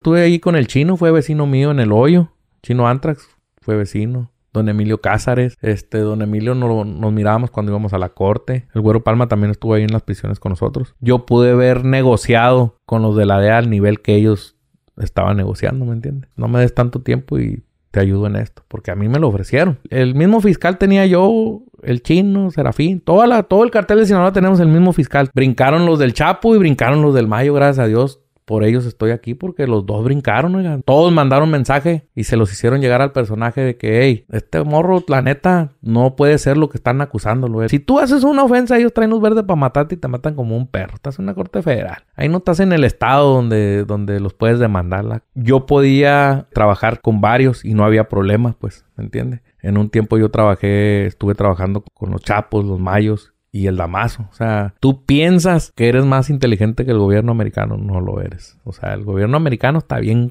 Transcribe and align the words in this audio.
Estuve 0.00 0.22
ahí 0.22 0.38
con 0.38 0.54
el 0.54 0.68
chino, 0.68 0.96
fue 0.96 1.10
vecino 1.10 1.46
mío 1.46 1.72
en 1.72 1.80
el 1.80 1.90
hoyo. 1.90 2.30
Chino 2.62 2.86
Antrax 2.86 3.28
fue 3.60 3.76
vecino. 3.76 4.30
Don 4.52 4.68
Emilio 4.68 5.00
Cázares, 5.00 5.56
este, 5.60 5.98
don 5.98 6.22
Emilio 6.22 6.54
no, 6.54 6.84
nos 6.84 7.12
mirábamos 7.12 7.50
cuando 7.50 7.72
íbamos 7.72 7.92
a 7.92 7.98
la 7.98 8.10
corte. 8.10 8.66
El 8.74 8.80
Güero 8.80 9.02
Palma 9.02 9.28
también 9.28 9.50
estuvo 9.50 9.74
ahí 9.74 9.82
en 9.82 9.92
las 9.92 10.02
prisiones 10.02 10.38
con 10.38 10.50
nosotros. 10.50 10.94
Yo 11.00 11.26
pude 11.26 11.50
haber 11.50 11.84
negociado 11.84 12.76
con 12.86 13.02
los 13.02 13.16
de 13.16 13.26
la 13.26 13.40
DEA 13.40 13.58
al 13.58 13.70
nivel 13.70 14.00
que 14.00 14.14
ellos 14.14 14.56
estaban 14.98 15.36
negociando, 15.36 15.84
¿me 15.84 15.92
entiendes? 15.92 16.30
No 16.36 16.48
me 16.48 16.60
des 16.60 16.74
tanto 16.74 17.02
tiempo 17.02 17.38
y 17.38 17.64
te 17.90 18.00
ayudo 18.00 18.26
en 18.26 18.36
esto, 18.36 18.62
porque 18.68 18.90
a 18.90 18.94
mí 18.94 19.08
me 19.08 19.18
lo 19.18 19.28
ofrecieron. 19.28 19.78
El 19.90 20.14
mismo 20.14 20.40
fiscal 20.40 20.78
tenía 20.78 21.06
yo, 21.06 21.62
el 21.82 22.02
chino, 22.02 22.50
Serafín, 22.50 23.00
toda 23.00 23.26
la, 23.26 23.42
todo 23.42 23.64
el 23.64 23.70
cartel 23.70 23.98
de 23.98 24.06
Sinaloa 24.06 24.32
tenemos 24.32 24.60
el 24.60 24.68
mismo 24.68 24.92
fiscal. 24.92 25.30
Brincaron 25.34 25.86
los 25.86 25.98
del 25.98 26.14
Chapo 26.14 26.54
y 26.54 26.58
brincaron 26.58 27.02
los 27.02 27.14
del 27.14 27.26
Mayo, 27.26 27.52
gracias 27.54 27.84
a 27.84 27.88
Dios 27.88 28.20
por 28.48 28.64
ellos 28.64 28.86
estoy 28.86 29.10
aquí 29.10 29.34
porque 29.34 29.66
los 29.66 29.84
dos 29.84 30.02
brincaron, 30.02 30.54
oigan. 30.54 30.82
Todos 30.82 31.12
mandaron 31.12 31.50
mensaje 31.50 32.08
y 32.14 32.24
se 32.24 32.38
los 32.38 32.50
hicieron 32.50 32.80
llegar 32.80 33.02
al 33.02 33.12
personaje 33.12 33.60
de 33.60 33.76
que, 33.76 34.00
hey, 34.00 34.24
este 34.32 34.64
morro, 34.64 35.04
la 35.06 35.20
neta, 35.20 35.72
no 35.82 36.16
puede 36.16 36.38
ser 36.38 36.56
lo 36.56 36.70
que 36.70 36.78
están 36.78 37.02
acusándolo. 37.02 37.68
Si 37.68 37.78
tú 37.78 37.98
haces 37.98 38.24
una 38.24 38.42
ofensa, 38.42 38.78
ellos 38.78 38.94
traen 38.94 39.10
luz 39.10 39.20
verde 39.20 39.44
para 39.44 39.60
matarte 39.60 39.96
y 39.96 39.98
te 39.98 40.08
matan 40.08 40.34
como 40.34 40.56
un 40.56 40.66
perro. 40.66 40.94
Estás 40.94 41.18
en 41.18 41.24
una 41.24 41.34
corte 41.34 41.60
federal. 41.60 42.04
Ahí 42.16 42.30
no 42.30 42.38
estás 42.38 42.58
en 42.60 42.72
el 42.72 42.84
estado 42.84 43.34
donde, 43.34 43.84
donde 43.84 44.18
los 44.18 44.32
puedes 44.32 44.58
demandar. 44.58 45.24
Yo 45.34 45.66
podía 45.66 46.46
trabajar 46.54 47.02
con 47.02 47.20
varios 47.20 47.66
y 47.66 47.74
no 47.74 47.84
había 47.84 48.08
problemas, 48.08 48.54
pues, 48.58 48.86
¿me 48.96 49.04
entiendes? 49.04 49.42
En 49.60 49.76
un 49.76 49.90
tiempo 49.90 50.16
yo 50.16 50.30
trabajé, 50.30 51.04
estuve 51.04 51.34
trabajando 51.34 51.84
con 51.92 52.12
los 52.12 52.22
chapos, 52.22 52.64
los 52.64 52.80
mayos, 52.80 53.34
y 53.50 53.66
el 53.66 53.76
damazo. 53.76 54.28
O 54.30 54.34
sea, 54.34 54.74
tú 54.80 55.04
piensas 55.04 55.72
que 55.74 55.88
eres 55.88 56.04
más 56.04 56.30
inteligente 56.30 56.84
que 56.84 56.92
el 56.92 56.98
gobierno 56.98 57.32
americano, 57.32 57.76
no 57.76 58.00
lo 58.00 58.20
eres. 58.20 58.58
O 58.64 58.72
sea, 58.72 58.94
el 58.94 59.04
gobierno 59.04 59.36
americano 59.36 59.78
está 59.78 59.98
bien 59.98 60.30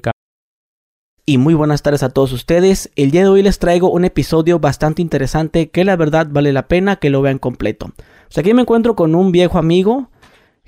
y 1.28 1.36
muy 1.36 1.52
buenas 1.52 1.82
tardes 1.82 2.02
a 2.02 2.08
todos 2.08 2.32
ustedes. 2.32 2.90
El 2.96 3.10
día 3.10 3.20
de 3.20 3.28
hoy 3.28 3.42
les 3.42 3.58
traigo 3.58 3.90
un 3.90 4.06
episodio 4.06 4.60
bastante 4.60 5.02
interesante 5.02 5.68
que 5.68 5.84
la 5.84 5.94
verdad 5.94 6.26
vale 6.30 6.54
la 6.54 6.68
pena 6.68 6.96
que 6.96 7.10
lo 7.10 7.20
vean 7.20 7.36
completo. 7.36 7.88
O 7.88 8.30
sea, 8.30 8.40
aquí 8.40 8.54
me 8.54 8.62
encuentro 8.62 8.96
con 8.96 9.14
un 9.14 9.30
viejo 9.30 9.58
amigo 9.58 10.08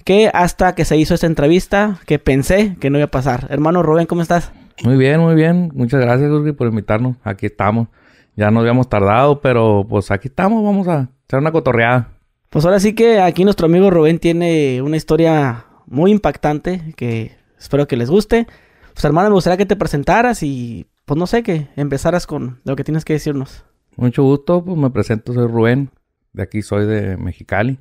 que 0.04 0.30
hasta 0.34 0.74
que 0.74 0.84
se 0.84 0.98
hizo 0.98 1.14
esta 1.14 1.26
entrevista 1.26 1.96
que 2.04 2.18
pensé 2.18 2.76
que 2.78 2.90
no 2.90 2.98
iba 2.98 3.06
a 3.06 3.10
pasar. 3.10 3.46
Hermano 3.48 3.82
Rubén, 3.82 4.04
¿cómo 4.04 4.20
estás? 4.20 4.52
Muy 4.84 4.98
bien, 4.98 5.20
muy 5.20 5.34
bien. 5.34 5.70
Muchas 5.74 5.98
gracias, 5.98 6.28
Jorge, 6.28 6.52
por 6.52 6.68
invitarnos. 6.68 7.16
Aquí 7.24 7.46
estamos. 7.46 7.88
Ya 8.36 8.50
nos 8.50 8.60
habíamos 8.60 8.90
tardado, 8.90 9.40
pero 9.40 9.86
pues 9.88 10.10
aquí 10.10 10.28
estamos. 10.28 10.62
Vamos 10.62 10.86
a 10.88 11.08
hacer 11.26 11.38
una 11.38 11.52
cotorreada. 11.52 12.19
Pues 12.50 12.64
ahora 12.64 12.80
sí 12.80 12.94
que 12.94 13.20
aquí 13.20 13.44
nuestro 13.44 13.66
amigo 13.66 13.90
Rubén 13.90 14.18
tiene 14.18 14.82
una 14.82 14.96
historia 14.96 15.66
muy 15.86 16.10
impactante 16.10 16.94
que 16.96 17.30
espero 17.56 17.86
que 17.86 17.96
les 17.96 18.10
guste. 18.10 18.48
Pues 18.92 19.04
hermano, 19.04 19.28
me 19.28 19.34
gustaría 19.34 19.56
que 19.56 19.66
te 19.66 19.76
presentaras 19.76 20.42
y 20.42 20.88
pues 21.04 21.16
no 21.16 21.28
sé, 21.28 21.44
que 21.44 21.68
empezaras 21.76 22.26
con 22.26 22.58
lo 22.64 22.74
que 22.74 22.82
tienes 22.82 23.04
que 23.04 23.12
decirnos. 23.12 23.64
Mucho 23.96 24.24
gusto, 24.24 24.64
pues 24.64 24.76
me 24.76 24.90
presento, 24.90 25.32
soy 25.32 25.46
Rubén, 25.46 25.90
de 26.32 26.42
aquí 26.42 26.62
soy 26.62 26.86
de 26.86 27.16
Mexicali. 27.16 27.78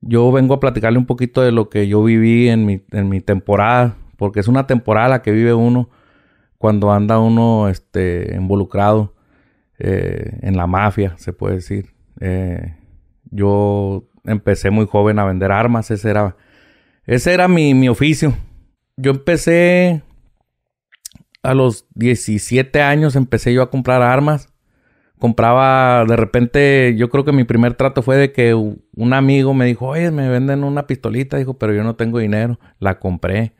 Yo 0.00 0.32
vengo 0.32 0.54
a 0.54 0.60
platicarle 0.60 0.98
un 0.98 1.04
poquito 1.04 1.42
de 1.42 1.52
lo 1.52 1.68
que 1.68 1.86
yo 1.86 2.02
viví 2.02 2.48
en 2.48 2.64
mi, 2.64 2.82
en 2.92 3.10
mi 3.10 3.20
temporada, 3.20 3.98
porque 4.16 4.40
es 4.40 4.48
una 4.48 4.66
temporada 4.66 5.08
la 5.10 5.22
que 5.22 5.32
vive 5.32 5.52
uno 5.52 5.90
cuando 6.56 6.92
anda 6.92 7.18
uno 7.18 7.68
este, 7.68 8.34
involucrado 8.34 9.14
eh, 9.78 10.38
en 10.40 10.56
la 10.56 10.66
mafia, 10.66 11.14
se 11.18 11.34
puede 11.34 11.56
decir. 11.56 11.92
Eh, 12.20 12.74
yo 13.30 14.04
empecé 14.24 14.70
muy 14.70 14.86
joven 14.86 15.18
a 15.18 15.24
vender 15.24 15.52
armas, 15.52 15.90
ese 15.90 16.10
era, 16.10 16.36
ese 17.06 17.32
era 17.32 17.48
mi, 17.48 17.74
mi 17.74 17.88
oficio. 17.88 18.34
Yo 18.96 19.10
empecé 19.10 20.02
a 21.42 21.54
los 21.54 21.86
17 21.94 22.82
años, 22.82 23.16
empecé 23.16 23.52
yo 23.52 23.62
a 23.62 23.70
comprar 23.70 24.02
armas. 24.02 24.48
Compraba, 25.18 26.04
de 26.06 26.16
repente, 26.16 26.94
yo 26.96 27.10
creo 27.10 27.24
que 27.24 27.32
mi 27.32 27.44
primer 27.44 27.74
trato 27.74 28.00
fue 28.02 28.16
de 28.16 28.32
que 28.32 28.54
un 28.54 29.12
amigo 29.12 29.52
me 29.52 29.66
dijo, 29.66 29.88
oye, 29.88 30.10
me 30.10 30.28
venden 30.30 30.64
una 30.64 30.86
pistolita, 30.86 31.36
dijo, 31.36 31.58
pero 31.58 31.74
yo 31.74 31.84
no 31.84 31.94
tengo 31.94 32.18
dinero. 32.18 32.58
La 32.78 32.98
compré. 32.98 33.52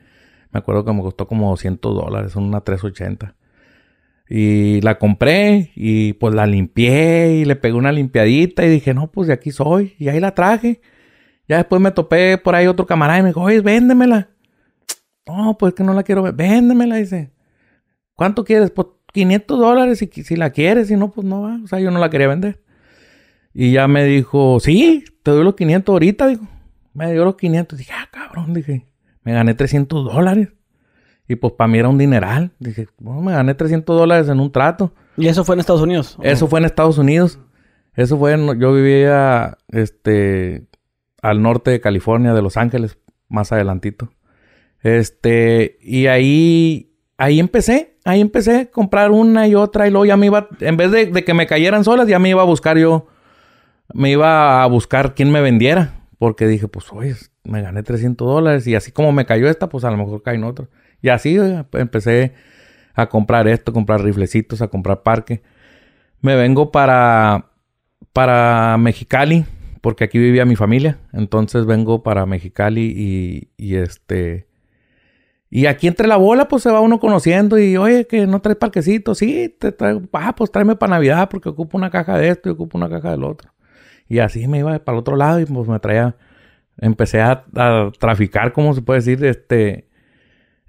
Me 0.51 0.59
acuerdo 0.59 0.83
que 0.83 0.93
me 0.93 1.01
costó 1.01 1.27
como 1.27 1.49
200 1.51 1.95
dólares, 1.95 2.35
una 2.35 2.61
380. 2.61 3.35
Y 4.33 4.79
la 4.79 4.97
compré 4.97 5.73
y 5.75 6.13
pues 6.13 6.33
la 6.33 6.47
limpié 6.47 7.33
y 7.33 7.43
le 7.43 7.57
pegué 7.57 7.73
una 7.73 7.91
limpiadita 7.91 8.65
y 8.65 8.69
dije, 8.69 8.93
no, 8.93 9.11
pues 9.11 9.27
de 9.27 9.33
aquí 9.33 9.51
soy. 9.51 9.93
Y 9.99 10.07
ahí 10.07 10.21
la 10.21 10.33
traje. 10.33 10.79
Ya 11.49 11.57
después 11.57 11.81
me 11.81 11.91
topé 11.91 12.37
por 12.37 12.55
ahí 12.55 12.65
otro 12.65 12.85
camarada 12.85 13.19
y 13.19 13.23
me 13.23 13.29
dijo, 13.29 13.41
oye, 13.41 13.59
véndemela. 13.59 14.29
No, 15.27 15.57
pues 15.57 15.73
que 15.73 15.83
no 15.83 15.93
la 15.93 16.03
quiero 16.03 16.23
ver. 16.23 16.33
Véndemela, 16.33 16.95
dice. 16.95 17.33
¿Cuánto 18.13 18.45
quieres? 18.45 18.71
Pues 18.71 18.87
500 19.11 19.59
dólares 19.59 19.99
si, 19.99 20.07
si 20.07 20.37
la 20.37 20.51
quieres, 20.51 20.87
si 20.87 20.95
no, 20.95 21.11
pues 21.11 21.27
no 21.27 21.41
va. 21.41 21.59
O 21.61 21.67
sea, 21.67 21.81
yo 21.81 21.91
no 21.91 21.99
la 21.99 22.09
quería 22.09 22.29
vender. 22.29 22.63
Y 23.53 23.73
ya 23.73 23.89
me 23.89 24.05
dijo, 24.05 24.61
sí, 24.61 25.03
te 25.23 25.31
doy 25.31 25.43
los 25.43 25.55
500 25.55 25.91
ahorita, 25.91 26.27
dijo. 26.27 26.47
Me 26.93 27.11
dio 27.11 27.25
los 27.25 27.35
500. 27.35 27.77
Dije, 27.77 27.91
ah, 27.93 28.07
cabrón, 28.09 28.53
dije, 28.53 28.87
me 29.23 29.33
gané 29.33 29.55
300 29.55 30.05
dólares. 30.05 30.53
Y 31.31 31.35
pues 31.35 31.53
para 31.53 31.67
mí 31.67 31.77
era 31.77 31.87
un 31.87 31.97
dineral. 31.97 32.51
Dije, 32.59 32.87
bueno, 32.99 33.21
me 33.21 33.31
gané 33.31 33.53
300 33.53 33.97
dólares 33.97 34.27
en 34.27 34.39
un 34.39 34.51
trato. 34.51 34.93
¿Y 35.17 35.27
eso 35.27 35.43
fue 35.43 35.55
en 35.55 35.59
Estados 35.61 35.81
Unidos? 35.81 36.17
Eso 36.21 36.47
fue 36.47 36.59
en 36.59 36.65
Estados 36.65 36.97
Unidos. 36.97 37.39
Eso 37.95 38.17
fue 38.17 38.33
en, 38.33 38.59
yo 38.59 38.73
vivía 38.73 39.57
este 39.69 40.65
al 41.21 41.41
norte 41.41 41.71
de 41.71 41.81
California, 41.81 42.33
de 42.33 42.41
Los 42.41 42.57
Ángeles, 42.57 42.97
más 43.29 43.51
adelantito. 43.51 44.09
Este, 44.81 45.77
y 45.81 46.07
ahí 46.07 46.95
ahí 47.17 47.39
empecé, 47.39 47.97
ahí 48.03 48.19
empecé 48.19 48.57
a 48.57 48.65
comprar 48.71 49.11
una 49.11 49.47
y 49.47 49.55
otra 49.55 49.87
y 49.87 49.91
luego 49.91 50.05
ya 50.05 50.17
me 50.17 50.25
iba 50.25 50.47
en 50.59 50.75
vez 50.75 50.91
de, 50.91 51.05
de 51.05 51.23
que 51.23 51.33
me 51.33 51.45
cayeran 51.45 51.83
solas, 51.83 52.07
ya 52.07 52.17
me 52.17 52.29
iba 52.29 52.41
a 52.41 52.45
buscar 52.45 52.77
yo 52.77 53.07
me 53.93 54.11
iba 54.11 54.63
a 54.63 54.67
buscar 54.67 55.15
quién 55.15 55.31
me 55.31 55.41
vendiera, 55.41 56.05
porque 56.17 56.47
dije, 56.47 56.67
pues, 56.67 56.91
oye, 56.91 57.15
me 57.43 57.61
gané 57.61 57.83
300 57.83 58.27
dólares 58.27 58.67
y 58.67 58.75
así 58.75 58.91
como 58.91 59.11
me 59.11 59.25
cayó 59.25 59.49
esta, 59.49 59.69
pues 59.69 59.83
a 59.83 59.91
lo 59.91 59.97
mejor 59.97 60.21
caen 60.21 60.43
otros. 60.43 60.69
Y 61.01 61.09
así 61.09 61.37
empecé 61.73 62.33
a 62.93 63.07
comprar 63.07 63.47
esto, 63.47 63.71
a 63.71 63.73
comprar 63.73 64.01
riflecitos, 64.01 64.61
a 64.61 64.67
comprar 64.67 65.03
parque. 65.03 65.41
Me 66.21 66.35
vengo 66.35 66.71
para, 66.71 67.51
para 68.13 68.77
Mexicali, 68.77 69.45
porque 69.81 70.03
aquí 70.03 70.19
vivía 70.19 70.45
mi 70.45 70.55
familia. 70.55 70.99
Entonces 71.13 71.65
vengo 71.65 72.03
para 72.03 72.25
Mexicali 72.25 72.93
y, 72.95 73.49
y 73.57 73.75
este... 73.75 74.47
Y 75.53 75.65
aquí 75.65 75.87
entre 75.87 76.07
la 76.07 76.15
bola, 76.15 76.47
pues 76.47 76.63
se 76.63 76.71
va 76.71 76.79
uno 76.79 77.01
conociendo 77.01 77.59
y, 77.59 77.75
oye, 77.75 78.07
que 78.07 78.25
no 78.25 78.39
traes 78.39 78.57
parquecito. 78.57 79.15
Sí, 79.15 79.53
te 79.59 79.73
traigo, 79.73 80.01
ah, 80.13 80.33
pues 80.33 80.49
tráeme 80.49 80.77
para 80.77 80.91
Navidad 80.91 81.27
porque 81.27 81.49
ocupo 81.49 81.77
una 81.77 81.89
caja 81.89 82.17
de 82.17 82.29
esto 82.29 82.47
y 82.47 82.53
ocupo 82.53 82.77
una 82.77 82.87
caja 82.87 83.11
del 83.11 83.25
otro. 83.25 83.51
Y 84.07 84.19
así 84.19 84.47
me 84.47 84.59
iba 84.59 84.79
para 84.79 84.95
el 84.95 84.99
otro 84.99 85.17
lado 85.17 85.41
y 85.41 85.45
pues 85.45 85.67
me 85.67 85.77
traía, 85.79 86.15
empecé 86.77 87.19
a, 87.19 87.43
a 87.55 87.91
traficar, 87.99 88.53
como 88.53 88.73
se 88.73 88.81
puede 88.81 89.01
decir, 89.01 89.25
este, 89.25 89.89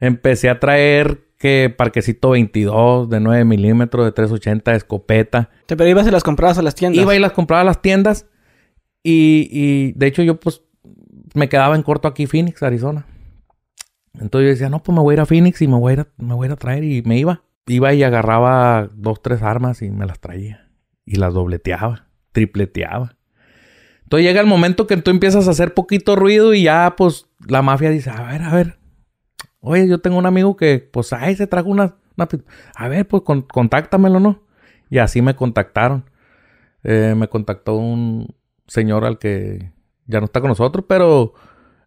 Empecé 0.02 0.50
a 0.50 0.58
traer 0.58 1.28
que 1.38 1.72
parquecito 1.76 2.30
22 2.30 3.08
de 3.08 3.20
9 3.20 3.44
milímetros, 3.44 4.04
de 4.04 4.10
380 4.10 4.72
de 4.72 4.76
escopeta. 4.76 5.50
Pero 5.68 5.86
ibas 5.86 6.08
y 6.08 6.10
las 6.10 6.24
comprabas 6.24 6.58
a 6.58 6.62
las 6.62 6.74
tiendas. 6.74 7.00
Iba 7.00 7.14
y 7.14 7.20
las 7.20 7.30
compraba 7.30 7.60
a 7.60 7.64
las 7.64 7.80
tiendas. 7.80 8.26
Y, 9.04 9.48
y 9.52 9.92
de 9.92 10.08
hecho 10.08 10.24
yo 10.24 10.40
pues 10.40 10.62
me 11.34 11.48
quedaba 11.48 11.76
en 11.76 11.84
corto 11.84 12.08
aquí 12.08 12.26
Phoenix, 12.26 12.64
Arizona. 12.64 13.06
Entonces 14.14 14.46
yo 14.46 14.50
decía, 14.50 14.68
no, 14.70 14.82
pues 14.82 14.92
me 14.92 15.02
voy 15.02 15.12
a 15.12 15.14
ir 15.14 15.20
a 15.20 15.26
Phoenix 15.26 15.62
y 15.62 15.68
me 15.68 15.78
voy 15.78 15.90
a 15.90 15.92
ir 15.92 16.00
a, 16.00 16.08
me 16.16 16.34
voy 16.34 16.46
a, 16.46 16.48
ir 16.48 16.52
a 16.52 16.56
traer. 16.56 16.82
Y 16.82 17.02
me 17.02 17.16
iba. 17.16 17.44
Iba 17.69 17.94
y 17.94 18.02
agarraba 18.02 18.88
dos, 18.92 19.22
tres 19.22 19.40
armas 19.42 19.82
y 19.82 19.90
me 19.92 20.04
las 20.04 20.19
traía. 20.19 20.69
Y 21.04 21.14
las 21.14 21.32
dobleteaba, 21.32 22.08
tripleteaba. 22.32 23.19
Entonces 24.02 24.26
llega 24.26 24.40
el 24.40 24.48
momento 24.48 24.88
que 24.88 24.96
tú 24.96 25.12
empiezas 25.12 25.46
a 25.46 25.52
hacer 25.52 25.74
poquito 25.74 26.16
ruido 26.16 26.54
y 26.54 26.64
ya 26.64 26.94
pues 26.96 27.28
la 27.46 27.62
mafia 27.62 27.90
dice, 27.90 28.10
a 28.10 28.22
ver, 28.24 28.42
a 28.42 28.52
ver, 28.52 28.78
Oye, 29.62 29.89
yo 29.89 30.00
tengo 30.00 30.19
un 30.19 30.27
amigo 30.27 30.56
que, 30.56 30.81
pues, 30.93 31.12
ahí 31.12 31.37
se 31.37 31.47
trajo 31.47 31.71
una... 31.71 31.94
a 32.75 32.88
ver, 32.88 33.06
pues, 33.06 33.23
contáctamelo, 33.23 34.19
¿no? 34.19 34.43
Y 34.91 34.99
así 34.99 35.23
me 35.23 35.37
contactaron. 35.37 36.05
Eh, 36.82 37.14
me 37.17 37.29
contactó 37.29 37.76
un 37.76 38.35
señor 38.67 39.05
al 39.05 39.19
que 39.19 39.70
ya 40.06 40.19
no 40.19 40.26
está 40.26 40.41
con 40.41 40.49
nosotros, 40.49 40.85
pero 40.88 41.35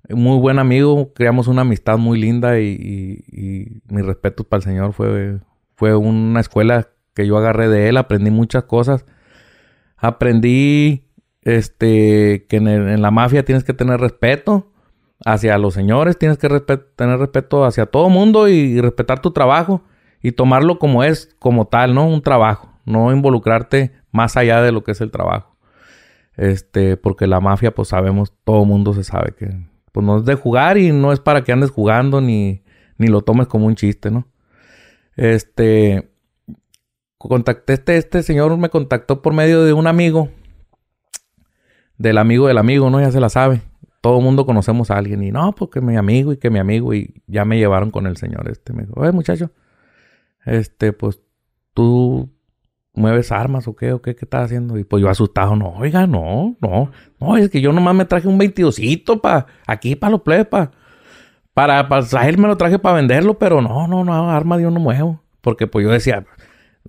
muy 0.10 0.40
buen 0.40 0.58
amigo. 0.58 1.14
Creamos 1.14 1.48
una 1.48 1.64
amistad 1.64 1.98
muy 1.98 2.18
linda 2.18 2.60
y, 2.60 2.68
y, 2.68 3.42
y 3.42 3.82
mis 3.90 4.06
respetos 4.06 4.46
para 4.46 4.60
el 4.60 4.64
señor. 4.64 4.94
Fue, 4.94 5.40
fue 5.76 5.96
una 5.98 6.40
escuela 6.40 6.88
que 7.14 7.28
yo 7.28 7.38
agarré 7.38 7.68
de 7.68 7.90
él. 7.90 7.98
Aprendí 7.98 8.32
muchas 8.32 8.64
cosas. 8.64 9.06
Aprendí 9.98 11.10
este, 11.42 12.46
que 12.48 12.58
en 12.58 13.02
la 13.02 13.12
mafia 13.12 13.44
tienes 13.44 13.66
que 13.66 13.74
tener 13.74 14.00
respeto 14.00 14.72
hacia 15.24 15.58
los 15.58 15.74
señores, 15.74 16.18
tienes 16.18 16.38
que 16.38 16.50
tener 16.96 17.20
respeto 17.20 17.66
hacia 17.66 17.86
todo 17.86 18.10
mundo 18.10 18.48
y, 18.48 18.82
respetar 18.82 19.22
tu 19.22 19.32
trabajo 19.32 19.84
y 20.22 20.32
tomarlo 20.32 20.80
como 20.80 21.04
es, 21.04 21.36
como 21.40 21.68
tal, 21.68 21.94
¿no? 21.94 22.08
Un 22.08 22.22
trabajo, 22.22 22.70
no 22.86 23.12
involucrarte 23.12 23.94
más 24.12 24.36
allá 24.38 24.62
de 24.62 24.72
lo 24.72 24.84
que 24.84 24.92
es 24.92 25.02
el 25.02 25.12
trabajo. 25.12 25.56
Este, 26.36 26.98
porque 26.98 27.28
la 27.28 27.40
mafia, 27.40 27.74
pues 27.74 27.90
sabemos, 27.90 28.34
todo 28.44 28.66
mundo 28.66 28.94
se 28.94 29.04
sabe 29.04 29.34
que 29.38 29.56
pues 29.92 30.06
no 30.06 30.18
es 30.18 30.26
de 30.26 30.36
jugar 30.36 30.78
y 30.78 30.92
no 30.92 31.14
es 31.14 31.22
para 31.22 31.46
que 31.46 31.54
andes 31.54 31.72
jugando 31.72 32.20
ni, 32.20 32.64
ni 32.98 33.08
lo 33.08 33.22
tomes 33.22 33.48
como 33.48 33.68
un 33.68 33.76
chiste, 33.76 34.12
¿no? 34.12 34.28
Este, 35.16 36.12
contacté, 37.18 37.74
este, 37.74 37.98
este 37.98 38.22
señor 38.22 38.58
me 38.58 38.70
contactó 38.70 39.22
por 39.22 39.34
medio 39.34 39.64
de 39.64 39.72
un 39.72 39.88
amigo, 39.88 40.30
del 41.98 42.18
amigo 42.18 42.48
del 42.48 42.58
amigo, 42.58 42.90
¿no? 42.90 43.00
Ya 43.00 43.12
se 43.12 43.22
la 43.22 43.30
sabe. 43.30 43.62
Todo 44.06 44.20
el 44.20 44.24
mundo 44.24 44.46
conocemos 44.46 44.92
a 44.92 44.98
alguien 45.00 45.24
y 45.24 45.32
no, 45.32 45.56
porque 45.56 45.82
mi 45.82 45.98
amigo 45.98 46.32
y 46.32 46.38
que 46.38 46.52
mi 46.52 46.60
amigo 46.60 46.94
y 46.94 47.24
ya 47.26 47.44
me 47.44 47.58
llevaron 47.58 47.90
con 47.90 48.06
el 48.06 48.18
señor 48.18 48.48
este. 48.52 48.72
Me 48.72 48.84
dijo, 48.84 48.94
oye 48.98 49.12
muchacho, 49.12 49.50
este, 50.46 50.94
pues 50.94 51.20
tú 51.74 52.30
mueves 52.94 53.32
armas 53.32 53.68
o 53.68 53.76
qué, 53.76 53.94
o 53.94 54.04
qué, 54.04 54.16
qué 54.16 54.26
estás 54.26 54.44
haciendo. 54.44 54.78
Y 54.78 54.84
pues 54.84 55.02
yo 55.02 55.10
asustado, 55.10 55.56
no, 55.56 55.70
oiga, 55.70 56.06
no, 56.06 56.56
no, 56.62 56.92
no, 57.20 57.36
es 57.36 57.50
que 57.50 57.62
yo 57.62 57.74
nomás 57.74 57.96
me 57.96 58.06
traje 58.06 58.28
un 58.28 58.38
22 58.38 58.80
para 59.24 59.48
aquí, 59.66 59.96
para 59.96 60.12
los 60.12 60.22
plebes, 60.22 60.46
para, 60.46 60.70
para, 61.56 61.88
me 62.38 62.48
lo 62.48 62.58
traje 62.58 62.78
para 62.78 62.98
venderlo, 62.98 63.40
pero 63.40 63.60
no, 63.60 63.88
no, 63.88 64.04
no, 64.04 64.30
arma 64.30 64.62
yo 64.62 64.70
no 64.70 64.80
muevo. 64.80 65.24
Porque 65.42 65.66
pues 65.66 65.84
yo 65.84 65.90
decía, 65.90 66.28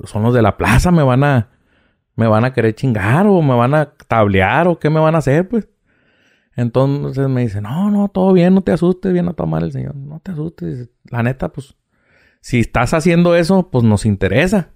son 0.05 0.23
los 0.23 0.35
de 0.35 0.43
la 0.43 0.59
plaza, 0.59 0.91
me 0.91 1.03
van 1.03 1.25
a, 1.25 1.49
me 2.15 2.27
van 2.27 2.45
a 2.45 2.53
querer 2.53 2.75
chingar 2.75 3.27
o 3.27 3.41
me 3.41 3.55
van 3.55 3.73
a 3.73 3.95
tablear 4.07 4.69
o 4.69 4.79
qué 4.79 4.91
me 4.91 5.01
van 5.01 5.15
a 5.15 5.19
hacer, 5.19 5.49
pues. 5.49 5.67
Entonces 6.57 7.29
me 7.29 7.43
dice, 7.43 7.61
no, 7.61 7.91
no, 7.91 8.09
todo 8.09 8.33
bien, 8.33 8.55
no 8.55 8.63
te 8.63 8.73
asustes, 8.73 9.13
viene 9.13 9.31
a 9.31 9.35
tomar 9.35 9.63
el 9.63 9.73
señor, 9.73 9.95
no 9.95 10.21
te 10.21 10.33
asustes. 10.33 10.89
La 11.11 11.23
neta, 11.23 11.51
pues, 11.51 11.77
si 12.41 12.61
estás 12.61 12.95
haciendo 12.95 13.37
eso, 13.37 13.69
pues 13.71 13.85
nos 13.85 14.07
interesa. 14.07 14.71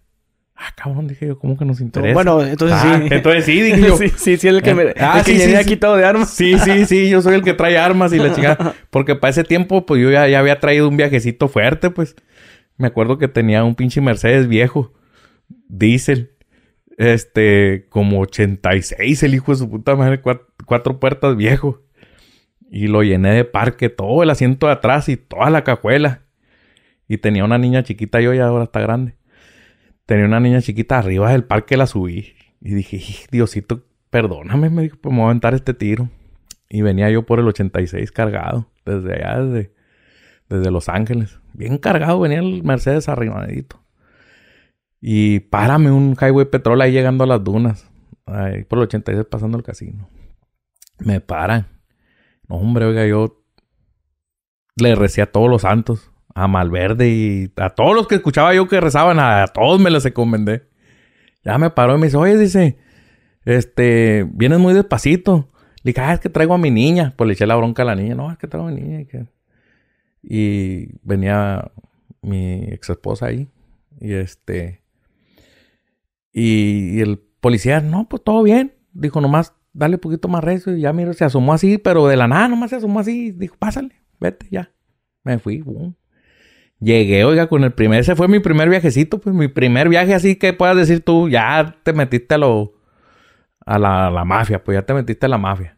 Ah, 0.62 0.74
cabrón, 0.76 1.08
dije 1.08 1.26
yo, 1.26 1.38
¿cómo 1.38 1.56
que 1.56 1.64
nos 1.64 1.80
interesa? 1.80 2.12
Bueno, 2.12 2.42
entonces 2.42 2.76
Ah, 2.78 3.00
sí. 3.00 3.08
Entonces 3.14 3.44
sí, 3.46 3.62
dije 3.62 3.80
yo. 3.80 3.96
sí, 3.96 4.10
sí, 4.10 4.36
sí, 4.36 4.48
el 4.48 4.60
que 4.60 4.74
me. 4.74 4.92
Ah, 4.98 5.20
el 5.20 5.24
que 5.24 5.32
sí, 5.32 5.38
llegué 5.38 5.52
sí, 5.52 5.56
aquí 5.56 5.70
sí. 5.70 5.76
todo 5.76 5.96
de 5.96 6.04
armas. 6.04 6.28
Sí, 6.28 6.58
sí, 6.58 6.84
sí, 6.84 7.08
yo 7.08 7.22
soy 7.22 7.36
el 7.36 7.42
que 7.42 7.54
trae 7.54 7.78
armas 7.78 8.12
y 8.12 8.18
la 8.18 8.34
chingada. 8.34 8.74
Porque 8.90 9.14
para 9.14 9.30
ese 9.30 9.42
tiempo, 9.42 9.86
pues 9.86 10.02
yo 10.02 10.10
ya, 10.10 10.28
ya 10.28 10.38
había 10.38 10.60
traído 10.60 10.86
un 10.86 10.98
viajecito 10.98 11.48
fuerte, 11.48 11.88
pues. 11.88 12.14
Me 12.76 12.88
acuerdo 12.88 13.16
que 13.16 13.28
tenía 13.28 13.64
un 13.64 13.74
pinche 13.74 14.02
Mercedes 14.02 14.48
viejo, 14.48 14.92
diésel, 15.68 16.32
este, 17.00 17.86
como 17.88 18.20
86, 18.20 19.22
el 19.22 19.34
hijo 19.34 19.52
de 19.52 19.58
su 19.58 19.70
puta 19.70 19.96
madre, 19.96 20.20
cuat- 20.22 20.42
cuatro, 20.66 21.00
puertas 21.00 21.34
viejo. 21.36 21.82
Y 22.70 22.86
lo 22.88 23.02
llené 23.02 23.30
de 23.32 23.44
parque, 23.44 23.88
todo 23.88 24.22
el 24.22 24.30
asiento 24.30 24.66
de 24.66 24.72
atrás 24.74 25.08
y 25.08 25.16
toda 25.16 25.48
la 25.50 25.64
cajuela. 25.64 26.22
Y 27.08 27.18
tenía 27.18 27.44
una 27.44 27.58
niña 27.58 27.82
chiquita, 27.82 28.20
yo 28.20 28.32
ya 28.34 28.46
ahora 28.46 28.64
está 28.64 28.80
grande. 28.80 29.14
Tenía 30.06 30.26
una 30.26 30.40
niña 30.40 30.60
chiquita 30.60 30.98
arriba 30.98 31.32
del 31.32 31.44
parque, 31.44 31.76
la 31.76 31.86
subí. 31.86 32.34
Y 32.60 32.74
dije, 32.74 32.96
"Ij, 32.98 33.26
Diosito, 33.30 33.82
perdóname, 34.10 34.68
me 34.70 34.82
dijo, 34.82 34.98
pues 35.00 35.10
me 35.12 35.18
voy 35.20 35.26
a 35.26 35.30
aventar 35.30 35.54
este 35.54 35.72
tiro. 35.74 36.10
Y 36.68 36.82
venía 36.82 37.10
yo 37.10 37.24
por 37.24 37.40
el 37.40 37.48
86 37.48 38.12
cargado, 38.12 38.70
desde 38.84 39.14
allá, 39.14 39.42
desde, 39.42 39.72
desde 40.48 40.70
Los 40.70 40.88
Ángeles. 40.88 41.40
Bien 41.54 41.78
cargado 41.78 42.20
venía 42.20 42.38
el 42.40 42.62
Mercedes 42.62 43.08
arrimadito. 43.08 43.82
Y 45.00 45.40
párame 45.40 45.90
un 45.90 46.16
highway 46.20 46.46
petrol 46.46 46.80
ahí 46.82 46.92
llegando 46.92 47.24
a 47.24 47.26
las 47.26 47.42
dunas. 47.42 47.90
Ahí 48.26 48.64
por 48.64 48.78
el 48.78 48.84
86 48.84 49.26
pasando 49.30 49.56
el 49.56 49.64
casino. 49.64 50.08
Me 50.98 51.20
paran. 51.20 51.66
No, 52.48 52.56
hombre, 52.56 52.84
oiga, 52.84 53.06
yo 53.06 53.42
le 54.76 54.94
recé 54.94 55.22
a 55.22 55.30
todos 55.30 55.48
los 55.48 55.62
santos. 55.62 56.10
A 56.34 56.46
Malverde 56.46 57.08
y 57.08 57.52
a 57.56 57.70
todos 57.70 57.94
los 57.94 58.06
que 58.06 58.14
escuchaba 58.14 58.54
yo 58.54 58.68
que 58.68 58.80
rezaban, 58.80 59.18
a, 59.18 59.46
todos 59.48 59.80
me 59.80 59.90
los 59.90 60.06
encomendé. 60.06 60.68
Ya 61.44 61.58
me 61.58 61.70
paró 61.70 61.96
y 61.96 61.98
me 61.98 62.06
dice, 62.06 62.16
oye, 62.16 62.36
dice, 62.38 62.78
este, 63.44 64.26
vienes 64.32 64.58
muy 64.60 64.72
despacito. 64.72 65.48
Le 65.82 65.90
dije, 65.90 66.00
ah, 66.00 66.12
es 66.12 66.20
que 66.20 66.28
traigo 66.28 66.54
a 66.54 66.58
mi 66.58 66.70
niña. 66.70 67.14
Pues 67.16 67.26
le 67.26 67.34
eché 67.34 67.46
la 67.46 67.56
bronca 67.56 67.82
a 67.82 67.86
la 67.86 67.94
niña. 67.96 68.14
No, 68.14 68.30
es 68.30 68.38
que 68.38 68.46
traigo 68.46 68.68
a 68.68 68.70
mi 68.70 68.80
niña. 68.80 69.04
Que- 69.06 69.26
y 70.22 70.98
venía 71.02 71.72
mi 72.22 72.64
ex 72.64 72.90
esposa 72.90 73.26
ahí. 73.26 73.48
Y 74.00 74.12
este. 74.12 74.79
Y, 76.32 77.00
el 77.00 77.18
policía, 77.40 77.80
no, 77.80 78.08
pues 78.08 78.22
todo 78.24 78.42
bien. 78.42 78.74
Dijo, 78.92 79.20
nomás 79.20 79.54
dale 79.72 79.96
un 79.96 80.00
poquito 80.00 80.28
más 80.28 80.42
recio. 80.44 80.76
Y 80.76 80.80
ya, 80.82 80.92
mira, 80.92 81.12
se 81.12 81.24
asomó 81.24 81.52
así, 81.52 81.78
pero 81.78 82.06
de 82.06 82.16
la 82.16 82.28
nada, 82.28 82.48
nomás 82.48 82.70
se 82.70 82.76
asomó 82.76 83.00
así. 83.00 83.32
Dijo, 83.32 83.56
pásale, 83.58 83.94
vete, 84.20 84.46
ya. 84.50 84.72
Me 85.24 85.38
fui, 85.38 85.60
boom. 85.62 85.94
Llegué, 86.80 87.24
oiga, 87.24 87.46
con 87.48 87.62
el 87.64 87.72
primer, 87.72 88.00
ese 88.00 88.16
fue 88.16 88.26
mi 88.26 88.40
primer 88.40 88.70
viajecito, 88.70 89.20
pues 89.20 89.36
mi 89.36 89.48
primer 89.48 89.90
viaje 89.90 90.14
así 90.14 90.36
que 90.36 90.54
puedas 90.54 90.76
decir 90.76 91.04
tú, 91.04 91.28
ya 91.28 91.76
te 91.82 91.92
metiste 91.92 92.36
a 92.36 92.38
lo, 92.38 92.72
a 93.66 93.78
la, 93.78 94.10
la 94.10 94.24
mafia, 94.24 94.64
pues 94.64 94.76
ya 94.76 94.86
te 94.86 94.94
metiste 94.94 95.26
a 95.26 95.28
la 95.28 95.36
mafia. 95.36 95.76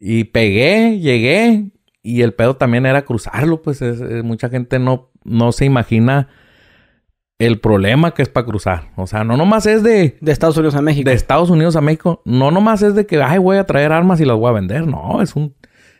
Y 0.00 0.24
pegué, 0.24 0.98
llegué, 0.98 1.70
y 2.02 2.22
el 2.22 2.34
pedo 2.34 2.56
también 2.56 2.86
era 2.86 3.04
cruzarlo, 3.04 3.62
pues 3.62 3.82
es- 3.82 4.00
es- 4.00 4.24
mucha 4.24 4.48
gente 4.48 4.80
no, 4.80 5.12
no 5.22 5.52
se 5.52 5.64
imagina 5.64 6.28
el 7.38 7.60
problema 7.60 8.12
que 8.12 8.22
es 8.22 8.28
para 8.28 8.46
cruzar. 8.46 8.90
O 8.96 9.06
sea, 9.06 9.24
no 9.24 9.36
nomás 9.36 9.66
es 9.66 9.82
de, 9.82 10.16
De 10.20 10.32
Estados 10.32 10.56
Unidos 10.56 10.74
a 10.74 10.82
México. 10.82 11.08
de 11.08 11.16
Estados 11.16 11.50
Unidos 11.50 11.76
a 11.76 11.80
México, 11.80 12.22
no 12.24 12.50
nomás 12.50 12.82
es 12.82 12.94
de 12.94 13.06
que, 13.06 13.22
ay, 13.22 13.38
voy 13.38 13.56
a 13.56 13.64
traer 13.64 13.92
armas 13.92 14.20
y 14.20 14.24
las 14.24 14.36
voy 14.36 14.48
a 14.48 14.52
vender. 14.52 14.86
No, 14.86 15.20
es 15.20 15.34
un, 15.34 15.54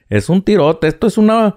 es 0.08 0.28
un 0.28 0.42
tirote. 0.42 0.86
Esto 0.86 1.06
es 1.06 1.18
una, 1.18 1.56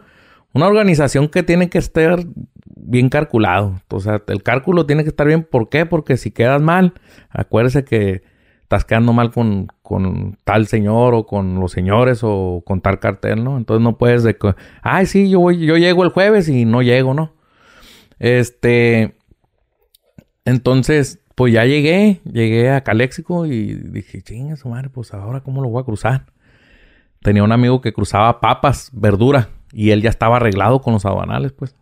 una 0.54 0.68
organización 0.68 1.28
que 1.28 1.44
tiene 1.44 1.70
que 1.70 1.78
estar 1.78 2.20
bien 2.66 3.10
calculado. 3.10 3.82
O 3.90 4.00
sea, 4.00 4.24
el 4.28 4.44
cálculo 4.44 4.86
tiene 4.86 5.04
que 5.04 5.10
estar 5.10 5.28
bien. 5.28 5.44
¿Por 5.44 5.70
qué? 5.70 5.86
Porque 5.86 6.18
si 6.18 6.32
quedas 6.32 6.62
mal, 6.62 6.94
acuérdese 7.30 7.84
que 7.84 8.24
estás 8.64 8.84
quedando 8.84 9.14
mal 9.14 9.32
con, 9.32 9.68
con 9.82 10.38
tal 10.44 10.68
señor 10.68 11.14
o 11.14 11.26
con 11.26 11.60
los 11.60 11.72
señores 11.72 12.20
o 12.24 12.64
con 12.66 12.82
tal 12.82 13.00
cartel, 13.00 13.44
¿no? 13.44 13.58
Entonces 13.58 13.82
no 13.82 13.98
puedes 13.98 14.24
de 14.24 14.38
que, 14.38 14.56
ay, 14.82 15.06
sí, 15.06 15.30
yo 15.30 15.40
voy, 15.40 15.66
yo 15.66 15.78
llego 15.78 16.04
el 16.04 16.10
jueves 16.10 16.50
y 16.50 16.66
no 16.66 16.82
llego, 16.82 17.14
¿no? 17.14 17.34
Este, 18.20 19.17
entonces, 20.48 21.20
pues 21.36 21.52
ya 21.52 21.66
llegué, 21.66 22.22
llegué 22.24 22.72
a 22.72 22.82
Caléxico 22.82 23.46
y 23.46 23.74
dije, 23.74 24.22
chinga 24.22 24.56
su 24.56 24.70
madre, 24.70 24.90
pues 24.90 25.14
ahora 25.14 25.42
cómo 25.42 25.62
lo 25.62 25.68
voy 25.68 25.82
a 25.82 25.86
cruzar. 25.86 26.28
Tenía 27.22 27.44
un 27.44 27.52
amigo 27.52 27.82
que 27.82 27.92
cruzaba 27.92 28.40
papas, 28.40 28.90
verdura, 28.94 29.50
y 29.74 29.92
él 29.92 30.02
ya 30.02 30.10
estaba 30.10 30.38
arreglado 30.38 30.82
con 30.82 30.94
los 30.94 31.06
aduanales, 31.06 31.52
pues. 31.52 31.76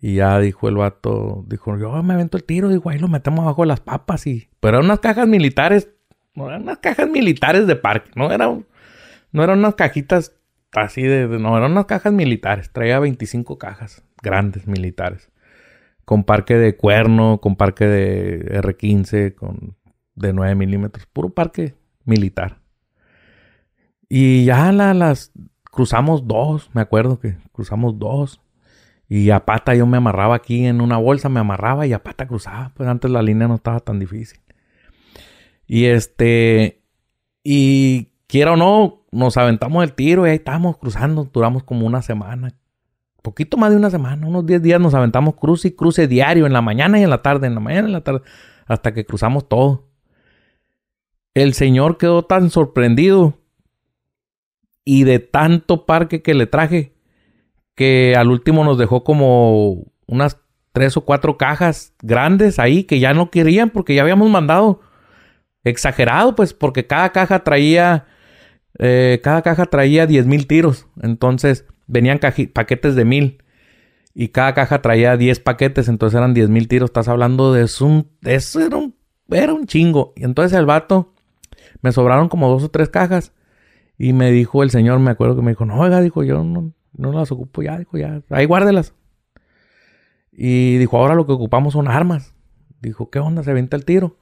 Y 0.00 0.14
ya 0.14 0.38
dijo 0.38 0.68
el 0.68 0.76
vato, 0.76 1.44
dijo, 1.48 1.76
yo 1.76 2.00
me 2.04 2.14
avento 2.14 2.36
el 2.36 2.44
tiro, 2.44 2.68
digo, 2.68 2.88
ahí 2.88 3.00
lo 3.00 3.08
metemos 3.08 3.40
abajo 3.40 3.62
de 3.62 3.68
las 3.68 3.80
papas 3.80 4.28
y... 4.28 4.48
Pero 4.60 4.76
eran 4.76 4.84
unas 4.84 5.00
cajas 5.00 5.26
militares, 5.26 5.90
no 6.36 6.48
eran 6.48 6.62
unas 6.62 6.78
cajas 6.78 7.10
militares 7.10 7.66
de 7.66 7.74
parque, 7.74 8.12
no 8.14 8.30
eran, 8.30 8.64
no 9.32 9.42
eran 9.42 9.58
unas 9.58 9.74
cajitas 9.74 10.36
así 10.70 11.02
de, 11.02 11.26
no, 11.26 11.58
eran 11.58 11.72
unas 11.72 11.86
cajas 11.86 12.12
militares, 12.12 12.70
traía 12.70 13.00
25 13.00 13.58
cajas 13.58 14.04
grandes 14.22 14.68
militares 14.68 15.32
con 16.06 16.24
parque 16.24 16.54
de 16.54 16.76
cuerno, 16.76 17.40
con 17.42 17.56
parque 17.56 17.84
de 17.86 18.58
R15, 18.62 19.34
con 19.34 19.76
de 20.14 20.32
9 20.32 20.54
milímetros, 20.54 21.04
puro 21.12 21.28
parque 21.28 21.74
militar. 22.06 22.60
Y 24.08 24.46
ya 24.46 24.72
la- 24.72 24.94
las 24.94 25.32
cruzamos 25.64 26.26
dos, 26.26 26.70
me 26.72 26.80
acuerdo 26.80 27.18
que 27.20 27.36
cruzamos 27.52 27.98
dos. 27.98 28.40
Y 29.08 29.30
a 29.30 29.44
pata 29.44 29.74
yo 29.74 29.86
me 29.86 29.98
amarraba 29.98 30.34
aquí 30.36 30.64
en 30.64 30.80
una 30.80 30.96
bolsa, 30.96 31.28
me 31.28 31.38
amarraba 31.40 31.86
y 31.86 31.92
a 31.92 32.02
pata 32.02 32.26
cruzaba, 32.26 32.72
pues 32.74 32.88
antes 32.88 33.10
la 33.10 33.22
línea 33.22 33.46
no 33.46 33.56
estaba 33.56 33.80
tan 33.80 33.98
difícil. 33.98 34.40
Y 35.66 35.84
este, 35.86 36.82
y 37.44 38.08
quiera 38.26 38.52
o 38.52 38.56
no, 38.56 39.04
nos 39.12 39.36
aventamos 39.36 39.84
el 39.84 39.92
tiro 39.92 40.26
y 40.26 40.30
ahí 40.30 40.36
estábamos 40.36 40.76
cruzando, 40.78 41.24
duramos 41.32 41.62
como 41.64 41.86
una 41.86 42.02
semana, 42.02 42.54
poquito 43.26 43.56
más 43.56 43.72
de 43.72 43.76
una 43.76 43.90
semana, 43.90 44.24
unos 44.24 44.46
10 44.46 44.62
días 44.62 44.80
nos 44.80 44.94
aventamos 44.94 45.34
cruce 45.34 45.66
y 45.66 45.70
cruce 45.72 46.06
diario, 46.06 46.46
en 46.46 46.52
la 46.52 46.62
mañana 46.62 47.00
y 47.00 47.02
en 47.02 47.10
la 47.10 47.22
tarde, 47.22 47.48
en 47.48 47.54
la 47.54 47.60
mañana 47.60 47.88
y 47.88 47.90
en 47.90 47.92
la 47.94 48.04
tarde, 48.04 48.22
hasta 48.66 48.94
que 48.94 49.04
cruzamos 49.04 49.48
todo. 49.48 49.88
El 51.34 51.52
señor 51.52 51.98
quedó 51.98 52.24
tan 52.24 52.50
sorprendido 52.50 53.34
y 54.84 55.02
de 55.02 55.18
tanto 55.18 55.86
parque 55.86 56.22
que 56.22 56.34
le 56.34 56.46
traje, 56.46 56.94
que 57.74 58.14
al 58.16 58.30
último 58.30 58.62
nos 58.62 58.78
dejó 58.78 59.02
como 59.02 59.86
unas 60.06 60.38
tres 60.70 60.96
o 60.96 61.00
cuatro 61.00 61.36
cajas 61.36 61.94
grandes 62.02 62.60
ahí 62.60 62.84
que 62.84 63.00
ya 63.00 63.12
no 63.12 63.32
querían 63.32 63.70
porque 63.70 63.96
ya 63.96 64.02
habíamos 64.02 64.30
mandado 64.30 64.82
exagerado, 65.64 66.36
pues 66.36 66.54
porque 66.54 66.86
cada 66.86 67.10
caja 67.10 67.42
traía, 67.42 68.06
eh, 68.78 69.20
cada 69.24 69.42
caja 69.42 69.66
traía 69.66 70.06
10 70.06 70.26
mil 70.26 70.46
tiros. 70.46 70.86
Entonces 71.02 71.66
venían 71.86 72.20
paquetes 72.52 72.94
de 72.94 73.04
mil 73.04 73.42
y 74.14 74.28
cada 74.28 74.54
caja 74.54 74.80
traía 74.80 75.16
10 75.16 75.40
paquetes, 75.40 75.88
entonces 75.88 76.16
eran 76.16 76.34
10 76.34 76.48
mil 76.48 76.68
tiros. 76.68 76.90
Estás 76.90 77.08
hablando 77.08 77.52
de 77.52 77.64
eso, 77.64 77.86
un, 77.86 78.10
eso 78.22 78.60
era, 78.60 78.76
un, 78.76 78.94
era 79.30 79.52
un 79.52 79.66
chingo. 79.66 80.12
Y 80.16 80.24
entonces 80.24 80.58
el 80.58 80.66
vato, 80.66 81.12
me 81.82 81.92
sobraron 81.92 82.28
como 82.28 82.48
dos 82.48 82.62
o 82.64 82.70
tres 82.70 82.88
cajas 82.88 83.32
y 83.98 84.12
me 84.12 84.30
dijo 84.30 84.62
el 84.62 84.70
señor, 84.70 84.98
me 85.00 85.10
acuerdo 85.10 85.36
que 85.36 85.42
me 85.42 85.52
dijo, 85.52 85.64
no, 85.64 85.78
oiga, 85.78 86.00
dijo, 86.00 86.22
yo 86.22 86.42
no, 86.42 86.72
no 86.96 87.12
las 87.12 87.30
ocupo 87.30 87.62
ya, 87.62 87.78
dijo, 87.78 87.98
ya, 87.98 88.22
ahí 88.30 88.46
guárdelas. 88.46 88.94
Y 90.32 90.76
dijo, 90.76 90.98
ahora 90.98 91.14
lo 91.14 91.26
que 91.26 91.32
ocupamos 91.32 91.72
son 91.72 91.88
armas. 91.88 92.34
Dijo, 92.80 93.10
¿qué 93.10 93.18
onda? 93.18 93.42
Se 93.42 93.50
avienta 93.50 93.76
el 93.76 93.84
tiro. 93.84 94.18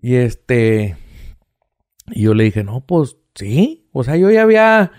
Y 0.00 0.14
este, 0.16 0.96
y 2.08 2.22
yo 2.22 2.34
le 2.34 2.44
dije, 2.44 2.64
no, 2.64 2.84
pues 2.86 3.16
sí. 3.34 3.88
O 3.92 4.04
sea, 4.04 4.16
yo 4.16 4.30
ya 4.30 4.42
había, 4.42 4.92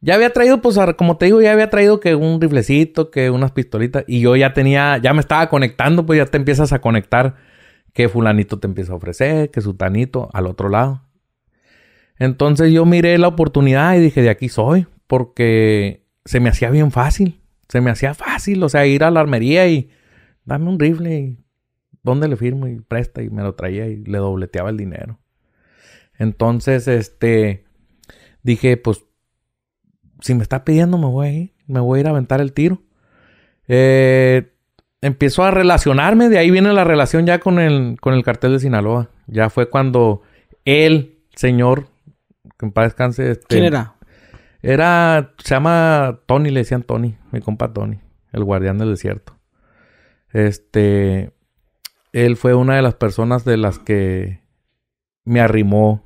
Ya 0.00 0.14
había 0.14 0.32
traído, 0.32 0.62
pues, 0.62 0.78
como 0.96 1.16
te 1.16 1.26
digo, 1.26 1.40
ya 1.40 1.52
había 1.52 1.70
traído 1.70 1.98
que 1.98 2.14
un 2.14 2.40
riflecito, 2.40 3.10
que 3.10 3.30
unas 3.30 3.52
pistolitas. 3.52 4.04
Y 4.06 4.20
yo 4.20 4.36
ya 4.36 4.54
tenía, 4.54 4.98
ya 4.98 5.12
me 5.12 5.20
estaba 5.20 5.48
conectando, 5.48 6.06
pues 6.06 6.18
ya 6.18 6.26
te 6.26 6.36
empiezas 6.36 6.72
a 6.72 6.80
conectar. 6.80 7.36
Que 7.92 8.08
fulanito 8.08 8.60
te 8.60 8.68
empieza 8.68 8.92
a 8.92 8.96
ofrecer, 8.96 9.50
que 9.50 9.60
sutanito 9.60 10.28
al 10.32 10.46
otro 10.46 10.68
lado. 10.68 11.02
Entonces 12.18 12.72
yo 12.72 12.84
miré 12.84 13.18
la 13.18 13.28
oportunidad 13.28 13.96
y 13.96 14.00
dije, 14.00 14.22
de 14.22 14.30
aquí 14.30 14.48
soy. 14.48 14.86
Porque 15.08 16.06
se 16.24 16.38
me 16.38 16.50
hacía 16.50 16.70
bien 16.70 16.92
fácil. 16.92 17.40
Se 17.68 17.80
me 17.80 17.90
hacía 17.90 18.14
fácil, 18.14 18.62
o 18.62 18.68
sea, 18.68 18.86
ir 18.86 19.04
a 19.04 19.10
la 19.10 19.20
armería 19.20 19.68
y 19.68 19.90
dame 20.44 20.70
un 20.70 20.78
rifle 20.78 21.18
y 21.18 21.38
dónde 22.02 22.28
le 22.28 22.36
firmo 22.36 22.66
y 22.66 22.80
presta 22.80 23.22
y 23.22 23.28
me 23.28 23.42
lo 23.42 23.54
traía 23.54 23.86
y 23.88 23.96
le 24.04 24.18
dobleteaba 24.18 24.70
el 24.70 24.76
dinero. 24.76 25.18
Entonces, 26.18 26.88
este, 26.88 27.66
dije, 28.42 28.76
pues 28.76 29.04
si 30.20 30.34
me 30.34 30.42
está 30.42 30.64
pidiendo, 30.64 30.98
me 30.98 31.06
voy 31.06 31.26
a 31.26 31.32
ir. 31.32 31.52
Me 31.66 31.80
voy 31.80 31.98
a 31.98 32.00
ir 32.00 32.06
a 32.06 32.10
aventar 32.10 32.40
el 32.40 32.52
tiro. 32.52 32.82
Eh, 33.66 34.52
empiezo 35.00 35.44
a 35.44 35.50
relacionarme. 35.50 36.28
De 36.28 36.38
ahí 36.38 36.50
viene 36.50 36.72
la 36.72 36.84
relación 36.84 37.26
ya 37.26 37.38
con 37.38 37.58
el, 37.58 37.98
con 38.00 38.14
el 38.14 38.24
cartel 38.24 38.52
de 38.52 38.60
Sinaloa. 38.60 39.10
Ya 39.26 39.50
fue 39.50 39.68
cuando 39.68 40.22
el 40.64 41.18
señor, 41.34 41.88
que 42.58 42.66
en 42.66 42.72
paz 42.72 42.86
descanse. 42.86 43.30
Este, 43.32 43.46
¿Quién 43.48 43.64
era? 43.64 43.94
Era, 44.62 45.34
se 45.38 45.54
llama 45.54 46.20
Tony, 46.26 46.50
le 46.50 46.60
decían 46.60 46.82
Tony, 46.82 47.16
mi 47.30 47.40
compa 47.40 47.72
Tony, 47.72 48.00
el 48.32 48.44
guardián 48.44 48.78
del 48.78 48.90
desierto. 48.90 49.38
Este, 50.32 51.32
él 52.12 52.36
fue 52.36 52.54
una 52.54 52.74
de 52.74 52.82
las 52.82 52.94
personas 52.94 53.44
de 53.44 53.56
las 53.56 53.78
que 53.78 54.42
me 55.24 55.40
arrimó. 55.40 56.02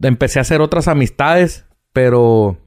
Empecé 0.00 0.38
a 0.38 0.42
hacer 0.42 0.60
otras 0.60 0.86
amistades 0.86 1.66
pero 1.92 2.58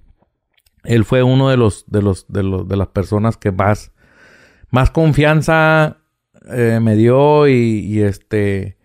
él 0.83 1.05
fue 1.05 1.23
uno 1.23 1.49
de 1.49 1.57
los, 1.57 1.85
de 1.87 2.01
los, 2.01 2.27
de 2.27 2.43
los, 2.43 2.67
de 2.67 2.77
las 2.77 2.87
personas 2.87 3.37
que 3.37 3.51
más, 3.51 3.91
más 4.69 4.91
confianza 4.91 5.97
eh, 6.51 6.79
me 6.81 6.95
dio 6.95 7.47
y, 7.47 8.01
este, 8.01 8.77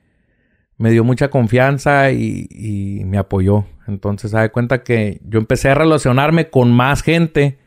me 0.77 0.91
dio 0.91 1.03
mucha 1.03 1.29
confianza 1.29 2.13
y, 2.13 3.03
me 3.05 3.19
apoyó. 3.19 3.65
Entonces, 3.87 4.31
se 4.31 4.37
da 4.37 4.51
cuenta 4.51 4.83
que 4.83 5.21
yo 5.25 5.39
empecé 5.39 5.71
a 5.71 5.75
relacionarme 5.75 6.51
con 6.51 6.73
más 6.73 7.03
gente 7.03 7.59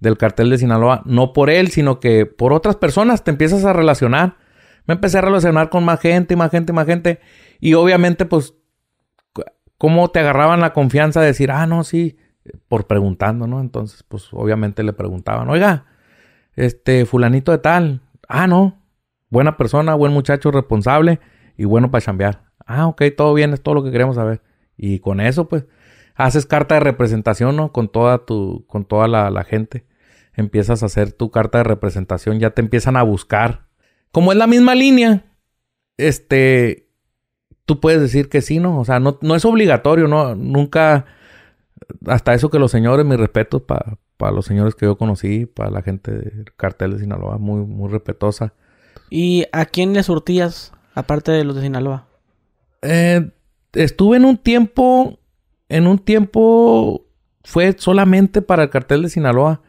del 0.00 0.16
cartel 0.16 0.50
de 0.50 0.58
Sinaloa, 0.58 1.02
no 1.04 1.32
por 1.32 1.50
él, 1.50 1.68
sino 1.68 2.00
que 2.00 2.26
por 2.26 2.52
otras 2.52 2.76
personas 2.76 3.24
te 3.24 3.30
empiezas 3.30 3.64
a 3.64 3.72
relacionar. 3.72 4.36
Me 4.86 4.94
empecé 4.94 5.18
a 5.18 5.22
relacionar 5.22 5.68
con 5.68 5.84
más 5.84 6.00
gente, 6.00 6.36
más 6.36 6.50
gente, 6.50 6.72
más 6.72 6.86
gente. 6.86 7.20
Y 7.60 7.74
obviamente, 7.74 8.24
pues, 8.24 8.54
cómo 9.78 10.10
te 10.10 10.20
agarraban 10.20 10.60
la 10.60 10.72
confianza 10.72 11.20
de 11.20 11.28
decir, 11.28 11.50
ah, 11.50 11.66
no, 11.66 11.84
sí, 11.84 12.16
por 12.68 12.86
preguntando, 12.86 13.46
¿no? 13.46 13.60
Entonces, 13.60 14.02
pues 14.02 14.28
obviamente 14.32 14.82
le 14.82 14.92
preguntaban, 14.92 15.48
oiga, 15.48 15.86
este, 16.54 17.06
fulanito 17.06 17.52
de 17.52 17.58
tal, 17.58 18.00
ah, 18.28 18.46
no, 18.46 18.82
buena 19.30 19.56
persona, 19.56 19.94
buen 19.94 20.12
muchacho, 20.12 20.50
responsable 20.50 21.20
y 21.56 21.64
bueno 21.64 21.90
para 21.90 22.04
chambear. 22.04 22.44
Ah, 22.66 22.86
ok, 22.86 23.02
todo 23.16 23.34
bien, 23.34 23.52
es 23.52 23.62
todo 23.62 23.74
lo 23.74 23.84
que 23.84 23.90
queremos 23.90 24.16
saber. 24.16 24.42
Y 24.76 24.98
con 25.00 25.20
eso, 25.20 25.48
pues, 25.48 25.66
haces 26.14 26.46
carta 26.46 26.74
de 26.74 26.80
representación, 26.80 27.56
¿no? 27.56 27.72
Con 27.72 27.88
toda 27.88 28.24
tu, 28.24 28.64
con 28.66 28.84
toda 28.84 29.08
la, 29.08 29.30
la 29.30 29.44
gente. 29.44 29.86
Empiezas 30.34 30.82
a 30.82 30.86
hacer 30.86 31.12
tu 31.12 31.30
carta 31.30 31.58
de 31.58 31.64
representación, 31.64 32.38
ya 32.40 32.50
te 32.50 32.60
empiezan 32.60 32.96
a 32.96 33.02
buscar. 33.02 33.66
Como 34.10 34.32
es 34.32 34.38
la 34.38 34.46
misma 34.46 34.74
línea, 34.74 35.24
este, 35.96 36.85
tú 37.66 37.80
puedes 37.80 38.00
decir 38.00 38.28
que 38.28 38.40
sí, 38.40 38.58
¿no? 38.58 38.80
O 38.80 38.84
sea, 38.84 39.00
no, 39.00 39.18
no 39.20 39.34
es 39.34 39.44
obligatorio, 39.44 40.08
¿no? 40.08 40.34
Nunca, 40.34 41.04
hasta 42.06 42.32
eso 42.32 42.48
que 42.48 42.58
los 42.58 42.70
señores, 42.70 43.04
mi 43.04 43.16
respeto 43.16 43.66
para 43.66 44.32
los 44.32 44.46
señores 44.46 44.74
que 44.74 44.86
yo 44.86 44.96
conocí, 44.96 45.46
para 45.46 45.70
la 45.70 45.82
gente 45.82 46.12
del 46.12 46.44
cartel 46.56 46.94
de 46.94 47.00
Sinaloa, 47.00 47.38
muy, 47.38 47.60
muy 47.66 47.90
respetuosa. 47.90 48.54
¿Y 49.10 49.46
a 49.52 49.66
quién 49.66 49.92
le 49.92 50.02
surtías, 50.02 50.72
aparte 50.94 51.32
de 51.32 51.44
los 51.44 51.56
de 51.56 51.62
Sinaloa? 51.62 52.06
Eh, 52.82 53.30
estuve 53.72 54.16
en 54.16 54.24
un 54.24 54.38
tiempo, 54.38 55.18
en 55.68 55.86
un 55.86 55.98
tiempo 55.98 57.04
fue 57.44 57.74
solamente 57.78 58.42
para 58.42 58.64
el 58.64 58.70
cartel 58.70 59.02
de 59.02 59.10
Sinaloa. 59.10 59.60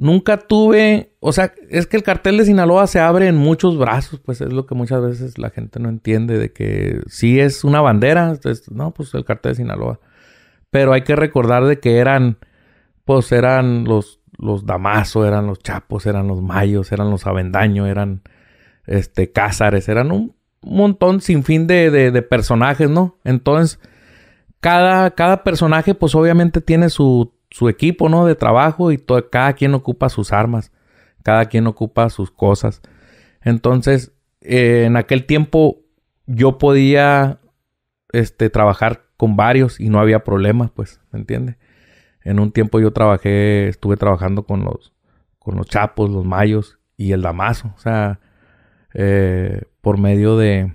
Nunca 0.00 0.38
tuve, 0.38 1.12
o 1.20 1.30
sea, 1.30 1.52
es 1.68 1.86
que 1.86 1.98
el 1.98 2.02
cartel 2.02 2.38
de 2.38 2.46
Sinaloa 2.46 2.86
se 2.86 3.00
abre 3.00 3.26
en 3.26 3.36
muchos 3.36 3.76
brazos, 3.76 4.18
pues 4.18 4.40
es 4.40 4.50
lo 4.50 4.64
que 4.64 4.74
muchas 4.74 5.02
veces 5.02 5.36
la 5.36 5.50
gente 5.50 5.78
no 5.78 5.90
entiende, 5.90 6.38
de 6.38 6.54
que 6.54 7.02
sí 7.06 7.38
es 7.38 7.64
una 7.64 7.82
bandera, 7.82 8.32
no, 8.70 8.92
pues 8.92 9.12
el 9.12 9.26
cartel 9.26 9.52
de 9.52 9.56
Sinaloa. 9.56 10.00
Pero 10.70 10.94
hay 10.94 11.02
que 11.02 11.16
recordar 11.16 11.66
de 11.66 11.80
que 11.80 11.98
eran, 11.98 12.38
pues 13.04 13.30
eran 13.30 13.84
los, 13.84 14.20
los 14.38 14.64
Damaso, 14.64 15.26
eran 15.26 15.46
los 15.46 15.58
Chapos, 15.58 16.06
eran 16.06 16.28
los 16.28 16.40
Mayos, 16.40 16.92
eran 16.92 17.10
los 17.10 17.26
Avendaño, 17.26 17.86
eran, 17.86 18.22
este, 18.86 19.32
Cázares, 19.32 19.86
eran 19.90 20.12
un 20.12 20.34
montón 20.62 21.20
sin 21.20 21.44
fin 21.44 21.66
de, 21.66 21.90
de, 21.90 22.22
personajes, 22.22 22.88
¿no? 22.88 23.18
Entonces, 23.22 23.78
cada, 24.60 25.10
cada 25.10 25.44
personaje, 25.44 25.94
pues 25.94 26.14
obviamente 26.14 26.62
tiene 26.62 26.88
su 26.88 27.34
su 27.50 27.68
equipo, 27.68 28.08
¿no? 28.08 28.26
De 28.26 28.34
trabajo 28.34 28.92
y 28.92 28.98
todo, 28.98 29.28
cada 29.30 29.54
quien 29.54 29.74
ocupa 29.74 30.08
sus 30.08 30.32
armas, 30.32 30.72
cada 31.22 31.46
quien 31.46 31.66
ocupa 31.66 32.08
sus 32.10 32.30
cosas. 32.30 32.80
Entonces, 33.42 34.12
eh, 34.40 34.84
en 34.86 34.96
aquel 34.96 35.26
tiempo 35.26 35.80
yo 36.26 36.58
podía 36.58 37.40
este, 38.12 38.50
trabajar 38.50 39.04
con 39.16 39.36
varios 39.36 39.80
y 39.80 39.88
no 39.88 40.00
había 40.00 40.24
problemas, 40.24 40.70
pues, 40.70 41.00
¿me 41.12 41.18
entiendes? 41.18 41.56
En 42.22 42.38
un 42.38 42.52
tiempo 42.52 42.80
yo 42.80 42.92
trabajé, 42.92 43.68
estuve 43.68 43.96
trabajando 43.96 44.44
con 44.44 44.64
los, 44.64 44.92
con 45.38 45.56
los 45.56 45.66
chapos, 45.66 46.10
los 46.10 46.24
mayos 46.24 46.78
y 46.96 47.12
el 47.12 47.22
damaso, 47.22 47.72
o 47.76 47.80
sea, 47.80 48.20
eh, 48.94 49.62
por 49.80 49.98
medio 49.98 50.36
de, 50.36 50.72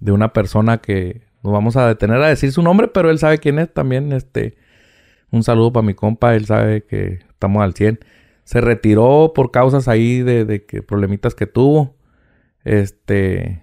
de 0.00 0.12
una 0.12 0.32
persona 0.32 0.78
que 0.78 1.22
nos 1.42 1.52
vamos 1.52 1.76
a 1.76 1.86
detener 1.88 2.22
a 2.22 2.28
decir 2.28 2.52
su 2.52 2.62
nombre, 2.62 2.88
pero 2.88 3.10
él 3.10 3.18
sabe 3.18 3.38
quién 3.38 3.58
es 3.58 3.72
también, 3.72 4.12
este, 4.12 4.56
un 5.32 5.42
saludo 5.42 5.72
para 5.72 5.84
mi 5.84 5.94
compa, 5.94 6.36
él 6.36 6.46
sabe 6.46 6.84
que 6.84 7.20
estamos 7.30 7.62
al 7.62 7.74
100. 7.74 8.00
Se 8.44 8.60
retiró 8.60 9.32
por 9.34 9.50
causas 9.50 9.88
ahí 9.88 10.22
de, 10.22 10.64
que 10.66 10.82
problemitas 10.82 11.34
que 11.34 11.46
tuvo. 11.46 11.96
Este, 12.64 13.62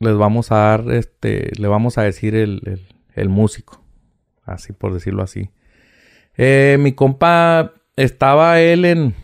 les 0.00 0.16
vamos 0.16 0.52
a 0.52 0.56
dar, 0.56 0.90
este, 0.90 1.52
le 1.58 1.68
vamos 1.68 1.96
a 1.96 2.02
decir 2.02 2.34
el, 2.34 2.82
el, 3.14 3.28
músico, 3.28 3.82
así 4.44 4.72
por 4.72 4.92
decirlo 4.92 5.22
así. 5.22 5.50
Eh, 6.36 6.76
mi 6.80 6.92
compa 6.92 7.72
estaba 7.96 8.60
él 8.60 8.84
en, 8.84 9.14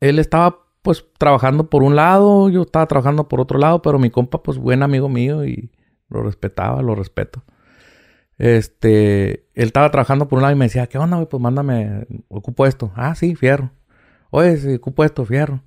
él 0.00 0.18
estaba 0.18 0.66
pues 0.82 1.04
trabajando 1.18 1.70
por 1.70 1.82
un 1.82 1.96
lado, 1.96 2.48
yo 2.50 2.62
estaba 2.62 2.86
trabajando 2.86 3.28
por 3.28 3.40
otro 3.40 3.58
lado, 3.58 3.82
pero 3.82 3.98
mi 3.98 4.10
compa 4.10 4.42
pues 4.42 4.58
buen 4.58 4.82
amigo 4.82 5.08
mío 5.08 5.44
y 5.44 5.70
lo 6.08 6.22
respetaba, 6.22 6.82
lo 6.82 6.94
respeto. 6.94 7.42
Este, 8.38 9.46
él 9.54 9.66
estaba 9.66 9.90
trabajando 9.90 10.28
por 10.28 10.38
un 10.38 10.42
lado 10.42 10.54
y 10.54 10.58
me 10.58 10.66
decía, 10.66 10.86
¿qué 10.86 10.98
onda, 10.98 11.16
güey? 11.16 11.28
Pues 11.28 11.40
mándame, 11.40 12.06
ocupo 12.28 12.66
esto. 12.66 12.92
Ah, 12.94 13.14
sí, 13.14 13.34
fierro. 13.34 13.72
Oye, 14.30 14.56
sí, 14.58 14.74
ocupo 14.74 15.04
esto, 15.04 15.24
fierro. 15.24 15.62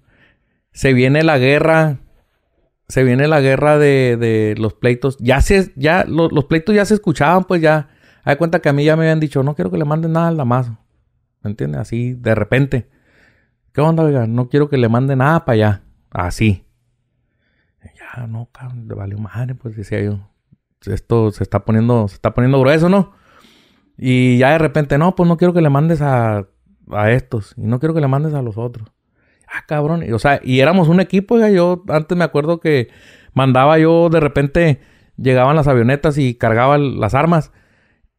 Se 0.72 0.94
viene 0.94 1.24
la 1.24 1.38
guerra, 1.40 1.98
se 2.88 3.04
viene 3.04 3.28
la 3.28 3.42
guerra 3.42 3.78
de, 3.78 4.18
de 4.18 4.56
los 4.58 4.74
pleitos. 4.76 5.18
Ya 5.20 5.42
se, 5.42 5.72
ya, 5.76 6.06
los 6.06 6.46
pleitos 6.46 6.76
ya 6.76 6.86
se 6.86 6.94
escuchaban, 6.94 7.46
pues 7.46 7.62
ya. 7.62 7.90
Hay 8.24 8.36
cuenta 8.36 8.60
que 8.60 8.70
a 8.70 8.74
mí 8.74 8.84
ya 8.84 8.96
me 8.96 9.04
habían 9.04 9.20
dicho, 9.20 9.42
no 9.44 9.56
quiero 9.56 9.72
que 9.72 9.78
le 9.78 9.86
manden 9.86 10.14
nada 10.14 10.28
al 10.28 10.38
Damaso. 10.38 10.78
¿Me 11.42 11.50
entiendes? 11.50 11.82
Así, 11.82 12.14
de 12.14 12.36
repente. 12.36 12.90
¿Qué 13.74 13.82
onda, 13.82 14.04
oiga? 14.04 14.28
No 14.28 14.50
quiero 14.50 14.70
que 14.70 14.78
le 14.78 14.90
mande 14.90 15.16
nada 15.16 15.46
para 15.46 15.54
allá. 15.54 15.84
Así. 16.12 16.66
Ya, 17.82 18.28
no, 18.28 18.50
cabrón, 18.52 18.88
le 18.88 18.94
valió 18.94 19.18
madre, 19.18 19.56
pues 19.56 19.76
decía 19.76 20.02
yo 20.02 20.29
esto 20.86 21.32
se 21.32 21.44
está 21.44 21.66
poniendo, 21.66 22.08
se 22.08 22.16
está 22.16 22.34
poniendo 22.34 22.60
grueso, 22.60 22.90
¿no? 22.90 23.14
Y 23.98 24.38
ya 24.38 24.52
de 24.52 24.60
repente, 24.60 24.98
no, 24.98 25.16
pues 25.16 25.28
no 25.28 25.38
quiero 25.38 25.54
que 25.54 25.62
le 25.62 25.70
mandes 25.70 26.02
a, 26.02 26.48
a 26.92 27.12
estos. 27.12 27.54
Y 27.58 27.64
no 27.64 27.80
quiero 27.80 27.94
que 27.94 28.02
le 28.02 28.08
mandes 28.08 28.34
a 28.34 28.42
los 28.42 28.58
otros. 28.58 28.90
Ah, 29.52 29.66
cabrón. 29.68 30.06
o 30.14 30.20
sea, 30.20 30.40
y 30.44 30.60
éramos 30.60 30.88
un 30.88 31.00
equipo, 31.00 31.40
ya 31.40 31.50
yo 31.50 31.84
antes 31.90 32.18
me 32.18 32.24
acuerdo 32.24 32.60
que 32.60 32.90
mandaba 33.34 33.80
yo 33.80 34.10
de 34.10 34.20
repente, 34.20 34.80
llegaban 35.18 35.56
las 35.56 35.68
avionetas 35.68 36.18
y 36.18 36.36
cargaban 36.36 37.00
las 37.00 37.14
armas. 37.14 37.52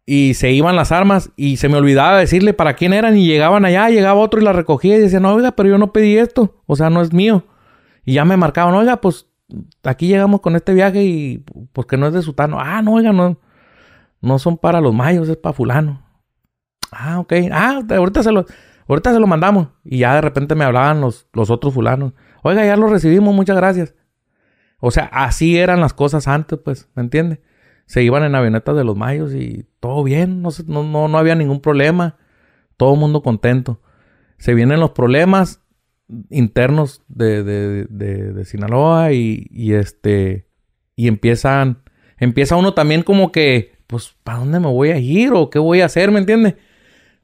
Y 0.07 0.35
se 0.35 0.50
iban 0.50 0.75
las 0.75 0.90
armas 0.90 1.31
y 1.37 1.59
se 1.59 1.69
me 1.69 1.76
olvidaba 1.76 2.19
decirle 2.19 2.52
para 2.52 2.75
quién 2.75 2.93
eran 2.93 3.17
y 3.17 3.26
llegaban 3.26 3.64
allá, 3.64 3.90
llegaba 3.90 4.19
otro 4.19 4.40
y 4.40 4.45
la 4.45 4.52
recogía 4.52 4.97
y 4.97 5.00
decía, 5.00 5.21
no, 5.21 5.33
oiga, 5.35 5.52
pero 5.52 5.69
yo 5.69 5.79
no 5.79 5.93
pedí 5.93 6.19
esto, 6.19 6.62
o 6.67 6.75
sea, 6.75 6.90
no 6.90 7.00
es 7.00 7.12
mío. 7.12 7.45
Y 8.05 8.14
ya 8.14 8.25
me 8.25 8.37
marcaban, 8.37 8.75
oiga, 8.75 9.00
pues 9.00 9.29
aquí 9.83 10.09
llegamos 10.09 10.40
con 10.40 10.57
este 10.57 10.75
viaje 10.75 11.04
y 11.04 11.45
pues 11.73 11.87
que 11.87 11.97
no 11.97 12.07
es 12.07 12.12
de 12.12 12.23
Sutano. 12.23 12.59
Ah, 12.61 12.83
no, 12.83 12.95
oiga, 12.95 13.12
no, 13.12 13.38
no 14.21 14.38
son 14.38 14.59
para 14.59 14.80
los 14.80 14.95
mayos, 14.95 15.28
es 15.28 15.37
para 15.37 15.52
fulano. 15.52 16.02
Ah, 16.92 17.21
ok. 17.21 17.33
Ah, 17.52 17.83
ahorita 17.88 18.23
se 18.23 18.33
lo, 18.33 18.47
ahorita 18.88 19.12
se 19.12 19.21
lo 19.21 19.26
mandamos. 19.26 19.69
Y 19.85 19.99
ya 19.99 20.14
de 20.14 20.21
repente 20.21 20.54
me 20.54 20.64
hablaban 20.64 21.00
los, 21.00 21.28
los 21.33 21.50
otros 21.50 21.75
fulanos. 21.75 22.12
Oiga, 22.42 22.64
ya 22.64 22.76
lo 22.76 22.88
recibimos, 22.88 23.35
muchas 23.35 23.57
gracias. 23.57 23.95
O 24.78 24.90
sea, 24.90 25.04
así 25.12 25.59
eran 25.59 25.80
las 25.80 25.92
cosas 25.92 26.26
antes, 26.26 26.59
pues, 26.59 26.88
¿me 26.95 27.02
entiendes? 27.02 27.40
se 27.90 28.04
iban 28.04 28.23
en 28.23 28.37
avionetas 28.37 28.76
de 28.76 28.85
los 28.85 28.97
mayos 28.97 29.35
y 29.35 29.66
todo 29.80 30.04
bien, 30.04 30.42
no, 30.42 30.50
no, 30.69 31.09
no 31.09 31.19
había 31.19 31.35
ningún 31.35 31.59
problema, 31.59 32.19
todo 32.76 32.95
el 32.95 33.00
mundo 33.00 33.21
contento. 33.21 33.80
Se 34.38 34.54
vienen 34.54 34.78
los 34.78 34.90
problemas 34.90 35.60
internos 36.31 37.02
de, 37.09 37.43
de, 37.45 37.85
de, 37.87 38.45
Sinaloa 38.45 39.12
y, 39.12 39.47
y, 39.50 39.75
este 39.75 40.47
y 40.97 41.09
empiezan 41.09 41.83
empieza 42.19 42.57
uno 42.57 42.75
también 42.75 43.02
como 43.02 43.33
que 43.33 43.73
pues 43.87 44.14
¿para 44.23 44.38
dónde 44.38 44.61
me 44.61 44.69
voy 44.69 44.90
a 44.90 44.99
ir 44.99 45.33
o 45.33 45.50
qué 45.50 45.59
voy 45.59 45.81
a 45.81 45.87
hacer? 45.87 46.11
¿Me 46.11 46.21
entiendes? 46.21 46.55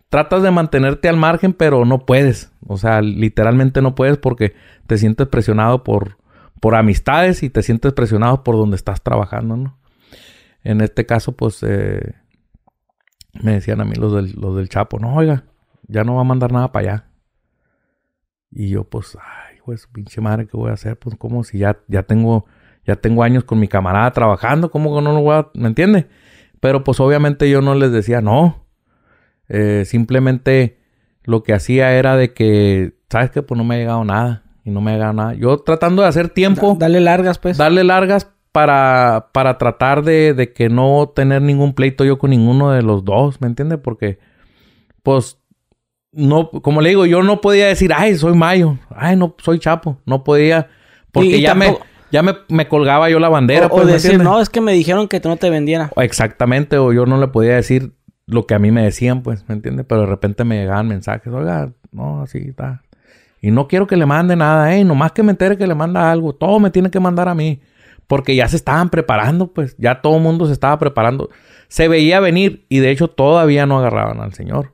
Tratas 0.09 0.43
de 0.43 0.51
mantenerte 0.51 1.09
al 1.09 1.17
margen, 1.17 1.53
pero 1.53 1.85
no 1.85 2.07
puedes. 2.07 2.53
O 2.67 2.77
sea, 2.77 3.03
literalmente 3.03 3.83
no 3.83 3.95
puedes 3.95 4.19
porque 4.19 4.55
te 4.87 4.99
sientes 4.99 5.29
presionado 5.29 5.85
por, 5.85 6.19
por 6.61 6.75
amistades 6.75 7.43
y 7.43 7.51
te 7.51 7.63
sientes 7.63 7.93
presionado 7.93 8.43
por 8.43 8.57
donde 8.57 8.77
estás 8.77 9.03
trabajando, 9.03 9.57
¿no? 9.57 9.79
En 10.65 10.81
este 10.81 11.07
caso, 11.07 11.33
pues, 11.33 11.63
eh, 11.63 12.15
me 13.41 13.53
decían 13.53 13.81
a 13.81 13.85
mí 13.85 13.95
los 13.95 14.13
del, 14.13 14.33
los 14.33 14.57
del 14.57 14.69
Chapo, 14.69 14.99
no, 14.99 15.15
oiga, 15.15 15.45
ya 15.87 16.03
no 16.03 16.17
va 16.17 16.23
a 16.23 16.25
mandar 16.25 16.51
nada 16.53 16.73
para 16.73 16.89
allá. 16.89 17.05
Y 18.59 18.71
yo, 18.71 18.85
pues, 18.85 19.19
ay, 19.21 19.59
pues, 19.67 19.87
pinche 19.87 20.23
madre, 20.23 20.47
¿qué 20.47 20.57
voy 20.57 20.71
a 20.71 20.73
hacer? 20.73 20.97
Pues, 20.97 21.15
como 21.17 21.45
si 21.45 21.59
ya, 21.59 21.79
ya 21.89 22.05
tengo, 22.05 22.47
ya 22.87 22.97
tengo 22.97 23.23
años 23.23 23.45
con 23.45 23.61
mi 23.61 23.69
camarada 23.69 24.11
trabajando, 24.13 24.71
¿cómo 24.71 24.97
que 24.97 25.03
no 25.03 25.13
lo 25.13 25.21
voy 25.21 25.37
a, 25.37 25.49
¿me 25.53 25.69
entiende? 25.69 26.07
Pero, 26.59 26.83
pues, 26.83 26.99
obviamente 26.99 27.51
yo 27.51 27.61
no 27.61 27.75
les 27.75 27.93
decía 27.93 28.23
no. 28.23 28.65
Eh, 29.51 29.85
simplemente 29.85 30.79
lo 31.23 31.43
que 31.43 31.53
hacía 31.53 31.93
era 31.93 32.17
de 32.17 32.33
que, 32.33 32.95
¿sabes 33.11 33.31
qué? 33.31 33.43
Pues 33.43 33.59
no 33.59 33.65
me 33.65 33.75
ha 33.75 33.79
llegado 33.79 34.05
nada. 34.05 34.45
Y 34.65 34.71
no 34.71 34.81
me 34.81 34.93
ha 34.93 34.95
llegado 34.95 35.13
nada. 35.13 35.35
Yo 35.35 35.59
tratando 35.59 36.01
de 36.01 36.09
hacer 36.09 36.31
tiempo. 36.31 36.73
Da, 36.73 36.87
dale 36.87 37.01
largas, 37.01 37.39
pues. 37.39 37.59
Darle 37.59 37.85
largas 37.85 38.33
para, 38.53 39.29
para 39.33 39.59
tratar 39.59 40.03
de, 40.03 40.33
de, 40.33 40.55
que 40.55 40.71
no 40.71 41.13
tener 41.15 41.43
ningún 41.43 41.75
pleito 41.75 42.07
yo 42.07 42.17
con 42.17 42.31
ninguno 42.31 42.71
de 42.71 42.81
los 42.81 43.05
dos, 43.05 43.39
¿me 43.43 43.49
entiendes? 43.49 43.81
Porque, 43.83 44.19
pues, 45.03 45.39
no, 46.17 46.51
como 46.51 46.81
le 46.81 46.89
digo, 46.89 47.07
yo 47.07 47.23
no 47.23 47.41
podía 47.41 47.67
decir, 47.67 47.93
ay, 47.95 48.17
soy 48.17 48.35
Mayo, 48.35 48.79
ay, 48.95 49.17
no, 49.17 49.35
soy 49.39 49.59
Chapo, 49.59 49.99
no 50.07 50.25
podía, 50.25 50.69
porque 51.13 51.29
y, 51.29 51.35
y 51.37 51.41
ya 51.43 51.51
tampoco... 51.51 51.81
me... 51.81 51.97
Ya 52.09 52.23
me, 52.23 52.35
me, 52.49 52.69
colgaba 52.69 53.11
yo 53.11 53.19
la 53.19 53.29
bandera. 53.29 53.67
O, 53.67 53.71
pues, 53.71 53.83
o 53.83 53.87
decir, 53.89 54.23
no, 54.23 54.41
es 54.41 54.49
que 54.49 54.61
me 54.61 54.73
dijeron 54.73 55.09
que 55.09 55.19
no 55.19 55.37
te 55.37 55.51
vendiera. 55.51 55.91
Exactamente, 55.97 56.79
o 56.79 56.93
yo 56.93 57.05
no 57.05 57.19
le 57.19 57.27
podía 57.27 57.57
decir 57.57 57.95
lo 58.27 58.47
que 58.47 58.55
a 58.55 58.61
mí 58.61 58.71
me 58.71 58.85
decían, 58.85 59.25
pues, 59.25 59.45
¿me 59.49 59.57
entiendes? 59.57 59.87
Pero 59.89 60.03
de 60.03 60.07
repente 60.07 60.45
me 60.45 60.57
llegaban 60.57 60.87
mensajes, 60.87 61.33
oiga, 61.33 61.73
no, 61.91 62.23
así 62.23 62.39
está. 62.39 62.85
Y 63.43 63.51
no 63.51 63.67
quiero 63.67 63.89
que 63.89 63.97
le 63.97 64.07
mande 64.07 64.37
nada, 64.37 64.77
eh, 64.77 64.85
nomás 64.85 65.13
que 65.13 65.25
me 65.25 65.33
entere 65.33 65.59
que 65.59 65.67
le 65.67 65.75
manda 65.75 66.11
algo, 66.11 66.33
todo 66.33 66.61
me 66.61 66.71
tiene 66.71 66.91
que 66.93 67.01
mandar 67.01 67.29
a 67.29 67.35
mí 67.35 67.61
porque 68.07 68.37
ya 68.37 68.49
se 68.49 68.57
estaban 68.57 68.91
preparando, 68.91 69.49
pues 69.49 69.77
ya 69.79 70.01
todo 70.01 70.17
el 70.17 70.23
mundo 70.23 70.47
se 70.47 70.53
estaba 70.53 70.79
preparando. 70.79 71.31
Se 71.69 71.89
veía 71.89 72.21
venir 72.21 72.65
y 72.69 72.79
de 72.79 72.91
hecho 72.91 73.09
todavía 73.09 73.67
no 73.67 73.79
agarraban 73.79 74.21
al 74.21 74.33
Señor. 74.33 74.73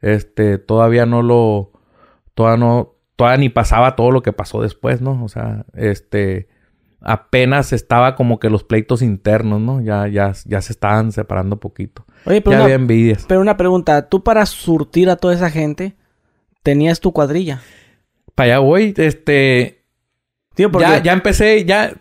Este, 0.00 0.58
todavía 0.58 1.06
no 1.06 1.22
lo, 1.22 1.72
todavía 2.34 2.64
no, 2.64 2.94
todavía 3.16 3.38
ni 3.38 3.48
pasaba 3.48 3.96
todo 3.96 4.10
lo 4.10 4.22
que 4.22 4.32
pasó 4.32 4.62
después, 4.62 5.00
¿no? 5.00 5.22
O 5.24 5.28
sea, 5.28 5.66
este, 5.74 6.48
apenas 7.00 7.72
estaba 7.72 8.14
como 8.14 8.38
que 8.38 8.50
los 8.50 8.64
pleitos 8.64 9.02
internos, 9.02 9.60
¿no? 9.60 9.80
Ya, 9.80 10.08
ya, 10.08 10.32
ya 10.44 10.60
se 10.60 10.72
estaban 10.72 11.12
separando 11.12 11.58
poquito. 11.58 12.04
Oye, 12.24 12.40
pero 12.40 12.52
ya 12.52 12.56
una, 12.58 12.64
había 12.64 12.76
envidias. 12.76 13.24
Pero 13.28 13.40
una 13.40 13.56
pregunta, 13.56 14.08
tú 14.08 14.22
para 14.22 14.46
surtir 14.46 15.10
a 15.10 15.16
toda 15.16 15.34
esa 15.34 15.50
gente, 15.50 15.96
tenías 16.62 17.00
tu 17.00 17.12
cuadrilla. 17.12 17.60
Para 18.34 18.54
allá 18.54 18.58
voy, 18.60 18.94
este, 18.96 19.78
Tío, 20.54 20.70
porque... 20.70 20.88
ya, 20.88 21.02
ya 21.02 21.12
empecé, 21.12 21.64
ya, 21.64 21.92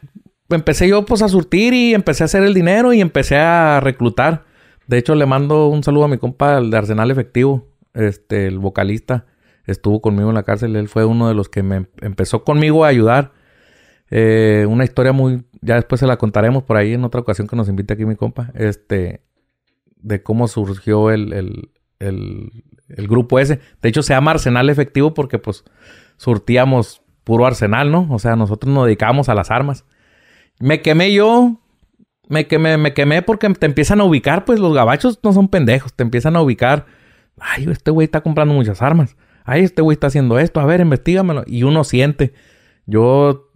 empecé 0.49 0.87
yo 0.87 1.05
pues 1.05 1.21
a 1.21 1.29
surtir 1.29 1.73
y 1.73 1.93
empecé 1.93 2.23
a 2.23 2.25
hacer 2.25 2.43
el 2.43 2.53
dinero 2.53 2.93
y 2.93 3.01
empecé 3.01 3.37
a 3.37 3.79
reclutar. 3.79 4.45
De 4.87 4.97
hecho, 4.97 5.15
le 5.15 5.25
mando 5.25 5.67
un 5.67 5.83
saludo 5.83 6.05
a 6.05 6.07
mi 6.07 6.17
compa 6.17 6.59
de 6.61 6.77
Arsenal 6.77 7.11
Efectivo, 7.11 7.67
este, 7.97 8.47
el 8.47 8.59
vocalista. 8.59 9.25
Estuvo 9.65 10.01
conmigo 10.01 10.29
en 10.29 10.35
la 10.35 10.43
cárcel. 10.43 10.75
Él 10.75 10.87
fue 10.87 11.05
uno 11.05 11.27
de 11.27 11.33
los 11.33 11.49
que 11.49 11.63
me 11.63 11.87
empezó 12.01 12.43
conmigo 12.43 12.85
a 12.85 12.87
ayudar. 12.87 13.33
Eh, 14.09 14.65
una 14.69 14.83
historia 14.83 15.11
muy... 15.11 15.43
Ya 15.61 15.75
después 15.75 15.99
se 15.99 16.07
la 16.07 16.17
contaremos 16.17 16.63
por 16.63 16.77
ahí 16.77 16.93
en 16.93 17.03
otra 17.03 17.21
ocasión 17.21 17.47
que 17.47 17.55
nos 17.55 17.67
invite 17.67 17.93
aquí 17.93 18.05
mi 18.05 18.15
compa. 18.15 18.51
Este... 18.55 19.21
De 19.97 20.23
cómo 20.23 20.47
surgió 20.47 21.11
el, 21.11 21.33
el, 21.33 21.71
el, 21.99 22.63
el 22.87 23.07
grupo 23.07 23.39
ese. 23.39 23.59
De 23.81 23.89
hecho, 23.89 24.03
se 24.03 24.13
llama 24.13 24.31
Arsenal 24.31 24.69
Efectivo 24.69 25.13
porque 25.13 25.39
pues 25.39 25.65
surtíamos 26.17 27.01
puro 27.23 27.45
arsenal, 27.45 27.91
¿no? 27.91 28.07
O 28.11 28.19
sea, 28.19 28.35
nosotros 28.35 28.73
nos 28.73 28.85
dedicábamos 28.85 29.27
a 29.27 29.35
las 29.35 29.51
armas. 29.51 29.85
Me 30.59 30.81
quemé 30.81 31.11
yo. 31.11 31.59
Me 32.29 32.45
quemé, 32.45 32.77
me 32.77 32.93
quemé 32.93 33.21
porque 33.21 33.49
te 33.49 33.65
empiezan 33.65 34.01
a 34.01 34.03
ubicar, 34.03 34.43
pues 34.43 34.59
los 34.59 34.73
gabachos 34.73 35.17
no 35.23 35.31
son 35.31 35.47
pendejos, 35.47 35.93
te 35.93 36.03
empiezan 36.03 36.35
a 36.35 36.41
ubicar. 36.41 36.85
Ay, 37.39 37.67
este 37.69 37.91
güey 37.91 38.05
está 38.05 38.21
comprando 38.21 38.53
muchas 38.53 38.81
armas. 38.81 39.15
Ay, 39.43 39.63
este 39.63 39.81
güey 39.81 39.93
está 39.95 40.07
haciendo 40.07 40.39
esto. 40.39 40.59
A 40.59 40.65
ver, 40.65 40.81
investigamelo. 40.81 41.43
Y 41.45 41.63
uno 41.63 41.83
siente. 41.83 42.33
Yo 42.85 43.51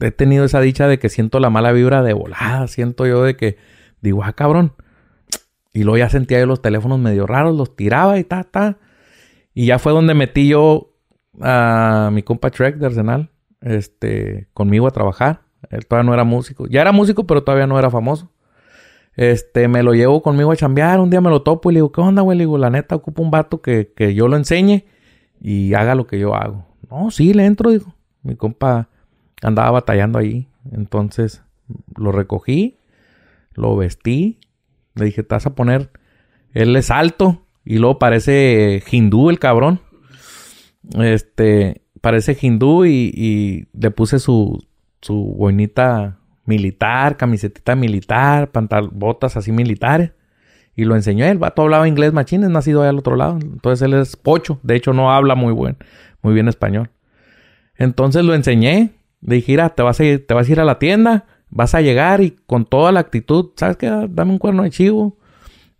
he 0.00 0.10
tenido 0.10 0.44
esa 0.44 0.60
dicha 0.60 0.88
de 0.88 0.98
que 0.98 1.08
siento 1.08 1.40
la 1.40 1.50
mala 1.50 1.72
vibra 1.72 2.02
de 2.02 2.12
volada. 2.12 2.66
Siento 2.68 3.06
yo 3.06 3.22
de 3.22 3.36
que 3.36 3.56
digo, 4.00 4.22
ah, 4.24 4.32
cabrón. 4.32 4.74
Y 5.72 5.82
luego 5.82 5.98
ya 5.98 6.08
sentía 6.08 6.38
yo 6.38 6.46
los 6.46 6.62
teléfonos 6.62 7.00
medio 7.00 7.26
raros, 7.26 7.56
los 7.56 7.74
tiraba 7.74 8.18
y 8.18 8.24
ta, 8.24 8.44
ta. 8.44 8.78
Y 9.54 9.66
ya 9.66 9.78
fue 9.78 9.92
donde 9.92 10.14
metí 10.14 10.48
yo 10.48 10.94
a 11.40 12.10
mi 12.12 12.22
compa 12.22 12.50
Trek 12.50 12.76
de 12.76 12.86
Arsenal, 12.86 13.30
este, 13.60 14.48
conmigo 14.54 14.86
a 14.86 14.92
trabajar. 14.92 15.42
Él 15.70 15.86
todavía 15.86 16.08
no 16.08 16.14
era 16.14 16.24
músico. 16.24 16.66
Ya 16.68 16.80
era 16.80 16.92
músico, 16.92 17.26
pero 17.26 17.42
todavía 17.42 17.66
no 17.66 17.78
era 17.78 17.90
famoso. 17.90 18.30
Este, 19.16 19.68
me 19.68 19.82
lo 19.82 19.94
llevo 19.94 20.22
conmigo 20.22 20.52
a 20.52 20.56
chambear. 20.56 21.00
Un 21.00 21.10
día 21.10 21.20
me 21.20 21.30
lo 21.30 21.42
topo 21.42 21.70
y 21.70 21.74
le 21.74 21.78
digo, 21.78 21.92
¿qué 21.92 22.00
onda, 22.00 22.22
güey? 22.22 22.38
Le 22.38 22.42
digo, 22.42 22.58
la 22.58 22.70
neta, 22.70 22.96
ocupo 22.96 23.22
un 23.22 23.30
vato 23.30 23.62
que, 23.62 23.92
que 23.94 24.14
yo 24.14 24.28
lo 24.28 24.36
enseñe 24.36 24.84
y 25.40 25.74
haga 25.74 25.94
lo 25.94 26.06
que 26.06 26.18
yo 26.18 26.34
hago. 26.34 26.66
No, 26.90 27.10
sí, 27.10 27.34
le 27.34 27.44
entro, 27.46 27.70
digo. 27.70 27.94
Mi 28.22 28.36
compa 28.36 28.88
andaba 29.42 29.70
batallando 29.72 30.18
ahí. 30.18 30.48
Entonces, 30.72 31.42
lo 31.96 32.12
recogí, 32.12 32.78
lo 33.54 33.76
vestí. 33.76 34.38
Le 34.94 35.06
dije, 35.06 35.22
te 35.22 35.34
vas 35.34 35.46
a 35.46 35.54
poner. 35.54 35.90
Él 36.52 36.74
es 36.76 36.90
alto 36.90 37.46
y 37.64 37.78
luego 37.78 37.98
parece 37.98 38.82
hindú 38.90 39.30
el 39.30 39.38
cabrón. 39.38 39.80
Este, 40.98 41.82
parece 42.00 42.36
hindú 42.40 42.84
y, 42.84 43.66
le 43.72 43.90
puse 43.90 44.18
su, 44.18 44.64
su 45.00 45.14
militar, 46.46 47.16
camisetita 47.16 47.74
militar, 47.74 48.50
pantal 48.50 48.90
botas 48.92 49.36
así 49.36 49.52
militares. 49.52 50.12
Y 50.76 50.84
lo 50.84 50.96
enseñó. 50.96 51.24
El 51.24 51.38
vato 51.38 51.62
hablaba 51.62 51.86
inglés 51.86 52.12
machín, 52.12 52.42
es 52.42 52.50
nacido 52.50 52.82
allá 52.82 52.90
al 52.90 52.98
otro 52.98 53.16
lado. 53.16 53.38
Entonces 53.40 53.82
él 53.82 53.94
es 53.94 54.16
pocho. 54.16 54.58
De 54.62 54.74
hecho, 54.74 54.92
no 54.92 55.12
habla 55.12 55.36
muy 55.36 55.52
buen, 55.52 55.76
muy 56.20 56.34
bien 56.34 56.48
español. 56.48 56.90
Entonces 57.76 58.24
lo 58.24 58.34
enseñé. 58.34 58.90
Le 59.20 59.36
dije, 59.36 59.56
te 59.74 59.82
vas, 59.82 60.00
a 60.00 60.04
ir, 60.04 60.26
te 60.26 60.34
vas 60.34 60.48
a 60.48 60.52
ir 60.52 60.60
a 60.60 60.64
la 60.64 60.78
tienda, 60.78 61.24
vas 61.48 61.74
a 61.74 61.80
llegar 61.80 62.20
y 62.20 62.36
con 62.46 62.66
toda 62.66 62.92
la 62.92 63.00
actitud, 63.00 63.50
¿sabes 63.56 63.76
qué? 63.78 63.88
Dame 64.10 64.32
un 64.32 64.38
cuerno 64.38 64.64
de 64.64 64.70
chivo, 64.70 65.16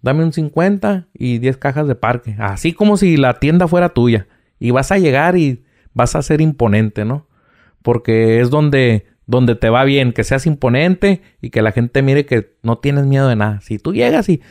dame 0.01 0.25
un 0.25 0.33
50 0.33 1.09
y 1.13 1.39
10 1.39 1.59
cajas 1.59 1.87
de 1.87 1.95
parque. 1.95 2.37
Así 2.39 2.73
como 2.73 2.97
si 2.97 3.17
la 3.17 3.41
tienda 3.41 3.69
fuera 3.69 3.91
tuya. 3.91 4.29
Y 4.59 4.71
vas 4.71 4.93
a 4.93 4.99
llegar 4.99 5.37
y 5.37 5.65
vas 5.93 6.17
a 6.17 6.23
ser 6.23 6.41
imponente, 6.41 7.05
¿no? 7.05 7.27
Porque 7.83 8.41
es 8.41 8.49
donde 8.49 9.07
donde 9.27 9.55
te 9.55 9.71
va 9.71 9.85
bien, 9.85 10.13
que 10.13 10.25
seas 10.25 10.47
imponente 10.47 11.23
y 11.41 11.51
que 11.51 11.63
la 11.63 11.73
gente 11.73 12.03
mire 12.03 12.27
que 12.27 12.57
no 12.63 12.79
tienes 12.79 13.07
miedo 13.07 13.29
de 13.29 13.37
nada. 13.37 13.61
Si 13.61 13.79
tú 13.79 13.93
llegas 13.93 14.29
y 14.29 14.43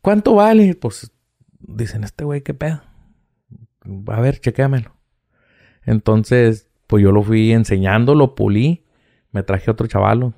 ¿cuánto 0.00 0.34
vale? 0.34 0.74
Pues 0.74 1.12
dicen, 1.60 2.04
este 2.04 2.24
güey, 2.24 2.42
¿qué 2.42 2.54
pedo? 2.54 2.82
A 4.08 4.20
ver, 4.20 4.38
chequéamelo. 4.38 4.94
Entonces, 5.84 6.68
pues 6.86 7.02
yo 7.02 7.12
lo 7.12 7.22
fui 7.22 7.52
enseñando, 7.52 8.14
lo 8.14 8.34
pulí, 8.34 8.84
me 9.30 9.42
traje 9.42 9.70
otro 9.70 9.86
chavalo, 9.86 10.34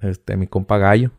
este, 0.00 0.36
mi 0.36 0.46
compa 0.46 0.78
Gallo, 0.78 1.12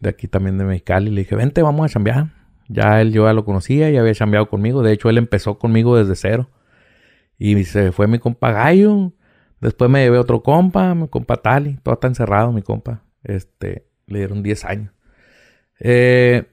de 0.00 0.10
aquí 0.10 0.26
también 0.28 0.58
de 0.58 0.64
Mexicali, 0.64 1.10
le 1.10 1.22
dije, 1.22 1.36
vente, 1.36 1.62
vamos 1.62 1.86
a 1.86 1.92
chambear. 1.92 2.32
Ya 2.68 3.00
él, 3.00 3.12
yo 3.12 3.26
ya 3.26 3.32
lo 3.32 3.44
conocía, 3.44 3.90
ya 3.90 4.00
había 4.00 4.14
chambeado 4.14 4.48
conmigo, 4.48 4.82
de 4.82 4.92
hecho 4.92 5.08
él 5.08 5.18
empezó 5.18 5.58
conmigo 5.58 5.96
desde 5.96 6.16
cero. 6.16 6.50
Y 7.38 7.62
se 7.64 7.92
fue 7.92 8.06
mi 8.08 8.18
compa 8.18 8.50
Gallo, 8.50 9.12
Después 9.60 9.90
me 9.90 10.02
llevé 10.02 10.18
otro 10.18 10.42
compa, 10.42 10.94
mi 10.94 11.08
compa 11.08 11.36
Tali, 11.38 11.78
todo 11.82 11.94
está 11.94 12.06
encerrado, 12.06 12.52
mi 12.52 12.62
compa. 12.62 13.02
Este, 13.24 13.86
le 14.06 14.18
dieron 14.18 14.42
10 14.42 14.64
años. 14.64 14.92
Eh, 15.80 16.44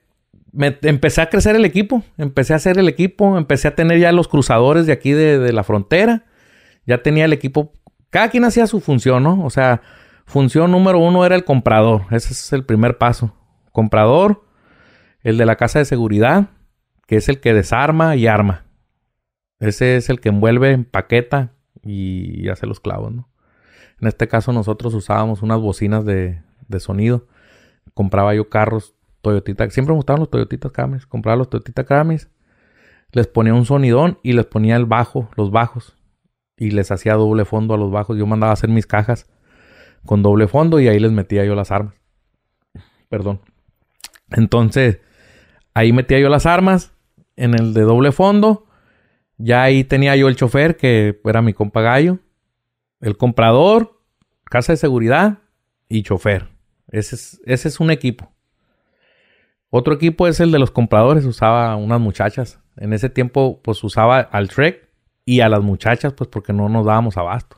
empecé 0.81 1.21
a 1.21 1.29
crecer 1.29 1.55
el 1.55 1.65
equipo, 1.65 2.03
empecé 2.17 2.53
a 2.53 2.57
hacer 2.57 2.77
el 2.77 2.87
equipo, 2.87 3.37
empecé 3.37 3.67
a 3.67 3.75
tener 3.75 3.99
ya 3.99 4.11
los 4.11 4.27
cruzadores 4.27 4.85
de 4.85 4.93
aquí 4.93 5.11
de, 5.11 5.39
de, 5.39 5.53
la 5.53 5.63
frontera. 5.63 6.25
Ya 6.85 7.01
tenía 7.01 7.25
el 7.25 7.33
equipo, 7.33 7.73
cada 8.09 8.29
quien 8.29 8.45
hacía 8.45 8.67
su 8.67 8.79
función, 8.79 9.23
¿no? 9.23 9.43
O 9.43 9.49
sea, 9.49 9.81
función 10.25 10.71
número 10.71 10.99
uno 10.99 11.25
era 11.25 11.35
el 11.35 11.43
comprador, 11.43 12.03
ese 12.11 12.33
es 12.33 12.53
el 12.53 12.65
primer 12.65 12.97
paso. 12.97 13.35
Comprador, 13.71 14.43
el 15.21 15.37
de 15.37 15.45
la 15.45 15.55
casa 15.55 15.79
de 15.79 15.85
seguridad, 15.85 16.49
que 17.07 17.15
es 17.15 17.29
el 17.29 17.39
que 17.39 17.53
desarma 17.53 18.15
y 18.15 18.27
arma. 18.27 18.65
Ese 19.59 19.95
es 19.95 20.09
el 20.09 20.19
que 20.19 20.29
envuelve, 20.29 20.71
empaqueta, 20.71 21.52
y 21.83 22.47
hace 22.49 22.65
los 22.65 22.79
clavos, 22.79 23.11
¿no? 23.13 23.29
En 23.99 24.07
este 24.07 24.27
caso 24.27 24.51
nosotros 24.51 24.93
usábamos 24.93 25.41
unas 25.41 25.59
bocinas 25.59 26.05
de, 26.05 26.41
de 26.67 26.79
sonido. 26.79 27.27
compraba 27.93 28.33
yo 28.35 28.49
carros 28.49 28.95
Toyotita. 29.21 29.69
Siempre 29.69 29.93
me 29.93 29.97
gustaban 29.97 30.19
los 30.19 30.29
Toyotitas 30.29 30.71
Camrys. 30.71 31.05
Compraba 31.05 31.37
los 31.37 31.49
Toyotita 31.49 31.85
Camrys. 31.85 32.29
Les 33.11 33.27
ponía 33.27 33.53
un 33.53 33.65
sonidón 33.65 34.19
y 34.23 34.33
les 34.33 34.45
ponía 34.45 34.75
el 34.75 34.85
bajo, 34.85 35.29
los 35.37 35.51
bajos. 35.51 35.95
Y 36.57 36.71
les 36.71 36.91
hacía 36.91 37.13
doble 37.13 37.45
fondo 37.45 37.73
a 37.73 37.77
los 37.77 37.91
bajos. 37.91 38.17
Yo 38.17 38.25
mandaba 38.25 38.51
a 38.51 38.53
hacer 38.53 38.69
mis 38.69 38.85
cajas 38.85 39.29
con 40.05 40.21
doble 40.21 40.47
fondo 40.47 40.79
y 40.79 40.89
ahí 40.89 40.99
les 40.99 41.11
metía 41.11 41.45
yo 41.45 41.55
las 41.55 41.71
armas. 41.71 41.95
Perdón. 43.07 43.39
Entonces, 44.29 44.99
ahí 45.73 45.93
metía 45.93 46.19
yo 46.19 46.27
las 46.27 46.45
armas 46.45 46.93
en 47.35 47.53
el 47.53 47.73
de 47.73 47.81
doble 47.81 48.11
fondo. 48.11 48.67
Ya 49.45 49.61
ahí 49.61 49.83
tenía 49.83 50.15
yo 50.15 50.29
el 50.29 50.37
chofer, 50.37 50.77
que 50.77 51.19
era 51.25 51.41
mi 51.41 51.51
compa 51.51 51.81
Gallo. 51.81 52.19
El 53.01 53.17
comprador, 53.17 53.99
casa 54.45 54.71
de 54.71 54.77
seguridad 54.77 55.39
y 55.89 56.03
chofer. 56.03 56.47
Ese 56.87 57.15
es, 57.15 57.41
ese 57.43 57.67
es 57.67 57.81
un 57.81 57.91
equipo. 57.91 58.31
Otro 59.69 59.95
equipo 59.95 60.29
es 60.29 60.39
el 60.39 60.53
de 60.53 60.59
los 60.59 60.71
compradores. 60.71 61.25
Usaba 61.25 61.75
unas 61.75 61.99
muchachas. 61.99 62.61
En 62.77 62.93
ese 62.93 63.09
tiempo, 63.09 63.59
pues 63.61 63.83
usaba 63.83 64.19
al 64.19 64.47
Trek 64.47 64.87
y 65.25 65.41
a 65.41 65.49
las 65.49 65.61
muchachas, 65.61 66.13
pues 66.13 66.29
porque 66.29 66.53
no 66.53 66.69
nos 66.69 66.85
dábamos 66.85 67.17
abasto. 67.17 67.57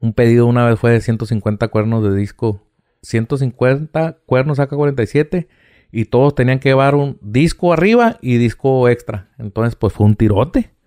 Un 0.00 0.12
pedido 0.12 0.46
una 0.46 0.66
vez 0.66 0.80
fue 0.80 0.90
de 0.90 1.00
150 1.00 1.68
cuernos 1.68 2.02
de 2.02 2.16
disco. 2.16 2.66
150 3.02 4.18
cuernos 4.26 4.58
AK-47 4.58 5.46
y 5.92 6.06
todos 6.06 6.34
tenían 6.34 6.58
que 6.58 6.70
llevar 6.70 6.96
un 6.96 7.16
disco 7.22 7.72
arriba 7.72 8.18
y 8.20 8.38
disco 8.38 8.88
extra. 8.88 9.28
Entonces, 9.38 9.76
pues 9.76 9.92
fue 9.92 10.06
un 10.06 10.16
tirote. 10.16 10.79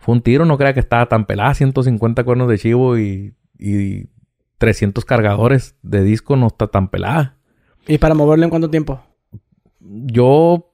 Fue 0.00 0.14
un 0.14 0.22
tiro, 0.22 0.46
no 0.46 0.56
crea 0.56 0.72
que 0.72 0.80
estaba 0.80 1.06
tan 1.06 1.26
pelada. 1.26 1.54
150 1.54 2.24
cuernos 2.24 2.48
de 2.48 2.58
chivo 2.58 2.98
y, 2.98 3.34
y 3.58 4.06
300 4.56 5.04
cargadores 5.04 5.76
de 5.82 6.02
disco 6.02 6.36
no 6.36 6.46
está 6.46 6.68
tan 6.68 6.88
pelada. 6.88 7.36
¿Y 7.86 7.98
para 7.98 8.14
moverlo 8.14 8.44
en 8.44 8.50
cuánto 8.50 8.70
tiempo? 8.70 9.02
Yo 9.78 10.72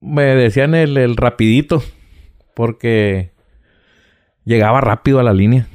me 0.00 0.22
decían 0.22 0.74
el, 0.74 0.98
el 0.98 1.16
rapidito 1.16 1.82
porque 2.54 3.32
llegaba 4.44 4.82
rápido 4.82 5.18
a 5.18 5.22
la 5.22 5.32
línea. 5.32 5.66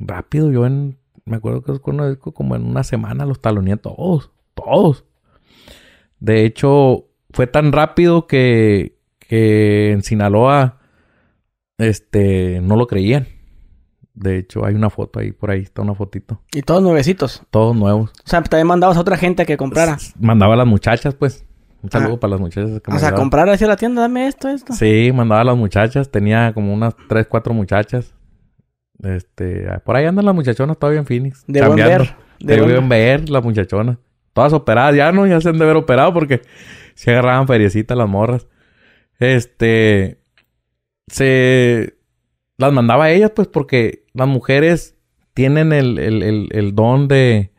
Rápido, 0.00 0.50
yo 0.50 0.64
en, 0.64 0.98
me 1.26 1.36
acuerdo 1.36 1.62
que 1.62 1.78
con 1.80 2.08
disco 2.08 2.32
como 2.32 2.56
en 2.56 2.64
una 2.64 2.82
semana 2.82 3.26
los 3.26 3.42
taloneé 3.42 3.76
todos, 3.76 4.30
todos. 4.54 5.04
De 6.18 6.46
hecho, 6.46 7.08
fue 7.30 7.46
tan 7.46 7.72
rápido 7.72 8.26
que, 8.26 8.98
que 9.18 9.92
en 9.92 10.02
Sinaloa 10.02 10.78
este, 11.78 12.60
no 12.62 12.76
lo 12.76 12.86
creían. 12.86 13.26
De 14.14 14.36
hecho, 14.36 14.66
hay 14.66 14.74
una 14.74 14.90
foto 14.90 15.20
ahí, 15.20 15.32
por 15.32 15.50
ahí 15.50 15.60
está 15.60 15.80
una 15.82 15.94
fotito. 15.94 16.42
Y 16.52 16.62
todos 16.62 16.82
nuevecitos. 16.82 17.42
Todos 17.50 17.74
nuevos. 17.74 18.10
O 18.10 18.28
sea, 18.28 18.42
también 18.42 18.66
mandabas 18.66 18.96
a 18.98 19.00
otra 19.00 19.16
gente 19.16 19.42
a 19.42 19.46
que 19.46 19.56
comprara. 19.56 19.96
Mandaba 20.20 20.54
a 20.54 20.56
las 20.58 20.66
muchachas, 20.66 21.14
pues. 21.14 21.46
Un 21.82 21.90
saludo 21.90 22.14
Ah. 22.14 22.20
para 22.20 22.30
las 22.32 22.40
muchachas 22.40 22.80
que 22.80 22.92
O 22.92 22.98
sea, 22.98 23.12
comprar 23.12 23.48
hacia 23.48 23.66
la 23.66 23.76
tienda, 23.76 24.02
dame 24.02 24.28
esto, 24.28 24.48
esto. 24.48 24.72
Sí, 24.74 25.10
mandaba 25.12 25.40
a 25.40 25.44
las 25.44 25.56
muchachas. 25.56 26.10
Tenía 26.10 26.52
como 26.54 26.72
unas 26.72 26.94
tres, 27.08 27.26
cuatro 27.26 27.54
muchachas. 27.54 28.14
Este, 29.02 29.66
por 29.84 29.96
ahí 29.96 30.04
andan 30.04 30.26
las 30.26 30.34
muchachonas 30.34 30.78
todavía 30.78 31.00
en 31.00 31.06
Phoenix. 31.06 31.42
De 31.48 31.60
buen 31.66 31.76
ver. 31.76 32.14
De, 32.38 32.60
buen 32.60 32.88
ver 32.88 33.28
las 33.30 33.42
muchachonas. 33.42 33.96
Todas 34.32 34.52
operadas 34.52 34.94
ya, 34.94 35.10
¿no? 35.10 35.26
Ya 35.26 35.40
se 35.40 35.48
han 35.48 35.58
de 35.58 35.64
haber 35.64 35.76
operado 35.76 36.12
porque 36.14 36.42
se 36.94 37.10
agarraban 37.10 37.48
feriecitas 37.48 37.96
las 37.98 38.08
morras. 38.08 38.46
Este, 39.18 40.21
se 41.12 41.98
las 42.56 42.72
mandaba 42.72 43.04
a 43.04 43.10
ellas, 43.10 43.32
pues, 43.34 43.48
porque 43.48 44.06
las 44.14 44.28
mujeres 44.28 44.96
tienen 45.34 45.72
el, 45.72 45.98
el, 45.98 46.48
el, 46.50 46.74
don 46.74 47.06
de, 47.06 47.52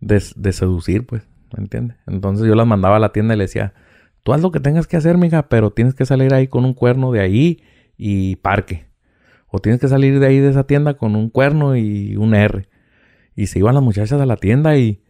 de, 0.00 0.22
de 0.36 0.52
seducir, 0.52 1.06
pues, 1.06 1.22
¿me 1.54 1.62
entiendes? 1.62 1.98
Entonces 2.06 2.46
yo 2.46 2.54
las 2.54 2.66
mandaba 2.66 2.96
a 2.96 3.00
la 3.00 3.12
tienda 3.12 3.34
y 3.34 3.38
le 3.38 3.44
decía, 3.44 3.74
tú 4.22 4.32
haz 4.32 4.40
lo 4.40 4.50
que 4.50 4.60
tengas 4.60 4.86
que 4.86 4.96
hacer, 4.96 5.18
mija, 5.18 5.48
pero 5.48 5.70
tienes 5.70 5.94
que 5.94 6.06
salir 6.06 6.32
ahí 6.32 6.48
con 6.48 6.64
un 6.64 6.72
cuerno 6.72 7.12
de 7.12 7.20
ahí 7.20 7.62
y 7.96 8.36
parque. 8.36 8.86
O 9.48 9.58
tienes 9.58 9.80
que 9.80 9.88
salir 9.88 10.18
de 10.18 10.26
ahí 10.26 10.38
de 10.38 10.50
esa 10.50 10.66
tienda 10.66 10.94
con 10.94 11.14
un 11.14 11.28
cuerno 11.28 11.76
y 11.76 12.16
un 12.16 12.34
R. 12.34 12.68
Y 13.36 13.46
se 13.46 13.58
iban 13.58 13.74
las 13.74 13.84
muchachas 13.84 14.20
a 14.20 14.26
la 14.26 14.36
tienda 14.36 14.76
y, 14.78 15.02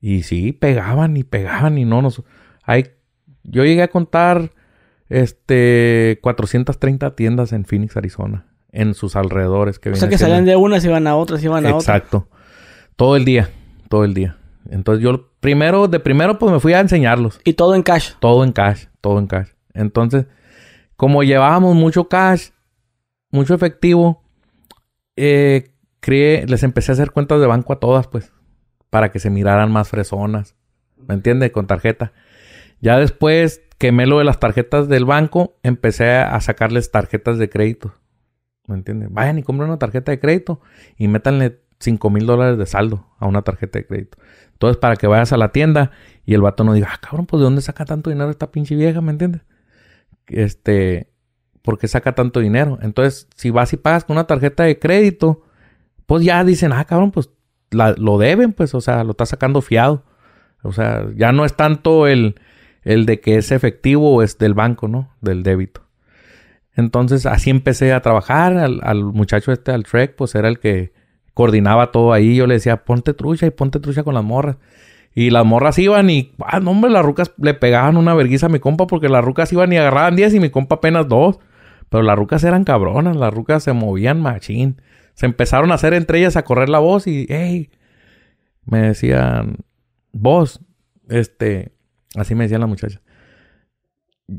y 0.00 0.22
sí, 0.22 0.52
pegaban 0.52 1.16
y 1.16 1.24
pegaban 1.24 1.78
y 1.78 1.84
no 1.84 2.02
nos... 2.02 2.22
Hay, 2.62 2.90
yo 3.42 3.64
llegué 3.64 3.82
a 3.82 3.88
contar 3.88 4.52
este 5.08 6.18
430 6.22 7.14
tiendas 7.16 7.52
en 7.52 7.64
Phoenix, 7.64 7.96
Arizona. 7.96 8.46
En 8.70 8.94
sus 8.94 9.16
alrededores. 9.16 9.78
Que 9.78 9.90
O 9.90 9.94
sea, 9.96 10.08
que 10.08 10.18
salían 10.18 10.44
de 10.44 10.56
unas, 10.56 10.84
iban 10.84 11.06
a 11.06 11.16
otras, 11.16 11.42
iban 11.42 11.64
a 11.64 11.70
otras. 11.70 11.82
Exacto. 11.84 12.28
Todo 12.96 13.16
el 13.16 13.24
día. 13.24 13.48
Todo 13.88 14.04
el 14.04 14.12
día. 14.14 14.36
Entonces 14.70 15.02
yo 15.02 15.30
primero, 15.40 15.88
de 15.88 16.00
primero 16.00 16.38
pues 16.38 16.52
me 16.52 16.60
fui 16.60 16.74
a 16.74 16.80
enseñarlos. 16.80 17.40
Y 17.44 17.54
todo 17.54 17.74
en 17.74 17.82
cash. 17.82 18.12
Todo 18.20 18.44
en 18.44 18.52
cash. 18.52 18.86
Todo 19.00 19.18
en 19.18 19.26
cash. 19.26 19.48
Entonces, 19.72 20.26
como 20.96 21.22
llevábamos 21.22 21.74
mucho 21.74 22.08
cash, 22.08 22.48
mucho 23.30 23.54
efectivo, 23.54 24.22
eh, 25.16 25.70
creé- 26.00 26.46
les 26.46 26.62
empecé 26.62 26.92
a 26.92 26.94
hacer 26.94 27.10
cuentas 27.12 27.40
de 27.40 27.46
banco 27.46 27.72
a 27.72 27.80
todas, 27.80 28.06
pues. 28.08 28.32
Para 28.90 29.10
que 29.10 29.18
se 29.18 29.30
miraran 29.30 29.70
más 29.72 29.88
fresonas. 29.88 30.54
¿Me 30.96 31.14
entiendes? 31.14 31.50
Con 31.52 31.66
tarjeta. 31.66 32.12
Ya 32.80 32.98
después 32.98 33.62
quemé 33.78 34.06
lo 34.06 34.18
de 34.18 34.24
las 34.24 34.40
tarjetas 34.40 34.88
del 34.88 35.04
banco, 35.04 35.56
empecé 35.62 36.10
a 36.16 36.40
sacarles 36.40 36.90
tarjetas 36.90 37.38
de 37.38 37.48
crédito. 37.48 37.94
¿Me 38.66 38.74
entiendes? 38.74 39.08
Vayan 39.12 39.38
y 39.38 39.42
compren 39.42 39.68
una 39.70 39.78
tarjeta 39.78 40.12
de 40.12 40.20
crédito 40.20 40.60
y 40.98 41.08
métanle 41.08 41.60
5 41.78 42.10
mil 42.10 42.26
dólares 42.26 42.58
de 42.58 42.66
saldo 42.66 43.06
a 43.18 43.26
una 43.26 43.42
tarjeta 43.42 43.78
de 43.78 43.86
crédito. 43.86 44.18
Entonces, 44.52 44.76
para 44.76 44.96
que 44.96 45.06
vayas 45.06 45.32
a 45.32 45.36
la 45.36 45.52
tienda 45.52 45.92
y 46.26 46.34
el 46.34 46.42
vato 46.42 46.64
no 46.64 46.74
diga, 46.74 46.88
ah, 46.92 46.98
cabrón, 47.00 47.26
pues 47.26 47.38
de 47.40 47.44
dónde 47.44 47.62
saca 47.62 47.84
tanto 47.84 48.10
dinero 48.10 48.30
esta 48.30 48.50
pinche 48.50 48.74
vieja, 48.74 49.00
¿me 49.00 49.12
entiendes? 49.12 49.42
Este, 50.26 51.10
¿por 51.62 51.78
qué 51.78 51.88
saca 51.88 52.14
tanto 52.14 52.40
dinero? 52.40 52.78
Entonces, 52.82 53.28
si 53.36 53.50
vas 53.50 53.72
y 53.72 53.76
pagas 53.76 54.04
con 54.04 54.16
una 54.16 54.26
tarjeta 54.26 54.64
de 54.64 54.78
crédito, 54.78 55.42
pues 56.06 56.24
ya 56.24 56.42
dicen, 56.44 56.72
ah, 56.72 56.84
cabrón, 56.84 57.12
pues 57.12 57.30
la- 57.70 57.92
lo 57.96 58.18
deben, 58.18 58.52
pues, 58.52 58.74
o 58.74 58.80
sea, 58.80 59.04
lo 59.04 59.12
está 59.12 59.26
sacando 59.26 59.60
fiado. 59.62 60.04
O 60.62 60.72
sea, 60.72 61.06
ya 61.14 61.32
no 61.32 61.44
es 61.44 61.54
tanto 61.54 62.06
el, 62.06 62.34
el 62.88 63.04
de 63.04 63.20
que 63.20 63.36
es 63.36 63.52
efectivo 63.52 64.14
o 64.14 64.22
es 64.22 64.38
del 64.38 64.54
banco, 64.54 64.88
¿no? 64.88 65.10
Del 65.20 65.42
débito. 65.42 65.82
Entonces, 66.74 67.26
así 67.26 67.50
empecé 67.50 67.92
a 67.92 68.00
trabajar. 68.00 68.56
Al, 68.56 69.04
muchacho 69.04 69.52
este, 69.52 69.72
al 69.72 69.84
Trek, 69.84 70.14
pues 70.16 70.34
era 70.34 70.48
el 70.48 70.58
que 70.58 70.94
coordinaba 71.34 71.92
todo 71.92 72.14
ahí. 72.14 72.34
Yo 72.34 72.46
le 72.46 72.54
decía, 72.54 72.84
ponte 72.84 73.12
trucha 73.12 73.44
y 73.44 73.50
ponte 73.50 73.78
trucha 73.78 74.04
con 74.04 74.14
las 74.14 74.24
morras. 74.24 74.56
Y 75.14 75.28
las 75.28 75.44
morras 75.44 75.78
iban 75.78 76.08
y, 76.08 76.32
ah, 76.38 76.60
no, 76.60 76.70
hombre, 76.70 76.90
las 76.90 77.04
rucas 77.04 77.32
le 77.36 77.52
pegaban 77.52 77.98
una 77.98 78.14
verguiza 78.14 78.46
a 78.46 78.48
mi 78.48 78.58
compa 78.58 78.86
porque 78.86 79.10
las 79.10 79.22
rucas 79.22 79.52
iban 79.52 79.70
y 79.70 79.76
agarraban 79.76 80.16
10 80.16 80.34
y 80.34 80.40
mi 80.40 80.48
compa 80.48 80.76
apenas 80.76 81.06
dos. 81.08 81.38
Pero 81.90 82.02
las 82.02 82.16
rucas 82.16 82.42
eran 82.42 82.64
cabronas, 82.64 83.16
las 83.16 83.34
rucas 83.34 83.64
se 83.64 83.74
movían 83.74 84.22
machín. 84.22 84.80
Se 85.12 85.26
empezaron 85.26 85.72
a 85.72 85.74
hacer 85.74 85.92
entre 85.92 86.20
ellas 86.20 86.36
a 86.36 86.44
correr 86.44 86.70
la 86.70 86.78
voz 86.78 87.06
y, 87.06 87.26
hey, 87.28 87.68
me 88.64 88.80
decían, 88.80 89.56
vos, 90.12 90.60
este, 91.10 91.72
así 92.14 92.34
me 92.34 92.44
decían 92.44 92.60
las 92.60 92.68
muchachas. 92.68 93.00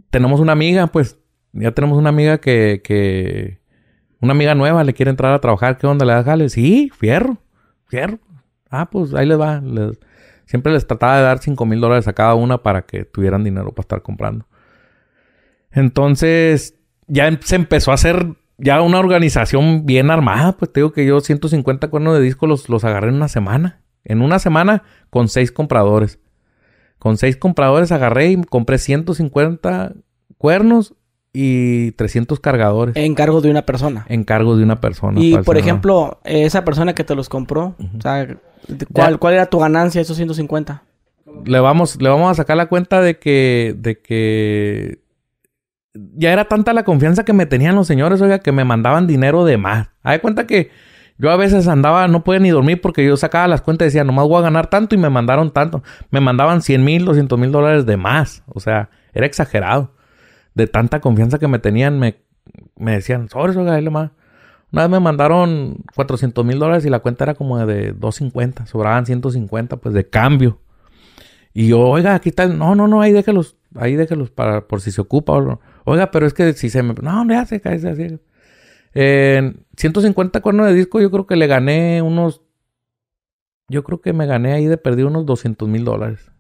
Tenemos 0.10 0.40
una 0.40 0.52
amiga, 0.52 0.88
pues, 0.88 1.20
ya 1.54 1.72
tenemos 1.72 1.98
una 1.98 2.10
amiga 2.10 2.40
que, 2.40 3.60
una 4.22 4.34
amiga 4.34 4.56
nueva 4.56 4.84
le 4.84 4.94
quiere 4.94 5.12
entrar 5.12 5.34
a 5.34 5.40
trabajar. 5.42 5.78
¿Qué 5.78 5.88
onda? 5.88 6.06
¿Le 6.06 6.14
das 6.14 6.26
jale? 6.26 6.50
Sí, 6.50 6.92
fierro, 6.96 7.38
fierro. 7.88 8.20
Ah, 8.70 8.90
pues 8.90 9.14
ahí 9.14 9.26
les 9.26 9.40
va. 9.40 9.62
Siempre 10.46 10.74
les 10.74 10.86
trataba 10.86 11.18
de 11.18 11.24
dar 11.24 11.40
5 11.40 11.66
mil 11.66 11.80
dólares 11.80 12.08
a 12.08 12.14
cada 12.14 12.36
una 12.36 12.62
para 12.62 12.84
que 12.84 13.06
tuvieran 13.06 13.44
dinero 13.44 13.72
para 13.72 13.82
estar 13.82 14.02
comprando. 14.02 14.46
Entonces, 15.72 16.76
ya 17.08 17.28
em- 17.28 17.40
se 17.42 17.56
empezó 17.56 17.92
a 17.92 17.96
hacer 17.96 18.36
ya 18.58 18.82
una 18.82 19.00
organización 19.00 19.86
bien 19.86 20.12
armada. 20.12 20.58
Pues 20.58 20.72
te 20.72 20.82
digo 20.82 20.92
que 20.92 21.06
yo 21.06 21.20
150 21.20 21.88
cuernos 21.90 22.16
de 22.18 22.24
disco 22.24 22.48
los, 22.48 22.70
los 22.70 22.84
agarré 22.84 23.10
en 23.10 23.16
una 23.16 23.28
semana. 23.28 23.82
En 24.04 24.22
una 24.22 24.40
semana 24.40 24.84
con 25.10 25.28
seis 25.30 25.52
compradores. 25.52 26.20
Con 27.00 27.18
seis 27.18 27.38
compradores 27.38 27.92
agarré 27.92 28.32
y 28.32 28.44
compré 28.44 28.78
150 28.78 29.94
cuernos 30.38 30.94
y 31.34 31.92
300 31.92 32.40
cargadores. 32.40 32.96
En 32.96 33.16
cargo 33.16 33.42
de 33.42 33.50
una 33.50 33.66
persona. 33.66 34.06
En 34.10 34.24
cargo 34.24 34.58
de 34.58 34.64
una 34.64 34.82
persona. 34.82 35.20
Y 35.20 35.38
por 35.38 35.58
ejemplo, 35.58 36.20
esa 36.24 36.64
persona 36.66 36.94
que 36.94 37.04
te 37.04 37.16
los 37.16 37.30
compró, 37.30 37.76
o 37.80 38.02
sea, 38.02 38.38
¿cuál, 38.94 39.20
¿cuál 39.20 39.34
era 39.36 39.46
tu 39.48 39.60
ganancia 39.60 40.00
de 40.00 40.04
esos 40.04 40.18
150? 40.18 40.84
le 41.46 41.60
vamos, 41.60 42.02
le 42.02 42.10
vamos 42.10 42.32
a 42.32 42.36
sacar 42.36 42.58
la 42.58 42.68
cuenta 42.68 43.02
de 43.02 43.20
que, 43.20 43.76
de 43.78 44.00
que 44.00 45.04
ya 45.94 46.32
era 46.32 46.46
tanta 46.46 46.74
la 46.74 46.84
confianza 46.84 47.26
que 47.26 47.34
me 47.34 47.46
tenían 47.46 47.76
los 47.76 47.88
señores, 47.88 48.22
oiga, 48.22 48.40
que 48.40 48.52
me 48.52 48.64
mandaban 48.64 49.08
dinero 49.08 49.46
de 49.46 49.58
más. 49.58 49.90
Haz 50.04 50.14
de 50.14 50.22
cuenta 50.22 50.48
que 50.48 50.70
yo 51.20 51.30
a 51.30 51.36
veces 51.36 51.68
andaba, 51.68 52.08
no 52.08 52.24
podía 52.24 52.40
ni 52.40 52.50
dormir 52.50 52.80
porque 52.80 53.06
yo 53.06 53.18
sacaba 53.18 53.50
las 53.50 53.62
cuentas 53.62 53.86
y 53.86 53.88
decía, 53.88 54.06
nomás 54.06 54.26
voy 54.26 54.40
a 54.40 54.44
ganar 54.44 54.68
tanto 54.68 54.96
y 54.96 54.98
me 54.98 55.10
mandaron 55.10 55.52
tanto. 55.52 55.84
Me 56.12 56.22
mandaban 56.22 56.62
100 56.62 56.84
mil, 56.84 57.04
200 57.04 57.38
mil 57.38 57.52
dólares 57.52 57.86
de 57.86 57.98
más. 57.98 58.44
O 58.48 58.62
sea, 58.62 58.90
era 59.14 59.26
exagerado. 59.26 59.92
De 60.56 60.66
tanta 60.68 61.02
confianza 61.02 61.38
que 61.38 61.50
me 61.50 61.60
tenían, 61.60 62.00
me, 62.00 62.24
me 62.78 62.94
decían, 62.94 63.28
sobres, 63.28 63.58
oiga, 63.58 63.74
dale 63.74 63.90
más. 63.90 64.12
Una 64.72 64.84
vez 64.84 64.92
me 64.92 65.00
mandaron 65.02 65.84
400 65.94 66.46
mil 66.46 66.58
dólares 66.58 66.86
y 66.86 66.90
la 66.90 67.00
cuenta 67.00 67.26
era 67.26 67.34
como 67.34 67.58
de 67.66 67.92
250. 67.92 68.66
Sobraban 68.66 69.06
150, 69.06 69.76
pues 69.76 69.94
de 69.94 70.08
cambio. 70.08 70.62
Y 71.54 71.68
yo, 71.68 71.82
oiga, 71.82 72.16
aquí 72.16 72.30
está, 72.30 72.48
no, 72.48 72.76
no, 72.76 72.88
no, 72.88 73.02
ahí 73.02 73.12
déjelos, 73.12 73.58
ahí 73.76 73.98
déjelos 73.98 74.32
para, 74.32 74.68
por 74.68 74.80
si 74.80 74.92
se 74.92 75.02
ocupa 75.02 75.34
o 75.34 75.42
no. 75.42 75.60
Oiga, 75.84 76.12
pero 76.12 76.26
es 76.26 76.34
que 76.34 76.54
si 76.54 76.70
se 76.70 76.82
me, 76.82 76.94
no, 77.02 77.28
ya 77.28 77.46
se 77.46 77.60
cae, 77.60 77.76
así. 77.76 78.20
En 78.94 79.66
150 79.78 80.42
cuernos 80.42 80.68
de 80.68 80.74
disco 80.74 81.00
yo 81.00 81.12
creo 81.12 81.26
que 81.28 81.36
le 81.36 81.48
gané 81.48 82.02
unos, 82.02 82.42
yo 83.68 83.84
creo 83.84 84.02
que 84.02 84.14
me 84.14 84.26
gané 84.26 84.54
ahí 84.54 84.66
de 84.66 84.78
perder 84.78 85.06
unos 85.06 85.26
200 85.26 85.68
mil 85.70 85.86
dólares. 85.86 86.32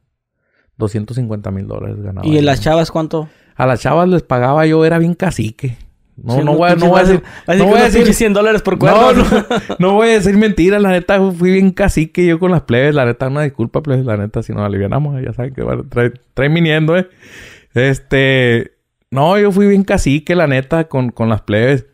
250 0.78 1.52
mil 1.52 1.68
dólares 1.68 2.02
ganaba. 2.02 2.26
¿Y 2.28 2.38
en 2.38 2.46
las 2.46 2.62
chavas 2.62 2.90
cuánto? 2.92 3.30
A 3.56 3.66
las 3.66 3.82
chavas 3.82 4.08
les 4.08 4.24
pagaba 4.24 4.66
yo, 4.66 4.86
era 4.86 4.98
bien 4.98 5.14
cacique. 5.14 5.78
No, 6.22 6.36
Sí, 6.36 6.44
no, 6.44 6.56
voy, 6.58 6.70
a- 6.72 6.76
no 6.76 6.88
voy 6.88 7.00
a 7.00 7.04
decir, 7.04 7.24
no 7.48 7.66
voy 7.66 7.80
a 7.80 7.84
decir, 7.84 8.00
pinches 8.02 8.18
100 8.18 8.34
dólares 8.34 8.62
por 8.62 8.74
no, 8.74 8.80
cuerno. 8.80 9.24
no, 9.24 9.76
no 9.80 9.94
voy 9.94 10.10
a 10.10 10.14
decir 10.14 10.36
mentiras, 10.38 10.82
la 10.82 10.90
neta, 10.92 11.20
fui 11.32 11.52
bien 11.52 11.72
cacique 11.72 12.26
yo 12.26 12.40
con 12.40 12.52
las 12.52 12.64
plebes, 12.64 12.94
la 12.96 13.06
neta, 13.06 13.28
una 13.30 13.44
disculpa, 13.44 13.82
plebes, 13.82 14.06
la 14.06 14.18
neta, 14.18 14.44
si 14.44 14.52
nos 14.54 14.64
alivianamos, 14.64 15.22
ya 15.24 15.32
saben 15.34 15.54
que 15.54 15.64
bueno, 15.64 15.86
trae, 15.88 16.12
trae 16.34 16.50
viniendo, 16.50 16.98
eh. 16.98 17.08
Este, 17.74 18.74
no, 19.12 19.38
yo 19.40 19.52
fui 19.52 19.68
bien 19.68 19.84
cacique, 19.84 20.36
la 20.36 20.48
neta, 20.48 20.90
con, 20.90 21.10
con 21.12 21.30
las 21.30 21.42
plebes. 21.42 21.86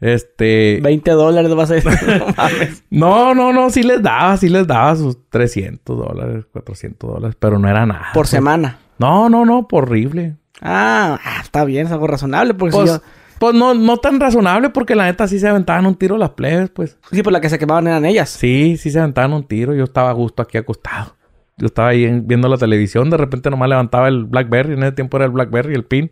Este, 0.00 0.78
20 0.82 1.10
dólares 1.12 1.54
vas 1.54 1.70
a 1.70 1.74
decir. 1.74 1.90
no 2.18 2.26
mames. 2.36 2.84
no, 2.90 3.34
no, 3.34 3.52
no, 3.52 3.70
sí 3.70 3.82
les 3.82 4.02
daba, 4.02 4.36
sí 4.36 4.48
les 4.48 4.66
daba 4.66 4.94
sus 4.96 5.18
300 5.30 5.96
dólares, 5.96 6.44
400 6.52 7.10
dólares, 7.14 7.36
pero 7.38 7.58
no 7.58 7.68
era 7.68 7.86
nada. 7.86 8.08
Por 8.12 8.22
pues. 8.24 8.30
semana. 8.30 8.78
No, 8.98 9.28
no, 9.28 9.44
no, 9.44 9.68
por 9.68 9.84
horrible. 9.84 10.36
Ah, 10.60 11.18
ah, 11.24 11.40
está 11.42 11.64
bien, 11.64 11.86
es 11.86 11.92
algo 11.92 12.06
razonable. 12.06 12.54
Porque 12.54 12.72
si 12.72 12.78
Pues, 12.78 12.90
yo- 12.92 13.00
pues 13.38 13.54
no, 13.54 13.74
no 13.74 13.98
tan 13.98 14.18
razonable 14.18 14.70
porque 14.70 14.94
la 14.94 15.04
neta 15.04 15.28
sí 15.28 15.38
se 15.38 15.46
aventaban 15.48 15.84
un 15.84 15.94
tiro 15.96 16.16
las 16.16 16.30
plebes, 16.30 16.70
pues. 16.70 16.98
Sí, 17.12 17.22
por 17.22 17.32
la 17.34 17.40
que 17.42 17.50
se 17.50 17.58
quemaban 17.58 17.86
eran 17.86 18.04
ellas. 18.06 18.30
Sí, 18.30 18.76
sí 18.78 18.90
se 18.90 18.98
aventaban 18.98 19.34
un 19.34 19.44
tiro. 19.46 19.74
Yo 19.74 19.84
estaba 19.84 20.08
a 20.08 20.14
gusto 20.14 20.40
aquí 20.42 20.56
acostado. 20.56 21.16
Yo 21.58 21.66
estaba 21.66 21.88
ahí 21.88 22.04
en- 22.04 22.26
viendo 22.26 22.48
la 22.48 22.56
televisión. 22.56 23.10
De 23.10 23.18
repente 23.18 23.50
nomás 23.50 23.68
levantaba 23.68 24.08
el 24.08 24.24
Blackberry. 24.24 24.72
En 24.74 24.82
ese 24.82 24.92
tiempo 24.92 25.18
era 25.18 25.26
el 25.26 25.32
Blackberry, 25.32 25.74
el 25.74 25.84
pin. 25.84 26.10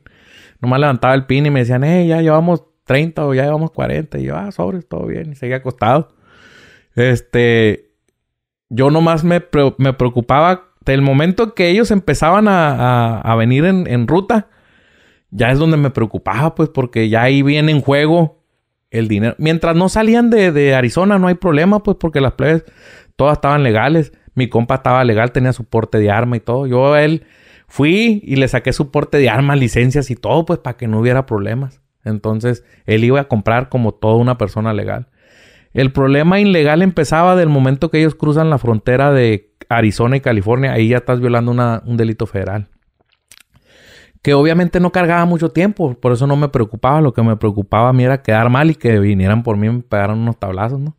Nomás 0.61 0.81
levantaba 0.81 1.15
el 1.15 1.25
pin 1.25 1.47
y 1.47 1.51
me 1.51 1.61
decían, 1.61 1.85
eh, 1.85 2.07
ya 2.07 2.21
llevamos 2.21 2.65
30 2.85 3.27
o 3.27 3.35
ya 3.35 3.45
llevamos 3.45 3.71
40. 3.73 4.19
Y 4.19 4.25
yo, 4.25 4.37
ah, 4.37 4.51
sobres, 4.53 4.87
todo 4.89 5.07
bien. 5.07 5.33
Y 5.33 5.35
seguía 5.37 5.57
acostado. 5.57 6.09
Este... 6.95 7.91
Yo 8.71 8.91
nomás 8.91 9.23
me, 9.25 9.41
pre- 9.41 9.75
me 9.79 9.93
preocupaba 9.93 10.71
del 10.85 11.01
momento 11.03 11.55
que 11.55 11.69
ellos 11.69 11.91
empezaban 11.91 12.49
a, 12.49 12.71
a- 12.75 13.21
a 13.21 13.37
venir 13.37 13.65
en, 13.67 13.87
en 13.87 14.09
ruta. 14.09 14.49
Ya 15.31 15.51
es 15.51 15.59
donde 15.59 15.77
me 15.77 15.91
preocupaba, 15.91 16.55
pues, 16.55 16.71
porque 16.71 17.09
ya 17.09 17.23
ahí 17.23 17.43
viene 17.43 17.71
en 17.73 17.81
juego 17.81 18.43
el 18.91 19.07
dinero. 19.07 19.35
Mientras 19.39 19.77
no 19.77 19.89
salían 19.89 20.31
de, 20.31 20.51
de 20.51 20.75
Arizona, 20.75 21.19
no 21.19 21.29
hay 21.29 21.35
problema, 21.35 21.83
pues, 21.83 21.99
porque 22.01 22.21
las 22.21 22.33
plebes 22.33 22.65
todas 23.17 23.35
estaban 23.39 23.63
legales. 23.63 24.13
Mi 24.35 24.49
compa 24.49 24.77
estaba 24.77 25.05
legal, 25.05 25.31
tenía 25.31 25.53
su 25.53 25.65
porte 25.65 25.99
de 25.99 26.11
arma 26.11 26.37
y 26.37 26.41
todo. 26.41 26.67
Yo 26.67 26.95
a 26.95 27.03
él 27.05 27.25
fui 27.69 28.23
y 28.25 28.37
le 28.37 28.49
saqué 28.49 28.73
su 28.73 28.91
porte 28.91 29.19
de 29.19 29.29
armas, 29.29 29.59
licencias 29.59 30.11
y 30.11 30.17
todo, 30.17 30.47
pues, 30.47 30.59
para 30.61 30.77
que 30.77 30.89
no 30.89 30.99
hubiera 31.01 31.27
problemas. 31.27 31.81
Entonces, 32.05 32.65
él 32.87 33.05
iba 33.05 33.21
a 33.21 33.29
comprar 33.29 33.69
como 33.69 33.93
toda 33.93 34.17
una 34.17 34.39
persona 34.39 34.73
legal. 34.73 35.09
El 35.73 35.93
problema 35.93 36.39
ilegal 36.39 36.83
empezaba 36.83 37.35
del 37.35 37.49
momento 37.49 37.91
que 37.91 37.99
ellos 37.99 38.15
cruzan 38.15 38.51
la 38.51 38.59
frontera 38.59 39.13
de 39.13 39.53
Arizona 39.69 40.17
y 40.17 40.21
California. 40.21 40.73
Ahí 40.73 40.89
ya 40.89 40.99
estás 40.99 41.21
violando 41.21 41.51
una- 41.51 41.83
un 41.85 41.97
delito 41.97 42.27
federal. 42.27 42.69
Que 44.23 44.35
obviamente 44.35 44.81
no 44.81 44.91
cargaba 44.93 45.25
mucho 45.27 45.51
tiempo, 45.51 45.95
por 45.95 46.13
eso 46.13 46.27
no 46.27 46.37
me 46.37 46.49
preocupaba. 46.49 47.01
Lo 47.01 47.13
que 47.13 47.23
me 47.23 47.37
preocupaba 47.37 47.91
a 47.91 47.93
mí 47.93 48.05
era 48.05 48.23
quedar 48.23 48.49
mal 48.49 48.71
y 48.71 48.75
que 48.75 48.99
vinieran 48.99 49.43
por 49.43 49.57
mí 49.57 49.67
y 49.67 49.71
me 49.71 49.81
pegaran 49.83 50.19
unos 50.19 50.39
tablazos, 50.39 50.81
¿no? 50.81 50.97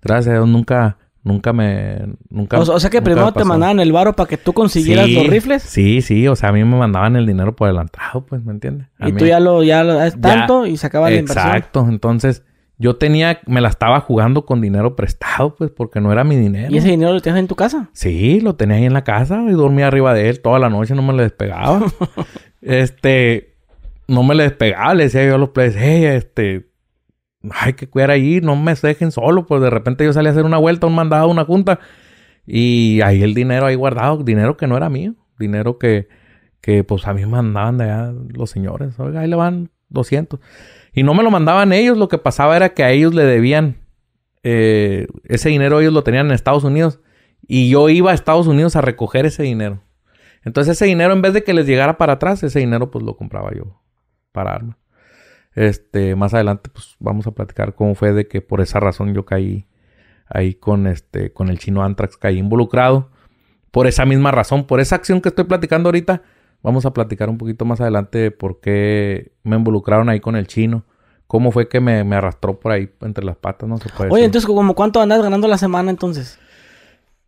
Gracias 0.00 0.46
nunca, 0.46 0.98
nunca 1.24 1.52
me... 1.52 1.98
Nunca, 2.30 2.58
O, 2.58 2.62
o 2.62 2.80
sea 2.80 2.90
que 2.90 3.00
primero 3.02 3.26
me 3.26 3.32
te 3.32 3.44
mandaban 3.44 3.78
el 3.80 3.92
varo 3.92 4.14
para 4.14 4.28
que 4.28 4.36
tú 4.36 4.52
consiguieras 4.52 5.06
Sí, 5.06 5.14
los 5.14 5.26
rifles. 5.28 5.62
Sí, 5.62 6.02
sí, 6.02 6.26
o 6.28 6.34
sea, 6.36 6.48
a 6.48 6.52
mí 6.52 6.64
me 6.64 6.76
mandaban 6.76 7.16
el 7.16 7.26
dinero 7.26 7.54
por 7.54 7.68
adelantado, 7.68 8.26
pues, 8.26 8.44
¿me 8.44 8.52
entiendes? 8.52 8.88
A 8.98 9.08
Y 9.08 9.12
mí- 9.12 9.18
tú 9.18 9.26
ya 9.26 9.38
lo, 9.40 9.62
ya 9.62 9.84
lo 9.84 10.02
es 10.02 10.14
Ya. 10.14 10.20
tanto 10.20 10.66
y 10.66 10.76
sacabas 10.76 11.10
la 11.12 11.18
inversión. 11.18 11.46
Exacto, 11.46 11.86
entonces 11.88 12.42
yo 12.78 12.96
tenía, 12.96 13.38
me 13.46 13.60
la 13.60 13.68
estaba 13.68 14.00
jugando 14.00 14.44
con 14.44 14.60
dinero 14.60 14.96
prestado, 14.96 15.54
pues, 15.54 15.70
porque 15.70 16.00
no 16.00 16.10
era 16.10 16.24
mi 16.24 16.34
dinero. 16.36 16.72
¿Y 16.74 16.78
ese 16.78 16.88
dinero 16.88 17.12
lo 17.12 17.20
tienes 17.20 17.38
en 17.38 17.46
tu 17.46 17.54
casa? 17.54 17.88
Sí, 17.92 18.40
lo 18.40 18.56
tenía 18.56 18.76
ahí 18.78 18.84
en 18.86 18.92
la 18.94 19.04
casa 19.04 19.40
y 19.48 19.52
dormía 19.52 19.86
arriba 19.86 20.12
de 20.14 20.28
él 20.28 20.40
toda 20.40 20.58
la 20.58 20.68
noche, 20.68 20.94
no 20.96 21.02
me 21.02 21.12
le 21.12 21.22
despegaba. 21.22 21.80
este, 22.60 23.54
no 24.08 24.22
me 24.22 24.34
le 24.34 24.44
despegaba, 24.44 24.94
le 24.94 25.04
decía 25.04 25.24
yo 25.26 25.34
a 25.36 25.38
los 25.38 25.50
players, 25.50 25.76
hey, 25.78 26.04
este, 26.06 26.70
hay 27.50 27.74
que 27.74 27.88
cuidar 27.88 28.10
ahí, 28.10 28.40
no 28.40 28.56
me 28.56 28.74
dejen 28.74 29.10
solo, 29.10 29.46
pues 29.46 29.60
de 29.62 29.70
repente 29.70 30.04
yo 30.04 30.12
salí 30.12 30.28
a 30.28 30.30
hacer 30.30 30.44
una 30.44 30.58
vuelta, 30.58 30.86
un 30.86 30.94
mandado, 30.94 31.28
una 31.28 31.44
junta, 31.44 31.80
y 32.46 33.00
ahí 33.02 33.22
el 33.22 33.34
dinero 33.34 33.66
ahí 33.66 33.74
guardado, 33.74 34.22
dinero 34.22 34.56
que 34.56 34.66
no 34.66 34.76
era 34.76 34.88
mío, 34.88 35.14
dinero 35.38 35.78
que, 35.78 36.08
que 36.60 36.84
pues 36.84 37.06
a 37.06 37.14
mí 37.14 37.22
me 37.22 37.42
mandaban 37.42 37.78
de 37.78 37.84
allá 37.84 38.12
los 38.34 38.50
señores, 38.50 38.98
oiga, 38.98 39.20
ahí 39.20 39.28
le 39.28 39.36
van 39.36 39.70
200. 39.88 40.40
Y 40.92 41.02
no 41.02 41.14
me 41.14 41.22
lo 41.22 41.30
mandaban 41.30 41.72
ellos, 41.72 41.96
lo 41.96 42.08
que 42.08 42.18
pasaba 42.18 42.56
era 42.56 42.74
que 42.74 42.84
a 42.84 42.90
ellos 42.90 43.14
le 43.14 43.24
debían, 43.24 43.78
eh, 44.42 45.06
ese 45.24 45.48
dinero 45.48 45.80
ellos 45.80 45.92
lo 45.92 46.02
tenían 46.02 46.26
en 46.26 46.32
Estados 46.32 46.64
Unidos. 46.64 47.00
Y 47.46 47.70
yo 47.70 47.88
iba 47.88 48.12
a 48.12 48.14
Estados 48.14 48.46
Unidos 48.46 48.76
a 48.76 48.80
recoger 48.80 49.26
ese 49.26 49.42
dinero. 49.42 49.82
Entonces 50.44 50.76
ese 50.76 50.86
dinero, 50.86 51.12
en 51.12 51.22
vez 51.22 51.32
de 51.34 51.44
que 51.44 51.54
les 51.54 51.66
llegara 51.66 51.98
para 51.98 52.14
atrás, 52.14 52.42
ese 52.42 52.60
dinero 52.60 52.90
pues 52.90 53.04
lo 53.04 53.16
compraba 53.16 53.52
yo 53.54 53.80
para 54.32 54.54
armas. 54.54 54.76
Este, 55.54 56.14
más 56.16 56.32
adelante 56.34 56.70
pues 56.72 56.96
vamos 56.98 57.26
a 57.26 57.32
platicar 57.32 57.74
cómo 57.74 57.94
fue 57.94 58.12
de 58.12 58.26
que 58.26 58.40
por 58.40 58.60
esa 58.60 58.80
razón 58.80 59.12
yo 59.14 59.24
caí 59.26 59.66
ahí 60.26 60.54
con 60.54 60.86
este, 60.86 61.32
con 61.32 61.48
el 61.48 61.58
chino 61.58 61.82
Antrax, 61.84 62.16
caí 62.16 62.38
involucrado. 62.38 63.10
Por 63.70 63.86
esa 63.86 64.04
misma 64.06 64.30
razón, 64.30 64.66
por 64.66 64.80
esa 64.80 64.96
acción 64.96 65.20
que 65.20 65.28
estoy 65.30 65.44
platicando 65.44 65.88
ahorita, 65.88 66.22
vamos 66.62 66.84
a 66.86 66.92
platicar 66.92 67.28
un 67.30 67.38
poquito 67.38 67.64
más 67.64 67.80
adelante 67.80 68.18
de 68.18 68.30
por 68.30 68.60
qué 68.60 69.32
me 69.42 69.56
involucraron 69.56 70.08
ahí 70.08 70.20
con 70.20 70.36
el 70.36 70.46
chino. 70.46 70.84
Cómo 71.26 71.50
fue 71.52 71.68
que 71.68 71.80
me, 71.80 72.04
me 72.04 72.16
arrastró 72.16 72.60
por 72.60 72.72
ahí 72.72 72.90
entre 73.00 73.24
las 73.24 73.36
patas, 73.36 73.66
no 73.68 73.78
se 73.78 73.88
puede 73.88 74.10
Oye, 74.10 74.20
decir. 74.20 74.24
entonces, 74.26 74.46
¿como 74.46 74.74
cuánto 74.74 75.00
andas 75.00 75.22
ganando 75.22 75.48
la 75.48 75.56
semana 75.56 75.90
entonces? 75.90 76.38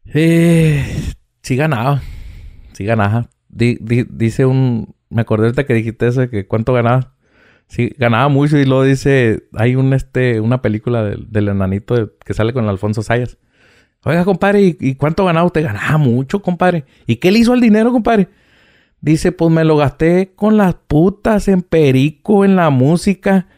Eh, 0.07 0.85
sí 1.43 1.57
ganaba. 1.57 2.03
Sí 2.73 2.85
ganaba. 2.85 3.29
Di- 3.49 3.79
di- 3.81 4.07
dice 4.11 4.45
un... 4.47 4.95
Me 5.09 5.23
acordé 5.23 5.47
ahorita 5.47 5.65
que 5.65 5.75
dijiste 5.75 6.07
eso 6.09 6.21
de 6.23 6.29
que 6.31 6.47
cuánto 6.47 6.73
ganaba. 6.75 7.14
Sí, 7.67 7.93
ganaba 7.99 8.29
mucho 8.29 8.57
y 8.59 8.65
luego 8.65 8.85
dice... 8.85 9.45
Hay 9.55 9.75
un 9.77 9.93
este... 9.95 10.41
Una 10.41 10.63
película 10.63 11.03
del, 11.03 11.27
del 11.31 11.49
enanito 11.49 11.95
de- 11.95 12.09
que 12.25 12.35
sale 12.35 12.53
con 12.53 12.69
Alfonso 12.69 13.03
Sayas. 13.03 13.39
Oiga, 14.05 14.25
compadre, 14.25 14.61
¿y, 14.63 14.77
y 14.81 14.95
cuánto 14.97 15.25
ganaba 15.25 15.47
usted? 15.47 15.65
Ganaba 15.65 15.97
mucho, 15.99 16.43
compadre. 16.43 16.85
¿Y 17.07 17.17
qué 17.17 17.33
le 17.33 17.39
hizo 17.41 17.53
al 17.55 17.61
dinero, 17.61 17.91
compadre? 17.91 18.29
Dice, 19.01 19.33
pues 19.33 19.51
me 19.51 19.65
lo 19.65 19.77
gasté 19.77 20.33
con 20.37 20.57
las 20.57 20.75
putas, 20.75 21.49
en 21.49 21.63
perico, 21.63 22.45
en 22.45 22.55
la 22.57 22.71
música, 22.71 23.49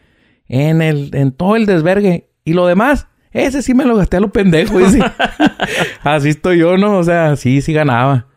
en 0.47 0.81
el, 0.81 1.11
en 1.13 1.31
todo 1.33 1.55
el 1.57 1.65
desvergue. 1.65 2.29
Y 2.45 2.53
lo 2.53 2.65
demás, 2.65 3.07
ese 3.31 3.61
sí 3.61 3.73
me 3.73 3.85
lo 3.85 3.95
gasté 3.97 4.17
a 4.17 4.19
lo 4.21 4.29
pendejo. 4.31 4.79
dice. 4.79 5.01
Así 6.03 6.29
estoy 6.29 6.59
yo, 6.59 6.77
¿no? 6.77 6.97
O 6.97 7.03
sea, 7.03 7.35
sí, 7.35 7.61
sí 7.61 7.73
ganaba. 7.73 8.27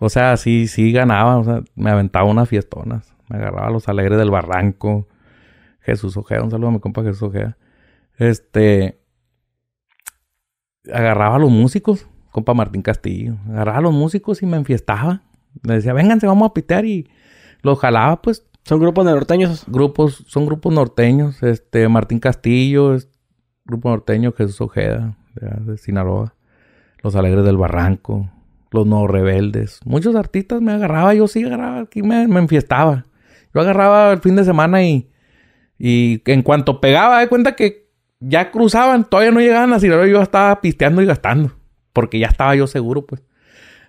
O 0.00 0.08
sea, 0.10 0.36
sí, 0.36 0.66
sí 0.68 0.92
ganaba. 0.92 1.38
O 1.38 1.44
sea, 1.44 1.62
me 1.74 1.90
aventaba 1.90 2.26
unas 2.26 2.48
fiestonas. 2.48 3.14
Me 3.28 3.38
agarraba 3.38 3.68
a 3.68 3.70
los 3.70 3.88
alegres 3.88 4.18
del 4.18 4.30
barranco. 4.30 5.08
Jesús 5.84 6.16
Ojeda, 6.16 6.42
un 6.42 6.50
saludo 6.50 6.68
a 6.68 6.72
mi 6.72 6.80
compa 6.80 7.02
Jesús 7.02 7.22
Ojeda. 7.22 7.56
Este. 8.16 8.98
Agarraba 10.92 11.36
a 11.36 11.38
los 11.38 11.50
músicos, 11.50 12.06
compa 12.30 12.54
Martín 12.54 12.82
Castillo. 12.82 13.36
Agarraba 13.48 13.78
a 13.78 13.82
los 13.82 13.94
músicos 13.94 14.42
y 14.42 14.46
me 14.46 14.56
enfiestaba. 14.56 15.22
Le 15.62 15.74
decía, 15.74 15.92
vénganse, 15.92 16.26
vamos 16.26 16.50
a 16.50 16.54
pitear. 16.54 16.84
Y 16.84 17.08
los 17.62 17.78
jalaba, 17.78 18.20
pues, 18.20 18.46
Son 18.64 18.80
grupos 18.80 19.04
de 19.06 19.12
norteños. 19.12 19.64
grupos, 19.66 20.24
son 20.26 20.46
grupos 20.46 20.72
norteños, 20.72 21.42
este, 21.42 21.88
Martín 21.88 22.18
Castillo, 22.18 22.94
es 22.94 23.08
grupo 23.64 23.90
norteño, 23.90 24.32
Jesús 24.32 24.60
Ojeda, 24.60 25.16
de, 25.34 25.72
de 25.72 25.78
Sinaloa, 25.78 26.34
Los 27.02 27.16
Alegres 27.16 27.44
del 27.44 27.56
Barranco, 27.56 28.30
Los 28.70 28.86
Nuevos 28.86 29.10
Rebeldes, 29.10 29.80
muchos 29.84 30.14
artistas 30.14 30.60
me 30.60 30.72
agarraba, 30.72 31.14
yo 31.14 31.26
sí 31.26 31.44
agarraba, 31.44 31.80
aquí 31.80 32.02
me, 32.02 32.28
me 32.28 32.40
enfiestaba. 32.40 33.06
Yo 33.54 33.60
agarraba 33.60 34.12
el 34.12 34.20
fin 34.20 34.36
de 34.36 34.44
semana 34.44 34.82
y, 34.82 35.08
y 35.86 36.22
en 36.24 36.40
cuanto 36.40 36.80
pegaba, 36.80 37.20
de 37.20 37.28
cuenta 37.28 37.56
que 37.56 37.90
ya 38.18 38.50
cruzaban, 38.50 39.04
todavía 39.04 39.32
no 39.32 39.40
llegaban 39.40 39.74
a 39.74 39.78
Sinaloa, 39.78 40.06
yo 40.06 40.22
estaba 40.22 40.62
pisteando 40.62 41.02
y 41.02 41.04
gastando, 41.04 41.52
porque 41.92 42.18
ya 42.18 42.28
estaba 42.28 42.54
yo 42.54 42.66
seguro, 42.66 43.04
pues. 43.04 43.22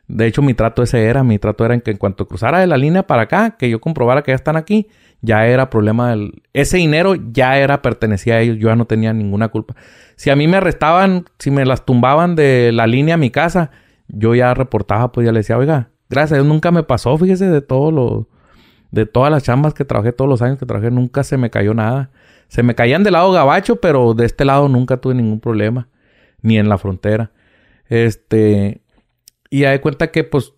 De 0.09 0.27
hecho, 0.27 0.41
mi 0.41 0.53
trato 0.53 0.83
ese 0.83 1.05
era, 1.05 1.23
mi 1.23 1.39
trato 1.39 1.63
era 1.63 1.73
en 1.73 1.79
que 1.79 1.91
en 1.91 1.97
cuanto 1.97 2.27
cruzara 2.27 2.59
de 2.59 2.67
la 2.67 2.75
línea 2.75 3.07
para 3.07 3.21
acá, 3.21 3.51
que 3.51 3.69
yo 3.69 3.79
comprobara 3.79 4.23
que 4.23 4.31
ya 4.31 4.35
están 4.35 4.57
aquí, 4.57 4.89
ya 5.21 5.47
era 5.47 5.69
problema 5.69 6.09
del... 6.09 6.43
Ese 6.51 6.75
dinero 6.75 7.15
ya 7.15 7.57
era, 7.59 7.81
pertenecía 7.81 8.35
a 8.35 8.41
ellos, 8.41 8.57
yo 8.57 8.67
ya 8.67 8.75
no 8.75 8.87
tenía 8.87 9.13
ninguna 9.13 9.47
culpa. 9.47 9.77
Si 10.17 10.29
a 10.29 10.35
mí 10.35 10.49
me 10.49 10.57
arrestaban, 10.57 11.23
si 11.39 11.49
me 11.49 11.65
las 11.65 11.85
tumbaban 11.85 12.35
de 12.35 12.73
la 12.73 12.87
línea 12.87 13.15
a 13.15 13.17
mi 13.17 13.31
casa, 13.31 13.71
yo 14.09 14.35
ya 14.35 14.53
reportaba, 14.53 15.13
pues 15.13 15.23
ya 15.23 15.31
le 15.31 15.39
decía, 15.39 15.57
oiga, 15.57 15.91
gracias 16.09 16.43
nunca 16.43 16.71
me 16.71 16.83
pasó, 16.83 17.17
fíjese, 17.17 17.47
de 17.47 17.61
todo 17.61 17.89
lo... 17.89 18.27
De 18.95 19.05
todas 19.05 19.29
las 19.29 19.43
chambas 19.43 19.73
que 19.73 19.83
trabajé, 19.83 20.13
todos 20.13 20.29
los 20.29 20.41
años 20.41 20.57
que 20.57 20.65
trabajé, 20.65 20.89
nunca 20.89 21.25
se 21.25 21.35
me 21.35 21.49
cayó 21.49 21.73
nada. 21.73 22.11
Se 22.47 22.63
me 22.63 22.75
caían 22.75 23.03
del 23.03 23.13
lado 23.13 23.31
gabacho, 23.33 23.75
pero 23.75 24.13
de 24.13 24.25
este 24.25 24.45
lado 24.45 24.69
nunca 24.69 24.97
tuve 24.97 25.15
ningún 25.15 25.41
problema. 25.41 25.89
Ni 26.41 26.57
en 26.57 26.69
la 26.69 26.77
frontera. 26.77 27.31
Este... 27.89 28.81
Y 29.49 29.59
ya 29.59 29.71
de 29.71 29.81
cuenta 29.81 30.11
que, 30.11 30.23
pues, 30.23 30.53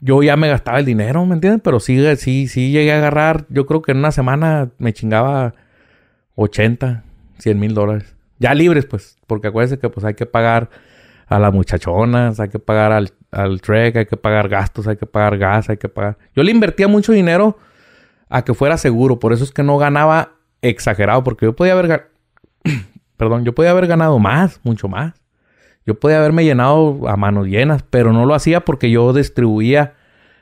yo 0.00 0.22
ya 0.22 0.36
me 0.36 0.48
gastaba 0.48 0.78
el 0.78 0.84
dinero, 0.84 1.26
¿me 1.26 1.34
entiendes? 1.34 1.60
Pero 1.64 1.80
sí, 1.80 2.00
sí, 2.16 2.46
sí 2.46 2.70
llegué 2.70 2.92
a 2.92 2.98
agarrar, 2.98 3.46
yo 3.48 3.66
creo 3.66 3.82
que 3.82 3.90
en 3.90 3.98
una 3.98 4.12
semana 4.12 4.70
me 4.78 4.92
chingaba 4.92 5.54
80, 6.36 7.02
100 7.38 7.58
mil 7.58 7.74
dólares. 7.74 8.14
Ya 8.38 8.54
libres, 8.54 8.86
pues, 8.86 9.18
porque 9.26 9.48
acuérdense 9.48 9.80
que 9.80 9.88
pues 9.88 10.06
hay 10.06 10.14
que 10.14 10.26
pagar 10.26 10.70
a 11.28 11.38
las 11.38 11.52
muchachonas, 11.52 12.40
hay 12.40 12.48
que 12.48 12.58
pagar 12.58 12.92
al, 12.92 13.12
al 13.30 13.60
trek, 13.60 13.96
hay 13.96 14.06
que 14.06 14.16
pagar 14.16 14.48
gastos, 14.48 14.86
hay 14.86 14.96
que 14.96 15.06
pagar 15.06 15.38
gas, 15.38 15.68
hay 15.68 15.76
que 15.76 15.88
pagar... 15.88 16.16
Yo 16.34 16.42
le 16.42 16.50
invertía 16.50 16.88
mucho 16.88 17.12
dinero 17.12 17.58
a 18.28 18.42
que 18.42 18.54
fuera 18.54 18.76
seguro, 18.78 19.18
por 19.18 19.32
eso 19.32 19.44
es 19.44 19.52
que 19.52 19.62
no 19.62 19.76
ganaba 19.78 20.32
exagerado, 20.62 21.22
porque 21.24 21.46
yo 21.46 21.54
podía 21.54 21.72
haber... 21.72 22.10
Perdón, 23.16 23.44
yo 23.44 23.54
podía 23.54 23.72
haber 23.72 23.86
ganado 23.86 24.18
más, 24.18 24.60
mucho 24.62 24.88
más. 24.88 25.14
Yo 25.84 25.98
podía 25.98 26.18
haberme 26.18 26.44
llenado 26.44 27.08
a 27.08 27.16
manos 27.16 27.46
llenas, 27.46 27.82
pero 27.82 28.12
no 28.12 28.26
lo 28.26 28.34
hacía 28.34 28.60
porque 28.60 28.90
yo 28.90 29.12
distribuía 29.12 29.94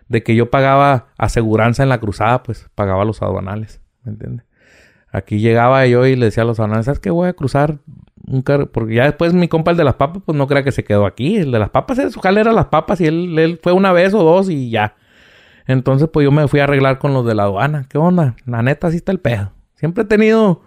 de 0.08 0.22
que 0.22 0.34
yo 0.34 0.50
pagaba 0.50 1.06
aseguranza 1.18 1.82
en 1.82 1.88
la 1.88 1.98
cruzada, 1.98 2.42
pues 2.42 2.68
pagaba 2.74 3.04
los 3.04 3.22
aduanales, 3.22 3.80
¿me 4.02 4.12
entiendes? 4.12 4.46
Aquí 5.10 5.38
llegaba 5.38 5.86
yo 5.86 6.04
y 6.04 6.16
le 6.16 6.26
decía 6.26 6.42
a 6.42 6.46
los 6.46 6.58
aduanales, 6.58 6.86
¿sabes 6.86 7.00
qué? 7.00 7.10
Voy 7.10 7.28
a 7.28 7.32
cruzar 7.32 7.78
un 8.26 8.42
porque 8.42 8.94
ya 8.94 9.04
después 9.04 9.32
mi 9.34 9.48
compa 9.48 9.70
el 9.70 9.76
de 9.76 9.84
las 9.84 9.94
papas, 9.94 10.22
pues 10.24 10.36
no 10.36 10.46
crea 10.46 10.62
que 10.62 10.72
se 10.72 10.84
quedó 10.84 11.06
aquí. 11.06 11.36
El 11.36 11.52
de 11.52 11.58
las 11.58 11.70
papas, 11.70 12.12
su 12.12 12.20
jale 12.20 12.40
era 12.40 12.52
las 12.52 12.66
papas 12.66 13.00
y 13.00 13.06
él, 13.06 13.38
él 13.38 13.60
fue 13.62 13.72
una 13.72 13.92
vez 13.92 14.14
o 14.14 14.22
dos 14.22 14.50
y 14.50 14.70
ya. 14.70 14.96
Entonces, 15.66 16.08
pues 16.12 16.24
yo 16.24 16.32
me 16.32 16.46
fui 16.48 16.60
a 16.60 16.64
arreglar 16.64 16.98
con 16.98 17.12
los 17.12 17.26
de 17.26 17.34
la 17.34 17.44
aduana. 17.44 17.86
¿Qué 17.88 17.98
onda? 17.98 18.36
La 18.44 18.62
neta, 18.62 18.88
así 18.88 18.96
está 18.96 19.12
el 19.12 19.20
pedo. 19.20 19.52
Siempre 19.74 20.04
he 20.04 20.06
tenido 20.06 20.62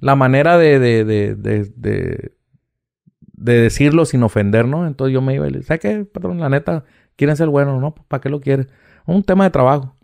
la 0.00 0.14
manera 0.14 0.58
de, 0.58 0.78
de, 0.78 1.04
de, 1.04 1.34
de, 1.34 2.32
de 3.36 3.60
decirlo 3.60 4.04
sin 4.04 4.22
ofender, 4.22 4.66
¿no? 4.66 4.86
Entonces 4.86 5.12
yo 5.12 5.20
me 5.20 5.34
iba 5.34 5.46
y 5.46 5.50
le 5.50 5.58
dije, 5.58 5.68
¿sabes 5.68 5.80
qué, 5.80 6.04
Perdón, 6.04 6.40
La 6.40 6.48
neta, 6.48 6.84
quieren 7.16 7.36
ser 7.36 7.48
buenos, 7.48 7.80
¿no? 7.80 7.94
¿Para 7.94 8.20
qué 8.20 8.28
lo 8.28 8.40
quieres? 8.40 8.68
Un 9.04 9.22
tema 9.22 9.44
de 9.44 9.50
trabajo. 9.50 9.95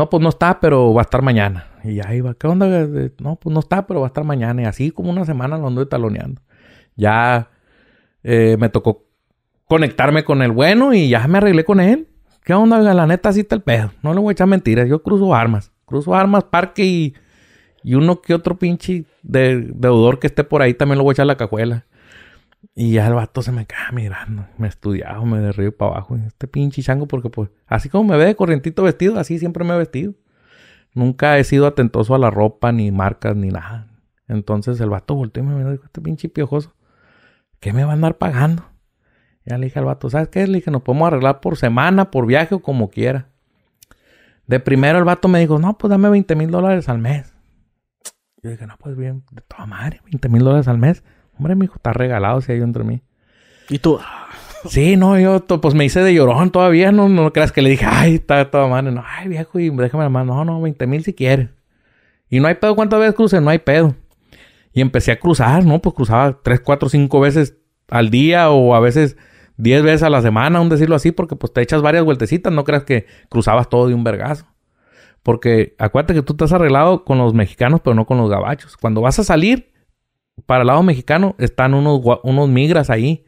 No, 0.00 0.08
pues 0.08 0.22
no 0.22 0.30
está, 0.30 0.60
pero 0.60 0.94
va 0.94 1.02
a 1.02 1.04
estar 1.04 1.20
mañana. 1.20 1.66
Y 1.84 1.96
ya 1.96 2.14
iba, 2.14 2.32
¿qué 2.32 2.46
onda? 2.46 2.66
No, 3.18 3.36
pues 3.36 3.52
no 3.52 3.60
está, 3.60 3.86
pero 3.86 4.00
va 4.00 4.06
a 4.06 4.08
estar 4.08 4.24
mañana. 4.24 4.62
Y 4.62 4.64
así 4.64 4.92
como 4.92 5.10
una 5.10 5.26
semana 5.26 5.58
lo 5.58 5.66
ando 5.66 5.86
taloneando. 5.86 6.40
Ya 6.96 7.50
eh, 8.22 8.56
me 8.58 8.70
tocó 8.70 9.04
conectarme 9.66 10.24
con 10.24 10.40
el 10.40 10.52
bueno 10.52 10.94
y 10.94 11.10
ya 11.10 11.28
me 11.28 11.36
arreglé 11.36 11.66
con 11.66 11.80
él. 11.80 12.08
¿Qué 12.42 12.54
onda? 12.54 12.78
La 12.94 13.06
neta, 13.06 13.28
así 13.28 13.40
está 13.40 13.56
el 13.56 13.60
pedo. 13.60 13.90
No 14.02 14.14
le 14.14 14.20
voy 14.20 14.30
a 14.30 14.32
echar 14.32 14.46
mentiras. 14.46 14.88
Yo 14.88 15.02
cruzo 15.02 15.34
armas. 15.34 15.70
Cruzo 15.84 16.14
armas, 16.14 16.44
parque 16.44 16.82
y 16.82 17.14
y 17.82 17.94
uno 17.94 18.20
que 18.20 18.34
otro 18.34 18.58
pinche 18.58 19.04
de, 19.22 19.68
deudor 19.74 20.18
que 20.18 20.26
esté 20.26 20.44
por 20.44 20.62
ahí 20.62 20.74
también 20.74 20.96
lo 20.98 21.04
voy 21.04 21.12
a 21.12 21.14
echar 21.14 21.24
a 21.24 21.26
la 21.26 21.36
cajuela. 21.36 21.84
Y 22.74 22.92
ya 22.92 23.06
el 23.06 23.14
vato 23.14 23.42
se 23.42 23.52
me 23.52 23.66
queda 23.66 23.90
mirando. 23.92 24.46
Me 24.58 24.68
estudiaba, 24.68 25.24
me 25.24 25.38
de 25.38 25.52
río 25.52 25.76
para 25.76 25.92
abajo. 25.92 26.16
Este 26.16 26.46
pinche 26.46 26.82
chango, 26.82 27.06
porque 27.06 27.30
pues, 27.30 27.50
así 27.66 27.88
como 27.88 28.12
me 28.12 28.16
ve 28.16 28.26
de 28.26 28.36
corrientito 28.36 28.82
vestido, 28.82 29.18
así 29.18 29.38
siempre 29.38 29.64
me 29.64 29.74
he 29.74 29.78
vestido. 29.78 30.14
Nunca 30.94 31.38
he 31.38 31.44
sido 31.44 31.66
atentoso 31.66 32.14
a 32.14 32.18
la 32.18 32.30
ropa, 32.30 32.72
ni 32.72 32.90
marcas, 32.90 33.36
ni 33.36 33.48
nada. 33.48 33.86
Entonces 34.28 34.80
el 34.80 34.90
vato 34.90 35.14
volteó 35.14 35.42
y 35.42 35.46
me 35.46 35.70
dijo, 35.70 35.84
este 35.84 36.00
pinche 36.00 36.28
piojoso, 36.28 36.74
¿qué 37.58 37.72
me 37.72 37.84
va 37.84 37.90
a 37.90 37.94
andar 37.94 38.18
pagando? 38.18 38.64
Ya 39.44 39.58
le 39.58 39.66
dije 39.66 39.78
al 39.78 39.86
vato, 39.86 40.10
¿sabes 40.10 40.28
qué? 40.28 40.46
Le 40.46 40.58
dije, 40.58 40.70
nos 40.70 40.82
podemos 40.82 41.08
arreglar 41.08 41.40
por 41.40 41.56
semana, 41.56 42.10
por 42.10 42.26
viaje 42.26 42.54
o 42.54 42.60
como 42.60 42.90
quiera. 42.90 43.28
De 44.46 44.60
primero 44.60 44.98
el 44.98 45.04
vato 45.04 45.28
me 45.28 45.40
dijo, 45.40 45.58
no, 45.58 45.78
pues 45.78 45.90
dame 45.90 46.08
20 46.10 46.36
mil 46.36 46.50
dólares 46.50 46.88
al 46.88 46.98
mes. 46.98 47.34
Yo 48.42 48.50
dije, 48.50 48.66
no, 48.66 48.76
pues 48.78 48.96
bien, 48.96 49.24
de 49.32 49.42
toda 49.42 49.66
madre, 49.66 50.00
20 50.04 50.28
mil 50.28 50.42
dólares 50.42 50.68
al 50.68 50.78
mes. 50.78 51.02
Hombre, 51.40 51.54
mi 51.54 51.64
hijo, 51.64 51.76
está 51.76 51.94
regalado 51.94 52.42
si 52.42 52.52
hay 52.52 52.60
entre 52.60 52.84
mí. 52.84 53.00
¿Y 53.70 53.78
tú? 53.78 53.98
Sí, 54.68 54.98
no, 54.98 55.18
yo 55.18 55.40
pues 55.46 55.74
me 55.74 55.86
hice 55.86 56.02
de 56.02 56.12
llorón 56.12 56.50
todavía, 56.50 56.92
no, 56.92 57.08
no 57.08 57.32
creas 57.32 57.50
que 57.50 57.62
le 57.62 57.70
dije, 57.70 57.86
ay, 57.88 58.16
está 58.16 58.50
toda 58.50 58.66
madre. 58.66 58.92
No, 58.92 59.02
ay, 59.06 59.28
viejo, 59.28 59.58
y 59.58 59.70
déjame 59.70 60.04
la 60.04 60.10
mano. 60.10 60.34
No, 60.34 60.44
no, 60.44 60.60
20 60.60 60.86
mil 60.86 61.02
si 61.02 61.14
quieres. 61.14 61.48
Y 62.28 62.40
no 62.40 62.48
hay 62.48 62.56
pedo, 62.56 62.76
¿cuántas 62.76 63.00
veces 63.00 63.14
cruce? 63.14 63.40
No 63.40 63.48
hay 63.48 63.58
pedo. 63.58 63.94
Y 64.74 64.82
empecé 64.82 65.12
a 65.12 65.18
cruzar, 65.18 65.64
¿no? 65.64 65.80
Pues 65.80 65.94
cruzaba 65.94 66.42
3, 66.42 66.60
4, 66.60 66.90
5 66.90 67.20
veces 67.20 67.56
al 67.88 68.10
día 68.10 68.50
o 68.50 68.74
a 68.74 68.80
veces 68.80 69.16
10 69.56 69.82
veces 69.82 70.02
a 70.02 70.10
la 70.10 70.20
semana, 70.20 70.60
un 70.60 70.68
decirlo 70.68 70.94
así, 70.94 71.10
porque 71.10 71.36
pues 71.36 71.54
te 71.54 71.62
echas 71.62 71.80
varias 71.80 72.04
vueltecitas, 72.04 72.52
no 72.52 72.64
creas 72.64 72.84
que 72.84 73.06
cruzabas 73.30 73.70
todo 73.70 73.88
de 73.88 73.94
un 73.94 74.04
vergazo. 74.04 74.44
Porque 75.22 75.74
acuérdate 75.78 76.12
que 76.12 76.22
tú 76.22 76.34
estás 76.34 76.52
arreglado 76.52 77.06
con 77.06 77.16
los 77.16 77.32
mexicanos, 77.32 77.80
pero 77.82 77.94
no 77.94 78.04
con 78.04 78.18
los 78.18 78.28
gabachos. 78.28 78.76
Cuando 78.76 79.00
vas 79.00 79.18
a 79.18 79.24
salir 79.24 79.70
para 80.46 80.62
el 80.62 80.68
lado 80.68 80.82
mexicano, 80.82 81.34
están 81.38 81.74
unos, 81.74 82.00
unos 82.22 82.48
migras 82.48 82.90
ahí 82.90 83.24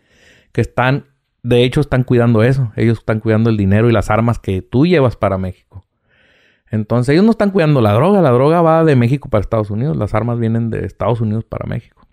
que 0.52 0.60
están, 0.60 1.06
de 1.42 1.64
hecho, 1.64 1.80
están 1.80 2.04
cuidando 2.04 2.42
eso. 2.42 2.72
Ellos 2.76 2.98
están 2.98 3.20
cuidando 3.20 3.50
el 3.50 3.56
dinero 3.56 3.88
y 3.88 3.92
las 3.92 4.10
armas 4.10 4.38
que 4.38 4.62
tú 4.62 4.86
llevas 4.86 5.16
para 5.16 5.38
México. 5.38 5.84
Entonces, 6.70 7.12
ellos 7.12 7.24
no 7.24 7.30
están 7.30 7.50
cuidando 7.50 7.80
la 7.80 7.92
droga. 7.92 8.22
La 8.22 8.30
droga 8.30 8.62
va 8.62 8.84
de 8.84 8.96
México 8.96 9.28
para 9.28 9.42
Estados 9.42 9.70
Unidos. 9.70 9.96
Las 9.96 10.14
armas 10.14 10.38
vienen 10.38 10.70
de 10.70 10.86
Estados 10.86 11.20
Unidos 11.20 11.44
para 11.44 11.66
México. 11.66 12.06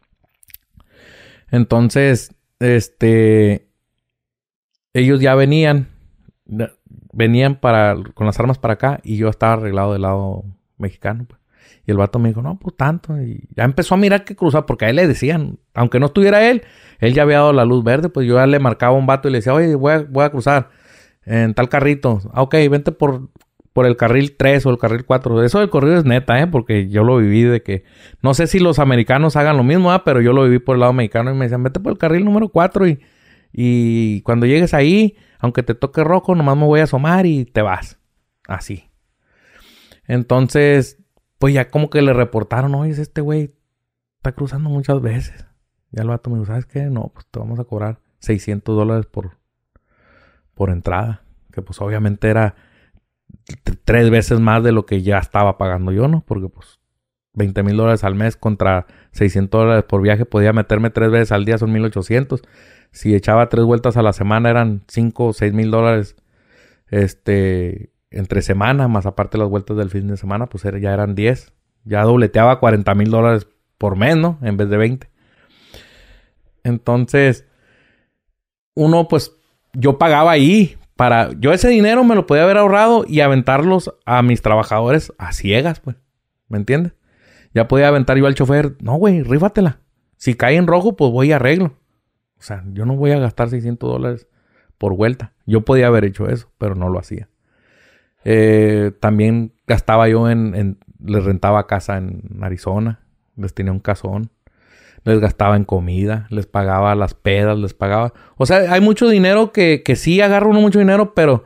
Entonces, 1.51 2.35
este, 2.59 3.69
ellos 4.93 5.19
ya 5.21 5.35
venían 5.35 5.87
venían 7.13 7.55
para, 7.55 7.95
con 8.13 8.27
las 8.27 8.39
armas 8.39 8.57
para 8.57 8.75
acá 8.75 8.99
y 9.03 9.17
yo 9.17 9.29
estaba 9.29 9.53
arreglado 9.53 9.93
del 9.93 10.03
lado 10.03 10.43
mexicano. 10.77 11.25
Pues. 11.27 11.38
Y 11.85 11.91
el 11.91 11.97
vato 11.97 12.19
me 12.19 12.29
dijo, 12.29 12.41
no, 12.41 12.57
pues 12.59 12.75
tanto. 12.75 13.19
Y 13.21 13.47
ya 13.55 13.63
empezó 13.63 13.95
a 13.95 13.97
mirar 13.97 14.23
que 14.23 14.35
cruzaba, 14.35 14.65
porque 14.65 14.85
a 14.85 14.89
él 14.89 14.95
le 14.95 15.07
decían, 15.07 15.59
aunque 15.73 15.99
no 15.99 16.07
estuviera 16.07 16.49
él, 16.49 16.63
él 16.99 17.13
ya 17.13 17.23
había 17.23 17.37
dado 17.37 17.53
la 17.53 17.65
luz 17.65 17.83
verde, 17.83 18.09
pues 18.09 18.27
yo 18.27 18.35
ya 18.35 18.47
le 18.47 18.59
marcaba 18.59 18.93
un 18.93 19.05
vato 19.05 19.27
y 19.27 19.31
le 19.31 19.39
decía, 19.39 19.53
oye, 19.53 19.75
voy 19.75 19.93
a, 19.93 20.05
voy 20.09 20.23
a 20.23 20.29
cruzar 20.29 20.69
en 21.25 21.53
tal 21.53 21.69
carrito. 21.69 22.21
Ah, 22.33 22.41
ok, 22.41 22.55
vente 22.69 22.91
por, 22.91 23.29
por 23.73 23.85
el 23.85 23.97
carril 23.97 24.35
3 24.37 24.65
o 24.65 24.69
el 24.69 24.77
carril 24.77 25.05
4. 25.05 25.43
Eso 25.43 25.59
del 25.59 25.69
corrido 25.69 25.97
es 25.97 26.05
neta, 26.05 26.39
¿eh? 26.39 26.47
Porque 26.47 26.89
yo 26.89 27.03
lo 27.03 27.17
viví 27.17 27.43
de 27.43 27.63
que... 27.63 27.83
No 28.21 28.33
sé 28.33 28.47
si 28.47 28.59
los 28.59 28.79
americanos 28.79 29.35
hagan 29.35 29.57
lo 29.57 29.63
mismo, 29.63 29.93
¿eh? 29.93 30.01
Pero 30.05 30.21
yo 30.21 30.33
lo 30.33 30.43
viví 30.43 30.59
por 30.59 30.75
el 30.75 30.81
lado 30.81 30.93
mexicano 30.93 31.31
y 31.31 31.35
me 31.35 31.45
decían, 31.45 31.63
vete 31.63 31.79
por 31.79 31.91
el 31.91 31.97
carril 31.97 32.25
número 32.25 32.49
4 32.49 32.87
y, 32.87 32.99
y 33.51 34.21
cuando 34.21 34.45
llegues 34.45 34.73
ahí 34.73 35.15
aunque 35.39 35.63
te 35.63 35.73
toque 35.73 36.03
rojo, 36.03 36.35
nomás 36.35 36.57
me 36.57 36.65
voy 36.65 36.81
a 36.81 36.83
asomar 36.83 37.25
y 37.25 37.45
te 37.45 37.61
vas. 37.61 37.97
Así. 38.47 38.91
Entonces, 40.05 40.98
pues 41.39 41.53
ya 41.53 41.69
como 41.69 41.89
que 41.89 42.01
le 42.01 42.13
reportaron, 42.13 42.75
oye, 42.75 42.91
este 42.91 43.21
güey 43.21 43.55
está 44.17 44.33
cruzando 44.33 44.69
muchas 44.69 45.01
veces. 45.01 45.45
Ya 45.91 46.03
el 46.03 46.09
vato 46.09 46.29
me 46.29 46.35
dijo, 46.35 46.45
¿sabes 46.45 46.65
qué? 46.65 46.83
No, 46.83 47.11
pues 47.13 47.25
te 47.31 47.39
vamos 47.39 47.59
a 47.59 47.63
cobrar 47.63 47.99
600 48.19 48.75
dólares 48.75 49.07
por, 49.07 49.37
por 50.53 50.69
entrada. 50.69 51.23
Que 51.51 51.63
pues 51.63 51.81
obviamente 51.81 52.29
era 52.29 52.55
tres 53.83 54.11
veces 54.11 54.39
más 54.39 54.63
de 54.63 54.71
lo 54.71 54.85
que 54.85 55.01
ya 55.01 55.17
estaba 55.17 55.57
pagando 55.57 55.91
yo, 55.91 56.07
¿no? 56.07 56.23
Porque 56.27 56.47
pues 56.49 56.79
20 57.33 57.63
mil 57.63 57.77
dólares 57.77 58.03
al 58.03 58.13
mes 58.13 58.37
contra 58.37 58.85
600 59.13 59.59
dólares 59.59 59.83
por 59.85 60.01
viaje, 60.01 60.25
podía 60.25 60.53
meterme 60.53 60.91
tres 60.91 61.09
veces 61.09 61.31
al 61.31 61.45
día, 61.45 61.57
son 61.57 61.71
1800 61.71 62.43
si 62.91 63.15
echaba 63.15 63.49
tres 63.49 63.65
vueltas 63.65 63.97
a 63.97 64.01
la 64.01 64.13
semana 64.13 64.49
eran 64.49 64.83
cinco 64.87 65.27
o 65.27 65.33
seis 65.33 65.53
mil 65.53 65.71
dólares 65.71 66.15
este, 66.87 67.91
entre 68.11 68.41
semana, 68.41 68.87
más 68.87 69.05
aparte 69.05 69.37
las 69.37 69.49
vueltas 69.49 69.77
del 69.77 69.89
fin 69.89 70.07
de 70.07 70.17
semana, 70.17 70.47
pues 70.47 70.63
ya 70.63 70.93
eran 70.93 71.15
10. 71.15 71.53
Ya 71.85 72.03
dobleteaba 72.03 72.59
40 72.59 72.95
mil 72.95 73.11
dólares 73.11 73.47
por 73.77 73.95
mes, 73.95 74.17
¿no? 74.17 74.37
En 74.41 74.57
vez 74.57 74.69
de 74.69 74.77
20. 74.77 75.09
Entonces, 76.63 77.47
uno, 78.73 79.07
pues, 79.07 79.33
yo 79.73 79.97
pagaba 79.97 80.31
ahí 80.31 80.77
para... 80.95 81.31
Yo 81.39 81.53
ese 81.53 81.69
dinero 81.69 82.03
me 82.03 82.15
lo 82.15 82.25
podía 82.25 82.43
haber 82.43 82.57
ahorrado 82.57 83.05
y 83.07 83.21
aventarlos 83.21 83.93
a 84.05 84.21
mis 84.21 84.41
trabajadores 84.41 85.13
a 85.17 85.31
ciegas, 85.31 85.79
pues. 85.79 85.97
¿Me 86.47 86.57
entiendes? 86.57 86.93
Ya 87.53 87.67
podía 87.67 87.87
aventar 87.87 88.17
yo 88.17 88.27
al 88.27 88.35
chofer, 88.35 88.75
no, 88.81 88.95
güey, 88.95 89.23
rífatela. 89.23 89.79
Si 90.17 90.35
cae 90.35 90.55
en 90.55 90.67
rojo, 90.67 90.95
pues 90.95 91.11
voy 91.11 91.29
y 91.29 91.31
arreglo. 91.31 91.77
O 92.37 92.41
sea, 92.41 92.63
yo 92.73 92.85
no 92.85 92.95
voy 92.95 93.11
a 93.11 93.19
gastar 93.19 93.49
600 93.49 93.89
dólares 93.89 94.27
por 94.77 94.95
vuelta. 94.95 95.33
Yo 95.45 95.61
podía 95.61 95.87
haber 95.87 96.05
hecho 96.05 96.27
eso, 96.29 96.51
pero 96.57 96.75
no 96.75 96.89
lo 96.89 96.99
hacía. 96.99 97.29
Eh, 98.31 98.91
también 98.99 99.53
gastaba 99.65 100.07
yo 100.07 100.29
en, 100.29 100.77
Les 101.03 101.23
rentaba 101.23 101.67
casa 101.67 101.97
en 101.97 102.39
Arizona. 102.41 102.99
Les 103.35 103.53
tenía 103.53 103.71
un 103.71 103.79
casón. 103.79 104.29
Les 105.03 105.19
gastaba 105.19 105.55
en 105.55 105.63
comida. 105.63 106.27
Les 106.29 106.45
pagaba 106.45 106.93
las 106.95 107.13
pedas. 107.13 107.57
Les 107.57 107.73
pagaba... 107.73 108.13
O 108.37 108.45
sea, 108.45 108.71
hay 108.71 108.81
mucho 108.81 109.09
dinero 109.09 109.51
que, 109.51 109.81
que 109.83 109.95
sí 109.95 110.21
agarro 110.21 110.49
uno 110.49 110.61
mucho 110.61 110.79
dinero, 110.79 111.13
pero... 111.13 111.45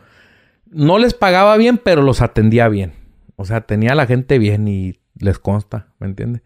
No 0.69 0.97
les 0.97 1.13
pagaba 1.13 1.55
bien, 1.55 1.77
pero 1.77 2.01
los 2.01 2.21
atendía 2.21 2.67
bien. 2.67 2.93
O 3.35 3.45
sea, 3.45 3.61
tenía 3.61 3.91
a 3.91 3.95
la 3.95 4.07
gente 4.07 4.39
bien 4.39 4.67
y 4.67 4.99
les 5.19 5.37
consta, 5.37 5.87
¿me 5.99 6.07
entiendes? 6.07 6.41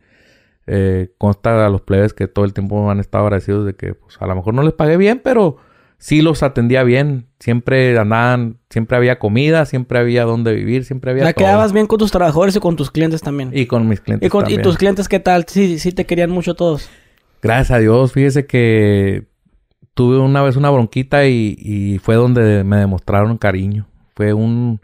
eh, 0.67 1.13
consta 1.17 1.65
a 1.65 1.69
los 1.69 1.81
plebes 1.81 2.13
que 2.13 2.27
todo 2.27 2.45
el 2.45 2.53
tiempo 2.53 2.91
han 2.91 2.99
estado 2.99 3.23
agradecidos 3.23 3.65
de 3.65 3.75
que 3.75 3.95
pues, 3.95 4.17
a 4.19 4.27
lo 4.27 4.35
mejor 4.35 4.53
no 4.53 4.61
les 4.63 4.73
pagué 4.73 4.97
bien, 4.97 5.21
pero 5.23 5.57
sí 5.97 6.21
los 6.21 6.43
atendía 6.43 6.83
bien. 6.83 7.27
Siempre 7.39 7.97
andaban, 7.97 8.57
siempre 8.69 8.97
había 8.97 9.19
comida, 9.19 9.65
siempre 9.65 9.99
había 9.99 10.23
donde 10.23 10.53
vivir, 10.53 10.85
siempre 10.85 11.11
había. 11.11 11.23
La 11.23 11.33
quedabas 11.33 11.73
bien 11.73 11.87
con 11.87 11.99
tus 11.99 12.11
trabajadores 12.11 12.55
y 12.55 12.59
con 12.59 12.75
tus 12.75 12.91
clientes 12.91 13.21
también. 13.21 13.51
Y 13.53 13.65
con 13.65 13.87
mis 13.87 14.01
clientes. 14.01 14.27
¿Y, 14.27 14.29
con, 14.29 14.49
¿y 14.49 14.57
tus 14.57 14.77
clientes 14.77 15.07
qué 15.07 15.19
tal? 15.19 15.45
Sí, 15.47 15.79
sí 15.79 15.91
te 15.91 16.05
querían 16.05 16.31
mucho 16.31 16.55
todos. 16.55 16.89
Gracias 17.41 17.71
a 17.71 17.79
Dios, 17.79 18.13
fíjese 18.13 18.47
que 18.47 19.27
tuve 19.93 20.17
una 20.19 20.41
vez 20.41 20.55
una 20.55 20.69
bronquita 20.69 21.25
y, 21.27 21.55
y 21.59 21.99
fue 21.99 22.15
donde 22.15 22.63
me 22.63 22.77
demostraron 22.77 23.37
cariño. 23.37 23.87
Fue 24.15 24.33
un... 24.33 24.81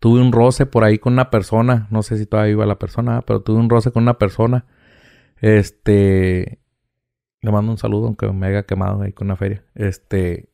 Tuve 0.00 0.20
un 0.20 0.32
roce 0.32 0.66
por 0.66 0.84
ahí 0.84 0.98
con 0.98 1.14
una 1.14 1.30
persona. 1.30 1.86
No 1.90 2.02
sé 2.02 2.18
si 2.18 2.26
todavía 2.26 2.52
iba 2.52 2.66
la 2.66 2.78
persona, 2.78 3.22
pero 3.22 3.40
tuve 3.40 3.58
un 3.58 3.70
roce 3.70 3.90
con 3.90 4.02
una 4.02 4.18
persona. 4.18 4.66
Este... 5.40 6.58
Le 7.44 7.52
mando 7.52 7.70
un 7.72 7.76
saludo, 7.76 8.06
aunque 8.06 8.26
me 8.32 8.46
haya 8.46 8.62
quemado 8.62 9.02
ahí 9.02 9.12
con 9.12 9.26
una 9.26 9.36
feria. 9.36 9.62
Este 9.74 10.48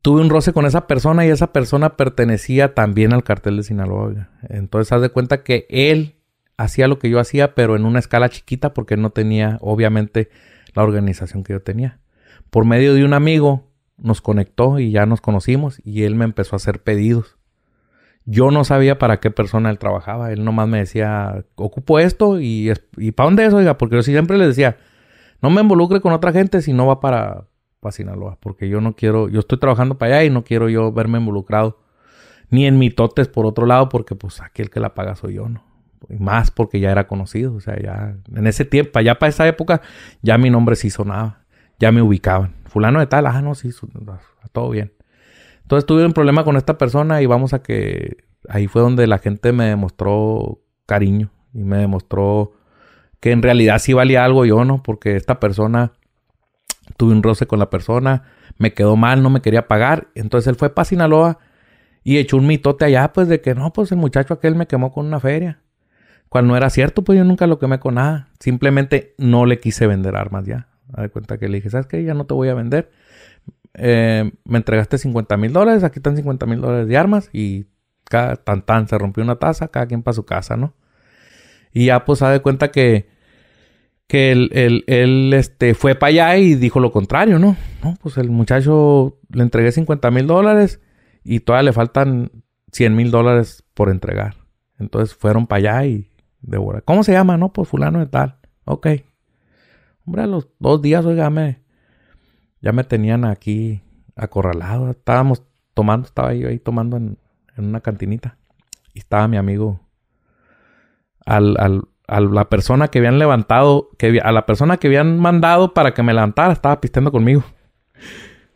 tuve 0.00 0.22
un 0.22 0.30
roce 0.30 0.54
con 0.54 0.64
esa 0.64 0.86
persona 0.86 1.26
y 1.26 1.28
esa 1.28 1.52
persona 1.52 1.98
pertenecía 1.98 2.72
también 2.74 3.12
al 3.12 3.22
cartel 3.22 3.58
de 3.58 3.62
Sinaloa. 3.62 4.30
Entonces, 4.48 4.90
haz 4.92 5.02
de 5.02 5.10
cuenta 5.10 5.42
que 5.42 5.66
él 5.68 6.14
hacía 6.56 6.88
lo 6.88 6.98
que 6.98 7.10
yo 7.10 7.20
hacía, 7.20 7.54
pero 7.54 7.76
en 7.76 7.84
una 7.84 7.98
escala 7.98 8.30
chiquita 8.30 8.72
porque 8.72 8.96
no 8.96 9.10
tenía, 9.10 9.58
obviamente, 9.60 10.30
la 10.74 10.82
organización 10.82 11.44
que 11.44 11.52
yo 11.52 11.60
tenía. 11.60 12.00
Por 12.48 12.64
medio 12.64 12.94
de 12.94 13.04
un 13.04 13.12
amigo 13.12 13.68
nos 13.98 14.22
conectó 14.22 14.78
y 14.78 14.92
ya 14.92 15.04
nos 15.04 15.20
conocimos 15.20 15.78
y 15.84 16.04
él 16.04 16.14
me 16.14 16.24
empezó 16.24 16.54
a 16.54 16.56
hacer 16.56 16.82
pedidos. 16.82 17.36
Yo 18.26 18.50
no 18.50 18.64
sabía 18.64 18.98
para 18.98 19.20
qué 19.20 19.30
persona 19.30 19.70
él 19.70 19.78
trabajaba. 19.78 20.32
Él 20.32 20.44
nomás 20.44 20.68
me 20.68 20.78
decía, 20.78 21.44
ocupo 21.54 21.98
esto 21.98 22.40
y, 22.40 22.72
y 22.96 23.12
¿para 23.12 23.28
dónde 23.28 23.46
es? 23.46 23.54
Oiga, 23.54 23.78
porque 23.78 23.96
yo 23.96 24.02
siempre 24.02 24.36
le 24.36 24.48
decía, 24.48 24.76
no 25.40 25.50
me 25.50 25.62
involucre 25.62 26.00
con 26.00 26.12
otra 26.12 26.32
gente 26.32 26.60
si 26.60 26.72
no 26.72 26.86
va 26.86 27.00
para, 27.00 27.44
para 27.80 27.92
Sinaloa, 27.92 28.36
porque 28.40 28.68
yo 28.68 28.80
no 28.80 28.94
quiero, 28.94 29.28
yo 29.28 29.40
estoy 29.40 29.58
trabajando 29.58 29.96
para 29.96 30.16
allá 30.16 30.24
y 30.24 30.30
no 30.30 30.44
quiero 30.44 30.68
yo 30.68 30.92
verme 30.92 31.18
involucrado 31.18 31.78
ni 32.50 32.66
en 32.66 32.78
mitotes 32.78 33.28
por 33.28 33.46
otro 33.46 33.66
lado, 33.66 33.88
porque 33.88 34.14
pues 34.14 34.40
aquí 34.40 34.62
el 34.62 34.70
que 34.70 34.80
la 34.80 34.94
paga 34.94 35.16
soy 35.16 35.34
yo, 35.34 35.48
¿no? 35.48 35.64
Y 36.08 36.18
más 36.18 36.50
porque 36.50 36.78
ya 36.78 36.92
era 36.92 37.06
conocido, 37.06 37.54
o 37.54 37.60
sea, 37.60 37.80
ya 37.80 38.16
en 38.34 38.46
ese 38.46 38.64
tiempo, 38.64 38.98
allá 38.98 39.18
para 39.18 39.30
esa 39.30 39.46
época, 39.48 39.80
ya 40.22 40.38
mi 40.38 40.50
nombre 40.50 40.76
sí 40.76 40.90
sonaba, 40.90 41.44
ya 41.78 41.90
me 41.90 42.02
ubicaban. 42.02 42.54
Fulano 42.66 43.00
de 43.00 43.06
tal, 43.06 43.26
ah, 43.26 43.40
no, 43.42 43.54
sí, 43.54 43.70
todo 44.52 44.70
bien. 44.70 44.92
Entonces 45.66 45.84
tuve 45.84 46.06
un 46.06 46.12
problema 46.12 46.44
con 46.44 46.56
esta 46.56 46.78
persona 46.78 47.20
y 47.22 47.26
vamos 47.26 47.52
a 47.52 47.60
que 47.60 48.18
ahí 48.48 48.68
fue 48.68 48.82
donde 48.82 49.08
la 49.08 49.18
gente 49.18 49.50
me 49.50 49.64
demostró 49.64 50.60
cariño 50.86 51.32
y 51.52 51.64
me 51.64 51.78
demostró 51.78 52.52
que 53.18 53.32
en 53.32 53.42
realidad 53.42 53.80
sí 53.80 53.92
valía 53.92 54.24
algo 54.24 54.44
yo, 54.44 54.64
¿no? 54.64 54.80
Porque 54.80 55.16
esta 55.16 55.40
persona 55.40 55.90
tuve 56.96 57.14
un 57.14 57.24
roce 57.24 57.48
con 57.48 57.58
la 57.58 57.68
persona, 57.68 58.22
me 58.58 58.74
quedó 58.74 58.94
mal, 58.94 59.24
no 59.24 59.28
me 59.28 59.42
quería 59.42 59.66
pagar. 59.66 60.06
Entonces 60.14 60.46
él 60.46 60.54
fue 60.54 60.72
para 60.72 60.84
Sinaloa 60.84 61.40
y 62.04 62.18
echó 62.18 62.36
un 62.36 62.46
mitote 62.46 62.84
allá, 62.84 63.12
pues 63.12 63.26
de 63.26 63.40
que 63.40 63.56
no, 63.56 63.72
pues 63.72 63.90
el 63.90 63.98
muchacho 63.98 64.34
aquel 64.34 64.54
me 64.54 64.68
quemó 64.68 64.92
con 64.92 65.04
una 65.04 65.18
feria. 65.18 65.58
Cuando 66.28 66.52
no 66.52 66.56
era 66.56 66.70
cierto, 66.70 67.02
pues 67.02 67.18
yo 67.18 67.24
nunca 67.24 67.48
lo 67.48 67.58
quemé 67.58 67.80
con 67.80 67.94
nada. 67.94 68.28
Simplemente 68.38 69.16
no 69.18 69.46
le 69.46 69.58
quise 69.58 69.88
vender 69.88 70.14
armas 70.14 70.46
ya. 70.46 70.68
A 70.92 71.02
de 71.02 71.08
cuenta 71.08 71.38
que 71.38 71.48
le 71.48 71.56
dije, 71.56 71.70
¿sabes 71.70 71.88
qué? 71.88 72.04
Ya 72.04 72.14
no 72.14 72.24
te 72.24 72.34
voy 72.34 72.50
a 72.50 72.54
vender. 72.54 72.92
Eh, 73.78 74.32
me 74.44 74.58
entregaste 74.58 74.98
50 74.98 75.36
mil 75.36 75.52
dólares, 75.52 75.84
aquí 75.84 75.98
están 75.98 76.16
50 76.16 76.46
mil 76.46 76.60
dólares 76.60 76.88
de 76.88 76.96
armas 76.96 77.28
y 77.32 77.66
tan 78.04 78.62
tan 78.62 78.88
se 78.88 78.96
rompió 78.98 79.22
una 79.22 79.36
taza, 79.36 79.68
cada 79.68 79.86
quien 79.86 80.02
para 80.02 80.14
su 80.14 80.24
casa, 80.24 80.56
¿no? 80.56 80.74
Y 81.72 81.86
ya 81.86 82.04
pues 82.04 82.20
se 82.20 82.26
de 82.26 82.40
cuenta 82.40 82.70
que 82.70 83.08
que 84.06 84.30
él, 84.30 84.84
él, 84.86 85.32
este, 85.34 85.74
fue 85.74 85.94
para 85.94 86.10
allá 86.10 86.36
y 86.36 86.54
dijo 86.54 86.80
lo 86.80 86.92
contrario, 86.92 87.38
¿no? 87.38 87.56
No, 87.82 87.96
pues 88.00 88.16
el 88.18 88.30
muchacho 88.30 89.18
le 89.30 89.42
entregué 89.42 89.72
50 89.72 90.10
mil 90.10 90.26
dólares 90.26 90.80
y 91.24 91.40
todavía 91.40 91.64
le 91.64 91.72
faltan 91.72 92.30
100 92.72 92.94
mil 92.94 93.10
dólares 93.10 93.64
por 93.74 93.90
entregar. 93.90 94.36
Entonces 94.78 95.16
fueron 95.16 95.46
para 95.46 95.58
allá 95.58 95.86
y 95.86 96.10
devoraron. 96.40 96.84
¿Cómo 96.84 97.02
se 97.02 97.12
llama? 97.12 97.36
No, 97.36 97.52
pues 97.52 97.68
fulano 97.68 97.98
de 97.98 98.06
tal. 98.06 98.38
Ok. 98.64 98.86
Hombre, 100.06 100.22
a 100.22 100.26
los 100.26 100.48
dos 100.60 100.80
días, 100.82 101.04
oiga, 101.04 101.28
ya 102.60 102.72
me 102.72 102.84
tenían 102.84 103.24
aquí 103.24 103.82
acorralado. 104.16 104.90
Estábamos 104.90 105.42
tomando, 105.74 106.06
estaba 106.06 106.34
yo 106.34 106.48
ahí 106.48 106.58
tomando 106.58 106.96
en, 106.96 107.18
una 107.56 107.80
cantinita. 107.80 108.38
Y 108.92 109.00
estaba 109.00 109.28
mi 109.28 109.36
amigo 109.36 109.80
al, 111.24 111.56
al, 111.58 111.82
a 112.08 112.20
la 112.20 112.48
persona 112.48 112.88
que 112.88 112.98
habían 112.98 113.18
levantado, 113.18 113.90
que 113.98 114.20
a 114.22 114.32
la 114.32 114.46
persona 114.46 114.78
que 114.78 114.86
habían 114.86 115.18
mandado 115.18 115.74
para 115.74 115.92
que 115.94 116.02
me 116.02 116.14
levantara, 116.14 116.52
estaba 116.52 116.80
pisteando 116.80 117.12
conmigo. 117.12 117.44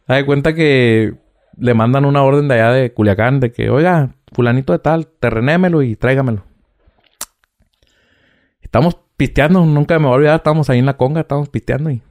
Da 0.07 0.25
cuenta 0.27 0.55
que 0.55 1.15
le 1.57 1.75
mandan 1.75 2.05
una 2.05 2.23
orden 2.23 2.49
de 2.49 2.55
allá 2.55 2.73
de 2.73 2.93
Culiacán 2.93 3.39
de 3.39 3.53
que, 3.53 3.71
oiga, 3.71 4.15
fulanito 4.33 4.73
de 4.73 4.79
tal, 4.79 5.07
terrenémelo 5.07 5.83
y 5.83 5.95
tráigamelo. 5.95 6.45
Estamos 8.61 8.99
pisteando, 9.17 9.65
nunca 9.65 9.99
me 9.99 10.07
voy 10.07 10.13
a 10.13 10.17
olvidar, 10.17 10.37
estábamos 10.37 10.71
ahí 10.71 10.79
en 10.79 10.87
la 10.87 10.97
conga, 10.97 11.21
estábamos 11.21 11.49
pisteando 11.49 11.91
y 11.91 12.03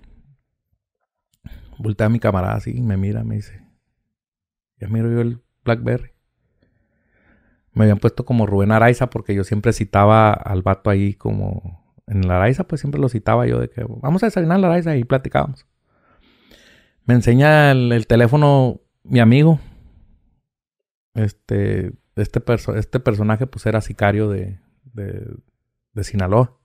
voltea 1.80 2.08
a 2.08 2.10
mi 2.10 2.20
camarada 2.20 2.56
así 2.56 2.82
me 2.82 2.98
mira, 2.98 3.24
me 3.24 3.36
dice, 3.36 3.64
ya 4.80 4.88
miro 4.88 5.12
yo 5.12 5.22
el 5.22 5.42
Blackberry 5.66 6.12
me 7.74 7.86
habían 7.86 8.00
puesto 8.00 8.26
como 8.26 8.46
Rubén 8.46 8.72
Araiza 8.72 9.10
porque 9.10 9.36
yo 9.36 9.44
siempre 9.44 9.74
citaba 9.74 10.32
al 10.32 10.62
vato 10.62 10.90
ahí 10.90 11.14
como 11.14 11.96
en 12.08 12.28
la 12.28 12.38
Araiza, 12.38 12.66
pues 12.66 12.82
siempre 12.82 13.00
lo 13.00 13.10
citaba 13.10 13.46
yo 13.46 13.60
de 13.60 13.70
que 13.70 13.86
vamos 13.88 14.24
a 14.24 14.28
desayunar 14.28 14.60
la 14.60 14.68
Araiza 14.68 14.96
y 14.98 15.04
platicábamos. 15.04 15.66
Me 17.06 17.14
enseña 17.14 17.72
el, 17.72 18.06
teléfono 18.08 18.82
mi 19.04 19.20
amigo. 19.20 19.60
Este, 21.14 21.94
este, 22.16 22.42
este 22.76 23.00
personaje 23.00 23.48
pues 23.48 23.66
era 23.66 23.82
sicario 23.82 24.30
de, 24.30 24.60
de, 24.84 25.28
de 25.94 26.04
Sinaloa. 26.04 26.58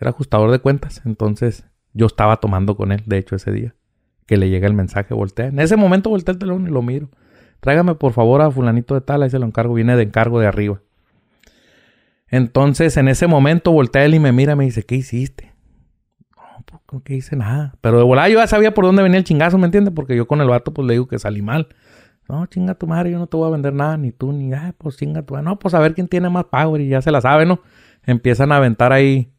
Era 0.00 0.10
ajustador 0.10 0.50
de 0.50 0.58
cuentas. 0.58 1.02
Entonces 1.04 1.64
yo 1.92 2.06
estaba 2.06 2.38
tomando 2.38 2.76
con 2.76 2.92
él, 2.92 3.02
de 3.06 3.18
hecho, 3.18 3.36
ese 3.36 3.52
día. 3.52 3.74
Que 4.32 4.38
le 4.38 4.48
llega 4.48 4.66
el 4.66 4.72
mensaje, 4.72 5.12
voltea. 5.12 5.48
En 5.48 5.58
ese 5.58 5.76
momento 5.76 6.08
volteé 6.08 6.32
el 6.32 6.38
teléfono 6.38 6.66
y 6.66 6.70
lo 6.70 6.80
miro. 6.80 7.10
Tráigame 7.60 7.96
por 7.96 8.14
favor 8.14 8.40
a 8.40 8.50
fulanito 8.50 8.94
de 8.94 9.02
tal, 9.02 9.22
ahí 9.22 9.28
se 9.28 9.38
lo 9.38 9.44
encargo, 9.44 9.74
viene 9.74 9.94
de 9.94 10.04
encargo 10.04 10.40
de 10.40 10.46
arriba. 10.46 10.80
Entonces, 12.28 12.96
en 12.96 13.08
ese 13.08 13.26
momento 13.26 13.72
voltea 13.72 14.06
él 14.06 14.14
y 14.14 14.20
me 14.20 14.32
mira 14.32 14.56
me 14.56 14.64
dice, 14.64 14.84
¿qué 14.84 14.94
hiciste? 14.94 15.52
No, 16.34 16.64
pues 16.86 17.02
que 17.02 17.14
hice 17.16 17.36
nada. 17.36 17.74
Pero 17.82 17.98
de 17.98 18.04
volada 18.04 18.30
yo 18.30 18.38
ya 18.38 18.46
sabía 18.46 18.72
por 18.72 18.86
dónde 18.86 19.02
venía 19.02 19.18
el 19.18 19.24
chingazo, 19.24 19.58
¿me 19.58 19.66
entiendes? 19.66 19.92
Porque 19.94 20.16
yo 20.16 20.26
con 20.26 20.40
el 20.40 20.48
vato 20.48 20.72
pues 20.72 20.88
le 20.88 20.94
digo 20.94 21.06
que 21.08 21.18
salí 21.18 21.42
mal. 21.42 21.68
No, 22.26 22.46
chinga 22.46 22.74
tu 22.74 22.86
madre, 22.86 23.10
yo 23.10 23.18
no 23.18 23.26
te 23.26 23.36
voy 23.36 23.48
a 23.48 23.52
vender 23.52 23.74
nada, 23.74 23.98
ni 23.98 24.12
tú, 24.12 24.32
ni, 24.32 24.54
ah, 24.54 24.74
pues 24.78 24.96
chinga 24.96 25.24
tu 25.24 25.34
madre. 25.34 25.44
No, 25.44 25.58
pues 25.58 25.74
a 25.74 25.78
ver 25.78 25.92
quién 25.92 26.08
tiene 26.08 26.30
más 26.30 26.44
power 26.44 26.80
y 26.80 26.88
ya 26.88 27.02
se 27.02 27.10
la 27.10 27.20
sabe, 27.20 27.44
¿no? 27.44 27.60
Empiezan 28.06 28.50
a 28.50 28.56
aventar 28.56 28.94
ahí, 28.94 29.30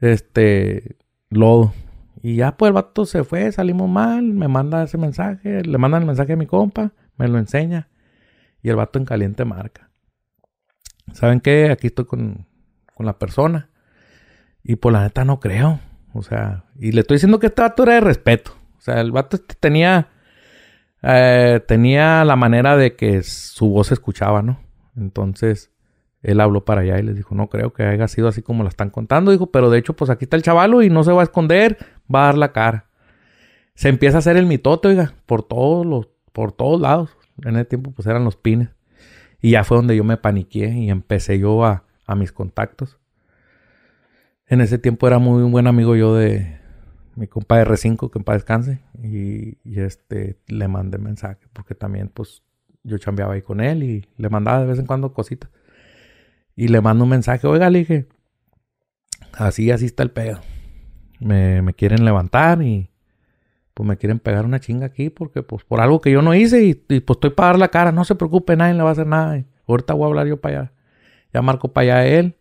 este, 0.00 0.96
lodo. 1.28 1.74
Y 2.22 2.36
ya 2.36 2.56
pues 2.56 2.68
el 2.68 2.74
vato 2.74 3.04
se 3.04 3.24
fue, 3.24 3.50
salimos 3.52 3.90
mal, 3.90 4.22
me 4.22 4.48
manda 4.48 4.84
ese 4.84 4.96
mensaje, 4.96 5.62
le 5.62 5.78
mandan 5.78 6.02
el 6.02 6.06
mensaje 6.06 6.34
a 6.34 6.36
mi 6.36 6.46
compa 6.46 6.92
me 7.16 7.28
lo 7.28 7.38
enseña. 7.38 7.88
Y 8.62 8.68
el 8.68 8.76
vato 8.76 8.98
en 8.98 9.04
caliente 9.04 9.44
marca. 9.44 9.90
¿Saben 11.12 11.40
qué? 11.40 11.70
Aquí 11.70 11.88
estoy 11.88 12.04
con, 12.04 12.46
con 12.94 13.06
la 13.06 13.18
persona. 13.18 13.70
Y 14.62 14.76
por 14.76 14.92
la 14.92 15.02
neta 15.02 15.24
no 15.24 15.40
creo. 15.40 15.80
O 16.14 16.22
sea, 16.22 16.64
y 16.78 16.92
le 16.92 17.00
estoy 17.00 17.16
diciendo 17.16 17.38
que 17.38 17.46
este 17.46 17.62
vato 17.62 17.82
era 17.82 17.94
de 17.94 18.00
respeto. 18.00 18.52
O 18.78 18.80
sea, 18.80 19.00
el 19.00 19.10
vato 19.10 19.36
este 19.36 19.54
tenía, 19.58 20.08
eh, 21.02 21.60
tenía 21.66 22.24
la 22.24 22.36
manera 22.36 22.76
de 22.76 22.94
que 22.94 23.22
su 23.22 23.68
voz 23.68 23.88
se 23.88 23.94
escuchaba, 23.94 24.42
¿no? 24.42 24.60
Entonces, 24.96 25.72
él 26.22 26.40
habló 26.40 26.64
para 26.64 26.82
allá 26.82 26.98
y 26.98 27.02
les 27.02 27.16
dijo, 27.16 27.34
no 27.34 27.48
creo 27.48 27.72
que 27.72 27.82
haya 27.82 28.06
sido 28.06 28.28
así 28.28 28.42
como 28.42 28.62
la 28.62 28.68
están 28.68 28.90
contando. 28.90 29.32
Dijo, 29.32 29.50
pero 29.50 29.70
de 29.70 29.78
hecho, 29.78 29.94
pues 29.94 30.10
aquí 30.10 30.24
está 30.24 30.36
el 30.36 30.42
chavalo 30.42 30.82
y 30.82 30.90
no 30.90 31.02
se 31.02 31.12
va 31.12 31.22
a 31.22 31.24
esconder, 31.24 31.78
va 32.12 32.24
a 32.24 32.26
dar 32.26 32.38
la 32.38 32.52
cara. 32.52 32.86
Se 33.74 33.88
empieza 33.88 34.18
a 34.18 34.20
hacer 34.20 34.36
el 34.36 34.46
mitote, 34.46 34.88
oiga, 34.88 35.14
por 35.26 35.42
todos 35.42 35.86
los, 35.86 36.08
por 36.32 36.52
todos 36.52 36.80
lados. 36.80 37.16
En 37.44 37.56
ese 37.56 37.64
tiempo 37.64 37.92
pues 37.92 38.06
eran 38.06 38.24
los 38.24 38.36
pines. 38.36 38.68
Y 39.40 39.52
ya 39.52 39.64
fue 39.64 39.76
donde 39.76 39.96
yo 39.96 40.04
me 40.04 40.16
paniqué 40.16 40.68
y 40.68 40.90
empecé 40.90 41.38
yo 41.38 41.64
a, 41.64 41.84
a 42.06 42.14
mis 42.14 42.32
contactos. 42.32 42.98
En 44.46 44.60
ese 44.60 44.78
tiempo 44.78 45.06
era 45.06 45.18
muy 45.18 45.42
buen 45.50 45.66
amigo 45.66 45.96
yo 45.96 46.14
de 46.14 46.60
mi 47.14 47.26
compa 47.26 47.62
R5, 47.62 48.10
que 48.10 48.18
en 48.18 48.24
paz 48.24 48.36
descanse. 48.36 48.80
Y, 49.02 49.58
este, 49.80 50.38
le 50.46 50.68
mandé 50.68 50.98
mensaje, 50.98 51.40
porque 51.52 51.74
también 51.74 52.08
pues 52.08 52.42
yo 52.82 52.98
chambeaba 52.98 53.34
ahí 53.34 53.42
con 53.42 53.60
él 53.60 53.82
y 53.82 54.08
le 54.16 54.28
mandaba 54.28 54.60
de 54.60 54.66
vez 54.66 54.78
en 54.78 54.86
cuando 54.86 55.12
cositas. 55.12 55.50
Y 56.54 56.68
le 56.68 56.80
mando 56.80 57.04
un 57.04 57.10
mensaje, 57.10 57.46
oiga, 57.46 57.70
le 57.70 57.80
dije, 57.80 58.08
así, 59.32 59.70
así 59.70 59.86
está 59.86 60.02
el 60.02 60.10
pedo. 60.10 60.40
Me, 61.24 61.62
me 61.62 61.74
quieren 61.74 62.04
levantar 62.04 62.62
y 62.62 62.90
pues 63.74 63.88
me 63.88 63.96
quieren 63.96 64.18
pegar 64.18 64.44
una 64.44 64.60
chinga 64.60 64.86
aquí 64.86 65.10
porque 65.10 65.42
pues 65.42 65.64
por 65.64 65.80
algo 65.80 66.00
que 66.00 66.10
yo 66.10 66.22
no 66.22 66.34
hice 66.34 66.64
y, 66.64 66.74
pues 66.74 67.16
estoy 67.16 67.30
para 67.30 67.48
dar 67.48 67.58
la 67.58 67.68
cara, 67.68 67.92
no 67.92 68.04
se 68.04 68.14
preocupe, 68.14 68.56
nadie 68.56 68.74
le 68.74 68.82
va 68.82 68.90
a 68.90 68.92
hacer 68.92 69.06
nada. 69.06 69.42
ahorita 69.66 69.94
voy 69.94 70.04
a 70.04 70.06
hablar 70.08 70.26
yo 70.26 70.40
para 70.40 70.60
allá. 70.60 70.72
Ya 71.32 71.42
marco 71.42 71.72
para 71.72 72.00
allá 72.00 72.06
él. 72.06 72.36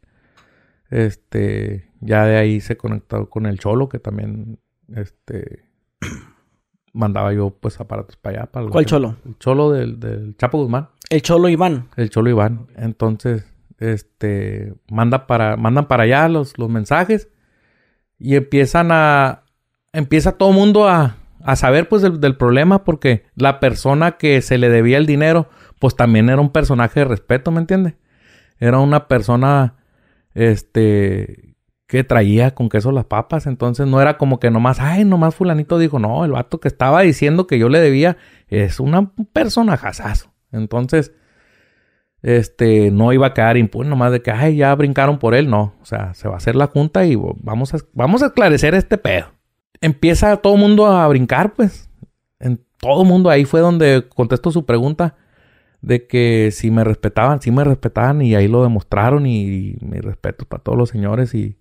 Este, 0.90 1.90
ya 2.02 2.26
de 2.26 2.38
ahí 2.38 2.60
se 2.60 2.76
conectó 2.76 3.30
con 3.30 3.46
el 3.46 3.58
Cholo 3.60 3.88
que 3.88 4.00
también 4.00 4.60
este 4.94 5.64
mandaba 6.94 7.32
yo 7.32 7.52
pues 7.52 7.80
aparatos 7.80 8.18
para 8.18 8.42
allá. 8.42 8.52
Para 8.52 8.68
¿Cuál 8.68 8.86
Cholo? 8.86 9.16
El 9.26 9.38
Cholo 9.38 9.72
del, 9.72 10.00
del 10.00 10.36
Chapo 10.36 10.58
Guzmán. 10.58 10.90
El 11.10 11.22
Cholo 11.22 11.48
Iván. 11.48 11.88
El 11.96 12.10
Cholo 12.10 12.30
Iván. 12.30 12.68
Entonces, 12.76 13.46
este, 13.80 14.74
manda 14.90 15.28
para, 15.28 15.56
mandan 15.56 15.88
para 15.88 16.04
allá 16.04 16.28
los, 16.28 16.58
los 16.58 16.70
mensajes 16.70 17.30
y 18.22 18.36
empiezan 18.36 18.92
a, 18.92 19.44
empieza 19.94 20.34
todo 20.34 20.50
el 20.50 20.56
mundo 20.56 20.88
a, 20.88 21.18
a 21.44 21.56
saber 21.56 21.90
pues 21.90 22.02
del, 22.02 22.38
problema 22.38 22.84
porque 22.84 23.26
la 23.36 23.60
persona 23.60 24.14
que 24.14 24.42
se 24.42 24.58
le 24.58 24.70
debía 24.70 24.98
el 24.98 25.06
dinero 25.06 25.50
pues 25.80 25.96
también 25.96 26.30
era 26.30 26.40
un 26.40 26.52
personaje 26.52 27.00
de 27.00 27.06
respeto, 27.06 27.52
¿me 27.52 27.60
entiendes? 27.60 27.96
Era 28.60 28.78
una 28.78 29.08
persona 29.08 29.76
este 30.36 31.56
que 31.88 32.04
traía 32.06 32.56
con 32.56 32.70
queso 32.70 32.92
las 32.94 33.06
papas, 33.06 33.48
entonces 33.48 33.86
no 33.86 34.02
era 34.02 34.18
como 34.18 34.40
que 34.40 34.50
nomás, 34.50 34.80
ay, 34.80 35.04
nomás 35.04 35.36
fulanito 35.36 35.78
dijo, 35.78 36.00
no, 36.00 36.24
el 36.24 36.32
vato 36.32 36.62
que 36.62 36.70
estaba 36.70 37.02
diciendo 37.02 37.48
que 37.48 37.60
yo 37.60 37.68
le 37.68 37.82
debía 37.82 38.16
es 38.48 38.80
una 38.80 39.12
persona 39.34 39.76
jasazo. 39.76 40.32
Entonces, 40.54 41.12
este, 42.22 42.92
no 42.92 43.14
iba 43.14 43.28
a 43.28 43.34
quedar 43.34 43.58
impune 43.58 43.90
nomás 43.90 44.12
de 44.12 44.22
que, 44.22 44.32
ay, 44.32 44.58
ya 44.58 44.74
brincaron 44.76 45.20
por 45.20 45.34
él, 45.34 45.50
no, 45.50 45.76
o 45.82 45.86
sea, 45.86 46.14
se 46.14 46.28
va 46.28 46.36
a 46.36 46.38
hacer 46.38 46.56
la 46.56 46.68
junta 46.68 47.06
y 47.06 47.16
vamos 47.16 47.74
a, 47.74 47.78
vamos 47.94 48.22
a 48.24 48.28
esclarecer 48.28 48.76
este 48.76 48.98
pedo. 48.98 49.28
Empieza 49.82 50.38
todo 50.38 50.56
el 50.56 50.60
mundo 50.60 50.86
a 50.88 51.08
brincar, 51.08 51.54
pues, 51.54 51.90
en 52.40 52.64
todo 52.78 53.04
el 53.04 53.08
mundo 53.08 53.30
ahí 53.30 53.46
fue 53.46 53.62
donde 53.62 54.08
contesto 54.10 54.52
su 54.52 54.66
pregunta 54.66 55.16
de 55.82 56.06
que 56.06 56.52
si 56.52 56.70
me 56.70 56.84
respetaban, 56.84 57.42
sí 57.42 57.52
me 57.52 57.64
respetaban 57.64 58.22
y 58.22 58.36
ahí 58.36 58.48
lo 58.48 58.64
demostraron 58.64 59.26
y, 59.26 59.78
mi 59.82 60.00
respeto 60.00 60.46
para 60.46 60.62
todos 60.64 60.78
los 60.78 60.90
señores 60.90 61.34
y 61.34 61.58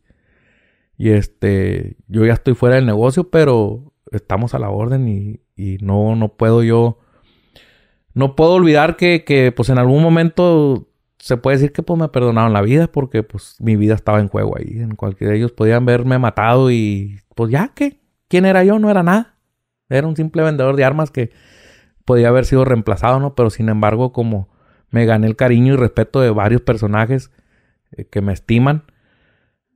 y 1.00 1.12
este, 1.12 1.96
yo 2.08 2.26
ya 2.26 2.34
estoy 2.34 2.52
fuera 2.52 2.74
del 2.74 2.84
negocio, 2.84 3.30
pero 3.30 3.94
estamos 4.12 4.52
a 4.52 4.58
la 4.58 4.68
orden 4.68 5.08
y, 5.08 5.40
y 5.56 5.78
no, 5.80 6.14
no 6.14 6.28
puedo 6.36 6.62
yo, 6.62 6.98
no 8.14 8.36
puedo 8.36 8.52
olvidar 8.52 8.96
que, 8.96 9.24
que, 9.24 9.52
pues 9.52 9.68
en 9.68 9.78
algún 9.78 10.02
momento 10.02 10.88
se 11.18 11.36
puede 11.36 11.58
decir 11.58 11.72
que 11.72 11.82
pues 11.82 11.98
me 11.98 12.08
perdonaron 12.08 12.52
la 12.52 12.62
vida 12.62 12.86
porque 12.86 13.22
pues 13.22 13.56
mi 13.60 13.76
vida 13.76 13.94
estaba 13.94 14.20
en 14.20 14.28
juego 14.28 14.56
ahí. 14.56 14.78
En 14.78 14.96
cualquiera 14.96 15.32
de 15.32 15.38
ellos 15.38 15.52
podían 15.52 15.84
verme 15.84 16.18
matado 16.18 16.70
y 16.70 17.20
pues 17.34 17.50
ya 17.50 17.68
que, 17.74 18.00
¿quién 18.28 18.46
era 18.46 18.64
yo? 18.64 18.78
No 18.78 18.90
era 18.90 19.02
nada. 19.02 19.36
Era 19.88 20.06
un 20.06 20.16
simple 20.16 20.42
vendedor 20.42 20.76
de 20.76 20.84
armas 20.84 21.10
que 21.10 21.30
podía 22.04 22.28
haber 22.28 22.46
sido 22.46 22.64
reemplazado, 22.64 23.20
¿no? 23.20 23.34
Pero 23.34 23.50
sin 23.50 23.68
embargo, 23.68 24.12
como 24.12 24.48
me 24.90 25.04
gané 25.04 25.26
el 25.26 25.36
cariño 25.36 25.74
y 25.74 25.76
respeto 25.76 26.20
de 26.20 26.30
varios 26.30 26.62
personajes 26.62 27.30
eh, 27.92 28.06
que 28.06 28.20
me 28.22 28.32
estiman, 28.32 28.84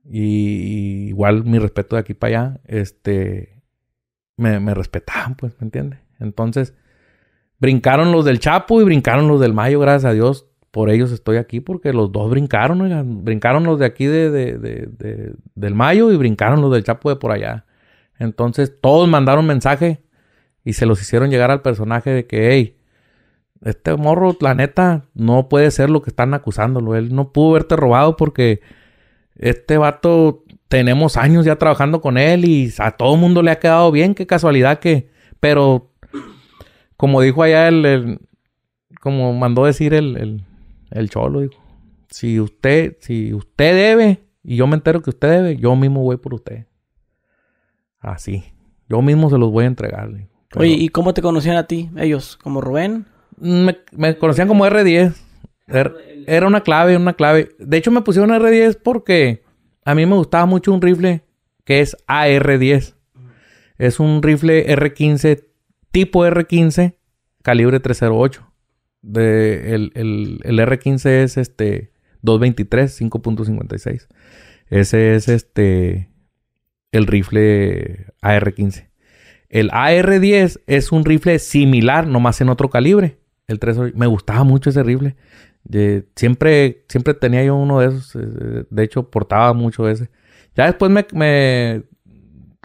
y, 0.04 1.08
igual 1.08 1.44
mi 1.44 1.58
respeto 1.58 1.96
de 1.96 2.00
aquí 2.00 2.14
para 2.14 2.28
allá, 2.28 2.60
este, 2.66 3.62
me, 4.36 4.60
me 4.60 4.74
respetaban, 4.74 5.34
pues, 5.34 5.54
¿me 5.60 5.66
entiendes? 5.66 6.00
Entonces, 6.20 6.74
brincaron 7.64 8.12
los 8.12 8.26
del 8.26 8.40
Chapo 8.40 8.82
y 8.82 8.84
brincaron 8.84 9.26
los 9.26 9.40
del 9.40 9.54
Mayo, 9.54 9.80
gracias 9.80 10.10
a 10.10 10.12
Dios. 10.12 10.46
Por 10.70 10.90
ellos 10.90 11.12
estoy 11.12 11.38
aquí, 11.38 11.60
porque 11.60 11.94
los 11.94 12.12
dos 12.12 12.28
brincaron, 12.28 12.82
oigan. 12.82 13.24
Brincaron 13.24 13.64
los 13.64 13.78
de 13.78 13.86
aquí 13.86 14.04
de, 14.04 14.30
de, 14.30 14.58
de, 14.58 15.32
del 15.54 15.74
Mayo 15.74 16.12
y 16.12 16.16
brincaron 16.18 16.60
los 16.60 16.70
del 16.70 16.84
Chapo 16.84 17.08
de 17.08 17.16
por 17.16 17.32
allá. 17.32 17.64
Entonces, 18.18 18.74
todos 18.82 19.08
mandaron 19.08 19.46
mensaje 19.46 20.02
y 20.62 20.74
se 20.74 20.84
los 20.84 21.00
hicieron 21.00 21.30
llegar 21.30 21.50
al 21.50 21.62
personaje 21.62 22.10
de 22.10 22.26
que, 22.26 22.52
hey, 22.52 22.76
este 23.64 23.96
morro, 23.96 24.36
la 24.42 24.54
neta, 24.54 25.06
no 25.14 25.48
puede 25.48 25.70
ser 25.70 25.88
lo 25.88 26.02
que 26.02 26.10
están 26.10 26.34
acusándolo. 26.34 26.96
Él 26.96 27.14
no 27.14 27.32
pudo 27.32 27.52
haberte 27.52 27.76
robado 27.76 28.16
porque 28.16 28.60
este 29.36 29.78
vato 29.78 30.44
tenemos 30.68 31.16
años 31.16 31.46
ya 31.46 31.56
trabajando 31.56 32.02
con 32.02 32.18
él 32.18 32.44
y 32.44 32.70
a 32.76 32.90
todo 32.90 33.16
mundo 33.16 33.40
le 33.40 33.52
ha 33.52 33.58
quedado 33.58 33.90
bien. 33.90 34.14
Qué 34.14 34.26
casualidad 34.26 34.80
que... 34.80 35.08
Pero, 35.40 35.93
como 36.96 37.20
dijo 37.20 37.42
allá 37.42 37.68
el... 37.68 38.20
como 39.00 39.32
mandó 39.32 39.64
decir 39.64 39.94
el, 39.94 40.16
el, 40.16 40.44
el 40.90 41.10
cholo, 41.10 41.40
dijo, 41.40 41.62
si 42.10 42.40
usted, 42.40 42.96
si 43.00 43.34
usted 43.34 43.74
debe 43.74 44.24
y 44.42 44.56
yo 44.56 44.66
me 44.66 44.76
entero 44.76 45.02
que 45.02 45.10
usted 45.10 45.30
debe, 45.30 45.56
yo 45.56 45.74
mismo 45.74 46.02
voy 46.02 46.16
por 46.16 46.34
usted. 46.34 46.66
Así. 47.98 48.44
Yo 48.88 49.00
mismo 49.02 49.30
se 49.30 49.38
los 49.38 49.50
voy 49.50 49.64
a 49.64 49.68
entregar. 49.68 50.10
Oye, 50.56 50.72
¿y 50.72 50.88
cómo 50.90 51.14
te 51.14 51.22
conocían 51.22 51.56
a 51.56 51.66
ti, 51.66 51.90
ellos? 51.96 52.36
¿Como 52.36 52.60
Rubén? 52.60 53.06
Me, 53.38 53.78
me 53.92 54.16
conocían 54.18 54.46
como 54.46 54.66
R10. 54.66 55.14
Era 56.26 56.46
una 56.46 56.60
clave, 56.60 56.96
una 56.96 57.14
clave. 57.14 57.56
De 57.58 57.76
hecho, 57.78 57.90
me 57.90 58.02
pusieron 58.02 58.30
R10 58.30 58.78
porque 58.82 59.42
a 59.84 59.94
mí 59.94 60.04
me 60.06 60.14
gustaba 60.14 60.46
mucho 60.46 60.72
un 60.72 60.82
rifle 60.82 61.24
que 61.64 61.80
es 61.80 61.96
AR10. 62.06 62.94
Es 63.78 63.98
un 63.98 64.22
rifle 64.22 64.66
R15, 64.68 65.44
tipo 65.94 66.26
R15, 66.26 66.96
calibre 67.42 67.80
308. 67.80 68.46
De, 69.00 69.74
el, 69.74 69.92
el, 69.94 70.40
el 70.44 70.58
R15 70.58 71.06
es 71.22 71.36
este 71.38 71.92
223, 72.22 73.00
5.56. 73.00 74.08
Ese 74.68 75.14
es 75.14 75.28
este 75.28 76.10
el 76.92 77.06
rifle 77.06 78.06
AR15. 78.20 78.90
El 79.48 79.70
AR10 79.70 80.60
es 80.66 80.92
un 80.92 81.04
rifle 81.04 81.38
similar, 81.38 82.06
nomás 82.06 82.40
en 82.40 82.48
otro 82.48 82.68
calibre. 82.68 83.18
El 83.46 83.58
308. 83.58 83.96
Me 83.96 84.06
gustaba 84.06 84.44
mucho 84.44 84.70
ese 84.70 84.82
rifle 84.82 85.16
siempre, 86.14 86.84
siempre 86.88 87.14
tenía 87.14 87.44
yo 87.44 87.56
uno 87.56 87.80
de 87.80 87.88
esos. 87.88 88.16
Eh, 88.16 88.66
de 88.68 88.82
hecho, 88.82 89.10
portaba 89.10 89.52
mucho 89.52 89.88
ese. 89.88 90.10
Ya 90.54 90.66
después 90.66 90.90
me, 90.90 91.82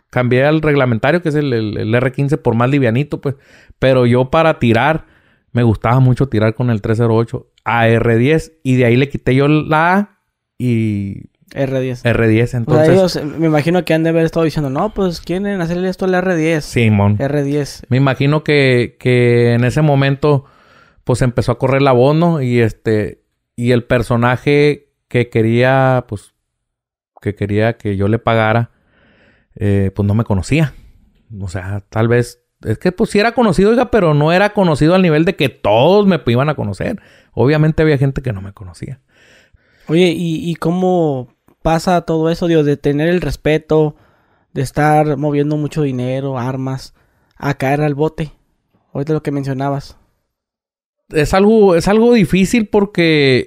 cambié 0.10 0.46
al 0.46 0.62
reglamentario, 0.62 1.22
que 1.22 1.30
es 1.30 1.36
el, 1.36 1.54
el, 1.54 1.94
R15 1.94 2.42
por 2.42 2.56
más 2.56 2.70
livianito, 2.70 3.22
pues. 3.22 3.36
Pero 3.78 4.06
yo 4.06 4.30
para 4.30 4.60
tirar, 4.60 5.06
me 5.52 5.64
gustaba 5.64 6.00
mucho 6.00 6.28
tirar 6.28 6.56
con 6.56 6.70
el 6.70 6.82
308 6.82 7.48
a 7.66 7.88
R10. 7.88 8.54
Y 8.64 8.76
de 8.76 8.86
ahí 8.86 8.96
le 8.96 9.10
quité 9.10 9.36
yo 9.36 9.48
la 9.48 9.94
A 9.94 10.20
y... 10.58 11.30
R10. 11.52 12.04
R10, 12.04 12.58
entonces... 12.58 12.90
ellos, 12.90 13.16
eh, 13.16 13.26
me 13.26 13.48
imagino 13.48 13.84
que 13.84 13.96
han 13.96 14.04
de 14.04 14.10
haber 14.10 14.24
estado 14.24 14.44
diciendo, 14.44 14.70
no, 14.70 14.94
pues 14.94 15.20
quieren 15.20 15.60
hacerle 15.62 15.90
esto 15.90 16.06
al 16.06 16.14
R10. 16.14 16.62
Simón. 16.62 17.18
R10. 17.18 17.86
Me 17.90 17.98
imagino 17.98 18.44
que, 18.44 18.98
que 19.00 19.54
en 19.56 19.64
ese 19.64 19.82
momento 19.82 20.46
pues 21.10 21.24
empezó 21.24 21.52
a 21.52 21.58
correr 21.58 21.82
la 21.82 21.92
voz, 21.92 22.16
¿no? 22.16 22.40
Y 22.40 22.60
este, 22.60 23.24
y 23.56 23.72
el 23.72 23.84
personaje 23.84 24.94
que 25.08 25.30
quería, 25.30 26.06
pues, 26.08 26.36
que 27.20 27.34
quería 27.34 27.78
que 27.78 27.98
yo 27.98 28.08
le 28.08 28.20
pagara, 28.20 28.70
eh, 29.60 29.92
pues 29.96 30.08
no 30.08 30.16
me 30.16 30.24
conocía. 30.24 30.74
O 31.40 31.48
sea, 31.48 31.84
tal 31.90 32.08
vez, 32.08 32.42
es 32.64 32.80
que 32.80 32.92
pues 32.92 33.12
sí 33.12 33.20
era 33.20 33.34
conocido, 33.34 33.70
oiga, 33.70 33.92
pero 33.92 34.16
no 34.16 34.32
era 34.32 34.54
conocido 34.54 34.96
al 34.96 35.04
nivel 35.04 35.26
de 35.26 35.36
que 35.36 35.50
todos 35.50 36.08
me 36.08 36.20
iban 36.26 36.50
a 36.50 36.56
conocer. 36.56 37.00
Obviamente 37.34 37.84
había 37.84 38.00
gente 38.00 38.24
que 38.24 38.34
no 38.34 38.42
me 38.42 38.54
conocía. 38.54 39.00
Oye, 39.88 40.14
¿y, 40.16 40.50
y 40.50 40.56
cómo 40.56 41.36
pasa 41.62 42.02
todo 42.02 42.32
eso, 42.32 42.48
Dios, 42.48 42.66
de 42.66 42.78
tener 42.78 43.10
el 43.10 43.22
respeto, 43.22 43.96
de 44.54 44.64
estar 44.64 45.18
moviendo 45.18 45.58
mucho 45.58 45.84
dinero, 45.84 46.40
armas, 46.40 46.96
a 47.36 47.54
caer 47.54 47.82
al 47.82 47.94
bote? 47.94 48.32
Ahorita 48.94 49.14
lo 49.14 49.22
que 49.22 49.32
mencionabas 49.32 50.00
es 51.14 51.34
algo, 51.34 51.76
es 51.76 51.88
algo 51.88 52.14
difícil 52.14 52.68
porque 52.68 53.46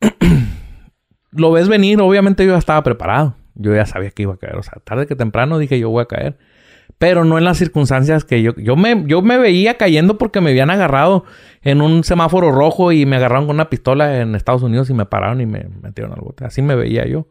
lo 1.30 1.52
ves 1.52 1.68
venir. 1.68 2.00
Obviamente 2.00 2.44
yo 2.44 2.52
ya 2.52 2.58
estaba 2.58 2.82
preparado. 2.82 3.36
Yo 3.54 3.74
ya 3.74 3.86
sabía 3.86 4.10
que 4.10 4.22
iba 4.22 4.34
a 4.34 4.36
caer. 4.36 4.56
O 4.56 4.62
sea, 4.62 4.74
tarde 4.84 5.06
que 5.06 5.16
temprano 5.16 5.58
dije 5.58 5.78
yo 5.78 5.90
voy 5.90 6.02
a 6.02 6.06
caer. 6.06 6.38
Pero 6.98 7.24
no 7.24 7.38
en 7.38 7.44
las 7.44 7.58
circunstancias 7.58 8.24
que 8.24 8.42
yo... 8.42 8.54
Yo 8.56 8.76
me, 8.76 9.04
yo 9.06 9.22
me 9.22 9.38
veía 9.38 9.78
cayendo 9.78 10.18
porque 10.18 10.40
me 10.40 10.50
habían 10.50 10.70
agarrado 10.70 11.24
en 11.62 11.80
un 11.80 12.04
semáforo 12.04 12.52
rojo 12.52 12.92
y 12.92 13.06
me 13.06 13.16
agarraron 13.16 13.46
con 13.46 13.56
una 13.56 13.70
pistola 13.70 14.20
en 14.20 14.34
Estados 14.34 14.62
Unidos 14.62 14.90
y 14.90 14.94
me 14.94 15.06
pararon 15.06 15.40
y 15.40 15.46
me 15.46 15.68
metieron 15.82 16.12
al 16.12 16.20
bote. 16.20 16.44
Así 16.44 16.62
me 16.62 16.74
veía 16.74 17.06
yo. 17.06 17.28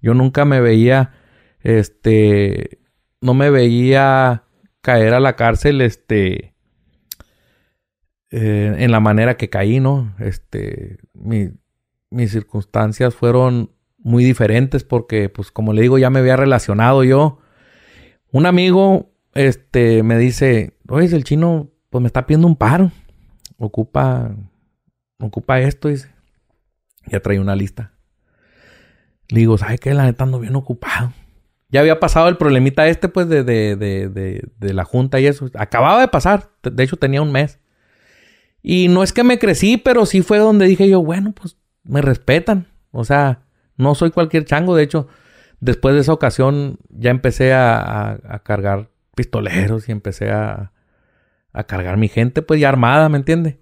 Yo 0.00 0.14
nunca 0.14 0.44
me 0.44 0.60
veía... 0.60 1.12
Este... 1.60 2.78
No 3.20 3.34
me 3.34 3.50
veía 3.50 4.44
caer 4.80 5.12
a 5.12 5.20
la 5.20 5.36
cárcel, 5.36 5.82
este 5.82 6.54
eh, 8.30 8.76
en 8.78 8.92
la 8.92 9.00
manera 9.00 9.36
que 9.36 9.50
caí, 9.50 9.80
¿no? 9.80 10.14
Este, 10.20 10.98
mis 11.14 12.30
circunstancias 12.30 13.14
fueron 13.14 13.72
muy 14.02 14.24
diferentes 14.24 14.84
porque, 14.84 15.28
pues, 15.28 15.50
como 15.50 15.72
le 15.72 15.82
digo, 15.82 15.98
ya 15.98 16.10
me 16.10 16.20
había 16.20 16.36
relacionado 16.36 17.04
yo. 17.04 17.38
Un 18.32 18.46
amigo, 18.46 19.12
este, 19.34 20.02
me 20.02 20.18
dice, 20.18 20.78
oye, 20.88 21.14
el 21.14 21.24
chino, 21.24 21.70
pues 21.90 22.00
me 22.02 22.06
está 22.06 22.26
pidiendo 22.26 22.46
un 22.46 22.56
paro. 22.56 22.90
Ocupa, 23.58 24.34
ocupa 25.18 25.60
esto, 25.60 25.88
dice. 25.88 26.10
Ya 27.06 27.20
trae 27.20 27.40
una 27.40 27.56
lista. 27.56 27.92
Le 29.28 29.40
digo, 29.40 29.58
¿sabes 29.58 29.80
qué? 29.80 29.94
La 29.94 30.04
neta 30.04 30.24
ando 30.24 30.40
bien 30.40 30.56
ocupado. 30.56 31.12
Ya 31.68 31.80
había 31.80 32.00
pasado 32.00 32.28
el 32.28 32.36
problemita 32.36 32.88
este, 32.88 33.08
pues, 33.08 33.28
de, 33.28 33.44
de, 33.44 33.76
de, 33.76 34.48
de 34.58 34.74
la 34.74 34.84
junta 34.84 35.20
y 35.20 35.26
eso. 35.26 35.50
Acababa 35.54 36.00
de 36.00 36.08
pasar. 36.08 36.50
De 36.62 36.82
hecho, 36.82 36.96
tenía 36.96 37.22
un 37.22 37.32
mes. 37.32 37.60
Y 38.62 38.88
no 38.88 39.02
es 39.02 39.12
que 39.12 39.24
me 39.24 39.38
crecí, 39.38 39.76
pero 39.76 40.04
sí 40.06 40.22
fue 40.22 40.38
donde 40.38 40.66
dije 40.66 40.88
yo, 40.88 41.02
bueno, 41.02 41.32
pues 41.32 41.56
me 41.84 42.02
respetan. 42.02 42.66
O 42.90 43.04
sea, 43.04 43.42
no 43.80 43.94
soy 43.94 44.10
cualquier 44.10 44.44
chango. 44.44 44.76
De 44.76 44.82
hecho, 44.82 45.08
después 45.60 45.94
de 45.94 46.02
esa 46.02 46.12
ocasión 46.12 46.78
ya 46.88 47.10
empecé 47.10 47.52
a, 47.52 48.40
cargar 48.44 48.90
pistoleros 49.14 49.88
y 49.88 49.92
empecé 49.92 50.30
a, 50.30 50.72
a, 51.52 51.64
cargar 51.64 51.96
mi 51.96 52.08
gente, 52.08 52.42
pues 52.42 52.60
ya 52.60 52.68
armada, 52.68 53.08
¿me 53.08 53.18
entiende? 53.18 53.60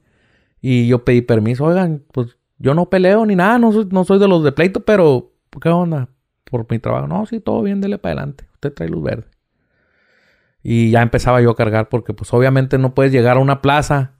Y 0.60 0.88
yo 0.88 1.04
pedí 1.04 1.22
permiso, 1.22 1.64
oigan, 1.64 2.04
pues 2.12 2.38
yo 2.58 2.74
no 2.74 2.90
peleo 2.90 3.24
ni 3.24 3.36
nada, 3.36 3.58
no 3.58 3.72
soy, 4.04 4.18
de 4.18 4.28
los 4.28 4.42
de 4.42 4.52
pleito, 4.52 4.84
pero 4.84 5.32
¿qué 5.62 5.68
onda? 5.68 6.08
Por 6.44 6.66
mi 6.70 6.78
trabajo. 6.78 7.06
No, 7.06 7.24
sí, 7.26 7.40
todo 7.40 7.62
bien, 7.62 7.80
dele 7.80 7.98
para 7.98 8.14
adelante. 8.14 8.44
Usted 8.54 8.72
trae 8.72 8.88
luz 8.88 9.02
verde. 9.02 9.26
Y 10.62 10.90
ya 10.90 11.02
empezaba 11.02 11.40
yo 11.40 11.50
a 11.50 11.56
cargar 11.56 11.88
porque 11.88 12.14
pues 12.14 12.32
obviamente 12.34 12.78
no 12.78 12.94
puedes 12.94 13.12
llegar 13.12 13.36
a 13.36 13.40
una 13.40 13.62
plaza 13.62 14.14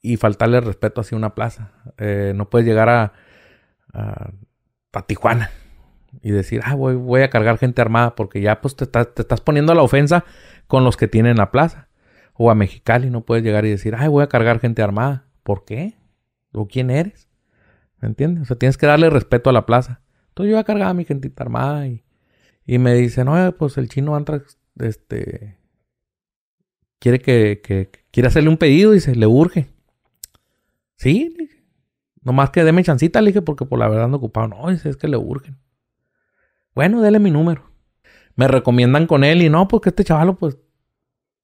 y 0.00 0.16
faltarle 0.16 0.60
respeto 0.60 1.02
hacia 1.02 1.16
una 1.16 1.34
plaza. 1.34 1.72
Eh, 1.98 2.32
no 2.34 2.48
puedes 2.48 2.66
llegar 2.66 2.88
a, 2.88 3.12
a, 3.92 4.30
Tijuana 5.02 5.50
y 6.22 6.30
decir, 6.30 6.60
ah, 6.64 6.74
voy, 6.74 6.94
voy, 6.94 7.22
a 7.22 7.30
cargar 7.30 7.58
gente 7.58 7.80
armada 7.80 8.14
porque 8.14 8.40
ya 8.40 8.60
pues 8.60 8.76
te, 8.76 8.86
te, 8.86 9.00
estás 9.00 9.40
poniendo 9.40 9.72
a 9.72 9.74
la 9.74 9.82
ofensa 9.82 10.24
con 10.66 10.84
los 10.84 10.96
que 10.96 11.08
tienen 11.08 11.36
la 11.36 11.50
plaza. 11.50 11.88
O 12.34 12.50
a 12.50 12.54
Mexicali 12.54 13.10
no 13.10 13.24
puedes 13.24 13.44
llegar 13.44 13.64
y 13.64 13.70
decir, 13.70 13.94
ay, 13.96 14.08
voy 14.08 14.22
a 14.22 14.28
cargar 14.28 14.60
gente 14.60 14.82
armada. 14.82 15.26
¿Por 15.42 15.64
qué? 15.64 15.94
¿O 16.52 16.66
quién 16.66 16.90
eres? 16.90 17.28
¿Me 18.00 18.08
entiendes? 18.08 18.42
O 18.42 18.46
sea, 18.46 18.56
tienes 18.56 18.76
que 18.76 18.86
darle 18.86 19.10
respeto 19.10 19.50
a 19.50 19.52
la 19.52 19.66
plaza. 19.66 20.00
Entonces 20.28 20.52
yo 20.52 20.58
a 20.58 20.64
cargar 20.64 20.88
a 20.88 20.94
mi 20.94 21.04
gentita 21.04 21.44
armada 21.44 21.86
y, 21.86 22.04
y 22.66 22.78
me 22.78 22.94
dicen, 22.94 23.26
no, 23.26 23.52
pues 23.56 23.78
el 23.78 23.88
chino 23.88 24.16
Antrax, 24.16 24.58
este, 24.80 25.58
quiere 26.98 27.20
que, 27.20 27.60
que, 27.62 27.90
quiere 28.10 28.28
hacerle 28.28 28.48
un 28.48 28.56
pedido 28.56 28.98
se 28.98 29.14
le 29.14 29.26
urge. 29.26 29.68
Sí. 30.96 31.36
Nomás 32.24 32.50
que 32.50 32.64
deme 32.64 32.82
chancita, 32.82 33.20
le 33.20 33.28
dije, 33.28 33.42
porque 33.42 33.66
por 33.66 33.78
la 33.78 33.88
verdad 33.88 34.06
ando 34.06 34.16
ocupado. 34.16 34.48
No, 34.48 34.70
es 34.70 34.96
que 34.96 35.08
le 35.08 35.16
urgen. 35.16 35.58
Bueno, 36.74 37.00
dele 37.02 37.18
mi 37.18 37.30
número. 37.30 37.70
Me 38.34 38.48
recomiendan 38.48 39.06
con 39.06 39.22
él 39.22 39.42
y 39.42 39.48
no, 39.48 39.68
porque 39.68 39.90
este 39.90 40.04
chavalo, 40.04 40.36
pues, 40.36 40.58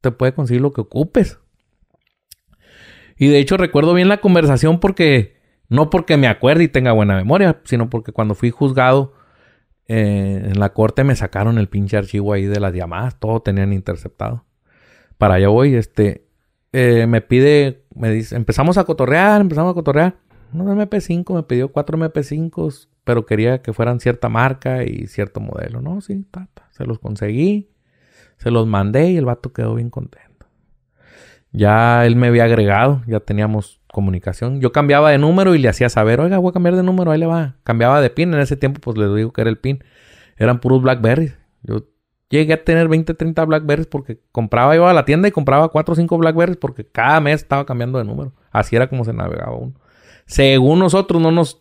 te 0.01 0.11
puede 0.11 0.33
conseguir 0.33 0.63
lo 0.63 0.73
que 0.73 0.81
ocupes. 0.81 1.39
Y 3.17 3.29
de 3.29 3.39
hecho 3.39 3.59
recuerdo 3.59 3.93
bien 3.93 4.09
la 4.09 4.23
conversación 4.23 4.81
porque, 4.81 5.37
no 5.69 5.91
porque 5.91 6.17
me 6.17 6.27
acuerde 6.27 6.65
y 6.65 6.69
tenga 6.69 6.93
buena 6.93 7.17
memoria, 7.17 7.61
sino 7.65 7.91
porque 7.91 8.13
cuando 8.13 8.35
fui 8.35 8.51
juzgado 8.51 9.13
eh, 9.87 10.49
en 10.51 10.59
la 10.59 10.73
corte 10.73 11.05
me 11.05 11.15
sacaron 11.15 11.59
el 11.59 11.69
pinche 11.69 11.99
archivo 11.99 12.33
ahí 12.33 12.47
de 12.47 12.61
las 12.61 12.73
llamadas, 12.73 13.21
todo 13.21 13.43
tenían 13.43 13.75
interceptado. 13.75 14.47
Para 15.19 15.35
allá 15.35 15.49
voy, 15.49 15.75
este, 15.75 16.29
eh, 16.73 17.07
me 17.07 17.21
pide, 17.21 17.85
me 17.95 18.11
dice, 18.11 18.37
empezamos 18.37 18.79
a 18.79 18.85
cotorrear, 18.85 19.43
empezamos 19.43 19.73
a 19.73 19.75
cotorrear. 19.75 20.17
Unos 20.53 20.69
MP5, 20.69 21.35
me 21.35 21.43
pidió 21.43 21.71
cuatro 21.71 21.99
MP5, 21.99 22.89
pero 23.05 23.27
quería 23.27 23.63
que 23.63 23.73
fueran 23.73 24.01
cierta 24.01 24.29
marca 24.29 24.85
y 24.85 25.07
cierto 25.07 25.41
modelo. 25.41 25.81
No, 25.81 26.01
sí, 26.01 26.27
se 26.71 26.85
los 26.85 26.99
conseguí, 26.99 27.71
se 28.37 28.51
los 28.51 28.67
mandé 28.67 29.11
y 29.11 29.17
el 29.17 29.25
vato 29.25 29.53
quedó 29.53 29.75
bien 29.75 29.91
contento. 29.91 30.47
Ya 31.53 32.07
él 32.07 32.17
me 32.17 32.29
había 32.29 32.45
agregado, 32.45 33.03
ya 33.07 33.21
teníamos 33.21 33.81
comunicación. 33.93 34.61
Yo 34.61 34.73
cambiaba 34.73 35.11
de 35.11 35.19
número 35.19 35.55
y 35.55 35.59
le 35.59 35.69
hacía 35.69 35.89
saber, 35.89 36.21
oiga, 36.21 36.39
voy 36.39 36.51
a 36.51 36.53
cambiar 36.53 36.77
de 36.77 36.83
número, 36.83 37.11
ahí 37.11 37.19
le 37.19 37.27
va. 37.27 37.57
Cambiaba 37.65 38.01
de 38.01 38.11
pin, 38.11 38.33
en 38.33 38.41
ese 38.41 38.57
tiempo 38.57 38.81
pues 38.81 38.97
le 38.97 39.13
digo 39.15 39.33
que 39.33 39.41
era 39.41 39.51
el 39.51 39.59
pin. 39.59 39.83
Eran 40.37 40.61
puros 40.61 40.81
Blackberries. 40.81 41.37
Yo 41.63 41.87
llegué 42.29 42.55
a 42.55 42.65
tener 42.65 42.89
20, 42.89 43.15
30 43.15 43.45
Blackberries 43.45 43.87
porque 43.87 44.21
compraba, 44.33 44.75
iba 44.77 44.89
a 44.89 44.95
la 44.95 45.05
tienda 45.05 45.29
y 45.29 45.33
compraba 45.33 45.69
4 45.69 45.93
o 45.93 45.97
5 45.97 46.19
Blackberries 46.19 46.57
porque 46.57 46.87
cada 46.87 47.21
mes 47.21 47.43
estaba 47.43 47.67
cambiando 47.67 47.99
de 47.99 48.05
número. 48.05 48.33
Así 48.53 48.77
era 48.77 48.89
como 48.89 49.05
se 49.05 49.13
navegaba 49.13 49.57
uno. 49.57 49.75
Según 50.31 50.79
nosotros, 50.79 51.21
no 51.21 51.33
nos... 51.33 51.61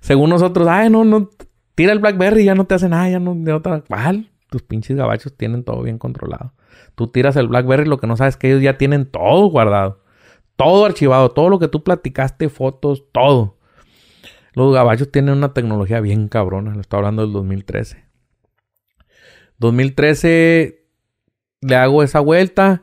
Según 0.00 0.28
nosotros, 0.28 0.68
ay, 0.68 0.90
no, 0.90 1.04
no, 1.04 1.30
tira 1.74 1.90
el 1.92 2.00
Blackberry 2.00 2.42
y 2.42 2.44
ya 2.44 2.54
no 2.54 2.66
te 2.66 2.74
hace 2.74 2.86
nada, 2.90 3.08
ya 3.08 3.18
no... 3.18 3.34
De 3.34 3.50
otra, 3.54 3.80
¿cuál? 3.80 4.30
Tus 4.50 4.62
pinches 4.62 4.94
gabachos 4.94 5.34
tienen 5.34 5.64
todo 5.64 5.82
bien 5.82 5.96
controlado. 5.98 6.52
Tú 6.96 7.06
tiras 7.08 7.34
el 7.36 7.48
BlackBerry, 7.48 7.86
lo 7.86 7.98
que 7.98 8.06
no 8.06 8.18
sabes 8.18 8.34
es 8.34 8.38
que 8.38 8.48
ellos 8.48 8.62
ya 8.62 8.76
tienen 8.76 9.06
todo 9.06 9.46
guardado. 9.46 10.02
Todo 10.56 10.84
archivado, 10.84 11.30
todo 11.30 11.48
lo 11.48 11.58
que 11.58 11.66
tú 11.66 11.82
platicaste, 11.82 12.50
fotos, 12.50 13.04
todo. 13.10 13.56
Los 14.52 14.74
gabachos 14.74 15.10
tienen 15.10 15.34
una 15.34 15.54
tecnología 15.54 16.00
bien 16.00 16.28
cabrona. 16.28 16.74
Lo 16.74 16.82
estoy 16.82 16.98
hablando 16.98 17.22
del 17.22 17.32
2013. 17.32 18.04
2013 19.58 20.86
le 21.62 21.74
hago 21.74 22.02
esa 22.02 22.20
vuelta. 22.20 22.82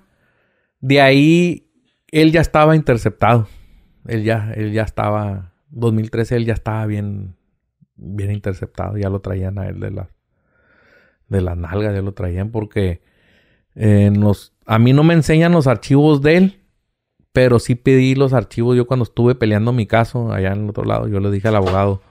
De 0.79 0.99
ahí 0.99 1.71
él 2.11 2.31
ya 2.31 2.41
estaba 2.41 2.75
interceptado. 2.75 3.47
Él 4.07 4.23
ya, 4.23 4.51
él 4.55 4.71
ya 4.71 4.83
estaba. 4.83 5.53
2013 5.69 6.35
él 6.35 6.45
ya 6.45 6.53
estaba 6.53 6.85
bien, 6.85 7.35
bien 7.95 8.31
interceptado. 8.31 8.97
Ya 8.97 9.09
lo 9.09 9.21
traían 9.21 9.57
a 9.59 9.67
él 9.67 9.79
de 9.79 9.91
las 9.91 10.07
de 11.31 11.41
las 11.41 11.57
nalgas, 11.57 11.95
ya 11.95 12.01
lo 12.01 12.13
traían 12.13 12.51
porque 12.51 13.01
eh, 13.75 14.11
a 14.65 14.79
mí 14.79 14.93
no 14.93 15.03
me 15.03 15.13
enseñan 15.13 15.53
los 15.53 15.65
archivos 15.65 16.21
de 16.21 16.35
él, 16.35 16.59
pero 17.31 17.57
sí 17.59 17.75
pedí 17.75 18.15
los 18.15 18.33
archivos. 18.33 18.75
Yo 18.75 18.85
cuando 18.85 19.03
estuve 19.03 19.33
peleando 19.33 19.71
mi 19.71 19.85
caso 19.87 20.33
allá 20.33 20.51
en 20.51 20.63
el 20.65 20.69
otro 20.69 20.83
lado, 20.83 21.07
yo 21.07 21.21
le 21.21 21.31
dije 21.31 21.47
al 21.47 21.55
abogado, 21.55 22.01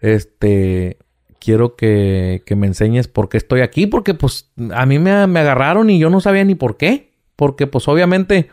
este, 0.00 0.98
quiero 1.38 1.76
que, 1.76 2.42
que 2.44 2.56
me 2.56 2.66
enseñes 2.66 3.06
por 3.06 3.28
qué 3.28 3.36
estoy 3.36 3.60
aquí, 3.60 3.86
porque 3.86 4.14
pues 4.14 4.52
a 4.72 4.84
mí 4.84 4.98
me, 4.98 5.26
me, 5.28 5.40
agarraron 5.40 5.88
y 5.88 6.00
yo 6.00 6.10
no 6.10 6.20
sabía 6.20 6.44
ni 6.44 6.56
por 6.56 6.76
qué, 6.76 7.12
porque 7.36 7.68
pues 7.68 7.86
obviamente 7.86 8.50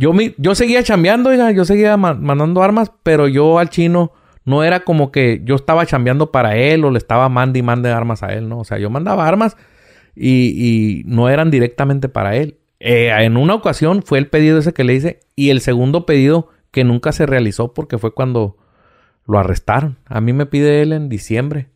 yo, 0.00 0.12
yo 0.38 0.54
seguía 0.54 0.82
chambeando, 0.82 1.30
yo 1.50 1.64
seguía 1.66 1.98
mandando 1.98 2.62
armas, 2.62 2.90
pero 3.02 3.28
yo 3.28 3.58
al 3.58 3.68
chino 3.68 4.12
no 4.46 4.64
era 4.64 4.80
como 4.80 5.12
que 5.12 5.42
yo 5.44 5.56
estaba 5.56 5.84
chambeando 5.84 6.32
para 6.32 6.56
él 6.56 6.86
o 6.86 6.90
le 6.90 6.96
estaba 6.96 7.28
mandando 7.28 7.58
y 7.58 7.62
mande 7.62 7.90
armas 7.90 8.22
a 8.22 8.32
él, 8.32 8.48
¿no? 8.48 8.60
O 8.60 8.64
sea, 8.64 8.78
yo 8.78 8.88
mandaba 8.88 9.28
armas 9.28 9.58
y, 10.16 11.02
no 11.04 11.28
eran 11.28 11.50
directamente 11.50 12.08
para 12.08 12.34
él. 12.36 12.58
Eh, 12.78 13.10
en 13.10 13.36
una 13.36 13.54
ocasión 13.54 14.02
fue 14.02 14.18
el 14.18 14.28
pedido 14.28 14.58
ese 14.58 14.72
que 14.72 14.84
le 14.84 14.94
hice 14.94 15.20
y 15.36 15.50
el 15.50 15.60
segundo 15.60 16.06
pedido 16.06 16.48
que 16.70 16.82
nunca 16.82 17.12
se 17.12 17.26
realizó 17.26 17.74
porque 17.74 17.98
fue 17.98 18.14
cuando 18.14 18.56
lo 19.26 19.38
arrestaron. 19.38 19.98
A 20.06 20.22
mí 20.22 20.32
me 20.32 20.46
pide 20.46 20.80
él 20.80 20.94
en 20.94 21.10
diciembre. 21.10 21.68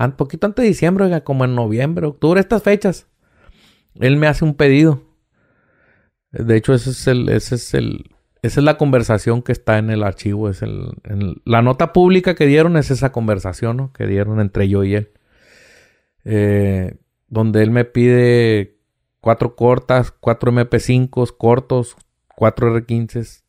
Un 0.00 0.12
poquito 0.12 0.48
antes 0.48 0.64
de 0.64 0.68
diciembre, 0.68 1.22
como 1.22 1.44
en 1.44 1.54
noviembre, 1.54 2.08
octubre, 2.08 2.40
estas 2.40 2.64
fechas. 2.64 3.06
Él 4.00 4.16
me 4.16 4.26
hace 4.26 4.44
un 4.44 4.54
pedido. 4.54 5.11
De 6.32 6.56
hecho, 6.56 6.74
ese 6.74 6.90
es 6.90 7.06
el, 7.06 7.28
ese 7.28 7.56
es 7.56 7.74
el, 7.74 8.14
esa 8.42 8.60
es 8.60 8.64
la 8.64 8.78
conversación 8.78 9.42
que 9.42 9.52
está 9.52 9.78
en 9.78 9.90
el 9.90 10.02
archivo. 10.02 10.48
Es 10.48 10.62
el, 10.62 10.92
la 11.44 11.62
nota 11.62 11.92
pública 11.92 12.34
que 12.34 12.46
dieron 12.46 12.76
es 12.76 12.90
esa 12.90 13.12
conversación 13.12 13.76
¿no? 13.76 13.92
que 13.92 14.06
dieron 14.06 14.40
entre 14.40 14.68
yo 14.68 14.82
y 14.84 14.94
él. 14.94 15.12
Eh, 16.24 16.96
donde 17.28 17.62
él 17.62 17.70
me 17.70 17.84
pide 17.84 18.78
cuatro 19.20 19.54
cortas, 19.56 20.10
cuatro 20.10 20.52
MP5 20.52 21.36
cortos, 21.36 21.96
cuatro 22.34 22.76
R15, 22.76 23.42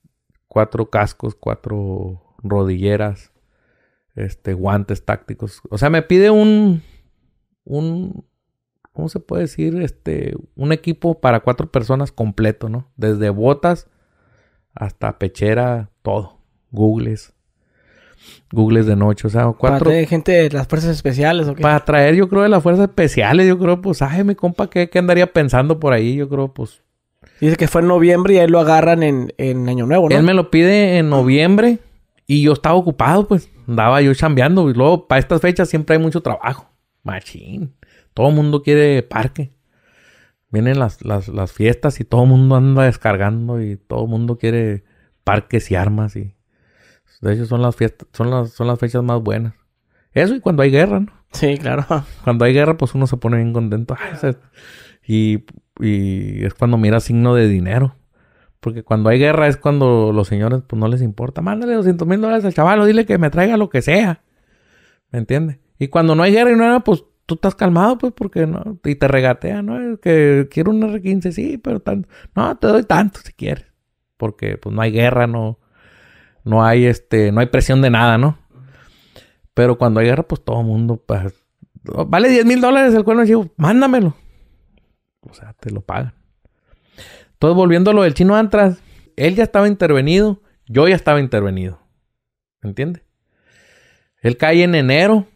cuatro 0.48 0.90
cascos, 0.90 1.36
cuatro 1.36 2.36
rodilleras, 2.44 3.32
este, 4.16 4.54
guantes 4.54 5.04
tácticos. 5.04 5.62
O 5.70 5.78
sea, 5.78 5.90
me 5.90 6.04
pide 6.04 6.30
un, 6.30 6.84
un, 7.64 8.26
¿cómo 8.94 9.10
se 9.10 9.20
puede 9.20 9.44
decir? 9.44 9.82
Este, 9.82 10.36
un 10.56 10.72
equipo 10.72 11.20
para 11.20 11.42
cuatro 11.42 11.70
personas 11.70 12.12
completo, 12.12 12.70
¿no? 12.70 12.92
Desde 12.96 13.30
botas 13.30 13.88
hasta 14.74 15.20
pechera, 15.20 15.90
todo. 16.02 16.40
Googles, 16.72 17.34
Googles 18.52 18.86
de 18.86 18.96
noche, 18.96 19.28
o 19.28 19.30
sea, 19.30 19.44
cuatro... 19.58 19.80
¿Para 19.80 19.80
traer 19.80 20.08
gente 20.08 20.32
de 20.32 20.50
las 20.50 20.68
fuerzas 20.68 20.92
especiales 20.92 21.48
o 21.48 21.56
qué? 21.56 21.62
Para 21.62 21.84
traer, 21.84 22.16
yo 22.16 22.30
creo, 22.30 22.42
de 22.44 22.50
las 22.50 22.64
fuerzas 22.64 22.88
especiales, 22.88 23.48
yo 23.48 23.60
creo, 23.60 23.82
pues, 23.82 24.02
ay, 24.02 24.24
mi 24.24 24.36
compa, 24.36 24.70
¿qué, 24.70 24.90
qué 24.90 25.00
andaría 25.00 25.32
pensando 25.32 25.80
por 25.80 25.94
ahí? 25.94 26.16
Yo 26.16 26.30
creo, 26.30 26.54
pues... 26.54 26.82
Dice 27.40 27.56
que 27.58 27.68
fue 27.68 27.82
en 27.82 27.88
noviembre 27.88 28.36
y 28.36 28.38
ahí 28.38 28.48
lo 28.48 28.60
agarran 28.60 29.04
en, 29.04 29.34
en 29.38 29.68
Año 29.68 29.86
Nuevo, 29.86 30.10
¿no? 30.10 30.16
Él 30.16 30.24
me 30.24 30.34
lo 30.34 30.50
pide 30.50 30.98
en 30.98 31.10
noviembre 31.10 31.80
y 32.26 32.42
yo 32.44 32.54
estaba 32.54 32.76
ocupado, 32.76 33.28
pues, 33.28 33.50
andaba 33.68 34.02
yo 34.02 34.14
chambeando 34.14 34.70
y 34.70 34.74
luego, 34.74 35.08
para 35.08 35.20
estas 35.20 35.42
fechas 35.42 35.70
siempre 35.70 35.96
hay 35.96 36.02
mucho 36.02 36.22
trabajo. 36.22 36.70
Machín. 37.04 37.74
Todo 38.14 38.30
el 38.30 38.36
mundo 38.36 38.62
quiere 38.62 39.04
parque. 39.04 39.54
Vienen 40.50 40.80
las, 40.80 41.04
las, 41.04 41.28
las 41.30 41.52
fiestas 41.52 42.00
y 42.00 42.04
todo 42.04 42.24
el 42.24 42.30
mundo 42.30 42.56
anda 42.56 42.84
descargando 42.84 43.62
y 43.62 43.76
todo 43.78 44.04
el 44.04 44.10
mundo 44.10 44.38
quiere 44.38 44.84
parques 45.24 45.72
y 45.72 45.76
armas 45.76 46.16
y... 46.16 46.36
De 47.22 47.34
hecho, 47.34 47.46
son 47.46 47.62
las 47.62 47.76
fiestas, 47.76 48.08
son 48.12 48.30
las, 48.30 48.52
son 48.52 48.68
las 48.68 48.78
fechas 48.78 49.02
más 49.02 49.22
buenas. 49.22 49.54
Eso 50.14 50.36
y 50.36 50.42
cuando 50.42 50.62
hay 50.62 50.72
guerra, 50.72 51.00
¿no? 51.00 51.14
Sí, 51.32 51.58
claro. 51.58 51.86
Cuando 52.24 52.46
hay 52.46 52.54
guerra, 52.54 52.78
pues 52.78 52.94
uno 52.94 53.08
se 53.08 53.18
pone 53.18 53.38
bien 53.38 53.54
contento. 53.54 53.96
y, 55.08 55.46
y 55.80 56.46
es 56.46 56.54
cuando 56.54 56.78
mira 56.78 57.00
signo 57.00 57.34
de 57.34 57.48
dinero. 57.48 57.96
Porque 58.60 58.84
cuando 58.84 59.10
hay 59.10 59.20
guerra 59.20 59.48
es 59.48 59.58
cuando 59.58 60.12
los 60.14 60.28
señores 60.28 60.62
pues 60.66 60.80
no 60.80 60.88
les 60.88 61.02
importa. 61.02 61.42
Mándale 61.42 61.74
200 61.74 62.08
mil 62.08 62.22
dólares 62.22 62.46
al 62.46 62.54
chaval, 62.54 62.86
dile 62.86 63.06
que 63.06 63.18
me 63.18 63.30
traiga 63.30 63.58
lo 63.58 63.70
que 63.70 63.82
sea. 63.82 64.22
¿Me 65.12 65.20
entiendes? 65.20 65.60
Y 65.80 65.90
cuando 65.90 66.16
no 66.16 66.24
hay 66.24 66.32
guerra 66.32 66.52
y 66.52 66.56
nada, 66.56 66.80
pues 66.82 67.04
tú 67.26 67.36
estás 67.36 67.56
calmado, 67.56 67.98
pues, 67.98 68.14
porque 68.16 68.46
no. 68.48 68.80
Y 68.84 68.96
te 68.96 69.08
regatea, 69.08 69.62
¿no? 69.62 69.98
Que 70.00 70.48
quiero 70.52 70.72
un 70.72 70.82
R15, 70.82 71.32
sí, 71.32 71.58
pero 71.58 71.80
tanto. 71.80 72.10
No, 72.36 72.58
te 72.58 72.68
doy 72.68 72.84
tanto 72.84 73.20
si 73.24 73.34
quieres. 73.34 73.66
Porque 74.18 74.58
pues 74.58 74.74
no 74.74 74.82
hay 74.82 74.92
guerra, 74.92 75.28
no 75.28 75.60
no 76.44 76.66
hay 76.66 76.86
este, 76.86 77.32
no 77.32 77.40
hay 77.40 77.48
presión 77.48 77.82
de 77.82 77.90
nada, 77.90 78.18
¿no? 78.18 78.38
Pero 79.54 79.78
cuando 79.78 80.00
hay 80.00 80.08
guerra, 80.08 80.24
pues 80.24 80.44
todo 80.44 80.62
el 80.62 80.68
mundo, 80.68 81.02
pues, 81.06 81.34
vale 82.08 82.30
10 82.30 82.46
mil 82.46 82.60
dólares 82.60 82.94
el 82.94 83.04
cuerno 83.04 83.26
chivo, 83.26 83.50
mándamelo. 83.56 84.16
O 85.22 85.34
sea, 85.34 85.54
te 85.54 85.72
lo 85.72 85.82
pagan. 85.82 86.14
Entonces, 87.34 87.56
volviendo 87.56 87.92
a 87.92 87.94
lo 87.94 88.04
del 88.04 88.14
chino 88.14 88.36
Antras, 88.36 88.82
él 89.16 89.36
ya 89.36 89.44
estaba 89.44 89.68
intervenido, 89.68 90.42
yo 90.66 90.88
ya 90.88 90.96
estaba 90.96 91.20
intervenido. 91.20 91.80
¿Me 92.62 92.70
entiendes? 92.70 93.04
Él 94.22 94.38
cae 94.38 94.64
en 94.64 94.76
enero 94.76 95.28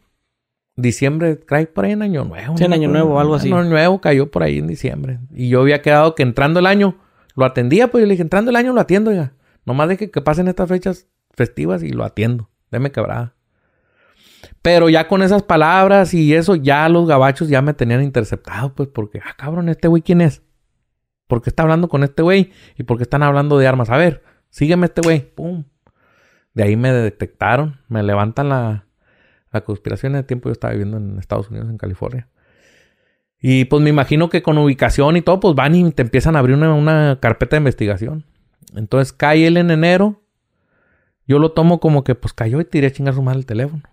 diciembre, 0.78 1.40
cae 1.40 1.66
por 1.66 1.84
ahí 1.84 1.92
en 1.92 2.04
Año 2.04 2.24
Nuevo. 2.24 2.58
Sí, 2.58 2.64
en. 2.64 2.74
Año 2.74 2.88
Nuevo, 2.88 3.20
algo 3.20 3.36
así. 3.36 3.52
Año 3.52 3.64
Nuevo 3.66 4.00
cayó 4.00 4.32
por 4.32 4.44
ahí 4.44 4.60
en 4.60 4.68
diciembre. 4.68 5.20
Y 5.34 5.50
yo 5.50 5.62
había 5.62 5.82
quedado 5.82 6.16
que 6.16 6.24
entrando 6.24 6.60
el 6.60 6.68
año 6.68 6.98
lo 7.36 7.46
atendía, 7.46 7.90
pues 7.90 8.02
yo 8.02 8.06
le 8.06 8.14
dije, 8.14 8.24
entrando 8.24 8.52
el 8.52 8.56
año 8.56 8.72
lo 8.72 8.80
atiendo 8.80 9.12
ya. 9.12 9.34
Nomás 9.66 9.90
deje 9.90 10.10
que 10.10 10.22
pasen 10.22 10.48
estas 10.48 10.70
fechas 10.70 11.08
festivas 11.34 11.84
y 11.84 11.90
lo 11.90 12.06
atiendo. 12.06 12.50
Deme 12.72 12.92
quebrada. 12.92 13.34
Pero 14.62 14.88
ya 14.88 15.08
con 15.08 15.22
esas 15.24 15.44
palabras 15.44 16.14
y 16.14 16.34
eso, 16.34 16.56
ya 16.56 16.88
los 16.90 17.08
gabachos 17.08 17.50
ya 17.50 17.62
me 17.62 17.74
tenían 17.74 18.04
interceptado, 18.04 18.74
pues 18.74 18.88
porque, 18.90 19.20
ah, 19.20 19.36
cabrón, 19.36 19.70
¿este 19.70 19.88
güey 19.88 20.02
quién 20.02 20.22
es? 20.22 20.44
¿Por 21.28 21.42
qué 21.42 21.50
está 21.50 21.64
hablando 21.64 21.90
con 21.90 22.04
este 22.04 22.22
güey? 22.22 22.52
¿Y 22.78 22.84
por 22.84 22.98
qué 22.98 23.04
están 23.04 23.24
hablando 23.24 23.58
de 23.58 23.68
armas? 23.68 23.90
A 23.90 23.98
ver, 23.98 24.24
sígueme 24.50 24.86
este 24.86 25.02
güey. 25.02 25.34
Pum. 25.34 25.66
De 26.54 26.64
ahí 26.64 26.76
me 26.76 26.92
detectaron, 26.92 27.82
me 27.88 28.02
levantan 28.04 28.50
la, 28.50 28.87
la 29.52 29.62
conspiración. 29.62 30.14
En 30.14 30.20
el 30.20 30.26
tiempo 30.26 30.50
yo 30.50 30.54
estaba 30.54 30.74
viviendo 30.74 30.98
en 30.98 31.20
Estados 31.20 31.50
Unidos, 31.50 31.70
en 31.70 31.78
California. 31.78 32.28
Y 33.40 33.66
pues 33.66 33.82
me 33.82 33.90
imagino 33.90 34.30
que 34.30 34.42
con 34.42 34.58
ubicación 34.58 35.16
y 35.18 35.22
todo, 35.22 35.40
pues 35.40 35.56
van 35.56 35.76
y 35.76 35.92
te 35.92 36.02
empiezan 36.02 36.36
a 36.36 36.40
abrir 36.40 36.56
una, 36.56 36.74
una 36.74 37.20
carpeta 37.22 37.56
de 37.56 37.60
investigación. 37.60 38.26
Entonces 38.76 39.14
cae 39.14 39.48
él 39.48 39.58
en 39.58 39.72
enero. 39.72 40.22
Yo 41.28 41.40
lo 41.40 41.52
tomo 41.52 41.80
como 41.80 42.04
que 42.04 42.16
pues 42.16 42.34
cayó 42.34 42.60
y 42.62 42.66
tiré 42.66 42.88
a 42.88 42.92
chingar 42.92 43.14
su 43.14 43.22
madre 43.22 43.40
el 43.40 43.46
teléfono. 43.46 43.84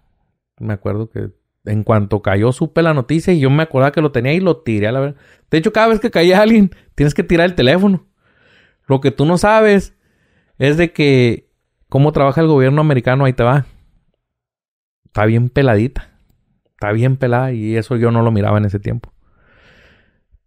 Me 0.58 0.72
acuerdo 0.72 1.10
que 1.10 1.30
en 1.64 1.82
cuanto 1.82 2.22
cayó 2.22 2.52
supe 2.52 2.82
la 2.82 2.94
noticia 2.94 3.32
y 3.32 3.40
yo 3.40 3.50
me 3.50 3.62
acordaba 3.62 3.92
que 3.92 4.00
lo 4.00 4.12
tenía 4.12 4.34
y 4.34 4.40
lo 4.40 4.58
tiré 4.58 4.88
a 4.88 4.92
la 4.92 5.00
verdad. 5.00 5.20
De 5.50 5.58
hecho, 5.58 5.72
cada 5.72 5.88
vez 5.88 6.00
que 6.00 6.10
caía 6.10 6.40
alguien, 6.40 6.70
tienes 6.94 7.14
que 7.14 7.24
tirar 7.24 7.46
el 7.46 7.54
teléfono. 7.54 8.06
Lo 8.86 9.00
que 9.00 9.10
tú 9.10 9.24
no 9.24 9.38
sabes 9.38 9.94
es 10.58 10.76
de 10.76 10.92
que 10.92 11.48
cómo 11.88 12.12
trabaja 12.12 12.40
el 12.40 12.46
gobierno 12.46 12.80
americano, 12.80 13.24
ahí 13.24 13.32
te 13.32 13.42
va. 13.42 13.66
Está 15.14 15.26
bien 15.26 15.48
peladita. 15.48 16.10
Está 16.72 16.90
bien 16.90 17.16
pelada 17.16 17.52
y 17.52 17.76
eso 17.76 17.94
yo 17.94 18.10
no 18.10 18.22
lo 18.22 18.32
miraba 18.32 18.58
en 18.58 18.64
ese 18.64 18.80
tiempo. 18.80 19.12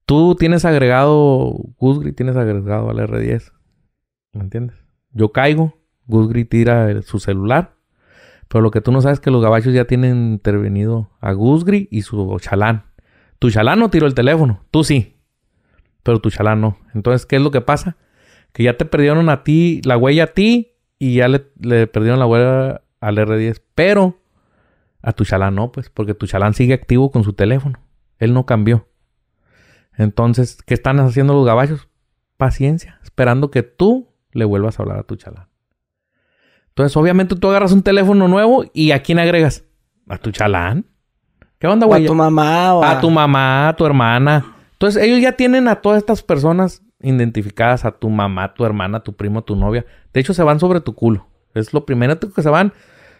Tú 0.06 0.36
tienes 0.36 0.66
agregado 0.66 1.56
Gusgri, 1.78 2.12
tienes 2.12 2.36
agregado 2.36 2.90
al 2.90 2.98
R10. 2.98 3.54
¿Me 4.34 4.42
entiendes? 4.42 4.76
Yo 5.12 5.32
caigo, 5.32 5.80
Gusgri 6.06 6.44
tira 6.44 7.02
su 7.04 7.20
celular. 7.20 7.78
Pero 8.50 8.62
lo 8.62 8.70
que 8.70 8.82
tú 8.82 8.92
no 8.92 9.02
sabes 9.02 9.20
es 9.20 9.22
que 9.22 9.32
los 9.32 9.42
gabachos 9.42 9.74
ya 9.74 9.86
tienen 9.86 10.34
intervenido 10.34 11.12
a 11.22 11.32
Gusgri 11.32 11.88
y 11.90 12.02
su 12.02 12.38
chalán. 12.42 12.88
Tu 13.40 13.50
chalán 13.52 13.80
no 13.80 13.90
tiró 13.90 14.06
el 14.06 14.16
teléfono, 14.16 14.66
tú 14.70 14.84
sí. 14.84 15.16
Pero 16.04 16.20
tu 16.20 16.30
chalán 16.30 16.60
no. 16.60 16.78
Entonces, 16.94 17.26
¿qué 17.26 17.38
es 17.38 17.42
lo 17.42 17.52
que 17.52 17.62
pasa? 17.62 17.96
Que 18.52 18.64
ya 18.64 18.76
te 18.76 18.84
perdieron 18.84 19.30
a 19.30 19.46
ti, 19.46 19.80
la 19.86 19.96
huella 19.96 20.26
a 20.26 20.28
ti, 20.28 20.74
y 21.00 21.16
ya 21.16 21.30
le, 21.30 21.46
le 21.58 21.88
perdieron 21.88 22.20
la 22.20 22.26
huella 22.26 22.82
al 23.00 23.18
R10. 23.18 23.62
Pero 23.74 24.27
a 25.02 25.14
tu 25.14 25.26
chalán 25.26 25.56
no, 25.56 25.72
pues, 25.72 25.90
porque 25.90 26.14
tu 26.14 26.28
chalán 26.28 26.54
sigue 26.54 26.74
activo 26.74 27.12
con 27.12 27.24
su 27.24 27.34
teléfono. 27.34 27.80
Él 28.18 28.34
no 28.34 28.46
cambió. 28.46 28.88
Entonces, 29.98 30.58
¿qué 30.66 30.74
están 30.74 31.00
haciendo 31.00 31.34
los 31.34 31.46
gabachos? 31.46 31.88
Paciencia, 32.38 33.00
esperando 33.04 33.50
que 33.50 33.64
tú 33.64 34.10
le 34.32 34.46
vuelvas 34.46 34.80
a 34.80 34.84
hablar 34.84 35.00
a 35.00 35.04
tu 35.04 35.16
chalán. 35.16 35.48
Entonces, 36.70 36.96
obviamente 36.96 37.36
tú 37.36 37.50
agarras 37.50 37.72
un 37.72 37.82
teléfono 37.82 38.28
nuevo 38.28 38.64
y 38.74 38.92
¿a 38.92 39.02
quién 39.02 39.18
agregas? 39.18 39.64
A 40.08 40.18
tu 40.18 40.32
chalán. 40.32 40.86
¿Qué 41.58 41.66
onda, 41.68 41.88
O 41.88 41.94
a 41.94 41.98
güey? 41.98 42.06
tu 42.06 42.14
mamá 42.14 42.76
o 42.76 42.84
A 42.84 43.02
tu 43.02 43.10
mamá, 43.10 43.70
a 43.70 43.76
tu 43.76 43.86
hermana. 43.86 44.56
Entonces, 44.74 45.02
ellos 45.02 45.20
ya 45.20 45.32
tienen 45.32 45.68
a 45.68 45.78
todas 45.78 45.98
estas 45.98 46.22
personas 46.22 46.84
identificadas, 47.02 47.86
a 47.86 47.92
tu 47.92 48.10
mamá, 48.10 48.54
tu 48.54 48.64
hermana, 48.64 49.00
tu 49.00 49.16
primo, 49.16 49.44
tu 49.44 49.56
novia. 49.56 49.86
De 50.14 50.20
hecho, 50.20 50.36
se 50.36 50.44
van 50.44 50.60
sobre 50.60 50.82
tu 50.82 50.94
culo. 50.94 51.28
Es 51.56 51.74
lo 51.74 51.86
primero 51.86 52.20
que 52.20 52.42
se 52.44 52.50
van 52.50 52.74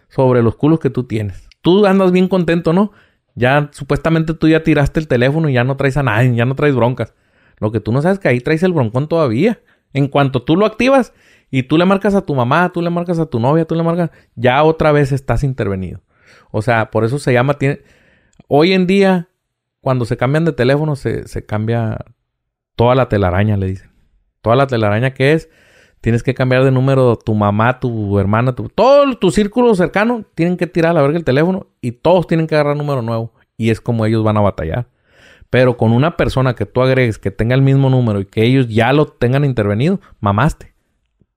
sobre 0.10 0.44
los 0.44 0.56
culos 0.56 0.80
que 0.80 0.92
tú 0.92 1.06
tienes. 1.06 1.47
Tú 1.68 1.86
andas 1.86 2.14
bien 2.14 2.30
contento, 2.30 2.72
¿no? 2.72 2.94
Ya 3.36 3.68
supuestamente 3.74 4.34
tú 4.34 4.48
ya 4.48 4.64
tiraste 4.64 5.02
el 5.02 5.10
teléfono 5.10 5.50
y 5.50 5.54
ya 5.54 5.66
no 5.66 5.76
traes 5.76 5.98
a 5.98 6.02
nadie, 6.02 6.34
ya 6.34 6.46
no 6.46 6.56
traes 6.56 6.74
broncas. 6.74 7.14
Lo 7.58 7.74
que 7.74 7.82
tú 7.82 7.92
no 7.92 8.02
sabes 8.02 8.20
es 8.20 8.22
que 8.22 8.30
ahí 8.30 8.40
traes 8.40 8.64
el 8.64 8.72
broncón 8.72 9.10
todavía. 9.10 9.60
En 9.92 10.08
cuanto 10.08 10.44
tú 10.44 10.56
lo 10.56 10.66
activas 10.66 11.12
y 11.52 11.64
tú 11.64 11.78
le 11.78 11.84
marcas 11.84 12.16
a 12.16 12.22
tu 12.22 12.36
mamá, 12.36 12.72
tú 12.74 12.82
le 12.82 12.90
marcas 12.90 13.20
a 13.20 13.26
tu 13.26 13.42
novia, 13.42 13.66
tú 13.66 13.76
le 13.76 13.84
marcas, 13.84 14.12
ya 14.36 14.64
otra 14.64 14.94
vez 14.94 15.12
estás 15.12 15.44
intervenido. 15.44 16.00
O 16.52 16.62
sea, 16.62 16.90
por 16.90 17.04
eso 17.04 17.20
se 17.20 17.34
llama, 17.34 17.58
hoy 18.48 18.72
en 18.72 18.88
día, 18.88 19.28
cuando 19.82 20.06
se 20.06 20.16
cambian 20.16 20.46
de 20.46 20.54
teléfono, 20.54 20.96
se, 20.96 21.28
se 21.28 21.46
cambia 21.46 21.98
toda 22.78 22.96
la 22.96 23.10
telaraña, 23.10 23.58
le 23.58 23.66
dicen. 23.66 23.92
Toda 24.40 24.56
la 24.56 24.68
telaraña 24.68 25.14
que 25.14 25.34
es, 25.34 25.50
tienes 26.08 26.24
que 26.24 26.34
cambiar 26.34 26.64
de 26.64 26.72
número 26.72 27.18
tu 27.18 27.36
mamá, 27.36 27.82
tu 27.82 28.18
hermana, 28.18 28.56
tu, 28.56 28.70
todo 28.70 29.18
tu 29.18 29.30
círculo 29.30 29.76
cercano, 29.76 30.24
tienen 30.36 30.56
que 30.56 30.66
tirar 30.66 30.92
a 30.92 30.94
la 30.94 31.02
verga 31.02 31.18
el 31.18 31.26
teléfono 31.26 31.68
y 31.82 31.92
todos 31.92 32.28
tienen 32.28 32.48
que 32.48 32.56
agarrar 32.56 32.78
número 32.78 33.02
nuevo. 33.02 33.34
Y 33.58 33.72
es 33.72 33.82
como 33.82 34.06
ellos 34.06 34.24
van 34.24 34.38
a 34.38 34.40
batallar. 34.40 34.88
Pero 35.50 35.76
con 35.76 35.92
una 35.92 36.16
persona 36.16 36.56
que 36.56 36.66
tú 36.66 36.82
agregues 36.82 37.20
que 37.20 37.30
tenga 37.30 37.56
el 37.56 37.62
mismo 37.62 37.90
número 37.90 38.22
y 38.22 38.26
que 38.26 38.44
ellos 38.44 38.70
ya 38.70 38.94
lo 38.94 39.08
tengan 39.08 39.44
intervenido, 39.44 40.00
mamaste. 40.22 40.74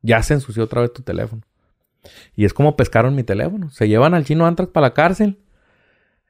Ya 0.03 0.23
se 0.23 0.35
ensució 0.35 0.63
otra 0.63 0.83
vez 0.83 0.93
tu 0.93 1.03
teléfono. 1.03 1.43
Y 2.37 2.45
es 2.45 2.55
como 2.55 2.77
pescaron 2.77 3.17
mi 3.17 3.25
teléfono. 3.25 3.71
Se 3.71 3.89
llevan 3.89 4.15
al 4.15 4.25
chino 4.25 4.47
Antrax 4.47 4.71
para 4.71 4.87
la 4.87 4.95
cárcel 4.95 5.41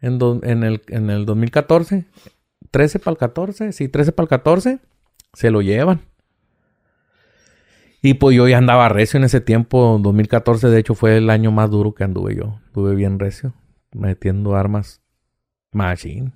en, 0.00 0.18
el, 0.62 0.80
en 0.88 1.10
el 1.10 1.26
2014. 1.26 2.06
13 2.70 2.98
para 3.00 3.12
el 3.12 3.18
14. 3.18 3.72
Sí, 3.72 3.88
13 3.88 4.12
para 4.12 4.24
el 4.24 4.28
14. 4.30 4.78
Se 5.34 5.50
lo 5.50 5.60
llevan. 5.60 6.00
Y 8.02 8.14
pues 8.14 8.34
yo 8.36 8.48
ya 8.48 8.58
andaba 8.58 8.88
recio 8.88 9.18
en 9.18 9.24
ese 9.24 9.40
tiempo. 9.40 9.98
2014 10.02 10.68
de 10.68 10.78
hecho 10.78 10.94
fue 10.94 11.18
el 11.18 11.28
año 11.30 11.50
más 11.50 11.70
duro 11.70 11.94
que 11.94 12.04
anduve 12.04 12.34
yo. 12.34 12.58
Estuve 12.66 12.94
bien 12.94 13.18
recio. 13.18 13.52
Metiendo 13.92 14.56
armas. 14.56 15.02
Machine. 15.72 16.32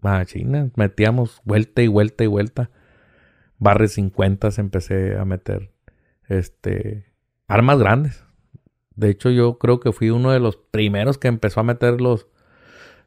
Machine. 0.00 0.70
Metíamos 0.76 1.40
vuelta 1.44 1.82
y 1.82 1.88
vuelta 1.88 2.24
y 2.24 2.26
vuelta. 2.26 2.70
Barre 3.58 3.88
50 3.88 4.48
empecé 4.56 5.18
a 5.18 5.24
meter. 5.24 5.72
Este. 6.28 7.12
Armas 7.46 7.78
grandes. 7.78 8.24
De 8.96 9.10
hecho, 9.10 9.30
yo 9.30 9.58
creo 9.58 9.80
que 9.80 9.92
fui 9.92 10.10
uno 10.10 10.30
de 10.30 10.40
los 10.40 10.56
primeros 10.56 11.18
que 11.18 11.28
empezó 11.28 11.60
a 11.60 11.64
meter 11.64 12.00
los, 12.00 12.28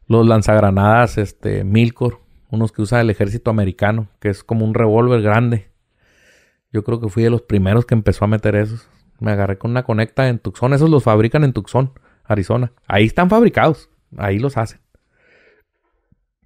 los 0.06 0.28
lanzagranadas, 0.28 1.18
este, 1.18 1.64
Milcor, 1.64 2.20
unos 2.50 2.72
que 2.72 2.82
usa 2.82 3.02
el 3.02 3.10
ejército 3.10 3.50
americano, 3.50 4.10
que 4.20 4.30
es 4.30 4.44
como 4.44 4.66
un 4.66 4.74
revólver 4.74 5.22
grande. 5.22 5.70
Yo 6.78 6.84
creo 6.84 7.00
que 7.00 7.10
fui 7.10 7.24
de 7.24 7.32
los 7.32 7.42
primeros 7.42 7.88
que 7.88 7.96
empezó 7.96 8.24
a 8.24 8.28
meter 8.28 8.56
esos. 8.56 8.88
Me 9.20 9.32
agarré 9.32 9.58
con 9.58 9.72
una 9.72 9.82
conecta 9.82 10.28
en 10.28 10.38
Tucson. 10.38 10.74
Esos 10.74 10.92
los 10.92 11.02
fabrican 11.02 11.44
en 11.44 11.52
Tucson, 11.52 11.92
Arizona. 12.24 12.72
Ahí 12.86 13.06
están 13.06 13.32
fabricados. 13.32 13.90
Ahí 14.16 14.38
los 14.38 14.58
hacen. 14.58 14.80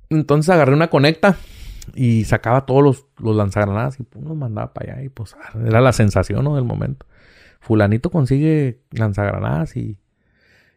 Entonces 0.10 0.50
agarré 0.50 0.74
una 0.74 0.90
conecta 0.90 1.36
y 1.96 2.24
sacaba 2.24 2.66
todos 2.66 2.82
los, 2.82 3.06
los 3.18 3.36
lanzagranadas 3.36 4.00
y 4.00 4.04
pum, 4.04 4.24
los 4.26 4.38
mandaba 4.38 4.72
para 4.72 4.94
allá. 4.94 5.04
Y 5.04 5.10
pues 5.10 5.36
era 5.68 5.82
la 5.82 5.92
sensación 5.92 6.46
¿no? 6.46 6.56
del 6.56 6.64
momento. 6.64 7.06
Fulanito 7.60 8.10
consigue 8.10 8.80
lanzagranadas 8.92 9.76
y, 9.76 9.98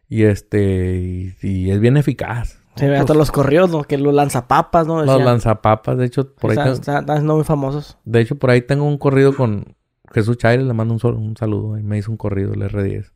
y 0.09 0.23
este 0.23 1.33
y 1.41 1.71
es 1.71 1.79
bien 1.79 1.95
eficaz. 1.95 2.59
Se 2.75 2.89
ve 2.89 2.97
hasta 2.97 3.13
los 3.13 3.31
corridos, 3.31 3.69
¿no? 3.69 3.83
Que 3.83 3.97
los 3.97 4.13
lanzapapas, 4.13 4.85
¿no? 4.87 5.03
Los 5.03 5.21
lanzapapas, 5.23 5.97
de 5.97 6.05
hecho, 6.05 6.33
por 6.35 6.51
ahí, 6.51 6.57
Están, 6.57 6.99
están 6.99 7.17
siendo 7.17 7.35
muy 7.35 7.43
famosos. 7.45 7.97
de 8.03 8.19
hecho, 8.21 8.35
por 8.37 8.49
ahí 8.49 8.61
tengo 8.61 8.83
un 8.85 8.97
corrido 8.97 9.35
con 9.35 9.75
Jesús 10.13 10.37
Chaires, 10.37 10.65
le 10.65 10.73
mando 10.73 10.93
un, 10.93 10.99
sol- 10.99 11.15
un 11.15 11.35
saludo 11.37 11.77
y 11.77 11.83
me 11.83 11.97
hizo 11.97 12.11
un 12.11 12.17
corrido 12.17 12.53
el 12.53 12.61
R10. 12.63 13.11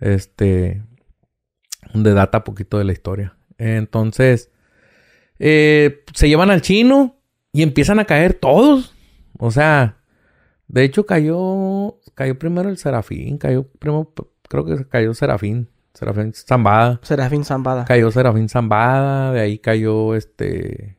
Este, 0.00 0.82
donde 1.92 2.14
data 2.14 2.44
poquito 2.44 2.78
de 2.78 2.84
la 2.84 2.92
historia. 2.92 3.36
Entonces, 3.58 4.50
eh, 5.38 6.04
se 6.14 6.28
llevan 6.28 6.50
al 6.50 6.62
chino 6.62 7.16
y 7.52 7.62
empiezan 7.62 7.98
a 7.98 8.04
caer 8.04 8.34
todos. 8.34 8.94
O 9.38 9.50
sea, 9.50 9.98
de 10.68 10.84
hecho 10.84 11.06
cayó, 11.06 11.98
cayó 12.14 12.38
primero 12.38 12.68
el 12.68 12.76
Serafín, 12.76 13.38
cayó 13.38 13.64
primero, 13.78 14.12
creo 14.48 14.64
que 14.64 14.86
cayó 14.86 15.14
Serafín, 15.14 15.68
Serafín 15.94 16.32
Zambada. 16.32 17.00
Serafín 17.02 17.44
Zambada. 17.44 17.84
Cayó 17.84 18.10
Serafín 18.10 18.48
Zambada, 18.48 19.32
de 19.32 19.40
ahí 19.40 19.58
cayó 19.58 20.14
este 20.14 20.96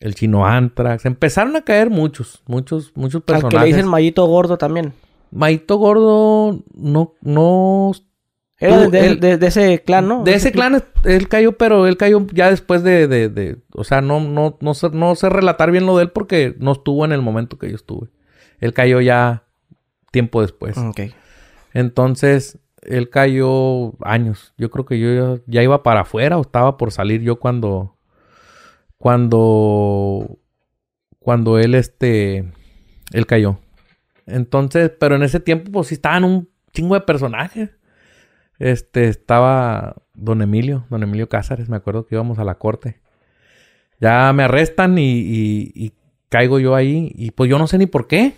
el 0.00 0.14
chino 0.14 0.46
Antrax. 0.46 1.04
Empezaron 1.06 1.54
a 1.56 1.62
caer 1.62 1.90
muchos, 1.90 2.42
muchos, 2.46 2.92
muchos 2.94 3.20
Al 3.22 3.24
que 3.26 3.32
le 3.34 3.40
personajes. 3.40 3.74
dicen 3.76 3.88
Mayito 3.88 4.24
Gordo 4.26 4.56
también. 4.58 4.92
Maito 5.30 5.76
Gordo 5.76 6.58
no, 6.74 7.14
no 7.20 7.92
Era 8.58 8.88
de, 8.88 9.06
él- 9.06 9.20
de- 9.20 9.36
de 9.38 9.46
ese 9.46 9.82
clan, 9.84 10.08
¿no? 10.08 10.24
de 10.24 10.34
ese 10.34 10.50
clan 10.50 10.82
él 11.04 11.28
cayó, 11.28 11.56
pero 11.56 11.86
él 11.86 11.96
cayó 11.96 12.26
ya 12.32 12.50
después 12.50 12.82
de, 12.82 13.06
de, 13.06 13.28
de- 13.28 13.58
o 13.72 13.84
sea, 13.84 14.00
no, 14.00 14.20
no, 14.20 14.58
no 14.60 14.74
sé, 14.74 14.90
no 14.90 15.14
sé 15.14 15.28
relatar 15.28 15.70
bien 15.70 15.86
lo 15.86 15.96
de 15.96 16.04
él 16.04 16.10
porque 16.10 16.56
no 16.58 16.72
estuvo 16.72 17.04
en 17.04 17.12
el 17.12 17.22
momento 17.22 17.58
que 17.58 17.68
yo 17.70 17.76
estuve. 17.76 18.08
Él 18.58 18.72
cayó 18.72 19.00
ya 19.00 19.44
tiempo 20.10 20.40
después. 20.42 20.76
Ok. 20.78 21.00
Entonces, 21.72 22.58
él 22.82 23.10
cayó 23.10 23.92
años. 24.04 24.54
Yo 24.56 24.70
creo 24.70 24.84
que 24.86 24.98
yo 24.98 25.40
ya, 25.46 25.62
iba 25.62 25.82
para 25.82 26.00
afuera 26.00 26.38
o 26.38 26.42
estaba 26.42 26.76
por 26.76 26.92
salir 26.92 27.22
yo 27.22 27.36
cuando. 27.36 27.96
Cuando. 28.98 30.38
Cuando 31.18 31.58
él, 31.58 31.74
este. 31.74 32.52
Él 33.12 33.26
cayó. 33.26 33.58
Entonces, 34.26 34.90
pero 34.98 35.16
en 35.16 35.22
ese 35.22 35.40
tiempo, 35.40 35.70
pues 35.72 35.88
sí 35.88 35.94
estaban 35.94 36.24
un 36.24 36.48
chingo 36.72 36.94
de 36.94 37.00
personajes. 37.02 37.70
este, 38.58 39.08
estaba 39.08 39.96
don 40.14 40.42
Emilio, 40.42 40.84
don 40.90 41.02
Emilio 41.02 41.28
Cázares, 41.28 41.68
me 41.68 41.76
acuerdo 41.76 42.06
que 42.06 42.14
íbamos 42.14 42.38
a 42.38 42.44
la 42.44 42.56
corte. 42.56 43.00
Ya 44.00 44.32
me 44.32 44.44
arrestan 44.44 44.98
y, 44.98 45.72
y, 45.74 45.92
caigo 46.28 46.60
yo 46.60 46.76
ahí 46.76 47.12
y 47.16 47.32
pues 47.32 47.50
yo 47.50 47.58
no 47.58 47.66
sé 47.66 47.76
ni 47.78 47.86
por 47.86 48.06
qué. 48.06 48.34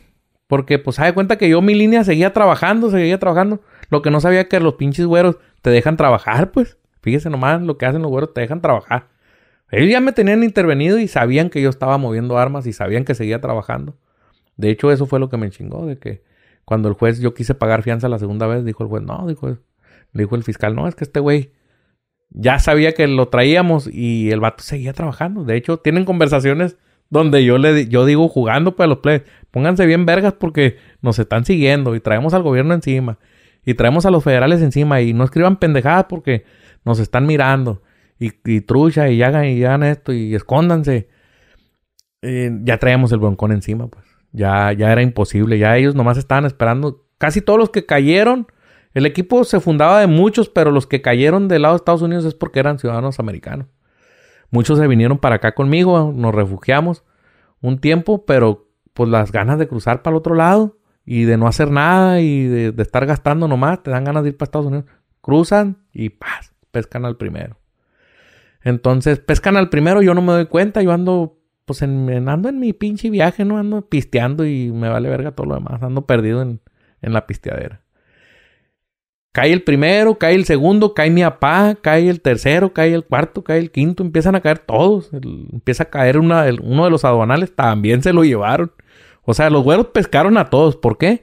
Porque 0.46 0.78
pues 0.78 0.96
se 0.96 1.02
da 1.02 1.14
cuenta 1.14 1.38
que 1.38 1.48
yo 1.48 1.62
mi 1.62 1.74
línea 1.74 2.04
seguía 2.04 2.32
trabajando, 2.32 2.90
seguía 2.90 3.18
trabajando. 3.18 3.62
Lo 3.92 4.00
que 4.00 4.10
no 4.10 4.22
sabía 4.22 4.48
que 4.48 4.58
los 4.58 4.76
pinches 4.76 5.04
güeros 5.04 5.36
te 5.60 5.68
dejan 5.68 5.98
trabajar, 5.98 6.50
pues. 6.50 6.78
Fíjese 7.02 7.28
nomás 7.28 7.60
lo 7.60 7.76
que 7.76 7.84
hacen 7.84 8.00
los 8.00 8.10
güeros, 8.10 8.32
te 8.32 8.40
dejan 8.40 8.62
trabajar. 8.62 9.08
Ellos 9.70 9.90
ya 9.90 10.00
me 10.00 10.12
tenían 10.12 10.42
intervenido 10.42 10.98
y 10.98 11.08
sabían 11.08 11.50
que 11.50 11.60
yo 11.60 11.68
estaba 11.68 11.98
moviendo 11.98 12.38
armas 12.38 12.66
y 12.66 12.72
sabían 12.72 13.04
que 13.04 13.14
seguía 13.14 13.42
trabajando. 13.42 13.94
De 14.56 14.70
hecho, 14.70 14.90
eso 14.90 15.04
fue 15.04 15.20
lo 15.20 15.28
que 15.28 15.36
me 15.36 15.50
chingó, 15.50 15.84
de 15.84 15.98
que 15.98 16.22
cuando 16.64 16.88
el 16.88 16.94
juez, 16.94 17.20
yo 17.20 17.34
quise 17.34 17.54
pagar 17.54 17.82
fianza 17.82 18.08
la 18.08 18.18
segunda 18.18 18.46
vez, 18.46 18.64
dijo 18.64 18.82
el 18.82 18.88
juez, 18.88 19.02
no, 19.02 19.26
dijo, 19.28 19.58
dijo 20.14 20.36
el 20.36 20.42
fiscal, 20.42 20.74
no, 20.74 20.88
es 20.88 20.94
que 20.94 21.04
este 21.04 21.20
güey 21.20 21.52
ya 22.30 22.60
sabía 22.60 22.92
que 22.92 23.06
lo 23.06 23.28
traíamos 23.28 23.90
y 23.92 24.30
el 24.30 24.40
vato 24.40 24.62
seguía 24.62 24.94
trabajando. 24.94 25.44
De 25.44 25.54
hecho, 25.54 25.76
tienen 25.76 26.06
conversaciones 26.06 26.78
donde 27.10 27.44
yo 27.44 27.58
le 27.58 27.88
yo 27.88 28.06
digo 28.06 28.26
jugando 28.30 28.74
pues 28.74 28.86
a 28.86 28.88
los 28.88 29.00
players, 29.00 29.24
pónganse 29.50 29.84
bien 29.84 30.06
vergas 30.06 30.32
porque 30.32 30.78
nos 31.02 31.18
están 31.18 31.44
siguiendo 31.44 31.94
y 31.94 32.00
traemos 32.00 32.32
al 32.32 32.42
gobierno 32.42 32.72
encima 32.72 33.18
y 33.64 33.74
traemos 33.74 34.06
a 34.06 34.10
los 34.10 34.24
federales 34.24 34.62
encima 34.62 35.00
y 35.00 35.12
no 35.12 35.24
escriban 35.24 35.56
pendejadas 35.56 36.06
porque 36.08 36.44
nos 36.84 36.98
están 36.98 37.26
mirando 37.26 37.82
y, 38.18 38.32
y 38.44 38.60
trucha 38.62 39.08
y 39.08 39.22
hagan 39.22 39.46
y 39.46 39.64
esto 39.86 40.12
y 40.12 40.34
escóndanse. 40.34 41.08
Eh, 42.22 42.50
ya 42.62 42.78
traíamos 42.78 43.12
el 43.12 43.18
broncón 43.18 43.52
encima 43.52 43.88
pues. 43.88 44.04
Ya, 44.32 44.72
ya 44.72 44.90
era 44.90 45.02
imposible, 45.02 45.58
ya 45.58 45.76
ellos 45.76 45.94
nomás 45.94 46.16
estaban 46.16 46.46
esperando. 46.46 47.06
Casi 47.18 47.42
todos 47.42 47.58
los 47.58 47.70
que 47.70 47.84
cayeron, 47.84 48.46
el 48.94 49.04
equipo 49.04 49.44
se 49.44 49.60
fundaba 49.60 50.00
de 50.00 50.06
muchos, 50.06 50.48
pero 50.48 50.70
los 50.70 50.86
que 50.86 51.02
cayeron 51.02 51.48
del 51.48 51.62
lado 51.62 51.74
de 51.74 51.76
Estados 51.76 52.02
Unidos 52.02 52.24
es 52.24 52.34
porque 52.34 52.60
eran 52.60 52.78
ciudadanos 52.78 53.20
americanos. 53.20 53.66
Muchos 54.50 54.78
se 54.78 54.86
vinieron 54.86 55.18
para 55.18 55.36
acá 55.36 55.54
conmigo, 55.54 56.12
nos 56.14 56.34
refugiamos 56.34 57.04
un 57.60 57.78
tiempo, 57.78 58.24
pero 58.24 58.68
pues 58.94 59.08
las 59.08 59.32
ganas 59.32 59.58
de 59.58 59.68
cruzar 59.68 60.02
para 60.02 60.14
el 60.14 60.18
otro 60.18 60.34
lado 60.34 60.76
y 61.04 61.24
de 61.24 61.36
no 61.36 61.46
hacer 61.46 61.70
nada 61.70 62.20
y 62.20 62.46
de, 62.46 62.74
estar 62.82 63.06
gastando 63.06 63.48
nomás, 63.48 63.82
te 63.82 63.90
dan 63.90 64.04
ganas 64.04 64.22
de 64.22 64.30
ir 64.30 64.36
para 64.36 64.46
Estados 64.46 64.66
Unidos. 64.66 64.86
Cruzan 65.20 65.78
y 65.92 66.10
¡paz! 66.10 66.52
pescan 66.70 67.04
al 67.04 67.16
primero. 67.16 67.58
Entonces, 68.62 69.18
pescan 69.18 69.56
al 69.56 69.68
primero, 69.68 70.02
yo 70.02 70.14
no 70.14 70.22
me 70.22 70.32
doy 70.32 70.46
cuenta, 70.46 70.82
yo 70.82 70.92
ando 70.92 71.38
pues 71.64 71.82
en, 71.82 72.28
ando 72.28 72.48
en 72.48 72.58
mi 72.58 72.72
pinche 72.72 73.10
viaje, 73.10 73.44
¿no? 73.44 73.58
Ando 73.58 73.88
pisteando 73.88 74.46
y 74.46 74.72
me 74.72 74.88
vale 74.88 75.08
verga 75.08 75.32
todo 75.32 75.46
lo 75.46 75.54
demás. 75.54 75.82
Ando 75.82 76.06
perdido 76.06 76.42
en, 76.42 76.60
en 77.00 77.12
la 77.12 77.26
pisteadera. 77.26 77.82
Cae 79.32 79.52
el 79.52 79.62
primero, 79.62 80.18
cae 80.18 80.34
el 80.34 80.44
segundo, 80.44 80.92
cae 80.92 81.10
mi 81.10 81.22
papá, 81.22 81.76
cae 81.80 82.08
el 82.10 82.20
tercero, 82.20 82.74
cae 82.74 82.92
el 82.92 83.04
cuarto, 83.04 83.42
cae 83.42 83.58
el 83.58 83.70
quinto, 83.70 84.02
empiezan 84.02 84.34
a 84.34 84.42
caer 84.42 84.58
todos. 84.58 85.10
empieza 85.12 85.84
a 85.84 85.90
caer 85.90 86.18
uno 86.18 86.42
de 86.42 86.90
los 86.90 87.04
aduanales, 87.04 87.54
también 87.54 88.02
se 88.02 88.12
lo 88.12 88.24
llevaron. 88.24 88.72
O 89.24 89.34
sea, 89.34 89.50
los 89.50 89.62
güeros 89.62 89.86
pescaron 89.88 90.36
a 90.36 90.50
todos. 90.50 90.76
¿Por 90.76 90.98
qué? 90.98 91.22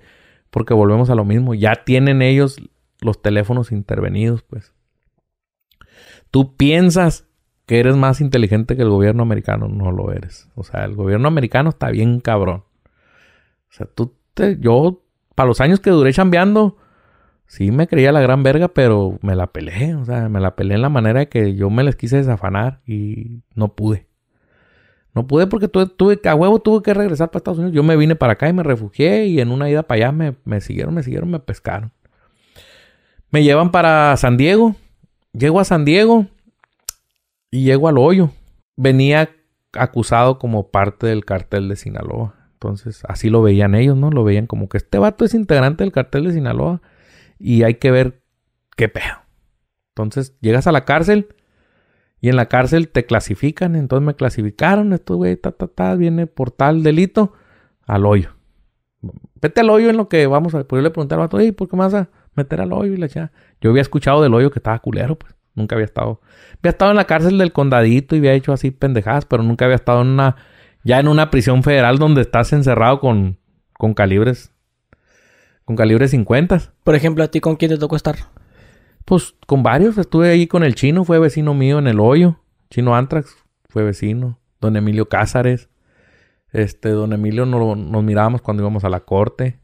Porque 0.50 0.74
volvemos 0.74 1.10
a 1.10 1.16
lo 1.16 1.26
mismo. 1.26 1.54
Ya 1.54 1.84
tienen 1.86 2.22
ellos 2.22 2.58
los 3.02 3.22
teléfonos 3.22 3.72
intervenidos, 3.72 4.43
pues. 4.43 4.74
Tú 6.32 6.56
piensas 6.56 7.28
que 7.66 7.80
eres 7.80 7.95
más 7.95 8.20
inteligente 8.22 8.76
que 8.76 8.82
el 8.82 8.89
gobierno 8.89 9.24
americano, 9.24 9.68
no 9.68 9.91
lo 9.91 10.12
eres. 10.12 10.50
O 10.56 10.64
sea, 10.64 10.86
el 10.86 10.95
gobierno 10.95 11.28
americano 11.28 11.70
está 11.70 11.91
bien 11.91 12.20
cabrón. 12.20 12.64
O 13.70 13.72
sea, 13.72 13.86
tú 13.86 14.16
te, 14.34 14.58
yo, 14.60 15.04
para 15.36 15.47
los 15.47 15.62
años 15.62 15.80
que 15.80 15.91
duré 15.91 16.12
chambeando, 16.12 16.78
sí 17.45 17.72
me 17.72 17.88
creía 17.88 18.12
la 18.12 18.22
gran 18.22 18.41
verga, 18.41 18.70
pero 18.70 19.20
me 19.22 19.36
la 19.36 19.47
peleé, 19.47 19.93
o 19.95 20.04
sea, 20.04 20.30
me 20.30 20.39
la 20.39 20.56
peleé 20.56 20.76
en 20.76 20.82
la 20.82 20.89
manera 20.89 21.28
que 21.28 21.56
yo 21.56 21.70
me 21.70 21.84
les 21.84 21.95
quise 21.95 22.18
desafanar 22.18 22.82
y 22.88 23.43
no 23.54 23.76
pude. 23.76 24.09
No 25.20 25.28
pude 25.28 25.47
porque 25.47 25.67
tuve, 25.67 26.17
a 26.24 26.34
huevo 26.34 26.59
tuve 26.59 26.82
que 26.82 26.93
regresar 26.93 27.30
para 27.30 27.39
Estados 27.39 27.59
Unidos. 27.59 27.76
Yo 27.76 27.84
me 27.84 27.97
vine 27.97 28.15
para 28.15 28.34
acá 28.34 28.47
y 28.47 28.53
me 28.53 28.63
refugié 28.63 29.26
y 29.26 29.41
en 29.41 29.51
una 29.51 29.70
ida 29.70 29.84
para 29.84 29.97
allá 29.97 30.11
me, 30.13 30.36
me 30.45 30.61
siguieron, 30.61 30.93
me 30.93 31.03
siguieron, 31.03 31.30
me 31.30 31.41
pescaron. 31.41 31.91
Me 33.30 33.43
llevan 33.43 33.70
para 33.72 34.15
San 34.15 34.38
Diego. 34.38 34.78
Llego 35.34 35.59
a 35.59 35.65
San 35.65 35.84
Diego 35.84 36.28
y 37.51 37.65
llego 37.65 37.89
al 37.89 37.97
hoyo. 37.97 38.32
Venía 38.78 39.30
acusado 39.74 40.39
como 40.39 40.70
parte 40.70 41.07
del 41.07 41.26
cartel 41.26 41.67
de 41.67 41.76
Sinaloa. 41.76 42.36
Entonces, 42.53 43.01
así 43.05 43.30
lo 43.30 43.41
veían 43.41 43.76
ellos, 43.76 43.97
¿no? 43.97 44.11
Lo 44.11 44.24
veían 44.24 44.47
como 44.47 44.70
que 44.70 44.78
este 44.78 44.99
vato 44.99 45.26
es 45.26 45.34
integrante 45.34 45.84
del 45.84 45.91
cartel 45.91 46.24
de 46.24 46.32
Sinaloa 46.32 46.82
y 47.38 47.63
hay 47.63 47.74
que 47.74 47.91
ver 47.91 48.22
qué 48.78 48.88
pedo. 48.88 49.17
Entonces 49.89 50.38
llegas 50.39 50.65
a 50.65 50.72
la 50.72 50.86
cárcel 50.86 51.28
y 52.22 52.30
en 52.30 52.36
la 52.36 52.47
cárcel 52.47 52.89
te 52.89 53.05
clasifican. 53.05 53.76
Entonces 53.76 54.05
me 54.05 54.15
clasificaron. 54.15 54.93
Esto, 54.93 55.15
güey, 55.15 55.38
ta, 55.38 55.51
ta, 55.51 55.67
ta, 55.67 55.95
viene 55.95 56.28
por 56.28 56.51
tal 56.51 56.84
delito 56.84 57.34
al 57.86 58.05
hoyo. 58.05 58.32
Vete 59.41 59.61
al 59.61 59.70
hoyo 59.70 59.89
en 59.89 59.97
lo 59.97 60.09
que 60.09 60.28
vamos 60.28 60.53
a. 60.55 60.63
Pues 60.65 60.80
yo 60.80 60.84
le 60.84 60.91
pregunté 60.91 61.15
al 61.15 61.22
vato, 61.22 61.38
¿por 61.55 61.70
qué 61.70 61.76
me 61.76 61.84
vas 61.84 61.93
a 61.93 62.09
meter 62.36 62.61
al 62.61 62.74
hoyo? 62.74 62.93
Y 62.93 62.97
la 62.97 63.07
Yo 63.61 63.70
había 63.70 63.82
escuchado 63.82 64.22
del 64.22 64.34
hoyo 64.34 64.51
que 64.51 64.59
estaba 64.59 64.80
culero, 64.80 65.17
pues. 65.17 65.36
Nunca 65.55 65.76
había 65.76 65.86
estado. 65.86 66.22
Había 66.59 66.70
estado 66.70 66.91
en 66.91 66.97
la 66.97 67.05
cárcel 67.05 67.38
del 67.38 67.51
condadito 67.51 68.15
y 68.15 68.20
había 68.20 68.34
hecho 68.34 68.53
así 68.53 68.72
pendejadas, 68.72 69.26
pero 69.26 69.43
nunca 69.43 69.65
había 69.65 69.76
estado 69.76 70.01
en 70.01 70.07
una. 70.07 70.36
Ya 70.84 70.99
en 70.99 71.09
una 71.09 71.30
prisión 71.30 71.63
federal 71.63 71.97
donde 71.97 72.22
estás 72.22 72.53
encerrado 72.53 73.01
con, 73.01 73.38
calibres 73.95 74.53
con 75.65 75.76
calibre 75.76 76.07
50. 76.07 76.74
Por 76.84 76.95
ejemplo, 76.95 77.24
¿a 77.24 77.28
ti 77.28 77.41
con 77.41 77.57
quién 77.57 77.72
te 77.72 77.78
tocó 77.78 77.97
estar? 77.97 78.15
Pues 79.10 79.36
con 79.47 79.64
varios. 79.64 79.97
Estuve 79.97 80.30
ahí 80.30 80.45
con 80.45 80.64
el 80.64 80.76
chino, 80.76 81.03
fue 81.03 81.18
vecino 81.18 81.55
mío 81.55 81.80
en 81.80 81.88
el 81.88 81.99
hoyo. 81.99 82.39
Chino 82.70 82.95
Antrax 82.95 83.36
fue 83.68 83.84
vecino. 83.84 84.38
Don 84.62 84.78
Emilio 84.78 85.10
Cázares. 85.10 85.68
Este, 86.51 86.89
don 86.89 87.12
Emilio 87.12 87.47
no, 87.47 87.76
nos 87.76 88.03
mirábamos 88.03 88.43
cuando 88.43 88.62
íbamos 88.62 88.84
a 88.84 88.89
la 88.89 88.99
corte. 88.99 89.62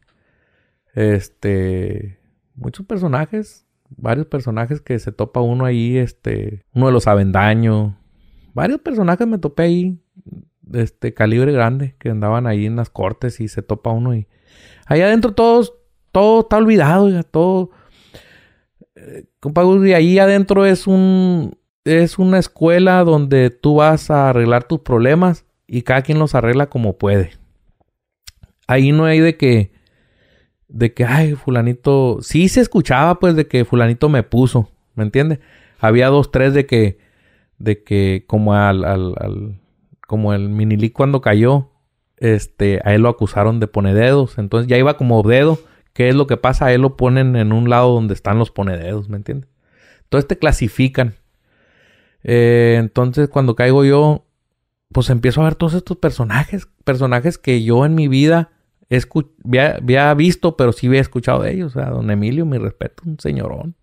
Este, 0.94 2.18
muchos 2.56 2.86
personajes, 2.86 3.68
varios 3.90 4.26
personajes 4.26 4.80
que 4.80 4.98
se 4.98 5.12
topa 5.12 5.40
uno 5.40 5.64
ahí, 5.64 5.96
este, 5.96 6.64
uno 6.74 6.86
de 6.86 6.92
los 6.92 7.06
Avendaños. 7.06 7.94
Varios 8.52 8.80
personajes 8.80 9.28
me 9.28 9.38
topé 9.38 9.62
ahí, 9.62 10.00
este, 10.72 11.14
calibre 11.14 11.52
grande, 11.52 11.94
que 12.00 12.10
andaban 12.10 12.48
ahí 12.48 12.66
en 12.66 12.74
las 12.74 12.90
cortes 12.90 13.38
y 13.38 13.46
se 13.46 13.62
topa 13.62 13.90
uno 13.90 14.12
y... 14.12 14.26
Ahí 14.86 15.02
adentro 15.02 15.34
todos 15.34 15.72
todo 16.10 16.40
está 16.40 16.56
olvidado, 16.56 17.22
todo. 17.24 17.70
Compadre, 19.40 19.94
ahí 19.94 20.18
adentro 20.18 20.66
es 20.66 20.86
un 20.86 21.56
es 21.84 22.18
una 22.18 22.38
escuela 22.38 23.04
donde 23.04 23.50
tú 23.50 23.76
vas 23.76 24.10
a 24.10 24.30
arreglar 24.30 24.64
tus 24.64 24.80
problemas 24.80 25.44
y 25.68 25.82
cada 25.82 26.02
quien 26.02 26.18
los 26.18 26.34
arregla 26.34 26.68
como 26.68 26.98
puede. 26.98 27.32
Ahí 28.66 28.90
no 28.90 29.04
hay 29.04 29.20
de 29.20 29.36
que 29.36 29.70
de 30.68 30.92
que 30.92 31.04
ay, 31.04 31.34
fulanito, 31.34 32.18
sí 32.22 32.48
se 32.48 32.60
escuchaba 32.60 33.20
pues 33.20 33.36
de 33.36 33.46
que 33.46 33.64
fulanito 33.64 34.08
me 34.08 34.24
puso, 34.24 34.70
¿me 34.94 35.04
entiendes? 35.04 35.38
Había 35.78 36.08
dos 36.08 36.32
tres 36.32 36.54
de 36.54 36.66
que 36.66 36.98
de 37.58 37.84
que 37.84 38.24
como 38.26 38.54
al, 38.54 38.84
al, 38.84 39.14
al 39.18 39.60
como 40.06 40.34
el 40.34 40.48
minilí 40.48 40.90
cuando 40.90 41.20
cayó, 41.20 41.70
este, 42.16 42.80
a 42.84 42.94
él 42.94 43.02
lo 43.02 43.08
acusaron 43.08 43.60
de 43.60 43.68
poner 43.68 43.94
dedos, 43.94 44.38
entonces 44.38 44.68
ya 44.68 44.76
iba 44.76 44.96
como 44.96 45.22
dedo 45.22 45.60
¿Qué 45.96 46.10
es 46.10 46.14
lo 46.14 46.26
que 46.26 46.36
pasa? 46.36 46.74
Él 46.74 46.82
lo 46.82 46.94
ponen 46.94 47.36
en 47.36 47.52
un 47.52 47.70
lado 47.70 47.94
donde 47.94 48.12
están 48.12 48.38
los 48.38 48.50
ponededos, 48.50 49.08
¿me 49.08 49.16
entiendes? 49.16 49.48
Entonces 50.02 50.28
te 50.28 50.36
clasifican. 50.38 51.14
Eh, 52.22 52.76
entonces 52.78 53.30
cuando 53.30 53.56
caigo 53.56 53.82
yo, 53.82 54.26
pues 54.92 55.08
empiezo 55.08 55.40
a 55.40 55.44
ver 55.44 55.54
todos 55.54 55.72
estos 55.72 55.96
personajes, 55.96 56.68
personajes 56.84 57.38
que 57.38 57.62
yo 57.64 57.86
en 57.86 57.94
mi 57.94 58.08
vida 58.08 58.50
había, 59.80 60.12
visto, 60.12 60.54
pero 60.58 60.72
sí 60.72 60.86
había 60.88 61.00
escuchado 61.00 61.42
de 61.42 61.54
ellos. 61.54 61.74
O 61.74 61.80
sea, 61.80 61.88
don 61.88 62.10
Emilio, 62.10 62.44
mi 62.44 62.58
respeto, 62.58 63.02
un 63.06 63.18
señorón. 63.18 63.74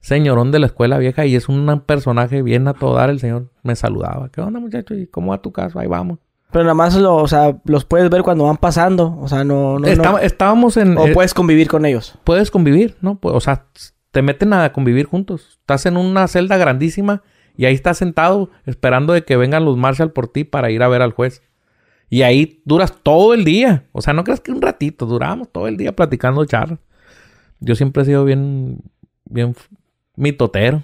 Señorón 0.00 0.52
de 0.52 0.58
la 0.58 0.66
escuela 0.66 0.96
vieja 0.96 1.26
y 1.26 1.34
es 1.34 1.50
un 1.50 1.82
personaje 1.84 2.40
bien 2.40 2.66
a 2.66 2.72
todo 2.72 2.94
dar. 2.94 3.10
El 3.10 3.20
señor 3.20 3.52
me 3.62 3.76
saludaba. 3.76 4.30
¿Qué 4.30 4.40
onda, 4.40 4.58
muchacho? 4.58 4.94
¿Y 4.94 5.06
cómo 5.06 5.32
va 5.32 5.42
tu 5.42 5.52
caso? 5.52 5.78
Ahí 5.78 5.86
vamos. 5.86 6.18
Pero 6.50 6.64
nada 6.64 6.74
más 6.74 6.94
lo, 6.94 7.16
o 7.16 7.28
sea, 7.28 7.58
los 7.64 7.84
puedes 7.84 8.08
ver 8.08 8.22
cuando 8.22 8.44
van 8.44 8.56
pasando. 8.56 9.18
O 9.20 9.28
sea, 9.28 9.44
no. 9.44 9.78
no, 9.78 10.18
Estábamos 10.18 10.76
en. 10.76 10.96
O 10.96 11.06
puedes 11.12 11.34
convivir 11.34 11.68
con 11.68 11.84
ellos. 11.84 12.18
Puedes 12.24 12.50
convivir, 12.50 12.96
¿no? 13.00 13.18
O 13.22 13.40
sea, 13.40 13.66
te 14.12 14.22
meten 14.22 14.52
a 14.52 14.72
convivir 14.72 15.06
juntos. 15.06 15.58
Estás 15.60 15.86
en 15.86 15.96
una 15.96 16.28
celda 16.28 16.56
grandísima 16.56 17.22
y 17.56 17.64
ahí 17.64 17.74
estás 17.74 17.98
sentado 17.98 18.50
esperando 18.64 19.12
de 19.12 19.24
que 19.24 19.36
vengan 19.36 19.64
los 19.64 19.76
Marshall 19.76 20.12
por 20.12 20.28
ti 20.28 20.44
para 20.44 20.70
ir 20.70 20.82
a 20.82 20.88
ver 20.88 21.02
al 21.02 21.12
juez. 21.12 21.42
Y 22.08 22.22
ahí 22.22 22.62
duras 22.64 22.94
todo 23.02 23.34
el 23.34 23.44
día. 23.44 23.84
O 23.92 24.02
sea, 24.02 24.12
no 24.12 24.24
creas 24.24 24.40
que 24.40 24.52
un 24.52 24.62
ratito, 24.62 25.06
durábamos 25.06 25.50
todo 25.50 25.66
el 25.66 25.76
día 25.76 25.94
platicando 25.94 26.44
charlas. 26.44 26.78
Yo 27.60 27.74
siempre 27.74 28.02
he 28.02 28.06
sido 28.06 28.24
bien, 28.24 28.78
bien 29.24 29.54
mitotero. 30.14 30.82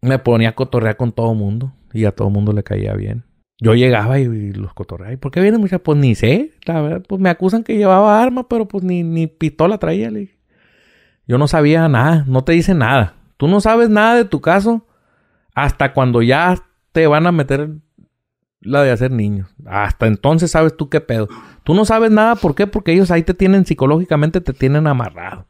Me 0.00 0.18
ponía 0.18 0.50
a 0.50 0.54
cotorrear 0.54 0.96
con 0.96 1.12
todo 1.12 1.34
mundo 1.34 1.72
y 1.92 2.04
a 2.04 2.12
todo 2.12 2.30
mundo 2.30 2.52
le 2.52 2.62
caía 2.62 2.94
bien. 2.94 3.24
Yo 3.58 3.74
llegaba 3.74 4.18
y, 4.18 4.52
los 4.52 4.74
cotorreaba. 4.74 5.14
¿Y 5.14 5.16
por 5.16 5.32
qué 5.32 5.40
vienen 5.40 5.60
muchas? 5.60 5.80
Pues 5.80 5.98
ni 5.98 6.14
sé. 6.14 6.52
La 6.64 6.80
verdad, 6.80 7.02
pues 7.08 7.20
me 7.20 7.30
acusan 7.30 7.64
que 7.64 7.76
llevaba 7.76 8.22
arma, 8.22 8.48
pero 8.48 8.68
pues 8.68 8.84
ni, 8.84 9.02
ni 9.02 9.26
pistola 9.26 9.78
traía. 9.78 10.10
Yo 11.26 11.38
no 11.38 11.48
sabía 11.48 11.88
nada. 11.88 12.24
No 12.26 12.44
te 12.44 12.52
dicen 12.52 12.78
nada. 12.78 13.14
Tú 13.36 13.48
no 13.48 13.60
sabes 13.60 13.88
nada 13.88 14.14
de 14.16 14.24
tu 14.24 14.40
caso 14.40 14.86
hasta 15.54 15.92
cuando 15.94 16.22
ya 16.22 16.62
te 16.92 17.06
van 17.06 17.26
a 17.26 17.32
meter 17.32 17.70
la 18.60 18.82
de 18.82 18.90
hacer 18.90 19.10
niños. 19.10 19.48
Hasta 19.64 20.06
entonces 20.06 20.50
sabes 20.50 20.76
tú 20.76 20.88
qué 20.88 21.00
pedo. 21.00 21.28
Tú 21.64 21.74
no 21.74 21.84
sabes 21.84 22.10
nada, 22.10 22.36
¿por 22.36 22.54
qué? 22.54 22.66
Porque 22.66 22.92
ellos 22.92 23.10
ahí 23.10 23.22
te 23.22 23.34
tienen 23.34 23.64
psicológicamente, 23.64 24.40
te 24.40 24.52
tienen 24.52 24.86
amarrado. 24.86 25.46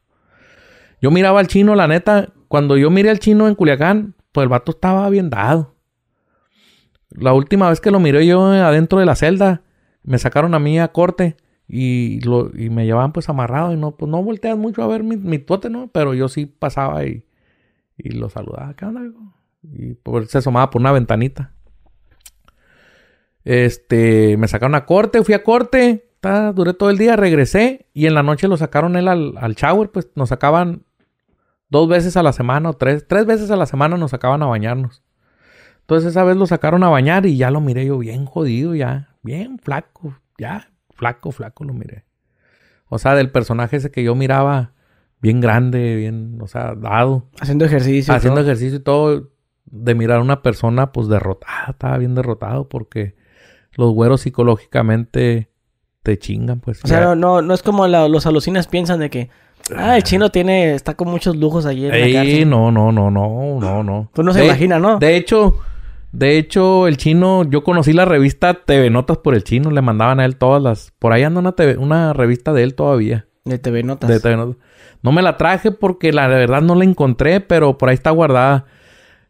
Yo 1.01 1.11
miraba 1.11 1.41
al 1.41 1.49
chino, 1.49 1.75
la 1.75 1.89
neta, 1.89 2.33
cuando 2.49 2.77
yo 2.77 2.91
miré 2.91 3.11
al 3.11 3.19
chino 3.19 3.49
en 3.49 3.55
Culiacán, 3.55 4.15
pues 4.33 4.45
el 4.45 4.49
vato 4.49 4.73
estaba 4.73 5.09
bien 5.11 5.31
dado. 5.31 5.76
La 7.11 7.33
última 7.33 7.69
vez 7.69 7.81
que 7.81 7.91
lo 7.91 8.01
miré 8.01 8.27
yo 8.27 8.47
adentro 8.47 8.99
de 8.99 9.07
la 9.07 9.15
celda, 9.15 9.63
me 10.03 10.19
sacaron 10.19 10.55
a 10.55 10.59
mí 10.59 10.79
a 10.79 10.89
corte 10.89 11.37
y, 11.69 12.21
lo, 12.21 12.51
y 12.57 12.71
me 12.71 12.85
llevaban 12.85 13.13
pues 13.13 13.29
amarrado 13.29 13.73
y 13.73 13.77
no, 13.77 13.97
pues 13.97 14.11
no 14.11 14.23
mucho 14.23 14.83
a 14.83 14.87
ver 14.87 15.03
mi, 15.03 15.17
mi 15.17 15.45
¿no? 15.71 15.89
Pero 15.89 16.15
yo 16.15 16.29
sí 16.29 16.47
pasaba 16.47 17.05
y, 17.05 17.25
y 17.97 18.11
lo 18.11 18.29
saludaba. 18.31 18.75
¿Qué 18.75 18.85
onda, 18.85 19.03
Y 19.63 19.95
pues, 19.95 20.31
se 20.31 20.39
asomaba 20.39 20.71
por 20.71 20.81
una 20.81 20.93
ventanita. 20.93 21.53
Este, 23.45 24.37
me 24.37 24.49
sacaron 24.49 24.75
a 24.75 24.87
corte, 24.87 25.23
fui 25.23 25.35
a 25.35 25.45
corte, 25.45 26.11
duré 26.55 26.75
todo 26.75 26.91
el 26.91 26.99
día, 26.99 27.17
regresé 27.17 27.87
y 27.95 28.07
en 28.07 28.15
la 28.15 28.23
noche 28.23 28.49
lo 28.49 28.57
sacaron 28.57 28.97
él 28.97 29.09
al, 29.09 29.35
al 29.37 29.55
shower, 29.55 29.91
pues 29.91 30.11
nos 30.17 30.31
sacaban 30.31 30.83
dos 31.69 31.89
veces 31.89 32.17
a 32.17 32.23
la 32.23 32.33
semana 32.33 32.71
o 32.71 32.73
tres, 32.75 33.07
tres 33.07 33.27
veces 33.27 33.51
a 33.51 33.57
la 33.57 33.67
semana 33.67 33.97
nos 33.97 34.11
sacaban 34.11 34.43
a 34.43 34.47
bañarnos. 34.47 35.03
Entonces 35.87 36.11
esa 36.11 36.25
vez 36.25 36.37
lo 36.37 36.47
sacaron 36.47 36.83
a 36.83 36.89
bañar 36.89 37.27
y 37.27 37.37
ya 37.37 37.53
lo 37.53 37.61
miré 37.61 37.87
yo 37.87 37.97
bien 37.99 38.27
jodido, 38.27 38.75
ya, 38.75 39.11
bien 39.23 39.61
flaco, 39.61 40.17
ya, 40.37 40.73
flaco, 40.91 41.31
flaco 41.31 41.63
lo 41.63 41.75
miré. 41.75 42.05
O 42.89 42.99
sea, 42.99 43.15
del 43.15 43.31
personaje 43.31 43.77
ese 43.77 43.93
que 43.93 44.03
yo 44.03 44.17
miraba 44.17 44.73
bien 45.21 45.41
grande, 45.41 45.95
bien, 45.95 46.41
o 46.43 46.49
sea, 46.49 46.75
dado. 46.75 47.29
Haciendo 47.39 47.65
ejercicio. 47.65 48.13
Haciendo 48.13 48.41
ejercicio 48.41 48.79
y 48.79 48.83
todo, 48.83 49.31
de 49.67 49.95
mirar 49.95 50.19
a 50.19 50.23
una 50.23 50.43
persona 50.43 50.91
pues 50.91 51.07
derrotada, 51.07 51.67
estaba 51.69 51.99
bien 51.99 52.17
derrotado 52.17 52.69
porque 52.69 53.15
los 53.77 53.93
güeros 53.93 54.23
psicológicamente 54.23 55.51
te 56.03 56.19
chingan, 56.19 56.59
pues. 56.59 56.85
O 56.85 56.89
sea, 56.89 57.15
no, 57.15 57.43
no, 57.43 57.55
es 57.55 57.63
como 57.63 57.87
los 57.87 58.27
alucinas 58.27 58.67
piensan 58.67 58.99
de 58.99 59.09
que, 59.09 59.31
ah, 59.77 59.97
el 59.97 60.03
chino 60.03 60.31
tiene, 60.31 60.75
está 60.75 60.95
con 60.95 61.09
muchos 61.09 61.37
lujos 61.37 61.65
allí 61.65 61.87
en 61.87 61.93
la 61.93 62.21
cárcel. 62.21 62.51
no, 62.51 62.73
no, 62.73 62.91
no, 62.91 63.09
no, 63.09 63.61
no, 63.61 63.85
no. 63.85 64.11
Pues 64.13 64.27
no 64.27 64.33
se 64.33 64.45
imagina, 64.45 64.81
¿no? 64.81 64.99
De 64.99 65.15
hecho, 65.15 65.61
de 66.13 66.39
hecho, 66.39 66.87
el 66.89 66.97
chino, 66.97 67.45
yo 67.45 67.63
conocí 67.65 67.93
la 67.93 68.05
revista 68.05 68.55
TV 68.65 68.91
Notas 68.91 69.19
por 69.19 69.35
el 69.35 69.45
chino, 69.45 69.71
le 69.71 69.83
mandaban 69.83 70.21
a 70.21 70.25
él 70.25 70.37
todas 70.37 70.63
las, 70.63 70.93
por 70.99 71.13
ahí 71.13 71.23
anda 71.23 71.41
una, 71.41 71.55
una 71.79 72.13
revista 72.13 72.53
de 72.53 72.63
él 72.63 72.75
todavía. 72.75 73.27
De 73.45 73.59
TV 73.59 73.83
Notas. 73.83 74.09
De 74.09 74.21
TV 74.21 74.37
Notas. 74.37 74.57
No 75.03 75.13
me 75.13 75.23
la 75.23 75.37
traje 75.37 75.71
porque 75.71 76.13
la 76.13 76.27
verdad 76.27 76.63
no 76.63 76.75
la 76.75 76.85
encontré, 76.85 77.41
pero 77.41 77.79
por 77.79 77.89
ahí 77.89 77.95
está 77.95 78.11
guardada. 78.11 78.65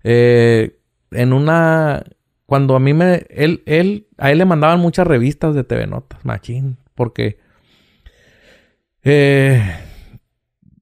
Eh, 0.05 0.79
en 1.11 1.33
una 1.33 2.03
cuando 2.47 2.77
a 2.77 2.81
mí 2.81 2.95
me. 2.95 3.27
Él, 3.29 3.63
él, 3.67 4.07
a 4.17 4.31
él 4.31 4.39
le 4.39 4.45
mandaban 4.45 4.81
muchas 4.81 5.07
revistas 5.07 5.55
de 5.55 5.65
TV 5.65 5.87
Notas, 5.87 6.25
machín, 6.25 6.79
porque. 6.95 7.39
Eh, 9.03 9.63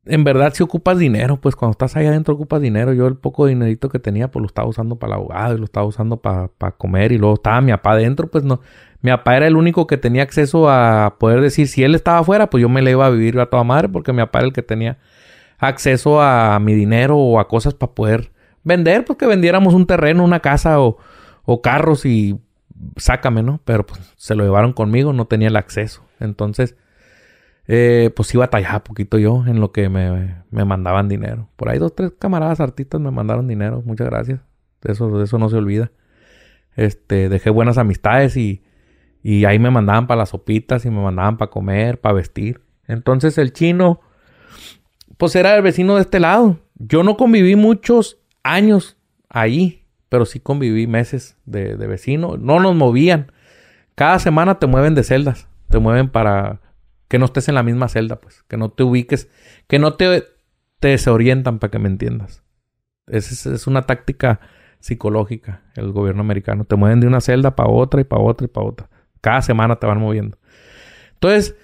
en 0.06 0.24
verdad, 0.24 0.52
si 0.52 0.62
ocupas 0.62 0.98
dinero, 0.98 1.40
pues 1.40 1.56
cuando 1.56 1.72
estás 1.72 1.96
ahí 1.96 2.06
adentro 2.06 2.34
ocupas 2.34 2.60
dinero. 2.60 2.92
Yo 2.92 3.06
el 3.06 3.16
poco 3.16 3.46
dinerito 3.46 3.88
que 3.88 3.98
tenía, 3.98 4.30
pues 4.30 4.42
lo 4.42 4.46
estaba 4.46 4.68
usando 4.68 4.96
para 4.96 5.14
el 5.14 5.20
abogado 5.20 5.54
y 5.54 5.58
lo 5.58 5.64
estaba 5.64 5.86
usando 5.86 6.18
para 6.18 6.48
comer. 6.76 7.12
Y 7.12 7.18
luego 7.18 7.34
estaba 7.34 7.60
mi 7.60 7.72
papá 7.72 7.92
adentro, 7.92 8.28
pues 8.28 8.44
no. 8.44 8.60
Mi 9.00 9.10
papá 9.10 9.36
era 9.36 9.46
el 9.46 9.56
único 9.56 9.86
que 9.86 9.96
tenía 9.96 10.22
acceso 10.22 10.68
a 10.70 11.16
poder 11.18 11.40
decir, 11.40 11.68
si 11.68 11.82
él 11.84 11.94
estaba 11.94 12.18
afuera, 12.18 12.50
pues 12.50 12.62
yo 12.62 12.68
me 12.68 12.82
le 12.82 12.92
iba 12.92 13.06
a 13.06 13.10
vivir 13.10 13.38
a 13.40 13.46
toda 13.46 13.64
madre, 13.64 13.88
porque 13.88 14.12
mi 14.12 14.18
papá 14.20 14.40
era 14.40 14.48
el 14.48 14.52
que 14.52 14.62
tenía 14.62 14.98
acceso 15.58 16.20
a 16.20 16.58
mi 16.60 16.74
dinero 16.74 17.16
o 17.16 17.38
a 17.38 17.48
cosas 17.48 17.74
para 17.74 17.92
poder 17.92 18.32
vender, 18.62 19.04
pues 19.04 19.18
que 19.18 19.26
vendiéramos 19.26 19.74
un 19.74 19.86
terreno, 19.86 20.24
una 20.24 20.40
casa 20.40 20.80
o, 20.80 20.98
o 21.44 21.62
carros 21.62 22.04
y 22.04 22.38
sácame, 22.96 23.42
¿no? 23.42 23.60
Pero 23.64 23.86
pues 23.86 24.00
se 24.16 24.34
lo 24.34 24.44
llevaron 24.44 24.72
conmigo, 24.72 25.12
no 25.12 25.26
tenía 25.26 25.48
el 25.48 25.56
acceso. 25.56 26.02
Entonces, 26.20 26.76
eh, 27.66 28.10
pues 28.14 28.32
iba 28.34 28.44
a 28.44 28.50
tallar 28.50 28.82
poquito 28.82 29.18
yo 29.18 29.44
en 29.46 29.60
lo 29.60 29.72
que 29.72 29.88
me, 29.88 30.42
me, 30.50 30.64
mandaban 30.64 31.08
dinero. 31.08 31.48
Por 31.56 31.68
ahí 31.68 31.78
dos, 31.78 31.94
tres 31.94 32.12
camaradas 32.18 32.60
artistas 32.60 33.00
me 33.00 33.10
mandaron 33.10 33.48
dinero, 33.48 33.82
muchas 33.84 34.06
gracias. 34.08 34.40
De 34.82 34.92
eso, 34.92 35.16
de 35.18 35.24
eso 35.24 35.38
no 35.38 35.48
se 35.48 35.56
olvida. 35.56 35.90
Este, 36.76 37.28
dejé 37.28 37.50
buenas 37.50 37.78
amistades 37.78 38.36
y, 38.36 38.62
y 39.22 39.44
ahí 39.44 39.58
me 39.58 39.70
mandaban 39.70 40.06
para 40.06 40.18
las 40.18 40.30
sopitas 40.30 40.84
y 40.84 40.90
me 40.90 41.02
mandaban 41.02 41.36
para 41.36 41.50
comer, 41.50 42.00
para 42.00 42.14
vestir. 42.14 42.60
Entonces 42.86 43.38
el 43.38 43.52
chino, 43.52 44.00
pues 45.16 45.34
era 45.36 45.56
el 45.56 45.62
vecino 45.62 45.94
de 45.96 46.02
este 46.02 46.20
lado. 46.20 46.58
Yo 46.74 47.02
no 47.02 47.16
conviví 47.16 47.56
muchos 47.56 48.18
años 48.42 48.96
ahí 49.28 49.84
pero 50.14 50.26
sí 50.26 50.38
conviví 50.38 50.86
meses 50.86 51.36
de, 51.44 51.74
vecino. 51.74 52.36
No 52.36 52.60
nos 52.60 52.76
movían. 52.76 53.32
Cada 53.96 54.20
semana 54.20 54.60
te 54.60 54.68
mueven 54.68 54.94
de 54.94 55.02
celdas. 55.02 55.48
Te 55.68 55.80
mueven 55.80 56.08
para 56.08 56.60
que 57.08 57.18
no 57.18 57.26
estés 57.26 57.48
en 57.48 57.54
la 57.54 57.62
misma 57.62 57.88
celda, 57.88 58.20
pues. 58.20 58.42
Que 58.48 58.56
no 58.56 58.70
te 58.70 58.82
ubiques. 58.82 59.28
Que 59.66 59.78
no 59.78 59.94
te, 59.94 60.24
te 60.80 60.88
desorientan, 60.88 61.58
para 61.58 61.70
que 61.70 61.78
me 61.78 61.88
entiendas. 61.88 62.42
Es, 63.06 63.46
es 63.46 63.66
una 63.66 63.82
táctica 63.82 64.40
psicológica 64.84 65.62
el 65.76 65.92
gobierno 65.92 66.20
americano. 66.20 66.64
Te 66.64 66.76
mueven 66.76 67.00
de 67.00 67.06
una 67.06 67.22
celda 67.22 67.56
para 67.56 67.70
otra 67.70 68.02
y 68.02 68.04
para 68.04 68.22
otra 68.22 68.44
y 68.44 68.48
para 68.48 68.66
otra. 68.66 68.90
Cada 69.22 69.40
semana 69.40 69.76
te 69.76 69.86
van 69.86 69.98
moviendo. 69.98 70.36
Entonces, 71.14 71.56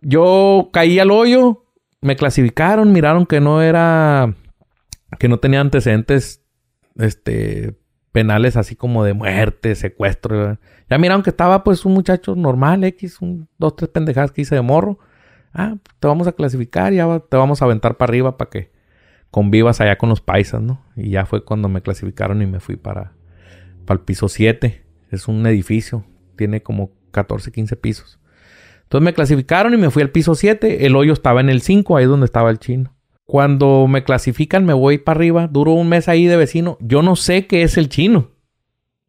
yo 0.00 0.70
caí 0.72 0.98
al 0.98 1.10
hoyo, 1.10 1.66
me 2.00 2.16
clasificaron, 2.16 2.92
miraron 2.92 3.26
que 3.26 3.40
no 3.40 3.60
era, 3.60 4.34
que 5.18 5.28
no 5.28 5.38
tenía 5.38 5.60
antecedentes, 5.60 6.42
este, 6.96 7.76
penales 8.12 8.56
así 8.56 8.76
como 8.76 9.04
de 9.04 9.12
muerte, 9.12 9.74
secuestro. 9.74 10.58
Ya 10.88 10.98
miraron 10.98 11.22
que 11.22 11.30
estaba 11.30 11.64
pues 11.64 11.84
un 11.84 11.94
muchacho 11.94 12.34
normal, 12.34 12.84
X, 12.84 13.20
un, 13.20 13.48
dos, 13.58 13.76
tres 13.76 13.90
pendejadas 13.90 14.32
que 14.32 14.42
hice 14.42 14.54
de 14.54 14.62
morro. 14.62 14.98
Ah, 15.52 15.76
te 16.00 16.08
vamos 16.08 16.26
a 16.26 16.32
clasificar, 16.32 16.92
ya 16.92 17.20
te 17.20 17.36
vamos 17.36 17.62
a 17.62 17.64
aventar 17.64 17.96
para 17.96 18.10
arriba 18.10 18.36
para 18.36 18.50
que 18.50 18.70
convivas 19.30 19.80
allá 19.80 19.96
con 19.96 20.08
los 20.08 20.20
paisas, 20.20 20.60
¿no? 20.60 20.82
Y 20.96 21.10
ya 21.10 21.26
fue 21.26 21.44
cuando 21.44 21.68
me 21.68 21.80
clasificaron 21.80 22.42
y 22.42 22.46
me 22.46 22.60
fui 22.60 22.76
para, 22.76 23.12
para 23.84 23.98
el 23.98 24.04
piso 24.04 24.28
7. 24.28 24.84
Es 25.10 25.28
un 25.28 25.46
edificio, 25.46 26.04
tiene 26.36 26.62
como 26.62 26.90
14, 27.12 27.50
15 27.50 27.76
pisos. 27.76 28.20
Entonces 28.82 29.04
me 29.04 29.14
clasificaron 29.14 29.74
y 29.74 29.76
me 29.76 29.90
fui 29.90 30.02
al 30.02 30.10
piso 30.10 30.34
7. 30.34 30.86
El 30.86 30.96
hoyo 30.96 31.12
estaba 31.12 31.40
en 31.40 31.48
el 31.48 31.62
5, 31.62 31.96
ahí 31.96 32.04
donde 32.04 32.26
estaba 32.26 32.50
el 32.50 32.58
chino. 32.58 32.94
Cuando 33.24 33.86
me 33.88 34.04
clasifican, 34.04 34.66
me 34.66 34.74
voy 34.74 34.98
para 34.98 35.18
arriba, 35.18 35.48
duro 35.48 35.72
un 35.72 35.88
mes 35.88 36.08
ahí 36.08 36.26
de 36.26 36.36
vecino. 36.36 36.76
Yo 36.80 37.02
no 37.02 37.16
sé 37.16 37.46
qué 37.46 37.62
es 37.62 37.78
el 37.78 37.88
chino. 37.88 38.33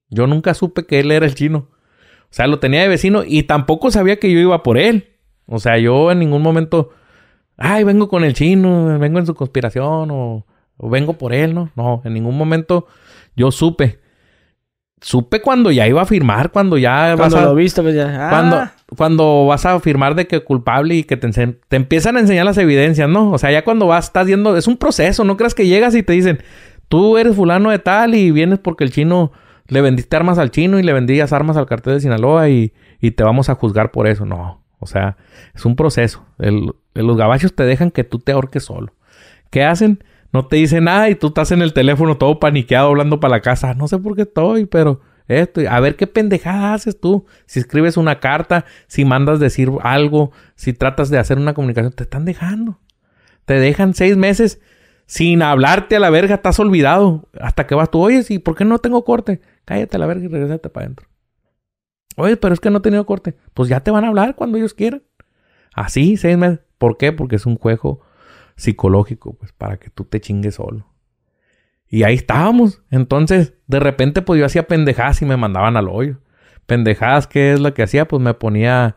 Yo 0.09 0.27
nunca 0.27 0.53
supe 0.53 0.85
que 0.85 0.99
él 0.99 1.11
era 1.11 1.25
el 1.25 1.35
chino. 1.35 1.69
O 2.23 2.33
sea, 2.35 2.47
lo 2.47 2.59
tenía 2.59 2.81
de 2.81 2.87
vecino 2.87 3.23
y 3.25 3.43
tampoco 3.43 3.91
sabía 3.91 4.19
que 4.19 4.31
yo 4.31 4.39
iba 4.39 4.63
por 4.63 4.77
él. 4.77 5.15
O 5.47 5.59
sea, 5.59 5.77
yo 5.77 6.11
en 6.11 6.19
ningún 6.19 6.41
momento, 6.41 6.89
ay, 7.57 7.83
vengo 7.83 8.09
con 8.09 8.23
el 8.23 8.33
chino, 8.33 8.99
vengo 8.99 9.19
en 9.19 9.25
su 9.25 9.35
conspiración 9.35 10.09
o, 10.11 10.45
vengo 10.77 11.13
por 11.13 11.33
él, 11.33 11.53
¿no? 11.53 11.69
No, 11.75 12.01
en 12.03 12.13
ningún 12.13 12.37
momento 12.37 12.87
yo 13.35 13.51
supe. 13.51 13.99
Supe 15.01 15.41
cuando 15.41 15.71
ya 15.71 15.87
iba 15.87 16.01
a 16.01 16.05
firmar, 16.05 16.51
cuando 16.51 16.77
ya 16.77 17.15
cuando 17.15 17.35
vas 17.35 17.45
a... 17.45 17.47
lo 17.47 17.55
viste, 17.55 17.81
pues 17.81 17.93
ya... 17.93 18.29
Cuando, 18.29 18.69
cuando 18.97 19.45
vas 19.45 19.65
a 19.65 19.79
firmar 19.79 20.15
de 20.15 20.25
que 20.25 20.39
culpable 20.39 20.95
y 20.95 21.03
que 21.03 21.15
te, 21.15 21.29
te 21.29 21.75
empiezan 21.75 22.17
a 22.17 22.21
enseñar 22.21 22.45
las 22.45 22.57
evidencias, 22.57 23.07
¿no? 23.07 23.31
O 23.31 23.37
sea, 23.37 23.51
ya 23.51 23.63
cuando 23.63 23.87
vas, 23.87 24.05
estás 24.05 24.25
viendo, 24.25 24.57
es 24.57 24.67
un 24.67 24.77
proceso, 24.77 25.23
no 25.23 25.37
creas 25.37 25.53
que 25.53 25.67
llegas 25.67 25.93
y 25.95 26.01
te 26.01 26.13
dicen, 26.13 26.39
tú 26.87 27.17
eres 27.17 27.35
fulano 27.35 27.69
de 27.69 27.79
tal 27.79 28.15
y 28.15 28.31
vienes 28.31 28.57
porque 28.57 28.83
el 28.83 28.91
chino, 28.91 29.31
le 29.67 29.81
vendiste 29.81 30.15
armas 30.15 30.37
al 30.37 30.51
chino 30.51 30.79
y 30.79 30.83
le 30.83 30.93
vendías 30.93 31.33
armas 31.33 31.57
al 31.57 31.65
cartel 31.65 31.95
de 31.95 32.01
Sinaloa 32.01 32.49
y, 32.49 32.73
y 32.99 33.11
te 33.11 33.23
vamos 33.23 33.49
a 33.49 33.55
juzgar 33.55 33.91
por 33.91 34.07
eso. 34.07 34.25
No, 34.25 34.63
o 34.79 34.87
sea, 34.87 35.17
es 35.53 35.65
un 35.65 35.75
proceso. 35.75 36.25
los 36.37 37.17
gabachos 37.17 37.55
te 37.55 37.63
dejan 37.63 37.91
que 37.91 38.03
tú 38.03 38.19
te 38.19 38.31
ahorques 38.31 38.63
solo. 38.63 38.93
¿Qué 39.49 39.63
hacen? 39.63 40.03
No 40.31 40.47
te 40.47 40.57
dicen 40.57 40.83
nada 40.83 41.09
y 41.09 41.15
tú 41.15 41.27
estás 41.27 41.51
en 41.51 41.61
el 41.61 41.73
teléfono 41.73 42.17
todo 42.17 42.39
paniqueado 42.39 42.89
hablando 42.89 43.19
para 43.19 43.35
la 43.35 43.41
casa. 43.41 43.73
No 43.73 43.87
sé 43.87 43.97
por 43.97 44.15
qué 44.15 44.23
estoy, 44.23 44.65
pero 44.65 45.01
esto, 45.27 45.61
a 45.67 45.79
ver 45.79 45.95
qué 45.95 46.07
pendejada 46.07 46.73
haces 46.73 46.99
tú. 46.99 47.25
Si 47.45 47.59
escribes 47.59 47.97
una 47.97 48.19
carta, 48.19 48.65
si 48.87 49.05
mandas 49.05 49.39
decir 49.39 49.71
algo, 49.81 50.31
si 50.55 50.73
tratas 50.73 51.09
de 51.09 51.17
hacer 51.17 51.37
una 51.37 51.53
comunicación, 51.53 51.93
te 51.93 52.03
están 52.03 52.25
dejando. 52.25 52.79
Te 53.45 53.59
dejan 53.59 53.93
seis 53.93 54.17
meses 54.17 54.59
sin 55.07 55.41
hablarte 55.41 55.95
a 55.95 55.99
la 55.99 56.09
verga, 56.09 56.35
estás 56.35 56.59
olvidado. 56.59 57.29
Hasta 57.39 57.65
que 57.65 57.75
vas 57.75 57.89
tú, 57.89 58.01
oye, 58.01 58.23
¿y 58.29 58.39
por 58.39 58.55
qué 58.55 58.65
no 58.65 58.79
tengo 58.79 59.05
corte? 59.05 59.41
Cállate 59.65 59.97
a 59.97 59.99
la 59.99 60.05
verga 60.05 60.25
y 60.25 60.27
regresate 60.27 60.69
para 60.69 60.85
adentro. 60.85 61.07
Oye, 62.17 62.37
pero 62.37 62.53
es 62.53 62.59
que 62.59 62.69
no 62.69 62.77
he 62.77 62.81
tenido 62.81 63.05
corte. 63.05 63.35
Pues 63.53 63.69
ya 63.69 63.81
te 63.81 63.91
van 63.91 64.05
a 64.05 64.07
hablar 64.07 64.35
cuando 64.35 64.57
ellos 64.57 64.73
quieran. 64.73 65.03
Así, 65.73 66.17
seis 66.17 66.37
meses. 66.37 66.59
¿Por 66.77 66.97
qué? 66.97 67.11
Porque 67.11 67.35
es 67.35 67.45
un 67.45 67.57
juego 67.57 68.01
psicológico, 68.55 69.33
pues 69.33 69.51
para 69.51 69.77
que 69.77 69.89
tú 69.89 70.05
te 70.05 70.21
chingues 70.21 70.55
solo. 70.55 70.87
Y 71.87 72.03
ahí 72.03 72.15
estábamos. 72.15 72.81
Entonces, 72.89 73.53
de 73.67 73.79
repente, 73.79 74.21
pues 74.21 74.39
yo 74.39 74.45
hacía 74.45 74.67
pendejadas 74.67 75.21
y 75.21 75.25
me 75.25 75.37
mandaban 75.37 75.77
al 75.77 75.89
hoyo. 75.89 76.19
Pendejadas, 76.65 77.27
¿qué 77.27 77.53
es 77.53 77.59
lo 77.59 77.73
que 77.73 77.83
hacía? 77.83 78.07
Pues 78.07 78.21
me 78.21 78.33
ponía 78.33 78.95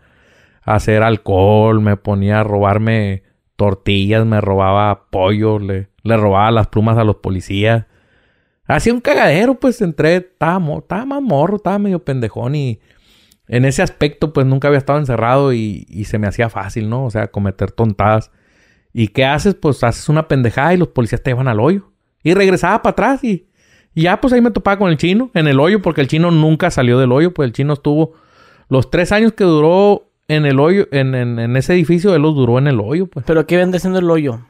a 0.62 0.74
hacer 0.74 1.02
alcohol, 1.02 1.80
me 1.80 1.96
ponía 1.96 2.40
a 2.40 2.44
robarme 2.44 3.24
tortillas, 3.56 4.24
me 4.24 4.40
robaba 4.40 5.10
pollo, 5.10 5.58
le, 5.58 5.88
Le 6.02 6.16
robaba 6.16 6.50
las 6.50 6.68
plumas 6.68 6.96
a 6.98 7.04
los 7.04 7.16
policías. 7.16 7.86
Hacía 8.68 8.92
un 8.92 9.00
cagadero, 9.00 9.54
pues 9.54 9.80
entré, 9.80 10.16
estaba, 10.16 10.58
mo- 10.58 10.78
estaba 10.78 11.04
más 11.06 11.22
morro, 11.22 11.56
estaba 11.56 11.78
medio 11.78 12.04
pendejón 12.04 12.54
y 12.54 12.80
en 13.48 13.64
ese 13.64 13.82
aspecto 13.82 14.32
pues 14.34 14.46
nunca 14.46 14.68
había 14.68 14.78
estado 14.78 14.98
encerrado 14.98 15.52
y, 15.54 15.86
y 15.88 16.04
se 16.04 16.18
me 16.18 16.26
hacía 16.26 16.50
fácil, 16.50 16.88
¿no? 16.90 17.04
O 17.06 17.10
sea, 17.10 17.28
cometer 17.28 17.72
tontadas. 17.72 18.30
¿Y 18.92 19.08
qué 19.08 19.24
haces? 19.24 19.54
Pues 19.54 19.82
haces 19.84 20.08
una 20.10 20.28
pendejada 20.28 20.74
y 20.74 20.76
los 20.76 20.88
policías 20.88 21.22
te 21.22 21.30
llevan 21.30 21.48
al 21.48 21.60
hoyo. 21.60 21.90
Y 22.22 22.34
regresaba 22.34 22.82
para 22.82 22.92
atrás 22.92 23.24
y, 23.24 23.48
y 23.94 24.02
ya 24.02 24.20
pues 24.20 24.32
ahí 24.34 24.40
me 24.42 24.50
topaba 24.50 24.78
con 24.78 24.90
el 24.90 24.98
chino 24.98 25.30
en 25.34 25.46
el 25.48 25.60
hoyo 25.60 25.80
porque 25.80 26.02
el 26.02 26.08
chino 26.08 26.30
nunca 26.30 26.70
salió 26.70 26.98
del 26.98 27.10
hoyo, 27.12 27.32
pues 27.32 27.46
el 27.46 27.52
chino 27.54 27.72
estuvo 27.72 28.12
los 28.68 28.90
tres 28.90 29.12
años 29.12 29.32
que 29.32 29.44
duró 29.44 30.10
en 30.28 30.44
el 30.44 30.60
hoyo, 30.60 30.88
en, 30.92 31.14
en- 31.14 31.38
en 31.38 31.56
ese 31.56 31.72
edificio, 31.72 32.14
él 32.14 32.20
los 32.20 32.34
duró 32.34 32.58
en 32.58 32.66
el 32.66 32.80
hoyo, 32.80 33.06
pues. 33.06 33.24
¿Pero 33.26 33.46
qué 33.46 33.56
vende 33.56 33.78
siendo 33.80 33.98
el 33.98 34.10
hoyo? 34.10 34.40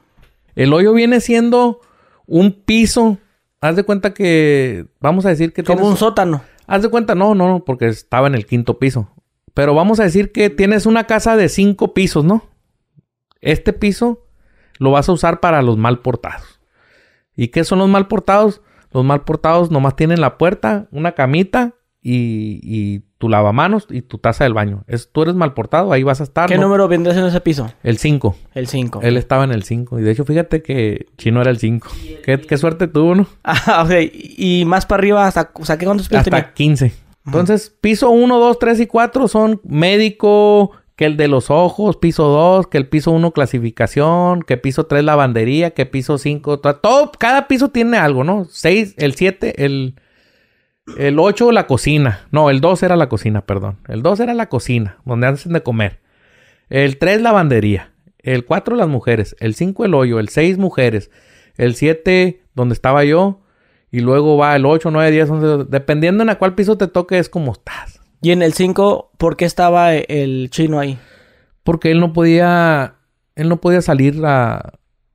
El 0.56 0.72
hoyo 0.72 0.92
viene 0.92 1.20
siendo 1.20 1.80
un 2.26 2.50
piso. 2.52 3.18
Haz 3.60 3.76
de 3.76 3.82
cuenta 3.84 4.14
que, 4.14 4.86
vamos 5.00 5.26
a 5.26 5.30
decir 5.30 5.52
que 5.52 5.64
Como 5.64 5.78
tienes- 5.80 5.90
un 5.92 5.96
sótano. 5.96 6.42
Haz 6.66 6.82
de 6.82 6.88
cuenta, 6.90 7.14
no, 7.14 7.34
no, 7.34 7.48
no, 7.48 7.64
porque 7.64 7.86
estaba 7.86 8.26
en 8.26 8.34
el 8.34 8.46
quinto 8.46 8.78
piso. 8.78 9.10
Pero 9.54 9.74
vamos 9.74 9.98
a 10.00 10.04
decir 10.04 10.30
que 10.32 10.50
tienes 10.50 10.86
una 10.86 11.04
casa 11.04 11.36
de 11.36 11.48
cinco 11.48 11.94
pisos, 11.94 12.24
¿no? 12.24 12.42
Este 13.40 13.72
piso 13.72 14.26
lo 14.78 14.90
vas 14.92 15.08
a 15.08 15.12
usar 15.12 15.40
para 15.40 15.62
los 15.62 15.76
mal 15.76 16.00
portados. 16.00 16.60
¿Y 17.34 17.48
qué 17.48 17.64
son 17.64 17.78
los 17.80 17.88
mal 17.88 18.06
portados? 18.06 18.62
Los 18.92 19.04
mal 19.04 19.24
portados 19.24 19.70
nomás 19.70 19.96
tienen 19.96 20.20
la 20.20 20.38
puerta, 20.38 20.88
una 20.92 21.12
camita 21.12 21.74
y, 22.00 22.60
y 22.62 23.04
tu 23.18 23.28
lavamanos 23.28 23.86
y 23.90 24.02
tu 24.02 24.18
taza 24.18 24.44
del 24.44 24.54
baño. 24.54 24.84
Es, 24.86 25.10
tú 25.10 25.22
eres 25.22 25.34
mal 25.34 25.52
portado, 25.52 25.92
ahí 25.92 26.02
vas 26.04 26.20
a 26.20 26.24
estar. 26.24 26.48
¿Qué 26.48 26.56
¿no? 26.56 26.62
número 26.62 26.86
vendría 26.88 27.12
siendo 27.12 27.28
ese 27.28 27.40
piso? 27.40 27.70
El 27.82 27.98
5. 27.98 28.36
El 28.54 28.68
5. 28.68 29.00
Él 29.02 29.16
estaba 29.16 29.42
en 29.44 29.50
el 29.52 29.64
5. 29.64 29.98
Y 29.98 30.02
de 30.02 30.12
hecho, 30.12 30.24
fíjate 30.24 30.62
que 30.62 31.06
Chino 31.16 31.40
era 31.40 31.50
el 31.50 31.58
5. 31.58 31.88
¿Qué, 32.24 32.40
qué 32.40 32.56
suerte 32.58 32.86
tuvo, 32.88 33.14
¿no? 33.16 33.26
Ah, 33.44 33.82
ok. 33.84 33.90
Y 34.12 34.64
más 34.66 34.86
para 34.86 35.00
arriba, 35.00 35.26
hasta, 35.26 35.50
o 35.54 35.64
sea, 35.64 35.76
¿qué 35.78 35.84
cuántos 35.84 36.08
pisos 36.08 36.20
Hasta 36.20 36.30
tenía? 36.30 36.54
15. 36.54 36.92
Entonces, 37.26 37.74
piso 37.80 38.08
1, 38.10 38.38
2, 38.38 38.58
3 38.58 38.80
y 38.80 38.86
4 38.86 39.28
son 39.28 39.60
médico, 39.64 40.70
que 40.96 41.04
el 41.06 41.16
de 41.16 41.28
los 41.28 41.50
ojos, 41.50 41.96
piso 41.96 42.24
2, 42.28 42.68
que 42.68 42.78
el 42.78 42.86
piso 42.88 43.10
1 43.10 43.32
clasificación, 43.32 44.42
que 44.42 44.56
piso 44.56 44.86
3 44.86 45.04
lavandería, 45.04 45.70
que 45.72 45.86
piso 45.86 46.18
5, 46.18 46.60
to- 46.60 46.76
todo, 46.76 47.12
cada 47.18 47.48
piso 47.48 47.68
tiene 47.68 47.98
algo, 47.98 48.24
¿no? 48.24 48.46
6, 48.50 48.94
el 48.96 49.14
7, 49.14 49.64
el, 49.64 49.94
el 50.96 51.18
8 51.18 51.52
la 51.52 51.66
cocina. 51.66 52.26
No, 52.30 52.50
el 52.50 52.60
2 52.60 52.82
era 52.82 52.96
la 52.96 53.08
cocina, 53.08 53.42
perdón. 53.42 53.78
El 53.88 54.02
2 54.02 54.20
era 54.20 54.34
la 54.34 54.48
cocina, 54.48 54.98
donde 55.04 55.26
hacen 55.26 55.52
de 55.52 55.62
comer. 55.62 56.00
El 56.68 56.98
3 56.98 57.22
lavandería. 57.22 57.92
El 58.18 58.44
4 58.44 58.76
las 58.76 58.88
mujeres. 58.88 59.36
El 59.40 59.54
5 59.54 59.84
el 59.84 59.94
hoyo. 59.94 60.18
El 60.18 60.28
6 60.28 60.58
mujeres. 60.58 61.10
El 61.56 61.74
7 61.74 62.42
donde 62.54 62.74
estaba 62.74 63.04
yo. 63.04 63.40
Y 63.90 64.00
luego 64.00 64.36
va 64.36 64.54
el 64.54 64.66
8, 64.66 64.90
9, 64.90 65.10
10, 65.10 65.30
11. 65.30 65.64
Dependiendo 65.70 66.22
en 66.22 66.30
a 66.30 66.38
cuál 66.38 66.54
piso 66.54 66.76
te 66.76 66.88
toque 66.88 67.18
es 67.18 67.28
como 67.28 67.52
estás. 67.52 68.00
Y 68.20 68.32
en 68.32 68.42
el 68.42 68.52
5, 68.52 69.12
¿por 69.16 69.36
qué 69.36 69.44
estaba 69.44 69.94
el 69.94 70.50
chino 70.50 70.78
ahí? 70.78 70.98
Porque 71.62 71.90
él 71.90 72.00
no 72.00 72.12
podía... 72.12 72.96
Él 73.34 73.48
no 73.48 73.60
podía 73.60 73.82
salir 73.82 74.20
a... 74.24 74.72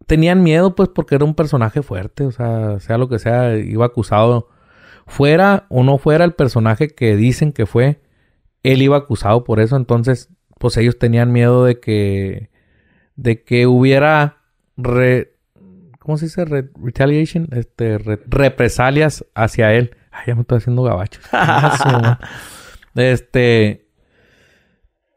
Tenían 0.08 0.44
miedo 0.44 0.76
pues 0.76 0.90
porque 0.90 1.16
era 1.16 1.26
un 1.26 1.36
personaje 1.36 1.82
fuerte. 1.82 2.26
O 2.26 2.32
sea, 2.32 2.80
sea 2.80 2.98
lo 2.98 3.10
que 3.10 3.20
sea, 3.20 3.58
iba 3.58 3.86
acusado. 3.86 4.50
Fuera 5.08 5.66
o 5.70 5.84
no 5.84 5.98
fuera 5.98 6.26
el 6.26 6.34
personaje 6.34 6.90
que 6.90 7.16
dicen 7.16 7.52
que 7.52 7.66
fue, 7.66 8.00
él 8.64 8.82
iba 8.82 8.98
acusado 8.98 9.44
por 9.44 9.60
eso. 9.60 9.76
Entonces, 9.76 10.30
pues 10.60 10.78
ellos 10.78 10.98
tenían 11.00 11.32
miedo 11.32 11.66
de 11.66 11.80
que... 11.80 12.50
De 13.16 13.44
que 13.44 13.68
hubiera... 13.68 14.38
re- 14.78 15.34
¿Cómo 16.00 16.18
se 16.18 16.26
dice? 16.26 16.46
Re- 16.46 16.70
retaliation. 16.82 17.48
Este... 17.52 17.98
re- 17.98 18.20
represalias 18.28 19.26
hacia 19.36 19.74
él. 19.74 19.96
Ay, 20.12 20.24
ya 20.28 20.36
me 20.36 20.42
estoy 20.42 20.58
haciendo 20.60 20.84
gabacho. 20.84 21.20
Este... 22.96 23.88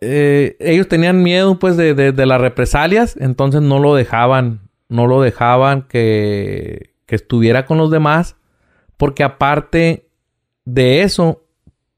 eh, 0.01 0.57
ellos 0.61 0.89
tenían 0.89 1.22
miedo 1.22 1.59
pues 1.59 1.76
de, 1.76 1.95
de- 1.95 2.12
de 2.12 2.26
las 2.26 2.41
represalias, 2.41 3.16
entonces 3.18 3.62
no 3.62 3.78
lo 3.78 3.95
dejaban, 3.95 4.68
no 4.89 5.07
lo 5.07 5.20
dejaban 5.22 5.82
que, 5.82 6.95
que 7.07 7.14
estuviera 7.16 7.66
con 7.66 7.78
los 7.78 7.91
demás, 7.91 8.37
porque 8.97 9.23
aparte 9.23 10.09
de 10.65 11.03
eso, 11.03 11.47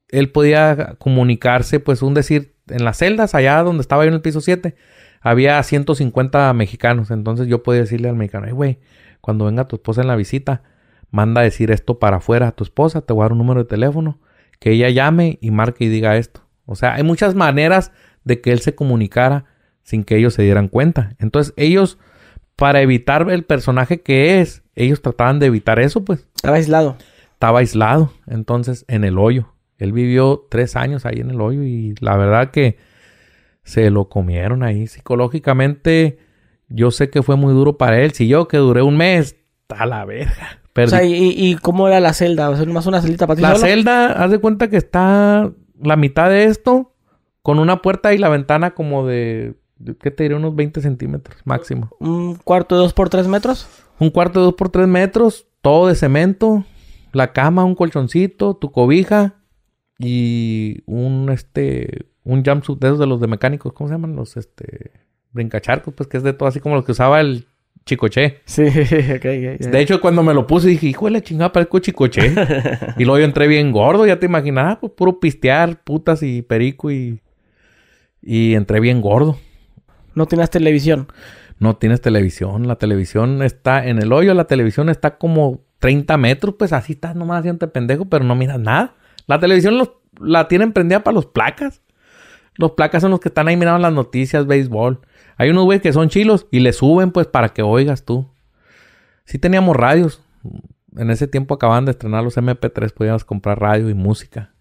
él 0.08 0.30
podía 0.30 0.96
comunicarse, 0.98 1.80
pues 1.80 2.02
un 2.02 2.14
decir, 2.14 2.54
en 2.68 2.84
las 2.84 2.98
celdas, 2.98 3.34
allá 3.34 3.62
donde 3.62 3.80
estaba 3.80 4.04
yo 4.04 4.08
en 4.08 4.14
el 4.14 4.20
piso 4.20 4.40
7, 4.40 4.74
había 5.20 5.62
150 5.62 6.52
mexicanos, 6.54 7.10
entonces 7.10 7.46
yo 7.48 7.62
podía 7.62 7.80
decirle 7.80 8.08
al 8.08 8.16
mexicano, 8.16 8.46
"Ey, 8.46 8.52
güey, 8.52 8.78
cuando 9.20 9.46
venga 9.46 9.66
tu 9.66 9.76
esposa 9.76 10.02
en 10.02 10.08
la 10.08 10.16
visita, 10.16 10.62
manda 11.10 11.40
a 11.40 11.44
decir 11.44 11.70
esto 11.70 11.98
para 11.98 12.18
afuera 12.18 12.48
a 12.48 12.52
tu 12.52 12.64
esposa, 12.64 13.00
te 13.00 13.12
voy 13.12 13.22
a 13.22 13.24
dar 13.24 13.32
un 13.32 13.38
número 13.38 13.62
de 13.62 13.68
teléfono, 13.68 14.20
que 14.58 14.72
ella 14.72 14.90
llame 14.90 15.38
y 15.40 15.50
marque 15.50 15.84
y 15.84 15.88
diga 15.88 16.16
esto. 16.16 16.46
O 16.66 16.74
sea, 16.74 16.94
hay 16.94 17.02
muchas 17.02 17.34
maneras 17.34 17.92
de 18.24 18.40
que 18.40 18.52
él 18.52 18.60
se 18.60 18.74
comunicara 18.74 19.46
sin 19.82 20.04
que 20.04 20.16
ellos 20.16 20.34
se 20.34 20.42
dieran 20.42 20.68
cuenta. 20.68 21.14
Entonces, 21.18 21.54
ellos, 21.56 21.98
para 22.56 22.82
evitar 22.82 23.30
el 23.30 23.44
personaje 23.44 24.02
que 24.02 24.40
es, 24.40 24.62
ellos 24.84 25.02
trataban 25.02 25.38
de 25.38 25.46
evitar 25.46 25.78
eso, 25.78 26.04
pues 26.04 26.26
Estaba 26.36 26.56
aislado. 26.56 26.96
estaba 27.32 27.58
aislado. 27.60 28.12
Entonces, 28.26 28.84
en 28.88 29.04
el 29.04 29.18
hoyo. 29.18 29.52
Él 29.78 29.92
vivió 29.92 30.46
tres 30.50 30.74
años 30.76 31.06
ahí 31.06 31.20
en 31.20 31.30
el 31.30 31.40
hoyo 31.40 31.62
y 31.62 31.94
la 32.00 32.16
verdad 32.16 32.50
que 32.50 32.78
se 33.62 33.90
lo 33.90 34.08
comieron 34.08 34.62
ahí. 34.62 34.86
Psicológicamente, 34.88 36.18
yo 36.68 36.90
sé 36.90 37.10
que 37.10 37.22
fue 37.22 37.36
muy 37.36 37.52
duro 37.54 37.76
para 37.76 38.00
él. 38.00 38.12
Si 38.12 38.26
yo 38.28 38.48
que 38.48 38.56
duré 38.56 38.82
un 38.82 38.96
mes, 38.96 39.36
a 39.68 39.86
la 39.86 40.04
verga. 40.04 40.60
O 40.76 40.86
sea, 40.86 41.02
¿y, 41.04 41.14
y 41.36 41.56
cómo 41.56 41.88
era 41.88 41.98
la 42.00 42.12
celda? 42.14 42.50
O 42.50 42.56
sea, 42.56 42.64
nomás 42.64 42.86
una 42.86 43.02
celita 43.02 43.26
para 43.26 43.36
ti 43.36 43.42
la 43.42 43.54
solo? 43.56 43.66
celda, 43.66 44.12
haz 44.12 44.30
de 44.30 44.38
cuenta 44.38 44.68
que 44.70 44.76
está 44.76 45.50
la 45.82 45.96
mitad 45.96 46.30
de 46.30 46.44
esto 46.44 46.94
con 47.42 47.58
una 47.58 47.82
puerta 47.82 48.14
y 48.14 48.18
la 48.18 48.28
ventana 48.28 48.74
como 48.74 49.06
de, 49.06 49.54
de- 49.78 49.96
¿qué 49.96 50.10
te 50.12 50.22
diré? 50.22 50.36
Unos 50.36 50.54
20 50.54 50.80
centímetros 50.80 51.36
máximo. 51.44 51.90
¿Un 51.98 52.36
cuarto 52.36 52.76
de 52.76 52.82
dos 52.82 52.92
por 52.94 53.10
tres 53.10 53.26
metros? 53.26 53.68
Un 53.98 54.10
cuarto 54.10 54.40
de 54.40 54.46
2 54.46 54.54
por 54.54 54.68
3 54.68 54.86
metros, 54.86 55.46
todo 55.60 55.88
de 55.88 55.94
cemento, 55.94 56.64
la 57.12 57.32
cama, 57.32 57.64
un 57.64 57.74
colchoncito, 57.74 58.54
tu 58.54 58.70
cobija 58.70 59.42
y 59.98 60.82
un, 60.86 61.30
este, 61.30 62.06
un 62.24 62.44
jumpsuit 62.44 62.78
de 62.78 62.88
esos 62.88 62.98
de 62.98 63.06
los 63.06 63.20
de 63.20 63.26
mecánicos, 63.26 63.72
¿cómo 63.72 63.88
se 63.88 63.94
llaman? 63.94 64.14
Los, 64.14 64.36
este, 64.36 64.92
brincacharcos, 65.32 65.94
pues 65.94 66.08
que 66.08 66.16
es 66.18 66.22
de 66.22 66.32
todo 66.32 66.48
así 66.48 66.60
como 66.60 66.74
los 66.74 66.84
que 66.84 66.92
usaba 66.92 67.20
el 67.20 67.46
chicoche. 67.84 68.40
Sí, 68.44 68.62
ok. 68.66 69.24
De 69.24 69.80
hecho, 69.80 70.00
cuando 70.00 70.22
me 70.22 70.34
lo 70.34 70.46
puse 70.46 70.68
dije, 70.68 70.86
hijo 70.86 71.06
de 71.06 71.12
la 71.12 71.20
chingada, 71.22 71.52
parezco 71.52 71.78
chicoche. 71.78 72.34
y 72.98 73.04
luego 73.04 73.18
yo 73.18 73.24
entré 73.24 73.48
bien 73.48 73.72
gordo, 73.72 74.06
ya 74.06 74.18
te 74.18 74.26
imaginas, 74.26 74.78
pues 74.78 74.92
puro 74.92 75.20
pistear, 75.20 75.82
putas 75.82 76.22
y 76.22 76.42
perico 76.42 76.90
y... 76.90 77.20
Y 78.20 78.54
entré 78.54 78.80
bien 78.80 79.00
gordo. 79.00 79.38
No 80.14 80.26
tenías 80.26 80.50
televisión. 80.50 81.06
No 81.58 81.76
tienes 81.76 82.00
televisión, 82.00 82.68
la 82.68 82.76
televisión 82.76 83.42
está 83.42 83.86
en 83.86 83.98
el 84.00 84.12
hoyo, 84.12 84.32
la 84.34 84.44
televisión 84.44 84.88
está 84.88 85.18
como 85.18 85.60
30 85.80 86.16
metros, 86.16 86.54
pues 86.58 86.72
así 86.72 86.92
estás 86.92 87.16
nomás 87.16 87.40
haciendo 87.40 87.70
pendejo, 87.72 88.04
pero 88.06 88.24
no 88.24 88.34
miras 88.36 88.60
nada. 88.60 88.94
La 89.26 89.38
televisión 89.40 89.76
los- 89.78 89.92
la 90.20 90.48
tienen 90.48 90.72
prendida 90.72 91.02
para 91.02 91.14
los 91.14 91.26
placas. 91.26 91.82
Los 92.56 92.72
placas 92.72 93.02
son 93.02 93.10
los 93.12 93.20
que 93.20 93.28
están 93.28 93.48
ahí 93.48 93.56
mirando 93.56 93.78
las 93.80 93.92
noticias, 93.92 94.46
béisbol. 94.46 95.00
Hay 95.36 95.50
unos 95.50 95.64
güeyes 95.64 95.82
que 95.82 95.92
son 95.92 96.08
chilos 96.08 96.46
y 96.50 96.60
le 96.60 96.72
suben 96.72 97.12
pues 97.12 97.26
para 97.26 97.50
que 97.50 97.62
oigas 97.62 98.04
tú. 98.04 98.28
Sí 99.24 99.38
teníamos 99.38 99.76
radios. 99.76 100.22
En 100.96 101.10
ese 101.10 101.28
tiempo 101.28 101.54
acababan 101.54 101.84
de 101.84 101.92
estrenar 101.92 102.24
los 102.24 102.36
MP3, 102.36 102.92
podías 102.92 103.24
comprar 103.24 103.60
radio 103.60 103.88
y 103.90 103.94
música. 103.94 104.52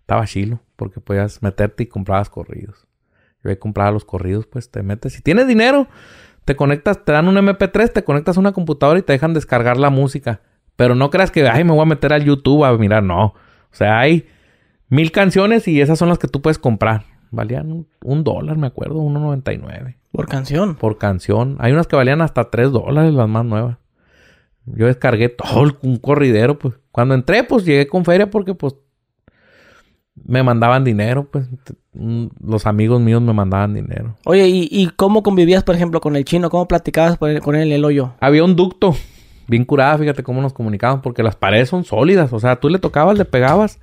Estaba 0.00 0.26
chilo, 0.26 0.60
porque 0.76 1.00
podías 1.00 1.42
meterte 1.42 1.84
y 1.84 1.86
comprabas 1.86 2.30
corridos. 2.30 2.86
Yo 3.44 3.50
ahí 3.50 3.56
compraba 3.56 3.92
los 3.92 4.04
corridos, 4.04 4.46
pues 4.46 4.70
te 4.70 4.82
metes. 4.82 5.12
Si 5.12 5.22
tienes 5.22 5.46
dinero, 5.46 5.86
te 6.48 6.56
conectas, 6.56 7.04
te 7.04 7.12
dan 7.12 7.28
un 7.28 7.36
MP3, 7.36 7.92
te 7.92 8.04
conectas 8.04 8.38
a 8.38 8.40
una 8.40 8.52
computadora 8.52 8.98
y 8.98 9.02
te 9.02 9.12
dejan 9.12 9.34
descargar 9.34 9.76
la 9.76 9.90
música. 9.90 10.40
Pero 10.76 10.94
no 10.94 11.10
creas 11.10 11.30
que, 11.30 11.46
ay, 11.46 11.62
me 11.62 11.72
voy 11.72 11.82
a 11.82 11.84
meter 11.84 12.10
al 12.14 12.24
YouTube 12.24 12.64
a 12.64 12.72
mirar. 12.78 13.02
No. 13.02 13.24
O 13.26 13.34
sea, 13.72 13.98
hay 13.98 14.26
mil 14.88 15.12
canciones 15.12 15.68
y 15.68 15.82
esas 15.82 15.98
son 15.98 16.08
las 16.08 16.18
que 16.18 16.26
tú 16.26 16.40
puedes 16.40 16.58
comprar. 16.58 17.04
Valían 17.30 17.70
un, 17.70 17.86
un 18.02 18.24
dólar, 18.24 18.56
me 18.56 18.66
acuerdo, 18.66 18.94
1.99 19.02 19.96
Por 20.10 20.26
canción. 20.26 20.74
por 20.76 20.96
canción. 20.96 21.56
Hay 21.58 21.72
unas 21.72 21.86
que 21.86 21.96
valían 21.96 22.22
hasta 22.22 22.48
3 22.48 22.72
dólares, 22.72 23.12
las 23.12 23.28
más 23.28 23.44
nuevas. 23.44 23.76
Yo 24.64 24.86
descargué 24.86 25.28
todo 25.28 25.64
el- 25.64 25.76
un 25.82 25.98
corridero, 25.98 26.58
pues. 26.58 26.80
Cuando 26.92 27.14
entré, 27.14 27.44
pues 27.44 27.66
llegué 27.66 27.86
con 27.86 28.06
feria 28.06 28.30
porque, 28.30 28.54
pues, 28.54 28.74
me 30.24 30.42
mandaban 30.42 30.84
dinero, 30.84 31.28
pues. 31.30 31.46
Mm, 31.94 32.26
Los 32.44 32.66
amigos 32.66 33.00
míos 33.00 33.20
me 33.22 33.32
mandaban 33.32 33.74
dinero. 33.74 34.16
Oye, 34.24 34.46
¿y, 34.48 34.68
y 34.70 34.88
cómo 34.90 35.22
convivías, 35.22 35.64
por 35.64 35.74
ejemplo, 35.74 36.00
con 36.00 36.16
el 36.16 36.24
chino? 36.24 36.50
¿Cómo 36.50 36.68
platicabas 36.68 37.18
con 37.18 37.54
él 37.56 37.66
en 37.68 37.72
el 37.72 37.84
hoyo? 37.84 38.14
Había 38.20 38.44
un 38.44 38.56
ducto 38.56 38.94
bien 39.46 39.64
curada, 39.64 39.96
fíjate 39.98 40.22
cómo 40.22 40.40
nos 40.42 40.52
comunicábamos, 40.52 41.02
porque 41.02 41.22
las 41.22 41.36
paredes 41.36 41.68
son 41.68 41.84
sólidas. 41.84 42.32
O 42.32 42.38
sea, 42.40 42.56
tú 42.56 42.68
le 42.68 42.78
tocabas, 42.78 43.16
le 43.18 43.24
pegabas 43.24 43.80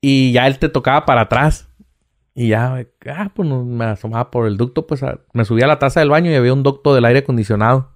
y 0.00 0.32
ya 0.32 0.46
él 0.46 0.58
te 0.58 0.68
tocaba 0.68 1.04
para 1.06 1.22
atrás. 1.22 1.68
Y 2.34 2.48
ya, 2.48 2.86
ah, 3.10 3.32
pues 3.34 3.48
me 3.48 3.84
asomaba 3.84 4.30
por 4.30 4.46
el 4.46 4.56
ducto, 4.56 4.86
pues 4.86 5.02
a- 5.02 5.18
me 5.32 5.44
subía 5.44 5.64
a 5.64 5.68
la 5.68 5.78
taza 5.80 6.00
del 6.00 6.08
baño 6.10 6.30
y 6.30 6.34
había 6.34 6.52
un 6.52 6.62
ducto 6.62 6.94
del 6.94 7.04
aire 7.04 7.20
acondicionado. 7.20 7.90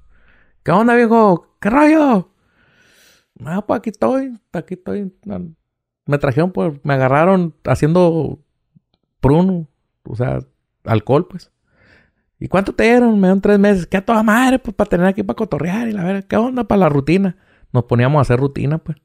¿Qué 0.64 0.72
onda, 0.72 0.94
viejo? 0.96 1.56
¿Qué 1.60 1.70
rollo? 1.70 2.28
Ah, 3.44 3.64
pues 3.66 3.78
aquí 3.78 3.90
estoy, 3.90 4.38
aquí 4.52 4.74
estoy. 4.74 5.12
Me 6.06 6.18
trajeron, 6.18 6.52
pues, 6.52 6.72
me 6.82 6.94
agarraron 6.94 7.54
haciendo 7.64 8.38
pruno, 9.20 9.68
o 10.04 10.16
sea, 10.16 10.40
alcohol, 10.84 11.26
pues. 11.28 11.50
¿Y 12.38 12.48
cuánto 12.48 12.74
te 12.74 12.84
dieron? 12.84 13.14
Me 13.20 13.28
dieron 13.28 13.40
tres 13.40 13.58
meses. 13.58 13.86
¿Qué 13.86 13.96
a 13.96 14.04
toda 14.04 14.22
madre, 14.22 14.58
pues, 14.58 14.74
para 14.74 14.90
tener 14.90 15.06
aquí 15.06 15.22
para 15.22 15.36
cotorrear 15.36 15.88
y 15.88 15.92
la 15.92 16.02
verdad, 16.02 16.24
¿qué 16.24 16.36
onda 16.36 16.64
para 16.64 16.80
la 16.80 16.88
rutina? 16.88 17.36
Nos 17.72 17.84
poníamos 17.84 18.18
a 18.18 18.22
hacer 18.22 18.40
rutina, 18.40 18.78
pues. 18.78 18.98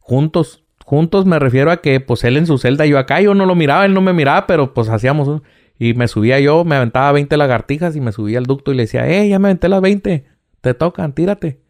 Juntos, 0.00 0.64
juntos 0.84 1.26
me 1.26 1.38
refiero 1.38 1.70
a 1.70 1.82
que, 1.82 2.00
pues, 2.00 2.24
él 2.24 2.36
en 2.36 2.46
su 2.46 2.56
celda, 2.56 2.86
yo 2.86 2.98
acá, 2.98 3.20
yo 3.20 3.34
no 3.34 3.44
lo 3.44 3.54
miraba, 3.54 3.84
él 3.84 3.92
no 3.92 4.00
me 4.00 4.14
miraba, 4.14 4.46
pero, 4.46 4.72
pues, 4.72 4.88
hacíamos 4.88 5.28
un... 5.28 5.42
Y 5.78 5.94
me 5.94 6.08
subía 6.08 6.38
yo, 6.40 6.64
me 6.64 6.76
aventaba 6.76 7.10
20 7.12 7.36
lagartijas 7.38 7.96
y 7.96 8.00
me 8.00 8.12
subía 8.12 8.38
al 8.38 8.44
ducto 8.44 8.70
y 8.72 8.74
le 8.74 8.82
decía, 8.82 9.08
eh, 9.08 9.28
ya 9.28 9.38
me 9.38 9.48
aventé 9.48 9.68
las 9.68 9.80
20, 9.80 10.26
te 10.60 10.74
tocan, 10.74 11.14
tírate. 11.14 11.60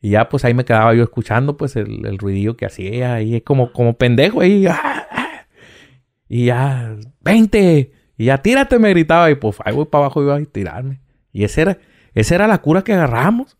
Y 0.00 0.10
ya 0.10 0.28
pues 0.28 0.44
ahí 0.44 0.54
me 0.54 0.64
quedaba 0.64 0.94
yo 0.94 1.02
escuchando 1.02 1.56
pues 1.56 1.76
el, 1.76 2.06
el 2.06 2.18
ruidillo 2.18 2.56
que 2.56 2.66
hacía 2.66 3.20
y 3.20 3.40
como, 3.40 3.72
como 3.72 3.96
pendejo 3.96 4.40
ahí. 4.40 4.66
¡ah! 4.66 5.06
¡ah! 5.10 5.46
Y 6.28 6.46
ya, 6.46 6.96
20. 7.20 7.92
Y 8.16 8.24
ya 8.26 8.38
tírate, 8.42 8.78
me 8.78 8.90
gritaba. 8.90 9.30
Y 9.30 9.34
pues 9.36 9.56
ahí 9.64 9.74
voy 9.74 9.86
para 9.86 10.04
abajo 10.04 10.20
y 10.20 10.24
iba 10.24 10.36
a 10.36 10.44
tirarme. 10.44 11.00
Y 11.32 11.44
esa 11.44 11.62
era, 11.62 11.78
era 12.14 12.46
la 12.46 12.58
cura 12.58 12.82
que 12.82 12.92
agarramos. 12.92 13.56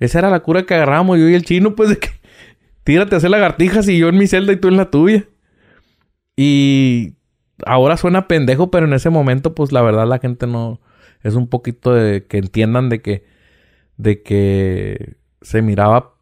Esa 0.00 0.18
era 0.18 0.30
la 0.30 0.40
cura 0.40 0.64
que 0.64 0.74
agarramos 0.74 1.18
yo 1.18 1.28
y 1.28 1.34
el 1.34 1.44
chino, 1.44 1.74
pues 1.74 1.90
de 1.90 1.98
que 1.98 2.08
tírate 2.82 3.14
a 3.14 3.18
hacer 3.18 3.30
lagartijas 3.30 3.88
y 3.88 3.98
yo 3.98 4.08
en 4.08 4.18
mi 4.18 4.26
celda 4.26 4.52
y 4.52 4.56
tú 4.56 4.68
en 4.68 4.76
la 4.76 4.90
tuya. 4.90 5.24
Y 6.36 7.14
ahora 7.64 7.96
suena 7.96 8.26
pendejo, 8.26 8.70
pero 8.70 8.86
en 8.86 8.92
ese 8.92 9.10
momento, 9.10 9.54
pues 9.54 9.72
la 9.72 9.82
verdad 9.82 10.06
la 10.06 10.18
gente 10.18 10.46
no. 10.46 10.80
Es 11.22 11.36
un 11.36 11.48
poquito 11.48 11.94
de 11.94 12.26
que 12.26 12.38
entiendan 12.38 12.88
de 12.88 13.00
que. 13.00 13.24
De 13.96 14.22
que 14.22 15.16
se 15.44 15.62
miraba. 15.62 16.14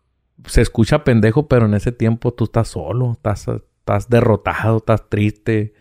Se 0.46 0.60
escucha 0.60 1.04
pendejo, 1.04 1.46
pero 1.46 1.66
en 1.66 1.74
ese 1.74 1.92
tiempo 1.92 2.32
tú 2.32 2.44
estás 2.44 2.68
solo, 2.68 3.12
estás, 3.12 3.46
estás 3.48 4.08
derrotado, 4.10 4.78
estás 4.78 5.08
triste. 5.08 5.72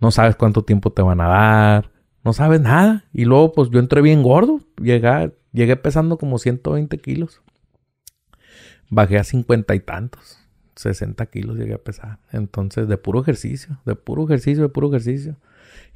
No 0.00 0.10
sabes 0.10 0.36
cuánto 0.36 0.64
tiempo 0.64 0.92
te 0.92 1.02
van 1.02 1.20
a 1.20 1.28
dar. 1.28 1.90
No 2.24 2.32
sabes 2.32 2.60
nada. 2.60 3.04
Y 3.12 3.24
luego, 3.24 3.52
pues 3.52 3.70
yo 3.70 3.80
entré 3.80 4.00
bien 4.00 4.22
gordo. 4.22 4.60
Llegué, 4.80 5.32
llegué 5.52 5.76
pesando 5.76 6.16
como 6.16 6.38
120 6.38 6.98
kilos. 6.98 7.42
Bajé 8.88 9.18
a 9.18 9.24
cincuenta 9.24 9.74
y 9.74 9.80
tantos. 9.80 10.38
60 10.76 11.26
kilos 11.26 11.56
llegué 11.56 11.74
a 11.74 11.78
pesar. 11.78 12.18
Entonces, 12.30 12.88
de 12.88 12.96
puro 12.96 13.20
ejercicio, 13.20 13.78
de 13.84 13.96
puro 13.96 14.24
ejercicio, 14.24 14.62
de 14.62 14.68
puro 14.68 14.88
ejercicio. 14.88 15.36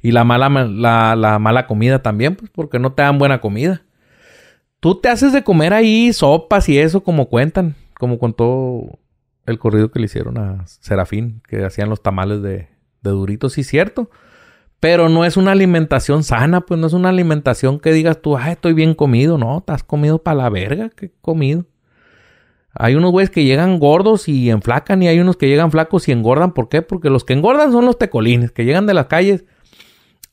Y 0.01 0.11
la 0.11 0.25
mala, 0.25 0.49
la, 0.49 1.15
la 1.15 1.39
mala 1.39 1.67
comida 1.67 2.01
también, 2.01 2.35
pues 2.35 2.51
porque 2.51 2.79
no 2.79 2.91
te 2.93 3.03
dan 3.03 3.17
buena 3.17 3.39
comida. 3.39 3.83
Tú 4.79 4.95
te 4.95 5.09
haces 5.09 5.33
de 5.33 5.43
comer 5.43 5.73
ahí 5.73 6.13
sopas 6.13 6.69
y 6.69 6.77
eso 6.77 7.01
como 7.01 7.29
cuentan, 7.29 7.75
como 7.97 8.19
contó 8.19 8.99
el 9.47 9.57
corrido 9.57 9.91
que 9.91 9.99
le 9.99 10.05
hicieron 10.05 10.37
a 10.37 10.67
Serafín, 10.67 11.41
que 11.47 11.63
hacían 11.63 11.89
los 11.89 12.03
tamales 12.03 12.41
de, 12.41 12.67
de 13.01 13.09
duritos, 13.09 13.53
sí, 13.53 13.63
cierto. 13.63 14.09
Pero 14.79 15.09
no 15.09 15.25
es 15.25 15.37
una 15.37 15.53
alimentación 15.53 16.23
sana, 16.23 16.61
pues 16.61 16.79
no 16.79 16.85
es 16.85 16.93
una 16.93 17.09
alimentación 17.09 17.79
que 17.79 17.91
digas 17.91 18.21
tú, 18.21 18.37
ah, 18.37 18.51
estoy 18.51 18.73
bien 18.73 18.93
comido. 18.93 19.39
No, 19.39 19.63
te 19.65 19.73
has 19.73 19.83
comido 19.83 20.21
para 20.21 20.37
la 20.37 20.49
verga, 20.49 20.89
que 20.89 21.11
comido. 21.21 21.65
Hay 22.73 22.93
unos 22.93 23.11
güeyes 23.11 23.31
que 23.31 23.43
llegan 23.43 23.79
gordos 23.79 24.27
y 24.27 24.51
enflacan 24.51 25.01
y 25.01 25.07
hay 25.07 25.19
unos 25.19 25.35
que 25.35 25.47
llegan 25.47 25.71
flacos 25.71 26.07
y 26.07 26.11
engordan. 26.11 26.53
¿Por 26.53 26.69
qué? 26.69 26.83
Porque 26.83 27.09
los 27.09 27.23
que 27.23 27.33
engordan 27.33 27.71
son 27.71 27.85
los 27.85 27.97
tecolines, 27.97 28.51
que 28.51 28.65
llegan 28.65 28.85
de 28.85 28.93
las 28.93 29.07
calles 29.07 29.45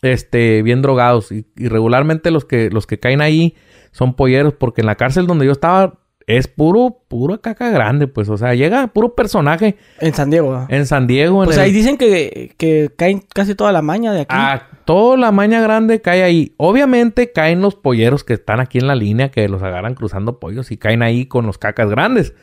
este, 0.02 0.62
bien 0.62 0.82
drogados. 0.82 1.32
Y, 1.32 1.46
y 1.56 1.68
regularmente 1.68 2.30
los 2.30 2.44
que, 2.44 2.68
los 2.68 2.86
que 2.86 2.98
caen 2.98 3.22
ahí 3.22 3.54
son 3.94 4.14
polleros. 4.14 4.52
Porque 4.52 4.82
en 4.82 4.86
la 4.86 4.96
cárcel 4.96 5.26
donde 5.26 5.46
yo 5.46 5.52
estaba 5.52 5.94
es 6.26 6.48
puro, 6.48 7.02
puro 7.08 7.40
caca 7.40 7.70
grande, 7.70 8.06
pues. 8.06 8.28
O 8.28 8.36
sea, 8.36 8.54
llega 8.54 8.86
puro 8.88 9.14
personaje. 9.14 9.76
En 10.00 10.14
San 10.14 10.30
Diego. 10.30 10.66
En 10.68 10.86
San 10.86 11.06
Diego. 11.06 11.42
En 11.42 11.46
Pues 11.46 11.56
el- 11.58 11.62
ahí 11.64 11.72
dicen 11.72 11.96
que, 11.98 12.54
que 12.56 12.90
caen 12.96 13.22
casi 13.34 13.54
toda 13.54 13.72
la 13.72 13.82
maña 13.82 14.12
de 14.12 14.20
aquí. 14.22 14.34
Ah, 14.34 14.62
toda 14.86 15.16
la 15.18 15.32
maña 15.32 15.60
grande 15.60 16.00
cae 16.00 16.22
ahí. 16.22 16.54
Obviamente 16.56 17.30
caen 17.32 17.60
los 17.60 17.74
polleros 17.74 18.24
que 18.24 18.32
están 18.34 18.60
aquí 18.60 18.78
en 18.78 18.86
la 18.86 18.94
línea, 18.94 19.30
que 19.30 19.48
los 19.48 19.62
agarran 19.62 19.94
cruzando 19.94 20.38
pollos 20.40 20.70
y 20.70 20.76
caen 20.78 21.02
ahí 21.02 21.26
con 21.26 21.44
los 21.46 21.58
cacas 21.58 21.90
grandes. 21.90 22.34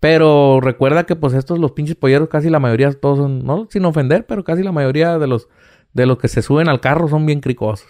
Pero 0.00 0.60
recuerda 0.60 1.04
que 1.04 1.16
pues 1.16 1.32
estos 1.34 1.58
los 1.58 1.72
pinches 1.72 1.96
polleros 1.96 2.28
casi 2.28 2.50
la 2.50 2.60
mayoría 2.60 2.92
todos 2.92 3.18
son, 3.18 3.44
no 3.44 3.66
sin 3.70 3.84
ofender, 3.84 4.26
pero 4.26 4.44
casi 4.44 4.62
la 4.62 4.70
mayoría 4.72 5.18
de 5.18 5.26
los 5.26 5.48
de 5.92 6.06
los 6.06 6.18
que 6.18 6.28
se 6.28 6.42
suben 6.42 6.68
al 6.68 6.80
carro 6.80 7.08
son 7.08 7.24
bien 7.24 7.40
cricosos. 7.40 7.86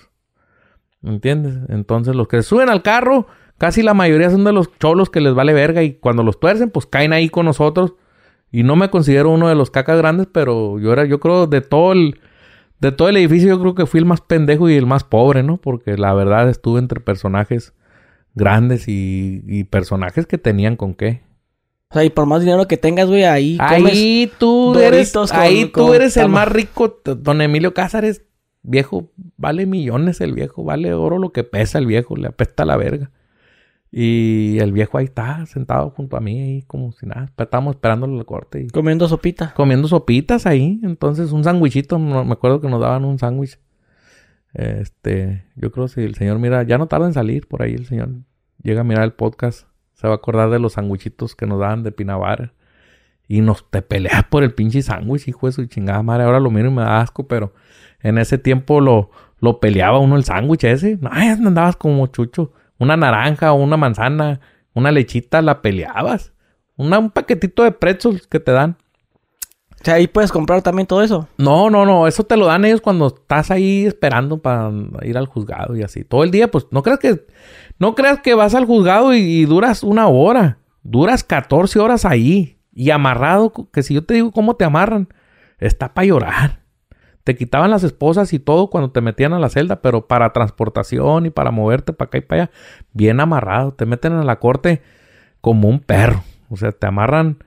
¿Me 1.04 1.10
entiendes? 1.10 1.58
Entonces 1.68 2.16
los 2.16 2.28
que 2.28 2.42
suben 2.42 2.70
al 2.70 2.80
carro, 2.82 3.26
casi 3.58 3.82
la 3.82 3.92
mayoría 3.92 4.30
son 4.30 4.42
de 4.44 4.52
los 4.54 4.70
cholos 4.78 5.10
que 5.10 5.20
les 5.20 5.34
vale 5.34 5.52
verga 5.52 5.82
y 5.82 5.92
cuando 5.92 6.22
los 6.22 6.40
tuercen 6.40 6.70
pues 6.70 6.86
caen 6.86 7.12
ahí 7.12 7.28
con 7.28 7.44
nosotros. 7.44 7.92
Y 8.50 8.62
no 8.62 8.74
me 8.74 8.88
considero 8.88 9.30
uno 9.30 9.48
de 9.48 9.54
los 9.54 9.70
cacas 9.70 9.98
grandes, 9.98 10.28
pero 10.32 10.78
yo 10.78 10.92
era, 10.92 11.04
yo 11.04 11.20
creo, 11.20 11.46
de 11.46 11.60
todo 11.60 11.92
el, 11.92 12.20
de 12.80 12.90
todo 12.92 13.08
el 13.08 13.16
edificio, 13.18 13.48
yo 13.48 13.60
creo 13.60 13.74
que 13.74 13.84
fui 13.86 13.98
el 13.98 14.06
más 14.06 14.20
pendejo 14.22 14.70
y 14.70 14.76
el 14.76 14.86
más 14.86 15.04
pobre, 15.04 15.42
¿no? 15.42 15.56
Porque 15.58 15.98
la 15.98 16.14
verdad 16.14 16.48
estuve 16.48 16.78
entre 16.78 17.00
personajes 17.00 17.74
grandes 18.34 18.88
y, 18.88 19.42
y 19.46 19.64
personajes 19.64 20.26
que 20.26 20.38
tenían 20.38 20.76
con 20.76 20.94
qué. 20.94 21.22
O 21.90 21.94
sea, 21.94 22.04
y 22.04 22.10
por 22.10 22.26
más 22.26 22.40
dinero 22.40 22.66
que 22.66 22.76
tengas, 22.76 23.08
güey, 23.08 23.24
ahí 23.24 23.58
comes... 23.58 23.92
Ahí 23.92 24.32
tú 24.38 24.72
eres, 24.78 25.12
con- 25.12 25.28
ahí 25.32 25.64
tú 25.66 25.92
eres 25.94 26.16
el 26.16 26.28
más 26.28 26.48
rico, 26.48 27.00
don 27.04 27.42
Emilio 27.42 27.74
Cázares, 27.74 28.22
viejo, 28.64 29.10
vale 29.36 29.66
millones 29.66 30.20
el 30.20 30.32
viejo, 30.32 30.64
vale 30.64 30.92
oro 30.94 31.18
lo 31.18 31.30
que 31.30 31.44
pesa 31.44 31.78
el 31.78 31.86
viejo, 31.86 32.16
le 32.16 32.26
apesta 32.28 32.64
la 32.64 32.76
verga. 32.76 33.10
Y 33.96 34.58
el 34.58 34.72
viejo 34.72 34.98
ahí 34.98 35.04
está, 35.04 35.46
sentado 35.46 35.90
junto 35.90 36.16
a 36.16 36.20
mí, 36.20 36.40
ahí 36.40 36.62
como 36.62 36.90
si 36.90 37.06
nada, 37.06 37.30
estábamos 37.38 37.76
esperando 37.76 38.06
el 38.06 38.24
corte 38.24 38.62
y 38.62 38.66
Comiendo 38.66 39.06
sopita. 39.06 39.54
comiendo 39.54 39.86
sopitas 39.86 40.46
ahí. 40.46 40.80
Entonces, 40.82 41.30
un 41.30 41.44
sándwichito, 41.44 41.96
no- 42.00 42.24
me 42.24 42.32
acuerdo 42.32 42.60
que 42.60 42.68
nos 42.68 42.80
daban 42.80 43.04
un 43.04 43.20
sándwich. 43.20 43.56
Este, 44.52 45.44
yo 45.56 45.70
creo 45.72 45.86
que 45.86 45.92
si 45.92 46.00
el 46.02 46.14
señor 46.14 46.38
mira, 46.38 46.62
ya 46.64 46.78
no 46.78 46.86
tarda 46.86 47.06
en 47.06 47.12
salir 47.12 47.46
por 47.46 47.62
ahí, 47.62 47.74
el 47.74 47.86
señor 47.86 48.10
llega 48.62 48.80
a 48.82 48.84
mirar 48.84 49.04
el 49.04 49.12
podcast, 49.12 49.68
se 49.94 50.06
va 50.06 50.14
a 50.14 50.16
acordar 50.16 50.50
de 50.50 50.58
los 50.58 50.74
sándwichitos 50.74 51.34
que 51.34 51.46
nos 51.46 51.60
daban 51.60 51.82
de 51.82 51.92
Pinabar. 51.92 52.52
Y 53.26 53.40
nos 53.40 53.70
te 53.70 53.80
peleas 53.80 54.24
por 54.24 54.42
el 54.44 54.52
pinche 54.52 54.82
sándwich, 54.82 55.28
hijo 55.28 55.46
de 55.46 55.52
su 55.52 55.64
chingada 55.66 56.02
madre. 56.02 56.24
Ahora 56.24 56.40
lo 56.40 56.50
miro 56.50 56.68
y 56.68 56.72
me 56.74 56.82
da 56.82 57.00
asco, 57.00 57.26
pero 57.26 57.54
en 58.04 58.18
ese 58.18 58.38
tiempo 58.38 58.80
lo, 58.80 59.10
lo 59.40 59.58
peleaba 59.58 59.98
uno 59.98 60.14
el 60.16 60.22
sándwich 60.24 60.62
ese. 60.64 60.96
No, 61.00 61.10
ya 61.12 61.32
andabas 61.32 61.74
como 61.74 62.06
chucho. 62.06 62.52
Una 62.78 62.96
naranja 62.96 63.52
o 63.52 63.56
una 63.56 63.76
manzana, 63.76 64.38
una 64.74 64.92
lechita, 64.92 65.42
la 65.42 65.60
peleabas. 65.62 66.32
Una- 66.76 67.00
un 67.00 67.10
paquetito 67.10 67.64
de 67.64 67.72
pretzels 67.72 68.26
que 68.28 68.38
te 68.38 68.52
dan. 68.52 68.76
O 69.80 69.84
sea, 69.84 69.94
ahí 69.94 70.06
puedes 70.06 70.32
comprar 70.32 70.62
también 70.62 70.86
todo 70.86 71.02
eso. 71.02 71.28
No, 71.36 71.68
no, 71.68 71.84
no, 71.84 72.06
eso 72.06 72.24
te 72.24 72.36
lo 72.38 72.46
dan 72.46 72.64
ellos 72.64 72.80
cuando 72.80 73.08
estás 73.08 73.50
ahí 73.50 73.84
esperando 73.84 74.38
para 74.40 74.70
ir 75.02 75.18
al 75.18 75.26
juzgado 75.26 75.76
y 75.76 75.82
así. 75.82 76.04
Todo 76.04 76.24
el 76.24 76.30
día, 76.30 76.50
pues 76.50 76.66
no 76.70 76.82
creas 76.82 76.98
que 77.00 77.26
no 77.78 77.94
creas 77.94 78.20
que 78.20 78.34
vas 78.34 78.54
al 78.54 78.64
juzgado 78.64 79.12
y, 79.14 79.18
y 79.18 79.44
duras 79.44 79.82
una 79.82 80.06
hora. 80.08 80.58
Duras 80.82 81.22
14 81.24 81.78
horas 81.80 82.04
ahí 82.06 82.58
y 82.72 82.90
amarrado, 82.90 83.52
que 83.72 83.82
si 83.82 83.94
yo 83.94 84.04
te 84.04 84.14
digo 84.14 84.32
cómo 84.32 84.56
te 84.56 84.64
amarran, 84.64 85.08
está 85.58 85.92
para 85.94 86.06
llorar. 86.06 86.63
Te 87.24 87.36
quitaban 87.36 87.70
las 87.70 87.82
esposas 87.84 88.32
y 88.34 88.38
todo 88.38 88.68
cuando 88.68 88.90
te 88.90 89.00
metían 89.00 89.32
a 89.32 89.38
la 89.38 89.48
celda, 89.48 89.80
pero 89.80 90.06
para 90.06 90.32
transportación 90.34 91.24
y 91.24 91.30
para 91.30 91.50
moverte 91.50 91.94
para 91.94 92.08
acá 92.08 92.18
y 92.18 92.20
para 92.20 92.42
allá, 92.42 92.52
bien 92.92 93.18
amarrado. 93.18 93.72
Te 93.72 93.86
meten 93.86 94.12
en 94.12 94.26
la 94.26 94.38
corte 94.38 94.82
como 95.40 95.68
un 95.68 95.80
perro. 95.80 96.22
O 96.50 96.56
sea, 96.56 96.70
te 96.72 96.86
amarran 96.86 97.38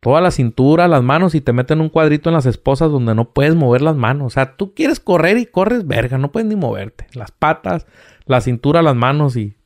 toda 0.00 0.20
la 0.20 0.30
cintura, 0.30 0.86
las 0.86 1.02
manos 1.02 1.34
y 1.34 1.40
te 1.40 1.52
meten 1.52 1.80
un 1.80 1.88
cuadrito 1.88 2.30
en 2.30 2.34
las 2.34 2.46
esposas 2.46 2.90
donde 2.90 3.14
no 3.14 3.32
puedes 3.32 3.56
mover 3.56 3.82
las 3.82 3.96
manos. 3.96 4.26
O 4.26 4.30
sea, 4.30 4.56
tú 4.56 4.72
quieres 4.72 5.00
correr 5.00 5.36
y 5.38 5.46
corres 5.46 5.86
verga, 5.86 6.18
no 6.18 6.30
puedes 6.30 6.48
ni 6.48 6.54
moverte. 6.54 7.08
Las 7.14 7.32
patas, 7.32 7.86
la 8.26 8.40
cintura, 8.40 8.82
las 8.82 8.94
manos 8.94 9.36
y... 9.36 9.56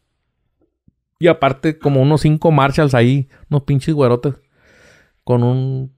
Y 1.18 1.28
aparte 1.28 1.78
como 1.78 2.02
unos 2.02 2.22
cinco 2.22 2.50
marshals 2.50 2.94
ahí, 2.94 3.28
unos 3.48 3.62
pinches 3.62 3.94
güerotes 3.94 4.34
con 5.24 5.44
un... 5.44 5.92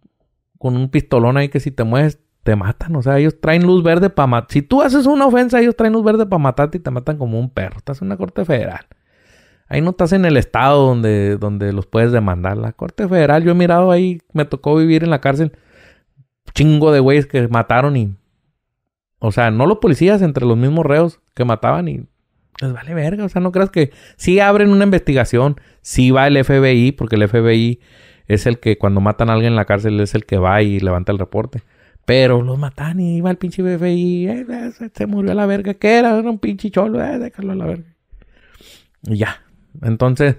con 0.59 0.77
un 0.77 0.91
pistolón 0.91 1.37
ahí 1.37 1.49
que 1.49 1.61
si 1.61 1.71
te 1.71 1.85
mueves 1.85 2.19
te 2.45 2.55
matan. 2.55 2.95
O 2.95 3.03
sea, 3.03 3.19
ellos 3.19 3.41
traen 3.41 3.67
luz 3.67 3.83
verde 3.83 4.11
para 4.11 4.29
matar. 4.29 4.53
Si 4.53 4.63
tú 4.63 4.83
haces 4.83 5.07
una 5.07 5.27
ofensa, 5.27 5.61
ellos 5.61 5.75
traen 5.75 5.95
luz 5.95 6.05
verde 6.05 6.27
para 6.27 6.39
matarte 6.39 6.79
y 6.79 6.81
te 6.81 6.91
matan 6.91 7.19
como 7.19 7.41
un 7.41 7.51
perro. 7.51 7.79
Estás 7.79 8.01
en 8.01 8.07
una 8.07 8.17
corte 8.17 8.45
federal. 8.45 8.87
Ahí 9.67 9.81
no 9.81 9.91
estás 9.91 10.13
en 10.13 10.25
el 10.25 10.37
estado 10.37 10.87
donde, 10.87 11.37
donde 11.39 11.73
los 11.73 11.87
puedes 11.87 12.13
demandar. 12.13 12.57
La 12.57 12.73
Corte 12.73 13.09
Federal, 13.09 13.43
yo 13.43 13.53
he 13.53 13.55
mirado 13.55 13.91
ahí, 13.91 14.21
me 14.33 14.45
tocó 14.45 14.77
vivir 14.77 15.03
en 15.03 15.11
la 15.11 15.21
cárcel. 15.21 15.53
Chingo 16.55 16.93
de 16.93 17.01
güeyes 17.01 17.27
que 17.27 17.49
mataron 17.49 17.97
y. 17.97 18.15
O 19.19 19.33
sea, 19.33 19.51
no 19.51 19.67
los 19.67 19.79
policías, 19.79 20.21
entre 20.21 20.45
los 20.45 20.57
mismos 20.57 20.85
reos 20.85 21.21
que 21.35 21.45
mataban 21.45 21.89
y. 21.89 22.07
Les 22.61 22.73
vale 22.73 22.95
verga. 22.95 23.25
O 23.25 23.29
sea, 23.29 23.41
no 23.41 23.53
creas 23.53 23.71
que. 23.71 23.91
Sí 24.17 24.39
abren 24.39 24.69
una 24.69 24.85
investigación. 24.85 25.57
Sí 25.81 26.11
va 26.11 26.27
el 26.27 26.45
FBI, 26.45 26.93
porque 26.93 27.17
el 27.17 27.27
FBI 27.27 27.81
es 28.27 28.47
el 28.47 28.61
que 28.61 28.77
cuando 28.77 29.01
matan 29.01 29.31
a 29.31 29.33
alguien 29.33 29.55
en 29.55 29.57
la 29.57 29.65
cárcel 29.65 29.99
es 30.01 30.15
el 30.15 30.27
que 30.27 30.37
va 30.39 30.63
y 30.63 30.79
levanta 30.79 31.11
el 31.11 31.19
reporte. 31.19 31.63
Pero 32.05 32.43
los 32.43 32.59
matan 32.59 33.01
y 33.01 33.17
iba 33.17 33.31
el 33.31 33.39
pinche 33.39 33.63
FBI. 33.63 34.29
eh, 34.29 34.47
eh, 34.49 34.91
se, 34.95 35.07
murió 35.07 35.33
a 35.33 35.35
la 35.35 35.47
verga. 35.47 35.75
¿Qué 35.75 35.99
era? 35.99 36.19
Era 36.19 36.31
un 36.31 36.39
pinche 36.39 36.71
cholo. 36.71 37.03
Eh, 37.03 37.19
déjalo 37.19 37.53
a 37.53 37.57
la 37.57 37.67
verga. 37.67 37.95
Y 39.03 39.17
ya. 39.17 39.43
Entonces, 39.83 40.37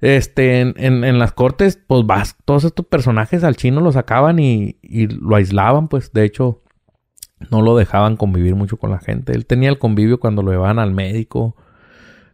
este, 0.00 0.60
en, 0.60 0.74
en, 0.76 1.04
en 1.04 1.18
las 1.18 1.32
cortes, 1.32 1.80
pues 1.86 2.04
vas, 2.04 2.36
todos 2.44 2.64
estos 2.64 2.86
personajes 2.86 3.44
al 3.44 3.56
chino 3.56 3.80
lo 3.80 3.92
sacaban 3.92 4.38
y, 4.38 4.76
y 4.82 5.06
lo 5.06 5.36
aislaban, 5.36 5.88
pues 5.88 6.12
de 6.12 6.24
hecho, 6.24 6.62
no 7.50 7.62
lo 7.62 7.76
dejaban 7.76 8.16
convivir 8.16 8.54
mucho 8.54 8.76
con 8.76 8.90
la 8.90 8.98
gente. 8.98 9.32
Él 9.32 9.46
tenía 9.46 9.68
el 9.68 9.78
convivio 9.78 10.20
cuando 10.20 10.42
lo 10.42 10.50
llevaban 10.50 10.78
al 10.78 10.92
médico. 10.92 11.56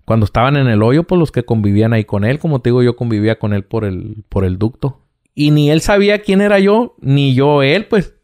Cuando 0.04 0.24
estaban 0.24 0.56
en 0.56 0.66
el 0.66 0.82
hoyo, 0.82 1.04
pues 1.04 1.18
los 1.18 1.30
que 1.30 1.44
convivían 1.44 1.92
ahí 1.92 2.04
con 2.04 2.24
él, 2.24 2.38
como 2.38 2.60
te 2.60 2.70
digo, 2.70 2.82
yo 2.82 2.96
convivía 2.96 3.38
con 3.38 3.52
él 3.52 3.64
por 3.64 3.84
el, 3.84 4.24
por 4.28 4.44
el 4.44 4.58
ducto. 4.58 5.00
Y 5.34 5.50
ni 5.50 5.70
él 5.70 5.80
sabía 5.80 6.22
quién 6.22 6.40
era 6.40 6.58
yo, 6.58 6.96
ni 7.00 7.34
yo 7.34 7.62
él, 7.62 7.86
pues. 7.86 8.14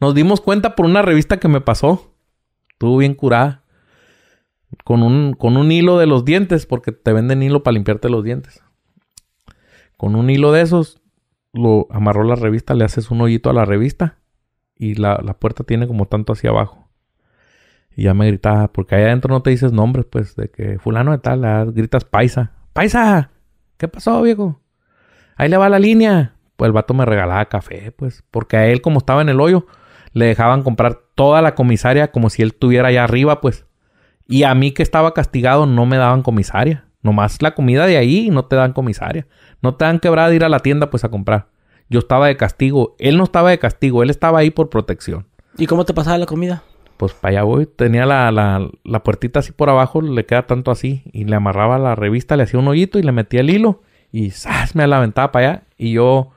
Nos 0.00 0.14
dimos 0.14 0.40
cuenta 0.40 0.74
por 0.74 0.86
una 0.86 1.02
revista 1.02 1.38
que 1.38 1.48
me 1.48 1.60
pasó. 1.60 2.14
Estuvo 2.70 2.98
bien 2.98 3.14
curada. 3.14 3.64
Con 4.84 5.02
un, 5.02 5.32
con 5.32 5.56
un 5.56 5.72
hilo 5.72 5.98
de 5.98 6.06
los 6.06 6.24
dientes, 6.24 6.66
porque 6.66 6.92
te 6.92 7.12
venden 7.12 7.42
hilo 7.42 7.62
para 7.62 7.74
limpiarte 7.74 8.08
los 8.08 8.24
dientes. 8.24 8.62
Con 9.96 10.16
un 10.16 10.28
hilo 10.28 10.52
de 10.52 10.60
esos, 10.60 11.00
lo 11.52 11.86
amarró 11.90 12.24
la 12.24 12.34
revista, 12.34 12.74
le 12.74 12.84
haces 12.84 13.10
un 13.10 13.20
hoyito 13.20 13.48
a 13.48 13.54
la 13.54 13.64
revista 13.64 14.18
y 14.76 14.94
la, 14.94 15.20
la 15.22 15.34
puerta 15.34 15.64
tiene 15.64 15.86
como 15.86 16.06
tanto 16.06 16.34
hacia 16.34 16.50
abajo. 16.50 16.88
Y 17.96 18.02
ya 18.04 18.14
me 18.14 18.26
gritaba, 18.26 18.68
porque 18.72 18.94
ahí 18.94 19.04
adentro 19.04 19.32
no 19.32 19.42
te 19.42 19.50
dices 19.50 19.72
nombres, 19.72 20.04
pues, 20.04 20.36
de 20.36 20.50
que 20.50 20.78
fulano 20.78 21.12
de 21.12 21.18
tal, 21.18 21.44
ah, 21.44 21.64
gritas 21.64 22.04
paisa. 22.04 22.52
¡Paisa! 22.74 23.30
¿Qué 23.78 23.88
pasó, 23.88 24.20
viejo? 24.20 24.60
Ahí 25.36 25.48
le 25.48 25.56
va 25.56 25.70
la 25.70 25.78
línea. 25.78 26.34
Pues 26.56 26.68
el 26.68 26.72
vato 26.72 26.92
me 26.92 27.06
regalaba 27.06 27.46
café, 27.46 27.92
pues, 27.92 28.22
porque 28.30 28.58
a 28.58 28.66
él, 28.66 28.82
como 28.82 28.98
estaba 28.98 29.22
en 29.22 29.30
el 29.30 29.40
hoyo, 29.40 29.66
le 30.16 30.24
dejaban 30.24 30.62
comprar 30.62 30.98
toda 31.14 31.42
la 31.42 31.54
comisaria 31.54 32.10
como 32.10 32.30
si 32.30 32.40
él 32.40 32.48
estuviera 32.48 32.88
allá 32.88 33.04
arriba, 33.04 33.42
pues. 33.42 33.66
Y 34.26 34.44
a 34.44 34.54
mí 34.54 34.72
que 34.72 34.82
estaba 34.82 35.12
castigado 35.12 35.66
no 35.66 35.84
me 35.84 35.98
daban 35.98 36.22
comisaria. 36.22 36.86
Nomás 37.02 37.42
la 37.42 37.54
comida 37.54 37.84
de 37.84 37.98
ahí 37.98 38.28
y 38.28 38.30
no 38.30 38.46
te 38.46 38.56
dan 38.56 38.72
comisaria. 38.72 39.26
No 39.60 39.74
te 39.74 39.84
dan 39.84 40.00
quebrada 40.00 40.30
de 40.30 40.36
ir 40.36 40.44
a 40.44 40.48
la 40.48 40.60
tienda, 40.60 40.88
pues, 40.88 41.04
a 41.04 41.10
comprar. 41.10 41.48
Yo 41.90 41.98
estaba 41.98 42.28
de 42.28 42.38
castigo. 42.38 42.96
Él 42.98 43.18
no 43.18 43.24
estaba 43.24 43.50
de 43.50 43.58
castigo. 43.58 44.02
Él 44.02 44.08
estaba 44.08 44.38
ahí 44.38 44.48
por 44.48 44.70
protección. 44.70 45.26
¿Y 45.58 45.66
cómo 45.66 45.84
te 45.84 45.92
pasaba 45.92 46.16
la 46.16 46.24
comida? 46.24 46.62
Pues 46.96 47.12
para 47.12 47.32
allá 47.32 47.42
voy. 47.42 47.66
Tenía 47.66 48.06
la, 48.06 48.32
la, 48.32 48.70
la 48.84 49.02
puertita 49.02 49.40
así 49.40 49.52
por 49.52 49.68
abajo. 49.68 50.00
Le 50.00 50.24
queda 50.24 50.46
tanto 50.46 50.70
así. 50.70 51.02
Y 51.12 51.26
le 51.26 51.36
amarraba 51.36 51.78
la 51.78 51.94
revista. 51.94 52.38
Le 52.38 52.44
hacía 52.44 52.58
un 52.58 52.68
hoyito 52.68 52.98
y 52.98 53.02
le 53.02 53.12
metía 53.12 53.40
el 53.40 53.50
hilo. 53.50 53.82
Y 54.12 54.30
¡zas! 54.30 54.74
me 54.74 54.86
la 54.86 54.96
aventaba 54.96 55.30
para 55.30 55.46
allá. 55.46 55.62
Y 55.76 55.92
yo 55.92 56.30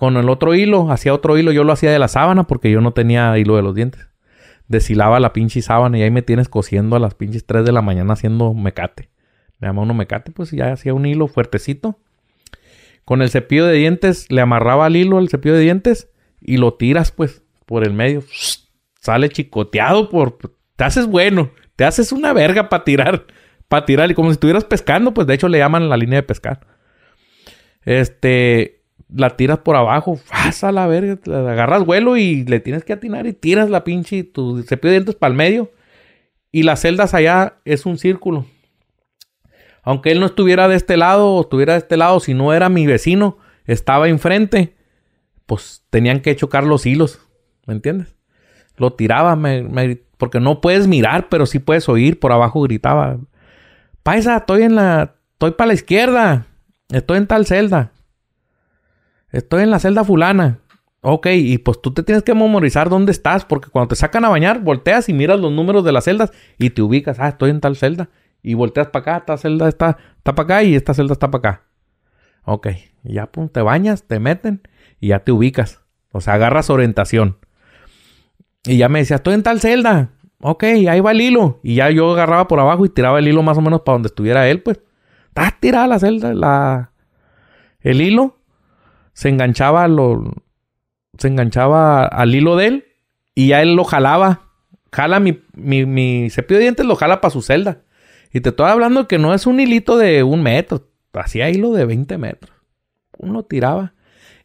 con 0.00 0.16
el 0.16 0.30
otro 0.30 0.54
hilo, 0.54 0.90
hacía 0.90 1.12
otro 1.12 1.36
hilo. 1.36 1.52
Yo 1.52 1.62
lo 1.62 1.74
hacía 1.74 1.90
de 1.90 1.98
la 1.98 2.08
sábana 2.08 2.44
porque 2.44 2.70
yo 2.70 2.80
no 2.80 2.94
tenía 2.94 3.36
hilo 3.36 3.56
de 3.56 3.62
los 3.62 3.74
dientes. 3.74 4.08
Deshilaba 4.66 5.20
la 5.20 5.34
pinche 5.34 5.60
sábana 5.60 5.98
y 5.98 6.02
ahí 6.02 6.10
me 6.10 6.22
tienes 6.22 6.48
cosiendo 6.48 6.96
a 6.96 6.98
las 6.98 7.14
pinches 7.14 7.44
3 7.44 7.66
de 7.66 7.72
la 7.72 7.82
mañana 7.82 8.14
haciendo 8.14 8.54
mecate. 8.54 9.10
Le 9.58 9.68
llama 9.68 9.82
uno 9.82 9.92
mecate, 9.92 10.32
pues 10.32 10.52
ya 10.52 10.72
hacía 10.72 10.94
un 10.94 11.04
hilo 11.04 11.28
fuertecito. 11.28 11.98
Con 13.04 13.20
el 13.20 13.28
cepillo 13.28 13.66
de 13.66 13.74
dientes, 13.74 14.24
le 14.30 14.40
amarraba 14.40 14.86
al 14.86 14.96
hilo 14.96 15.18
el 15.18 15.28
cepillo 15.28 15.54
de 15.54 15.60
dientes 15.60 16.08
y 16.40 16.56
lo 16.56 16.72
tiras, 16.72 17.12
pues, 17.12 17.42
por 17.66 17.84
el 17.84 17.92
medio. 17.92 18.22
Sale 19.00 19.28
chicoteado 19.28 20.08
por. 20.08 20.38
Te 20.76 20.84
haces 20.84 21.08
bueno. 21.08 21.50
Te 21.76 21.84
haces 21.84 22.10
una 22.10 22.32
verga 22.32 22.70
para 22.70 22.84
tirar. 22.84 23.26
Para 23.68 23.84
tirar. 23.84 24.10
Y 24.10 24.14
como 24.14 24.30
si 24.30 24.32
estuvieras 24.32 24.64
pescando, 24.64 25.12
pues 25.12 25.26
de 25.26 25.34
hecho 25.34 25.48
le 25.48 25.58
llaman 25.58 25.90
la 25.90 25.98
línea 25.98 26.20
de 26.20 26.22
pescar. 26.22 26.66
Este. 27.82 28.79
La 29.14 29.36
tiras 29.36 29.58
por 29.58 29.76
abajo. 29.76 30.18
Pasa 30.30 30.72
la 30.72 30.86
verga. 30.86 31.18
Agarras 31.26 31.84
vuelo 31.84 32.16
y 32.16 32.44
le 32.44 32.60
tienes 32.60 32.84
que 32.84 32.92
atinar 32.92 33.26
y 33.26 33.32
tiras 33.32 33.70
la 33.70 33.84
pinche. 33.84 34.24
Tu 34.24 34.62
cepillo 34.62 34.90
de 34.90 34.98
dientes 34.98 35.14
para 35.14 35.30
el 35.30 35.36
medio. 35.36 35.72
Y 36.52 36.64
las 36.64 36.80
celdas 36.80 37.14
allá 37.14 37.54
es 37.64 37.86
un 37.86 37.98
círculo 37.98 38.46
aunque 39.82 40.10
él 40.10 40.20
no 40.20 40.26
estuviera 40.26 40.68
de 40.68 40.76
este 40.76 40.96
lado 40.96 41.34
o 41.34 41.40
estuviera 41.42 41.74
de 41.74 41.80
este 41.80 41.96
lado, 41.96 42.20
si 42.20 42.34
no 42.34 42.52
era 42.52 42.68
mi 42.68 42.86
vecino, 42.86 43.38
estaba 43.66 44.08
enfrente, 44.08 44.76
pues 45.46 45.84
tenían 45.90 46.20
que 46.20 46.36
chocar 46.36 46.64
los 46.64 46.86
hilos, 46.86 47.20
¿me 47.66 47.74
entiendes? 47.74 48.14
Lo 48.76 48.92
tiraba, 48.92 49.38
porque 50.16 50.40
no 50.40 50.60
puedes 50.60 50.86
mirar, 50.86 51.28
pero 51.28 51.46
sí 51.46 51.58
puedes 51.58 51.88
oír, 51.88 52.18
por 52.18 52.32
abajo 52.32 52.60
gritaba, 52.62 53.18
Paisa, 54.02 54.38
estoy 54.38 54.62
en 54.62 54.76
la, 54.76 55.16
estoy 55.32 55.52
para 55.52 55.68
la 55.68 55.74
izquierda, 55.74 56.46
estoy 56.90 57.18
en 57.18 57.26
tal 57.26 57.46
celda, 57.46 57.92
estoy 59.32 59.62
en 59.62 59.70
la 59.70 59.78
celda 59.78 60.04
fulana. 60.04 60.60
Ok, 61.02 61.28
y 61.32 61.56
pues 61.58 61.80
tú 61.80 61.94
te 61.94 62.02
tienes 62.02 62.22
que 62.22 62.34
memorizar 62.34 62.90
dónde 62.90 63.12
estás, 63.12 63.46
porque 63.46 63.70
cuando 63.70 63.88
te 63.88 63.96
sacan 63.96 64.24
a 64.26 64.28
bañar, 64.28 64.60
volteas 64.60 65.08
y 65.08 65.14
miras 65.14 65.40
los 65.40 65.50
números 65.50 65.82
de 65.82 65.92
las 65.92 66.04
celdas 66.04 66.30
y 66.58 66.70
te 66.70 66.82
ubicas, 66.82 67.18
ah, 67.20 67.28
estoy 67.28 67.50
en 67.50 67.60
tal 67.60 67.76
celda. 67.76 68.10
Y 68.42 68.54
volteas 68.54 68.88
para 68.88 69.00
acá, 69.00 69.16
esta 69.18 69.36
celda 69.38 69.68
está, 69.68 69.96
está 70.18 70.34
para 70.34 70.44
acá 70.44 70.62
y 70.62 70.74
esta 70.74 70.92
celda 70.92 71.14
está 71.14 71.30
para 71.30 71.50
acá. 71.50 71.62
Ok, 72.44 72.68
y 73.04 73.14
ya 73.14 73.26
pum, 73.26 73.48
te 73.48 73.62
bañas, 73.62 74.04
te 74.04 74.18
meten 74.18 74.60
y 75.00 75.08
ya 75.08 75.20
te 75.20 75.32
ubicas. 75.32 75.80
O 76.12 76.20
sea, 76.20 76.34
agarras 76.34 76.68
orientación. 76.68 77.38
Y 78.64 78.76
ya 78.76 78.88
me 78.88 78.98
decía, 78.98 79.16
estoy 79.16 79.34
en 79.34 79.42
tal 79.42 79.60
celda. 79.60 80.10
Ok, 80.42 80.64
ahí 80.64 81.00
va 81.00 81.12
el 81.12 81.20
hilo. 81.20 81.60
Y 81.62 81.76
ya 81.76 81.90
yo 81.90 82.12
agarraba 82.12 82.46
por 82.48 82.60
abajo 82.60 82.84
y 82.84 82.88
tiraba 82.90 83.18
el 83.18 83.28
hilo 83.28 83.42
más 83.42 83.56
o 83.56 83.62
menos 83.62 83.82
para 83.82 83.94
donde 83.94 84.08
estuviera 84.08 84.48
él, 84.48 84.62
pues. 84.62 84.80
Está 85.28 85.56
tirada 85.58 85.86
la 85.86 85.98
celda, 85.98 86.34
la... 86.34 86.92
El 87.80 88.02
hilo 88.02 88.39
se 89.12 89.28
enganchaba 89.28 89.88
lo... 89.88 90.32
Se 91.18 91.28
enganchaba 91.28 92.04
al 92.04 92.34
hilo 92.34 92.56
de 92.56 92.66
él 92.66 92.84
y 93.34 93.48
ya 93.48 93.62
él 93.62 93.74
lo 93.74 93.84
jalaba. 93.84 94.42
Jala 94.92 95.20
mi, 95.20 95.42
mi, 95.54 95.84
mi 95.86 96.30
cepillo 96.30 96.58
de 96.58 96.64
dientes, 96.64 96.86
lo 96.86 96.96
jala 96.96 97.20
para 97.20 97.30
su 97.30 97.42
celda. 97.42 97.82
Y 98.32 98.40
te 98.40 98.50
estoy 98.50 98.70
hablando 98.70 99.08
que 99.08 99.18
no 99.18 99.34
es 99.34 99.46
un 99.46 99.60
hilito 99.60 99.98
de 99.98 100.22
un 100.22 100.42
metro. 100.42 100.88
Hacía 101.12 101.50
hilo 101.50 101.72
de 101.72 101.84
20 101.84 102.16
metros. 102.18 102.54
Uno 103.18 103.42
tiraba. 103.42 103.92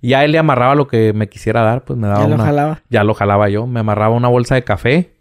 Y 0.01 0.13
a 0.13 0.25
él 0.25 0.31
le 0.31 0.37
amarraba 0.37 0.75
lo 0.75 0.87
que 0.87 1.13
me 1.13 1.29
quisiera 1.29 1.61
dar. 1.61 1.85
Pues 1.85 1.97
me 1.97 2.07
daba 2.07 2.21
Ya 2.21 2.25
una... 2.27 2.37
lo 2.37 2.43
jalaba. 2.43 2.81
Ya 2.89 3.03
lo 3.03 3.13
jalaba 3.13 3.49
yo. 3.49 3.67
Me 3.67 3.79
amarraba 3.79 4.15
una 4.15 4.27
bolsa 4.27 4.55
de 4.55 4.63
café. 4.63 5.15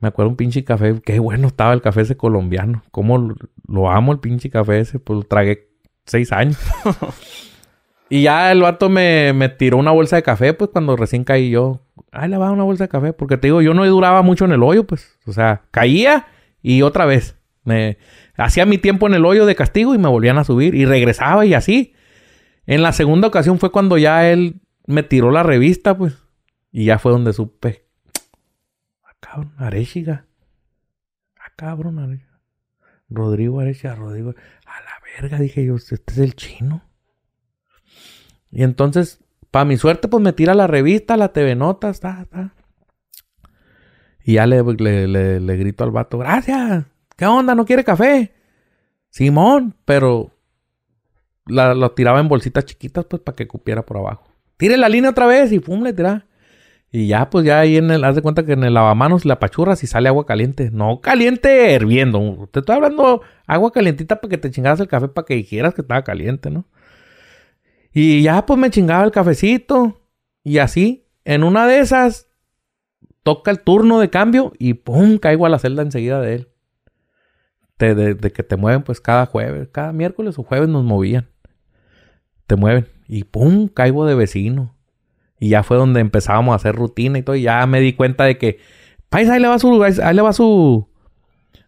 Me 0.00 0.08
acuerdo 0.08 0.30
un 0.30 0.36
pinche 0.36 0.64
café. 0.64 1.00
Qué 1.04 1.18
bueno 1.18 1.46
estaba 1.46 1.72
el 1.72 1.82
café 1.82 2.02
ese 2.02 2.16
colombiano. 2.16 2.82
Cómo 2.90 3.18
lo, 3.18 3.36
lo 3.68 3.90
amo 3.90 4.12
el 4.12 4.18
pinche 4.18 4.50
café 4.50 4.80
ese. 4.80 4.98
Pues 4.98 5.18
lo 5.18 5.22
tragué 5.24 5.68
seis 6.06 6.32
años. 6.32 6.58
y 8.14 8.22
ya 8.22 8.52
el 8.52 8.62
vato 8.62 8.88
me, 8.88 9.32
me 9.32 9.48
tiró 9.48 9.76
una 9.76 9.90
bolsa 9.90 10.14
de 10.14 10.22
café. 10.22 10.54
Pues 10.54 10.70
cuando 10.70 10.94
recién 10.96 11.24
caí 11.24 11.50
yo. 11.50 11.80
Ay, 12.12 12.28
le 12.28 12.36
va 12.36 12.52
una 12.52 12.62
bolsa 12.62 12.84
de 12.84 12.88
café. 12.88 13.12
Porque 13.12 13.38
te 13.38 13.48
digo, 13.48 13.60
yo 13.60 13.74
no 13.74 13.84
duraba 13.84 14.22
mucho 14.22 14.44
en 14.44 14.52
el 14.52 14.62
hoyo. 14.62 14.86
Pues. 14.86 15.18
O 15.26 15.32
sea, 15.32 15.62
caía 15.72 16.28
y 16.62 16.82
otra 16.82 17.06
vez. 17.06 17.36
Me 17.64 17.98
hacía 18.36 18.66
mi 18.66 18.78
tiempo 18.78 19.08
en 19.08 19.14
el 19.14 19.24
hoyo 19.24 19.46
de 19.46 19.56
castigo 19.56 19.96
y 19.96 19.98
me 19.98 20.06
volvían 20.06 20.38
a 20.38 20.44
subir 20.44 20.76
y 20.76 20.84
regresaba 20.84 21.44
y 21.44 21.54
así. 21.54 21.92
En 22.66 22.84
la 22.84 22.92
segunda 22.92 23.26
ocasión 23.26 23.58
fue 23.58 23.72
cuando 23.72 23.98
ya 23.98 24.30
él 24.30 24.60
me 24.86 25.02
tiró 25.02 25.32
la 25.32 25.42
revista, 25.42 25.98
pues. 25.98 26.16
Y 26.70 26.84
ya 26.84 27.00
fue 27.00 27.10
donde 27.10 27.32
supe. 27.32 27.88
Ah, 29.02 29.16
cabrón, 29.18 29.54
Arechiga. 29.58 30.26
Ah, 31.36 31.50
cabrón, 31.56 31.98
Arechiga. 31.98 32.38
Rodrigo 33.08 33.58
Arechiga, 33.58 33.96
Rodrigo. 33.96 34.36
A 34.66 34.80
la 34.82 35.20
verga, 35.20 35.40
dije 35.40 35.66
yo, 35.66 35.74
este 35.74 35.96
es 36.06 36.18
el 36.18 36.36
chino. 36.36 36.93
Y 38.54 38.62
entonces, 38.62 39.20
para 39.50 39.64
mi 39.64 39.76
suerte, 39.76 40.06
pues 40.06 40.22
me 40.22 40.32
tira 40.32 40.54
la 40.54 40.68
revista, 40.68 41.16
la 41.16 41.32
TV 41.32 41.56
Notas, 41.56 41.98
ta, 41.98 42.24
ta. 42.30 42.54
Y 44.24 44.34
ya 44.34 44.46
le, 44.46 44.62
le, 44.62 45.40
le, 45.40 45.56
grito 45.56 45.82
al 45.82 45.90
vato, 45.90 46.18
gracias. 46.18 46.84
¿Qué 47.16 47.26
onda? 47.26 47.56
¿No 47.56 47.66
quiere 47.66 47.82
café? 47.82 48.32
Simón, 49.10 49.74
pero 49.84 50.30
la, 51.46 51.74
lo 51.74 51.90
tiraba 51.90 52.20
en 52.20 52.28
bolsitas 52.28 52.64
chiquitas, 52.64 53.04
pues, 53.06 53.22
para 53.22 53.34
que 53.34 53.48
cupiera 53.48 53.84
por 53.84 53.96
abajo. 53.96 54.28
Tire 54.56 54.76
la 54.76 54.88
línea 54.88 55.10
otra 55.10 55.26
vez 55.26 55.50
y 55.50 55.58
pum, 55.58 55.82
le 55.82 55.92
tira. 55.92 56.26
Y 56.92 57.08
ya, 57.08 57.28
pues, 57.28 57.44
ya 57.44 57.58
ahí 57.58 57.76
en 57.76 57.90
el, 57.90 58.04
haz 58.04 58.14
de 58.14 58.22
cuenta 58.22 58.46
que 58.46 58.52
en 58.52 58.62
el 58.62 58.74
lavamanos 58.74 59.24
la 59.24 59.40
pachurras 59.40 59.82
y 59.82 59.88
sale 59.88 60.08
agua 60.08 60.26
caliente. 60.26 60.70
No 60.72 61.00
caliente 61.00 61.74
hirviendo. 61.74 62.48
Te 62.52 62.60
estoy 62.60 62.76
hablando 62.76 63.22
agua 63.48 63.72
calientita 63.72 64.20
para 64.20 64.30
que 64.30 64.38
te 64.38 64.52
chingaras 64.52 64.78
el 64.78 64.86
café 64.86 65.08
para 65.08 65.26
que 65.26 65.34
dijeras 65.34 65.74
que 65.74 65.80
estaba 65.80 66.04
caliente, 66.04 66.50
¿no? 66.50 66.66
Y 67.94 68.22
ya, 68.22 68.44
pues, 68.44 68.58
me 68.58 68.70
chingaba 68.70 69.04
el 69.04 69.12
cafecito. 69.12 70.02
Y 70.42 70.58
así, 70.58 71.06
en 71.24 71.44
una 71.44 71.66
de 71.66 71.78
esas, 71.78 72.28
toca 73.22 73.50
el 73.50 73.60
turno 73.60 74.00
de 74.00 74.10
cambio 74.10 74.52
y 74.58 74.74
pum, 74.74 75.16
caigo 75.16 75.46
a 75.46 75.48
la 75.48 75.58
celda 75.58 75.82
enseguida 75.82 76.20
de 76.20 76.34
él 76.34 76.48
de, 77.78 78.14
de, 78.14 78.32
que 78.32 78.42
te 78.42 78.56
mueven 78.56 78.82
pues 78.82 79.00
cada 79.00 79.26
jueves, 79.26 79.68
cada 79.70 79.92
miércoles 79.92 80.38
o 80.38 80.42
jueves 80.42 80.68
nos 80.68 80.84
movían. 80.84 81.28
Te 82.46 82.56
mueven 82.56 82.88
y 83.08 83.24
pum, 83.24 83.68
caigo 83.68 84.06
de 84.06 84.14
vecino. 84.14 84.74
Y 85.40 85.50
ya 85.50 85.62
fue 85.62 85.76
donde 85.76 86.00
empezábamos 86.00 86.52
a 86.52 86.56
hacer 86.56 86.74
rutina 86.74 87.18
y 87.18 87.22
todo. 87.22 87.36
Y 87.36 87.42
ya 87.42 87.66
me 87.66 87.80
di 87.80 87.92
cuenta 87.92 88.24
de 88.24 88.38
que, 88.38 88.58
país, 89.08 89.28
ahí 89.28 89.40
le 89.40 89.48
va 89.48 89.58
su, 89.58 89.82
ahí 89.82 90.14
le 90.14 90.22
va 90.22 90.32
su, 90.32 90.88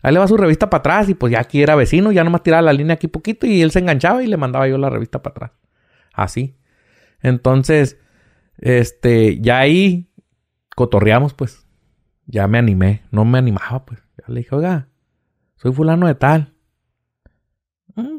ahí 0.03 0.13
le 0.13 0.19
va 0.19 0.29
su 0.29 0.37
revista 0.37 0.71
para 0.71 0.81
atrás. 0.81 1.09
Y 1.09 1.15
pues 1.15 1.33
ya 1.33 1.41
aquí 1.41 1.63
era 1.63 1.75
vecino, 1.75 2.13
ya 2.13 2.25
nomás 2.25 2.43
tiraba 2.43 2.63
la 2.63 2.73
línea 2.73 2.95
aquí 2.95 3.09
poquito 3.09 3.47
y 3.47 3.61
él 3.61 3.71
se 3.71 3.81
enganchaba 3.81 4.23
y 4.23 4.27
le 4.27 4.37
mandaba 4.37 4.69
yo 4.69 4.79
la 4.79 4.91
revista 4.91 5.23
para 5.23 5.33
atrás. 5.33 5.51
Así. 6.17 6.57
Entonces, 7.21 7.99
este, 8.57 9.39
ya 9.41 9.59
ahí 9.59 10.11
cotorreamos 10.75 11.35
pues. 11.35 11.67
Ya 12.27 12.49
me 12.49 12.59
animé, 12.59 13.03
no 13.13 13.25
me 13.25 13.39
animaba 13.39 13.85
pues. 13.85 14.01
Ya 14.19 14.25
le 14.33 14.41
dije, 14.41 14.55
oiga, 14.55 14.89
soy 15.57 15.73
fulano 15.73 16.09
de 16.09 16.15
tal. 16.17 16.55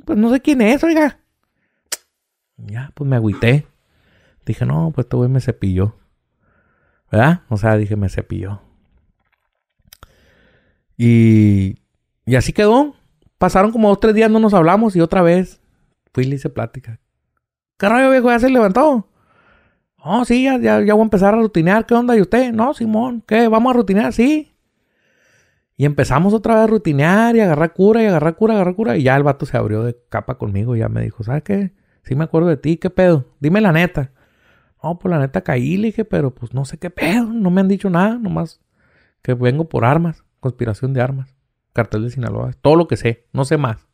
pues 0.05 0.17
no 0.17 0.31
sé 0.31 0.41
quién 0.41 0.61
es, 0.61 0.83
oiga. 0.83 1.19
Ya, 2.57 2.91
pues 2.93 3.09
me 3.09 3.15
agüité. 3.15 3.67
Dije, 4.45 4.65
no, 4.65 4.91
pues 4.93 5.05
este 5.05 5.17
güey 5.17 5.29
me 5.29 5.41
cepilló. 5.41 5.97
¿Verdad? 7.11 7.41
O 7.49 7.57
sea, 7.57 7.75
dije, 7.75 7.95
me 7.95 8.09
cepilló. 8.09 8.61
Y, 10.95 11.79
y 12.25 12.35
así 12.35 12.53
quedó. 12.53 12.95
Pasaron 13.37 13.71
como 13.71 13.89
dos, 13.89 13.99
tres 13.99 14.15
días, 14.15 14.31
no 14.31 14.39
nos 14.39 14.53
hablamos 14.53 14.95
y 14.95 15.01
otra 15.01 15.21
vez 15.21 15.61
fui 16.13 16.23
y 16.23 16.27
le 16.27 16.35
hice 16.35 16.49
plática. 16.49 16.99
¿Qué 17.77 17.89
rollo, 17.89 18.11
viejo? 18.11 18.29
¿Ya 18.29 18.39
se 18.39 18.49
levantó? 18.49 19.07
Oh, 19.97 20.25
sí, 20.25 20.43
ya, 20.43 20.57
ya, 20.57 20.81
ya 20.81 20.93
voy 20.93 21.01
a 21.01 21.03
empezar 21.03 21.33
a 21.33 21.37
rutinear. 21.37 21.85
¿Qué 21.85 21.93
onda? 21.93 22.15
¿Y 22.15 22.21
usted? 22.21 22.53
No, 22.53 22.73
Simón, 22.73 23.23
¿qué? 23.27 23.47
¿Vamos 23.47 23.71
a 23.71 23.77
rutinear? 23.77 24.13
Sí. 24.13 24.53
Y 25.75 25.85
empezamos 25.85 26.33
otra 26.33 26.55
vez 26.55 26.63
a 26.63 26.67
rutinear 26.67 27.35
y 27.35 27.41
agarrar 27.41 27.73
cura 27.73 28.01
y 28.01 28.07
agarrar 28.07 28.35
cura, 28.35 28.55
agarrar 28.55 28.75
cura. 28.75 28.97
Y 28.97 29.03
ya 29.03 29.15
el 29.15 29.23
vato 29.23 29.45
se 29.45 29.57
abrió 29.57 29.83
de 29.83 29.95
capa 30.09 30.37
conmigo 30.37 30.75
y 30.75 30.79
ya 30.79 30.89
me 30.89 31.01
dijo, 31.01 31.23
¿sabes 31.23 31.43
qué? 31.43 31.73
Sí 32.03 32.15
me 32.15 32.23
acuerdo 32.23 32.47
de 32.47 32.57
ti, 32.57 32.77
¿qué 32.77 32.89
pedo? 32.89 33.25
Dime 33.39 33.61
la 33.61 33.71
neta. 33.71 34.11
No, 34.81 34.97
pues 34.97 35.11
la 35.11 35.19
neta 35.19 35.41
caí, 35.41 35.77
le 35.77 35.87
dije, 35.87 36.05
pero 36.05 36.33
pues 36.33 36.53
no 36.53 36.65
sé 36.65 36.77
qué 36.77 36.89
pedo. 36.89 37.25
No 37.25 37.51
me 37.51 37.61
han 37.61 37.67
dicho 37.67 37.89
nada, 37.89 38.17
nomás 38.17 38.61
que 39.21 39.33
vengo 39.33 39.67
por 39.67 39.83
armas, 39.83 40.23
conspiración 40.39 40.93
de 40.93 41.01
armas, 41.01 41.35
cartel 41.73 42.03
de 42.03 42.11
Sinaloa, 42.11 42.53
todo 42.61 42.75
lo 42.75 42.87
que 42.87 42.95
sé, 42.95 43.27
no 43.33 43.45
sé 43.45 43.57
más. 43.57 43.87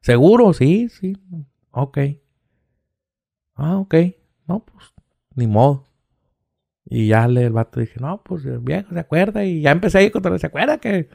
¿Seguro? 0.00 0.52
Sí, 0.52 0.88
sí. 0.88 1.16
Ok. 1.70 1.98
Ah, 3.54 3.78
ok. 3.78 3.94
No, 4.46 4.64
pues, 4.64 4.92
ni 5.34 5.46
modo. 5.46 5.88
Y 6.84 7.08
ya 7.08 7.28
le, 7.28 7.44
el 7.44 7.52
vato 7.52 7.80
dije, 7.80 8.00
no, 8.00 8.22
pues 8.22 8.44
viejo, 8.62 8.92
se 8.92 9.00
acuerda. 9.00 9.44
Y 9.44 9.62
ya 9.62 9.70
empecé 9.70 9.98
ahí 9.98 10.10
con 10.10 10.38
¿se 10.38 10.46
acuerda 10.46 10.78
que 10.78 11.08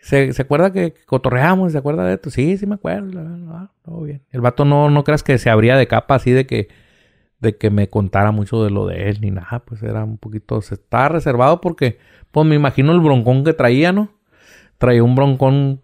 ¿Se, 0.00 0.32
¿Se, 0.32 0.42
acuerda 0.42 0.72
que 0.72 0.94
cotorreamos? 1.06 1.72
¿Se 1.72 1.78
acuerda 1.78 2.04
de 2.06 2.14
esto? 2.14 2.30
Sí, 2.30 2.56
sí 2.56 2.66
me 2.66 2.76
acuerdo. 2.76 3.20
Todo 3.84 4.02
bien. 4.02 4.22
El 4.30 4.40
vato 4.40 4.64
no, 4.64 4.90
no 4.90 5.04
creas 5.04 5.22
que 5.22 5.38
se 5.38 5.50
abría 5.50 5.76
de 5.76 5.88
capa 5.88 6.14
así 6.14 6.30
de 6.30 6.46
que, 6.46 6.68
de 7.40 7.56
que 7.56 7.70
me 7.70 7.88
contara 7.88 8.30
mucho 8.30 8.62
de 8.62 8.70
lo 8.70 8.86
de 8.86 9.10
él 9.10 9.18
ni 9.20 9.30
nada. 9.30 9.64
Pues 9.64 9.82
era 9.82 10.04
un 10.04 10.18
poquito... 10.18 10.62
Se 10.62 10.74
estaba 10.74 11.08
reservado 11.08 11.60
porque, 11.60 11.98
pues 12.30 12.46
me 12.46 12.54
imagino 12.54 12.92
el 12.92 13.00
broncón 13.00 13.44
que 13.44 13.54
traía, 13.54 13.92
¿no? 13.92 14.10
Traía 14.78 15.02
un 15.02 15.16
broncón 15.16 15.82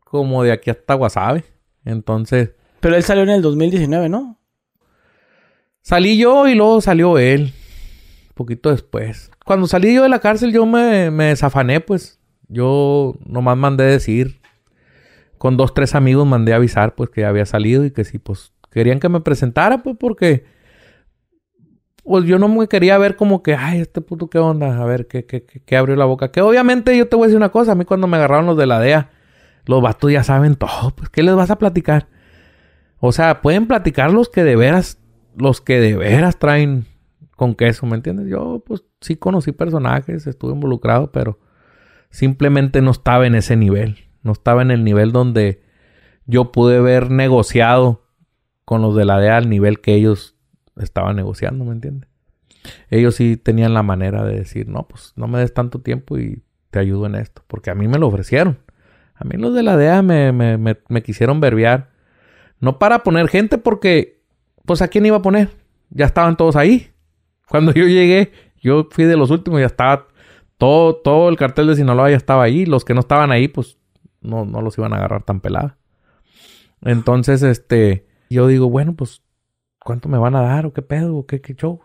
como 0.00 0.42
de 0.42 0.52
aquí 0.52 0.70
hasta 0.70 0.94
Guasave. 0.94 1.44
Entonces... 1.84 2.52
Pero 2.80 2.96
él 2.96 3.02
salió 3.02 3.22
en 3.22 3.30
el 3.30 3.42
2019, 3.42 4.10
¿no? 4.10 4.38
Salí 5.84 6.16
yo 6.16 6.48
y 6.48 6.54
luego 6.54 6.80
salió 6.80 7.18
él. 7.18 7.52
Poquito 8.32 8.70
después. 8.70 9.30
Cuando 9.44 9.66
salí 9.66 9.94
yo 9.94 10.02
de 10.02 10.08
la 10.08 10.18
cárcel 10.18 10.50
yo 10.50 10.64
me, 10.64 11.10
me 11.10 11.26
desafané, 11.26 11.80
pues 11.80 12.18
yo 12.48 13.16
nomás 13.26 13.58
mandé 13.58 13.84
decir, 13.84 14.40
con 15.36 15.58
dos, 15.58 15.74
tres 15.74 15.94
amigos 15.94 16.26
mandé 16.26 16.54
avisar 16.54 16.94
pues 16.94 17.10
que 17.10 17.26
había 17.26 17.44
salido 17.44 17.84
y 17.84 17.90
que 17.90 18.04
si 18.04 18.18
pues 18.18 18.54
querían 18.70 18.98
que 18.98 19.10
me 19.10 19.20
presentara 19.20 19.82
pues 19.82 19.96
porque 20.00 20.46
pues 22.02 22.24
yo 22.24 22.38
no 22.38 22.48
me 22.48 22.66
quería 22.66 22.96
ver 22.96 23.16
como 23.16 23.42
que, 23.42 23.54
ay, 23.54 23.82
este 23.82 24.00
puto 24.00 24.30
qué 24.30 24.38
onda, 24.38 24.80
a 24.80 24.86
ver 24.86 25.06
qué, 25.06 25.26
qué, 25.26 25.44
qué, 25.44 25.76
abrió 25.76 25.96
la 25.96 26.06
boca. 26.06 26.32
Que 26.32 26.40
obviamente 26.40 26.96
yo 26.96 27.08
te 27.08 27.16
voy 27.16 27.24
a 27.24 27.26
decir 27.26 27.36
una 27.36 27.50
cosa, 27.50 27.72
a 27.72 27.74
mí 27.74 27.84
cuando 27.84 28.06
me 28.06 28.16
agarraron 28.16 28.46
los 28.46 28.56
de 28.56 28.64
la 28.64 28.80
DEA, 28.80 29.10
los 29.66 29.82
vatos 29.82 30.10
ya 30.10 30.24
saben 30.24 30.54
todo, 30.56 30.92
pues 30.96 31.10
¿qué 31.10 31.22
les 31.22 31.34
vas 31.34 31.50
a 31.50 31.58
platicar? 31.58 32.08
O 33.00 33.12
sea, 33.12 33.42
pueden 33.42 33.66
platicar 33.66 34.10
los 34.10 34.30
que 34.30 34.44
de 34.44 34.56
veras, 34.56 34.98
los 35.36 35.60
que 35.60 35.80
de 35.80 35.96
veras 35.96 36.38
traen 36.38 36.86
con 37.36 37.54
queso, 37.54 37.86
¿me 37.86 37.96
entiendes? 37.96 38.28
Yo 38.28 38.62
pues 38.64 38.84
sí 39.00 39.16
conocí 39.16 39.52
personajes, 39.52 40.26
estuve 40.26 40.52
involucrado, 40.52 41.10
pero 41.10 41.38
simplemente 42.10 42.80
no 42.80 42.90
estaba 42.90 43.26
en 43.26 43.34
ese 43.34 43.56
nivel. 43.56 43.98
No 44.22 44.32
estaba 44.32 44.62
en 44.62 44.70
el 44.70 44.84
nivel 44.84 45.12
donde 45.12 45.62
yo 46.26 46.52
pude 46.52 46.78
haber 46.78 47.10
negociado 47.10 48.06
con 48.64 48.80
los 48.80 48.96
de 48.96 49.04
la 49.04 49.18
DEA 49.18 49.36
al 49.36 49.50
nivel 49.50 49.80
que 49.80 49.94
ellos 49.94 50.36
estaban 50.76 51.16
negociando, 51.16 51.64
¿me 51.64 51.72
entiendes? 51.72 52.08
Ellos 52.88 53.14
sí 53.16 53.36
tenían 53.36 53.74
la 53.74 53.82
manera 53.82 54.24
de 54.24 54.36
decir, 54.36 54.68
no, 54.68 54.88
pues 54.88 55.12
no 55.16 55.28
me 55.28 55.38
des 55.38 55.52
tanto 55.52 55.80
tiempo 55.80 56.18
y 56.18 56.42
te 56.70 56.78
ayudo 56.78 57.06
en 57.06 57.14
esto. 57.16 57.42
Porque 57.46 57.70
a 57.70 57.74
mí 57.74 57.88
me 57.88 57.98
lo 57.98 58.08
ofrecieron. 58.08 58.58
A 59.14 59.24
mí 59.24 59.36
los 59.36 59.54
de 59.54 59.62
la 59.62 59.76
DEA 59.76 60.02
me, 60.02 60.32
me, 60.32 60.56
me, 60.56 60.78
me 60.88 61.02
quisieron 61.02 61.40
verbiar. 61.40 61.90
No 62.60 62.78
para 62.78 63.02
poner 63.02 63.28
gente 63.28 63.58
porque, 63.58 64.13
pues 64.66 64.82
a 64.82 64.88
quién 64.88 65.06
iba 65.06 65.16
a 65.16 65.22
poner. 65.22 65.50
Ya 65.90 66.06
estaban 66.06 66.36
todos 66.36 66.56
ahí. 66.56 66.90
Cuando 67.48 67.72
yo 67.72 67.86
llegué, 67.86 68.32
yo 68.60 68.88
fui 68.90 69.04
de 69.04 69.16
los 69.16 69.30
últimos, 69.30 69.60
ya 69.60 69.66
estaba 69.66 70.08
todo, 70.58 70.96
todo 70.96 71.28
el 71.28 71.36
cartel 71.36 71.66
de 71.66 71.76
Sinaloa 71.76 72.10
ya 72.10 72.16
estaba 72.16 72.42
ahí. 72.42 72.66
Los 72.66 72.84
que 72.84 72.94
no 72.94 73.00
estaban 73.00 73.30
ahí, 73.30 73.48
pues 73.48 73.78
no, 74.20 74.44
no 74.44 74.62
los 74.62 74.76
iban 74.78 74.92
a 74.92 74.96
agarrar 74.96 75.22
tan 75.22 75.40
pelada. 75.40 75.76
Entonces, 76.82 77.42
este, 77.42 78.06
yo 78.30 78.46
digo, 78.46 78.68
bueno, 78.68 78.94
pues, 78.94 79.22
¿cuánto 79.78 80.08
me 80.08 80.18
van 80.18 80.34
a 80.34 80.42
dar? 80.42 80.66
¿O 80.66 80.72
qué 80.72 80.82
pedo? 80.82 81.16
¿O 81.16 81.26
qué, 81.26 81.40
qué 81.40 81.54
show? 81.54 81.80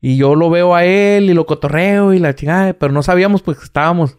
Y 0.00 0.16
yo 0.16 0.34
lo 0.34 0.50
veo 0.50 0.74
a 0.74 0.84
él 0.84 1.28
y 1.28 1.34
lo 1.34 1.46
cotorreo 1.46 2.12
y 2.14 2.18
la 2.18 2.34
chingada, 2.34 2.72
pero 2.74 2.92
no 2.92 3.02
sabíamos 3.02 3.42
pues 3.42 3.58
que 3.58 3.64
estábamos. 3.64 4.18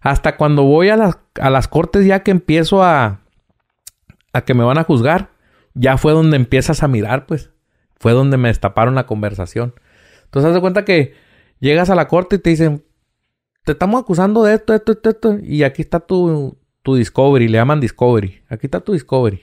Hasta 0.00 0.36
cuando 0.36 0.62
voy 0.62 0.88
a 0.88 0.96
las, 0.96 1.18
a 1.40 1.50
las 1.50 1.68
cortes 1.68 2.06
ya 2.06 2.22
que 2.22 2.30
empiezo 2.30 2.82
a, 2.82 3.20
a 4.32 4.40
que 4.42 4.54
me 4.54 4.64
van 4.64 4.78
a 4.78 4.84
juzgar, 4.84 5.30
ya 5.74 5.96
fue 5.98 6.12
donde 6.12 6.36
empiezas 6.36 6.82
a 6.82 6.88
mirar, 6.88 7.26
pues. 7.26 7.50
Fue 7.96 8.12
donde 8.12 8.36
me 8.36 8.48
destaparon 8.48 8.94
la 8.94 9.06
conversación. 9.06 9.74
Entonces, 10.24 10.48
haz 10.48 10.54
de 10.54 10.60
cuenta 10.60 10.84
que 10.84 11.14
llegas 11.60 11.90
a 11.90 11.94
la 11.94 12.08
corte 12.08 12.36
y 12.36 12.38
te 12.38 12.50
dicen, 12.50 12.84
te 13.64 13.72
estamos 13.72 14.00
acusando 14.00 14.42
de 14.44 14.54
esto, 14.54 14.74
esto, 14.74 14.92
esto, 14.92 15.10
esto. 15.10 15.38
Y 15.42 15.62
aquí 15.62 15.82
está 15.82 16.00
tu, 16.00 16.56
tu 16.82 16.94
Discovery, 16.94 17.48
le 17.48 17.58
llaman 17.58 17.80
Discovery. 17.80 18.42
Aquí 18.48 18.66
está 18.66 18.80
tu 18.80 18.92
Discovery. 18.92 19.40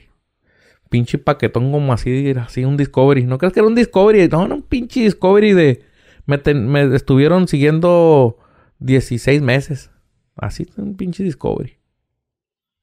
Pinche 0.90 1.18
paquetón 1.18 1.70
como 1.70 1.92
así, 1.92 2.32
así 2.36 2.64
un 2.64 2.76
Discovery. 2.76 3.24
¿No 3.24 3.38
crees 3.38 3.52
que 3.52 3.60
era 3.60 3.66
un 3.68 3.74
Discovery? 3.74 4.28
No, 4.28 4.44
era 4.44 4.54
un 4.54 4.62
pinche 4.62 5.00
Discovery 5.00 5.52
de... 5.52 5.84
Me, 6.26 6.38
me 6.54 6.94
estuvieron 6.94 7.48
siguiendo 7.48 8.38
16 8.80 9.40
meses. 9.40 9.90
Así, 10.36 10.66
un 10.76 10.96
pinche 10.96 11.22
Discovery. 11.22 11.78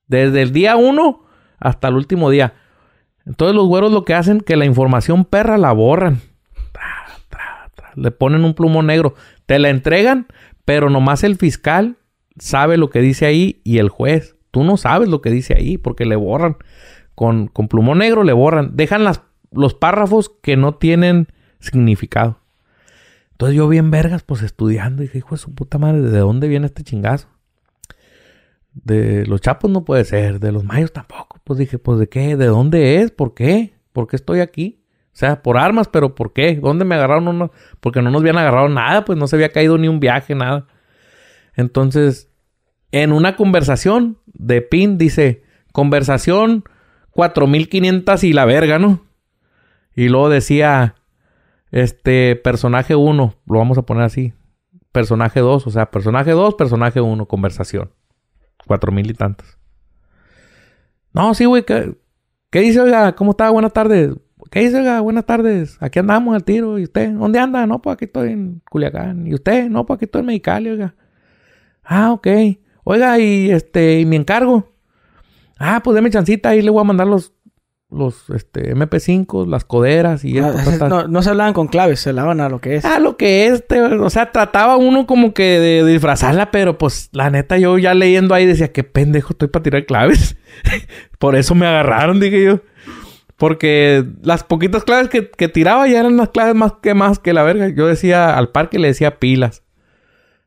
Desde 0.07 0.41
el 0.41 0.51
día 0.51 0.75
1 0.75 1.25
hasta 1.59 1.87
el 1.87 1.95
último 1.95 2.29
día. 2.29 2.53
Entonces 3.25 3.55
los 3.55 3.67
güeros 3.67 3.91
lo 3.91 4.05
que 4.05 4.13
hacen 4.13 4.41
que 4.41 4.55
la 4.55 4.65
información 4.65 5.25
perra 5.25 5.57
la 5.57 5.71
borran. 5.71 6.21
Le 7.95 8.11
ponen 8.11 8.43
un 8.43 8.53
plumón 8.53 8.87
negro. 8.87 9.15
Te 9.45 9.57
la 9.57 9.69
entregan, 9.69 10.27
pero 10.65 10.89
nomás 10.89 11.23
el 11.23 11.37
fiscal 11.37 11.97
sabe 12.37 12.77
lo 12.77 12.89
que 12.89 12.99
dice 12.99 13.25
ahí 13.25 13.61
y 13.63 13.77
el 13.79 13.89
juez. 13.89 14.35
Tú 14.51 14.63
no 14.63 14.77
sabes 14.77 15.09
lo 15.09 15.21
que 15.21 15.31
dice 15.31 15.55
ahí 15.55 15.77
porque 15.77 16.05
le 16.05 16.15
borran. 16.15 16.57
Con, 17.15 17.47
con 17.47 17.69
negro 17.97 18.23
le 18.23 18.33
borran. 18.33 18.75
Dejan 18.75 19.05
los 19.51 19.73
párrafos 19.73 20.29
que 20.41 20.57
no 20.57 20.75
tienen 20.75 21.27
significado. 21.59 22.39
Entonces 23.31 23.55
yo 23.57 23.67
bien 23.67 23.91
vergas, 23.91 24.23
pues 24.23 24.41
estudiando. 24.43 25.01
Y 25.01 25.07
dije, 25.07 25.17
hijo 25.19 25.35
de 25.35 25.39
su 25.39 25.53
puta 25.53 25.77
madre, 25.77 26.01
¿de 26.01 26.19
dónde 26.19 26.47
viene 26.47 26.67
este 26.67 26.83
chingazo? 26.83 27.27
De 28.75 29.25
los 29.25 29.41
chapos 29.41 29.71
no 29.71 29.83
puede 29.83 30.05
ser. 30.05 30.39
De 30.39 30.51
los 30.51 30.63
mayos 30.63 30.93
tampoco. 30.93 31.39
Pues 31.43 31.57
dije, 31.57 31.79
pues 31.79 31.97
de 31.97 32.07
qué, 32.07 32.35
de 32.35 32.45
dónde 32.45 32.97
es, 32.97 33.11
por 33.11 33.33
qué, 33.33 33.73
por 33.93 34.07
qué 34.07 34.15
estoy 34.15 34.41
aquí. 34.41 34.83
O 35.07 35.17
sea, 35.17 35.41
por 35.41 35.57
armas, 35.57 35.87
pero 35.87 36.13
¿por 36.13 36.33
qué? 36.33 36.55
¿Dónde 36.55 36.83
me 36.83 36.95
agarraron? 36.95 37.49
Porque 37.79 38.01
no 38.01 38.11
nos 38.11 38.21
habían 38.21 38.37
agarrado 38.37 38.67
nada, 38.67 39.05
pues 39.05 39.17
no 39.17 39.27
se 39.27 39.37
había 39.37 39.49
caído 39.49 39.77
ni 39.77 39.87
un 39.87 40.01
viaje, 40.01 40.35
nada. 40.35 40.67
Entonces, 41.55 42.29
en 42.91 43.13
una 43.13 43.37
conversación 43.37 44.17
de 44.25 44.61
PIN 44.61 44.97
dice, 44.97 45.43
conversación 45.71 46.65
4500 47.11 48.25
y 48.25 48.33
la 48.33 48.43
verga, 48.43 48.77
¿no? 48.77 49.05
Y 49.95 50.09
luego 50.09 50.27
decía, 50.27 50.95
este, 51.71 52.35
personaje 52.35 52.95
1, 52.95 53.35
lo 53.45 53.57
vamos 53.57 53.77
a 53.77 53.83
poner 53.83 54.03
así. 54.03 54.33
Personaje 54.91 55.39
2, 55.39 55.65
o 55.65 55.69
sea, 55.69 55.91
personaje 55.91 56.31
2, 56.31 56.55
personaje 56.55 56.99
1, 56.99 57.25
conversación. 57.25 57.91
Cuatro 58.67 58.91
mil 58.91 59.09
y 59.09 59.13
tantos. 59.13 59.57
No, 61.13 61.33
sí, 61.33 61.45
güey, 61.45 61.63
¿qué, 61.63 61.95
¿qué 62.49 62.59
dice, 62.59 62.81
oiga? 62.81 63.15
¿Cómo 63.15 63.31
está? 63.31 63.49
Buenas 63.49 63.73
tardes. 63.73 64.15
¿Qué 64.51 64.61
dice, 64.61 64.77
oiga? 64.77 64.99
Buenas 65.01 65.25
tardes. 65.25 65.77
Aquí 65.79 65.99
andamos 65.99 66.35
al 66.35 66.43
tiro. 66.43 66.77
¿Y 66.77 66.83
usted? 66.83 67.11
¿Dónde 67.11 67.39
anda? 67.39 67.65
No, 67.65 67.81
pues 67.81 67.95
aquí 67.95 68.05
estoy 68.05 68.31
en 68.31 68.61
Culiacán. 68.69 69.27
¿Y 69.27 69.33
usted? 69.33 69.69
No, 69.69 69.85
pues 69.85 69.97
aquí 69.97 70.05
estoy 70.05 70.21
en 70.21 70.25
Mexicali, 70.27 70.69
oiga. 70.69 70.95
Ah, 71.83 72.11
ok. 72.11 72.27
Oiga, 72.83 73.19
y 73.19 73.51
este, 73.51 73.99
y 73.99 74.05
mi 74.05 74.15
encargo. 74.15 74.71
Ah, 75.57 75.81
pues 75.83 75.95
déme 75.95 76.09
chancita, 76.09 76.49
ahí 76.49 76.61
le 76.61 76.69
voy 76.69 76.81
a 76.81 76.83
mandar 76.83 77.07
los, 77.07 77.33
los 77.89 78.29
este, 78.31 78.75
MP5, 78.75 79.47
las 79.47 79.63
coderas 79.63 80.25
y 80.25 80.37
esto. 80.37 80.89
No, 80.89 81.07
no, 81.07 81.21
se 81.21 81.29
hablaban 81.29 81.53
con 81.53 81.67
claves, 81.67 81.99
se 81.99 82.09
hablaban 82.09 82.41
a 82.41 82.49
lo 82.49 82.59
que 82.59 82.75
es. 82.75 82.85
Ah, 82.85 82.99
lo 82.99 83.15
que 83.17 83.47
es, 83.47 83.63
o 83.99 84.09
sea, 84.09 84.31
trataba 84.31 84.77
uno 84.77 85.05
como 85.05 85.33
que 85.33 85.59
de, 85.59 85.85
disfrazarla, 85.85 86.51
pero 86.51 86.77
pues 86.77 87.09
la 87.11 87.29
neta 87.29 87.57
yo 87.57 87.77
ya 87.77 87.93
leyendo 87.93 88.33
ahí 88.33 88.45
decía, 88.45 88.71
qué 88.71 88.83
pendejo 88.83 89.33
estoy 89.33 89.47
para 89.47 89.63
tirar 89.63 89.85
claves. 89.85 90.37
Por 91.19 91.35
eso 91.35 91.55
me 91.55 91.67
agarraron, 91.67 92.19
dije 92.19 92.43
yo. 92.43 92.61
Porque 93.37 94.05
las 94.21 94.43
poquitas 94.43 94.85
claves 94.85 95.09
que, 95.09 95.29
que, 95.29 95.49
tiraba 95.49 95.87
ya 95.87 95.99
eran 95.99 96.15
las 96.15 96.29
claves 96.29 96.55
más 96.55 96.73
que 96.81 96.93
más 96.93 97.19
que 97.19 97.33
la 97.33 97.43
verga. 97.43 97.67
Yo 97.67 97.85
decía, 97.85 98.37
al 98.37 98.49
parque 98.49 98.79
le 98.79 98.87
decía 98.87 99.19
pilas. 99.19 99.63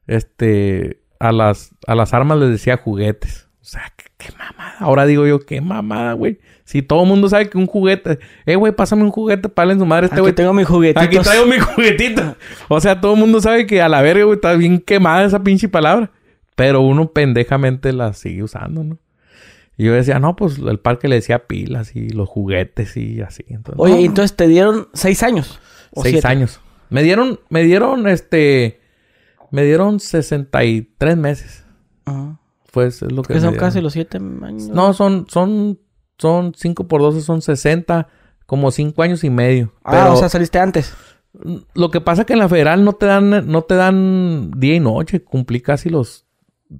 Este, 0.06 1.02
a 1.20 1.32
las, 1.32 1.74
a 1.86 1.94
las 1.94 2.15
armas 2.15 2.39
les 2.39 2.48
decía 2.48 2.78
juguetes. 2.78 3.48
O 3.60 3.65
sea, 3.65 3.93
qué, 3.94 4.05
qué 4.16 4.32
mamada. 4.32 4.77
Ahora 4.78 5.05
digo 5.05 5.27
yo, 5.27 5.40
qué 5.40 5.60
mamada, 5.60 6.15
güey. 6.15 6.40
Si 6.69 6.82
todo 6.82 7.05
el 7.05 7.09
mundo 7.09 7.31
sabe 7.31 7.49
que 7.49 7.57
un 7.57 7.66
juguete... 7.66 8.19
Eh, 8.45 8.55
güey, 8.55 8.74
pásame 8.74 9.03
un 9.03 9.11
juguete 9.11 9.49
para 9.49 9.73
en 9.73 9.78
su 9.78 9.86
madre 9.86 10.05
este 10.05 10.16
Aquí 10.16 10.20
güey. 10.20 10.35
tengo 10.35 10.53
mi 10.53 10.65
juguetito. 10.65 11.01
Aquí 11.01 11.19
traigo 11.19 11.47
mi 11.47 11.59
juguetito. 11.59 12.36
O 12.69 12.78
sea, 12.78 13.01
todo 13.01 13.15
el 13.15 13.19
mundo 13.20 13.40
sabe 13.40 13.66
que 13.66 13.81
a 13.81 13.89
la 13.89 14.03
verga, 14.03 14.24
güey, 14.24 14.35
está 14.35 14.53
bien 14.53 14.78
quemada 14.78 15.24
esa 15.24 15.43
pinche 15.43 15.66
palabra. 15.70 16.11
Pero 16.57 16.82
uno 16.82 17.11
pendejamente 17.11 17.90
la 17.95 18.12
sigue 18.12 18.43
usando, 18.43 18.85
¿no? 18.85 18.99
Y 19.78 19.85
yo 19.86 19.95
decía, 19.95 20.19
no, 20.19 20.36
pues 20.36 20.59
el 20.59 20.78
parque 20.78 21.09
le 21.09 21.15
decía 21.15 21.47
pilas 21.47 21.97
y 21.97 22.11
los 22.11 22.28
juguetes 22.28 22.99
y 22.99 23.23
así. 23.23 23.45
Entonces, 23.49 23.81
Oye, 23.82 23.95
no, 23.95 24.01
entonces 24.01 24.36
te 24.36 24.47
dieron 24.47 24.89
seis 24.93 25.23
años. 25.23 25.59
¿O 25.95 26.03
seis 26.03 26.16
siete? 26.16 26.28
años. 26.28 26.61
Me 26.90 27.03
dieron, 27.03 27.40
me 27.49 27.62
dieron, 27.62 28.07
este, 28.09 28.82
me 29.51 29.65
dieron 29.65 30.01
63 30.01 31.16
meses. 31.16 31.65
Ajá. 32.05 32.39
Pues 32.73 33.01
es 33.01 33.11
lo 33.11 33.23
que 33.23 33.32
Que 33.32 33.40
son 33.40 33.53
dieron. 33.53 33.66
casi 33.66 33.81
los 33.81 33.95
siete 33.95 34.19
años. 34.19 34.69
No, 34.69 34.93
son, 34.93 35.24
son, 35.31 35.78
son 36.19 36.53
5 36.57 36.89
por 36.89 37.01
12, 37.01 37.20
son 37.23 37.40
60, 37.43 38.09
como 38.47 38.70
5 38.70 39.03
años 39.03 39.24
y 39.24 39.31
medio. 39.31 39.73
Ah, 39.85 39.90
Pero 39.93 40.12
o 40.15 40.16
sea, 40.16 40.28
saliste 40.28 40.59
antes. 40.59 40.95
lo 41.74 41.90
que 41.90 42.01
pasa 42.01 42.23
es 42.23 42.27
que 42.27 42.32
en 42.32 42.39
la 42.40 42.49
federal 42.49 42.85
no 42.85 42.93
te 42.95 43.07
dan, 43.07 43.47
no 43.51 43.62
te 43.62 43.74
dan 43.74 44.51
día 44.57 44.74
y 44.74 44.81
noche, 44.81 45.23
cumplí 45.23 45.61
casi 45.61 45.89
los... 45.90 46.27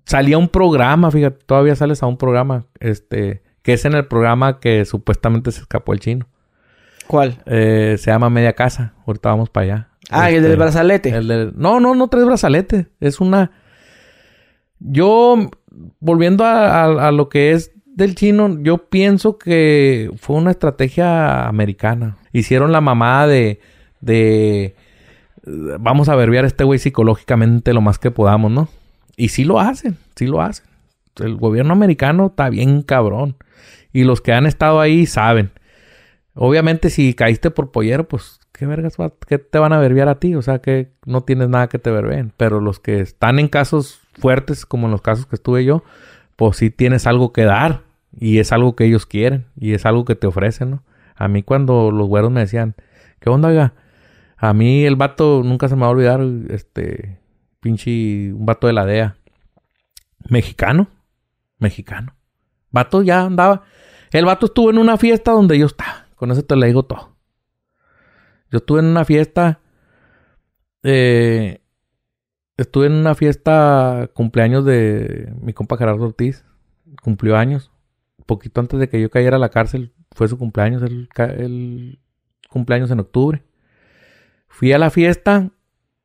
Salía 0.05 0.37
un 0.37 0.49
programa, 0.49 1.11
fíjate, 1.11 1.39
todavía 1.47 1.75
sales 1.77 2.03
a 2.03 2.07
un 2.07 2.19
programa, 2.19 2.67
este, 2.81 3.43
que 3.63 3.73
es 3.73 3.85
en 3.87 3.95
el 3.95 4.07
programa 4.07 4.61
que 4.61 4.85
supuestamente 4.85 5.51
se 5.53 5.61
escapó 5.63 5.93
el 5.95 6.01
chino. 6.01 6.27
¿Cuál? 7.07 7.41
Eh, 7.47 7.97
se 7.99 8.11
llama 8.11 8.29
Media 8.29 8.53
Casa, 8.53 8.93
ahorita 9.07 9.31
vamos 9.31 9.49
para 9.49 9.65
allá. 9.65 9.89
Ah, 10.11 10.29
el 10.29 10.37
Este, 10.37 10.49
del 10.49 10.59
brazalete. 10.59 11.09
el 11.11 11.29
del- 11.29 11.53
No, 11.57 11.81
no, 11.81 11.95
no 11.95 12.09
traes 12.09 12.27
brazalete. 12.27 12.89
Es 13.01 13.19
una. 13.21 13.51
Yo, 14.79 15.37
volviendo 16.01 16.45
a, 16.45 16.85
a- 16.85 17.09
a 17.09 17.13
lo 17.13 17.29
que 17.29 17.53
es 17.53 17.73
del 17.99 18.15
chino, 18.15 18.59
yo 18.63 18.79
pienso 18.79 19.39
que 19.39 20.11
fue 20.19 20.37
una 20.37 20.53
estrategia 20.53 21.49
americana. 21.49 22.17
Hicieron 22.33 22.71
la 22.71 22.81
mamada 22.81 23.27
de. 23.27 23.61
de 24.01 24.77
vamos 25.45 26.09
a 26.09 26.15
verbiar 26.15 26.45
a 26.45 26.47
este 26.47 26.63
güey 26.63 26.79
psicológicamente 26.79 27.75
lo 27.75 27.81
más 27.81 27.99
que 27.99 28.13
podamos, 28.13 28.53
¿no? 28.53 28.69
Y 29.17 29.31
sí 29.31 29.43
lo 29.43 29.59
hacen, 29.59 29.99
sí 30.15 30.29
lo 30.29 30.41
hacen. 30.41 30.65
El 31.17 31.35
gobierno 31.37 31.73
americano 31.73 32.29
está 32.29 32.49
bien 32.49 32.83
cabrón. 32.83 33.37
Y 33.93 34.05
los 34.05 34.21
que 34.21 34.33
han 34.33 34.47
estado 34.47 34.81
ahí 34.81 35.05
saben. 35.07 35.51
Obviamente, 36.35 36.91
si 36.91 37.15
caíste 37.15 37.51
por 37.51 37.73
pollero, 37.73 38.07
pues, 38.07 38.39
¿qué 38.53 38.67
vergas 38.67 38.95
qué 39.27 39.39
te 39.39 39.59
van 39.59 39.73
a 39.73 39.81
verbiar 39.81 40.09
a 40.09 40.21
ti? 40.21 40.37
O 40.37 40.43
sea, 40.43 40.61
que 40.61 40.93
no 41.05 41.23
tienes 41.23 41.49
nada 41.49 41.69
que 41.69 41.81
te 41.81 41.91
verbeen. 41.91 42.33
Pero 42.37 42.61
los 42.61 42.79
que 42.79 43.01
están 43.01 43.41
en 43.41 43.49
casos 43.49 44.03
fuertes, 44.13 44.67
como 44.67 44.87
en 44.87 44.93
los 44.93 45.03
casos 45.03 45.27
que 45.27 45.35
estuve 45.35 45.65
yo, 45.65 45.83
pues 46.37 46.59
sí 46.59 46.71
tienes 46.71 47.09
algo 47.09 47.33
que 47.33 47.43
dar. 47.43 47.88
Y 48.19 48.39
es 48.39 48.53
algo 48.53 48.75
que 48.77 48.85
ellos 48.85 49.07
quieren. 49.07 49.47
Y 49.57 49.75
es 49.75 49.87
algo 49.87 50.05
que 50.05 50.15
te 50.17 50.27
ofrecen, 50.27 50.71
¿no? 50.71 50.83
A 51.15 51.29
mí 51.29 51.43
cuando 51.43 51.91
los 51.91 52.07
güeros 52.07 52.31
me 52.31 52.41
decían, 52.41 52.75
¿qué 53.21 53.31
onda? 53.31 53.75
A 54.37 54.55
mí 54.55 54.85
el 54.85 54.97
vato 54.97 55.43
nunca 55.45 55.69
se 55.69 55.75
me 55.75 55.83
va 55.83 55.89
a 55.89 55.91
olvidar, 55.91 56.21
este, 56.51 57.21
pinche, 57.61 58.33
un 58.33 58.47
vato 58.47 58.67
de 58.67 58.73
la 58.73 58.87
DEA. 58.87 59.17
Mexicano. 60.29 60.89
Mexicano. 61.59 62.15
Vato 62.71 63.03
ya 63.03 63.23
andaba. 63.23 63.63
El 64.13 64.25
vato 64.25 64.47
estuvo 64.47 64.71
en 64.71 64.79
una 64.79 64.97
fiesta 64.97 65.33
donde 65.33 65.59
yo 65.59 65.67
estaba. 65.67 66.07
Con 66.15 66.31
eso 66.31 66.45
te 66.45 66.57
le 66.57 66.67
digo 66.67 66.85
todo. 66.85 67.17
Yo 68.51 68.59
estuve 68.59 68.81
en 68.81 68.87
una 68.87 69.05
fiesta. 69.05 69.61
eh, 70.83 71.61
estuve 72.57 72.87
en 72.87 72.93
una 72.93 73.15
fiesta 73.15 74.11
cumpleaños 74.15 74.65
de 74.65 75.33
mi 75.41 75.53
compa 75.53 75.77
Gerardo 75.77 76.05
Ortiz. 76.05 76.45
Cumplió 77.03 77.37
años. 77.37 77.71
Poquito 78.29 78.61
antes 78.61 78.79
de 78.79 78.91
que 78.91 79.01
yo 79.01 79.09
cayera 79.11 79.37
a 79.37 79.41
la 79.41 79.49
cárcel. 79.49 79.95
Fue 80.13 80.29
su 80.29 80.37
cumpleaños. 80.37 80.83
El, 80.83 81.99
cumpleaños 82.51 82.91
en 82.91 83.01
octubre. 83.01 83.43
Fui 84.49 84.71
a 84.75 84.79
la 84.79 84.91
fiesta. 84.91 85.51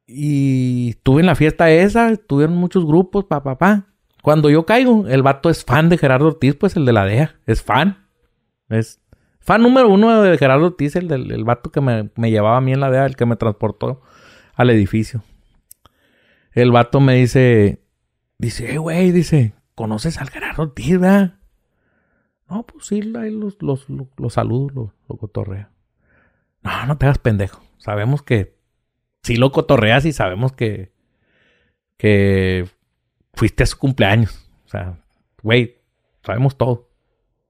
Y 0.07 0.91
estuve 0.91 1.19
en 1.19 1.25
la 1.25 1.35
fiesta 1.35 1.69
esa. 1.69 2.11
Estuvieron 2.11 2.55
muchos 2.55 2.85
grupos. 2.85 3.25
Pa, 3.25 3.43
pa, 3.43 3.57
pa. 3.57 3.87
Cuando 4.21 4.49
yo 4.49 4.65
caigo, 4.65 5.05
el 5.09 5.21
vato 5.21 5.49
es 5.49 5.65
fan 5.65 5.89
de 5.89 5.97
Gerardo 5.97 6.27
Ortiz, 6.27 6.55
pues 6.55 6.77
el 6.77 6.85
de 6.85 6.93
la 6.93 7.03
DEA. 7.03 7.35
Es 7.45 7.61
fan. 7.61 8.07
Es 8.69 9.01
fan 9.39 9.61
número 9.61 9.89
uno 9.89 10.21
de 10.21 10.37
Gerardo 10.37 10.67
Ortiz, 10.67 10.95
el 10.95 11.09
del 11.09 11.29
el 11.29 11.43
vato 11.43 11.71
que 11.71 11.81
me, 11.81 12.09
me 12.15 12.31
llevaba 12.31 12.55
a 12.55 12.61
mí 12.61 12.71
en 12.71 12.79
la 12.79 12.89
DEA, 12.89 13.05
el 13.05 13.17
que 13.17 13.25
me 13.25 13.35
transportó 13.35 14.01
al 14.55 14.69
edificio. 14.69 15.23
El 16.53 16.71
vato 16.71 17.01
me 17.01 17.15
dice, 17.15 17.83
dice, 18.37 18.67
hey, 18.69 18.77
güey, 18.77 19.11
dice, 19.11 19.55
¿conoces 19.75 20.21
al 20.21 20.29
Gerardo 20.29 20.63
Ortiz, 20.63 20.97
verdad? 20.97 21.42
No, 22.53 22.63
pues 22.63 22.85
sí, 22.85 23.01
ahí 23.17 23.31
los, 23.31 23.61
los, 23.61 23.89
los, 23.89 24.07
los 24.17 24.33
saludo, 24.33 24.67
los, 24.75 24.89
lo 25.09 25.17
cotorrea. 25.17 25.71
No, 26.61 26.85
no 26.85 26.97
te 26.97 27.05
hagas 27.07 27.17
pendejo. 27.17 27.63
Sabemos 27.77 28.21
que 28.21 28.55
sí 29.23 29.37
lo 29.37 29.51
cotorreas 29.51 30.05
y 30.05 30.13
sabemos 30.13 30.51
que, 30.53 30.91
que 31.97 32.67
fuiste 33.33 33.63
a 33.63 33.65
su 33.65 33.77
cumpleaños. 33.77 34.49
O 34.65 34.69
sea, 34.69 34.99
güey, 35.41 35.77
sabemos 36.23 36.57
todo. 36.57 36.89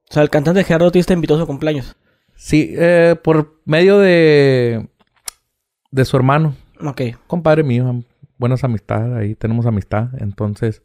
O 0.09 0.13
sea, 0.13 0.23
el 0.23 0.29
cantante 0.29 0.63
Gerardo 0.63 0.85
Ortiz 0.87 1.05
te 1.05 1.13
invitó 1.13 1.35
a 1.35 1.39
su 1.39 1.47
cumpleaños. 1.47 1.95
Sí, 2.35 2.73
eh, 2.77 3.15
por 3.21 3.59
medio 3.65 3.99
de, 3.99 4.87
de 5.91 6.05
su 6.05 6.15
hermano, 6.17 6.55
Ok. 6.79 7.01
compadre 7.27 7.63
mío, 7.63 8.03
buenas 8.37 8.63
amistades, 8.63 9.13
ahí 9.13 9.35
tenemos 9.35 9.65
amistad. 9.65 10.09
Entonces, 10.19 10.81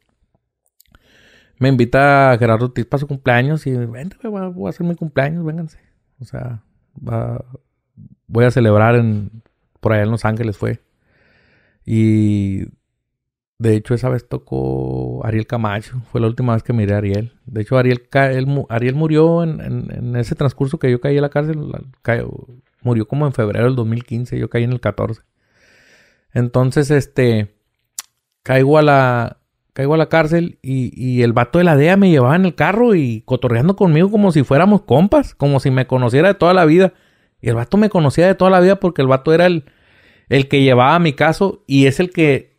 me 1.59 1.68
invita 1.68 2.32
a 2.32 2.39
Gerardo 2.39 2.66
Ortiz 2.66 2.86
para 2.86 3.01
su 3.01 3.06
cumpleaños 3.06 3.66
y 3.66 3.72
vente, 3.72 4.16
voy 4.28 4.66
a- 4.66 4.68
hacer 4.70 4.86
mi 4.86 4.94
cumpleaños, 4.94 5.44
vénganse. 5.44 5.78
O 6.20 6.24
sea, 6.24 6.62
va- 6.97 7.44
voy 8.26 8.44
a 8.44 8.51
celebrar 8.51 8.94
en, 8.97 9.43
por 9.80 9.93
allá 9.93 10.02
en 10.05 10.10
Los 10.10 10.24
Ángeles 10.24 10.56
fue. 10.56 10.80
Y 11.85 12.64
de 13.59 13.74
hecho, 13.74 13.94
esa 13.94 14.09
vez 14.09 14.28
tocó 14.28 15.24
Ariel 15.24 15.47
Camacho. 15.47 16.01
Fue 16.12 16.20
la 16.20 16.26
última 16.28 16.52
vez 16.55 16.62
que 16.62 16.72
miré 16.72 16.94
a 16.94 16.98
Ariel. 16.98 17.32
De 17.47 17.62
hecho, 17.62 17.76
Ariel, 17.78 18.09
él 18.12 18.64
Ariel 18.68 18.94
murió 18.94 19.43
en, 19.43 19.60
en- 19.60 20.16
ese 20.16 20.35
transcurso 20.35 20.78
que 20.78 20.90
yo 20.90 21.01
caí 21.01 21.18
a 21.18 21.22
la 21.22 21.30
cárcel. 21.30 21.59
murió 22.82 23.09
como 23.09 23.26
en 23.26 23.32
febrero 23.32 23.64
del 23.66 23.74
2015. 23.76 24.39
Yo 24.39 24.48
caí 24.51 24.64
en 24.64 24.72
el 24.72 24.80
14. 24.80 25.22
Entonces, 26.32 26.90
este... 26.90 27.55
Caigo 28.44 28.78
a 28.78 28.82
la... 28.82 29.38
Caigo 29.78 29.94
a 29.94 29.96
la 29.96 30.09
cárcel 30.09 30.59
y, 30.60 30.90
y 31.00 31.22
el 31.22 31.32
vato 31.32 31.59
de 31.59 31.64
la 31.64 31.76
DEA 31.76 31.96
me 31.96 32.10
llevaba 32.10 32.34
en 32.34 32.44
el 32.44 32.56
carro 32.56 32.96
y 32.96 33.20
cotorreando 33.20 33.76
conmigo 33.76 34.10
como 34.10 34.32
si 34.32 34.42
fuéramos 34.42 34.82
compas. 34.82 35.36
Como 35.36 35.60
si 35.60 35.70
me 35.70 35.86
conociera 35.86 36.26
de 36.26 36.34
toda 36.34 36.52
la 36.52 36.64
vida. 36.64 36.94
Y 37.40 37.48
el 37.48 37.55
vato 37.55 37.76
me 37.76 37.88
conocía 37.88 38.26
de 38.26 38.34
toda 38.34 38.50
la 38.50 38.59
vida 38.59 38.80
porque 38.80 39.02
el 39.02 39.06
vato 39.06 39.32
era 39.32 39.46
el, 39.46 39.66
el 40.30 40.48
que 40.48 40.62
llevaba 40.62 40.98
mi 40.98 41.12
caso 41.12 41.62
y 41.68 41.86
es 41.86 42.00
el 42.00 42.10
que 42.10 42.59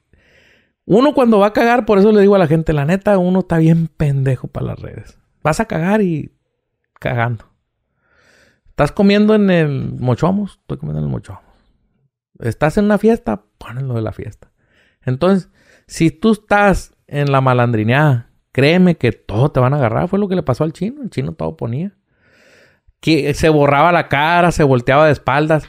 uno 0.85 1.13
cuando 1.13 1.39
va 1.39 1.47
a 1.47 1.51
cagar, 1.51 1.85
por 1.85 1.99
eso 1.99 2.13
le 2.13 2.21
digo 2.21 2.35
a 2.35 2.39
la 2.39 2.47
gente, 2.47 2.71
la 2.71 2.85
neta, 2.85 3.17
uno 3.17 3.39
está 3.39 3.57
bien 3.57 3.89
pendejo 3.89 4.47
para 4.47 4.67
las 4.67 4.79
redes. 4.79 5.19
Vas 5.43 5.59
a 5.59 5.65
cagar 5.65 6.01
y 6.01 6.31
cagando. 7.01 7.51
Estás 8.69 8.93
comiendo 8.93 9.35
en 9.35 9.49
el 9.49 9.91
mochomos, 9.99 10.59
estoy 10.61 10.77
comiendo 10.77 10.99
en 10.99 11.07
el 11.07 11.11
mochomos. 11.11 11.43
Estás 12.39 12.77
en 12.77 12.85
una 12.85 12.97
fiesta, 12.97 13.43
ponen 13.57 13.89
lo 13.89 13.95
de 13.95 14.03
la 14.03 14.13
fiesta. 14.13 14.53
Entonces, 15.01 15.49
si 15.85 16.11
tú 16.11 16.31
estás 16.31 16.95
en 17.11 17.31
la 17.31 17.41
malandrineada, 17.41 18.29
créeme 18.51 18.95
que 18.95 19.11
todo 19.11 19.51
te 19.51 19.59
van 19.59 19.73
a 19.73 19.77
agarrar. 19.77 20.07
Fue 20.07 20.19
lo 20.19 20.27
que 20.27 20.35
le 20.35 20.43
pasó 20.43 20.63
al 20.63 20.73
chino. 20.73 21.01
El 21.03 21.09
chino 21.09 21.33
todo 21.33 21.55
ponía. 21.57 21.93
Que 22.99 23.33
se 23.33 23.49
borraba 23.49 23.91
la 23.91 24.07
cara, 24.09 24.51
se 24.51 24.63
volteaba 24.63 25.05
de 25.05 25.11
espaldas. 25.13 25.63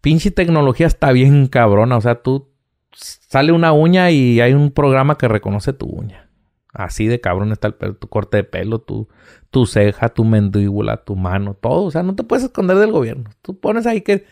Pinche 0.00 0.30
tecnología 0.30 0.86
está 0.86 1.10
bien 1.12 1.46
cabrona. 1.48 1.96
O 1.96 2.00
sea, 2.00 2.16
tú 2.22 2.50
sale 2.92 3.52
una 3.52 3.72
uña 3.72 4.10
y 4.10 4.40
hay 4.40 4.52
un 4.54 4.70
programa 4.70 5.18
que 5.18 5.28
reconoce 5.28 5.72
tu 5.72 5.86
uña. 5.86 6.28
Así 6.72 7.06
de 7.08 7.20
cabrón 7.20 7.50
está 7.50 7.66
el 7.68 7.74
pelo, 7.74 7.96
tu 7.96 8.08
corte 8.08 8.36
de 8.36 8.44
pelo, 8.44 8.78
tu, 8.80 9.08
tu 9.50 9.66
ceja, 9.66 10.10
tu 10.10 10.22
mandíbula, 10.24 10.98
tu 10.98 11.16
mano, 11.16 11.54
todo. 11.54 11.84
O 11.84 11.90
sea, 11.90 12.02
no 12.04 12.14
te 12.14 12.22
puedes 12.22 12.44
esconder 12.44 12.76
del 12.76 12.92
gobierno. 12.92 13.30
Tú 13.42 13.58
pones 13.58 13.86
ahí 13.86 14.02
que, 14.02 14.24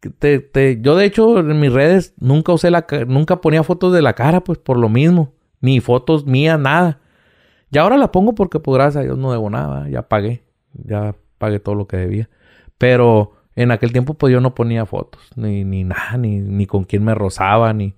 que 0.00 0.10
te, 0.10 0.38
te- 0.38 0.80
Yo, 0.80 0.94
de 0.94 1.06
hecho, 1.06 1.40
en 1.40 1.58
mis 1.58 1.72
redes 1.72 2.14
nunca 2.18 2.52
usé 2.52 2.70
la 2.70 2.82
ca- 2.86 3.06
nunca 3.06 3.40
ponía 3.40 3.64
fotos 3.64 3.92
de 3.92 4.02
la 4.02 4.12
cara, 4.12 4.44
pues 4.44 4.58
por 4.58 4.76
lo 4.78 4.88
mismo. 4.88 5.32
Ni 5.64 5.80
fotos 5.80 6.26
mías, 6.26 6.60
nada. 6.60 7.00
Y 7.70 7.78
ahora 7.78 7.96
la 7.96 8.12
pongo 8.12 8.34
porque, 8.34 8.60
pues, 8.60 8.74
gracias 8.74 9.00
a 9.00 9.04
Dios 9.04 9.16
no 9.16 9.32
debo 9.32 9.48
nada. 9.48 9.88
Ya 9.88 10.02
pagué. 10.10 10.44
Ya 10.74 11.14
pagué 11.38 11.58
todo 11.58 11.74
lo 11.74 11.86
que 11.86 11.96
debía. 11.96 12.28
Pero 12.76 13.32
en 13.56 13.70
aquel 13.70 13.90
tiempo, 13.90 14.12
pues 14.12 14.30
yo 14.30 14.42
no 14.42 14.54
ponía 14.54 14.84
fotos, 14.84 15.22
ni, 15.36 15.64
ni 15.64 15.84
nada, 15.84 16.18
ni, 16.18 16.40
ni 16.40 16.66
con 16.66 16.84
quién 16.84 17.02
me 17.02 17.14
rozaba, 17.14 17.72
ni. 17.72 17.94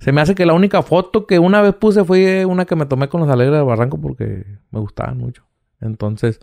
Se 0.00 0.10
me 0.10 0.20
hace 0.20 0.34
que 0.34 0.46
la 0.46 0.52
única 0.52 0.82
foto 0.82 1.28
que 1.28 1.38
una 1.38 1.62
vez 1.62 1.74
puse 1.76 2.04
fue 2.04 2.44
una 2.44 2.64
que 2.64 2.74
me 2.74 2.86
tomé 2.86 3.08
con 3.08 3.20
los 3.20 3.30
alegres 3.30 3.56
de 3.56 3.62
Barranco 3.64 4.00
porque 4.00 4.44
me 4.72 4.80
gustaban 4.80 5.16
mucho. 5.16 5.44
Entonces, 5.80 6.40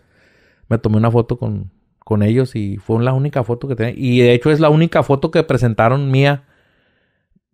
me 0.68 0.78
tomé 0.78 0.96
una 0.96 1.10
foto 1.10 1.36
con, 1.36 1.72
con 1.98 2.22
ellos 2.22 2.56
y 2.56 2.78
fue 2.78 3.02
la 3.04 3.12
única 3.12 3.44
foto 3.44 3.68
que 3.68 3.76
tenía. 3.76 3.92
Y 3.94 4.20
de 4.20 4.32
hecho, 4.32 4.50
es 4.50 4.60
la 4.60 4.70
única 4.70 5.02
foto 5.02 5.30
que 5.30 5.42
presentaron 5.42 6.10
mía 6.10 6.44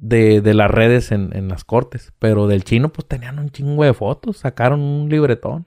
de, 0.01 0.41
de 0.41 0.55
las 0.55 0.71
redes 0.71 1.13
en, 1.13 1.37
en 1.37 1.49
las 1.49 1.65
cortes. 1.65 2.13
Pero 2.19 2.47
del 2.49 2.65
chino, 2.65 2.89
pues 2.93 3.07
tenían 3.07 3.39
un 3.39 3.51
chingo 3.51 3.85
de 3.85 3.95
fotos, 3.95 4.39
sacaron 4.39 4.81
un 4.81 5.09
libretón. 5.09 5.67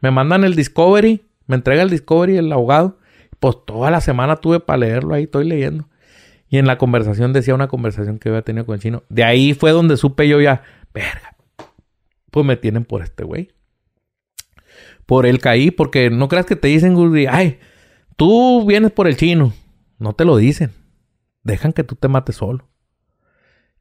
Me 0.00 0.10
mandan 0.10 0.44
el 0.44 0.54
Discovery, 0.54 1.24
me 1.46 1.56
entrega 1.56 1.82
el 1.82 1.90
Discovery 1.90 2.36
el 2.36 2.52
abogado. 2.52 2.98
Pues 3.40 3.56
toda 3.64 3.90
la 3.90 4.00
semana 4.00 4.36
tuve 4.36 4.60
para 4.60 4.78
leerlo, 4.78 5.14
ahí 5.14 5.24
estoy 5.24 5.46
leyendo. 5.46 5.88
Y 6.48 6.58
en 6.58 6.66
la 6.66 6.78
conversación 6.78 7.32
decía 7.32 7.54
una 7.54 7.68
conversación 7.68 8.18
que 8.18 8.28
había 8.28 8.42
tenido 8.42 8.66
con 8.66 8.74
el 8.74 8.80
chino. 8.80 9.02
De 9.08 9.24
ahí 9.24 9.54
fue 9.54 9.70
donde 9.72 9.96
supe 9.96 10.28
yo 10.28 10.40
ya, 10.40 10.62
verga, 10.92 11.36
pues 12.30 12.46
me 12.46 12.56
tienen 12.56 12.84
por 12.84 13.02
este 13.02 13.24
güey. 13.24 13.50
Por 15.06 15.26
él 15.26 15.40
caí, 15.40 15.70
porque 15.70 16.10
no 16.10 16.28
creas 16.28 16.46
que 16.46 16.56
te 16.56 16.68
dicen, 16.68 16.96
ay, 17.30 17.58
tú 18.16 18.64
vienes 18.66 18.92
por 18.92 19.06
el 19.06 19.16
chino. 19.16 19.52
No 19.98 20.14
te 20.14 20.24
lo 20.24 20.36
dicen. 20.36 20.70
Dejan 21.42 21.72
que 21.72 21.84
tú 21.84 21.94
te 21.94 22.08
mates 22.08 22.36
solo. 22.36 22.68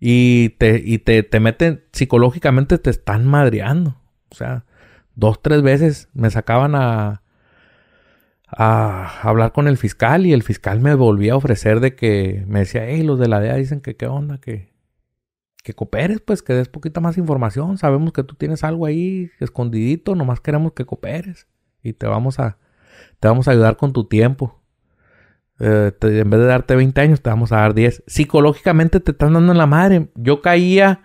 Y 0.06 0.50
te, 0.58 0.82
y 0.84 0.98
te, 0.98 1.24
te 1.24 1.40
meten, 1.40 1.86
psicológicamente 1.94 2.78
te 2.78 2.90
están 2.90 3.26
madreando. 3.26 3.96
O 4.32 4.36
sea, 4.36 4.66
dos, 5.16 5.42
tres 5.42 5.62
veces 5.62 6.10
me 6.14 6.30
sacaban 6.30 6.76
a, 6.76 7.22
a 8.48 9.22
hablar 9.22 9.54
con 9.54 9.70
el 9.70 9.78
fiscal 9.78 10.26
y 10.26 10.34
el 10.34 10.44
fiscal 10.44 10.82
me 10.82 10.94
volvía 10.94 11.32
a 11.32 11.38
ofrecer 11.38 11.80
de 11.80 11.96
que 11.96 12.44
me 12.50 12.60
decía, 12.60 12.86
hey, 12.86 13.02
los 13.02 13.18
de 13.18 13.30
la 13.30 13.40
DEA 13.40 13.56
dicen 13.56 13.80
que 13.80 13.96
qué 13.96 14.08
onda, 14.08 14.40
que, 14.40 14.74
que 15.64 15.74
cooperes, 15.74 16.20
pues 16.20 16.44
que 16.44 16.52
des 16.52 16.68
poquita 16.68 17.00
más 17.00 17.18
información. 17.18 17.78
Sabemos 17.78 18.12
que 18.12 18.26
tú 18.26 18.36
tienes 18.36 18.66
algo 18.66 18.86
ahí 18.86 19.32
escondidito, 19.40 20.16
nomás 20.16 20.42
queremos 20.42 20.74
que 20.74 20.84
cooperes 20.84 21.48
y 21.82 21.94
te 21.94 22.08
vamos 22.08 22.42
a, 22.42 22.58
te 23.22 23.30
vamos 23.30 23.48
a 23.48 23.52
ayudar 23.52 23.78
con 23.78 23.94
tu 23.94 24.04
tiempo. 24.04 24.60
Eh, 25.60 25.92
en 26.02 26.30
vez 26.30 26.40
de 26.40 26.46
darte 26.46 26.76
20 26.76 27.00
años, 27.02 27.22
te 27.22 27.30
vamos 27.30 27.52
a 27.52 27.58
dar 27.58 27.74
10. 27.74 28.04
Psicológicamente 28.08 29.00
te 29.00 29.12
están 29.12 29.34
dando 29.34 29.52
en 29.52 29.58
la 29.58 29.68
madre. 29.68 30.08
Yo 30.16 30.42
caía 30.42 31.02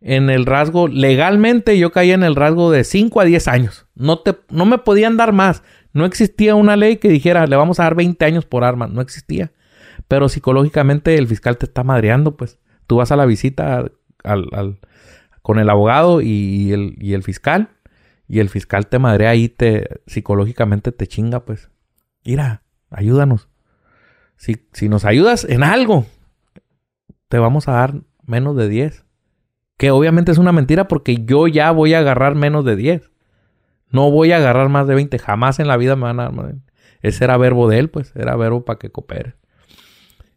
en 0.00 0.30
el 0.30 0.46
rasgo, 0.46 0.88
legalmente 0.88 1.78
yo 1.78 1.92
caía 1.92 2.14
en 2.14 2.22
el 2.22 2.34
rasgo 2.34 2.70
de 2.70 2.84
5 2.84 3.20
a 3.20 3.24
10 3.24 3.48
años. 3.48 3.86
No, 3.94 4.20
te, 4.20 4.36
no 4.50 4.64
me 4.64 4.78
podían 4.78 5.16
dar 5.16 5.32
más. 5.32 5.62
No 5.92 6.04
existía 6.06 6.54
una 6.54 6.76
ley 6.76 6.96
que 6.96 7.08
dijera, 7.08 7.46
le 7.46 7.56
vamos 7.56 7.80
a 7.80 7.84
dar 7.84 7.94
20 7.94 8.24
años 8.24 8.46
por 8.46 8.64
arma. 8.64 8.86
No 8.86 9.00
existía. 9.00 9.52
Pero 10.08 10.28
psicológicamente 10.28 11.16
el 11.16 11.26
fiscal 11.26 11.58
te 11.58 11.66
está 11.66 11.84
madreando, 11.84 12.36
pues. 12.36 12.58
Tú 12.86 12.96
vas 12.96 13.12
a 13.12 13.16
la 13.16 13.26
visita 13.26 13.84
al, 14.24 14.80
con 15.42 15.58
el 15.58 15.68
abogado 15.68 16.20
y 16.22 16.72
el, 16.72 16.96
y 16.98 17.14
el 17.14 17.22
fiscal. 17.22 17.70
Y 18.26 18.38
el 18.38 18.48
fiscal 18.48 18.86
te 18.86 18.98
madrea 18.98 19.30
ahí, 19.30 19.48
te, 19.48 20.00
psicológicamente 20.06 20.92
te 20.92 21.06
chinga, 21.06 21.44
pues. 21.44 21.70
Mira, 22.24 22.62
ayúdanos. 22.90 23.49
Si, 24.40 24.66
si 24.72 24.88
nos 24.88 25.04
ayudas 25.04 25.44
en 25.44 25.62
algo, 25.62 26.06
te 27.28 27.38
vamos 27.38 27.68
a 27.68 27.72
dar 27.72 27.96
menos 28.24 28.56
de 28.56 28.70
10. 28.70 29.04
Que 29.76 29.90
obviamente 29.90 30.32
es 30.32 30.38
una 30.38 30.50
mentira 30.50 30.88
porque 30.88 31.26
yo 31.26 31.46
ya 31.46 31.70
voy 31.72 31.92
a 31.92 31.98
agarrar 31.98 32.36
menos 32.36 32.64
de 32.64 32.74
10. 32.74 33.10
No 33.90 34.10
voy 34.10 34.32
a 34.32 34.38
agarrar 34.38 34.70
más 34.70 34.86
de 34.86 34.94
20. 34.94 35.18
Jamás 35.18 35.60
en 35.60 35.68
la 35.68 35.76
vida 35.76 35.94
me 35.94 36.04
van 36.04 36.20
a 36.20 36.30
dar 36.30 36.54
Ese 37.02 37.24
era 37.24 37.36
verbo 37.36 37.68
de 37.68 37.80
él, 37.80 37.90
pues. 37.90 38.16
Era 38.16 38.34
verbo 38.34 38.64
para 38.64 38.78
que 38.78 38.88
coopere. 38.88 39.34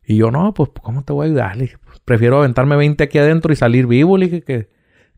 Y 0.05 0.17
yo, 0.17 0.31
no, 0.31 0.53
pues, 0.53 0.71
¿cómo 0.81 1.05
te 1.05 1.13
voy 1.13 1.27
a 1.27 1.29
ayudar? 1.29 1.57
Pues, 1.85 2.01
prefiero 2.03 2.39
aventarme 2.39 2.75
20 2.75 3.05
aquí 3.05 3.19
adentro 3.19 3.53
y 3.53 3.55
salir 3.55 3.87
vivo. 3.87 4.17
Le 4.17 4.25
dije, 4.25 4.41
que, 4.41 4.69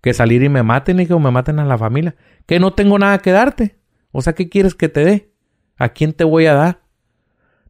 que 0.03 0.13
salir 0.13 0.43
y 0.43 0.49
me 0.49 0.61
maten. 0.61 0.97
Le 0.97 1.03
dije, 1.03 1.15
o 1.15 1.19
me 1.19 1.31
maten 1.31 1.57
a 1.57 1.65
la 1.65 1.79
familia. 1.79 2.15
Que 2.45 2.59
no 2.59 2.73
tengo 2.73 2.99
nada 2.99 3.17
que 3.17 3.31
darte. 3.31 3.77
O 4.11 4.21
sea, 4.21 4.33
¿qué 4.33 4.47
quieres 4.47 4.75
que 4.75 4.89
te 4.89 5.03
dé? 5.03 5.31
¿A 5.75 5.89
quién 5.89 6.13
te 6.13 6.23
voy 6.23 6.45
a 6.45 6.53
dar? 6.53 6.84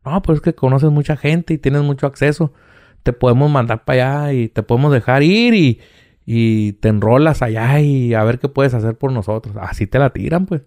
No, 0.05 0.21
pues 0.21 0.37
es 0.37 0.41
que 0.41 0.53
conoces 0.53 0.91
mucha 0.91 1.17
gente 1.17 1.55
y 1.55 1.57
tienes 1.57 1.81
mucho 1.81 2.07
acceso. 2.07 2.53
Te 3.03 3.13
podemos 3.13 3.51
mandar 3.51 3.85
para 3.85 4.21
allá 4.21 4.33
y 4.33 4.49
te 4.49 4.63
podemos 4.63 4.91
dejar 4.91 5.23
ir 5.23 5.53
y, 5.53 5.79
y 6.25 6.73
te 6.73 6.89
enrolas 6.89 7.41
allá 7.41 7.79
y 7.79 8.13
a 8.13 8.23
ver 8.23 8.39
qué 8.39 8.47
puedes 8.47 8.73
hacer 8.73 8.97
por 8.97 9.11
nosotros. 9.11 9.55
Así 9.59 9.87
te 9.87 9.99
la 9.99 10.11
tiran, 10.11 10.45
pues. 10.45 10.61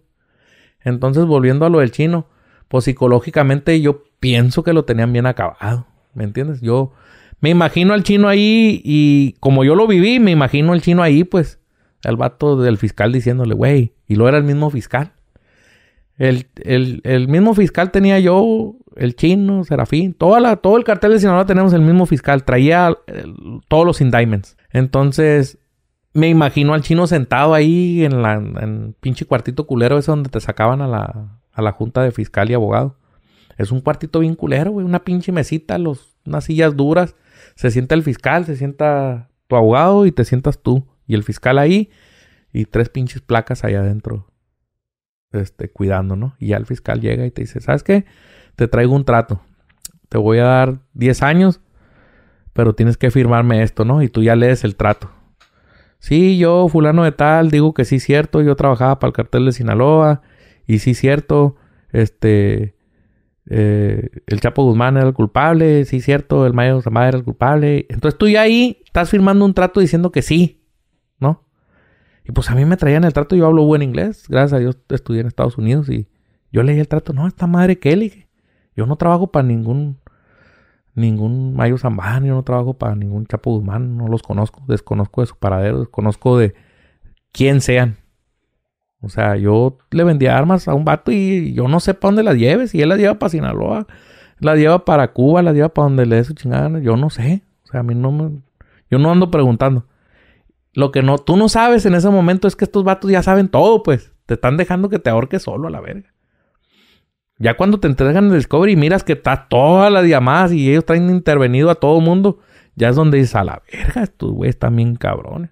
Entonces, 0.80 1.24
volviendo 1.24 1.66
a 1.66 1.70
lo 1.70 1.80
del 1.80 1.90
chino, 1.90 2.26
pues 2.68 2.84
psicológicamente 2.84 3.80
yo 3.80 4.04
pienso 4.20 4.62
que 4.62 4.72
lo 4.72 4.84
tenían 4.84 5.12
bien 5.12 5.26
acabado. 5.26 5.86
¿Me 6.14 6.24
entiendes? 6.24 6.60
Yo 6.60 6.92
me 7.40 7.50
imagino 7.50 7.94
al 7.94 8.02
chino 8.02 8.28
ahí 8.28 8.80
y 8.84 9.36
como 9.40 9.64
yo 9.64 9.74
lo 9.74 9.86
viví, 9.86 10.18
me 10.18 10.30
imagino 10.30 10.72
al 10.72 10.82
chino 10.82 11.02
ahí, 11.02 11.24
pues, 11.24 11.60
el 12.04 12.16
vato 12.16 12.56
del 12.60 12.78
fiscal 12.78 13.12
diciéndole, 13.12 13.54
güey, 13.54 13.92
y 14.06 14.16
lo 14.16 14.28
era 14.28 14.38
el 14.38 14.44
mismo 14.44 14.70
fiscal. 14.70 15.12
El, 16.16 16.48
el, 16.64 17.28
mismo 17.28 17.54
fiscal 17.54 17.92
tenía 17.92 18.18
yo, 18.18 18.74
el 18.98 19.16
chino, 19.16 19.64
Serafín, 19.64 20.12
toda 20.14 20.40
la, 20.40 20.56
todo 20.56 20.76
el 20.76 20.84
cartel 20.84 21.12
de 21.12 21.20
Sinaloa 21.20 21.46
tenemos 21.46 21.72
el 21.72 21.82
mismo 21.82 22.06
fiscal, 22.06 22.44
traía 22.44 22.96
todos 23.68 23.86
los 23.86 24.00
indictments. 24.00 24.56
Entonces, 24.70 25.58
me 26.12 26.28
imagino 26.28 26.74
al 26.74 26.82
chino 26.82 27.06
sentado 27.06 27.54
ahí 27.54 28.04
en 28.04 28.22
la 28.22 28.42
pinche 29.00 29.24
cuartito 29.24 29.66
culero 29.66 29.98
ese 29.98 30.10
donde 30.10 30.30
te 30.30 30.40
sacaban 30.40 30.82
a 30.82 30.88
la, 30.88 31.40
a 31.52 31.62
la 31.62 31.72
junta 31.72 32.02
de 32.02 32.10
fiscal 32.10 32.50
y 32.50 32.54
abogado. 32.54 32.96
Es 33.56 33.72
un 33.72 33.80
cuartito 33.80 34.20
bien 34.20 34.34
culero, 34.34 34.72
güey, 34.72 34.86
una 34.86 35.04
pinche 35.04 35.32
mesita, 35.32 35.78
los, 35.78 36.16
unas 36.24 36.44
sillas 36.44 36.76
duras. 36.76 37.16
Se 37.54 37.70
sienta 37.70 37.94
el 37.94 38.02
fiscal, 38.02 38.44
se 38.44 38.56
sienta 38.56 39.30
tu 39.46 39.56
abogado 39.56 40.06
y 40.06 40.12
te 40.12 40.24
sientas 40.24 40.62
tú. 40.62 40.86
Y 41.06 41.14
el 41.14 41.24
fiscal 41.24 41.58
ahí 41.58 41.90
y 42.52 42.64
tres 42.64 42.88
pinches 42.88 43.22
placas 43.22 43.64
allá 43.64 43.80
adentro 43.80 44.26
este, 45.32 45.70
cuidando, 45.70 46.16
¿no? 46.16 46.36
Y 46.38 46.48
ya 46.48 46.56
el 46.56 46.66
fiscal 46.66 47.00
llega 47.00 47.26
y 47.26 47.30
te 47.30 47.42
dice, 47.42 47.60
¿sabes 47.60 47.82
qué? 47.82 48.04
Te 48.58 48.66
traigo 48.66 48.96
un 48.96 49.04
trato. 49.04 49.40
Te 50.08 50.18
voy 50.18 50.38
a 50.38 50.44
dar 50.44 50.80
10 50.94 51.22
años, 51.22 51.60
pero 52.52 52.74
tienes 52.74 52.96
que 52.96 53.12
firmarme 53.12 53.62
esto, 53.62 53.84
¿no? 53.84 54.02
Y 54.02 54.08
tú 54.08 54.24
ya 54.24 54.34
lees 54.34 54.64
el 54.64 54.74
trato. 54.74 55.12
Sí, 56.00 56.38
yo, 56.38 56.66
fulano 56.66 57.04
de 57.04 57.12
tal, 57.12 57.52
digo 57.52 57.72
que 57.72 57.84
sí, 57.84 58.00
cierto, 58.00 58.42
yo 58.42 58.56
trabajaba 58.56 58.98
para 58.98 59.10
el 59.10 59.14
cartel 59.14 59.44
de 59.44 59.52
Sinaloa, 59.52 60.22
y 60.66 60.80
sí, 60.80 60.94
cierto, 60.94 61.54
este, 61.92 62.74
eh, 63.46 64.10
el 64.26 64.40
Chapo 64.40 64.64
Guzmán 64.64 64.96
era 64.96 65.06
el 65.06 65.14
culpable, 65.14 65.84
sí, 65.84 66.00
cierto, 66.00 66.44
el 66.44 66.52
Mayo 66.52 66.82
Zamada 66.82 67.10
era 67.10 67.18
el 67.18 67.24
culpable. 67.24 67.86
Entonces 67.90 68.18
tú 68.18 68.26
ya 68.26 68.40
ahí 68.40 68.82
estás 68.84 69.08
firmando 69.08 69.44
un 69.44 69.54
trato 69.54 69.78
diciendo 69.78 70.10
que 70.10 70.22
sí, 70.22 70.64
¿no? 71.20 71.44
Y 72.24 72.32
pues 72.32 72.50
a 72.50 72.56
mí 72.56 72.64
me 72.64 72.76
traían 72.76 73.04
el 73.04 73.12
trato, 73.12 73.36
yo 73.36 73.46
hablo 73.46 73.62
buen 73.62 73.82
inglés, 73.82 74.24
gracias 74.28 74.54
a 74.54 74.58
Dios 74.58 74.78
estudié 74.88 75.20
en 75.20 75.28
Estados 75.28 75.58
Unidos 75.58 75.88
y 75.90 76.08
yo 76.50 76.64
leí 76.64 76.80
el 76.80 76.88
trato, 76.88 77.12
no, 77.12 77.28
esta 77.28 77.46
madre 77.46 77.78
que 77.78 77.92
él, 77.92 78.27
yo 78.78 78.86
no 78.86 78.94
trabajo 78.94 79.26
para 79.26 79.42
ningún, 79.42 79.98
ningún 80.94 81.56
Mayo 81.56 81.78
Zambán, 81.78 82.24
yo 82.24 82.34
no 82.34 82.44
trabajo 82.44 82.74
para 82.74 82.94
ningún 82.94 83.26
Chapo 83.26 83.50
Guzmán, 83.50 83.96
no 83.96 84.06
los 84.06 84.22
conozco, 84.22 84.62
desconozco 84.68 85.20
de 85.20 85.26
su 85.26 85.34
paradero, 85.34 85.80
desconozco 85.80 86.38
de 86.38 86.54
quién 87.32 87.60
sean. 87.60 87.96
O 89.00 89.08
sea, 89.08 89.34
yo 89.34 89.78
le 89.90 90.04
vendía 90.04 90.38
armas 90.38 90.68
a 90.68 90.74
un 90.74 90.84
vato 90.84 91.10
y 91.10 91.54
yo 91.54 91.66
no 91.66 91.80
sé 91.80 91.94
para 91.94 92.10
dónde 92.10 92.22
las 92.22 92.36
lleves. 92.36 92.72
Y 92.72 92.80
él 92.80 92.88
las 92.88 92.98
lleva 92.98 93.18
para 93.18 93.30
Sinaloa, 93.30 93.88
las 94.38 94.56
lleva 94.58 94.84
para 94.84 95.12
Cuba, 95.12 95.42
las 95.42 95.54
lleva 95.54 95.70
para 95.70 95.88
donde 95.88 96.06
le 96.06 96.16
dé 96.16 96.24
su 96.24 96.34
chingada. 96.34 96.78
Yo 96.78 96.96
no 96.96 97.10
sé. 97.10 97.42
O 97.64 97.66
sea, 97.66 97.80
a 97.80 97.82
mí 97.82 97.96
no 97.96 98.12
me... 98.12 98.42
Yo 98.90 99.00
no 99.00 99.10
ando 99.10 99.30
preguntando. 99.32 99.86
Lo 100.72 100.92
que 100.92 101.02
no, 101.02 101.18
tú 101.18 101.36
no 101.36 101.48
sabes 101.48 101.84
en 101.84 101.96
ese 101.96 102.10
momento 102.10 102.46
es 102.46 102.54
que 102.54 102.64
estos 102.64 102.84
vatos 102.84 103.10
ya 103.10 103.24
saben 103.24 103.48
todo, 103.48 103.82
pues. 103.82 104.12
Te 104.26 104.34
están 104.34 104.56
dejando 104.56 104.88
que 104.88 105.00
te 105.00 105.10
ahorques 105.10 105.42
solo 105.42 105.66
a 105.66 105.70
la 105.70 105.80
verga. 105.80 106.12
Ya 107.38 107.56
cuando 107.56 107.78
te 107.78 107.86
entregan 107.86 108.26
el 108.26 108.34
Discovery 108.34 108.72
y 108.72 108.76
miras 108.76 109.04
que 109.04 109.12
está 109.12 109.46
todas 109.48 109.92
las 109.92 110.06
llamadas 110.06 110.52
y 110.52 110.70
ellos 110.70 110.84
traen 110.84 111.08
intervenido 111.08 111.70
a 111.70 111.76
todo 111.76 112.00
mundo, 112.00 112.38
ya 112.74 112.88
es 112.88 112.96
donde 112.96 113.18
dices, 113.18 113.36
a 113.36 113.44
la 113.44 113.62
verga, 113.72 114.02
estos 114.02 114.32
güeyes 114.32 114.56
están 114.56 114.76
bien 114.76 114.96
cabrones. 114.96 115.50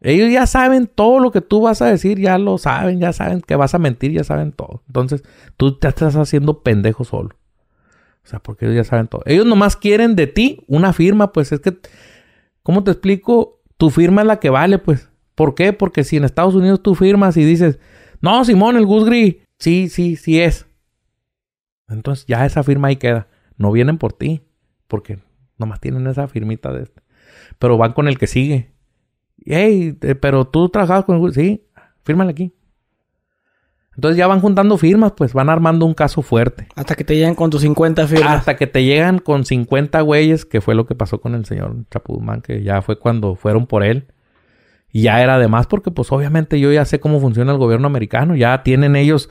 Ellos 0.00 0.30
ya 0.32 0.46
saben 0.46 0.88
todo 0.88 1.20
lo 1.20 1.30
que 1.30 1.40
tú 1.40 1.62
vas 1.62 1.80
a 1.80 1.86
decir, 1.86 2.18
ya 2.18 2.36
lo 2.36 2.58
saben, 2.58 2.98
ya 2.98 3.12
saben 3.12 3.40
que 3.40 3.54
vas 3.54 3.74
a 3.74 3.78
mentir, 3.78 4.12
ya 4.12 4.24
saben 4.24 4.52
todo. 4.52 4.82
Entonces, 4.88 5.22
tú 5.56 5.78
te 5.78 5.88
estás 5.88 6.16
haciendo 6.16 6.62
pendejo 6.62 7.04
solo. 7.04 7.36
O 8.24 8.26
sea, 8.26 8.40
porque 8.40 8.66
ellos 8.66 8.76
ya 8.76 8.84
saben 8.84 9.06
todo. 9.06 9.22
Ellos 9.26 9.46
nomás 9.46 9.76
quieren 9.76 10.16
de 10.16 10.26
ti 10.26 10.64
una 10.66 10.92
firma, 10.92 11.32
pues 11.32 11.52
es 11.52 11.60
que, 11.60 11.78
¿cómo 12.62 12.84
te 12.84 12.90
explico? 12.90 13.62
tu 13.82 13.90
firma 13.90 14.22
es 14.22 14.28
la 14.28 14.38
que 14.38 14.48
vale, 14.48 14.78
pues. 14.78 15.08
¿Por 15.34 15.56
qué? 15.56 15.72
Porque 15.72 16.04
si 16.04 16.16
en 16.16 16.22
Estados 16.22 16.54
Unidos 16.54 16.84
tú 16.84 16.94
firmas 16.94 17.36
y 17.36 17.44
dices, 17.44 17.80
no, 18.20 18.44
Simón, 18.44 18.76
el 18.76 18.86
Gus 18.86 19.10
sí, 19.58 19.88
sí, 19.88 20.14
sí 20.14 20.40
es. 20.40 20.66
Entonces 21.88 22.26
ya 22.26 22.46
esa 22.46 22.62
firma 22.62 22.88
ahí 22.88 22.96
queda. 22.96 23.28
No 23.56 23.72
vienen 23.72 23.98
por 23.98 24.12
ti, 24.12 24.42
porque 24.88 25.18
nomás 25.58 25.80
tienen 25.80 26.06
esa 26.06 26.28
firmita 26.28 26.72
de 26.72 26.84
este. 26.84 27.02
Pero 27.58 27.78
van 27.78 27.92
con 27.92 28.08
el 28.08 28.18
que 28.18 28.26
sigue. 28.26 28.72
Hey, 29.44 29.98
pero 30.20 30.46
tú 30.46 30.68
trabajabas 30.68 31.04
con 31.04 31.22
el 31.22 31.34
sí, 31.34 31.66
fírmale 32.04 32.30
aquí. 32.30 32.54
Entonces 33.94 34.16
ya 34.16 34.26
van 34.26 34.40
juntando 34.40 34.78
firmas, 34.78 35.12
pues 35.12 35.34
van 35.34 35.50
armando 35.50 35.84
un 35.84 35.92
caso 35.92 36.22
fuerte. 36.22 36.66
Hasta 36.76 36.94
que 36.94 37.04
te 37.04 37.14
llegan 37.14 37.34
con 37.34 37.50
tus 37.50 37.60
50 37.60 38.06
firmas. 38.06 38.38
Hasta 38.38 38.56
que 38.56 38.66
te 38.66 38.84
llegan 38.84 39.18
con 39.18 39.44
50 39.44 40.00
güeyes, 40.00 40.46
que 40.46 40.60
fue 40.62 40.74
lo 40.74 40.86
que 40.86 40.94
pasó 40.94 41.20
con 41.20 41.34
el 41.34 41.44
señor 41.44 41.76
Chapuzmán, 41.90 42.40
que 42.40 42.62
ya 42.62 42.80
fue 42.80 42.98
cuando 42.98 43.34
fueron 43.34 43.66
por 43.66 43.82
él. 43.84 44.06
Y 44.90 45.02
ya 45.02 45.22
era 45.22 45.38
de 45.38 45.48
más 45.48 45.66
porque 45.66 45.90
pues 45.90 46.10
obviamente 46.12 46.60
yo 46.60 46.72
ya 46.72 46.84
sé 46.84 47.00
cómo 47.00 47.20
funciona 47.20 47.52
el 47.52 47.58
gobierno 47.58 47.86
americano. 47.86 48.34
Ya 48.34 48.62
tienen 48.62 48.96
ellos, 48.96 49.28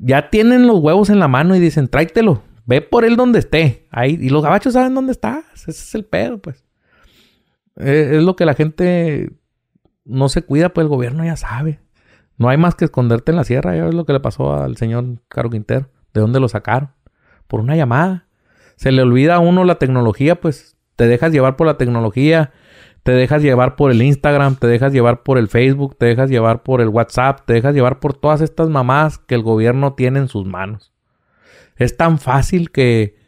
ya 0.00 0.30
tienen 0.30 0.66
los 0.66 0.78
huevos 0.78 1.10
en 1.10 1.18
la 1.18 1.28
mano 1.28 1.54
y 1.54 1.60
dicen, 1.60 1.88
tráetelo, 1.88 2.42
ve 2.66 2.80
por 2.80 3.04
él 3.04 3.16
donde 3.16 3.38
esté. 3.38 3.86
Ahí, 3.90 4.18
y 4.20 4.28
los 4.28 4.42
gabachos 4.42 4.74
saben 4.74 4.94
dónde 4.94 5.12
estás. 5.12 5.44
Ese 5.54 5.70
es 5.70 5.94
el 5.94 6.04
pedo, 6.04 6.38
pues. 6.38 6.64
Eh, 7.76 8.10
es 8.14 8.22
lo 8.22 8.36
que 8.36 8.44
la 8.44 8.54
gente 8.54 9.32
no 10.04 10.28
se 10.28 10.42
cuida, 10.42 10.70
pues 10.70 10.84
el 10.84 10.88
gobierno 10.88 11.24
ya 11.24 11.36
sabe. 11.36 11.80
No 12.36 12.48
hay 12.48 12.56
más 12.56 12.74
que 12.74 12.84
esconderte 12.84 13.32
en 13.32 13.36
la 13.36 13.44
sierra. 13.44 13.76
Ya 13.76 13.84
ves 13.84 13.94
lo 13.94 14.04
que 14.04 14.12
le 14.12 14.20
pasó 14.20 14.54
al 14.54 14.76
señor 14.76 15.20
Caro 15.28 15.50
Quintero. 15.50 15.88
¿De 16.12 16.20
dónde 16.20 16.40
lo 16.40 16.48
sacaron? 16.48 16.90
Por 17.46 17.60
una 17.60 17.76
llamada. 17.76 18.26
Se 18.76 18.90
le 18.92 19.02
olvida 19.02 19.36
a 19.36 19.38
uno 19.38 19.64
la 19.64 19.76
tecnología, 19.76 20.40
pues 20.40 20.76
te 20.96 21.06
dejas 21.06 21.32
llevar 21.32 21.56
por 21.56 21.66
la 21.66 21.76
tecnología, 21.76 22.52
te 23.04 23.12
dejas 23.12 23.42
llevar 23.42 23.76
por 23.76 23.90
el 23.90 24.02
Instagram, 24.02 24.56
te 24.56 24.66
dejas 24.66 24.92
llevar 24.92 25.22
por 25.22 25.36
el 25.36 25.48
Facebook, 25.48 25.96
te 25.98 26.06
dejas 26.06 26.30
llevar 26.30 26.62
por 26.62 26.80
el 26.80 26.88
WhatsApp, 26.88 27.42
te 27.44 27.52
dejas 27.52 27.74
llevar 27.74 28.00
por 28.00 28.14
todas 28.14 28.40
estas 28.40 28.70
mamás 28.70 29.18
que 29.18 29.34
el 29.34 29.42
gobierno 29.42 29.92
tiene 29.92 30.20
en 30.20 30.28
sus 30.28 30.46
manos. 30.46 30.94
Es 31.76 31.98
tan 31.98 32.18
fácil 32.18 32.70
que, 32.70 33.18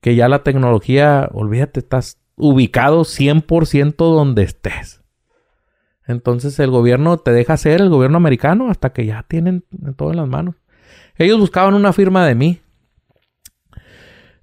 que 0.00 0.14
ya 0.14 0.26
la 0.28 0.42
tecnología, 0.42 1.28
olvídate, 1.32 1.80
estás 1.80 2.18
ubicado 2.34 3.02
100% 3.02 3.94
donde 3.96 4.42
estés. 4.42 5.02
Entonces 6.06 6.58
el 6.58 6.70
gobierno 6.70 7.18
te 7.18 7.32
deja 7.32 7.58
ser 7.58 7.82
el 7.82 7.90
gobierno 7.90 8.16
americano 8.16 8.70
hasta 8.70 8.94
que 8.94 9.04
ya 9.04 9.22
tienen 9.24 9.64
todo 9.96 10.12
en 10.12 10.16
las 10.16 10.28
manos. 10.28 10.54
Ellos 11.16 11.38
buscaban 11.38 11.74
una 11.74 11.92
firma 11.92 12.26
de 12.26 12.34
mí. 12.34 12.60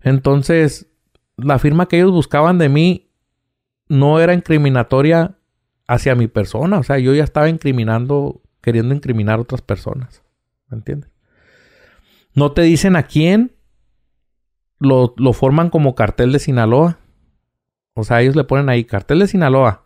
Entonces, 0.02 0.88
la 1.36 1.58
firma 1.58 1.88
que 1.88 1.98
ellos 1.98 2.12
buscaban 2.12 2.60
de 2.60 2.70
mí 2.70 3.07
no 3.90 4.20
era 4.20 4.34
incriminatoria 4.34 5.38
hacia 5.88 6.16
mi 6.16 6.28
persona. 6.28 6.80
O 6.80 6.84
sea, 6.84 6.98
yo 7.00 7.14
ya 7.14 7.24
estaba 7.24 7.50
incriminando, 7.50 8.42
queriendo 8.62 8.94
incriminar 8.94 9.40
a 9.40 9.42
otras 9.42 9.62
personas. 9.62 10.24
¿Me 10.70 10.78
entiendes? 10.78 11.12
No 12.34 12.52
te 12.52 12.62
dicen 12.62 12.96
a 12.96 13.04
quién. 13.04 13.54
Lo, 14.80 15.16
lo 15.18 15.34
forman 15.34 15.70
como 15.70 15.96
cartel 15.96 16.32
de 16.32 16.40
Sinaloa. 16.40 17.00
O 17.94 18.04
sea, 18.04 18.22
ellos 18.22 18.36
le 18.36 18.44
ponen 18.44 18.70
ahí 18.70 18.86
cartel 18.86 19.20
de 19.20 19.28
Sinaloa. 19.28 19.84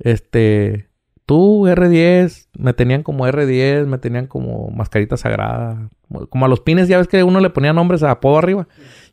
Este, 0.00 0.88
tú 1.26 1.66
R10, 1.66 2.48
me 2.58 2.72
tenían 2.72 3.02
como 3.02 3.26
R10, 3.26 3.86
me 3.86 3.98
tenían 3.98 4.26
como 4.26 4.70
mascarita 4.70 5.16
sagrada, 5.16 5.88
como 6.28 6.46
a 6.46 6.48
los 6.48 6.60
pines, 6.60 6.88
ya 6.88 6.98
ves 6.98 7.08
que 7.08 7.22
uno 7.22 7.40
le 7.40 7.50
ponía 7.50 7.72
nombres 7.72 8.02
a 8.02 8.10
apodo 8.10 8.38
arriba. 8.38 8.66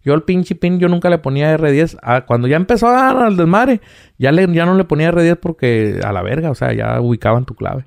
Yo 0.04 0.14
el 0.14 0.24
pinche 0.24 0.56
pin 0.56 0.80
yo 0.80 0.90
nunca 0.90 1.10
le 1.10 1.18
ponía 1.20 1.56
R10. 1.58 2.00
Ah, 2.02 2.26
cuando 2.26 2.48
ya 2.48 2.56
empezó 2.56 2.88
a 2.88 2.92
dar 2.92 3.18
al 3.18 3.38
desmadre, 3.38 3.82
ya, 4.18 4.32
le, 4.32 4.52
ya 4.54 4.66
no 4.66 4.76
le 4.76 4.84
ponía 4.84 5.12
R10 5.12 5.38
porque 5.38 6.00
a 6.04 6.12
la 6.12 6.22
verga, 6.24 6.50
o 6.50 6.56
sea, 6.56 6.74
ya 6.74 7.00
ubicaban 7.00 7.46
tu 7.46 7.56
clave. 7.56 7.86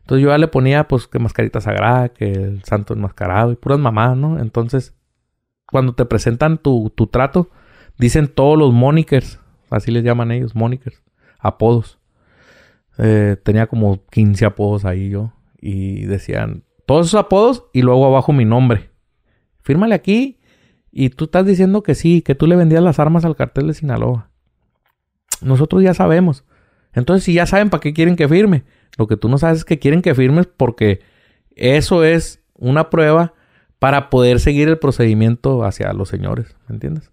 Entonces 0.00 0.22
yo 0.22 0.30
ya 0.30 0.38
le 0.38 0.48
ponía 0.48 0.86
pues 0.86 1.06
que 1.06 1.18
mascarita 1.18 1.60
sagrada, 1.60 2.10
que 2.10 2.30
el 2.30 2.62
santo 2.64 2.94
enmascarado 2.94 3.52
y 3.52 3.56
puras 3.56 3.78
mamás, 3.78 4.16
¿no? 4.16 4.38
Entonces, 4.38 4.94
cuando 5.70 5.94
te 5.94 6.04
presentan 6.04 6.58
tu, 6.58 6.90
tu 6.94 7.08
trato, 7.08 7.50
dicen 7.98 8.28
todos 8.28 8.56
los 8.58 8.72
monikers, 8.72 9.40
así 9.70 9.90
les 9.90 10.04
llaman 10.04 10.30
ellos, 10.30 10.54
monikers, 10.54 11.02
apodos. 11.38 11.98
Eh, 12.98 13.36
tenía 13.42 13.66
como 13.66 14.04
15 14.06 14.44
apodos 14.44 14.84
ahí 14.84 15.10
yo. 15.10 15.32
Y 15.60 16.04
decían 16.04 16.65
todos 16.86 17.08
esos 17.08 17.20
apodos 17.20 17.64
y 17.72 17.82
luego 17.82 18.06
abajo 18.06 18.32
mi 18.32 18.44
nombre. 18.44 18.90
Fírmale 19.60 19.94
aquí 19.94 20.38
y 20.90 21.10
tú 21.10 21.24
estás 21.24 21.44
diciendo 21.44 21.82
que 21.82 21.94
sí, 21.94 22.22
que 22.22 22.34
tú 22.34 22.46
le 22.46 22.56
vendías 22.56 22.82
las 22.82 22.98
armas 22.98 23.24
al 23.24 23.36
cartel 23.36 23.66
de 23.66 23.74
Sinaloa. 23.74 24.30
Nosotros 25.42 25.82
ya 25.82 25.92
sabemos. 25.92 26.44
Entonces, 26.94 27.24
si 27.24 27.34
ya 27.34 27.44
saben 27.44 27.68
para 27.68 27.80
qué 27.82 27.92
quieren 27.92 28.16
que 28.16 28.28
firme, 28.28 28.64
lo 28.96 29.06
que 29.06 29.16
tú 29.18 29.28
no 29.28 29.36
sabes 29.36 29.58
es 29.58 29.64
que 29.64 29.78
quieren 29.78 30.00
que 30.00 30.14
firmes 30.14 30.46
porque 30.46 31.00
eso 31.54 32.04
es 32.04 32.42
una 32.54 32.88
prueba 32.88 33.34
para 33.78 34.08
poder 34.08 34.40
seguir 34.40 34.68
el 34.68 34.78
procedimiento 34.78 35.64
hacia 35.64 35.92
los 35.92 36.08
señores, 36.08 36.56
¿me 36.68 36.74
entiendes? 36.74 37.10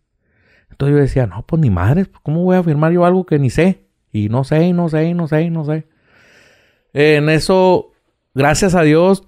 Entonces 0.70 0.96
yo 0.96 1.02
decía, 1.02 1.28
no, 1.28 1.46
pues 1.46 1.62
ni 1.62 1.70
madre, 1.70 2.06
¿cómo 2.24 2.44
voy 2.44 2.56
a 2.56 2.64
firmar 2.64 2.92
yo 2.94 3.06
algo 3.06 3.26
que 3.26 3.38
ni 3.40 3.50
sé? 3.50 3.86
Y 4.12 4.30
no 4.30 4.44
sé, 4.44 4.64
y 4.64 4.74
no 4.74 4.88
sé, 4.90 5.06
y 5.06 5.14
no 5.14 5.28
sé, 5.28 5.50
no 5.50 5.66
sé. 5.66 5.88
En 6.94 7.30
eso, 7.30 7.92
gracias 8.34 8.76
a 8.76 8.84
Dios, 8.84 9.28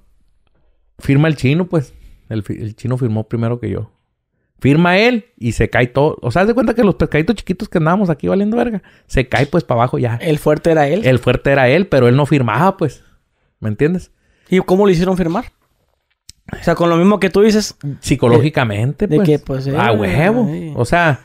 firma 1.00 1.28
el 1.28 1.36
chino, 1.36 1.68
pues. 1.68 1.94
El, 2.30 2.76
chino 2.76 2.98
firmó 2.98 3.28
primero 3.28 3.60
que 3.60 3.70
yo. 3.70 3.92
Firma 4.60 4.98
él 4.98 5.26
y 5.38 5.52
se 5.52 5.70
cae 5.70 5.88
todo. 5.88 6.18
O 6.22 6.32
sea, 6.32 6.44
haz 6.44 6.48
de 6.48 6.54
cuenta 6.54 6.74
que 6.74 6.84
los 6.84 6.96
pescaditos 6.96 7.36
chiquitos 7.36 7.70
que 7.70 7.78
andábamos 7.78 8.10
aquí 8.10 8.28
valiendo 8.28 8.58
verga, 8.58 8.82
se 9.06 9.28
cae 9.28 9.46
pues 9.46 9.64
para 9.64 9.82
abajo 9.82 10.00
ya. 10.00 10.16
El 10.16 10.40
fuerte 10.40 10.72
era 10.72 10.88
él. 10.88 11.06
El 11.06 11.20
fuerte 11.20 11.52
era 11.52 11.70
él, 11.70 11.88
pero 11.88 12.08
él 12.08 12.16
no 12.16 12.26
firmaba, 12.26 12.78
pues. 12.78 13.04
¿Me 13.60 13.70
entiendes? 13.70 14.12
¿Y 14.50 14.60
cómo 14.60 14.86
lo 14.86 14.92
hicieron 14.92 15.18
firmar? 15.18 15.52
O 16.52 16.64
sea, 16.64 16.76
con 16.76 16.90
lo 16.90 16.98
mismo 16.98 17.20
que 17.20 17.30
tú 17.30 17.42
dices. 17.42 17.76
Psicológicamente, 18.00 19.08
pues. 19.08 19.20
De 19.20 19.26
que, 19.26 19.40
pues. 19.40 19.68
a 19.68 19.92
huevo. 19.92 20.74
O 20.76 20.86
sea, 20.86 21.22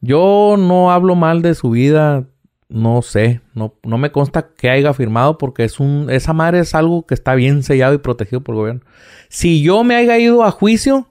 yo 0.00 0.56
no 0.58 0.90
hablo 0.90 1.14
mal 1.14 1.42
de 1.42 1.54
su 1.54 1.70
vida 1.70 2.26
no 2.74 3.02
sé, 3.02 3.40
no, 3.54 3.78
no 3.84 3.98
me 3.98 4.10
consta 4.10 4.48
que 4.56 4.68
haya 4.68 4.92
firmado 4.94 5.38
porque 5.38 5.62
es 5.62 5.78
un, 5.78 6.08
esa 6.10 6.32
madre 6.32 6.58
es 6.58 6.74
algo 6.74 7.06
que 7.06 7.14
está 7.14 7.36
bien 7.36 7.62
sellado 7.62 7.94
y 7.94 7.98
protegido 7.98 8.42
por 8.42 8.56
el 8.56 8.60
gobierno. 8.60 8.80
Si 9.28 9.62
yo 9.62 9.84
me 9.84 9.94
haya 9.94 10.18
ido 10.18 10.42
a 10.42 10.50
juicio, 10.50 11.08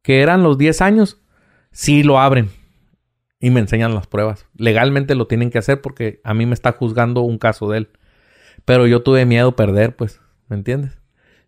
que 0.00 0.22
eran 0.22 0.42
los 0.42 0.56
10 0.56 0.80
años, 0.80 1.20
sí 1.72 2.02
lo 2.02 2.18
abren 2.18 2.48
y 3.38 3.50
me 3.50 3.60
enseñan 3.60 3.94
las 3.94 4.06
pruebas. 4.06 4.46
Legalmente 4.56 5.14
lo 5.14 5.26
tienen 5.26 5.50
que 5.50 5.58
hacer 5.58 5.82
porque 5.82 6.22
a 6.24 6.32
mí 6.32 6.46
me 6.46 6.54
está 6.54 6.72
juzgando 6.72 7.20
un 7.20 7.36
caso 7.36 7.68
de 7.68 7.78
él. 7.78 7.90
Pero 8.64 8.86
yo 8.86 9.02
tuve 9.02 9.26
miedo 9.26 9.54
perder, 9.56 9.94
pues, 9.94 10.22
¿me 10.48 10.56
entiendes? 10.56 10.98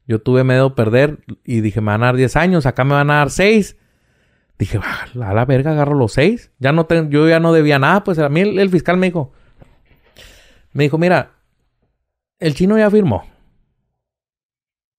Yo 0.06 0.20
tuve 0.20 0.44
miedo 0.44 0.74
perder 0.74 1.20
y 1.46 1.62
dije, 1.62 1.80
me 1.80 1.92
van 1.92 2.02
a 2.02 2.06
dar 2.06 2.16
10 2.16 2.36
años, 2.36 2.66
acá 2.66 2.84
me 2.84 2.92
van 2.92 3.10
a 3.10 3.14
dar 3.14 3.30
6. 3.30 3.78
Dije, 4.60 4.78
a 4.78 5.32
la 5.32 5.44
verga, 5.46 5.70
agarro 5.70 5.94
los 5.94 6.12
seis. 6.12 6.52
Ya 6.58 6.70
no 6.72 6.86
yo 7.08 7.26
ya 7.26 7.40
no 7.40 7.54
debía 7.54 7.78
nada. 7.78 8.04
Pues 8.04 8.18
a 8.18 8.28
mí 8.28 8.42
el, 8.42 8.68
fiscal 8.68 8.98
me 8.98 9.06
dijo, 9.06 9.32
me 10.74 10.84
dijo, 10.84 10.98
mira, 10.98 11.30
el 12.38 12.54
chino 12.54 12.76
ya 12.76 12.90
firmó. 12.90 13.24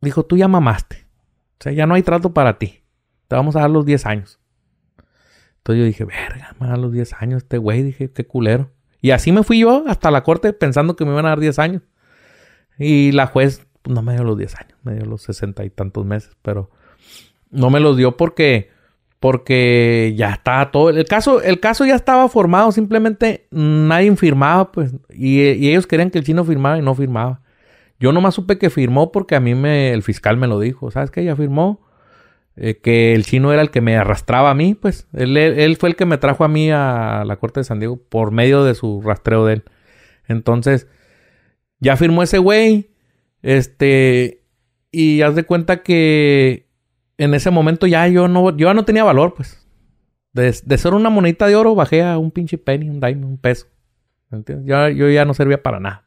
Dijo, 0.01 0.25
tú 0.25 0.35
ya 0.35 0.47
mamaste. 0.47 1.05
O 1.59 1.63
sea, 1.63 1.73
ya 1.73 1.85
no 1.85 1.93
hay 1.93 2.01
trato 2.01 2.33
para 2.33 2.57
ti. 2.57 2.81
Te 3.27 3.35
vamos 3.35 3.55
a 3.55 3.59
dar 3.59 3.69
los 3.69 3.85
10 3.85 4.03
años. 4.07 4.39
Entonces 5.57 5.79
yo 5.79 5.85
dije, 5.85 6.05
verga, 6.05 6.55
me 6.59 6.67
dan 6.67 6.81
los 6.81 6.91
10 6.91 7.13
años 7.21 7.43
este 7.43 7.59
güey. 7.59 7.83
Dije, 7.83 8.11
qué 8.11 8.25
culero. 8.25 8.71
Y 8.99 9.11
así 9.11 9.31
me 9.31 9.43
fui 9.43 9.59
yo 9.59 9.83
hasta 9.87 10.09
la 10.09 10.23
corte 10.23 10.53
pensando 10.53 10.95
que 10.95 11.05
me 11.05 11.11
iban 11.11 11.27
a 11.27 11.29
dar 11.29 11.39
10 11.39 11.59
años. 11.59 11.83
Y 12.79 13.11
la 13.11 13.27
juez 13.27 13.67
no 13.87 14.01
me 14.01 14.15
dio 14.15 14.23
los 14.23 14.39
10 14.39 14.55
años, 14.55 14.79
me 14.81 14.95
dio 14.95 15.05
los 15.05 15.21
sesenta 15.21 15.63
y 15.65 15.69
tantos 15.69 16.03
meses, 16.03 16.35
pero 16.41 16.71
no 17.51 17.69
me 17.69 17.79
los 17.79 17.95
dio 17.95 18.17
porque 18.17 18.80
porque 19.21 20.15
ya 20.17 20.31
estaba 20.31 20.71
todo 20.71 20.89
el 20.89 21.05
caso 21.05 21.43
el 21.43 21.59
caso 21.59 21.85
ya 21.85 21.93
estaba 21.93 22.27
formado 22.27 22.71
simplemente 22.71 23.45
nadie 23.51 24.13
firmaba 24.15 24.71
pues 24.71 24.95
y, 25.13 25.41
ellos 25.41 25.85
querían 25.85 26.09
que 26.09 26.17
el 26.17 26.25
chino 26.25 26.43
firmara 26.43 26.79
y 26.79 26.81
no 26.81 26.95
firmaba 26.95 27.41
yo 27.99 28.11
nomás 28.11 28.33
supe 28.33 28.57
que 28.57 28.71
firmó 28.71 29.11
porque 29.11 29.35
a 29.35 29.39
mí 29.39 29.53
me 29.53 29.91
el 29.91 30.01
fiscal 30.01 30.37
me 30.37 30.47
lo 30.47 30.59
dijo 30.59 30.89
sabes 30.89 31.11
qué? 31.11 31.23
ya 31.23 31.35
firmó 31.35 31.87
eh, 32.55 32.79
que 32.81 33.13
el 33.13 33.23
chino 33.23 33.53
era 33.53 33.61
el 33.61 33.69
que 33.69 33.79
me 33.79 33.95
arrastraba 33.95 34.49
a 34.49 34.55
mí 34.55 34.73
pues 34.73 35.07
él, 35.13 35.37
él, 35.37 35.77
fue 35.77 35.89
el 35.89 35.95
que 35.95 36.07
me 36.07 36.17
trajo 36.17 36.43
a 36.43 36.47
mí 36.47 36.71
a 36.71 37.23
la 37.23 37.35
corte 37.35 37.59
de 37.59 37.63
San 37.65 37.77
Diego 37.77 37.97
por 37.97 38.31
medio 38.31 38.63
de 38.63 38.73
su 38.73 39.03
rastreo 39.03 39.45
de 39.45 39.53
él 39.53 39.63
entonces 40.27 40.87
ya 41.79 41.95
firmó 41.95 42.23
ese 42.23 42.39
güey 42.39 42.89
este 43.43 44.45
y 44.91 45.21
haz 45.21 45.35
de 45.35 45.43
cuenta 45.43 45.83
que 45.83 46.70
en 47.23 47.33
ese 47.33 47.51
momento 47.51 47.85
ya 47.87 48.07
yo 48.07 48.27
no, 48.27 48.49
yo 48.49 48.67
ya 48.67 48.73
no 48.73 48.83
tenía 48.83 49.03
valor, 49.03 49.35
pues. 49.35 49.63
De, 50.33 50.51
ser 50.53 50.93
una 50.93 51.09
monedita 51.09 51.45
de 51.47 51.55
oro 51.55 51.75
bajé 51.75 52.03
a 52.03 52.17
un 52.17 52.31
pinche 52.31 52.57
penny, 52.57 52.89
un 52.89 52.99
dime, 52.99 53.25
un 53.25 53.37
peso. 53.37 53.67
¿Entiendes? 54.31 54.65
Ya, 54.65 54.89
yo 54.89 55.09
ya 55.09 55.25
no 55.25 55.33
servía 55.33 55.61
para 55.61 55.79
nada. 55.79 56.05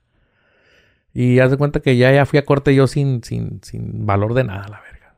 Y 1.13 1.39
haz 1.39 1.51
de 1.51 1.57
cuenta 1.57 1.81
que 1.81 1.97
ya, 1.97 2.11
ya 2.11 2.27
fui 2.27 2.39
a 2.39 2.45
corte 2.45 2.75
yo 2.75 2.87
sin, 2.87 3.23
sin, 3.23 3.61
sin 3.63 4.07
valor 4.07 4.35
de 4.35 4.45
nada, 4.45 4.67
la 4.69 4.81
verga. 4.81 5.15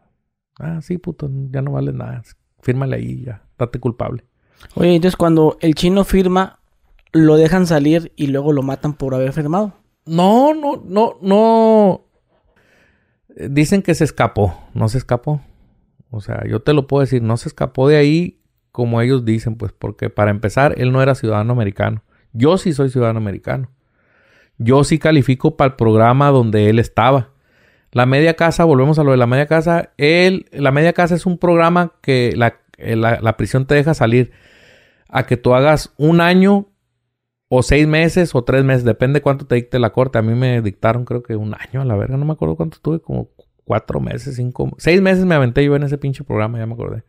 Ah, 0.59 0.81
sí, 0.83 0.99
puto, 0.99 1.31
ya 1.51 1.63
no 1.63 1.73
vale 1.73 1.93
nada. 1.93 2.23
Fírmale 2.61 2.97
ahí, 2.97 3.25
ya, 3.25 3.43
date 3.59 3.79
culpable. 3.79 4.25
Oye, 4.75 4.95
entonces 4.95 5.17
cuando 5.17 5.57
el 5.61 5.75
chino 5.75 6.05
firma, 6.05 6.59
lo 7.13 7.37
dejan 7.37 7.67
salir 7.67 8.13
y 8.17 8.27
luego 8.27 8.53
lo 8.53 8.63
matan 8.63 8.95
por 8.95 9.15
haber 9.15 9.33
firmado. 9.33 9.73
No, 10.05 10.53
no, 10.53 10.83
no, 10.85 11.17
no. 11.23 12.05
Dicen 13.49 13.83
que 13.83 13.95
se 13.95 14.05
escapó. 14.05 14.55
No 14.75 14.89
se 14.89 14.99
escapó. 14.99 15.41
O 16.11 16.21
sea, 16.21 16.45
yo 16.47 16.61
te 16.61 16.73
lo 16.73 16.87
puedo 16.87 17.01
decir, 17.03 17.23
no 17.23 17.37
se 17.37 17.49
escapó 17.49 17.89
de 17.89 17.97
ahí 17.97 18.41
como 18.73 19.01
ellos 19.01 19.25
dicen, 19.25 19.57
pues 19.57 19.73
porque 19.73 20.11
para 20.11 20.31
empezar, 20.31 20.75
él 20.77 20.93
no 20.93 21.01
era 21.01 21.15
ciudadano 21.15 21.53
americano. 21.53 22.03
Yo 22.33 22.59
sí 22.59 22.73
soy 22.75 22.91
ciudadano 22.91 23.19
americano. 23.19 23.71
Yo 24.59 24.85
sí 24.85 24.99
califico 24.99 25.57
para 25.57 25.71
el 25.71 25.77
programa 25.77 26.31
donde 26.31 26.69
él 26.69 26.79
estaba. 26.79 27.31
La 27.93 28.05
media 28.05 28.35
casa, 28.35 28.65
volvemos 28.65 28.99
a 28.99 29.05
lo 29.05 29.13
de 29.13 29.17
la 29.17 29.27
media 29.27 29.47
casa. 29.47 29.93
Él, 29.97 30.47
la 30.53 30.73
media 30.73 30.93
casa 30.93 31.15
es 31.15 31.25
un 31.25 31.39
programa 31.39 31.95
que 32.03 32.35
la, 32.37 32.61
la 32.77 33.37
prisión 33.39 33.67
te 33.67 33.75
deja 33.75 33.95
salir 33.95 34.33
a 35.09 35.25
que 35.25 35.37
tú 35.37 35.55
hagas 35.55 35.95
un 35.97 36.21
año 36.21 36.69
o 37.49 37.63
seis 37.63 37.87
meses 37.87 38.35
o 38.35 38.45
tres 38.45 38.65
meses, 38.65 38.85
depende 38.85 39.21
cuánto 39.21 39.47
te 39.47 39.55
dicte 39.55 39.79
la 39.79 39.91
corte. 39.91 40.19
A 40.19 40.23
mí 40.23 40.35
me 40.35 40.61
dictaron 40.63 41.05
creo 41.05 41.23
que 41.23 41.37
un 41.37 41.55
año 41.55 41.81
a 41.81 41.85
la 41.85 41.97
verga, 41.97 42.17
no 42.17 42.25
me 42.25 42.33
acuerdo 42.33 42.57
cuánto 42.57 42.79
tuve, 42.81 43.01
como 43.01 43.31
cuatro 43.67 44.01
meses, 44.01 44.37
cinco, 44.37 44.71
seis 44.79 45.03
meses 45.03 45.27
me 45.27 45.35
aventé 45.35 45.65
yo 45.65 45.75
en 45.77 45.83
ese 45.83 45.99
pinche 45.99 46.25
programa, 46.25 46.59
ya 46.59 46.67
me 46.67 46.75
acordé. 46.75 47.03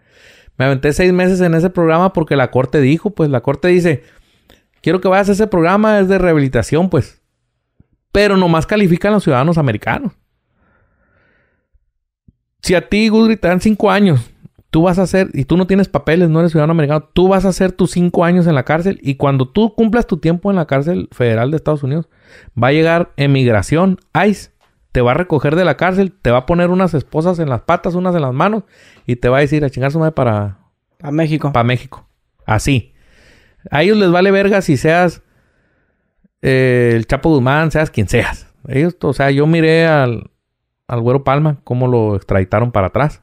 Me 0.57 0.65
aventé 0.65 0.91
seis 0.91 1.13
meses 1.13 1.39
en 1.39 1.53
ese 1.53 1.69
programa 1.69 2.11
porque 2.13 2.35
la 2.35 2.49
corte 2.49 2.81
dijo, 2.81 3.11
pues 3.11 3.29
la 3.29 3.41
corte 3.41 3.67
dice, 3.67 4.03
quiero 4.81 4.99
que 4.99 5.07
vayas 5.07 5.29
a 5.29 5.33
ese 5.33 5.47
programa, 5.47 5.99
es 5.99 6.07
de 6.07 6.17
rehabilitación, 6.17 6.89
pues. 6.89 7.21
Pero 8.11 8.37
nomás 8.37 8.65
califican 8.65 9.11
a 9.11 9.15
los 9.15 9.23
ciudadanos 9.23 9.59
americanos. 9.59 10.13
Si 12.63 12.73
a 12.73 12.89
ti, 12.89 13.07
Gudri, 13.07 13.37
te 13.37 13.47
dan 13.47 13.61
cinco 13.61 13.91
años, 13.91 14.31
tú 14.71 14.81
vas 14.81 14.97
a 14.97 15.03
hacer, 15.03 15.29
y 15.33 15.45
tú 15.45 15.57
no 15.57 15.67
tienes 15.67 15.87
papeles, 15.87 16.27
no 16.27 16.39
eres 16.39 16.51
ciudadano 16.51 16.71
americano, 16.71 17.07
tú 17.13 17.27
vas 17.27 17.45
a 17.45 17.49
hacer 17.49 17.71
tus 17.71 17.91
cinco 17.91 18.25
años 18.25 18.47
en 18.47 18.55
la 18.55 18.63
cárcel 18.63 18.99
y 19.03 19.15
cuando 19.15 19.47
tú 19.47 19.75
cumplas 19.75 20.07
tu 20.07 20.17
tiempo 20.17 20.49
en 20.49 20.55
la 20.55 20.65
cárcel 20.65 21.07
federal 21.11 21.51
de 21.51 21.57
Estados 21.57 21.83
Unidos, 21.83 22.09
va 22.61 22.69
a 22.69 22.71
llegar 22.71 23.13
emigración, 23.15 23.99
ICE, 24.27 24.49
te 24.97 25.01
va 25.03 25.11
a 25.11 25.13
recoger 25.13 25.55
de 25.55 25.63
la 25.63 25.77
cárcel, 25.77 26.11
te 26.11 26.31
va 26.31 26.39
a 26.39 26.45
poner 26.47 26.71
unas 26.71 26.95
esposas 26.95 27.37
en 27.37 27.49
las 27.49 27.61
patas, 27.61 27.93
unas 27.93 28.15
en 28.15 28.23
las 28.23 28.33
manos 28.33 28.63
y 29.05 29.17
te 29.17 29.29
va 29.29 29.37
a 29.37 29.41
decir 29.41 29.63
a 29.63 29.69
chingar 29.69 29.91
su 29.91 29.99
madre 29.99 30.13
para... 30.13 30.57
A 31.03 31.11
México. 31.11 31.53
Para 31.53 31.63
México. 31.63 32.09
Así. 32.47 32.95
A 33.69 33.83
ellos 33.83 33.95
les 33.95 34.09
vale 34.09 34.31
verga 34.31 34.63
si 34.63 34.75
seas 34.75 35.21
eh, 36.41 36.93
el 36.95 37.05
Chapo 37.05 37.29
Guzmán, 37.29 37.69
seas 37.69 37.91
quien 37.91 38.07
seas. 38.07 38.51
Ellos, 38.67 38.97
o 39.03 39.13
sea, 39.13 39.29
yo 39.29 39.45
miré 39.45 39.85
al, 39.85 40.31
al 40.87 41.01
Güero 41.01 41.23
Palma 41.23 41.59
cómo 41.63 41.87
lo 41.87 42.15
extraditaron 42.15 42.71
para 42.71 42.87
atrás. 42.87 43.21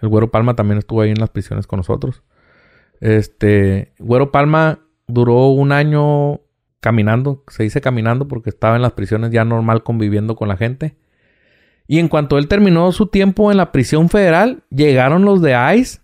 El 0.00 0.08
Güero 0.08 0.30
Palma 0.30 0.56
también 0.56 0.78
estuvo 0.78 1.02
ahí 1.02 1.10
en 1.10 1.20
las 1.20 1.28
prisiones 1.28 1.66
con 1.66 1.80
nosotros. 1.80 2.22
Este, 3.02 3.92
Güero 3.98 4.32
Palma 4.32 4.78
duró 5.06 5.48
un 5.48 5.70
año 5.70 6.40
caminando, 6.82 7.44
se 7.46 7.62
dice 7.62 7.80
caminando 7.80 8.26
porque 8.26 8.50
estaba 8.50 8.74
en 8.74 8.82
las 8.82 8.92
prisiones 8.92 9.30
ya 9.30 9.44
normal 9.44 9.84
conviviendo 9.84 10.34
con 10.34 10.48
la 10.48 10.56
gente. 10.56 10.96
Y 11.86 12.00
en 12.00 12.08
cuanto 12.08 12.38
él 12.38 12.48
terminó 12.48 12.90
su 12.90 13.06
tiempo 13.06 13.52
en 13.52 13.56
la 13.56 13.70
prisión 13.70 14.08
federal, 14.08 14.64
llegaron 14.68 15.24
los 15.24 15.40
de 15.40 15.54
ICE, 15.76 16.00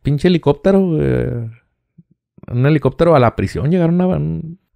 pinche 0.00 0.28
helicóptero, 0.28 0.96
eh, 1.00 1.50
un 2.46 2.66
helicóptero 2.66 3.16
a 3.16 3.18
la 3.18 3.34
prisión, 3.34 3.72
llegaron 3.72 4.00
a, 4.00 4.20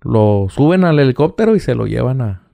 lo 0.03 0.49
suben 0.49 0.85
al 0.85 0.99
helicóptero 0.99 1.55
y 1.55 1.61
se 1.61 1.77
lo 1.77 1.87
llevan 1.87 2.23
a, 2.23 2.49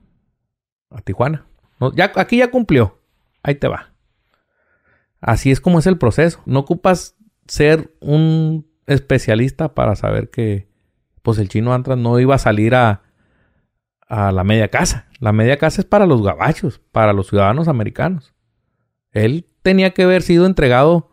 a 0.91 1.01
Tijuana. 1.01 1.47
ya, 1.95 2.11
aquí 2.15 2.37
ya 2.37 2.51
cumplió, 2.51 2.99
ahí 3.41 3.55
te 3.55 3.67
va. 3.67 3.91
Así 5.19 5.49
es 5.49 5.59
como 5.59 5.79
es 5.79 5.87
el 5.87 5.97
proceso. 5.97 6.41
No 6.45 6.59
ocupas 6.59 7.15
ser 7.47 7.95
un 8.01 8.67
especialista 8.85 9.73
para 9.73 9.95
saber 9.95 10.29
que 10.29 10.67
pues 11.23 11.39
el 11.39 11.49
chino 11.49 11.73
Antras 11.73 11.97
no 11.97 12.19
iba 12.19 12.35
a 12.35 12.39
salir 12.39 12.75
a, 12.75 13.01
a 14.07 14.31
la 14.31 14.43
media 14.43 14.67
casa. 14.67 15.07
La 15.19 15.31
media 15.31 15.57
casa 15.57 15.81
es 15.81 15.85
para 15.85 16.05
los 16.05 16.21
gabachos, 16.21 16.79
para 16.91 17.13
los 17.13 17.29
ciudadanos 17.29 17.67
americanos. 17.67 18.33
Él 19.11 19.47
tenía 19.63 19.91
que 19.91 20.03
haber 20.03 20.21
sido 20.21 20.45
entregado. 20.45 21.09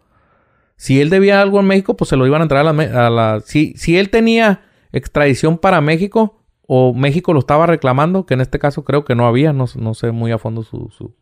Si 0.77 1.01
él 1.01 1.11
debía 1.11 1.41
algo 1.41 1.61
en 1.61 1.67
México, 1.67 1.97
pues 1.97 2.11
se 2.11 2.17
lo 2.17 2.27
iban 2.27 2.43
a 2.43 2.45
entregar 2.45 2.67
a 2.67 3.11
la... 3.11 3.41
si, 3.41 3.75
si 3.77 3.97
él 3.97 4.11
tenía 4.11 4.63
extradición 4.93 5.59
para 5.59 5.81
México 5.81 6.43
o 6.67 6.93
México 6.93 7.33
lo 7.33 7.39
estaba 7.39 7.67
reclamando, 7.67 8.27
que 8.27 8.35
en 8.35 8.41
este 8.41 8.59
caso 8.59 8.85
creo 8.85 9.05
que 9.05 9.15
no 9.15 9.27
había, 9.27 9.53
no, 9.53 9.67
no 9.77 9.95
sé 9.95 10.11
muy 10.11 10.33
a 10.33 10.39
fondo 10.39 10.63
su 10.63 11.15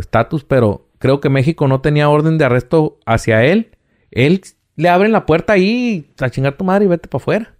estatus, 0.00 0.44
pero 0.44 0.88
creo 0.98 1.20
que 1.20 1.28
México 1.28 1.68
no 1.68 1.80
tenía 1.80 2.08
orden 2.08 2.38
de 2.38 2.44
arresto 2.44 2.98
hacia 3.06 3.44
él. 3.44 3.70
Él 4.10 4.42
le 4.76 4.88
abren 4.88 5.12
la 5.12 5.26
puerta 5.26 5.54
ahí, 5.54 6.14
a 6.20 6.30
chingar 6.30 6.56
tu 6.56 6.64
madre 6.64 6.84
y 6.84 6.88
vete 6.88 7.08
para 7.08 7.22
afuera. 7.22 7.56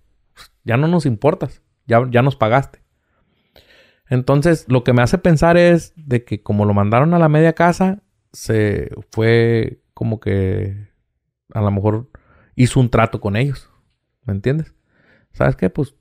Ya 0.64 0.76
no 0.76 0.86
nos 0.86 1.06
importas, 1.06 1.62
ya, 1.86 2.06
ya 2.10 2.22
nos 2.22 2.36
pagaste. 2.36 2.80
Entonces, 4.09 4.66
lo 4.68 4.84
que 4.84 4.93
me 4.93 5.02
hace 5.02 5.18
pensar 5.18 5.56
es 5.56 5.93
de 5.97 6.24
que 6.24 6.43
como 6.43 6.64
lo 6.64 6.74
mandaron 6.74 7.14
a 7.14 7.18
la 7.18 7.28
media 7.28 7.55
casa, 7.55 8.02
se 8.32 8.90
fue 9.10 9.82
como 9.94 10.20
que 10.20 10.88
a 11.52 11.60
lo 11.60 11.70
mejor 11.70 12.10
hizo 12.55 12.78
un 12.78 12.90
trato 12.90 13.20
con 13.20 13.34
ellos. 13.34 13.70
¿Me 14.24 14.32
entiendes? 14.34 14.74
¿Sabes 15.32 15.56
qué? 15.56 15.70
Pues 15.70 15.97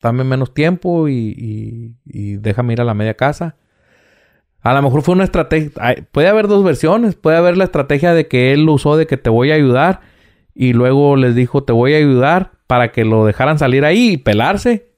dame 0.00 0.24
menos 0.24 0.52
tiempo 0.52 1.08
y 1.08 1.96
déjame 2.04 2.72
ir 2.72 2.80
a 2.80 2.84
la 2.84 2.94
media 2.94 3.14
casa. 3.14 3.56
A 4.68 4.74
lo 4.74 4.82
mejor 4.82 5.00
fue 5.00 5.14
una 5.14 5.24
estrategia. 5.24 5.70
Puede 6.12 6.28
haber 6.28 6.46
dos 6.46 6.62
versiones. 6.62 7.14
Puede 7.14 7.38
haber 7.38 7.56
la 7.56 7.64
estrategia 7.64 8.12
de 8.12 8.28
que 8.28 8.52
él 8.52 8.68
usó 8.68 8.98
de 8.98 9.06
que 9.06 9.16
te 9.16 9.30
voy 9.30 9.50
a 9.50 9.54
ayudar. 9.54 10.02
Y 10.54 10.74
luego 10.74 11.16
les 11.16 11.34
dijo 11.34 11.64
te 11.64 11.72
voy 11.72 11.94
a 11.94 11.96
ayudar 11.96 12.52
para 12.66 12.92
que 12.92 13.06
lo 13.06 13.24
dejaran 13.24 13.58
salir 13.58 13.86
ahí 13.86 14.10
y 14.10 14.16
pelarse. 14.18 14.92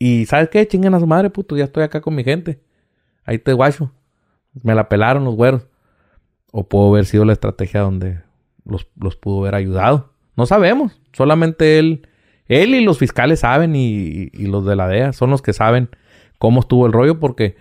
Y 0.00 0.26
¿sabes 0.26 0.48
qué? 0.48 0.66
Chinguen 0.66 0.92
a 0.92 0.98
su 0.98 1.06
madre, 1.06 1.30
puto. 1.30 1.56
Ya 1.56 1.62
estoy 1.62 1.84
acá 1.84 2.00
con 2.00 2.16
mi 2.16 2.24
gente. 2.24 2.64
Ahí 3.24 3.38
te 3.38 3.52
guacho. 3.52 3.92
Me 4.60 4.74
la 4.74 4.88
pelaron 4.88 5.22
los 5.22 5.36
güeros. 5.36 5.68
O 6.50 6.68
pudo 6.68 6.88
haber 6.88 7.04
sido 7.04 7.24
la 7.24 7.32
estrategia 7.32 7.80
donde 7.80 8.22
los, 8.64 8.88
los 9.00 9.14
pudo 9.14 9.42
haber 9.42 9.54
ayudado. 9.54 10.10
No 10.36 10.46
sabemos. 10.46 11.00
Solamente 11.12 11.78
él, 11.78 12.08
él 12.46 12.74
y 12.74 12.84
los 12.84 12.98
fiscales 12.98 13.38
saben 13.38 13.76
y, 13.76 14.30
y 14.32 14.46
los 14.48 14.66
de 14.66 14.74
la 14.74 14.88
DEA 14.88 15.12
son 15.12 15.30
los 15.30 15.42
que 15.42 15.52
saben 15.52 15.90
cómo 16.40 16.58
estuvo 16.58 16.86
el 16.86 16.92
rollo 16.92 17.20
porque 17.20 17.54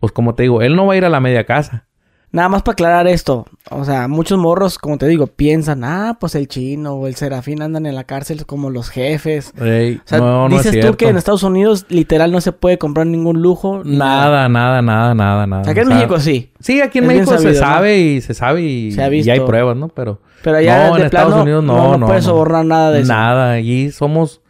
pues 0.00 0.12
como 0.12 0.34
te 0.34 0.44
digo, 0.44 0.62
él 0.62 0.76
no 0.76 0.86
va 0.86 0.94
a 0.94 0.96
ir 0.96 1.04
a 1.04 1.10
la 1.10 1.20
media 1.20 1.44
casa. 1.44 1.86
Nada 2.32 2.48
más 2.48 2.62
para 2.62 2.72
aclarar 2.72 3.06
esto, 3.06 3.46
o 3.70 3.84
sea, 3.84 4.08
muchos 4.08 4.36
morros, 4.36 4.78
como 4.78 4.98
te 4.98 5.06
digo, 5.06 5.28
piensan, 5.28 5.84
ah, 5.84 6.18
pues 6.20 6.34
el 6.34 6.48
chino 6.48 6.94
o 6.94 7.06
el 7.06 7.14
serafín 7.14 7.62
andan 7.62 7.86
en 7.86 7.94
la 7.94 8.04
cárcel 8.04 8.44
como 8.44 8.68
los 8.68 8.90
jefes. 8.90 9.54
o 9.56 9.62
sea, 10.04 10.18
no, 10.18 10.48
no 10.48 10.54
dices 10.54 10.84
tú 10.84 10.96
que 10.96 11.08
en 11.08 11.16
Estados 11.16 11.44
Unidos 11.44 11.86
literal 11.88 12.32
no 12.32 12.40
se 12.40 12.52
puede 12.52 12.78
comprar 12.78 13.06
ningún 13.06 13.40
lujo. 13.40 13.82
Nada, 13.84 14.48
nada, 14.48 14.82
nada, 14.82 15.14
nada, 15.14 15.46
nada. 15.46 15.70
Aquí 15.70 15.80
en 15.80 15.88
México 15.88 16.18
sí. 16.18 16.52
Sí, 16.58 16.80
aquí 16.80 16.98
en 16.98 17.06
México 17.06 17.38
se 17.38 17.54
sabe 17.54 17.98
y 17.98 18.20
se 18.20 18.34
sabe 18.34 18.62
y, 18.62 18.92
se 18.92 19.02
ha 19.02 19.08
visto. 19.08 19.28
y 19.28 19.32
hay 19.32 19.40
pruebas, 19.40 19.76
¿no? 19.76 19.88
Pero, 19.88 20.20
Pero 20.42 20.58
allá 20.58 20.88
en 20.88 21.02
Estados 21.04 21.42
Unidos 21.42 21.64
no, 21.64 21.92
no, 21.92 21.98
no 21.98 22.06
puedes 22.06 22.24
sobornar 22.24 22.66
nada 22.66 22.90
de 22.90 23.00
eso. 23.00 23.12
Nada, 23.12 23.52
allí 23.52 23.92
somos 23.92 24.42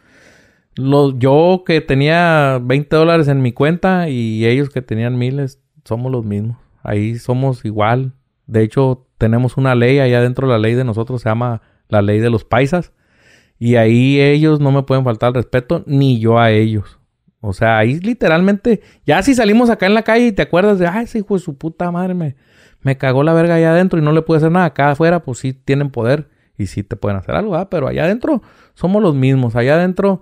yo 0.77 1.63
que 1.65 1.81
tenía 1.81 2.59
20 2.61 2.95
dólares 2.95 3.27
en 3.27 3.41
mi 3.41 3.51
cuenta 3.51 4.09
y 4.09 4.45
ellos 4.45 4.69
que 4.69 4.81
tenían 4.81 5.17
miles, 5.17 5.61
somos 5.83 6.11
los 6.11 6.25
mismos. 6.25 6.57
Ahí 6.83 7.15
somos 7.15 7.65
igual. 7.65 8.13
De 8.45 8.63
hecho, 8.63 9.07
tenemos 9.17 9.57
una 9.57 9.75
ley 9.75 9.99
allá 9.99 10.21
dentro, 10.21 10.47
la 10.47 10.57
ley 10.57 10.73
de 10.73 10.83
nosotros 10.83 11.21
se 11.21 11.29
llama 11.29 11.61
la 11.89 12.01
ley 12.01 12.19
de 12.19 12.29
los 12.29 12.43
paisas. 12.43 12.93
Y 13.59 13.75
ahí 13.75 14.19
ellos 14.19 14.59
no 14.59 14.71
me 14.71 14.83
pueden 14.83 15.03
faltar 15.03 15.29
el 15.29 15.35
respeto, 15.35 15.83
ni 15.87 16.19
yo 16.19 16.39
a 16.39 16.51
ellos. 16.51 16.99
O 17.41 17.53
sea, 17.53 17.77
ahí 17.77 17.99
literalmente, 17.99 18.81
ya 19.05 19.21
si 19.23 19.33
salimos 19.33 19.69
acá 19.69 19.85
en 19.85 19.93
la 19.93 20.03
calle 20.03 20.27
y 20.27 20.31
te 20.31 20.43
acuerdas 20.43 20.79
de, 20.79 20.87
ay, 20.87 21.05
ese 21.05 21.19
hijo 21.19 21.35
de 21.35 21.39
su 21.39 21.57
puta 21.57 21.91
madre 21.91 22.13
me, 22.13 22.35
me 22.81 22.97
cagó 22.97 23.23
la 23.23 23.33
verga 23.33 23.55
allá 23.55 23.71
adentro 23.71 23.99
y 23.99 24.01
no 24.01 24.11
le 24.11 24.21
puede 24.21 24.39
hacer 24.39 24.51
nada. 24.51 24.65
Acá 24.67 24.91
afuera, 24.91 25.23
pues 25.23 25.39
sí 25.39 25.53
tienen 25.53 25.89
poder 25.89 26.29
y 26.57 26.67
sí 26.67 26.83
te 26.83 26.95
pueden 26.95 27.17
hacer 27.17 27.35
algo. 27.35 27.57
Pero 27.69 27.87
allá 27.87 28.03
adentro 28.03 28.41
somos 28.73 29.01
los 29.01 29.15
mismos. 29.15 29.55
Allá 29.55 29.75
adentro 29.75 30.21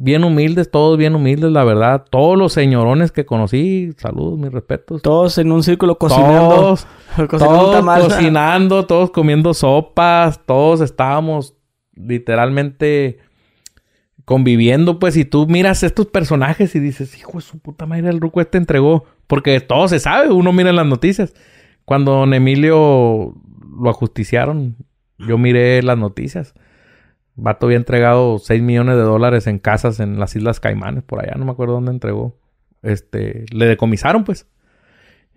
bien 0.00 0.22
humildes, 0.22 0.70
todos 0.70 0.96
bien 0.96 1.14
humildes, 1.16 1.50
la 1.50 1.64
verdad. 1.64 2.04
Todos 2.08 2.38
los 2.38 2.52
señorones 2.52 3.10
que 3.10 3.26
conocí, 3.26 3.92
saludos, 3.96 4.38
mis 4.38 4.52
respetos. 4.52 5.02
Todos 5.02 5.38
en 5.38 5.50
un 5.50 5.62
círculo 5.62 5.98
cocinando. 5.98 6.54
Todos, 6.54 6.86
cocinando, 7.28 8.86
todos 8.86 9.10
comiendo 9.10 9.52
sopas, 9.54 10.40
todos 10.46 10.80
estábamos 10.80 11.54
literalmente 11.94 13.18
conviviendo, 14.24 14.98
pues, 14.98 15.16
y 15.16 15.24
tú 15.24 15.46
miras 15.46 15.82
estos 15.82 16.06
personajes 16.06 16.74
y 16.76 16.80
dices, 16.80 17.18
hijo 17.18 17.32
de 17.34 17.40
su 17.40 17.58
puta 17.58 17.86
madre, 17.86 18.10
el 18.10 18.20
ruco 18.20 18.40
este 18.40 18.58
entregó. 18.58 19.04
Porque 19.26 19.60
todo 19.60 19.88
se 19.88 19.98
sabe, 19.98 20.30
uno 20.30 20.52
mira 20.52 20.70
en 20.70 20.76
las 20.76 20.86
noticias. 20.86 21.34
Cuando 21.84 22.12
don 22.12 22.34
Emilio 22.34 23.34
lo 23.80 23.90
ajusticiaron, 23.90 24.76
yo 25.18 25.38
miré 25.38 25.82
las 25.82 25.98
noticias. 25.98 26.54
Vato 27.40 27.66
había 27.66 27.78
entregado 27.78 28.38
6 28.38 28.60
millones 28.62 28.96
de 28.96 29.02
dólares 29.02 29.46
en 29.46 29.60
casas 29.60 30.00
en 30.00 30.18
las 30.18 30.34
Islas 30.34 30.58
Caimanes, 30.58 31.04
por 31.04 31.22
allá, 31.22 31.34
no 31.36 31.44
me 31.44 31.52
acuerdo 31.52 31.74
dónde 31.74 31.92
entregó. 31.92 32.36
Este, 32.82 33.46
le 33.52 33.66
decomisaron, 33.66 34.24
pues. 34.24 34.46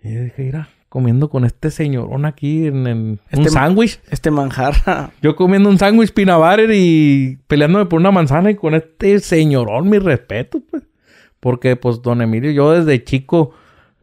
Y 0.02 0.08
dije, 0.08 0.42
mira, 0.42 0.68
comiendo 0.88 1.30
con 1.30 1.44
este 1.44 1.70
señorón 1.70 2.24
aquí 2.24 2.66
en, 2.66 2.86
un 2.86 3.20
este 3.30 3.50
sándwich. 3.50 4.00
Este 4.10 4.32
manjar. 4.32 4.74
Yo 5.22 5.36
comiendo 5.36 5.68
un 5.68 5.78
sándwich 5.78 6.12
peanut 6.12 6.58
y 6.72 7.38
peleándome 7.46 7.86
por 7.86 8.00
una 8.00 8.10
manzana 8.10 8.50
y 8.50 8.56
con 8.56 8.74
este 8.74 9.20
señorón, 9.20 9.88
mi 9.88 9.98
respeto, 9.98 10.60
pues. 10.70 10.82
Porque, 11.38 11.76
pues, 11.76 12.02
don 12.02 12.20
Emilio, 12.20 12.52
yo 12.52 12.70
desde 12.70 13.02
chico 13.02 13.52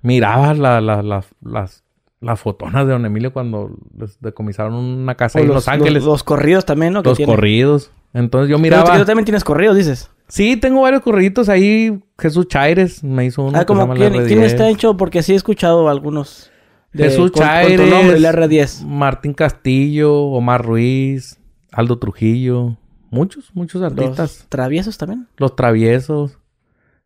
miraba 0.01 0.53
la, 0.53 0.81
las 0.81 1.83
las 2.21 2.39
fotonas 2.39 2.85
de 2.85 2.93
Don 2.93 3.05
Emilio 3.05 3.31
cuando 3.31 3.77
les 3.97 4.19
decomisaron 4.19 4.73
una 4.73 5.15
casa 5.15 5.39
en 5.39 5.47
Los, 5.47 5.67
Ángeles. 5.67 6.03
Los, 6.03 6.23
corridos 6.23 6.65
también, 6.65 6.93
¿no? 6.93 7.01
Los 7.01 7.19
corridos. 7.19 7.91
Entonces 8.13 8.49
yo 8.49 8.57
miraba... 8.59 8.97
Tú 8.97 9.05
también 9.05 9.25
tienes 9.25 9.43
corridos, 9.43 9.77
dices. 9.77 10.09
Sí, 10.27 10.57
tengo 10.57 10.81
varios 10.81 11.01
corriditos 11.01 11.49
ahí. 11.49 12.01
Jesús 12.17 12.47
Chaires 12.47 13.03
me 13.03 13.25
hizo 13.25 13.43
uno. 13.43 13.57
Ah, 13.57 13.65
como 13.65 13.93
quién, 13.93 14.13
¿quién 14.25 14.43
está 14.43 14.69
hecho? 14.69 14.97
Porque 14.97 15.23
sí 15.23 15.33
he 15.33 15.35
escuchado 15.35 15.89
algunos. 15.89 16.51
Jesús 16.93 17.31
Chaires. 17.31 17.79
el 17.79 18.25
R10. 18.25 18.85
Martín 18.85 19.33
Castillo, 19.33 20.13
Omar 20.13 20.65
Ruiz, 20.65 21.39
Aldo 21.71 21.99
Trujillo. 21.99 22.77
Muchos, 23.11 23.55
muchos 23.55 23.81
artistas. 23.81 24.39
¿Los 24.39 24.49
traviesos 24.49 24.97
también? 24.97 25.27
Los 25.37 25.55
traviesos. 25.55 26.37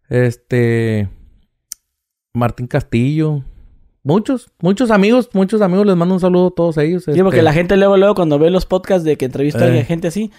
Este... 0.10 1.10
Martín 2.34 2.68
Castillo. 2.68 3.44
Muchos, 4.05 4.51
muchos 4.59 4.91
amigos, 4.91 5.30
muchos 5.31 5.61
amigos, 5.61 5.85
les 5.85 5.95
mando 5.95 6.15
un 6.15 6.19
saludo 6.19 6.47
a 6.47 6.51
todos 6.51 6.77
ellos. 6.77 7.05
Sí, 7.05 7.11
porque 7.23 7.38
este 7.38 7.43
la 7.43 7.53
gente 7.53 7.77
luego, 7.77 7.95
luego, 7.95 8.15
cuando 8.15 8.38
ve 8.38 8.49
los 8.49 8.65
podcasts 8.65 9.05
de 9.05 9.15
que 9.15 9.25
entrevistan 9.25 9.71
a 9.71 9.77
eh. 9.77 9.85
gente 9.85 10.09
así, 10.09 10.30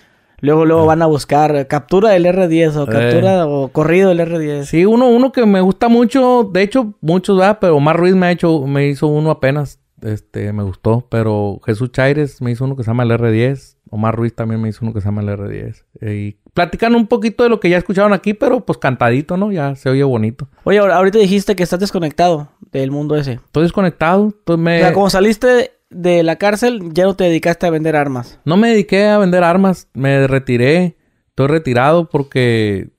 luego, 0.41 0.67
luego 0.67 0.85
eh. 0.85 0.87
van 0.89 1.01
a 1.01 1.07
buscar 1.07 1.67
captura 1.67 2.11
del 2.11 2.27
R10 2.27 2.77
o 2.77 2.87
captura 2.87 3.39
eh. 3.39 3.47
o 3.49 3.69
corrido 3.69 4.11
del 4.11 4.21
R10. 4.21 4.65
Sí, 4.65 4.85
uno, 4.85 5.09
uno 5.09 5.33
que 5.33 5.47
me 5.47 5.63
gusta 5.63 5.89
mucho, 5.89 6.51
de 6.53 6.61
hecho, 6.61 6.93
muchos, 7.01 7.39
¿verdad? 7.39 7.57
Pero 7.59 7.77
Omar 7.77 7.97
Ruiz 7.97 8.15
me 8.15 8.27
ha 8.27 8.33
hecho, 8.33 8.67
me 8.67 8.89
hizo 8.89 9.07
uno 9.07 9.31
apenas. 9.31 9.81
Este, 10.05 10.53
me 10.53 10.63
gustó. 10.63 11.07
Pero 11.11 11.61
Jesús 11.65 11.91
Chaires 11.93 12.41
me 12.41 12.51
hizo 12.51 12.65
uno 12.65 12.77
que 12.77 12.85
se 12.85 12.91
llama 12.91 13.03
el 13.03 13.11
R10. 13.11 13.77
Omar 13.91 14.15
Ruiz 14.17 14.35
también 14.35 14.61
me 14.61 14.69
hizo 14.69 14.81
uno 14.83 14.93
que 14.93 15.01
se 15.01 15.07
llama 15.07 15.23
el 15.23 15.29
R10. 15.29 15.85
Eh, 16.01 16.15
y 16.15 16.51
platican 16.53 16.95
un 16.95 17.07
poquito 17.07 17.43
de 17.45 17.51
lo 17.51 17.61
que 17.61 17.69
ya 17.71 17.79
escucharon 17.79 18.13
aquí, 18.13 18.35
pero 18.35 18.65
pues 18.65 18.79
cantadito, 18.79 19.37
¿no? 19.37 19.53
Ya 19.53 19.75
se 19.77 19.89
oye 19.89 20.03
bonito. 20.05 20.49
Oye, 20.65 20.79
ahorita 20.79 21.19
dijiste 21.19 21.57
que 21.57 21.63
estás 21.63 21.81
desconectado 21.81 22.51
del 22.73 22.91
mundo 22.91 23.17
ese. 23.17 23.35
Estoy 23.35 23.65
desconectado. 23.65 24.29
Estoy 24.29 24.57
me... 24.57 24.77
O 24.79 24.81
sea, 24.81 24.93
como 24.93 25.11
saliste 25.11 25.73
de 25.91 26.23
la 26.23 26.37
cárcel, 26.37 26.91
ya 26.93 27.05
no 27.05 27.15
te 27.15 27.25
dedicaste 27.25 27.67
a 27.67 27.71
vender 27.71 27.95
armas. 27.97 28.41
No 28.45 28.57
me 28.57 28.69
dediqué 28.69 29.07
a 29.07 29.19
vender 29.19 29.45
armas, 29.45 29.89
me 29.95 30.27
retiré, 30.27 30.97
estoy 31.29 31.47
retirado 31.47 32.09
porque, 32.09 32.91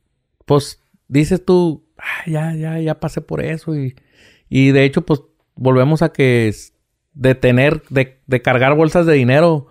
pues, 0.45 0.82
dices 1.10 1.44
tú, 1.44 1.84
"Ah, 1.98 2.30
ya, 2.30 2.53
ya, 2.56 2.80
ya 2.80 2.99
pasé 3.02 3.19
por 3.19 3.44
eso 3.44 3.76
y, 3.76 3.95
y 4.48 4.72
de 4.72 4.86
hecho, 4.86 5.02
pues, 5.02 5.22
volvemos 5.56 6.02
a 6.03 6.10
que 6.14 6.48
de 7.16 7.34
tener, 7.34 7.82
de, 7.90 8.20
de 8.28 8.42
cargar 8.42 8.76
bolsas 8.76 9.06
de 9.06 9.14
dinero 9.14 9.68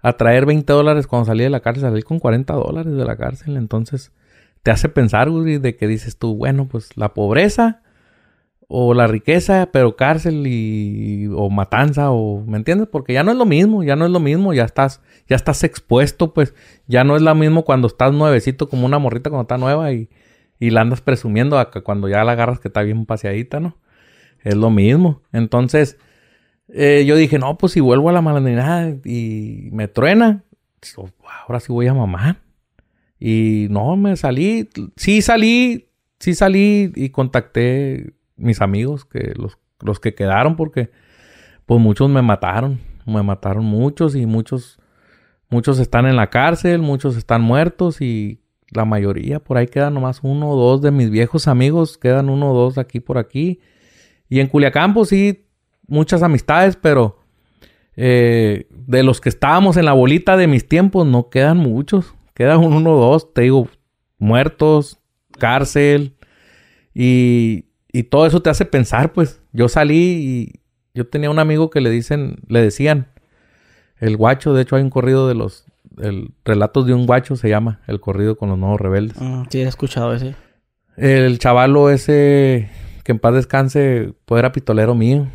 a 0.00 0.14
traer 0.14 0.46
20 0.46 0.72
dólares 0.72 1.06
cuando 1.06 1.26
salí 1.26 1.44
de 1.44 1.50
la 1.50 1.60
cárcel, 1.60 1.90
salí 1.90 2.02
con 2.02 2.18
40 2.18 2.54
dólares 2.54 2.94
de 2.94 3.04
la 3.04 3.16
cárcel, 3.16 3.56
entonces 3.56 4.12
te 4.62 4.70
hace 4.70 4.88
pensar, 4.88 5.28
güey, 5.28 5.58
de 5.58 5.76
que 5.76 5.86
dices 5.86 6.16
tú, 6.18 6.34
bueno, 6.36 6.66
pues, 6.66 6.96
la 6.96 7.12
pobreza 7.12 7.82
o 8.68 8.94
la 8.94 9.06
riqueza, 9.06 9.68
pero 9.72 9.94
cárcel 9.96 10.46
y 10.46 11.28
o 11.34 11.50
matanza 11.50 12.10
o 12.10 12.42
¿me 12.46 12.56
entiendes? 12.56 12.88
Porque 12.90 13.12
ya 13.12 13.22
no 13.22 13.30
es 13.30 13.36
lo 13.36 13.44
mismo, 13.44 13.82
ya 13.82 13.94
no 13.94 14.06
es 14.06 14.10
lo 14.10 14.20
mismo, 14.20 14.54
ya 14.54 14.64
estás 14.64 15.02
ya 15.28 15.36
estás 15.36 15.64
expuesto, 15.64 16.32
pues 16.32 16.54
ya 16.86 17.04
no 17.04 17.16
es 17.16 17.22
lo 17.22 17.34
mismo 17.34 17.64
cuando 17.64 17.88
estás 17.88 18.12
nuevecito 18.12 18.68
como 18.68 18.86
una 18.86 18.98
morrita 18.98 19.30
cuando 19.30 19.42
está 19.42 19.58
nueva 19.58 19.92
y, 19.92 20.08
y 20.58 20.70
la 20.70 20.80
andas 20.80 21.02
presumiendo 21.02 21.62
cuando 21.84 22.08
ya 22.08 22.24
la 22.24 22.32
agarras 22.32 22.58
que 22.58 22.68
está 22.68 22.82
bien 22.82 23.04
paseadita, 23.06 23.60
¿no? 23.60 23.76
Es 24.42 24.54
lo 24.56 24.70
mismo. 24.70 25.22
Entonces, 25.32 25.98
eh, 26.68 27.04
yo 27.06 27.16
dije, 27.16 27.38
no, 27.38 27.58
pues 27.58 27.72
si 27.72 27.80
vuelvo 27.80 28.08
a 28.08 28.12
la 28.12 28.22
malandrinada 28.22 28.96
y 29.04 29.68
me 29.72 29.88
truena, 29.88 30.44
ahora 31.46 31.60
sí 31.60 31.72
voy 31.72 31.86
a 31.86 31.94
mamar. 31.94 32.40
Y 33.18 33.68
no, 33.70 33.96
me 33.96 34.16
salí, 34.16 34.68
sí 34.96 35.22
salí, 35.22 35.88
sí 36.18 36.34
salí 36.34 36.92
y 36.94 37.10
contacté 37.10 38.14
mis 38.36 38.60
amigos, 38.60 39.04
que 39.04 39.32
los, 39.36 39.58
los 39.80 40.00
que 40.00 40.14
quedaron, 40.14 40.56
porque 40.56 40.90
pues 41.66 41.80
muchos 41.80 42.10
me 42.10 42.22
mataron, 42.22 42.80
me 43.06 43.22
mataron 43.22 43.64
muchos 43.64 44.16
y 44.16 44.26
muchos, 44.26 44.78
muchos 45.48 45.78
están 45.78 46.06
en 46.06 46.16
la 46.16 46.30
cárcel, 46.30 46.82
muchos 46.82 47.16
están 47.16 47.42
muertos 47.42 48.00
y 48.00 48.40
la 48.70 48.84
mayoría, 48.84 49.38
por 49.38 49.56
ahí 49.56 49.68
quedan 49.68 49.94
nomás 49.94 50.20
uno 50.22 50.50
o 50.50 50.56
dos 50.56 50.82
de 50.82 50.90
mis 50.90 51.10
viejos 51.10 51.46
amigos, 51.46 51.96
quedan 51.96 52.28
uno 52.28 52.50
o 52.50 52.54
dos 52.54 52.78
aquí 52.78 53.00
por 53.00 53.18
aquí. 53.18 53.60
Y 54.28 54.40
en 54.40 54.48
Culiacán, 54.48 54.94
pues 54.94 55.10
sí, 55.10 55.43
muchas 55.86 56.22
amistades, 56.22 56.76
pero 56.76 57.18
eh, 57.96 58.66
de 58.70 59.02
los 59.02 59.20
que 59.20 59.28
estábamos 59.28 59.76
en 59.76 59.84
la 59.84 59.92
bolita 59.92 60.36
de 60.36 60.46
mis 60.46 60.68
tiempos, 60.68 61.06
no 61.06 61.28
quedan 61.28 61.58
muchos. 61.58 62.14
Quedan 62.34 62.60
un 62.60 62.72
uno 62.72 62.94
o 62.94 63.10
dos, 63.10 63.32
te 63.32 63.42
digo, 63.42 63.68
muertos, 64.18 64.98
cárcel. 65.38 66.16
Y, 66.94 67.66
y 67.92 68.04
todo 68.04 68.26
eso 68.26 68.42
te 68.42 68.50
hace 68.50 68.64
pensar, 68.64 69.12
pues. 69.12 69.40
Yo 69.52 69.68
salí 69.68 69.96
y 69.96 70.60
yo 70.94 71.06
tenía 71.06 71.30
un 71.30 71.38
amigo 71.38 71.70
que 71.70 71.80
le 71.80 71.90
dicen, 71.90 72.38
le 72.48 72.60
decían, 72.60 73.08
el 73.98 74.16
guacho, 74.16 74.54
de 74.54 74.62
hecho 74.62 74.76
hay 74.76 74.82
un 74.82 74.90
corrido 74.90 75.28
de 75.28 75.34
los, 75.34 75.64
el 75.98 76.32
Relatos 76.44 76.86
de 76.86 76.94
un 76.94 77.06
guacho 77.06 77.36
se 77.36 77.48
llama, 77.48 77.80
el 77.86 78.00
corrido 78.00 78.36
con 78.36 78.48
los 78.48 78.58
nuevos 78.58 78.80
rebeldes. 78.80 79.20
Mm, 79.20 79.44
sí, 79.48 79.60
he 79.60 79.68
escuchado 79.68 80.12
ese. 80.14 80.34
El 80.96 81.38
chavalo 81.38 81.90
ese, 81.90 82.68
que 83.02 83.12
en 83.12 83.18
paz 83.18 83.34
descanse, 83.34 84.14
pues 84.24 84.38
era 84.38 84.52
pistolero 84.52 84.94
mío. 84.94 85.28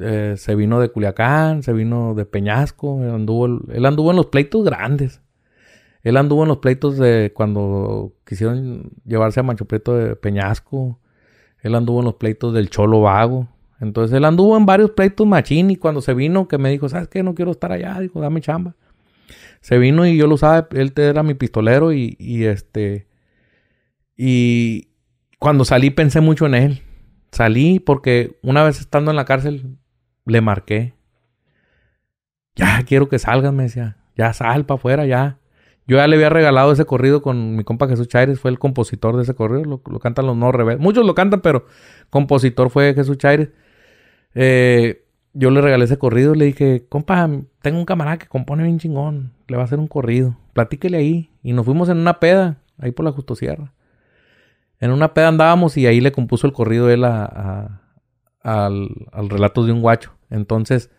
Eh, 0.00 0.34
se 0.36 0.54
vino 0.54 0.80
de 0.80 0.88
Culiacán, 0.88 1.62
se 1.62 1.72
vino 1.72 2.14
de 2.14 2.24
Peñasco, 2.24 3.02
él 3.04 3.10
anduvo, 3.10 3.46
él 3.46 3.86
anduvo 3.86 4.10
en 4.10 4.16
los 4.16 4.26
pleitos 4.26 4.64
grandes. 4.64 5.20
Él 6.02 6.16
anduvo 6.16 6.42
en 6.42 6.48
los 6.48 6.58
pleitos 6.58 6.96
de 6.96 7.32
cuando 7.34 8.14
quisieron 8.26 8.90
llevarse 9.04 9.40
a 9.40 9.42
Mancho 9.42 9.66
Prieto 9.66 9.94
de 9.94 10.16
Peñasco. 10.16 10.98
Él 11.60 11.74
anduvo 11.74 12.00
en 12.00 12.06
los 12.06 12.14
pleitos 12.14 12.54
del 12.54 12.70
Cholo 12.70 13.02
Vago. 13.02 13.48
Entonces 13.80 14.16
él 14.16 14.24
anduvo 14.24 14.56
en 14.56 14.66
varios 14.66 14.92
pleitos 14.92 15.26
machín 15.26 15.70
y 15.70 15.76
cuando 15.76 16.00
se 16.00 16.14
vino 16.14 16.48
que 16.48 16.58
me 16.58 16.70
dijo, 16.70 16.88
¿sabes 16.88 17.08
qué? 17.08 17.22
No 17.22 17.34
quiero 17.34 17.50
estar 17.50 17.72
allá. 17.72 17.98
Dijo, 18.00 18.20
dame 18.20 18.40
chamba. 18.40 18.76
Se 19.60 19.78
vino 19.78 20.06
y 20.06 20.16
yo 20.16 20.26
lo 20.26 20.36
usaba, 20.36 20.68
él 20.72 20.92
era 20.96 21.22
mi 21.22 21.34
pistolero 21.34 21.92
y, 21.92 22.16
y 22.18 22.44
este... 22.44 23.06
Y 24.16 24.88
cuando 25.38 25.64
salí 25.64 25.90
pensé 25.90 26.20
mucho 26.20 26.46
en 26.46 26.54
él. 26.54 26.82
Salí 27.30 27.78
porque 27.78 28.38
una 28.42 28.64
vez 28.64 28.80
estando 28.80 29.10
en 29.10 29.16
la 29.16 29.24
cárcel 29.24 29.78
le 30.30 30.40
marqué. 30.40 30.94
Ya 32.56 32.82
quiero 32.84 33.08
que 33.08 33.18
salgas, 33.18 33.52
me 33.52 33.64
decía. 33.64 33.96
Ya 34.16 34.32
sal 34.32 34.66
para 34.66 34.78
afuera, 34.78 35.06
ya. 35.06 35.38
Yo 35.86 35.96
ya 35.96 36.06
le 36.06 36.16
había 36.16 36.28
regalado 36.28 36.72
ese 36.72 36.84
corrido 36.84 37.20
con 37.22 37.56
mi 37.56 37.64
compa 37.64 37.88
Jesús 37.88 38.06
Chaires, 38.06 38.38
fue 38.38 38.50
el 38.50 38.58
compositor 38.58 39.16
de 39.16 39.24
ese 39.24 39.34
corrido, 39.34 39.64
lo, 39.64 39.82
lo 39.84 39.98
cantan 39.98 40.26
los 40.26 40.36
no 40.36 40.52
rebeldes. 40.52 40.80
Muchos 40.80 41.04
lo 41.04 41.14
cantan, 41.14 41.40
pero 41.40 41.66
compositor 42.10 42.70
fue 42.70 42.94
Jesús 42.94 43.18
Chaires. 43.18 43.48
Eh, 44.34 45.04
yo 45.32 45.50
le 45.50 45.60
regalé 45.60 45.84
ese 45.84 45.98
corrido, 45.98 46.34
le 46.34 46.44
dije, 46.44 46.86
compa, 46.88 47.28
tengo 47.62 47.78
un 47.78 47.84
camarada 47.84 48.18
que 48.18 48.26
compone 48.26 48.64
bien 48.64 48.78
chingón, 48.78 49.32
le 49.48 49.56
va 49.56 49.62
a 49.62 49.66
hacer 49.66 49.78
un 49.78 49.88
corrido, 49.88 50.36
platíquele 50.52 50.96
ahí. 50.96 51.30
Y 51.42 51.52
nos 51.52 51.64
fuimos 51.64 51.88
en 51.88 51.98
una 51.98 52.20
peda, 52.20 52.58
ahí 52.78 52.92
por 52.92 53.04
la 53.04 53.12
Justosierra. 53.12 53.72
En 54.78 54.92
una 54.92 55.12
peda 55.12 55.28
andábamos 55.28 55.76
y 55.76 55.86
ahí 55.86 56.00
le 56.00 56.12
compuso 56.12 56.46
el 56.46 56.52
corrido 56.52 56.88
él 56.88 57.04
al, 57.04 57.80
al 58.42 59.28
relato 59.28 59.64
de 59.64 59.72
un 59.72 59.82
guacho. 59.82 60.12
Entonces, 60.30 60.90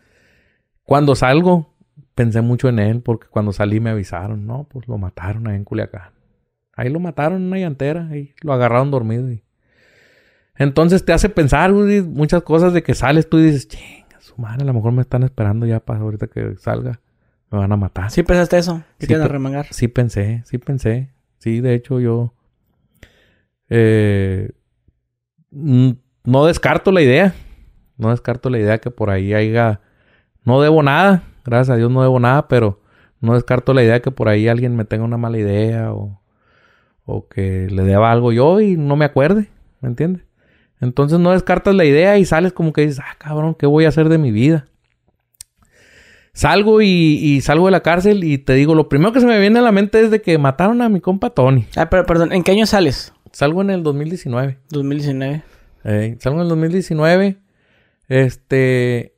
cuando 0.84 1.16
salgo, 1.16 1.74
pensé 2.16 2.42
mucho 2.42 2.70
en 2.70 2.80
él 2.80 3.02
porque 3.02 3.28
cuando 3.28 3.54
salí 3.54 3.80
me 3.80 3.90
avisaron, 3.90 4.46
no, 4.46 4.66
pues 4.70 4.88
lo 4.88 4.98
mataron 4.98 5.48
ahí 5.48 5.56
en 5.56 5.64
Culiacán. 5.64 6.12
Ahí 6.74 6.90
lo 6.90 7.00
mataron 7.00 7.42
en 7.42 7.48
una 7.48 7.60
llantera, 7.60 8.08
ahí 8.10 8.34
lo 8.42 8.54
agarraron 8.54 8.92
dormido. 8.92 9.32
y- 9.32 9.44
Entonces 10.56 11.04
te 11.06 11.14
hace 11.14 11.30
pensar 11.30 11.72
güey, 11.74 12.02
muchas 12.02 12.44
cosas 12.44 12.74
de 12.74 12.84
que 12.84 12.94
sales 12.94 13.30
tú 13.30 13.40
y 13.40 13.44
dices, 13.44 13.68
chinga, 13.68 14.20
su 14.20 14.36
madre, 14.38 14.64
a 14.64 14.66
lo 14.66 14.74
mejor 14.74 14.92
me 14.92 15.02
están 15.02 15.24
esperando 15.24 15.66
ya 15.66 15.80
para 15.80 16.00
ahorita 16.02 16.28
que 16.28 16.56
salga, 16.58 17.00
me 17.50 17.58
van 17.60 17.72
a 17.72 17.78
matar. 17.78 18.12
Sí 18.12 18.24
pensaste 18.24 18.58
eso. 18.58 18.78
Que 19.00 19.06
Sí, 19.06 19.08
te 19.08 19.14
iban 19.14 19.26
a 19.26 19.28
remangar. 19.28 19.66
Sí 19.72 19.88
pensé, 19.88 20.42
sí 20.46 20.58
pensé. 20.58 21.10
Sí, 21.40 21.60
de 21.62 21.74
hecho 21.74 22.00
yo 22.00 22.34
eh, 23.70 24.52
mm, 25.52 25.92
no 26.26 26.46
descarto 26.46 26.92
la 26.92 27.02
idea. 27.02 27.34
No 27.98 28.10
descarto 28.10 28.50
la 28.50 28.60
idea 28.60 28.78
que 28.80 28.92
por 28.92 29.10
ahí 29.10 29.34
haya... 29.34 29.82
No 30.44 30.62
debo 30.62 30.82
nada, 30.82 31.24
gracias 31.46 31.70
a 31.70 31.78
Dios 31.78 31.92
no 31.92 32.02
debo 32.02 32.20
nada, 32.20 32.48
pero 32.48 32.82
no 33.20 33.36
descarto 33.36 33.74
la 33.74 33.84
idea 33.84 34.02
que 34.02 34.12
por 34.12 34.28
ahí 34.28 34.48
alguien 34.48 34.76
me 34.76 34.86
tenga 34.86 35.04
una 35.04 35.18
mala 35.18 35.38
idea 35.38 35.94
o, 35.94 36.20
o 37.06 37.28
que 37.28 37.68
le 37.70 37.84
deba 37.84 38.12
algo 38.12 38.32
yo 38.32 38.60
y 38.60 38.76
no 38.76 38.96
me 38.96 39.06
acuerde, 39.06 39.50
¿me 39.82 39.90
entiendes? 39.90 40.24
Entonces 40.80 41.20
no 41.20 41.32
descartas 41.32 41.76
la 41.76 41.86
idea 41.86 42.18
y 42.18 42.26
sales 42.26 42.54
como 42.54 42.74
que 42.74 42.82
dices, 42.82 43.00
ah, 43.00 43.16
cabrón, 43.20 43.54
¿qué 43.54 43.68
voy 43.68 43.86
a 43.86 43.90
hacer 43.90 44.10
de 44.10 44.18
mi 44.18 44.32
vida? 44.32 44.66
Salgo 46.34 46.82
y, 46.82 46.88
y 46.88 47.42
salgo 47.42 47.66
de 47.66 47.72
la 47.72 47.82
cárcel 47.82 48.24
y 48.24 48.40
te 48.40 48.54
digo, 48.54 48.74
lo 48.74 48.90
primero 48.90 49.12
que 49.12 49.20
se 49.20 49.28
me 49.28 49.40
viene 49.40 49.60
a 49.60 49.62
la 49.62 49.72
mente 49.72 50.02
es 50.02 50.10
de 50.10 50.22
que 50.22 50.38
mataron 50.40 50.82
a 50.82 50.90
mi 50.90 51.00
compa 51.00 51.30
Tony. 51.30 51.68
Ah, 51.76 51.90
pero 51.90 52.06
perdón, 52.06 52.32
¿en 52.32 52.44
qué 52.44 52.52
año 52.52 52.66
sales? 52.66 53.14
Salgo 53.32 53.62
en 53.62 53.70
el 53.70 53.84
2019. 53.84 54.58
2019. 54.70 55.44
Eh, 55.84 56.18
salgo 56.20 56.40
en 56.40 56.44
el 56.44 56.50
2019. 56.50 57.38
Este. 58.12 59.16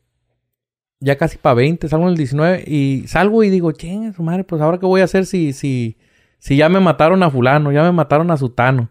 Ya 0.99 1.17
casi 1.17 1.37
para 1.37 1.55
20. 1.55 1.89
Salgo 1.89 2.05
en 2.05 2.11
el 2.11 2.17
19. 2.17 2.63
Y 2.67 3.03
salgo 3.07 3.43
y 3.43 3.49
digo, 3.49 3.71
chinga 3.71 4.13
su 4.13 4.23
madre, 4.23 4.43
pues 4.43 4.61
ahora 4.61 4.77
qué 4.77 4.85
voy 4.85 5.01
a 5.01 5.05
hacer 5.05 5.25
si, 5.25 5.51
si, 5.51 5.97
si 6.39 6.55
ya 6.57 6.69
me 6.69 6.79
mataron 6.79 7.23
a 7.23 7.29
Fulano, 7.31 7.71
ya 7.71 7.81
me 7.83 7.91
mataron 7.91 8.29
a 8.31 8.37
Sutano. 8.37 8.89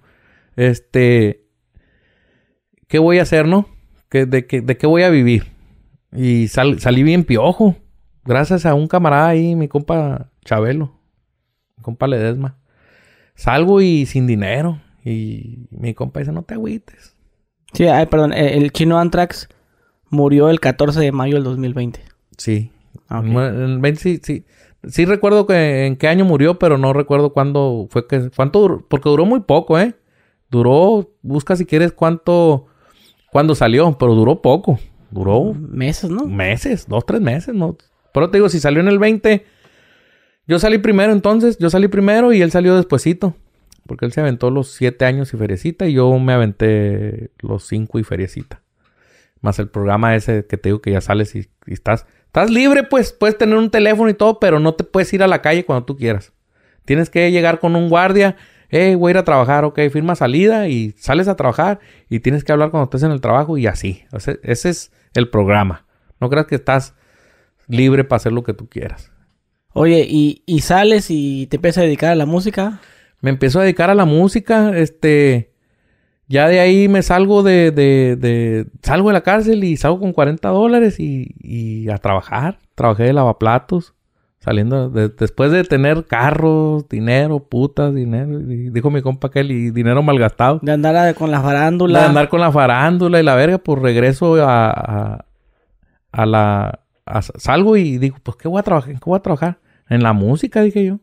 Este. 0.56 1.46
¿Qué 2.88 2.98
voy 2.98 3.18
a 3.18 3.22
hacer, 3.22 3.46
no? 3.46 3.66
¿Qué- 4.10 4.26
de, 4.26 4.46
qué, 4.46 4.60
¿De 4.60 4.76
qué 4.76 4.86
voy 4.86 5.02
a 5.04 5.08
vivir? 5.10 5.52
Y 6.14 6.48
sal- 6.48 6.80
salí 6.80 7.02
bien 7.02 7.24
piojo. 7.24 7.76
Gracias 8.24 8.66
a 8.66 8.74
un 8.74 8.86
camarada 8.88 9.28
ahí, 9.28 9.56
mi 9.56 9.68
compa 9.68 10.30
Chabelo. 10.44 10.98
Mi 11.76 11.82
compa 11.82 12.06
Ledesma. 12.08 12.58
Salgo 13.34 13.80
y 13.80 14.04
sin 14.06 14.26
dinero. 14.26 14.80
Y 15.04 15.66
mi 15.70 15.94
compa 15.94 16.20
dice, 16.20 16.32
no 16.32 16.42
te 16.42 16.54
agüites. 16.54 17.16
Sí, 17.72 17.86
ay, 17.86 18.06
perdón. 18.06 18.32
eh, 18.34 18.58
El 18.58 18.70
chino 18.72 18.98
Antrax 18.98 19.48
murió 20.12 20.50
el 20.50 20.60
14 20.60 21.00
de 21.00 21.10
mayo 21.10 21.34
del 21.34 21.42
2020. 21.42 22.00
Sí. 22.36 22.70
Ah, 23.08 23.20
ok. 23.20 23.26
En 23.26 23.34
el 23.34 23.78
20 23.78 24.00
sí, 24.00 24.20
sí. 24.22 24.44
Sí 24.88 25.04
recuerdo 25.04 25.46
que 25.46 25.86
en 25.86 25.96
qué 25.96 26.08
año 26.08 26.24
murió, 26.24 26.58
pero 26.58 26.76
no 26.78 26.92
recuerdo 26.92 27.32
cuándo 27.32 27.88
fue 27.90 28.06
que... 28.06 28.30
¿Cuánto 28.34 28.60
duró? 28.60 28.86
Porque 28.88 29.08
duró 29.08 29.24
muy 29.24 29.40
poco, 29.40 29.78
¿eh? 29.78 29.94
Duró... 30.50 31.10
Busca 31.22 31.56
si 31.56 31.64
quieres 31.64 31.92
cuánto... 31.92 32.66
Cuándo 33.30 33.54
salió, 33.54 33.96
pero 33.98 34.14
duró 34.14 34.42
poco. 34.42 34.78
Duró 35.10 35.54
Meses, 35.54 36.10
¿no? 36.10 36.26
meses, 36.26 36.86
dos, 36.86 37.06
tres 37.06 37.20
meses, 37.20 37.54
¿no? 37.54 37.76
Pero 38.12 38.28
te 38.28 38.36
digo, 38.36 38.48
si 38.48 38.60
salió 38.60 38.80
en 38.80 38.88
el 38.88 38.98
20... 38.98 39.44
Yo 40.46 40.58
salí 40.58 40.78
primero 40.78 41.12
entonces. 41.12 41.56
Yo 41.58 41.70
salí 41.70 41.88
primero 41.88 42.32
y 42.32 42.42
él 42.42 42.50
salió 42.50 42.76
despuesito. 42.76 43.34
Porque 43.86 44.04
él 44.04 44.12
se 44.12 44.20
aventó 44.20 44.50
los 44.50 44.72
siete 44.72 45.04
años 45.04 45.32
y 45.32 45.36
feriecita 45.36 45.86
y 45.86 45.94
yo 45.94 46.18
me 46.18 46.32
aventé 46.32 47.30
los 47.38 47.66
cinco 47.66 47.98
y 47.98 48.04
feriecita. 48.04 48.61
Más 49.42 49.58
el 49.58 49.68
programa 49.68 50.16
ese 50.16 50.46
que 50.46 50.56
te 50.56 50.70
digo 50.70 50.80
que 50.80 50.92
ya 50.92 51.02
sales 51.02 51.36
y, 51.36 51.50
y 51.66 51.74
estás... 51.74 52.06
Estás 52.32 52.48
libre, 52.48 52.82
pues. 52.82 53.12
Puedes 53.12 53.36
tener 53.36 53.58
un 53.58 53.68
teléfono 53.68 54.08
y 54.08 54.14
todo, 54.14 54.40
pero 54.40 54.58
no 54.58 54.72
te 54.72 54.84
puedes 54.84 55.12
ir 55.12 55.22
a 55.22 55.26
la 55.26 55.42
calle 55.42 55.66
cuando 55.66 55.84
tú 55.84 55.98
quieras. 55.98 56.32
Tienes 56.86 57.10
que 57.10 57.30
llegar 57.30 57.60
con 57.60 57.76
un 57.76 57.90
guardia. 57.90 58.36
Eh, 58.70 58.94
voy 58.94 59.10
a 59.10 59.12
ir 59.12 59.18
a 59.18 59.24
trabajar, 59.24 59.66
ok. 59.66 59.78
Firma 59.92 60.14
salida 60.16 60.66
y 60.66 60.92
sales 60.92 61.28
a 61.28 61.36
trabajar. 61.36 61.80
Y 62.08 62.20
tienes 62.20 62.42
que 62.42 62.52
hablar 62.52 62.70
cuando 62.70 62.84
estés 62.84 63.02
en 63.02 63.10
el 63.10 63.20
trabajo 63.20 63.58
y 63.58 63.66
así. 63.66 64.04
O 64.12 64.18
sea, 64.18 64.36
ese 64.44 64.70
es 64.70 64.92
el 65.12 65.28
programa. 65.28 65.84
No 66.20 66.30
creas 66.30 66.46
que 66.46 66.54
estás 66.54 66.94
libre 67.68 68.02
para 68.02 68.16
hacer 68.16 68.32
lo 68.32 68.44
que 68.44 68.54
tú 68.54 68.66
quieras. 68.66 69.12
Oye, 69.74 70.06
¿y, 70.08 70.42
y 70.46 70.62
sales 70.62 71.08
y 71.10 71.48
te 71.48 71.56
empiezas 71.56 71.82
a 71.82 71.84
dedicar 71.84 72.12
a 72.12 72.14
la 72.14 72.24
música? 72.24 72.80
Me 73.20 73.28
empiezo 73.28 73.60
a 73.60 73.64
dedicar 73.64 73.90
a 73.90 73.94
la 73.94 74.06
música, 74.06 74.74
este... 74.74 75.51
Ya 76.32 76.48
de 76.48 76.60
ahí 76.60 76.88
me 76.88 77.02
salgo 77.02 77.42
de, 77.42 77.70
de, 77.72 78.16
de... 78.16 78.66
Salgo 78.82 79.08
de 79.08 79.12
la 79.12 79.20
cárcel 79.20 79.62
y 79.64 79.76
salgo 79.76 80.00
con 80.00 80.12
40 80.14 80.48
dólares 80.48 80.98
y, 80.98 81.34
y 81.40 81.90
a 81.90 81.98
trabajar. 81.98 82.58
Trabajé 82.74 83.02
de 83.04 83.12
lavaplatos. 83.12 83.94
Saliendo... 84.38 84.88
de- 84.88 85.10
después 85.10 85.52
de 85.52 85.62
tener 85.64 86.06
carros, 86.06 86.88
dinero, 86.88 87.40
putas, 87.40 87.94
dinero. 87.94 88.40
Y 88.40 88.70
dijo 88.70 88.90
mi 88.90 89.02
compa 89.02 89.28
aquel, 89.28 89.50
y 89.50 89.70
dinero 89.72 90.02
malgastado. 90.02 90.58
De 90.62 90.72
andar 90.72 90.96
a- 90.96 91.12
con 91.12 91.30
la 91.30 91.38
De 91.38 91.44
farándula. 91.44 92.06
andar 92.08 92.28
con 92.30 92.40
la 92.40 92.50
farándula 92.50 93.20
y 93.20 93.24
la 93.24 93.34
verga, 93.34 93.58
pues 93.58 93.82
regreso 93.82 94.36
a, 94.42 94.70
a, 94.70 95.24
a 96.12 96.26
la... 96.26 96.80
salgo 97.36 97.76
y 97.76 97.98
digo, 97.98 98.16
pues, 98.22 98.38
¿qué 98.38 98.48
voy 98.48 98.58
a 98.58 98.62
trabajar? 98.62 98.90
¿En 98.92 98.96
qué 98.98 99.04
voy 99.04 99.18
a 99.18 99.22
trabajar? 99.22 99.58
En 99.88 100.02
la 100.02 100.14
música, 100.14 100.62
dije 100.62 100.82
yo. 100.86 100.98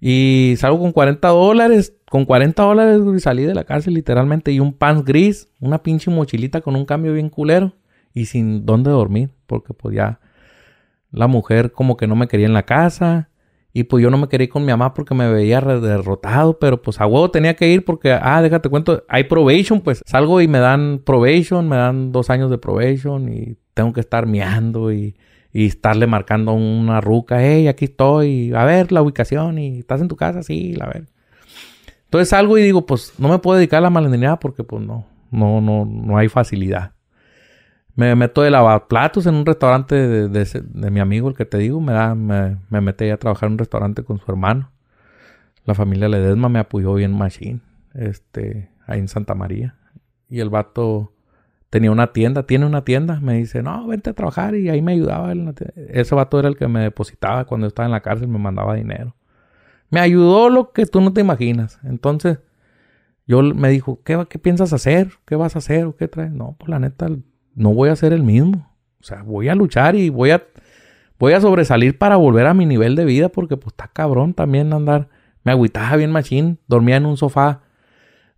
Y 0.00 0.54
salgo 0.58 0.78
con 0.78 0.92
40 0.92 1.28
dólares. 1.28 1.94
Con 2.08 2.24
40 2.24 2.62
dólares 2.62 3.22
salí 3.22 3.44
de 3.44 3.54
la 3.54 3.64
cárcel 3.64 3.94
literalmente. 3.94 4.52
Y 4.52 4.60
un 4.60 4.72
pants 4.72 5.04
gris. 5.04 5.48
Una 5.60 5.82
pinche 5.82 6.10
mochilita 6.10 6.60
con 6.60 6.76
un 6.76 6.84
cambio 6.84 7.12
bien 7.12 7.28
culero. 7.30 7.72
Y 8.14 8.26
sin 8.26 8.66
dónde 8.66 8.90
dormir. 8.90 9.30
Porque 9.46 9.74
pues 9.74 9.94
ya... 9.94 10.20
La 11.12 11.28
mujer 11.28 11.72
como 11.72 11.96
que 11.96 12.06
no 12.06 12.16
me 12.16 12.28
quería 12.28 12.46
en 12.46 12.52
la 12.52 12.64
casa. 12.64 13.30
Y 13.72 13.84
pues 13.84 14.02
yo 14.02 14.10
no 14.10 14.18
me 14.18 14.28
quería 14.28 14.44
ir 14.44 14.50
con 14.50 14.64
mi 14.64 14.72
mamá 14.72 14.92
porque 14.94 15.14
me 15.14 15.30
veía 15.30 15.60
derrotado. 15.60 16.58
Pero 16.58 16.82
pues 16.82 17.00
a 17.00 17.06
huevo 17.06 17.30
tenía 17.30 17.54
que 17.54 17.68
ir 17.68 17.84
porque... 17.84 18.12
Ah, 18.12 18.42
déjate 18.42 18.68
cuento. 18.68 19.04
Hay 19.08 19.24
probation 19.24 19.80
pues. 19.80 20.02
Salgo 20.04 20.40
y 20.40 20.48
me 20.48 20.58
dan 20.58 21.00
probation. 21.04 21.68
Me 21.68 21.76
dan 21.76 22.12
dos 22.12 22.28
años 22.30 22.50
de 22.50 22.58
probation. 22.58 23.32
Y 23.32 23.56
tengo 23.74 23.92
que 23.92 24.00
estar 24.00 24.26
miando 24.26 24.92
y... 24.92 25.16
Y 25.58 25.68
estarle 25.68 26.06
marcando 26.06 26.52
una 26.52 27.00
ruca, 27.00 27.38
hey, 27.40 27.66
aquí 27.66 27.86
estoy, 27.86 28.52
a 28.52 28.66
ver 28.66 28.92
la 28.92 29.00
ubicación 29.00 29.58
y 29.58 29.78
estás 29.78 30.02
en 30.02 30.08
tu 30.08 30.14
casa, 30.14 30.42
sí, 30.42 30.74
la 30.74 30.84
ver. 30.84 31.06
Entonces 32.04 32.28
salgo 32.28 32.58
y 32.58 32.62
digo, 32.62 32.84
pues 32.84 33.14
no 33.16 33.30
me 33.30 33.38
puedo 33.38 33.56
dedicar 33.56 33.78
a 33.78 33.80
la 33.80 33.88
malandrinidad 33.88 34.38
porque 34.38 34.64
pues 34.64 34.84
no, 34.84 35.06
no, 35.30 35.62
no, 35.62 35.86
no 35.86 36.18
hay 36.18 36.28
facilidad. 36.28 36.92
Me 37.94 38.14
meto 38.16 38.42
de 38.42 38.50
lavaplatos 38.50 39.24
en 39.24 39.34
un 39.34 39.46
restaurante 39.46 39.94
de, 40.28 40.28
de 40.28 40.90
mi 40.90 41.00
amigo, 41.00 41.30
el 41.30 41.34
que 41.34 41.46
te 41.46 41.56
digo, 41.56 41.80
me 41.80 41.94
da, 41.94 42.14
me, 42.14 42.58
me 42.68 42.90
a 42.90 43.16
trabajar 43.16 43.46
en 43.46 43.54
un 43.54 43.58
restaurante 43.58 44.04
con 44.04 44.18
su 44.18 44.30
hermano. 44.30 44.72
La 45.64 45.74
familia 45.74 46.10
Ledesma 46.10 46.50
me 46.50 46.58
apoyó 46.58 46.92
bien 46.92 47.16
machine, 47.16 47.60
este, 47.94 48.68
ahí 48.86 48.98
en 48.98 49.08
Santa 49.08 49.34
María. 49.34 49.76
Y 50.28 50.40
el 50.40 50.50
vato 50.50 51.15
tenía 51.70 51.90
una 51.90 52.12
tienda, 52.12 52.44
tiene 52.44 52.66
una 52.66 52.84
tienda. 52.84 53.20
Me 53.20 53.34
dice, 53.34 53.62
no, 53.62 53.86
vente 53.86 54.10
a 54.10 54.12
trabajar 54.12 54.54
y 54.54 54.68
ahí 54.68 54.82
me 54.82 54.92
ayudaba. 54.92 55.32
Ese 55.88 56.14
vato 56.14 56.38
era 56.38 56.48
el 56.48 56.56
que 56.56 56.68
me 56.68 56.80
depositaba 56.80 57.44
cuando 57.44 57.66
estaba 57.66 57.86
en 57.86 57.92
la 57.92 58.00
cárcel, 58.00 58.28
me 58.28 58.38
mandaba 58.38 58.74
dinero. 58.74 59.14
Me 59.90 60.00
ayudó 60.00 60.48
lo 60.48 60.72
que 60.72 60.86
tú 60.86 61.00
no 61.00 61.12
te 61.12 61.20
imaginas. 61.20 61.78
Entonces, 61.84 62.38
yo 63.26 63.42
me 63.42 63.68
dijo, 63.70 64.00
¿qué, 64.04 64.26
¿qué 64.28 64.38
piensas 64.38 64.72
hacer? 64.72 65.10
¿Qué 65.24 65.36
vas 65.36 65.56
a 65.56 65.58
hacer? 65.58 65.86
¿O 65.86 65.96
qué 65.96 66.08
traes? 66.08 66.32
No, 66.32 66.56
pues 66.58 66.68
la 66.68 66.78
neta, 66.78 67.08
no 67.54 67.74
voy 67.74 67.88
a 67.88 67.96
ser 67.96 68.12
el 68.12 68.22
mismo. 68.22 68.72
O 69.00 69.04
sea, 69.04 69.22
voy 69.22 69.48
a 69.48 69.54
luchar 69.54 69.94
y 69.94 70.08
voy 70.08 70.30
a, 70.30 70.44
voy 71.18 71.32
a 71.32 71.40
sobresalir 71.40 71.98
para 71.98 72.16
volver 72.16 72.46
a 72.46 72.54
mi 72.54 72.66
nivel 72.66 72.96
de 72.96 73.04
vida 73.04 73.28
porque 73.28 73.56
pues 73.56 73.72
está 73.72 73.88
cabrón 73.88 74.34
también 74.34 74.72
andar. 74.72 75.08
Me 75.44 75.52
agüitaba 75.52 75.96
bien 75.96 76.10
machín, 76.10 76.58
dormía 76.66 76.96
en 76.96 77.06
un 77.06 77.16
sofá 77.16 77.62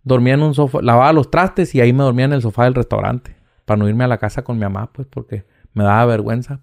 dormía 0.09 0.33
en 0.33 0.43
un 0.43 0.53
sofá, 0.53 0.81
lavaba 0.81 1.13
los 1.13 1.31
trastes 1.31 1.73
y 1.75 1.81
ahí 1.81 1.93
me 1.93 2.03
dormía 2.03 2.25
en 2.25 2.33
el 2.33 2.41
sofá 2.41 2.65
del 2.65 2.75
restaurante. 2.75 3.35
Para 3.65 3.77
no 3.77 3.87
irme 3.87 4.03
a 4.03 4.07
la 4.07 4.17
casa 4.17 4.43
con 4.43 4.57
mi 4.57 4.63
mamá, 4.63 4.91
pues, 4.91 5.07
porque 5.07 5.45
me 5.73 5.83
daba 5.83 6.05
vergüenza 6.05 6.61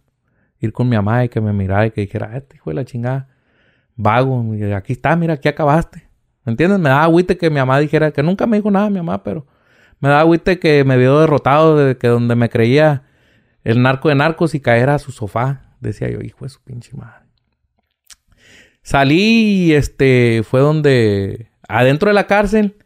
ir 0.59 0.73
con 0.73 0.89
mi 0.89 0.97
mamá 0.97 1.25
y 1.25 1.29
que 1.29 1.41
me 1.41 1.53
mirara 1.53 1.87
y 1.87 1.91
que 1.91 2.03
dijera, 2.03 2.37
este 2.37 2.57
hijo 2.57 2.71
de 2.71 2.75
la 2.75 2.85
chingada, 2.85 3.29
vago, 3.95 4.45
aquí 4.75 4.93
está, 4.93 5.17
mira, 5.17 5.35
aquí 5.35 5.49
acabaste. 5.49 6.09
¿Me 6.45 6.53
entiendes? 6.53 6.79
Me 6.79 6.89
daba 6.89 7.05
agüite 7.05 7.37
que 7.37 7.51
mi 7.51 7.57
mamá 7.57 7.79
dijera, 7.79 8.11
que 8.11 8.23
nunca 8.23 8.47
me 8.47 8.57
dijo 8.57 8.71
nada 8.71 8.89
mi 8.91 8.99
mamá, 8.99 9.23
pero 9.23 9.47
me 10.01 10.09
daba 10.09 10.21
agüite 10.21 10.59
que 10.59 10.85
me 10.85 10.97
vio 10.97 11.19
derrotado 11.21 11.77
de 11.77 11.97
que 11.97 12.09
donde 12.09 12.37
me 12.37 12.49
creía 12.49 13.05
el 13.65 13.83
narco 13.83 14.09
de 14.09 14.15
narcos 14.15 14.55
y 14.55 14.61
caer 14.61 14.91
a 14.91 14.99
su 14.99 15.13
sofá. 15.13 15.63
Decía 15.81 16.09
yo, 16.11 16.21
hijo 16.21 16.45
de 16.45 16.49
su 16.49 16.63
pinche 16.63 16.97
madre. 16.97 17.27
Salí 18.83 19.67
y 19.67 19.73
este 19.75 20.43
fue 20.45 20.61
donde, 20.61 21.51
adentro 21.69 22.09
de 22.09 22.15
la 22.15 22.27
cárcel, 22.27 22.77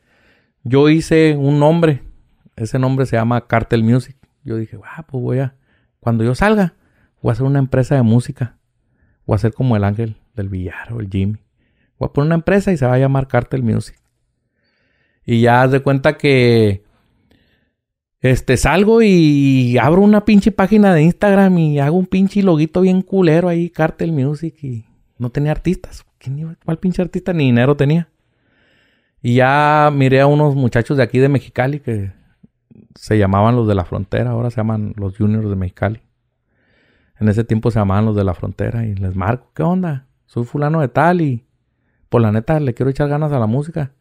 yo 0.65 0.89
hice 0.89 1.37
un 1.37 1.59
nombre. 1.59 2.03
Ese 2.57 2.79
nombre 2.79 3.07
se 3.07 3.17
llama 3.17 3.47
Cartel 3.47 3.83
Music. 3.83 4.17
Yo 4.45 4.57
dije, 4.57 4.79
ah, 4.85 5.07
pues 5.07 5.23
voy 5.23 5.39
a. 5.39 5.55
Cuando 6.01 6.25
yo 6.25 6.35
salga, 6.35 6.75
voy 7.23 7.31
a 7.31 7.33
hacer 7.33 7.47
una 7.47 7.59
empresa 7.59 7.95
de 7.95 8.03
música. 8.03 8.59
Voy 9.27 9.37
a 9.37 9.39
ser 9.39 9.53
como 9.53 9.77
el 9.77 9.85
ángel 9.85 10.17
del 10.35 10.49
billar 10.49 10.93
o 10.93 11.01
el 11.01 11.09
Jimmy. 11.09 11.39
Voy 11.99 12.09
a 12.09 12.13
poner 12.13 12.27
una 12.27 12.35
empresa 12.37 12.73
y 12.73 12.77
se 12.77 12.87
va 12.87 12.95
a 12.95 12.99
llamar 12.99 13.29
Cartel 13.29 13.63
Music. 13.63 13.97
Y 15.25 15.43
ya 15.43 15.63
haz 15.63 15.71
de 15.71 15.81
cuenta 15.81 16.17
que. 16.17 16.83
Este, 18.21 18.59
salgo 18.59 19.01
y 19.01 19.79
abro 19.79 20.03
una 20.03 20.27
pinche 20.27 20.53
página 20.53 20.93
de 20.93 21.03
Instagram 21.03 21.57
y 21.57 21.79
hago 21.79 21.97
un 21.97 22.07
pinche 22.07 22.43
loguito 22.43 22.83
bien 22.83 23.01
culero 23.01 23.49
ahí, 23.49 23.71
Cartel 23.71 24.13
Music. 24.13 24.63
Y 24.63 24.85
no 25.19 25.31
tenía 25.31 25.53
artistas. 25.53 26.05
¿Cuál 26.65 26.79
pinche 26.79 27.01
artista? 27.01 27.33
Ni 27.33 27.47
dinero 27.47 27.77
tenía. 27.77 28.09
Y 29.23 29.35
ya 29.35 29.91
miré 29.93 30.21
a 30.21 30.27
unos 30.27 30.55
muchachos 30.55 30.97
de 30.97 31.03
aquí 31.03 31.19
de 31.19 31.29
Mexicali 31.29 31.81
que 31.81 32.13
se 32.95 33.19
llamaban 33.19 33.57
los 33.57 33.69
de 33.69 33.75
la 33.75 33.85
frontera, 33.85 34.31
ahora 34.31 34.51
se 34.51 34.57
llaman 34.57 34.95
los 34.97 35.17
juniors 35.17 35.49
de 35.49 35.57
Mexicali. 35.57 36.03
En 37.19 37.29
ese 37.29 37.45
tiempo 37.45 37.71
se 37.71 37.79
llamaban 37.79 38.07
los 38.07 38.17
de 38.17 38.25
la 38.25 38.35
frontera 38.35 38.87
y 38.87 38.95
les 38.95 39.15
marco, 39.15 39.51
¿qué 39.55 39.63
onda? 39.63 40.07
Soy 40.27 40.45
fulano 40.45 40.81
de 40.81 40.89
tal 40.89 41.21
y 41.21 41.45
por 42.09 42.23
la 42.23 42.33
neta 42.33 42.59
le 42.61 42.73
quiero 42.75 42.91
echar 42.91 43.09
ganas 43.09 43.33
a 43.33 43.39
la 43.39 43.47
música. 43.47 43.93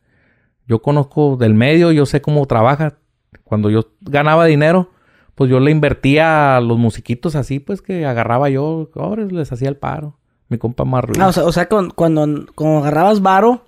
Yo 0.67 0.81
conozco 0.81 1.35
del 1.35 1.53
medio, 1.53 1.91
yo 1.91 2.05
sé 2.05 2.21
cómo 2.21 2.45
trabaja. 2.45 2.97
Cuando 3.43 3.69
yo 3.69 3.91
ganaba 4.01 4.45
dinero, 4.45 4.91
pues 5.35 5.49
yo 5.49 5.59
le 5.59 5.71
invertía 5.71 6.57
a 6.57 6.61
los 6.61 6.77
musiquitos 6.77 7.35
así, 7.35 7.59
pues 7.59 7.81
que 7.81 8.05
agarraba 8.05 8.49
yo, 8.49 8.89
ahora 8.95 9.25
les 9.25 9.51
hacía 9.51 9.69
el 9.69 9.77
paro. 9.77 10.17
Mi 10.47 10.57
compa 10.57 10.85
más 10.85 11.03
Ruiz. 11.03 11.19
Ah, 11.19 11.29
o 11.29 11.51
sea, 11.51 11.67
cuando, 11.67 11.93
cuando 11.95 12.77
agarrabas 12.79 13.21
varo, 13.21 13.63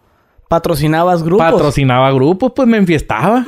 patrocinabas 0.51 1.23
grupos. 1.23 1.49
Patrocinaba 1.49 2.11
grupos, 2.11 2.51
pues 2.53 2.67
me 2.67 2.75
enfiestaba. 2.75 3.45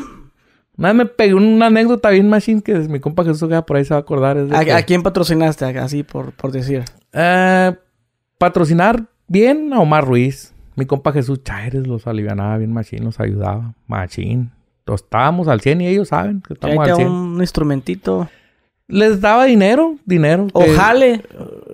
Una 0.78 0.88
vez 0.88 0.96
me 0.96 1.06
pegué 1.06 1.34
una 1.34 1.66
anécdota 1.66 2.10
bien 2.12 2.30
machine 2.30 2.62
que 2.62 2.74
mi 2.76 3.02
compa 3.02 3.26
Jesús 3.26 3.50
que 3.50 3.62
por 3.62 3.76
ahí 3.76 3.84
se 3.84 3.94
va 3.94 3.98
a 3.98 4.00
acordar. 4.00 4.38
que, 4.64 4.72
¿A, 4.72 4.84
quién 4.84 5.04
patrocinaste? 5.04 5.66
Así 5.66 6.04
por, 6.04 6.32
por 6.32 6.54
decir. 6.54 6.86
eh, 7.12 7.76
patrocinar 8.38 9.04
bien 9.28 9.74
a 9.74 9.80
Omar 9.82 10.08
Ruiz. 10.08 10.54
Mi 10.76 10.86
compa 10.86 11.12
Jesús 11.12 11.44
Chaires 11.44 11.86
los 11.86 12.08
alivianaba 12.08 12.58
bien 12.58 12.72
machine, 12.72 13.04
los 13.04 13.20
ayudaba. 13.20 13.74
Machín. 13.86 14.52
Los 14.86 15.02
estábamos 15.04 15.50
al 15.50 15.60
100 15.60 15.82
y 15.82 15.88
ellos 15.88 16.08
saben 16.08 16.42
que 16.42 16.54
estamos 16.54 16.88
al 16.88 16.96
100. 16.96 17.08
un 17.10 17.42
instrumentito. 17.42 18.30
Les 18.88 19.20
daba 19.20 19.44
dinero, 19.44 19.98
dinero. 20.06 20.48
O 20.54 20.62
que- 20.64 20.74
jale. 20.74 21.22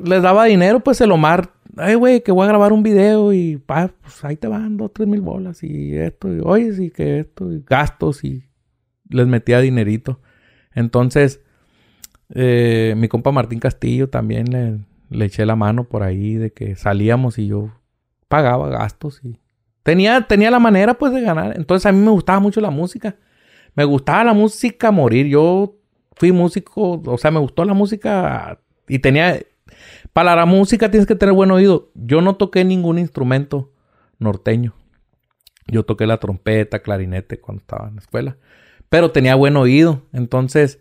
les 0.03 0.23
daba 0.23 0.45
dinero, 0.45 0.79
pues 0.79 0.99
el 1.01 1.11
Omar, 1.11 1.49
ay, 1.79 1.95
güey, 1.95 2.21
que 2.21 2.31
voy 2.31 2.45
a 2.45 2.49
grabar 2.49 2.73
un 2.73 2.83
video 2.83 3.33
y, 3.33 3.57
pa, 3.57 3.91
pues 4.01 4.23
ahí 4.23 4.35
te 4.35 4.47
van 4.47 4.77
dos, 4.77 4.91
tres 4.93 5.07
mil 5.07 5.21
bolas 5.21 5.63
y 5.63 5.95
esto, 5.95 6.33
y 6.33 6.41
oye, 6.43 6.73
sí, 6.73 6.91
que 6.91 7.19
esto, 7.19 7.51
y 7.51 7.63
gastos 7.65 8.23
y 8.23 8.43
les 9.09 9.27
metía 9.27 9.59
dinerito. 9.59 10.19
Entonces, 10.73 11.41
eh, 12.33 12.93
mi 12.97 13.07
compa 13.07 13.31
Martín 13.31 13.59
Castillo 13.59 14.09
también 14.09 14.51
le, 14.51 14.79
le 15.09 15.25
eché 15.25 15.45
la 15.45 15.55
mano 15.55 15.85
por 15.85 16.03
ahí 16.03 16.35
de 16.35 16.51
que 16.51 16.75
salíamos 16.75 17.39
y 17.39 17.47
yo 17.47 17.71
pagaba 18.27 18.69
gastos 18.69 19.21
y 19.23 19.39
tenía, 19.83 20.21
tenía 20.21 20.51
la 20.51 20.59
manera 20.59 20.93
pues 20.93 21.11
de 21.13 21.21
ganar. 21.21 21.55
Entonces 21.57 21.85
a 21.85 21.91
mí 21.91 21.99
me 21.99 22.11
gustaba 22.11 22.39
mucho 22.39 22.61
la 22.61 22.69
música. 22.69 23.15
Me 23.75 23.83
gustaba 23.83 24.23
la 24.23 24.33
música 24.33 24.91
morir. 24.91 25.27
Yo 25.27 25.75
fui 26.15 26.31
músico, 26.31 27.01
o 27.03 27.17
sea, 27.17 27.31
me 27.31 27.39
gustó 27.39 27.65
la 27.65 27.73
música 27.73 28.59
y 28.87 28.99
tenía... 28.99 29.39
Para 30.13 30.35
la 30.35 30.45
música 30.45 30.89
tienes 30.89 31.07
que 31.07 31.15
tener 31.15 31.33
buen 31.33 31.51
oído. 31.51 31.91
Yo 31.93 32.21
no 32.21 32.35
toqué 32.35 32.63
ningún 32.65 32.99
instrumento 32.99 33.71
norteño. 34.17 34.73
Yo 35.67 35.83
toqué 35.83 36.07
la 36.07 36.17
trompeta, 36.17 36.79
clarinete 36.79 37.39
cuando 37.39 37.61
estaba 37.61 37.87
en 37.87 37.95
la 37.95 38.01
escuela. 38.01 38.37
Pero 38.89 39.11
tenía 39.11 39.35
buen 39.35 39.55
oído. 39.55 40.03
Entonces, 40.13 40.79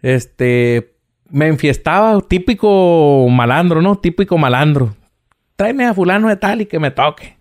este, 0.00 0.96
me 1.28 1.48
enfiestaba, 1.48 2.20
típico 2.20 3.26
malandro, 3.28 3.82
¿no? 3.82 3.96
Típico 3.96 4.38
malandro. 4.38 4.94
Tráeme 5.56 5.86
a 5.86 5.94
fulano 5.94 6.28
de 6.28 6.36
tal 6.36 6.60
y 6.60 6.66
que 6.66 6.78
me 6.78 6.90
toque. 6.90 7.36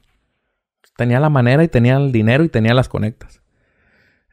Tenía 0.97 1.19
la 1.19 1.29
manera 1.29 1.63
y 1.63 1.67
tenía 1.67 1.97
el 1.97 2.11
dinero 2.11 2.43
y 2.43 2.49
tenía 2.49 2.73
las 2.73 2.89
conectas. 2.89 3.41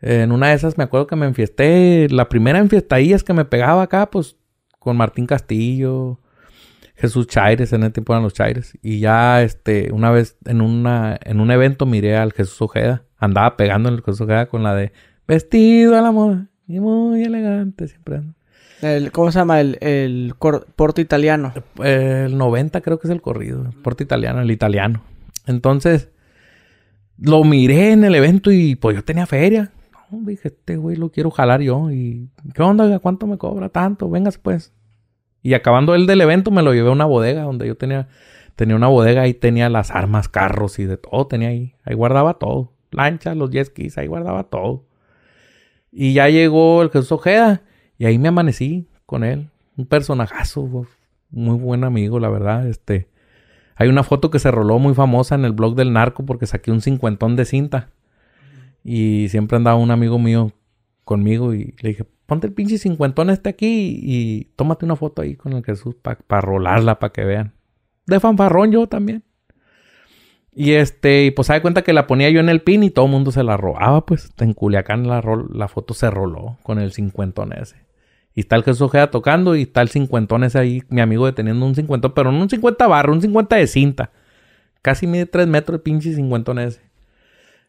En 0.00 0.32
una 0.32 0.48
de 0.48 0.54
esas 0.54 0.78
me 0.78 0.84
acuerdo 0.84 1.06
que 1.06 1.16
me 1.16 1.26
enfiesté. 1.26 2.08
La 2.10 2.28
primera 2.28 2.58
enfiestadilla 2.58 3.18
que 3.18 3.32
me 3.32 3.44
pegaba 3.44 3.82
acá, 3.82 4.10
pues 4.10 4.36
con 4.78 4.96
Martín 4.96 5.26
Castillo, 5.26 6.20
Jesús 6.98 7.28
Chaires, 7.28 7.72
en 7.72 7.84
el 7.84 7.92
tiempo 7.92 8.12
eran 8.12 8.24
los 8.24 8.34
Chaires. 8.34 8.76
Y 8.82 8.98
ya, 8.98 9.42
este, 9.42 9.92
una 9.92 10.10
vez 10.10 10.36
en, 10.44 10.60
una, 10.60 11.18
en 11.22 11.40
un 11.40 11.50
evento 11.52 11.86
miré 11.86 12.16
al 12.16 12.32
Jesús 12.32 12.60
Ojeda. 12.60 13.04
Andaba 13.18 13.56
pegando 13.56 13.88
en 13.88 13.94
el 13.94 14.02
Jesús 14.02 14.22
Ojeda 14.22 14.46
con 14.46 14.64
la 14.64 14.74
de 14.74 14.92
vestido 15.26 15.96
a 15.96 16.02
la 16.02 16.10
moda 16.10 16.48
y 16.66 16.80
muy 16.80 17.22
elegante 17.22 17.86
siempre. 17.86 18.22
El, 18.82 19.12
¿Cómo 19.12 19.30
se 19.30 19.38
llama? 19.38 19.60
El, 19.60 19.78
el 19.80 20.34
porto 20.38 21.00
italiano. 21.00 21.52
El 21.82 22.36
90 22.36 22.80
creo 22.80 22.98
que 22.98 23.06
es 23.06 23.12
el 23.12 23.22
corrido. 23.22 23.70
Porto 23.82 24.02
italiano, 24.02 24.40
el 24.40 24.50
italiano. 24.50 25.02
Entonces, 25.46 26.10
lo 27.16 27.44
miré 27.44 27.92
en 27.92 28.04
el 28.04 28.14
evento 28.16 28.50
y 28.50 28.74
pues 28.74 28.96
yo 28.96 29.04
tenía 29.04 29.26
feria. 29.26 29.70
No, 30.10 30.18
dije, 30.26 30.48
este 30.48 30.76
güey 30.76 30.96
lo 30.96 31.10
quiero 31.10 31.30
jalar 31.30 31.60
yo. 31.60 31.92
Y, 31.92 32.28
¿qué 32.54 32.62
onda? 32.62 32.98
¿Cuánto 32.98 33.26
me 33.28 33.38
cobra? 33.38 33.68
Tanto, 33.68 34.10
vengas 34.10 34.38
pues. 34.38 34.72
Y 35.42 35.54
acabando 35.54 35.94
el 35.94 36.06
del 36.06 36.20
evento 36.20 36.50
me 36.50 36.62
lo 36.62 36.74
llevé 36.74 36.88
a 36.88 36.92
una 36.92 37.04
bodega 37.04 37.42
donde 37.42 37.66
yo 37.66 37.76
tenía, 37.76 38.08
tenía 38.56 38.76
una 38.76 38.88
bodega 38.88 39.26
y 39.28 39.34
tenía 39.34 39.68
las 39.68 39.90
armas, 39.90 40.28
carros 40.28 40.78
y 40.78 40.84
de 40.84 40.96
todo 40.96 41.26
tenía 41.26 41.48
ahí. 41.48 41.74
Ahí 41.84 41.94
guardaba 41.94 42.34
todo. 42.34 42.72
Lanchas, 42.90 43.36
los 43.36 43.50
jet 43.50 43.66
skis, 43.66 43.98
ahí 43.98 44.06
guardaba 44.06 44.44
todo. 44.44 44.84
Y 45.90 46.12
ya 46.12 46.28
llegó 46.28 46.82
el 46.82 46.90
Jesús 46.90 47.12
Ojeda 47.12 47.62
y 47.98 48.06
ahí 48.06 48.18
me 48.18 48.28
amanecí 48.28 48.88
con 49.06 49.24
él. 49.24 49.50
Un 49.76 49.86
personajazo, 49.86 50.86
muy 51.30 51.56
buen 51.56 51.84
amigo, 51.84 52.18
la 52.18 52.28
verdad. 52.28 52.66
Este, 52.66 53.08
hay 53.76 53.88
una 53.88 54.02
foto 54.02 54.30
que 54.30 54.38
se 54.38 54.50
roló 54.50 54.78
muy 54.78 54.94
famosa 54.94 55.34
en 55.34 55.44
el 55.44 55.52
blog 55.52 55.76
del 55.76 55.92
narco 55.92 56.26
porque 56.26 56.46
saqué 56.46 56.70
un 56.70 56.80
cincuentón 56.80 57.36
de 57.36 57.44
cinta. 57.44 57.90
Y 58.84 59.28
siempre 59.28 59.56
andaba 59.56 59.76
un 59.76 59.90
amigo 59.90 60.18
mío 60.18 60.52
conmigo 61.04 61.54
y 61.54 61.74
le 61.80 61.90
dije, 61.90 62.06
ponte 62.28 62.46
el 62.46 62.52
pinche 62.52 62.76
cincuentón 62.76 63.30
este 63.30 63.48
aquí 63.48 63.98
y 64.02 64.44
tómate 64.54 64.84
una 64.84 64.96
foto 64.96 65.22
ahí 65.22 65.34
con 65.34 65.54
el 65.54 65.64
Jesús 65.64 65.94
para 65.94 66.40
rolarla, 66.42 66.98
para 66.98 67.10
que 67.10 67.24
vean. 67.24 67.54
De 68.04 68.20
fanfarrón 68.20 68.70
yo 68.70 68.86
también. 68.86 69.24
Y 70.52 70.72
este, 70.72 71.24
y 71.24 71.30
pues 71.30 71.46
se 71.46 71.62
cuenta 71.62 71.80
que 71.80 71.94
la 71.94 72.06
ponía 72.06 72.28
yo 72.28 72.40
en 72.40 72.50
el 72.50 72.60
pin 72.60 72.82
y 72.82 72.90
todo 72.90 73.06
el 73.06 73.12
mundo 73.12 73.30
se 73.30 73.42
la 73.42 73.56
robaba, 73.56 74.04
pues. 74.04 74.30
En 74.38 74.52
Culiacán 74.52 75.08
la, 75.08 75.68
foto 75.68 75.94
se 75.94 76.10
roló 76.10 76.58
con 76.62 76.78
el 76.78 76.92
cincuentón 76.92 77.54
ese. 77.54 77.76
Y 78.34 78.40
está 78.40 78.56
el 78.56 78.62
Jesús 78.64 78.82
Ojeda 78.82 79.10
tocando 79.10 79.56
y 79.56 79.62
está 79.62 79.80
el 79.80 79.88
cincuentón 79.88 80.44
ese 80.44 80.58
ahí, 80.58 80.82
mi 80.90 81.00
amigo 81.00 81.24
deteniendo 81.24 81.64
un 81.64 81.74
cincuentón, 81.74 82.12
pero 82.14 82.30
no 82.30 82.42
un 82.42 82.50
50 82.50 82.86
barro, 82.86 83.14
un 83.14 83.22
50 83.22 83.56
de 83.56 83.66
cinta. 83.66 84.10
Casi 84.82 85.06
mide 85.06 85.24
3 85.24 85.46
metros 85.46 85.76
el 85.76 85.80
pinche 85.80 86.14
cincuentón 86.14 86.58
ese. 86.58 86.82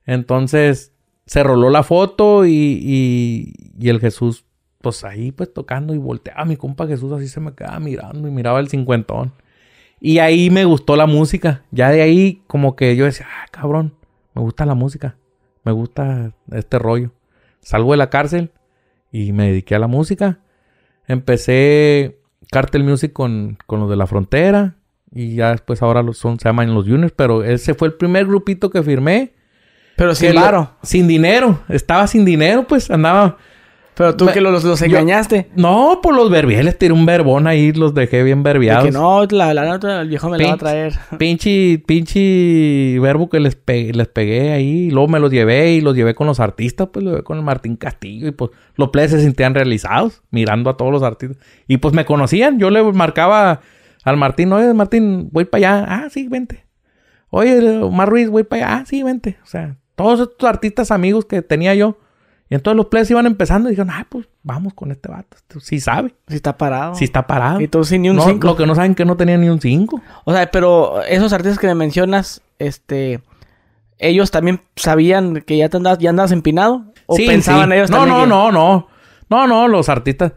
Entonces, 0.06 0.92
se 1.30 1.44
roló 1.44 1.70
la 1.70 1.84
foto 1.84 2.44
y, 2.46 3.54
y, 3.80 3.88
el 3.88 4.00
Jesús, 4.00 4.46
pues 4.82 5.04
ahí 5.04 5.32
pues 5.32 5.54
tocando 5.54 5.94
y 5.94 5.98
volteaba. 5.98 6.46
Mi 6.46 6.56
compa 6.56 6.88
Jesús 6.88 7.12
así 7.12 7.28
se 7.28 7.40
me 7.40 7.54
quedaba 7.54 7.80
mirando 7.80 8.28
y 8.28 8.32
miraba 8.32 8.60
el 8.60 8.70
cincuentón. 8.70 9.34
Y 10.00 10.20
ahí 10.20 10.50
me 10.50 10.66
gustó 10.66 10.96
la 10.96 11.06
música. 11.06 11.64
Ya 11.72 11.90
de 11.90 12.02
ahí 12.02 12.42
como 12.48 12.76
que 12.76 12.96
yo 12.96 13.06
decía, 13.06 13.28
ah, 13.30 13.48
cabrón, 13.52 13.94
me 14.34 14.42
gusta 14.42 14.66
la 14.66 14.76
música. 14.76 15.18
Me 15.64 15.72
gusta 15.72 16.32
este 16.52 16.80
rollo. 16.80 17.12
Salgo 17.60 17.92
de 17.92 17.98
la 17.98 18.10
cárcel 18.10 18.52
y 19.12 19.34
me 19.34 19.48
dediqué 19.48 19.76
a 19.76 19.80
la 19.80 19.88
música. 19.88 20.40
Empecé 21.08 22.20
Cartel 22.50 22.84
Music 22.84 23.12
con, 23.12 23.58
con 23.66 23.82
los 23.82 23.90
de 23.90 23.98
la 23.98 24.08
frontera. 24.08 24.78
Y 25.12 25.36
ya 25.36 25.52
después 25.52 25.82
ahora 25.82 26.04
los 26.04 26.18
son, 26.18 26.40
se 26.40 26.48
llaman 26.48 26.74
los 26.74 26.86
Juniors. 26.86 27.14
Pero 27.14 27.44
ese 27.44 27.74
fue 27.74 27.90
el 27.90 27.96
primer 27.96 28.26
grupito 28.26 28.70
que 28.70 28.82
firmé. 28.82 29.34
Pero 29.98 30.16
sin 30.16 30.32
claro. 30.32 30.78
Sin 30.82 31.10
dinero. 31.10 31.60
Estaba 31.68 32.08
sin 32.08 32.24
dinero, 32.24 32.66
pues 32.66 32.90
andaba 32.90 33.38
pero 34.00 34.16
tú 34.16 34.28
que 34.28 34.40
los, 34.40 34.64
los 34.64 34.82
engañaste. 34.82 35.50
no, 35.56 36.00
por 36.02 36.16
los 36.16 36.30
verbiales. 36.30 36.64
Les 36.64 36.78
tiré 36.78 36.94
un 36.94 37.06
verbón 37.06 37.48
ahí, 37.48 37.74
los 37.74 37.94
dejé 37.94 38.24
bien 38.24 38.44
verbiados. 38.44 38.86
que 38.86 38.92
no, 38.92 39.26
la, 39.26 39.54
la 39.54 39.66
nota, 39.66 40.00
el 40.00 40.08
viejo 40.08 40.30
me 40.30 40.38
la 40.38 40.48
va 40.48 40.54
a 40.54 40.58
traer. 40.58 40.94
Pinche, 41.18 41.84
pinche 41.86 42.98
verbo 43.02 43.30
que 43.30 43.42
les, 43.42 43.58
pegué, 43.58 43.92
les 43.92 44.08
pegué 44.08 44.54
ahí. 44.54 44.86
Y 44.86 44.92
luego 44.92 45.10
me 45.10 45.20
los 45.20 45.30
llevé 45.30 45.74
y 45.74 45.82
los 45.82 45.98
llevé 45.98 46.16
con 46.16 46.28
los 46.28 46.40
artistas. 46.40 46.88
Pues 46.94 47.04
lo 47.04 47.12
llevé 47.12 47.24
con 47.24 47.40
el 47.40 47.44
Martín 47.44 47.76
Castillo. 47.76 48.30
Y 48.30 48.32
pues 48.32 48.52
los 48.76 48.88
players 48.88 49.12
se 49.12 49.22
sentían 49.22 49.54
realizados 49.54 50.22
mirando 50.32 50.70
a 50.70 50.78
todos 50.78 50.94
los 50.94 51.04
artistas. 51.04 51.38
Y 51.68 51.76
pues 51.76 51.94
me 51.94 52.06
conocían. 52.06 52.58
Yo 52.58 52.70
le 52.70 52.82
marcaba 52.94 53.60
al 54.06 54.16
Martín, 54.16 54.54
oye, 54.54 54.74
Martín, 54.74 55.28
voy 55.34 55.44
para 55.44 55.76
allá. 55.76 55.86
Ah, 55.90 56.08
sí, 56.10 56.30
vente. 56.30 56.66
Oye, 57.32 57.80
Omar 57.80 58.08
Ruiz, 58.08 58.30
voy 58.30 58.46
para 58.46 58.66
allá. 58.66 58.78
Ah, 58.78 58.86
sí, 58.86 59.04
vente. 59.04 59.40
O 59.44 59.46
sea, 59.46 59.76
todos 59.96 60.22
estos 60.22 60.48
artistas 60.48 60.90
amigos 60.90 61.26
que 61.26 61.42
tenía 61.42 61.76
yo 61.76 61.98
y 62.50 62.56
entonces 62.56 62.78
los 62.78 62.88
players 62.88 63.12
iban 63.12 63.28
empezando 63.28 63.70
y 63.70 63.74
dijeron, 63.74 63.92
ah, 63.92 64.08
pues 64.10 64.28
vamos 64.42 64.74
con 64.74 64.92
este 64.92 65.08
vato. 65.08 65.38
Sí 65.60 65.80
sabe. 65.80 66.16
Sí 66.28 66.36
está 66.36 66.58
parado. 66.58 66.96
Sí 66.96 67.04
está 67.04 67.28
parado. 67.28 67.62
Y 67.62 67.68
tú 67.68 67.84
sin 67.84 68.02
ni 68.02 68.10
un 68.10 68.20
5. 68.20 68.48
lo 68.48 68.56
que 68.56 68.66
no 68.66 68.74
saben 68.74 68.96
que 68.96 69.06
no 69.06 69.16
tenía 69.16 69.38
ni 69.38 69.50
un 69.50 69.62
5. 69.62 70.02
O 70.26 70.34
sea, 70.34 70.50
pero 70.50 71.04
esos 71.04 71.32
artistas 71.32 71.60
que 71.60 71.68
me 71.68 71.76
mencionas, 71.76 72.42
este... 72.58 73.22
¿Ellos 74.00 74.32
también 74.32 74.62
sabían 74.78 75.42
que 75.42 75.58
ya 75.58 75.70
te 75.70 75.78
andabas, 75.78 76.00
ya 76.00 76.10
andabas 76.10 76.32
empinado? 76.32 76.86
¿O 77.06 77.18
pensaban 77.18 77.72
ellos 77.72 77.92
no, 77.92 77.98
también 77.98 78.18
No, 78.18 78.26
no, 78.26 78.52
no, 78.52 78.88
no. 79.30 79.48
No, 79.48 79.68
los 79.68 79.88
artistas... 79.88 80.34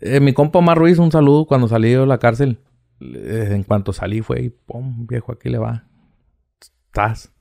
Eh, 0.00 0.18
mi 0.18 0.32
compa 0.32 0.58
Omar 0.58 0.76
Ruiz, 0.76 0.98
un 0.98 1.12
saludo 1.12 1.46
cuando 1.46 1.68
salí 1.68 1.90
de 1.92 2.04
la 2.06 2.18
cárcel. 2.18 2.58
Eh, 3.00 3.50
en 3.52 3.62
cuanto 3.62 3.92
salí 3.92 4.20
fue 4.20 4.42
y 4.42 4.50
pum, 4.50 5.06
viejo, 5.06 5.30
aquí 5.30 5.48
le 5.48 5.58
va. 5.58 5.84
Estás. 6.60 7.32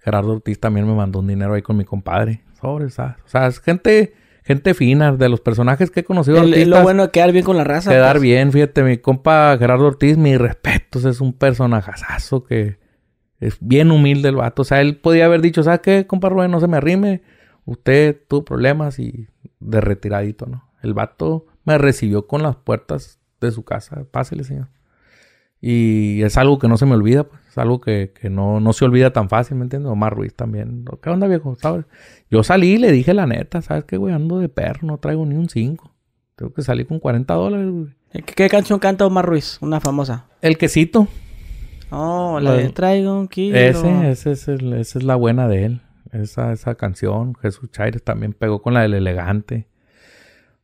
Gerardo 0.00 0.32
Ortiz 0.32 0.58
también 0.58 0.86
me 0.86 0.94
mandó 0.94 1.20
un 1.20 1.28
dinero 1.28 1.54
ahí 1.54 1.62
con 1.62 1.76
mi 1.76 1.84
compadre. 1.84 2.42
Sobre, 2.60 2.86
o 2.86 2.90
sea, 2.90 3.16
es 3.46 3.60
gente, 3.60 4.14
gente 4.42 4.74
fina, 4.74 5.12
de 5.12 5.28
los 5.28 5.40
personajes 5.40 5.90
que 5.90 6.00
he 6.00 6.04
conocido. 6.04 6.42
Es 6.42 6.68
lo 6.68 6.82
bueno 6.82 7.04
de 7.04 7.10
quedar 7.10 7.32
bien 7.32 7.44
con 7.44 7.56
la 7.56 7.64
raza. 7.64 7.90
Quedar 7.90 8.16
pues. 8.16 8.22
bien, 8.22 8.52
fíjate, 8.52 8.82
mi 8.82 8.98
compa 8.98 9.56
Gerardo 9.58 9.86
Ortiz, 9.86 10.16
mi 10.16 10.36
respetos, 10.36 11.04
es 11.04 11.20
un 11.20 11.32
personajazo 11.32 12.44
que 12.44 12.78
es 13.40 13.56
bien 13.60 13.90
humilde 13.90 14.28
el 14.28 14.36
vato. 14.36 14.62
O 14.62 14.64
sea, 14.64 14.80
él 14.80 14.96
podía 14.96 15.24
haber 15.24 15.40
dicho, 15.40 15.62
¿sabes 15.62 15.80
qué, 15.80 16.06
compa 16.06 16.28
Rubén? 16.28 16.50
No 16.50 16.60
se 16.60 16.68
me 16.68 16.76
arrime. 16.76 17.22
Usted 17.64 18.20
tuvo 18.28 18.44
problemas 18.44 18.98
y 18.98 19.28
de 19.60 19.80
retiradito, 19.80 20.46
¿no? 20.46 20.70
El 20.82 20.94
vato 20.94 21.46
me 21.64 21.78
recibió 21.78 22.26
con 22.26 22.42
las 22.42 22.56
puertas 22.56 23.20
de 23.40 23.50
su 23.50 23.64
casa. 23.64 24.04
Pásele, 24.10 24.44
señor. 24.44 24.68
Y 25.60 26.22
es 26.22 26.36
algo 26.36 26.58
que 26.58 26.68
no 26.68 26.76
se 26.76 26.86
me 26.86 26.94
olvida, 26.94 27.24
pues. 27.24 27.39
Es 27.50 27.58
algo 27.58 27.80
que, 27.80 28.12
no, 28.30 28.60
no, 28.60 28.72
se 28.72 28.84
olvida 28.84 29.12
tan 29.12 29.28
fácil, 29.28 29.56
¿me 29.56 29.64
entiendes? 29.64 29.90
Omar 29.90 30.14
Ruiz 30.14 30.34
también. 30.34 30.84
¿Qué 31.02 31.10
onda, 31.10 31.26
viejo? 31.26 31.56
¿Sabes? 31.56 31.84
Yo 32.30 32.44
salí 32.44 32.74
y 32.74 32.78
le 32.78 32.92
dije 32.92 33.12
la 33.12 33.26
neta, 33.26 33.60
¿sabes 33.60 33.84
qué, 33.84 33.96
güey? 33.96 34.14
Ando 34.14 34.38
de 34.38 34.48
perro, 34.48 34.86
no 34.86 34.98
traigo 34.98 35.26
ni 35.26 35.34
un 35.34 35.48
5. 35.48 35.92
Tengo 36.36 36.54
que 36.54 36.62
salir 36.62 36.86
con 36.86 37.00
40 37.00 37.34
dólares, 37.34 37.68
güey. 37.68 38.22
¿Qué, 38.24 38.48
canción 38.48 38.78
canta 38.78 39.04
Omar 39.04 39.26
Ruiz? 39.26 39.58
Una 39.60 39.80
famosa. 39.80 40.26
El 40.40 40.58
quesito. 40.58 41.08
Oh, 41.90 42.38
la, 42.40 42.52
de 42.52 42.68
Traigo 42.68 43.18
un 43.18 43.26
kilo. 43.26 43.56
Ese, 43.56 44.10
ese 44.10 44.32
es 44.32 44.48
esa 44.48 44.98
es 44.98 45.04
la 45.04 45.16
buena 45.16 45.48
de 45.48 45.64
él. 45.64 45.80
Esa, 46.12 46.52
esa 46.52 46.76
canción. 46.76 47.34
Jesús 47.34 47.70
Chaires 47.72 48.02
también 48.04 48.32
pegó 48.32 48.62
con 48.62 48.74
la 48.74 48.82
del 48.82 48.94
elegante. 48.94 49.66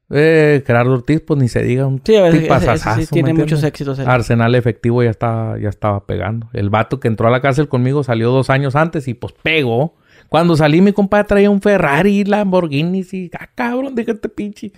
Eh, 0.08 0.62
Gerardo 0.64 0.92
Ortiz, 0.92 1.20
pues 1.20 1.40
ni 1.40 1.48
se 1.48 1.62
diga, 1.62 1.86
un 1.86 2.00
sí, 2.04 2.14
sí, 2.14 3.06
tiene 3.10 3.34
muchos 3.34 3.64
éxitos. 3.64 3.98
Arsenal 3.98 4.54
efectivo 4.54 5.02
ya 5.02 5.10
estaba, 5.10 5.58
ya 5.58 5.68
estaba 5.68 6.06
pegando. 6.06 6.48
El 6.52 6.70
vato 6.70 7.00
que 7.00 7.08
entró 7.08 7.26
a 7.26 7.30
la 7.30 7.40
cárcel 7.40 7.68
conmigo 7.68 8.04
salió 8.04 8.30
dos 8.30 8.48
años 8.48 8.76
antes 8.76 9.08
y 9.08 9.14
pues 9.14 9.34
pegó. 9.42 9.96
Cuando 10.28 10.56
salí, 10.56 10.80
mi 10.80 10.92
compadre 10.92 11.24
traía 11.24 11.50
un 11.50 11.60
Ferrari, 11.60 12.24
Lamborghini, 12.24 13.04
y 13.10 13.30
ah, 13.38 13.48
cabrón, 13.54 13.94
déjate 13.94 14.28
pinche. 14.28 14.72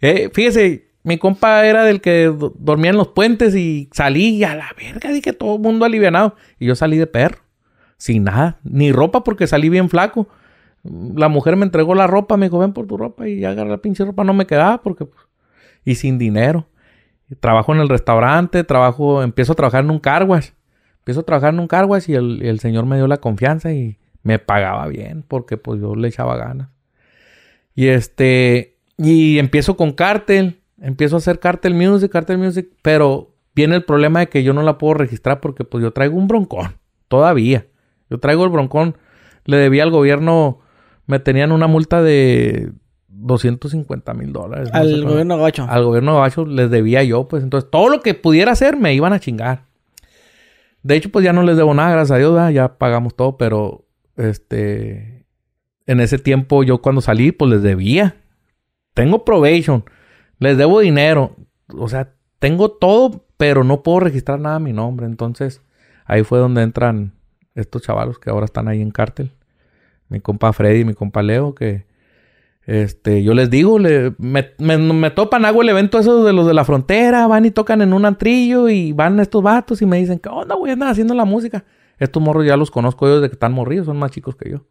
Eh, 0.00 0.30
fíjese, 0.32 0.88
mi 1.04 1.18
compa 1.18 1.64
era 1.66 1.84
del 1.84 2.00
que 2.00 2.32
dormía 2.58 2.90
en 2.90 2.96
los 2.96 3.08
puentes 3.08 3.54
y 3.54 3.88
salí 3.92 4.36
y 4.36 4.44
a 4.44 4.54
la 4.56 4.70
verga, 4.76 5.12
dije 5.12 5.32
todo 5.32 5.56
el 5.56 5.60
mundo 5.60 5.84
alivianado. 5.84 6.34
Y 6.58 6.66
yo 6.66 6.74
salí 6.74 6.96
de 6.96 7.06
perro, 7.06 7.38
sin 7.96 8.24
nada, 8.24 8.58
ni 8.64 8.90
ropa 8.90 9.22
porque 9.22 9.46
salí 9.46 9.68
bien 9.68 9.88
flaco 9.88 10.28
la 10.84 11.28
mujer 11.28 11.56
me 11.56 11.64
entregó 11.64 11.94
la 11.94 12.06
ropa, 12.06 12.36
me 12.36 12.46
dijo, 12.46 12.58
ven 12.58 12.72
por 12.72 12.86
tu 12.86 12.96
ropa 12.96 13.28
y 13.28 13.44
agarra 13.44 13.70
la 13.70 13.78
pinche 13.78 14.04
ropa, 14.04 14.22
no 14.22 14.34
me 14.34 14.46
quedaba 14.46 14.82
porque, 14.82 15.06
pues, 15.06 15.20
y 15.84 15.94
sin 15.94 16.18
dinero. 16.18 16.66
Trabajo 17.40 17.74
en 17.74 17.80
el 17.80 17.88
restaurante, 17.88 18.64
trabajo, 18.64 19.22
empiezo 19.22 19.52
a 19.52 19.56
trabajar 19.56 19.84
en 19.84 19.90
un 19.90 19.98
carwash. 19.98 20.50
Empiezo 20.98 21.20
a 21.20 21.24
trabajar 21.24 21.54
en 21.54 21.60
un 21.60 21.68
carwash 21.68 22.08
y 22.08 22.14
el, 22.14 22.42
el 22.42 22.60
señor 22.60 22.86
me 22.86 22.96
dio 22.96 23.06
la 23.06 23.16
confianza 23.16 23.72
y 23.72 23.98
me 24.22 24.38
pagaba 24.38 24.86
bien 24.88 25.24
porque 25.26 25.56
pues 25.56 25.80
yo 25.80 25.94
le 25.94 26.08
echaba 26.08 26.36
ganas. 26.36 26.68
Y 27.74 27.88
este, 27.88 28.76
y 28.96 29.38
empiezo 29.38 29.76
con 29.76 29.92
cartel, 29.92 30.60
empiezo 30.80 31.16
a 31.16 31.18
hacer 31.18 31.40
cartel 31.40 31.74
music, 31.74 32.10
cartel 32.10 32.38
music, 32.38 32.68
pero 32.82 33.34
viene 33.54 33.74
el 33.74 33.84
problema 33.84 34.20
de 34.20 34.28
que 34.28 34.42
yo 34.42 34.52
no 34.52 34.62
la 34.62 34.78
puedo 34.78 34.94
registrar 34.94 35.40
porque 35.40 35.64
pues 35.64 35.82
yo 35.82 35.92
traigo 35.92 36.16
un 36.16 36.28
broncón, 36.28 36.76
todavía. 37.08 37.66
Yo 38.10 38.20
traigo 38.20 38.44
el 38.44 38.50
broncón, 38.50 38.96
le 39.44 39.56
debía 39.56 39.82
al 39.82 39.90
gobierno 39.90 40.60
me 41.06 41.18
tenían 41.18 41.52
una 41.52 41.66
multa 41.66 42.02
de 42.02 42.72
250 43.08 44.14
mil 44.14 44.32
dólares. 44.32 44.70
Al 44.72 45.04
gobierno 45.04 45.38
gacho. 45.38 45.66
Al 45.68 45.84
gobierno 45.84 46.20
gacho 46.20 46.44
les 46.44 46.70
debía 46.70 47.02
yo, 47.02 47.28
pues. 47.28 47.42
Entonces, 47.42 47.70
todo 47.70 47.88
lo 47.88 48.00
que 48.00 48.14
pudiera 48.14 48.52
hacer 48.52 48.76
me 48.76 48.94
iban 48.94 49.12
a 49.12 49.20
chingar. 49.20 49.64
De 50.82 50.96
hecho, 50.96 51.10
pues 51.10 51.24
ya 51.24 51.32
no 51.32 51.42
les 51.42 51.56
debo 51.56 51.72
nada, 51.72 51.92
gracias 51.92 52.16
a 52.16 52.18
Dios, 52.18 52.52
ya 52.52 52.76
pagamos 52.76 53.16
todo, 53.16 53.38
pero 53.38 53.86
este. 54.16 55.26
en 55.86 56.00
ese 56.00 56.18
tiempo 56.18 56.62
yo 56.62 56.82
cuando 56.82 57.00
salí, 57.00 57.32
pues 57.32 57.50
les 57.50 57.62
debía. 57.62 58.16
Tengo 58.92 59.24
probation, 59.24 59.84
les 60.38 60.56
debo 60.58 60.80
dinero. 60.80 61.36
O 61.68 61.88
sea, 61.88 62.12
tengo 62.38 62.70
todo, 62.70 63.24
pero 63.36 63.64
no 63.64 63.82
puedo 63.82 64.00
registrar 64.00 64.38
nada 64.38 64.56
a 64.56 64.60
mi 64.60 64.72
nombre. 64.72 65.06
Entonces, 65.06 65.62
ahí 66.04 66.22
fue 66.22 66.38
donde 66.38 66.62
entran 66.62 67.14
estos 67.54 67.82
chavalos 67.82 68.18
que 68.18 68.30
ahora 68.30 68.44
están 68.44 68.68
ahí 68.68 68.82
en 68.82 68.90
cártel. 68.90 69.32
Mi 70.14 70.20
compa 70.20 70.52
Freddy 70.52 70.84
mi 70.84 70.94
compa 70.94 71.24
Leo, 71.24 71.56
que 71.56 71.86
este, 72.66 73.24
yo 73.24 73.34
les 73.34 73.50
digo, 73.50 73.80
le, 73.80 74.14
me, 74.18 74.48
me, 74.58 75.10
topan, 75.10 75.44
hago 75.44 75.62
el 75.62 75.68
evento 75.68 75.98
esos 75.98 76.24
de 76.24 76.32
los 76.32 76.46
de 76.46 76.54
la 76.54 76.64
frontera, 76.64 77.26
van 77.26 77.44
y 77.46 77.50
tocan 77.50 77.82
en 77.82 77.92
un 77.92 78.04
antrillo 78.04 78.68
y 78.68 78.92
van 78.92 79.18
estos 79.18 79.42
vatos 79.42 79.82
y 79.82 79.86
me 79.86 79.98
dicen, 79.98 80.20
¿qué 80.20 80.28
onda, 80.28 80.54
güey? 80.54 80.70
Andan 80.70 80.88
haciendo 80.88 81.14
la 81.14 81.24
música. 81.24 81.64
Estos 81.98 82.22
morros 82.22 82.46
ya 82.46 82.56
los 82.56 82.70
conozco 82.70 83.08
ellos 83.08 83.22
de 83.22 83.28
que 83.28 83.34
están 83.34 83.52
morridos, 83.52 83.86
son 83.86 83.98
más 83.98 84.12
chicos 84.12 84.36
que 84.36 84.50
yo. 84.50 84.64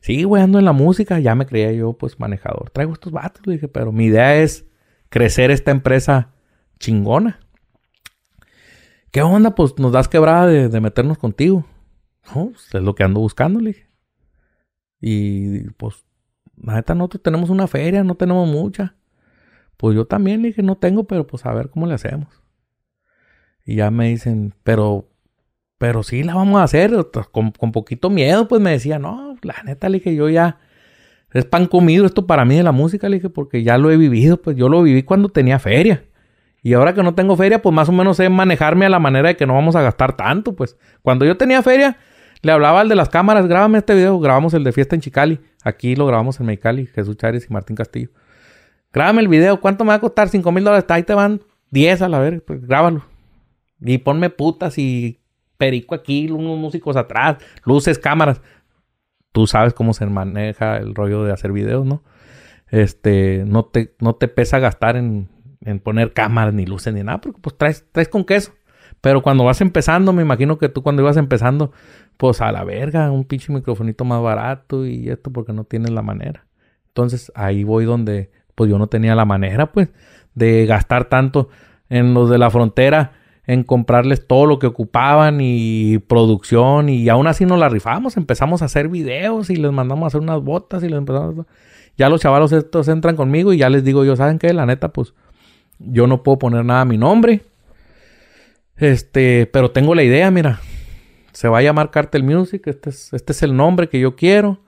Sí, 0.00 0.24
güey, 0.24 0.42
ando 0.42 0.58
en 0.58 0.66
la 0.66 0.72
música, 0.72 1.18
ya 1.18 1.34
me 1.34 1.46
creía 1.46 1.72
yo, 1.72 1.94
pues, 1.94 2.20
manejador. 2.20 2.68
Traigo 2.68 2.92
estos 2.92 3.12
vatos, 3.12 3.46
le 3.46 3.54
dije, 3.54 3.66
pero 3.66 3.92
mi 3.92 4.04
idea 4.04 4.36
es 4.36 4.66
crecer 5.08 5.50
esta 5.50 5.70
empresa 5.70 6.32
chingona. 6.78 7.40
¿Qué 9.10 9.22
onda? 9.22 9.54
Pues 9.54 9.78
nos 9.78 9.92
das 9.92 10.08
quebrada 10.08 10.46
de, 10.46 10.80
meternos 10.82 11.16
contigo. 11.16 11.64
No, 12.34 12.50
pues, 12.50 12.74
es 12.74 12.82
lo 12.82 12.94
que 12.94 13.04
ando 13.04 13.20
buscando, 13.20 13.58
le 13.58 13.70
dije. 13.70 13.85
Y 15.08 15.60
pues 15.76 16.04
la 16.60 16.74
neta, 16.74 16.96
nosotros 16.96 17.22
tenemos 17.22 17.48
una 17.48 17.68
feria, 17.68 18.02
no 18.02 18.16
tenemos 18.16 18.48
mucha. 18.48 18.96
Pues 19.76 19.94
yo 19.94 20.04
también 20.04 20.42
le 20.42 20.48
dije, 20.48 20.64
no 20.64 20.78
tengo, 20.78 21.04
pero 21.04 21.28
pues 21.28 21.46
a 21.46 21.54
ver 21.54 21.70
cómo 21.70 21.86
le 21.86 21.94
hacemos. 21.94 22.26
Y 23.64 23.76
ya 23.76 23.92
me 23.92 24.08
dicen, 24.08 24.52
pero, 24.64 25.08
pero 25.78 26.02
sí 26.02 26.24
la 26.24 26.34
vamos 26.34 26.60
a 26.60 26.64
hacer, 26.64 26.92
con, 27.30 27.52
con 27.52 27.70
poquito 27.70 28.10
miedo, 28.10 28.48
pues 28.48 28.60
me 28.60 28.72
decía, 28.72 28.98
no, 28.98 29.36
la 29.42 29.62
neta, 29.64 29.88
le 29.88 29.98
dije, 29.98 30.12
yo 30.16 30.28
ya, 30.28 30.58
es 31.32 31.44
pan 31.44 31.66
comido 31.66 32.04
esto 32.04 32.26
para 32.26 32.44
mí 32.44 32.56
de 32.56 32.64
la 32.64 32.72
música, 32.72 33.08
le 33.08 33.18
dije, 33.18 33.30
porque 33.30 33.62
ya 33.62 33.78
lo 33.78 33.92
he 33.92 33.96
vivido, 33.96 34.42
pues 34.42 34.56
yo 34.56 34.68
lo 34.68 34.82
viví 34.82 35.04
cuando 35.04 35.28
tenía 35.28 35.60
feria. 35.60 36.02
Y 36.64 36.72
ahora 36.72 36.94
que 36.94 37.04
no 37.04 37.14
tengo 37.14 37.36
feria, 37.36 37.62
pues 37.62 37.72
más 37.72 37.88
o 37.88 37.92
menos 37.92 38.16
sé 38.16 38.28
manejarme 38.28 38.86
a 38.86 38.88
la 38.88 38.98
manera 38.98 39.28
de 39.28 39.36
que 39.36 39.46
no 39.46 39.54
vamos 39.54 39.76
a 39.76 39.82
gastar 39.82 40.16
tanto, 40.16 40.56
pues. 40.56 40.76
Cuando 41.02 41.24
yo 41.24 41.36
tenía 41.36 41.62
feria, 41.62 41.96
le 42.42 42.52
hablaba 42.52 42.80
al 42.80 42.88
de 42.88 42.94
las 42.94 43.08
cámaras, 43.08 43.46
grábame 43.46 43.78
este 43.78 43.94
video, 43.94 44.18
grabamos 44.18 44.54
el 44.54 44.64
de 44.64 44.72
fiesta 44.72 44.94
en 44.94 45.00
Chicali. 45.00 45.40
Aquí 45.64 45.96
lo 45.96 46.06
grabamos 46.06 46.38
en 46.40 46.46
Mexicali, 46.46 46.86
Jesús 46.86 47.16
Chávez 47.16 47.46
y 47.48 47.52
Martín 47.52 47.76
Castillo. 47.76 48.10
Grábame 48.92 49.22
el 49.22 49.28
video, 49.28 49.60
¿cuánto 49.60 49.84
me 49.84 49.88
va 49.88 49.94
a 49.94 50.00
costar? 50.00 50.28
Cinco 50.28 50.52
mil 50.52 50.64
dólares, 50.64 50.86
ahí 50.88 51.02
te 51.02 51.14
van 51.14 51.40
10 51.70 52.02
a 52.02 52.08
la 52.08 52.18
ver, 52.18 52.44
pues 52.44 52.66
grábalo. 52.66 53.04
Y 53.80 53.98
ponme 53.98 54.30
putas 54.30 54.78
y 54.78 55.20
perico 55.58 55.94
aquí, 55.94 56.30
unos 56.30 56.58
músicos 56.58 56.96
atrás, 56.96 57.38
luces, 57.64 57.98
cámaras. 57.98 58.40
Tú 59.32 59.46
sabes 59.46 59.74
cómo 59.74 59.92
se 59.92 60.06
maneja 60.06 60.78
el 60.78 60.94
rollo 60.94 61.24
de 61.24 61.32
hacer 61.32 61.52
videos, 61.52 61.84
¿no? 61.84 62.02
Este, 62.68 63.44
no 63.46 63.66
te, 63.66 63.94
no 64.00 64.14
te 64.14 64.28
pesa 64.28 64.58
gastar 64.58 64.96
en, 64.96 65.28
en 65.60 65.80
poner 65.80 66.12
cámaras, 66.12 66.54
ni 66.54 66.64
luces, 66.64 66.94
ni 66.94 67.02
nada, 67.02 67.20
porque 67.20 67.40
pues 67.40 67.56
traes, 67.56 67.84
traes 67.92 68.08
con 68.08 68.24
queso. 68.24 68.52
Pero 69.00 69.22
cuando 69.22 69.44
vas 69.44 69.60
empezando, 69.60 70.12
me 70.12 70.22
imagino 70.22 70.58
que 70.58 70.68
tú 70.68 70.82
cuando 70.82 71.02
ibas 71.02 71.16
empezando, 71.16 71.72
pues 72.16 72.40
a 72.40 72.52
la 72.52 72.64
verga, 72.64 73.10
un 73.10 73.24
pinche 73.24 73.52
microfonito 73.52 74.04
más 74.04 74.22
barato 74.22 74.86
y 74.86 75.08
esto 75.08 75.30
porque 75.30 75.52
no 75.52 75.64
tienes 75.64 75.90
la 75.90 76.02
manera. 76.02 76.46
Entonces 76.88 77.30
ahí 77.34 77.64
voy 77.64 77.84
donde 77.84 78.30
pues 78.54 78.70
yo 78.70 78.78
no 78.78 78.86
tenía 78.86 79.14
la 79.14 79.24
manera 79.24 79.72
pues 79.72 79.90
de 80.34 80.66
gastar 80.66 81.06
tanto 81.06 81.48
en 81.88 82.14
los 82.14 82.30
de 82.30 82.38
la 82.38 82.50
frontera 82.50 83.12
en 83.46 83.62
comprarles 83.62 84.26
todo 84.26 84.46
lo 84.46 84.58
que 84.58 84.66
ocupaban 84.66 85.38
y 85.40 85.98
producción 85.98 86.88
y 86.88 87.08
aún 87.08 87.26
así 87.26 87.46
nos 87.46 87.60
la 87.60 87.68
rifamos, 87.68 88.16
empezamos 88.16 88.62
a 88.62 88.64
hacer 88.64 88.88
videos 88.88 89.50
y 89.50 89.56
les 89.56 89.70
mandamos 89.70 90.04
a 90.04 90.06
hacer 90.08 90.20
unas 90.20 90.42
botas 90.42 90.82
y 90.82 90.88
les 90.88 90.98
empezamos 90.98 91.46
ya 91.96 92.08
los 92.08 92.20
chavalos 92.20 92.52
estos 92.52 92.88
entran 92.88 93.16
conmigo 93.16 93.52
y 93.52 93.58
ya 93.58 93.70
les 93.70 93.84
digo 93.84 94.04
yo, 94.04 94.16
¿saben 94.16 94.38
qué? 94.38 94.52
La 94.52 94.66
neta 94.66 94.88
pues 94.88 95.14
yo 95.78 96.06
no 96.06 96.22
puedo 96.22 96.38
poner 96.38 96.64
nada 96.64 96.82
a 96.82 96.84
mi 96.84 96.98
nombre. 96.98 97.42
Este, 98.76 99.46
pero 99.46 99.70
tengo 99.70 99.94
la 99.94 100.02
idea, 100.02 100.30
mira, 100.30 100.60
se 101.36 101.48
va 101.48 101.58
a 101.58 101.62
llamar 101.62 101.90
Cartel 101.90 102.22
Music, 102.22 102.66
este 102.66 102.88
es, 102.88 103.12
este 103.12 103.32
es 103.32 103.42
el 103.42 103.54
nombre 103.54 103.90
que 103.90 104.00
yo 104.00 104.16
quiero, 104.16 104.64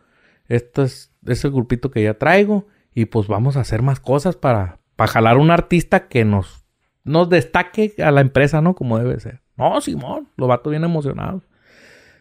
este 0.48 0.82
es, 0.82 1.10
el 1.24 1.50
grupito 1.50 1.90
que 1.90 2.02
ya 2.02 2.18
traigo 2.18 2.66
y 2.94 3.06
pues 3.06 3.26
vamos 3.26 3.56
a 3.56 3.60
hacer 3.60 3.80
más 3.80 4.00
cosas 4.00 4.36
para, 4.36 4.78
para 4.94 5.10
jalar 5.10 5.38
un 5.38 5.50
artista 5.50 6.08
que 6.08 6.26
nos, 6.26 6.66
nos 7.04 7.30
destaque 7.30 7.94
a 8.04 8.10
la 8.10 8.20
empresa, 8.20 8.60
¿no? 8.60 8.74
Como 8.74 8.98
debe 8.98 9.18
ser. 9.18 9.40
No, 9.56 9.80
Simón, 9.80 10.28
los 10.36 10.46
vatos 10.46 10.70
bien 10.70 10.84
emocionados. 10.84 11.48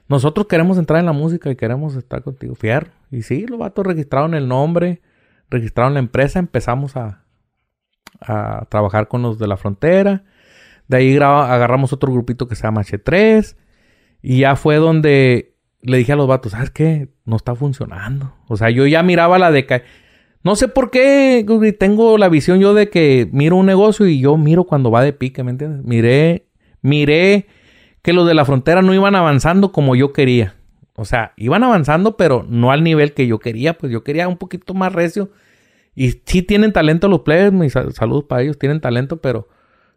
Nosotros 0.08 0.48
queremos 0.48 0.78
entrar 0.78 1.02
en 1.02 1.08
la 1.08 1.12
música 1.12 1.52
y 1.52 1.58
queremos 1.58 1.98
estar 1.98 2.24
contigo, 2.24 2.56
fierro. 2.56 2.92
Y 3.12 3.24
sí, 3.24 3.46
los 3.48 3.60
vatos 3.60 3.86
registraron 3.86 4.34
el 4.34 4.48
nombre, 4.48 5.02
registraron 5.50 5.94
la 5.94 6.00
empresa, 6.00 6.40
empezamos 6.40 6.96
a, 6.96 7.26
a 8.22 8.66
trabajar 8.70 9.10
con 9.10 9.22
los 9.24 9.40
de 9.40 9.48
la 9.48 9.58
frontera. 9.58 10.24
De 10.88 10.96
ahí 10.96 11.18
agarramos 11.18 11.92
otro 11.92 12.14
grupito 12.14 12.48
que 12.48 12.56
se 12.56 12.64
llama 12.64 12.84
H3. 12.84 13.58
Y 14.30 14.40
ya 14.40 14.58
fue 14.58 14.76
donde 14.76 15.56
le 15.82 16.00
dije 16.00 16.12
a 16.12 16.18
los 16.18 16.28
vatos, 16.28 16.52
¿sabes 16.52 16.70
qué? 16.70 17.08
No 17.24 17.38
está 17.38 17.56
funcionando. 17.56 18.34
O 18.50 18.58
sea, 18.58 18.70
yo 18.70 18.86
ya 18.86 19.02
miraba 19.02 19.40
la 19.40 19.52
deca. 19.52 19.84
No 20.44 20.58
sé 20.58 20.68
por 20.68 20.92
qué 20.92 21.46
tengo 21.80 22.18
la 22.18 22.28
visión 22.28 22.60
yo 22.60 22.74
de 22.74 22.90
que 22.90 23.30
miro 23.32 23.56
un 23.56 23.68
negocio 23.68 24.06
y 24.06 24.20
yo 24.20 24.36
miro 24.36 24.66
cuando 24.66 24.92
va 24.92 25.02
de 25.02 25.14
pique, 25.14 25.46
¿me 25.46 25.52
entiendes? 25.52 25.86
Miré, 25.86 26.50
miré 26.82 27.48
que 28.02 28.12
los 28.12 28.28
de 28.28 28.34
la 28.34 28.44
frontera 28.44 28.82
no 28.82 28.94
iban 28.94 29.16
avanzando 29.16 29.72
como 29.72 29.96
yo 29.96 30.12
quería. 30.12 30.56
O 30.98 31.06
sea, 31.06 31.32
iban 31.38 31.64
avanzando, 31.64 32.18
pero 32.18 32.46
no 32.50 32.72
al 32.72 32.84
nivel 32.84 33.14
que 33.14 33.28
yo 33.28 33.40
quería. 33.40 33.78
Pues 33.78 33.94
yo 33.94 34.04
quería 34.04 34.28
un 34.28 34.36
poquito 34.36 34.74
más 34.74 34.92
recio. 34.92 35.32
Y 35.96 36.22
sí 36.26 36.42
tienen 36.42 36.74
talento 36.74 37.08
los 37.08 37.22
players, 37.22 37.54
mis 37.54 37.72
saludos 37.72 38.26
para 38.26 38.42
ellos, 38.42 38.60
tienen 38.60 38.82
talento, 38.82 39.22
pero 39.22 39.48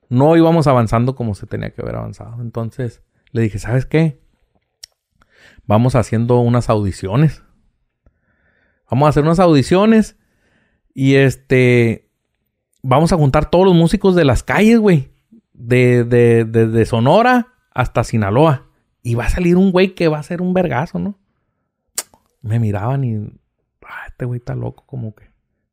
no 0.09 0.37
íbamos 0.37 0.69
avanzando 0.69 1.17
como 1.17 1.35
se 1.35 1.49
tenía 1.49 1.71
que 1.71 1.83
haber 1.83 1.97
avanzado. 1.97 2.41
Entonces, 2.41 3.03
le 3.33 3.43
dije, 3.43 3.59
¿sabes 3.59 3.87
qué? 3.87 4.21
Vamos 5.67 5.95
haciendo 5.95 6.41
unas 6.41 6.69
audiciones. 6.69 7.43
Vamos 8.91 9.07
a 9.07 9.11
hacer 9.11 9.23
unas 9.23 9.39
audiciones 9.39 10.17
y 10.95 11.15
este 11.15 12.11
vamos 12.83 13.13
a 13.13 13.17
juntar 13.17 13.51
todos 13.51 13.65
los 13.65 13.75
músicos 13.75 14.15
de 14.17 14.25
las 14.25 14.43
calles, 14.43 14.79
güey. 14.79 15.13
De, 15.53 16.05
de, 16.05 16.45
de, 16.45 16.87
Sonora 16.87 17.49
hasta 17.73 18.03
Sinaloa. 18.03 18.67
Y 19.03 19.15
va 19.15 19.27
a 19.27 19.31
salir 19.31 19.57
un 19.57 19.73
güey 19.73 19.95
que 19.95 20.09
va 20.09 20.19
a 20.19 20.23
ser 20.23 20.43
un 20.43 20.55
vergazo, 20.55 20.99
¿no? 20.99 21.19
Me 22.41 22.59
miraban 22.59 23.05
y. 23.05 23.17
Ah, 23.87 24.07
este 24.09 24.25
güey 24.25 24.39
está 24.39 24.55
loco, 24.55 24.85
como 24.87 25.15
que. 25.15 25.31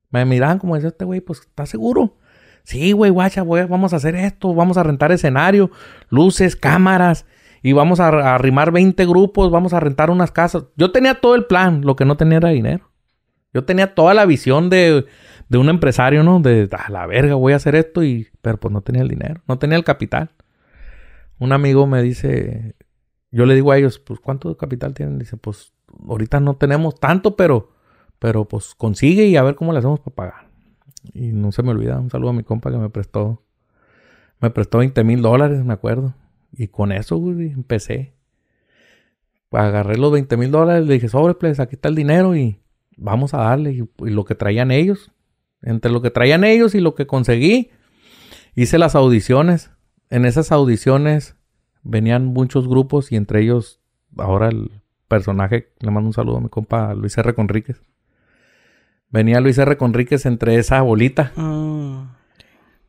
Me 0.09 0.25
miraban 0.25 0.59
como 0.59 0.75
decía 0.75 0.89
este 0.89 1.05
güey, 1.05 1.21
pues 1.21 1.39
está 1.39 1.65
seguro. 1.65 2.17
Sí, 2.63 2.91
güey, 2.91 3.11
guacha, 3.11 3.41
güey, 3.41 3.65
vamos 3.65 3.93
a 3.93 3.95
hacer 3.95 4.15
esto, 4.15 4.53
vamos 4.53 4.77
a 4.77 4.83
rentar 4.83 5.11
escenario, 5.13 5.71
luces, 6.09 6.57
cámaras, 6.57 7.25
y 7.67 7.73
vamos 7.73 7.99
a, 7.99 8.07
arrimar 8.33 8.71
20 8.71 9.05
grupos, 9.05 9.51
vamos 9.51 9.73
a 9.73 9.81
rentar 9.81 10.09
unas 10.09 10.31
casas. 10.31 10.67
Yo 10.77 10.93
tenía 10.93 11.15
todo 11.15 11.35
el 11.35 11.47
plan, 11.47 11.81
lo 11.81 11.97
que 11.97 12.05
no 12.05 12.15
tenía 12.15 12.37
era 12.37 12.47
dinero. 12.47 12.89
Yo 13.53 13.65
tenía 13.65 13.93
toda 13.93 14.13
la 14.13 14.25
visión 14.25 14.69
de, 14.69 15.05
de 15.49 15.57
un 15.57 15.67
empresario, 15.67 16.23
¿no? 16.23 16.39
De, 16.39 16.69
a 16.71 16.89
la 16.89 17.05
verga, 17.07 17.35
voy 17.35 17.51
a 17.51 17.57
hacer 17.57 17.75
esto 17.75 18.05
y... 18.05 18.29
Pero 18.41 18.57
pues 18.57 18.73
no 18.73 18.79
tenía 18.83 19.01
el 19.01 19.09
dinero, 19.09 19.41
no 19.49 19.59
tenía 19.59 19.77
el 19.77 19.83
capital. 19.83 20.31
Un 21.39 21.51
amigo 21.51 21.87
me 21.87 22.01
dice... 22.01 22.77
Yo 23.31 23.45
le 23.45 23.53
digo 23.53 23.73
a 23.73 23.77
ellos, 23.77 23.99
pues, 23.99 24.21
¿cuánto 24.21 24.55
capital 24.55 24.93
tienen? 24.93 25.19
Dice, 25.19 25.35
pues, 25.35 25.73
ahorita 26.07 26.39
no 26.39 26.55
tenemos 26.55 26.97
tanto, 26.97 27.35
pero... 27.35 27.73
Pero, 28.17 28.45
pues, 28.45 28.75
consigue 28.75 29.25
y 29.25 29.35
a 29.35 29.43
ver 29.43 29.55
cómo 29.55 29.73
le 29.73 29.79
hacemos 29.79 29.99
para 29.99 30.15
pagar. 30.15 30.49
Y 31.13 31.33
no 31.33 31.51
se 31.51 31.63
me 31.63 31.71
olvida, 31.71 31.99
un 31.99 32.09
saludo 32.11 32.29
a 32.29 32.33
mi 32.33 32.43
compa 32.43 32.71
que 32.71 32.77
me 32.77 32.89
prestó... 32.89 33.43
Me 34.39 34.51
prestó 34.51 34.77
20 34.77 35.03
mil 35.03 35.21
dólares, 35.21 35.65
me 35.65 35.73
acuerdo. 35.73 36.13
Y 36.57 36.67
con 36.67 36.91
eso, 36.91 37.17
güey, 37.17 37.51
empecé. 37.51 38.13
Agarré 39.51 39.97
los 39.97 40.11
20 40.11 40.35
mil 40.37 40.51
dólares, 40.51 40.87
le 40.87 40.95
dije, 40.95 41.07
sobre, 41.07 41.35
pues, 41.35 41.59
aquí 41.59 41.75
está 41.75 41.87
el 41.87 41.95
dinero 41.95 42.35
y 42.35 42.59
vamos 42.97 43.33
a 43.33 43.37
darle. 43.37 43.73
Y, 43.73 44.09
lo 44.09 44.25
que 44.25 44.33
traían 44.33 44.71
ellos, 44.71 45.11
entre 45.61 45.91
lo 45.91 46.01
que 46.01 46.09
traían 46.09 46.43
ellos 46.43 46.73
y 46.73 46.81
lo 46.81 46.95
que 46.95 47.05
conseguí, 47.05 47.69
hice 48.55 48.79
las 48.79 48.95
audiciones. 48.95 49.69
En 50.09 50.25
esas 50.25 50.51
audiciones 50.51 51.35
venían 51.83 52.25
muchos 52.25 52.67
grupos 52.67 53.11
y 53.11 53.15
entre 53.15 53.41
ellos, 53.41 53.79
ahora 54.17 54.49
el 54.49 54.71
personaje, 55.07 55.69
le 55.79 55.91
mando 55.91 56.07
un 56.07 56.13
saludo 56.13 56.37
a 56.37 56.41
mi 56.41 56.49
compa 56.49 56.93
Luis 56.95 57.17
R. 57.17 57.33
Conríquez. 57.35 57.81
Venía 59.09 59.39
Luis 59.39 59.57
R. 59.59 59.77
Conríquez 59.77 60.25
entre 60.25 60.55
esa 60.55 60.81
bolita. 60.81 61.31
Ah. 61.37 62.17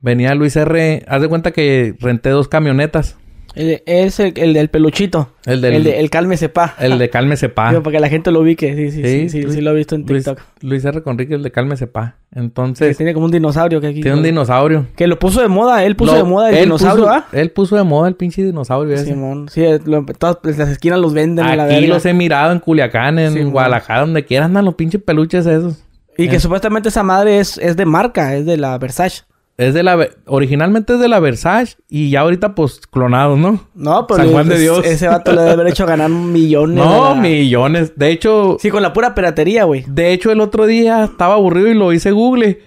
Venía 0.01 0.35
Luis 0.35 0.57
R. 0.57 1.05
Haz 1.07 1.21
de 1.21 1.29
cuenta 1.29 1.53
que 1.53 1.95
renté 2.01 2.31
dos 2.31 2.49
camionetas 2.49 3.19
El- 3.55 3.83
Es 3.87 4.21
el, 4.21 4.33
el 4.37 4.53
del 4.55 4.69
peluchito. 4.69 5.31
El 5.47 5.61
del... 5.61 5.75
El 5.75 5.85
de 5.85 5.99
el 6.01 6.11
cálmese 6.11 6.49
pa. 6.49 6.75
El 6.79 6.99
de 6.99 7.09
Cálmese 7.11 7.49
Pa. 7.49 7.71
Digo, 7.71 7.83
para 7.83 7.97
que 7.97 8.01
la 8.01 8.09
gente 8.09 8.31
lo 8.31 8.41
ubique. 8.41 8.75
Sí, 8.77 8.91
sí, 8.91 9.03
sí. 9.03 9.29
Sí, 9.29 9.29
sí, 9.31 9.43
Luis- 9.43 9.63
lo 9.63 9.71
he 9.71 9.75
visto 9.75 9.95
en 9.95 10.03
Luis, 10.07 10.25
TikTok. 10.25 10.43
Luis 10.63 10.85
R. 10.85 11.03
Conrique, 11.03 11.35
el 11.35 11.43
de 11.43 11.51
Cálmese 11.51 11.87
Pa. 11.87 12.17
Que 12.33 12.41
Entonces, 12.41 12.97
tiene 12.97 13.15
como 13.15 13.25
un 13.27 13.33
dinosaurio 13.33 13.81
que 13.81 13.87
aquí. 13.89 14.03
tiene 14.03 14.17
un 14.19 14.23
dinosaurio. 14.23 14.87
Que 14.97 15.07
lo 15.07 15.19
puso 15.19 15.41
de 15.41 15.49
moda. 15.49 15.83
Él 15.85 15.97
puso 15.97 16.13
Lo- 16.13 16.19
de 16.19 16.25
moda 16.25 16.51
el 16.51 16.65
dinosaurio, 16.65 17.05
puso- 17.07 17.15
¿ah? 17.15 17.27
Él 17.33 17.51
puso 17.51 17.77
de 17.77 17.83
moda 17.85 18.09
el 18.09 18.15
pinche 18.17 18.45
dinosaurio 18.45 18.95
ese. 18.95 19.07
Simón. 19.07 19.49
Sí, 19.51 19.65
lo- 19.87 20.05
todas 20.05 20.39
las 20.59 20.69
esquinas 20.69 20.99
los 21.01 21.15
venden 21.15 21.47
a 21.47 21.57
la 21.57 21.65
Aquí 21.65 21.75
verga. 21.75 21.89
los 21.95 22.05
he 22.07 22.13
mirado 22.15 22.53
en 22.53 22.59
Culiacán, 22.61 23.19
en. 23.19 23.51
Guadalajara, 23.51 24.01
donde 24.03 24.25
quiera 24.25 24.45
andan 24.45 24.65
los 24.67 24.75
pinches 24.75 25.03
peluches 25.03 25.47
esos. 25.47 25.83
Y 26.19 26.29
que 26.29 26.37
Eh. 26.37 26.41
supuestamente 26.41 26.89
esa 26.91 27.03
madre 27.05 27.39
es, 27.39 27.59
es 27.59 27.77
de 27.77 27.87
marca, 27.87 28.35
es 28.35 28.45
de 28.45 28.57
la 28.57 28.77
Versace. 28.77 29.23
Es 29.59 29.75
de 29.75 29.83
la... 29.83 30.09
Originalmente 30.27 30.95
es 30.95 31.01
de 31.01 31.09
la 31.09 31.19
Versace 31.21 31.77
y 31.89 32.11
ya 32.11 32.21
ahorita 32.21 32.55
pues 32.55 32.81
clonados, 32.87 33.37
¿no? 33.39 33.69
No, 33.75 34.07
pues 34.07 34.23
San 34.23 34.31
Juan 34.31 34.49
de 34.49 34.55
es- 34.55 34.61
Dios. 34.61 34.87
ese 34.87 35.09
vato 35.09 35.33
le 35.33 35.41
debe 35.41 35.53
haber 35.53 35.67
hecho 35.67 35.85
ganar 35.85 36.09
millones. 36.11 36.77
No, 36.77 37.15
la- 37.17 37.21
millones. 37.21 37.93
De 37.97 38.11
hecho, 38.13 38.57
Sí, 38.61 38.71
con 38.71 38.83
la 38.83 38.93
pura 38.93 39.15
piratería, 39.17 39.65
güey. 39.65 39.85
de 39.89 40.13
hecho 40.13 40.31
el 40.31 40.41
otro 40.41 40.67
día 40.67 41.05
estaba 41.05 41.35
aburrido 41.35 41.69
y 41.69 41.75
lo 41.75 41.93
hice 41.93 42.13
Google. 42.13 42.61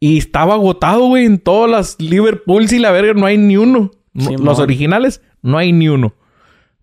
Y 0.00 0.18
estaba 0.18 0.54
agotado, 0.54 1.06
güey, 1.06 1.24
en 1.24 1.38
todas 1.38 1.70
las 1.70 1.96
Liverpools 2.00 2.72
y 2.72 2.78
la 2.80 2.90
verga 2.90 3.14
no 3.14 3.26
hay 3.26 3.38
ni 3.38 3.56
uno. 3.56 3.92
No- 4.12 4.24
Simón. 4.26 4.44
los 4.44 4.58
originales 4.58 5.22
no 5.40 5.56
hay 5.56 5.72
ni 5.72 5.88
uno. 5.88 6.14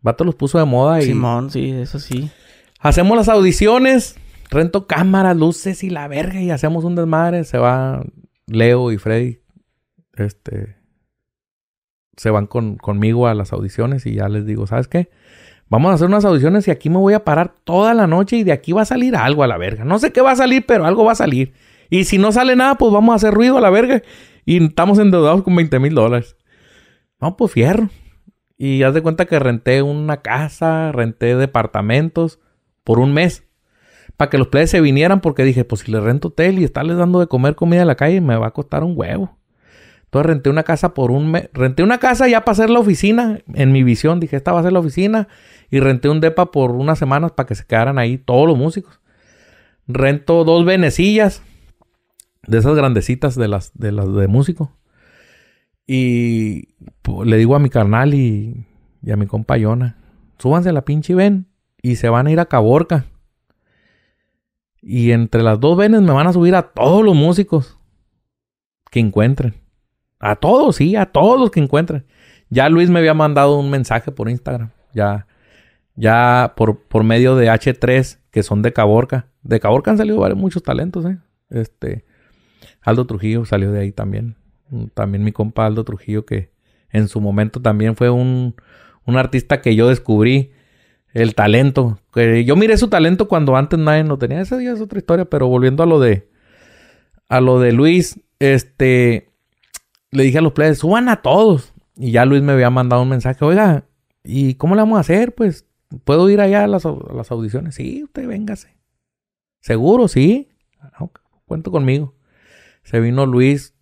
Vato 0.02 0.24
los 0.24 0.34
puso 0.36 0.58
de 0.60 0.66
moda 0.66 1.02
y... 1.02 1.06
Simón, 1.08 1.52
sí, 1.52 1.70
eso 1.72 2.00
sí. 2.00 2.32
Hacemos 2.80 3.16
las 3.18 3.28
audiciones, 3.30 4.16
rento 4.50 4.88
cámaras, 4.88 5.36
luces 5.38 5.84
y 5.84 5.90
la 5.90 6.08
verga 6.08 6.42
y 6.42 6.50
hacemos 6.52 6.84
un 6.86 6.96
desmadre. 6.96 7.44
Se 7.44 7.58
va 7.60 8.02
Leo 8.48 8.92
y 8.92 8.98
Freddy. 8.98 9.40
Este. 10.14 10.78
Se 12.18 12.30
van 12.30 12.46
con, 12.48 12.78
conmigo 12.78 13.28
a 13.28 13.34
las 13.34 13.54
audiciones 13.54 14.06
y 14.06 14.16
ya 14.16 14.30
les 14.30 14.46
digo, 14.46 14.68
¿sabes 14.68 14.88
qué? 14.88 15.10
Vamos 15.70 15.92
a 15.92 15.96
hacer 15.96 16.08
unas 16.08 16.26
audiciones 16.26 16.68
y 16.68 16.72
aquí 16.72 16.90
me 16.90 16.98
voy 16.98 17.14
a 17.14 17.24
parar 17.24 17.56
toda 17.64 17.94
la 17.94 18.06
noche 18.06 18.36
y 18.36 18.44
de 18.44 18.52
aquí 18.52 18.74
va 18.74 18.82
a 18.82 18.86
salir 18.86 19.16
algo 19.16 19.44
a 19.44 19.48
la 19.48 19.58
verga. 19.58 19.86
No 19.86 20.00
sé 20.00 20.12
qué 20.12 20.20
va 20.20 20.32
a 20.32 20.36
salir, 20.36 20.66
pero 20.66 20.86
algo 20.86 21.06
va 21.06 21.14
a 21.14 21.16
salir. 21.16 21.54
Y 21.90 22.04
si 22.04 22.18
no 22.18 22.34
sale 22.34 22.58
nada, 22.58 22.76
pues 22.76 22.92
vamos 22.92 23.14
a 23.14 23.16
hacer 23.16 23.34
ruido 23.34 23.58
a 23.58 23.62
la 23.62 23.70
verga. 23.70 24.02
Y 24.46 24.64
estamos 24.64 25.00
endeudados 25.00 25.44
con 25.44 25.56
20 25.56 25.80
mil 25.80 25.96
dólares. 25.96 26.36
No, 27.22 27.38
pues 27.38 27.54
fierro. 27.54 27.90
Y 28.58 28.84
haz 28.84 28.94
de 28.94 29.02
cuenta 29.02 29.26
que 29.26 29.40
renté 29.40 29.82
una 29.82 30.18
casa, 30.18 30.92
renté 30.92 31.36
departamentos 31.36 32.40
por 32.84 33.00
un 33.00 33.14
mes. 33.14 33.48
Para 34.18 34.30
que 34.30 34.38
los 34.38 34.50
plebes 34.50 34.72
se 34.72 34.82
vinieran 34.82 35.22
porque 35.22 35.44
dije, 35.44 35.64
pues 35.64 35.82
si 35.82 35.92
les 35.92 36.04
rento 36.04 36.28
hotel 36.28 36.60
y 36.60 36.64
estarles 36.64 36.98
dando 36.98 37.20
de 37.20 37.28
comer 37.28 37.56
comida 37.56 37.82
en 37.82 37.88
la 37.88 37.96
calle, 37.96 38.22
me 38.22 38.36
va 38.36 38.48
a 38.48 38.52
costar 38.52 38.84
un 38.84 38.94
huevo. 38.98 39.38
Entonces 40.12 40.28
renté 40.28 40.50
una 40.50 40.64
casa 40.64 40.94
por 40.94 41.10
un 41.10 41.32
mes. 41.32 41.50
Renté 41.54 41.84
una 41.84 41.98
casa 41.98 42.28
ya 42.28 42.44
para 42.44 42.52
hacer 42.52 42.70
la 42.70 42.80
oficina. 42.80 43.40
En 43.54 43.72
mi 43.72 43.82
visión 43.82 44.20
dije, 44.20 44.36
esta 44.36 44.52
va 44.52 44.60
a 44.60 44.64
ser 44.64 44.74
la 44.74 44.80
oficina. 44.80 45.30
Y 45.70 45.80
renté 45.80 46.10
un 46.10 46.20
depa 46.20 46.52
por 46.52 46.72
unas 46.72 47.00
semanas 47.00 47.32
para 47.32 47.48
que 47.48 47.56
se 47.56 47.66
quedaran 47.66 47.98
ahí 47.98 48.18
todos 48.18 48.46
los 48.46 48.58
músicos. 48.58 49.00
Rento 49.88 50.44
dos 50.44 50.66
venecillas. 50.66 51.42
De 52.46 52.58
esas 52.58 52.76
grandecitas 52.76 53.36
de 53.36 53.48
las 53.48 53.72
de 53.74 53.94
las 53.94 54.14
de 54.14 54.28
músico. 54.28 54.74
Y 55.88 56.76
le 57.24 57.38
digo 57.38 57.56
a 57.56 57.60
mi 57.60 57.70
carnal 57.70 58.14
y, 58.14 58.68
y 59.02 59.12
a 59.12 59.16
mi 59.16 59.28
compa 59.28 59.56
Yona, 59.56 59.98
súbanse 60.40 60.70
a 60.70 60.74
la 60.74 60.84
pinche 60.84 61.16
ven 61.16 61.48
y 61.82 61.96
se 61.96 62.10
van 62.10 62.28
a 62.28 62.32
ir 62.32 62.42
a 62.42 62.48
Caborca. 62.48 63.06
Y 64.82 65.12
entre 65.12 65.42
las 65.42 65.58
dos 65.62 65.78
venes 65.78 66.02
me 66.02 66.12
van 66.12 66.28
a 66.28 66.34
subir 66.34 66.54
a 66.56 66.74
todos 66.74 67.06
los 67.06 67.16
músicos 67.16 67.80
que 68.90 69.00
encuentren. 69.00 69.61
A 70.22 70.36
todos, 70.36 70.76
sí, 70.76 70.96
a 70.96 71.08
todos 71.08 71.40
los 71.40 71.50
que 71.52 71.60
encuentren. 71.60 72.06
Ya 72.50 72.70
Luis 72.70 72.90
me 72.90 73.00
había 73.00 73.14
mandado 73.16 73.58
un 73.58 73.70
mensaje 73.72 74.12
por 74.12 74.30
Instagram. 74.30 74.70
Ya, 74.94 75.26
ya 75.96 76.54
por, 76.56 76.84
por 76.84 77.04
medio 77.04 77.36
de 77.36 77.48
H3, 77.48 78.20
que 78.30 78.44
son 78.44 78.62
de 78.62 78.72
Caborca. 78.72 79.28
De 79.42 79.60
Caborca 79.60 79.92
han 79.92 79.98
salido 79.98 80.20
varios, 80.20 80.40
muchos 80.40 80.62
talentos, 80.62 81.06
¿eh? 81.06 81.18
Este, 81.50 82.06
Aldo 82.82 83.06
Trujillo 83.08 83.46
salió 83.46 83.72
de 83.72 83.80
ahí 83.80 83.92
también. 83.92 84.36
Mm, 84.70 84.86
También 84.94 85.24
mi 85.24 85.32
compa 85.32 85.66
Aldo 85.66 85.84
Trujillo, 85.84 86.26
que 86.26 86.52
en 86.92 87.08
su 87.08 87.20
momento 87.20 87.62
también 87.62 87.96
fue 87.96 88.10
un, 88.10 88.56
un 89.06 89.18
artista 89.18 89.62
que 89.62 89.76
yo 89.76 89.90
descubrí 89.90 90.52
el 91.14 91.34
talento. 91.34 92.00
Que 92.14 92.46
yo 92.46 92.56
miré 92.56 92.78
su 92.78 92.90
talento 92.90 93.28
cuando 93.28 93.56
antes 93.56 93.80
nadie 93.80 94.04
lo 94.04 94.18
tenía. 94.18 94.42
Esa 94.42 94.62
es 94.62 94.82
otra 94.82 95.00
historia, 95.00 95.26
pero 95.26 95.48
volviendo 95.48 95.84
a 95.84 95.86
lo 95.88 96.00
de 96.00 96.30
a 97.28 97.40
lo 97.40 97.60
de 97.60 97.72
Luis, 97.72 98.20
este 98.40 99.31
le 100.12 100.24
dije 100.24 100.38
a 100.38 100.42
los 100.42 100.54
players, 100.54 100.80
suban 100.80 101.10
a 101.10 101.22
todos. 101.22 101.74
Y 101.96 102.12
ya 102.12 102.26
Luis 102.26 102.42
me 102.42 102.54
había 102.54 102.70
mandado 102.70 103.02
un 103.04 103.10
mensaje, 103.10 103.44
oiga, 103.46 103.86
¿y 104.24 104.56
cómo 104.56 104.76
le 104.76 104.82
vamos 104.82 104.98
a 104.98 105.02
hacer? 105.02 105.34
Pues, 105.36 105.66
¿puedo 106.04 106.30
ir 106.30 106.42
allá 106.42 106.64
a 106.64 106.68
las, 106.68 106.84
las 106.86 107.32
audiciones? 107.32 107.76
Sí, 107.76 108.04
usted 108.04 108.28
véngase. 108.28 108.76
¿Seguro? 109.60 110.08
Sí. 110.08 110.50
"Ah, 110.80 111.08
Cuento 111.46 111.70
conmigo. 111.72 112.16
Se 112.84 113.00
vino 113.00 113.26
Luis 113.26 113.74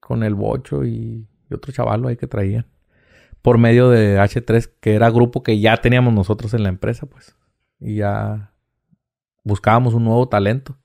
con 0.00 0.22
el 0.24 0.34
bocho 0.34 0.84
y, 0.84 1.26
y 1.50 1.54
otro 1.54 1.72
chavalo 1.72 2.08
ahí 2.08 2.16
que 2.16 2.26
traían. 2.26 2.66
Por 3.40 3.58
medio 3.58 3.88
de 3.88 4.18
H3, 4.18 4.70
que 4.80 4.94
era 4.94 5.10
grupo 5.10 5.42
que 5.42 5.60
ya 5.60 5.76
teníamos 5.76 6.12
nosotros 6.12 6.54
en 6.54 6.62
la 6.64 6.70
empresa, 6.70 7.06
pues. 7.06 7.36
Y 7.78 7.96
ya 7.96 8.52
buscábamos 9.44 9.94
un 9.94 10.04
nuevo 10.04 10.28
talento. 10.28 10.76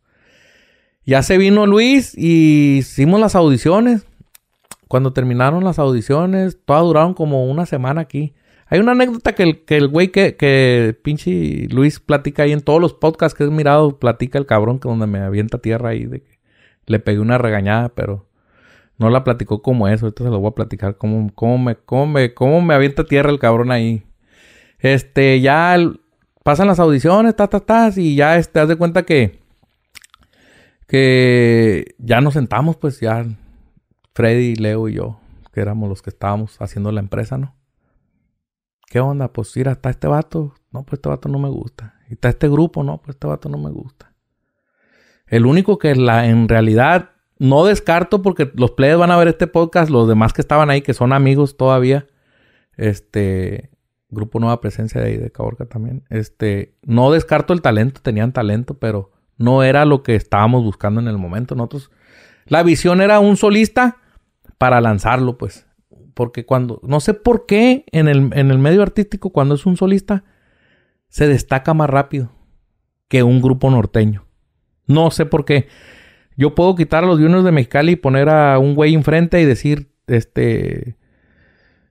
Ya 1.05 1.23
se 1.23 1.37
vino 1.37 1.65
Luis 1.65 2.13
y 2.15 2.77
hicimos 2.79 3.19
las 3.19 3.35
audiciones. 3.35 4.05
Cuando 4.89 5.13
terminaron 5.13 5.63
las 5.63 5.77
audiciones, 5.77 6.57
todas 6.65 6.81
duraron 6.81 7.13
como 7.13 7.45
una 7.45 7.67
semana 7.67 8.01
aquí. 8.01 8.33
Hay 8.65 8.79
una 8.79 8.93
anécdota 8.93 9.33
que 9.35 9.43
el, 9.43 9.63
que 9.63 9.77
el 9.77 9.87
güey 9.87 10.07
que, 10.07 10.35
que 10.35 10.97
pinche 11.03 11.67
Luis 11.69 11.99
platica 11.99 12.41
ahí 12.41 12.53
en 12.53 12.61
todos 12.61 12.81
los 12.81 12.95
podcasts 12.95 13.37
que 13.37 13.43
he 13.43 13.49
mirado, 13.51 13.99
platica 13.99 14.39
el 14.39 14.47
cabrón 14.47 14.79
que 14.79 14.89
donde 14.89 15.05
me 15.05 15.19
avienta 15.19 15.59
tierra 15.59 15.89
ahí 15.89 16.05
de 16.05 16.21
que 16.23 16.39
le 16.87 16.99
pegué 16.99 17.19
una 17.19 17.37
regañada, 17.37 17.89
pero 17.89 18.25
no 18.97 19.11
la 19.11 19.23
platicó 19.23 19.61
como 19.61 19.87
eso. 19.87 20.07
Ahorita 20.07 20.23
se 20.23 20.31
lo 20.31 20.39
voy 20.39 20.49
a 20.49 20.55
platicar 20.55 20.97
cómo, 20.97 21.31
cómo 21.35 21.59
me, 21.59 21.75
cómo 21.75 22.07
me, 22.07 22.33
cómo 22.33 22.59
me 22.59 22.73
avienta 22.73 23.03
tierra 23.03 23.29
el 23.29 23.37
cabrón 23.37 23.71
ahí. 23.71 24.03
Este, 24.79 25.39
ya 25.39 25.77
pasan 26.43 26.65
las 26.65 26.79
audiciones, 26.79 27.35
ta, 27.35 27.45
ta, 27.47 27.59
ta, 27.59 27.91
y 27.95 28.15
ya 28.15 28.37
este, 28.37 28.59
haz 28.59 28.67
de 28.67 28.75
cuenta 28.75 29.03
que, 29.03 29.39
que 30.87 31.93
ya 31.99 32.21
nos 32.21 32.33
sentamos, 32.33 32.75
pues 32.75 32.99
ya 32.99 33.23
Freddy, 34.19 34.55
Leo 34.55 34.89
y 34.89 34.95
yo, 34.95 35.17
que 35.53 35.61
éramos 35.61 35.87
los 35.87 36.01
que 36.01 36.09
estábamos 36.09 36.57
haciendo 36.59 36.91
la 36.91 36.99
empresa, 36.99 37.37
¿no? 37.37 37.55
¿Qué 38.87 38.99
onda? 38.99 39.31
Pues 39.31 39.55
mira, 39.55 39.71
está 39.71 39.89
este 39.91 40.09
vato. 40.09 40.55
No, 40.73 40.83
pues 40.83 40.97
este 40.97 41.07
vato 41.07 41.29
no 41.29 41.39
me 41.39 41.47
gusta. 41.47 41.95
Y 42.09 42.15
está 42.15 42.27
este 42.27 42.49
grupo. 42.49 42.83
No, 42.83 42.97
pues 42.97 43.15
este 43.15 43.27
vato 43.27 43.47
no 43.47 43.57
me 43.57 43.69
gusta. 43.69 44.13
El 45.25 45.45
único 45.45 45.77
que 45.77 45.95
la, 45.95 46.27
en 46.27 46.49
realidad 46.49 47.11
no 47.37 47.63
descarto 47.63 48.21
porque 48.21 48.51
los 48.55 48.71
players 48.71 48.99
van 48.99 49.11
a 49.11 49.15
ver 49.15 49.29
este 49.29 49.47
podcast, 49.47 49.89
los 49.89 50.05
demás 50.05 50.33
que 50.33 50.41
estaban 50.41 50.69
ahí, 50.69 50.81
que 50.81 50.93
son 50.93 51.13
amigos 51.13 51.55
todavía. 51.55 52.05
Este, 52.75 53.69
grupo 54.09 54.41
Nueva 54.41 54.59
Presencia 54.59 54.99
de 54.99 55.07
ahí 55.07 55.17
de 55.17 55.31
Caborca 55.31 55.65
también. 55.65 56.03
Este, 56.09 56.75
no 56.81 57.09
descarto 57.09 57.53
el 57.53 57.61
talento, 57.61 58.01
tenían 58.01 58.33
talento, 58.33 58.79
pero 58.79 59.13
no 59.37 59.63
era 59.63 59.85
lo 59.85 60.03
que 60.03 60.15
estábamos 60.15 60.61
buscando 60.61 60.99
en 60.99 61.07
el 61.07 61.17
momento. 61.17 61.55
Nosotros, 61.55 61.89
la 62.47 62.63
visión 62.63 62.99
era 62.99 63.21
un 63.21 63.37
solista 63.37 63.98
para 64.59 64.81
lanzarlo, 64.81 65.39
pues. 65.39 65.65
Porque 66.13 66.45
cuando, 66.45 66.79
no 66.83 66.99
sé 66.99 67.15
por 67.15 67.47
qué 67.47 67.85
en 67.91 68.07
el, 68.07 68.29
en 68.33 68.51
el 68.51 68.59
medio 68.59 68.83
artístico, 68.83 69.31
cuando 69.31 69.55
es 69.55 69.65
un 69.65 69.77
solista, 69.77 70.23
se 71.07 71.27
destaca 71.27 71.73
más 71.73 71.89
rápido 71.89 72.31
que 73.07 73.23
un 73.23 73.41
grupo 73.41 73.71
norteño. 73.71 74.25
No 74.85 75.09
sé 75.09 75.25
por 75.25 75.45
qué. 75.45 75.67
Yo 76.37 76.55
puedo 76.55 76.75
quitar 76.75 77.03
a 77.03 77.07
los 77.07 77.19
Juniors 77.19 77.43
de 77.43 77.51
Mexicali 77.51 77.93
y 77.93 77.95
poner 77.95 78.29
a 78.29 78.59
un 78.59 78.75
güey 78.75 78.93
enfrente 78.93 79.41
y 79.41 79.45
decir, 79.45 79.91
este, 80.07 80.97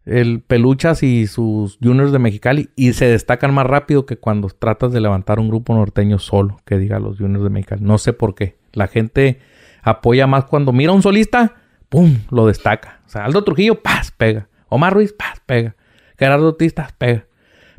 el 0.05 0.43
Peluchas 0.43 1.03
y 1.03 1.27
sus 1.27 1.79
Juniors 1.83 2.13
de 2.13 2.19
Mexicali 2.19 2.71
y 2.77 2.93
se 2.93 3.07
destacan 3.07 3.53
más 3.53 3.67
rápido 3.67 4.07
que 4.07 4.19
cuando 4.19 4.49
tratas 4.49 4.93
de 4.93 5.01
levantar 5.01 5.39
un 5.39 5.49
grupo 5.49 5.75
norteño 5.75 6.19
solo 6.19 6.59
que 6.65 6.79
diga 6.79 6.99
los 6.99 7.19
Juniors 7.19 7.45
de 7.45 7.51
Mexicali. 7.51 7.83
No 7.83 7.99
sé 7.99 8.13
por 8.13 8.35
qué. 8.35 8.57
La 8.73 8.89
gente 8.89 9.41
apoya 9.83 10.27
más 10.27 10.45
cuando 10.45 10.73
mira 10.73 10.93
a 10.93 10.95
un 10.95 11.03
solista, 11.03 11.57
¡pum! 11.89 12.19
lo 12.31 12.47
destaca. 12.47 13.01
O 13.07 13.09
sea, 13.09 13.25
Aldo 13.25 13.45
Trujillo, 13.45 13.83
¡paz! 13.83 14.11
pega. 14.11 14.49
Omar 14.69 14.95
Ruiz, 14.95 15.13
¡paz! 15.13 15.41
pega. 15.47 15.77
Gerardo 16.19 16.55
Tistas, 16.57 16.93
pega. 16.93 17.27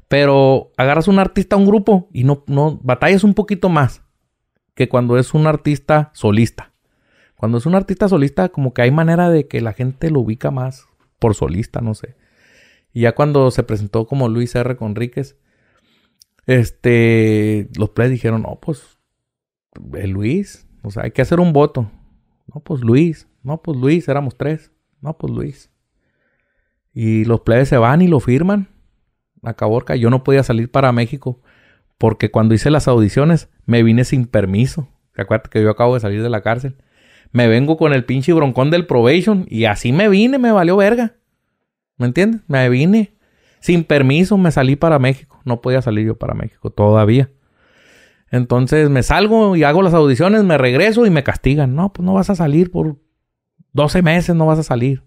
Pero 0.07 0.71
agarras 0.77 1.07
un 1.07 1.19
artista 1.19 1.55
a 1.55 1.59
un 1.59 1.65
grupo 1.65 2.09
y 2.11 2.23
no, 2.23 2.43
no, 2.47 2.79
batallas 2.81 3.23
un 3.23 3.35
poquito 3.35 3.69
más 3.69 4.01
que 4.73 4.89
cuando 4.89 5.17
es 5.17 5.33
un 5.33 5.45
artista 5.45 6.09
solista. 6.13 6.73
Cuando 7.35 7.57
es 7.57 7.65
un 7.65 7.75
artista 7.75 8.09
solista, 8.09 8.49
como 8.49 8.73
que 8.73 8.81
hay 8.81 8.91
manera 8.91 9.29
de 9.29 9.47
que 9.47 9.61
la 9.61 9.73
gente 9.73 10.09
lo 10.09 10.21
ubica 10.21 10.51
más 10.51 10.87
por 11.19 11.35
solista, 11.35 11.81
no 11.81 11.93
sé. 11.93 12.15
Y 12.91 13.01
ya 13.01 13.13
cuando 13.13 13.51
se 13.51 13.63
presentó 13.63 14.07
como 14.07 14.29
Luis 14.29 14.55
R. 14.55 14.75
Conríquez, 14.75 15.37
este, 16.47 17.69
los 17.77 17.91
players 17.91 18.13
dijeron, 18.13 18.41
no, 18.41 18.59
pues, 18.59 18.97
el 19.93 20.11
Luis, 20.11 20.67
o 20.81 20.89
sea, 20.89 21.03
hay 21.03 21.11
que 21.11 21.21
hacer 21.21 21.39
un 21.39 21.53
voto. 21.53 21.91
No, 22.53 22.61
pues 22.61 22.81
Luis, 22.81 23.27
no, 23.43 23.61
pues 23.61 23.77
Luis, 23.77 24.07
éramos 24.07 24.37
tres. 24.37 24.71
No, 25.01 25.17
pues 25.17 25.31
Luis. 25.31 25.71
Y 26.93 27.25
los 27.25 27.41
plebes 27.41 27.69
se 27.69 27.77
van 27.77 28.01
y 28.01 28.07
lo 28.07 28.19
firman 28.19 28.69
a 29.43 29.53
Caborca. 29.53 29.95
Yo 29.95 30.09
no 30.09 30.23
podía 30.23 30.43
salir 30.43 30.71
para 30.71 30.91
México 30.91 31.41
porque 31.97 32.31
cuando 32.31 32.55
hice 32.55 32.71
las 32.71 32.87
audiciones 32.87 33.49
me 33.65 33.83
vine 33.83 34.03
sin 34.03 34.25
permiso. 34.25 34.89
¿Se 35.15 35.21
acuerdan 35.21 35.51
que 35.51 35.61
yo 35.61 35.69
acabo 35.69 35.93
de 35.93 35.99
salir 35.99 36.23
de 36.23 36.29
la 36.29 36.41
cárcel? 36.41 36.77
Me 37.31 37.47
vengo 37.47 37.77
con 37.77 37.93
el 37.93 38.05
pinche 38.05 38.33
broncón 38.33 38.71
del 38.71 38.87
probation 38.87 39.45
y 39.49 39.65
así 39.65 39.91
me 39.91 40.09
vine, 40.09 40.39
me 40.39 40.51
valió 40.51 40.77
verga. 40.77 41.15
¿Me 41.97 42.07
entiendes? 42.07 42.41
Me 42.47 42.67
vine 42.69 43.13
sin 43.59 43.83
permiso, 43.83 44.37
me 44.37 44.51
salí 44.51 44.75
para 44.75 44.97
México. 44.97 45.39
No 45.45 45.61
podía 45.61 45.81
salir 45.81 46.07
yo 46.07 46.17
para 46.17 46.33
México 46.33 46.71
todavía. 46.71 47.29
Entonces 48.31 48.89
me 48.89 49.03
salgo 49.03 49.55
y 49.55 49.63
hago 49.63 49.81
las 49.81 49.93
audiciones, 49.93 50.43
me 50.43 50.57
regreso 50.57 51.05
y 51.05 51.09
me 51.09 51.23
castigan. 51.23 51.75
No, 51.75 51.91
pues 51.91 52.05
no 52.05 52.13
vas 52.13 52.29
a 52.29 52.35
salir 52.35 52.71
por 52.71 52.97
12 53.73 54.01
meses, 54.01 54.35
no 54.35 54.45
vas 54.45 54.59
a 54.59 54.63
salir. 54.63 55.03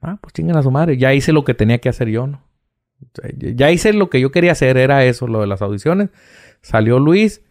Ah, 0.00 0.18
pues 0.20 0.34
chinguen 0.34 0.56
a 0.56 0.62
su 0.62 0.70
madre. 0.70 0.98
Ya 0.98 1.14
hice 1.14 1.32
lo 1.32 1.44
que 1.44 1.54
tenía 1.54 1.78
que 1.78 1.88
hacer 1.88 2.08
yo, 2.08 2.26
¿no? 2.26 2.42
Ya 3.36 3.70
hice 3.70 3.92
lo 3.92 4.10
que 4.10 4.20
yo 4.20 4.30
quería 4.30 4.52
hacer, 4.52 4.76
era 4.76 5.04
eso, 5.04 5.26
lo 5.26 5.40
de 5.40 5.46
las 5.46 5.62
audiciones. 5.62 6.10
Salió 6.60 6.98
Luis. 6.98 7.42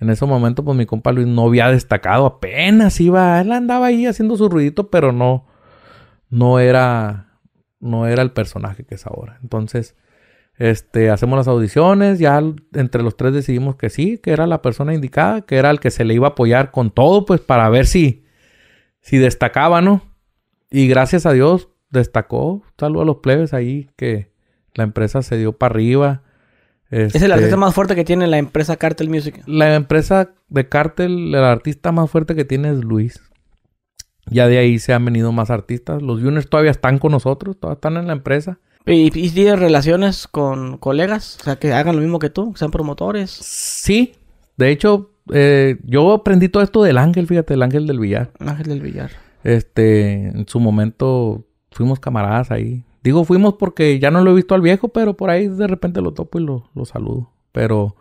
En 0.00 0.10
ese 0.10 0.24
momento, 0.26 0.64
pues 0.64 0.76
mi 0.76 0.86
compa 0.86 1.12
Luis 1.12 1.26
no 1.26 1.46
había 1.46 1.68
destacado, 1.70 2.24
apenas 2.24 3.00
iba, 3.00 3.40
él 3.40 3.50
andaba 3.50 3.86
ahí 3.86 4.06
haciendo 4.06 4.36
su 4.36 4.48
ruidito, 4.48 4.90
pero 4.90 5.10
no, 5.10 5.48
no 6.30 6.60
era, 6.60 7.40
no 7.80 8.06
era 8.06 8.22
el 8.22 8.30
personaje 8.30 8.84
que 8.84 8.94
es 8.94 9.06
ahora. 9.08 9.40
Entonces, 9.42 9.96
este, 10.58 11.10
hacemos 11.10 11.36
las 11.36 11.46
audiciones, 11.46 12.18
ya 12.18 12.42
entre 12.74 13.02
los 13.02 13.16
tres 13.16 13.32
decidimos 13.32 13.76
que 13.76 13.90
sí, 13.90 14.18
que 14.18 14.32
era 14.32 14.46
la 14.46 14.60
persona 14.60 14.92
indicada, 14.92 15.42
que 15.42 15.56
era 15.56 15.70
el 15.70 15.78
que 15.78 15.92
se 15.92 16.04
le 16.04 16.14
iba 16.14 16.26
a 16.26 16.30
apoyar 16.30 16.72
con 16.72 16.90
todo, 16.90 17.24
pues 17.24 17.40
para 17.40 17.68
ver 17.70 17.86
si, 17.86 18.24
si 19.00 19.18
destacaba, 19.18 19.80
¿no? 19.80 20.02
Y 20.70 20.88
gracias 20.88 21.26
a 21.26 21.32
Dios 21.32 21.68
destacó. 21.90 22.62
Saludo 22.76 23.02
a 23.02 23.06
los 23.06 23.16
plebes 23.18 23.54
ahí 23.54 23.88
que 23.96 24.32
la 24.74 24.82
empresa 24.84 25.22
se 25.22 25.36
dio 25.36 25.52
para 25.52 25.74
arriba. 25.74 26.22
es 26.90 27.14
el 27.14 27.30
artista 27.30 27.50
este, 27.50 27.56
más 27.56 27.74
fuerte 27.74 27.94
que 27.94 28.04
tiene 28.04 28.26
la 28.26 28.38
empresa 28.38 28.76
Cartel 28.76 29.08
Music. 29.08 29.40
La 29.46 29.76
empresa 29.76 30.30
de 30.48 30.68
Cartel, 30.68 31.34
el 31.34 31.44
artista 31.44 31.92
más 31.92 32.10
fuerte 32.10 32.34
que 32.34 32.44
tiene 32.44 32.70
es 32.70 32.84
Luis. 32.84 33.22
Ya 34.26 34.48
de 34.48 34.58
ahí 34.58 34.80
se 34.80 34.92
han 34.92 35.04
venido 35.04 35.30
más 35.30 35.50
artistas. 35.50 36.02
Los 36.02 36.20
Juniors 36.20 36.50
todavía 36.50 36.72
están 36.72 36.98
con 36.98 37.12
nosotros, 37.12 37.58
todavía 37.58 37.76
están 37.76 37.96
en 37.96 38.08
la 38.08 38.12
empresa. 38.12 38.58
¿Y, 38.86 39.10
tienes 39.10 39.58
relaciones 39.58 40.26
con 40.26 40.78
colegas? 40.78 41.38
O 41.40 41.44
sea, 41.44 41.56
que 41.56 41.72
hagan 41.72 41.96
lo 41.96 42.02
mismo 42.02 42.18
que 42.18 42.30
tú, 42.30 42.52
que 42.52 42.58
sean 42.58 42.70
promotores. 42.70 43.30
Sí. 43.30 44.14
De 44.56 44.70
hecho, 44.70 45.10
eh, 45.32 45.78
yo 45.84 46.12
aprendí 46.12 46.48
todo 46.48 46.62
esto 46.62 46.82
del 46.82 46.98
ángel, 46.98 47.26
fíjate, 47.26 47.54
el 47.54 47.62
ángel 47.62 47.86
del 47.86 48.00
billar. 48.00 48.32
Ángel 48.38 48.68
del 48.68 48.80
billar. 48.80 49.10
Este, 49.44 50.28
en 50.28 50.48
su 50.48 50.60
momento 50.60 51.44
fuimos 51.70 52.00
camaradas 52.00 52.50
ahí. 52.50 52.84
Digo 53.02 53.24
fuimos 53.24 53.54
porque 53.54 53.98
ya 53.98 54.10
no 54.10 54.22
lo 54.22 54.32
he 54.32 54.34
visto 54.34 54.54
al 54.54 54.60
viejo, 54.60 54.88
pero 54.88 55.16
por 55.16 55.30
ahí 55.30 55.48
de 55.48 55.66
repente 55.66 56.00
lo 56.00 56.12
topo 56.12 56.38
y 56.38 56.44
lo, 56.44 56.70
lo 56.74 56.84
saludo. 56.84 57.30
Pero 57.52 57.96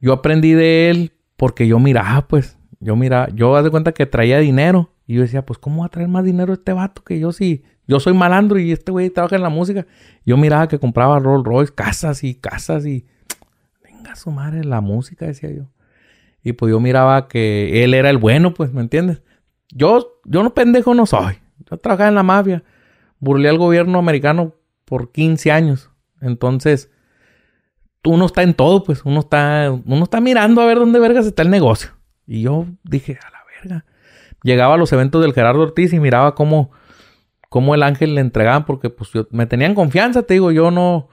yo 0.00 0.12
aprendí 0.12 0.52
de 0.52 0.90
él 0.90 1.12
porque 1.36 1.66
yo 1.66 1.78
miraba, 1.78 2.26
pues, 2.28 2.58
yo 2.80 2.96
miraba, 2.96 3.28
yo 3.34 3.56
haz 3.56 3.64
de 3.64 3.70
cuenta 3.70 3.92
que 3.92 4.06
traía 4.06 4.38
dinero. 4.38 4.90
Y 5.06 5.14
yo 5.14 5.22
decía, 5.22 5.44
pues, 5.44 5.58
¿cómo 5.58 5.80
va 5.80 5.86
a 5.86 5.90
traer 5.90 6.08
más 6.08 6.24
dinero 6.24 6.52
este 6.52 6.72
vato 6.72 7.02
que 7.02 7.18
yo 7.18 7.32
si 7.32 7.64
yo 7.86 8.00
soy 8.00 8.14
malandro 8.14 8.58
y 8.58 8.72
este 8.72 8.92
güey 8.92 9.10
trabaja 9.10 9.36
en 9.36 9.42
la 9.42 9.48
música. 9.48 9.86
Yo 10.24 10.36
miraba 10.36 10.68
que 10.68 10.78
compraba 10.78 11.18
Rolls 11.18 11.44
Royce, 11.44 11.74
casas 11.74 12.24
y 12.24 12.34
casas 12.34 12.86
y... 12.86 13.06
Venga 13.82 14.14
su 14.14 14.30
madre, 14.30 14.64
la 14.64 14.80
música, 14.80 15.26
decía 15.26 15.50
yo. 15.50 15.64
Y 16.42 16.52
pues 16.54 16.70
yo 16.70 16.80
miraba 16.80 17.28
que 17.28 17.84
él 17.84 17.94
era 17.94 18.10
el 18.10 18.18
bueno, 18.18 18.54
pues, 18.54 18.72
¿me 18.72 18.80
entiendes? 18.80 19.22
Yo, 19.68 20.20
yo 20.24 20.42
no 20.42 20.54
pendejo 20.54 20.94
no 20.94 21.06
soy. 21.06 21.38
Yo 21.70 21.76
trabajaba 21.76 22.08
en 22.08 22.14
la 22.14 22.22
mafia. 22.22 22.64
Burlé 23.18 23.48
al 23.48 23.58
gobierno 23.58 23.98
americano 23.98 24.54
por 24.84 25.12
15 25.12 25.52
años. 25.52 25.90
Entonces, 26.20 26.90
uno 28.04 28.26
está 28.26 28.42
en 28.42 28.54
todo, 28.54 28.82
pues. 28.82 29.04
Uno 29.04 29.20
está, 29.20 29.70
uno 29.70 30.04
está 30.04 30.20
mirando 30.20 30.60
a 30.60 30.66
ver 30.66 30.78
dónde 30.78 30.98
vergas 30.98 31.26
está 31.26 31.42
el 31.42 31.50
negocio. 31.50 31.90
Y 32.26 32.42
yo 32.42 32.66
dije, 32.82 33.18
a 33.24 33.30
la 33.30 33.38
verga. 33.54 33.84
Llegaba 34.42 34.74
a 34.74 34.78
los 34.78 34.92
eventos 34.92 35.22
del 35.22 35.34
Gerardo 35.34 35.62
Ortiz 35.62 35.92
y 35.92 36.00
miraba 36.00 36.34
cómo 36.34 36.72
cómo 37.52 37.74
el 37.74 37.82
ángel 37.82 38.14
le 38.14 38.22
entregaban, 38.22 38.64
porque 38.64 38.88
pues 38.88 39.10
me 39.30 39.44
tenían 39.44 39.74
confianza, 39.74 40.22
te 40.22 40.32
digo, 40.32 40.52
yo 40.52 40.70
no, 40.70 41.08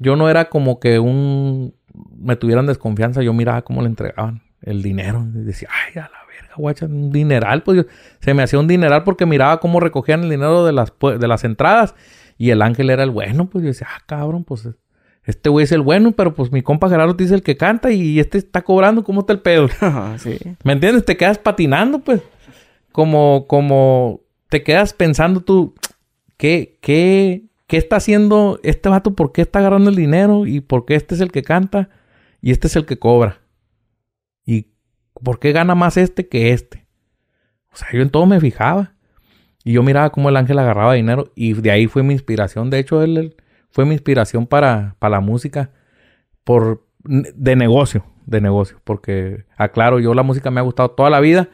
yo 0.00 0.16
no 0.16 0.28
era 0.28 0.50
como 0.50 0.80
que 0.80 0.98
un, 0.98 1.76
me 2.18 2.34
tuvieran 2.34 2.66
desconfianza, 2.66 3.22
yo 3.22 3.32
miraba 3.32 3.62
cómo 3.62 3.80
le 3.80 3.86
entregaban 3.86 4.42
el 4.62 4.82
dinero, 4.82 5.24
y 5.32 5.44
decía, 5.44 5.68
ay, 5.70 5.92
a 6.00 6.10
la 6.10 6.18
verga, 6.26 6.54
guacha, 6.56 6.86
un 6.86 7.12
dineral, 7.12 7.62
pues 7.62 7.86
se 8.18 8.34
me 8.34 8.42
hacía 8.42 8.58
un 8.58 8.66
dineral 8.66 9.04
porque 9.04 9.24
miraba 9.24 9.60
cómo 9.60 9.78
recogían 9.78 10.24
el 10.24 10.30
dinero 10.30 10.66
de 10.66 10.72
las, 10.72 10.92
de 11.00 11.28
las 11.28 11.44
entradas, 11.44 11.94
y 12.36 12.50
el 12.50 12.60
ángel 12.62 12.90
era 12.90 13.04
el 13.04 13.10
bueno, 13.10 13.48
pues 13.48 13.62
yo 13.62 13.68
decía, 13.68 13.86
ah, 13.88 14.02
cabrón, 14.04 14.42
pues 14.42 14.68
este 15.22 15.48
güey 15.48 15.62
es 15.62 15.70
el 15.70 15.80
bueno, 15.80 16.10
pero 16.10 16.34
pues 16.34 16.50
mi 16.50 16.62
compa 16.62 16.88
Gerardo 16.88 17.14
te 17.14 17.22
dice 17.22 17.36
el 17.36 17.44
que 17.44 17.56
canta 17.56 17.92
y 17.92 18.18
este 18.18 18.38
está 18.38 18.62
cobrando, 18.62 19.04
¿cómo 19.04 19.20
está 19.20 19.32
el 19.32 19.40
pedo? 19.40 19.68
sí. 20.18 20.38
¿Me 20.64 20.72
entiendes? 20.72 21.04
Te 21.04 21.16
quedas 21.16 21.38
patinando, 21.38 22.00
pues. 22.00 22.20
Como, 22.90 23.46
como, 23.46 24.23
te 24.54 24.62
quedas 24.62 24.92
pensando 24.92 25.40
tú, 25.40 25.74
¿qué, 26.36 26.78
qué, 26.80 27.46
qué 27.66 27.76
está 27.76 27.96
haciendo 27.96 28.60
este 28.62 28.88
vato? 28.88 29.16
¿Por 29.16 29.32
qué 29.32 29.42
está 29.42 29.58
agarrando 29.58 29.90
el 29.90 29.96
dinero? 29.96 30.46
¿Y 30.46 30.60
por 30.60 30.84
qué 30.84 30.94
este 30.94 31.16
es 31.16 31.20
el 31.20 31.32
que 31.32 31.42
canta? 31.42 31.88
Y 32.40 32.52
este 32.52 32.68
es 32.68 32.76
el 32.76 32.86
que 32.86 32.96
cobra. 32.96 33.40
¿Y 34.46 34.68
por 35.24 35.40
qué 35.40 35.50
gana 35.50 35.74
más 35.74 35.96
este 35.96 36.28
que 36.28 36.52
este? 36.52 36.86
O 37.72 37.76
sea, 37.76 37.88
yo 37.92 38.00
en 38.00 38.10
todo 38.10 38.26
me 38.26 38.38
fijaba. 38.38 38.94
Y 39.64 39.72
yo 39.72 39.82
miraba 39.82 40.10
cómo 40.10 40.28
el 40.28 40.36
ángel 40.36 40.60
agarraba 40.60 40.94
dinero. 40.94 41.32
Y 41.34 41.54
de 41.54 41.72
ahí 41.72 41.88
fue 41.88 42.04
mi 42.04 42.12
inspiración. 42.12 42.70
De 42.70 42.78
hecho, 42.78 43.02
él, 43.02 43.34
fue 43.70 43.84
mi 43.86 43.94
inspiración 43.94 44.46
para, 44.46 44.94
para 45.00 45.16
la 45.16 45.20
música. 45.20 45.72
Por, 46.44 46.86
de 47.02 47.56
negocio. 47.56 48.04
De 48.24 48.40
negocio. 48.40 48.80
Porque, 48.84 49.46
aclaro, 49.56 49.98
yo 49.98 50.14
la 50.14 50.22
música 50.22 50.52
me 50.52 50.60
ha 50.60 50.62
gustado 50.62 50.92
toda 50.92 51.10
la 51.10 51.18
vida. 51.18 51.48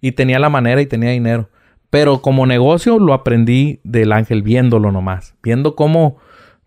Y 0.00 0.12
tenía 0.12 0.38
la 0.38 0.50
manera 0.50 0.80
y 0.80 0.86
tenía 0.86 1.10
dinero. 1.10 1.50
Pero 1.94 2.22
como 2.22 2.44
negocio 2.44 2.98
lo 2.98 3.14
aprendí 3.14 3.78
del 3.84 4.10
ángel 4.10 4.42
viéndolo 4.42 4.90
nomás. 4.90 5.36
Viendo 5.44 5.76
cómo, 5.76 6.16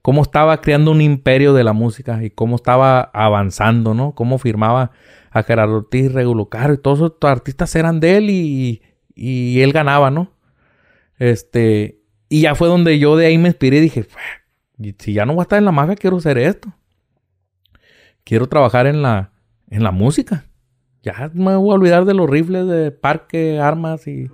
cómo 0.01 0.21
estaba 0.21 0.61
creando 0.61 0.89
un 0.91 1.01
imperio 1.01 1.53
de 1.53 1.65
la 1.65 1.73
música 1.73 2.23
y 2.23 2.29
cómo 2.29 2.55
estaba 2.55 3.01
avanzando, 3.01 3.93
¿no? 3.93 4.15
Cómo 4.15 4.37
firmaba 4.37 4.91
a 5.29 5.43
Gerardo 5.43 5.75
Ortiz, 5.79 6.13
Regulo 6.13 6.47
Caro 6.47 6.73
y 6.73 6.77
todos 6.77 6.99
esos 6.99 7.11
artistas 7.23 7.75
eran 7.75 7.99
de 7.99 8.15
él 8.15 8.29
y, 8.29 8.81
y 9.15 9.59
él 9.59 9.73
ganaba, 9.73 10.11
¿no? 10.11 10.31
Este, 11.19 11.99
y 12.29 12.43
ya 12.43 12.55
fue 12.55 12.69
donde 12.69 12.97
yo 12.97 13.17
de 13.17 13.25
ahí 13.25 13.37
me 13.37 13.49
inspiré 13.49 13.79
y 13.79 13.81
dije, 13.81 14.07
si 14.97 15.11
ya 15.11 15.25
no 15.25 15.33
voy 15.33 15.41
a 15.41 15.43
estar 15.43 15.59
en 15.59 15.65
la 15.65 15.73
mafia, 15.73 15.95
quiero 15.95 16.15
hacer 16.15 16.37
esto. 16.37 16.71
Quiero 18.23 18.47
trabajar 18.47 18.87
en 18.87 19.01
la, 19.01 19.33
en 19.69 19.83
la 19.83 19.91
música. 19.91 20.45
Ya 21.03 21.29
me 21.33 21.57
voy 21.57 21.71
a 21.71 21.73
olvidar 21.73 22.05
de 22.05 22.13
los 22.13 22.29
rifles 22.29 22.65
de 22.65 22.91
parque, 22.91 23.59
armas 23.59 24.07
y 24.07 24.29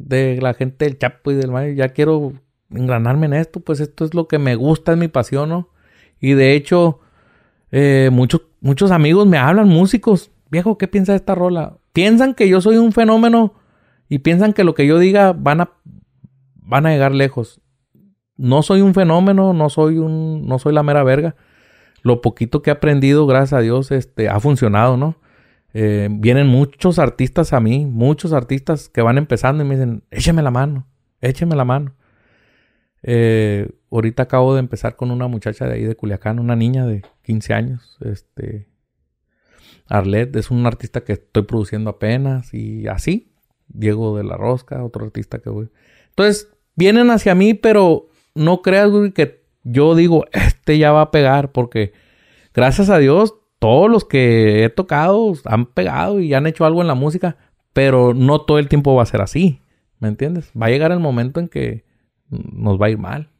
de 0.00 0.38
la 0.40 0.54
gente 0.54 0.84
del 0.84 0.98
Chapo 0.98 1.30
y 1.30 1.34
del 1.34 1.50
Mayo. 1.50 1.72
Ya 1.72 1.90
quiero 1.90 2.32
engranarme 2.70 3.26
en 3.26 3.34
esto, 3.34 3.60
pues 3.60 3.80
esto 3.80 4.04
es 4.04 4.14
lo 4.14 4.28
que 4.28 4.38
me 4.38 4.54
gusta, 4.54 4.92
es 4.92 4.98
mi 4.98 5.08
pasión, 5.08 5.48
¿no? 5.48 5.68
Y 6.20 6.32
de 6.32 6.54
hecho, 6.54 7.00
eh, 7.70 8.10
muchos, 8.12 8.42
muchos 8.60 8.90
amigos 8.90 9.26
me 9.26 9.38
hablan, 9.38 9.68
músicos, 9.68 10.30
viejo, 10.50 10.78
¿qué 10.78 10.88
piensa 10.88 11.12
de 11.12 11.16
esta 11.16 11.34
rola? 11.34 11.78
Piensan 11.92 12.34
que 12.34 12.48
yo 12.48 12.60
soy 12.60 12.76
un 12.76 12.92
fenómeno 12.92 13.54
y 14.08 14.20
piensan 14.20 14.52
que 14.52 14.64
lo 14.64 14.74
que 14.74 14.86
yo 14.86 14.98
diga 14.98 15.32
van 15.32 15.60
a, 15.62 15.70
van 16.54 16.86
a 16.86 16.90
llegar 16.90 17.14
lejos. 17.14 17.60
No 18.36 18.62
soy 18.62 18.80
un 18.80 18.94
fenómeno, 18.94 19.52
no 19.52 19.68
soy 19.68 19.98
un, 19.98 20.46
no 20.46 20.58
soy 20.58 20.72
la 20.72 20.82
mera 20.82 21.02
verga. 21.02 21.36
Lo 22.02 22.22
poquito 22.22 22.62
que 22.62 22.70
he 22.70 22.72
aprendido, 22.72 23.26
gracias 23.26 23.52
a 23.52 23.60
Dios, 23.60 23.90
este, 23.90 24.28
ha 24.28 24.40
funcionado, 24.40 24.96
¿no? 24.96 25.16
Eh, 25.72 26.08
vienen 26.10 26.46
muchos 26.46 26.98
artistas 26.98 27.52
a 27.52 27.60
mí, 27.60 27.86
muchos 27.86 28.32
artistas 28.32 28.88
que 28.88 29.02
van 29.02 29.18
empezando 29.18 29.62
y 29.62 29.66
me 29.66 29.76
dicen, 29.76 30.02
écheme 30.10 30.42
la 30.42 30.50
mano, 30.50 30.86
écheme 31.20 31.54
la 31.56 31.64
mano. 31.64 31.94
Eh, 33.02 33.70
ahorita 33.90 34.24
acabo 34.24 34.54
de 34.54 34.60
empezar 34.60 34.96
con 34.96 35.10
una 35.10 35.26
muchacha 35.26 35.66
de 35.66 35.74
ahí 35.74 35.84
de 35.84 35.96
Culiacán, 35.96 36.38
una 36.38 36.56
niña 36.56 36.86
de 36.86 37.02
15 37.22 37.54
años, 37.54 37.98
este, 38.00 38.68
Arlet, 39.86 40.34
es 40.36 40.50
un 40.50 40.66
artista 40.66 41.02
que 41.02 41.14
estoy 41.14 41.42
produciendo 41.42 41.90
apenas 41.90 42.54
y 42.54 42.86
así. 42.86 43.32
Diego 43.68 44.16
de 44.16 44.24
la 44.24 44.36
Rosca, 44.36 44.84
otro 44.84 45.04
artista 45.04 45.38
que 45.38 45.50
voy. 45.50 45.68
Entonces, 46.10 46.48
vienen 46.74 47.10
hacia 47.10 47.34
mí, 47.34 47.54
pero 47.54 48.08
no 48.34 48.62
creas, 48.62 48.90
que 49.14 49.42
yo 49.62 49.94
digo, 49.94 50.26
este 50.32 50.78
ya 50.78 50.92
va 50.92 51.02
a 51.02 51.10
pegar, 51.10 51.52
porque 51.52 51.92
gracias 52.54 52.88
a 52.90 52.98
Dios 52.98 53.34
todos 53.60 53.88
los 53.88 54.04
que 54.04 54.64
he 54.64 54.68
tocado 54.70 55.32
han 55.44 55.66
pegado 55.66 56.18
y 56.18 56.34
han 56.34 56.48
hecho 56.48 56.64
algo 56.64 56.80
en 56.80 56.88
la 56.88 56.94
música, 56.94 57.36
pero 57.72 58.12
no 58.12 58.40
todo 58.40 58.58
el 58.58 58.68
tiempo 58.68 58.96
va 58.96 59.04
a 59.04 59.06
ser 59.06 59.22
así, 59.22 59.60
¿me 60.00 60.08
entiendes? 60.08 60.50
Va 60.60 60.66
a 60.66 60.70
llegar 60.70 60.90
el 60.90 60.98
momento 60.98 61.38
en 61.38 61.46
que 61.46 61.84
nos 62.28 62.80
va 62.80 62.86
a 62.86 62.90
ir 62.90 62.98
mal 62.98 63.30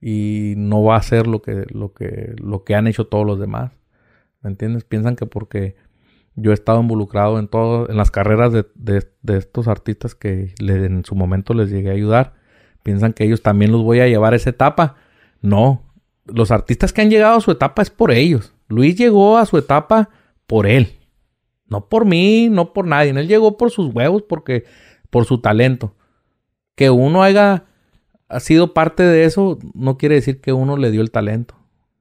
y 0.00 0.52
no 0.58 0.82
va 0.82 0.96
a 0.96 1.02
ser 1.02 1.26
lo 1.26 1.40
que, 1.40 1.64
lo 1.70 1.94
que, 1.94 2.34
lo 2.36 2.64
que 2.64 2.74
han 2.74 2.86
hecho 2.86 3.06
todos 3.06 3.24
los 3.24 3.40
demás, 3.40 3.72
¿me 4.42 4.50
entiendes? 4.50 4.84
Piensan 4.84 5.16
que 5.16 5.24
porque 5.24 5.76
yo 6.34 6.50
he 6.50 6.54
estado 6.54 6.82
involucrado 6.82 7.38
en 7.38 7.48
todo, 7.48 7.88
en 7.88 7.96
las 7.96 8.10
carreras 8.10 8.52
de, 8.52 9.06
estos 9.28 9.68
artistas 9.68 10.14
que 10.14 10.52
en 10.58 11.04
su 11.06 11.14
momento 11.14 11.54
les 11.54 11.70
llegué 11.70 11.88
a 11.88 11.94
ayudar, 11.94 12.34
Piensan 12.84 13.14
que 13.14 13.24
ellos 13.24 13.42
también 13.42 13.72
los 13.72 13.82
voy 13.82 14.00
a 14.00 14.06
llevar 14.06 14.34
a 14.34 14.36
esa 14.36 14.50
etapa. 14.50 14.96
No. 15.40 15.82
Los 16.26 16.50
artistas 16.50 16.92
que 16.92 17.00
han 17.00 17.10
llegado 17.10 17.38
a 17.38 17.40
su 17.40 17.50
etapa 17.50 17.80
es 17.80 17.88
por 17.88 18.12
ellos. 18.12 18.53
Luis 18.68 18.96
llegó 18.96 19.38
a 19.38 19.46
su 19.46 19.58
etapa 19.58 20.10
por 20.46 20.66
él. 20.66 20.98
No 21.66 21.88
por 21.88 22.04
mí, 22.04 22.48
no 22.50 22.72
por 22.72 22.86
nadie. 22.86 23.10
Él 23.10 23.28
llegó 23.28 23.56
por 23.56 23.70
sus 23.70 23.94
huevos, 23.94 24.22
porque, 24.22 24.64
por 25.10 25.24
su 25.24 25.38
talento. 25.38 25.94
Que 26.74 26.90
uno 26.90 27.22
haya 27.22 27.66
ha 28.28 28.40
sido 28.40 28.74
parte 28.74 29.02
de 29.02 29.24
eso, 29.24 29.58
no 29.74 29.96
quiere 29.96 30.16
decir 30.16 30.40
que 30.40 30.52
uno 30.52 30.76
le 30.76 30.90
dio 30.90 31.02
el 31.02 31.10
talento. 31.10 31.54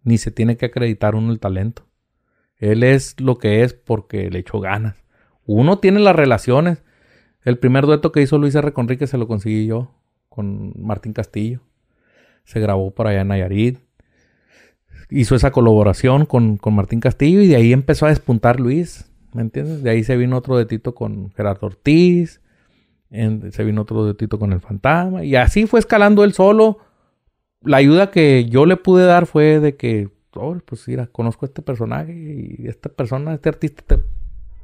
Ni 0.03 0.17
se 0.17 0.31
tiene 0.31 0.57
que 0.57 0.65
acreditar 0.65 1.15
uno 1.15 1.31
el 1.31 1.39
talento. 1.39 1.85
Él 2.57 2.83
es 2.83 3.19
lo 3.19 3.37
que 3.37 3.63
es 3.63 3.73
porque 3.73 4.29
le 4.29 4.39
echó 4.39 4.59
ganas. 4.59 4.95
Uno 5.45 5.79
tiene 5.79 5.99
las 5.99 6.15
relaciones. 6.15 6.83
El 7.43 7.59
primer 7.59 7.85
dueto 7.85 8.11
que 8.11 8.21
hizo 8.21 8.37
Luis 8.37 8.55
R. 8.55 8.73
Conrique 8.73 9.07
se 9.07 9.17
lo 9.17 9.27
conseguí 9.27 9.65
yo 9.67 9.91
con 10.29 10.73
Martín 10.77 11.13
Castillo. 11.13 11.61
Se 12.45 12.59
grabó 12.59 12.91
por 12.91 13.07
allá 13.07 13.21
en 13.21 13.27
Nayarit. 13.27 13.79
Hizo 15.15 15.35
esa 15.35 15.51
colaboración 15.51 16.25
con, 16.25 16.57
con 16.57 16.73
Martín 16.73 16.99
Castillo 16.99 17.41
y 17.41 17.47
de 17.47 17.55
ahí 17.55 17.71
empezó 17.71 18.07
a 18.07 18.09
despuntar 18.09 18.59
Luis. 18.59 19.05
¿Me 19.33 19.41
entiendes? 19.41 19.83
De 19.83 19.89
ahí 19.89 20.03
se 20.03 20.17
vino 20.17 20.37
otro 20.37 20.55
duetito 20.55 20.95
con 20.95 21.31
Gerardo 21.31 21.67
Ortiz. 21.67 22.41
se 23.11 23.63
vino 23.63 23.81
otro 23.81 24.03
duetito 24.03 24.39
con 24.39 24.53
el 24.53 24.59
Fantasma. 24.59 25.23
Y 25.23 25.35
así 25.35 25.67
fue 25.67 25.79
escalando 25.79 26.23
él 26.23 26.33
solo. 26.33 26.79
La 27.61 27.77
ayuda 27.77 28.09
que 28.11 28.45
yo 28.45 28.65
le 28.65 28.75
pude 28.75 29.05
dar 29.05 29.27
fue 29.27 29.59
de 29.59 29.75
que, 29.75 30.09
oh, 30.35 30.57
pues 30.65 30.87
mira, 30.87 31.07
conozco 31.07 31.45
a 31.45 31.47
este 31.47 31.61
personaje 31.61 32.13
y 32.59 32.67
esta 32.67 32.89
persona, 32.89 33.35
este 33.35 33.49
artista 33.49 33.99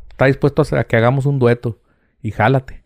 está 0.10 0.26
dispuesto 0.26 0.64
a, 0.76 0.84
que 0.84 0.96
hagamos 0.98 1.26
un 1.26 1.40
dueto 1.40 1.80
y 2.22 2.32
jálate. 2.32 2.84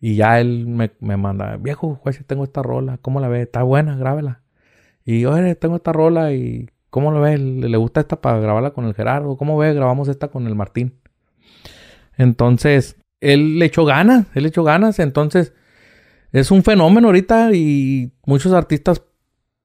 Y 0.00 0.16
ya 0.16 0.40
él 0.40 0.66
me, 0.66 1.16
manda, 1.16 1.56
viejo, 1.56 1.94
juez, 1.96 2.20
tengo 2.26 2.44
esta 2.44 2.62
rola, 2.62 2.98
¿cómo 2.98 3.20
la 3.20 3.28
ves? 3.28 3.42
Está 3.42 3.62
buena, 3.62 3.96
grábela. 3.96 4.42
Y 5.04 5.24
oye, 5.26 5.54
tengo 5.54 5.76
esta 5.76 5.92
rola 5.92 6.32
y 6.32 6.68
¿cómo 6.92 7.10
la 7.10 7.20
ves? 7.20 7.40
¿Le, 7.40 7.70
¿Le, 7.70 7.76
gusta 7.78 8.00
esta 8.00 8.20
para 8.20 8.38
grabarla 8.38 8.72
con 8.72 8.84
el 8.84 8.94
Gerardo? 8.94 9.38
¿Cómo 9.38 9.56
ves? 9.56 9.74
Grabamos 9.74 10.08
esta 10.08 10.28
con 10.28 10.46
el 10.46 10.54
Martín. 10.54 10.92
Entonces, 12.18 12.96
él 13.20 13.58
le 13.58 13.64
echó 13.64 13.86
ganas, 13.86 14.26
él 14.34 14.42
le 14.42 14.50
echó 14.50 14.62
ganas. 14.62 14.98
Entonces, 14.98 15.54
es 16.32 16.50
un 16.50 16.62
fenómeno 16.62 17.08
ahorita 17.08 17.54
y 17.54 18.12
muchos 18.26 18.52
artistas 18.52 19.02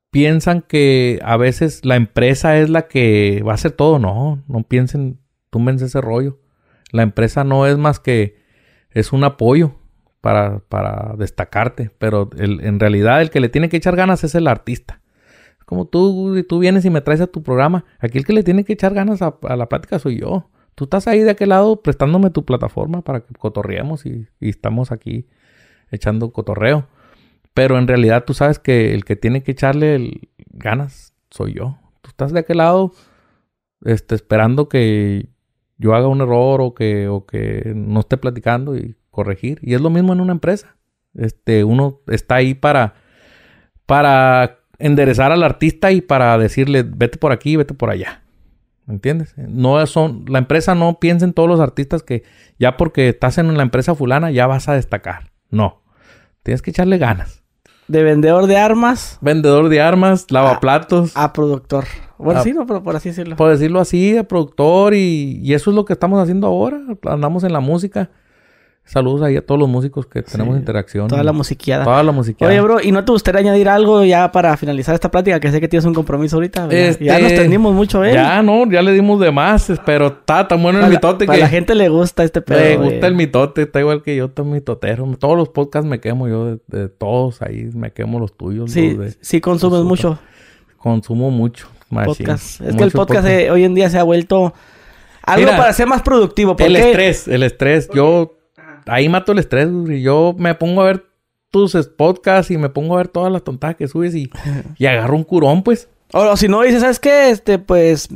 piensan 0.09 0.61
que 0.61 1.19
a 1.21 1.35
veces 1.35 1.83
la 1.83 1.97
empresa 1.97 2.57
es 2.59 2.69
la 2.69 2.87
que 2.87 3.43
va 3.45 3.51
a 3.51 3.55
hacer 3.55 3.73
todo. 3.73 3.99
No, 3.99 4.41
no 4.47 4.63
piensen, 4.63 5.19
túmense 5.49 5.85
ese 5.85 5.99
rollo. 5.99 6.39
La 6.93 7.03
empresa 7.03 7.43
no 7.43 7.67
es 7.67 7.77
más 7.77 7.99
que 7.99 8.37
es 8.89 9.11
un 9.11 9.25
apoyo 9.25 9.75
para, 10.21 10.59
para 10.59 11.13
destacarte, 11.17 11.91
pero 11.99 12.29
en 12.37 12.79
realidad 12.79 13.21
el 13.21 13.31
que 13.31 13.41
le 13.41 13.49
tiene 13.49 13.67
que 13.67 13.75
echar 13.75 13.97
ganas 13.97 14.23
es 14.23 14.33
el 14.33 14.47
artista. 14.47 14.97
Como 15.68 15.85
tú, 15.85 16.41
tú 16.48 16.60
vienes 16.60 16.85
y 16.85 16.89
me 16.89 17.02
traes 17.02 17.19
a 17.19 17.27
tu 17.27 17.44
programa, 17.44 17.84
aquí 17.99 18.18
el 18.18 18.26
que 18.26 18.31
le 18.31 18.41
tiene 18.41 18.64
que 18.64 18.72
echar 18.72 18.94
ganas 18.94 19.22
a, 19.22 19.38
la 19.41 19.68
plática 19.68 19.99
soy 19.99 20.22
yo. 20.22 20.49
Tú 20.76 20.85
estás 20.85 21.10
ahí 21.10 21.19
de 21.19 21.31
aquel 21.31 21.49
lado 21.49 21.81
prestándome 21.81 22.30
tu 22.30 22.45
plataforma 22.45 23.02
para 23.02 23.19
que 23.19 23.34
cotorreemos 23.34 24.06
y, 24.06 24.30
estamos 24.39 24.94
aquí 24.94 25.27
echando 25.91 26.31
cotorreo. 26.31 26.88
Pero 27.53 27.77
en 27.77 27.85
realidad 27.85 28.23
tú 28.23 28.34
sabes 28.34 28.60
que 28.60 28.94
el 28.94 29.03
que 29.03 29.18
tiene 29.18 29.44
que 29.44 29.52
echarle 29.52 30.30
ganas 30.38 31.14
soy 31.31 31.56
yo. 31.56 31.77
Tú 31.99 32.11
estás 32.11 32.31
de 32.31 32.39
aquel 32.39 32.60
lado 32.60 32.94
este, 33.84 34.15
esperando 34.15 34.69
que 34.69 35.27
yo 35.77 35.95
haga 35.95 36.07
un 36.07 36.22
error 36.22 36.61
o 36.61 36.73
que, 36.76 37.10
o 37.10 37.26
que 37.26 37.73
no 37.76 37.99
esté 37.99 38.15
platicando 38.15 38.77
y 38.77 38.95
corregir. 39.11 39.60
Y 39.61 39.73
es 39.73 39.81
lo 39.81 39.89
mismo 39.89 40.14
en 40.14 40.22
una 40.22 40.31
empresa. 40.31 40.77
Este, 41.14 41.65
uno 41.65 41.99
está 42.07 42.35
ahí 42.35 42.53
para, 42.53 42.94
para 43.85 44.56
enderezar 44.79 45.31
al 45.31 45.43
artista 45.43 45.91
y 45.91 46.01
para 46.01 46.37
decirle, 46.37 46.83
vete 46.83 47.17
por 47.17 47.31
aquí, 47.31 47.55
vete 47.55 47.73
por 47.73 47.89
allá. 47.89 48.23
¿Me 48.85 48.93
entiendes? 48.93 49.33
No 49.37 49.85
son, 49.85 50.25
la 50.29 50.39
empresa 50.39 50.73
no 50.73 50.99
piensa 50.99 51.25
en 51.25 51.33
todos 51.33 51.49
los 51.49 51.59
artistas 51.59 52.03
que 52.03 52.23
ya 52.57 52.77
porque 52.77 53.09
estás 53.09 53.37
en 53.37 53.55
la 53.57 53.63
empresa 53.63 53.95
fulana 53.95 54.31
ya 54.31 54.47
vas 54.47 54.69
a 54.69 54.73
destacar. 54.73 55.31
No. 55.49 55.81
Tienes 56.43 56.61
que 56.61 56.71
echarle 56.71 56.97
ganas. 56.97 57.43
De 57.89 58.03
vendedor 58.03 58.47
de 58.47 58.57
armas. 58.57 59.17
Vendedor 59.21 59.67
de 59.69 59.81
armas, 59.81 60.27
lavaplatos. 60.29 61.15
A, 61.17 61.25
a 61.25 61.33
productor. 61.33 61.85
Bueno, 62.17 62.43
sí, 62.43 62.53
no, 62.53 62.65
pero 62.65 62.81
por 62.81 62.95
así 62.95 63.09
decirlo. 63.09 63.35
Por 63.35 63.49
decirlo 63.49 63.79
así, 63.79 64.17
a 64.17 64.23
productor 64.25 64.93
y, 64.93 65.39
y, 65.43 65.53
eso 65.53 65.69
es 65.69 65.75
lo 65.75 65.85
que 65.85 65.93
estamos 65.93 66.21
haciendo 66.21 66.47
ahora. 66.47 66.81
Andamos 67.03 67.43
en 67.43 67.53
la 67.53 67.59
música. 67.59 68.09
Saludos 68.88 69.22
ahí 69.22 69.35
a 69.35 69.45
todos 69.45 69.59
los 69.59 69.68
músicos 69.68 70.05
que 70.05 70.23
tenemos 70.23 70.57
interacción. 70.57 71.09
Toda 71.09 71.22
la 71.22 71.34
musiqueada. 71.34 71.84
Toda 71.84 72.01
la 72.03 72.14
musiqueada. 72.14 72.53
Oye, 72.53 72.61
bro, 72.61 72.81
¿y 72.81 72.93
no 72.93 73.03
te 73.03 73.11
gustaría 73.11 73.41
añadir 73.41 73.68
algo 73.68 74.05
ya 74.05 74.31
para 74.31 74.55
finalizar 74.55 74.95
esta 74.95 75.11
plática? 75.11 75.41
Que 75.41 75.51
sé 75.51 75.59
que 75.59 75.67
tienes 75.67 75.83
un 75.83 75.93
compromiso 75.93 76.38
ahorita. 76.38 76.69
Este... 76.72 77.03
Ya 77.03 77.19
nos 77.19 77.33
tendimos 77.33 77.75
mucho, 77.75 78.06
¿eh? 78.06 78.14
Ya, 78.14 78.41
no, 78.41 78.66
ya 78.72 78.82
le 78.82 78.93
dimos 78.93 79.19
de 79.19 79.30
más, 79.30 79.69
pero 79.85 80.07
está 80.07 80.48
tan 80.48 80.64
bueno 80.64 80.80
el 80.80 80.90
mitote 80.90 81.25
que... 81.25 81.33
A 81.33 81.38
la 81.38 81.49
gente 81.49 81.75
le 81.75 81.90
gusta 81.90 82.24
este 82.24 82.40
pedo. 82.40 82.59
Le 82.59 82.77
gusta 82.77 83.07
el 83.07 83.16
mitote, 83.16 83.64
está 83.64 83.82
igual 83.82 84.01
que 84.03 84.16
yo, 84.16 84.25
estoy 84.25 84.45
mitotero. 84.45 85.06
Todos 85.19 85.35
los 85.35 85.49
podcasts 85.49 85.85
me 85.85 85.99
quemo 85.99 86.30
yo, 86.30 86.57
de, 86.67 86.88
todos 86.88 87.41
ahí 87.41 87.69
me 87.74 87.91
quemo 87.91 88.22
los 88.22 88.38
tuyos. 88.38 88.72
Sí, 88.72 88.91
los 88.91 88.99
de, 88.99 89.17
sí 89.19 89.41
consumes 89.41 89.82
mucho. 89.82 90.17
Consumo 90.77 91.30
mucho. 91.30 91.67
Podcast. 91.90 92.61
Es 92.61 92.74
que 92.74 92.83
el 92.83 92.91
podcast, 92.91 93.27
hoy 93.51 93.66
en 93.66 93.75
día 93.75 93.90
se 93.90 93.99
ha 93.99 94.03
vuelto... 94.03 94.53
Algo 95.24 95.45
Mira, 95.45 95.57
para 95.57 95.74
ser 95.74 95.88
más 95.88 96.03
productivo. 96.03 96.56
El 96.57 96.77
estrés, 96.77 97.27
el 97.27 97.43
estrés. 97.43 97.90
Yo 97.93 98.36
ahí 98.88 99.09
mato 99.09 99.32
el 99.32 99.40
estrés, 99.40 99.67
y 99.90 100.01
yo 100.01 100.35
me 100.38 100.56
pongo 100.56 100.82
a 100.82 100.85
ver 100.85 101.06
tus 101.51 101.75
podcasts 101.98 102.51
y 102.51 102.57
me 102.57 102.69
pongo 102.69 102.95
a 102.95 102.98
ver 102.98 103.07
todas 103.07 103.32
las 103.32 103.43
tontadas 103.43 103.75
que 103.75 103.88
subes 103.88 104.16
y, 104.16 104.30
y 104.77 104.85
agarro 104.85 105.16
un 105.16 105.24
curón, 105.24 105.64
pues. 105.64 105.90
O, 106.14 106.38
si 106.38 106.48
no 106.48 106.61
dices, 106.61 106.82
¿sabes 106.82 106.99
qué? 106.99 107.30
Este, 107.30 107.59
pues 107.59 108.09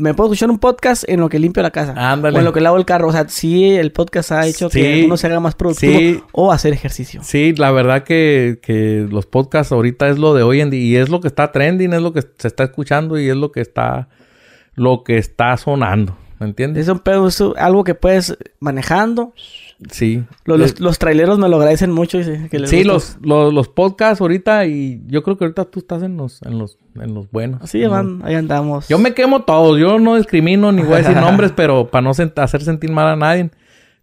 me 0.00 0.14
puedo 0.14 0.28
escuchar 0.28 0.50
un 0.50 0.58
podcast 0.58 1.04
en 1.08 1.20
lo 1.20 1.28
que 1.28 1.38
limpio 1.38 1.62
la 1.62 1.70
casa. 1.70 1.94
Ándale. 1.96 2.36
O 2.36 2.40
en 2.40 2.44
lo 2.44 2.52
que 2.52 2.60
lavo 2.60 2.76
el 2.76 2.84
carro. 2.84 3.08
O 3.08 3.12
sea, 3.12 3.28
sí, 3.28 3.70
el 3.76 3.92
podcast 3.92 4.32
ha 4.32 4.46
hecho 4.46 4.68
que 4.68 5.04
uno 5.04 5.16
se 5.16 5.26
haga 5.26 5.40
más 5.40 5.54
productivo 5.54 5.98
sí. 5.98 6.22
o 6.32 6.52
hacer 6.52 6.72
ejercicio. 6.72 7.20
Sí, 7.22 7.54
la 7.54 7.70
verdad 7.70 8.02
que, 8.02 8.58
que 8.62 9.06
los 9.08 9.26
podcasts 9.26 9.72
ahorita 9.72 10.08
es 10.08 10.18
lo 10.18 10.34
de 10.34 10.42
hoy 10.42 10.60
en 10.60 10.70
día 10.70 10.80
y 10.80 10.96
es 10.96 11.08
lo 11.10 11.20
que 11.20 11.28
está 11.28 11.52
trending, 11.52 11.92
es 11.92 12.02
lo 12.02 12.12
que 12.12 12.22
se 12.22 12.48
está 12.48 12.64
escuchando 12.64 13.18
y 13.18 13.28
es 13.28 13.36
lo 13.36 13.52
que 13.52 13.60
está, 13.60 14.08
lo 14.74 15.04
que 15.04 15.18
está 15.18 15.56
sonando. 15.56 16.16
¿Me 16.38 16.46
entiendes? 16.46 16.84
Es 16.84 16.88
un 16.88 17.00
pedo, 17.00 17.28
es 17.28 17.42
algo 17.58 17.84
que 17.84 17.94
puedes 17.94 18.36
manejando. 18.60 19.34
Sí. 19.90 20.24
Los, 20.44 20.78
los, 20.78 20.98
traileros 20.98 21.38
me 21.38 21.48
lo 21.48 21.56
agradecen 21.56 21.90
mucho. 21.90 22.20
Y 22.20 22.48
que 22.48 22.58
les 22.58 22.68
sí, 22.68 22.84
los, 22.84 23.16
los, 23.22 23.52
los, 23.52 23.68
podcasts 23.68 24.20
ahorita 24.20 24.66
y 24.66 25.02
yo 25.06 25.22
creo 25.22 25.38
que 25.38 25.44
ahorita 25.44 25.64
tú 25.64 25.78
estás 25.80 26.02
en 26.02 26.18
los, 26.18 26.42
en 26.42 26.58
los, 26.58 26.76
en 26.96 27.14
los 27.14 27.30
buenos. 27.30 27.68
Sí, 27.70 27.84
van, 27.86 28.20
ahí 28.24 28.34
andamos. 28.34 28.88
Yo 28.88 28.98
me 28.98 29.14
quemo 29.14 29.42
todos. 29.42 29.78
Yo 29.78 29.98
no 29.98 30.16
discrimino 30.16 30.70
ni 30.70 30.82
voy 30.82 30.94
a 30.94 30.98
decir 30.98 31.16
nombres, 31.20 31.52
pero 31.56 31.90
para 31.90 32.02
no 32.02 32.10
hacer 32.10 32.62
sentir 32.62 32.92
mal 32.92 33.06
a 33.06 33.16
nadie. 33.16 33.50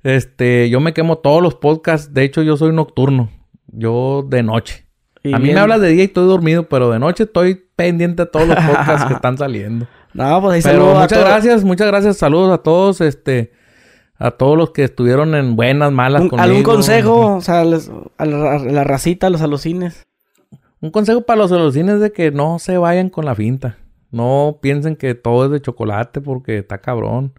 Este, 0.03 0.69
yo 0.69 0.79
me 0.79 0.93
quemo 0.93 1.19
todos 1.19 1.43
los 1.43 1.55
podcasts. 1.55 2.13
De 2.13 2.23
hecho, 2.23 2.41
yo 2.41 2.57
soy 2.57 2.73
nocturno. 2.73 3.29
Yo 3.67 4.25
de 4.27 4.41
noche. 4.41 4.85
A 5.25 5.37
mí 5.37 5.45
bien. 5.45 5.55
me 5.55 5.61
hablas 5.61 5.81
de 5.81 5.89
día 5.89 6.03
y 6.03 6.07
estoy 6.07 6.25
dormido, 6.25 6.63
pero 6.63 6.89
de 6.89 6.99
noche 6.99 7.23
estoy 7.23 7.67
pendiente 7.75 8.23
de 8.23 8.29
todos 8.29 8.47
los 8.47 8.57
podcasts 8.65 9.05
que 9.05 9.13
están 9.13 9.37
saliendo. 9.37 9.87
No, 10.13 10.41
pues 10.41 10.65
ahí 10.65 10.71
Pero 10.71 10.95
muchas 10.95 11.19
gracias, 11.19 11.63
muchas 11.63 11.87
gracias. 11.87 12.17
Saludos 12.17 12.51
a 12.51 12.63
todos, 12.63 13.01
este, 13.01 13.51
a 14.19 14.31
todos 14.31 14.57
los 14.57 14.71
que 14.71 14.83
estuvieron 14.83 15.35
en 15.35 15.55
buenas, 15.55 15.91
malas 15.91 16.21
conmigo. 16.21 16.41
¿Algún 16.41 16.63
consejo, 16.63 17.35
o 17.37 17.41
sea, 17.41 17.61
a, 17.61 17.65
la, 17.65 17.79
a 18.17 18.59
la 18.59 18.83
racita, 18.83 19.27
a 19.27 19.29
los 19.29 19.41
alucines? 19.41 20.07
Un 20.79 20.91
consejo 20.91 21.21
para 21.21 21.37
los 21.37 21.51
alucines 21.51 21.95
es 21.95 22.01
de 22.01 22.11
que 22.11 22.31
no 22.31 22.59
se 22.59 22.77
vayan 22.77 23.09
con 23.09 23.25
la 23.25 23.35
finta. 23.35 23.77
No 24.11 24.59
piensen 24.61 24.95
que 24.95 25.15
todo 25.15 25.45
es 25.45 25.51
de 25.51 25.61
chocolate 25.61 26.21
porque 26.21 26.59
está 26.59 26.79
cabrón. 26.79 27.33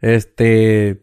Este, 0.00 1.02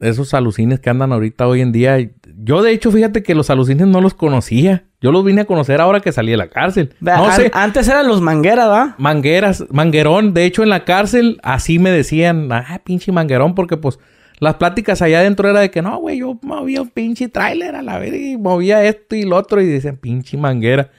esos 0.00 0.34
alucines 0.34 0.80
que 0.80 0.90
andan 0.90 1.12
ahorita 1.12 1.46
hoy 1.46 1.60
en 1.60 1.72
día. 1.72 1.98
Yo, 2.36 2.62
de 2.62 2.72
hecho, 2.72 2.90
fíjate 2.90 3.22
que 3.22 3.34
los 3.34 3.50
alucines 3.50 3.86
no 3.86 4.00
los 4.00 4.14
conocía. 4.14 4.84
Yo 5.00 5.12
los 5.12 5.24
vine 5.24 5.42
a 5.42 5.44
conocer 5.44 5.80
ahora 5.80 6.00
que 6.00 6.12
salí 6.12 6.30
de 6.30 6.36
la 6.36 6.48
cárcel. 6.48 6.94
No 7.00 7.30
sé. 7.32 7.50
Antes 7.54 7.88
eran 7.88 8.08
los 8.08 8.20
mangueras, 8.20 8.68
¿va? 8.68 8.94
Mangueras, 8.98 9.64
manguerón. 9.70 10.32
De 10.32 10.44
hecho, 10.44 10.62
en 10.62 10.70
la 10.70 10.84
cárcel 10.84 11.38
así 11.42 11.78
me 11.78 11.90
decían, 11.90 12.50
ah, 12.52 12.80
pinche 12.84 13.12
manguerón, 13.12 13.54
porque 13.54 13.76
pues 13.76 13.98
las 14.44 14.54
pláticas 14.56 15.02
allá 15.02 15.20
adentro 15.20 15.48
era 15.48 15.60
de 15.60 15.70
que 15.70 15.82
no, 15.82 15.98
güey, 15.98 16.18
yo 16.18 16.38
movía 16.42 16.82
un 16.82 16.90
pinche 16.90 17.28
tráiler 17.28 17.74
a 17.74 17.82
la 17.82 17.98
vez 17.98 18.14
y 18.14 18.36
movía 18.36 18.84
esto 18.84 19.16
y 19.16 19.24
lo 19.24 19.36
otro 19.36 19.60
y 19.60 19.66
dicen, 19.66 19.96
pinche 19.96 20.36
manguera. 20.36 20.90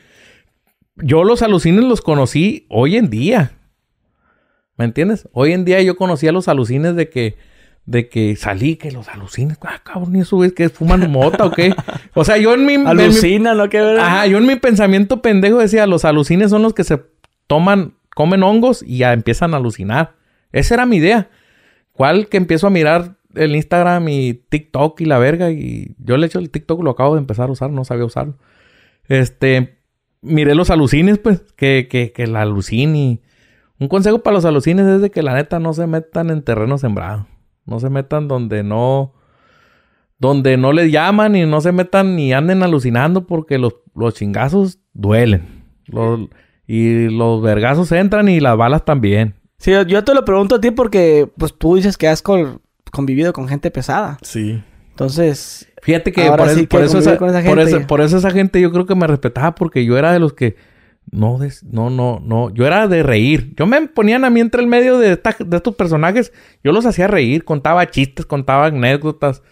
Yo 0.98 1.24
los 1.24 1.42
alucines 1.42 1.84
los 1.84 2.02
conocí 2.02 2.66
hoy 2.70 2.98
en 2.98 3.10
día. 3.10 3.52
¿Me 4.78 4.86
entiendes? 4.86 5.30
Hoy 5.32 5.54
en 5.54 5.64
día 5.64 5.82
yo 5.82 5.96
conocí 5.96 6.28
a 6.28 6.32
los 6.32 6.48
alucines 6.48 6.96
de 6.96 7.10
que 7.10 7.38
de 7.86 8.10
que 8.10 8.36
salí, 8.36 8.78
que 8.78 8.92
los 8.92 9.08
alucines, 9.10 9.60
ah, 9.62 9.80
cabrón, 9.84 10.16
¿y 10.16 10.22
eso 10.22 10.44
es 10.44 10.54
que 10.54 10.70
fuman 10.70 11.10
mota 11.12 11.46
o 11.46 11.52
qué? 11.52 11.76
O 12.16 12.24
sea, 12.24 12.38
yo 12.38 12.54
en 12.56 12.66
mi... 12.66 12.76
Alucina, 12.76 13.52
en 13.52 13.58
mi, 13.58 13.64
¿no? 13.64 13.70
¿Qué 13.70 13.80
verdad? 13.80 14.04
Ajá, 14.04 14.26
yo 14.26 14.40
en 14.40 14.48
mi 14.48 14.56
pensamiento 14.56 15.22
pendejo 15.22 15.60
decía, 15.60 15.86
los 15.86 16.04
alucines 16.04 16.50
son 16.50 16.64
los 16.64 16.74
que 16.74 16.84
se 16.84 17.00
toman, 17.46 17.94
comen 18.16 18.42
hongos 18.42 18.82
y 18.82 18.98
ya 18.98 19.14
empiezan 19.14 19.54
a 19.54 19.58
alucinar. 19.58 20.16
Esa 20.52 20.74
era 20.74 20.86
mi 20.88 20.98
idea. 20.98 21.30
¿Cuál 21.92 22.28
que 22.28 22.38
empiezo 22.38 22.68
a 22.68 22.72
mirar 22.72 23.18
el 23.36 23.56
Instagram 23.56 24.08
y 24.10 24.34
TikTok 24.34 25.02
y 25.02 25.06
la 25.06 25.18
verga? 25.18 25.52
Y 25.52 25.96
yo 26.00 26.18
le 26.18 26.28
echo 26.28 26.40
el 26.40 26.50
TikTok, 26.50 26.84
lo 26.84 26.92
acabo 26.92 27.16
de 27.16 27.20
empezar 27.20 27.50
a 27.50 27.52
usar, 27.52 27.72
no 27.72 27.86
sabía 27.86 28.06
usarlo. 28.06 28.38
Este, 29.08 29.80
miré 30.22 30.56
los 30.56 30.70
alucines, 30.70 31.20
pues, 31.20 31.42
que, 31.56 31.88
que, 31.90 32.12
que 32.12 32.28
la 32.28 32.42
alucini. 32.42 33.22
Un 33.80 33.88
consejo 33.88 34.20
para 34.20 34.36
los 34.36 34.46
alucines 34.46 34.86
es 34.88 35.02
de 35.02 35.12
que 35.12 35.24
la 35.24 35.34
neta 35.34 35.60
no 35.60 35.74
se 35.74 35.88
metan 35.88 36.30
en 36.30 36.42
terreno 36.42 36.78
sembrado. 36.78 37.28
No 37.66 37.80
se 37.80 37.90
metan 37.90 38.28
donde 38.28 38.64
no, 38.64 39.14
donde 40.20 40.58
no 40.58 40.72
les 40.72 40.92
llaman 40.92 41.36
y 41.36 41.46
no 41.46 41.62
se 41.62 41.72
metan 41.72 42.16
ni 42.16 42.34
anden 42.34 42.64
alucinando 42.64 43.26
porque 43.28 43.58
los, 43.58 43.76
los 43.96 44.14
chingazos 44.14 44.80
duelen. 44.94 45.66
Y 46.68 47.10
los 47.10 47.42
vergazos 47.42 47.92
entran 47.92 48.30
y 48.30 48.40
las 48.40 48.58
balas 48.58 48.86
también. 48.86 49.36
Sí, 49.58 49.72
yo 49.88 50.04
te 50.04 50.14
lo 50.14 50.26
pregunto 50.26 50.56
a 50.56 50.62
ti 50.62 50.72
porque 50.72 51.30
pues 51.38 51.58
tú 51.58 51.76
dices 51.76 51.98
que 51.98 52.08
has 52.08 52.22
convivido 52.96 53.34
con 53.34 53.48
gente 53.48 53.70
pesada. 53.70 54.18
Sí. 54.22 54.64
Entonces, 54.92 55.68
fíjate 55.82 56.14
que 56.14 56.26
por, 56.32 56.48
eso, 56.48 56.66
por, 56.70 56.82
eso 56.82 57.00
esa, 57.00 57.18
por, 57.86 58.00
eso, 58.00 58.18
esa 58.18 58.32
gente 58.32 58.62
yo 58.62 58.72
creo 58.72 58.86
que 58.86 58.96
me 58.96 59.06
respetaba 59.06 59.54
porque 59.54 59.84
yo 59.84 59.98
era 59.98 60.14
de 60.14 60.20
los 60.20 60.32
que 60.32 60.56
no, 61.12 61.38
no, 61.64 61.90
no, 61.90 62.22
no, 62.24 62.54
yo 62.54 62.66
era 62.66 62.88
de 62.88 63.04
reír. 63.04 63.54
Yo 63.58 63.66
me 63.66 63.82
ponían 63.90 64.24
a 64.24 64.30
mí 64.30 64.40
entre 64.40 64.62
el 64.62 64.68
medio 64.68 64.98
de, 64.98 65.10
de 65.18 65.58
estos 65.58 65.76
personajes, 65.76 66.32
yo 66.64 66.72
los 66.72 66.86
hacía 66.86 67.08
reír, 67.08 67.44
contaba 67.44 67.86
chistes, 67.92 68.26
contaba 68.26 68.68
anécdotas, 68.68 69.44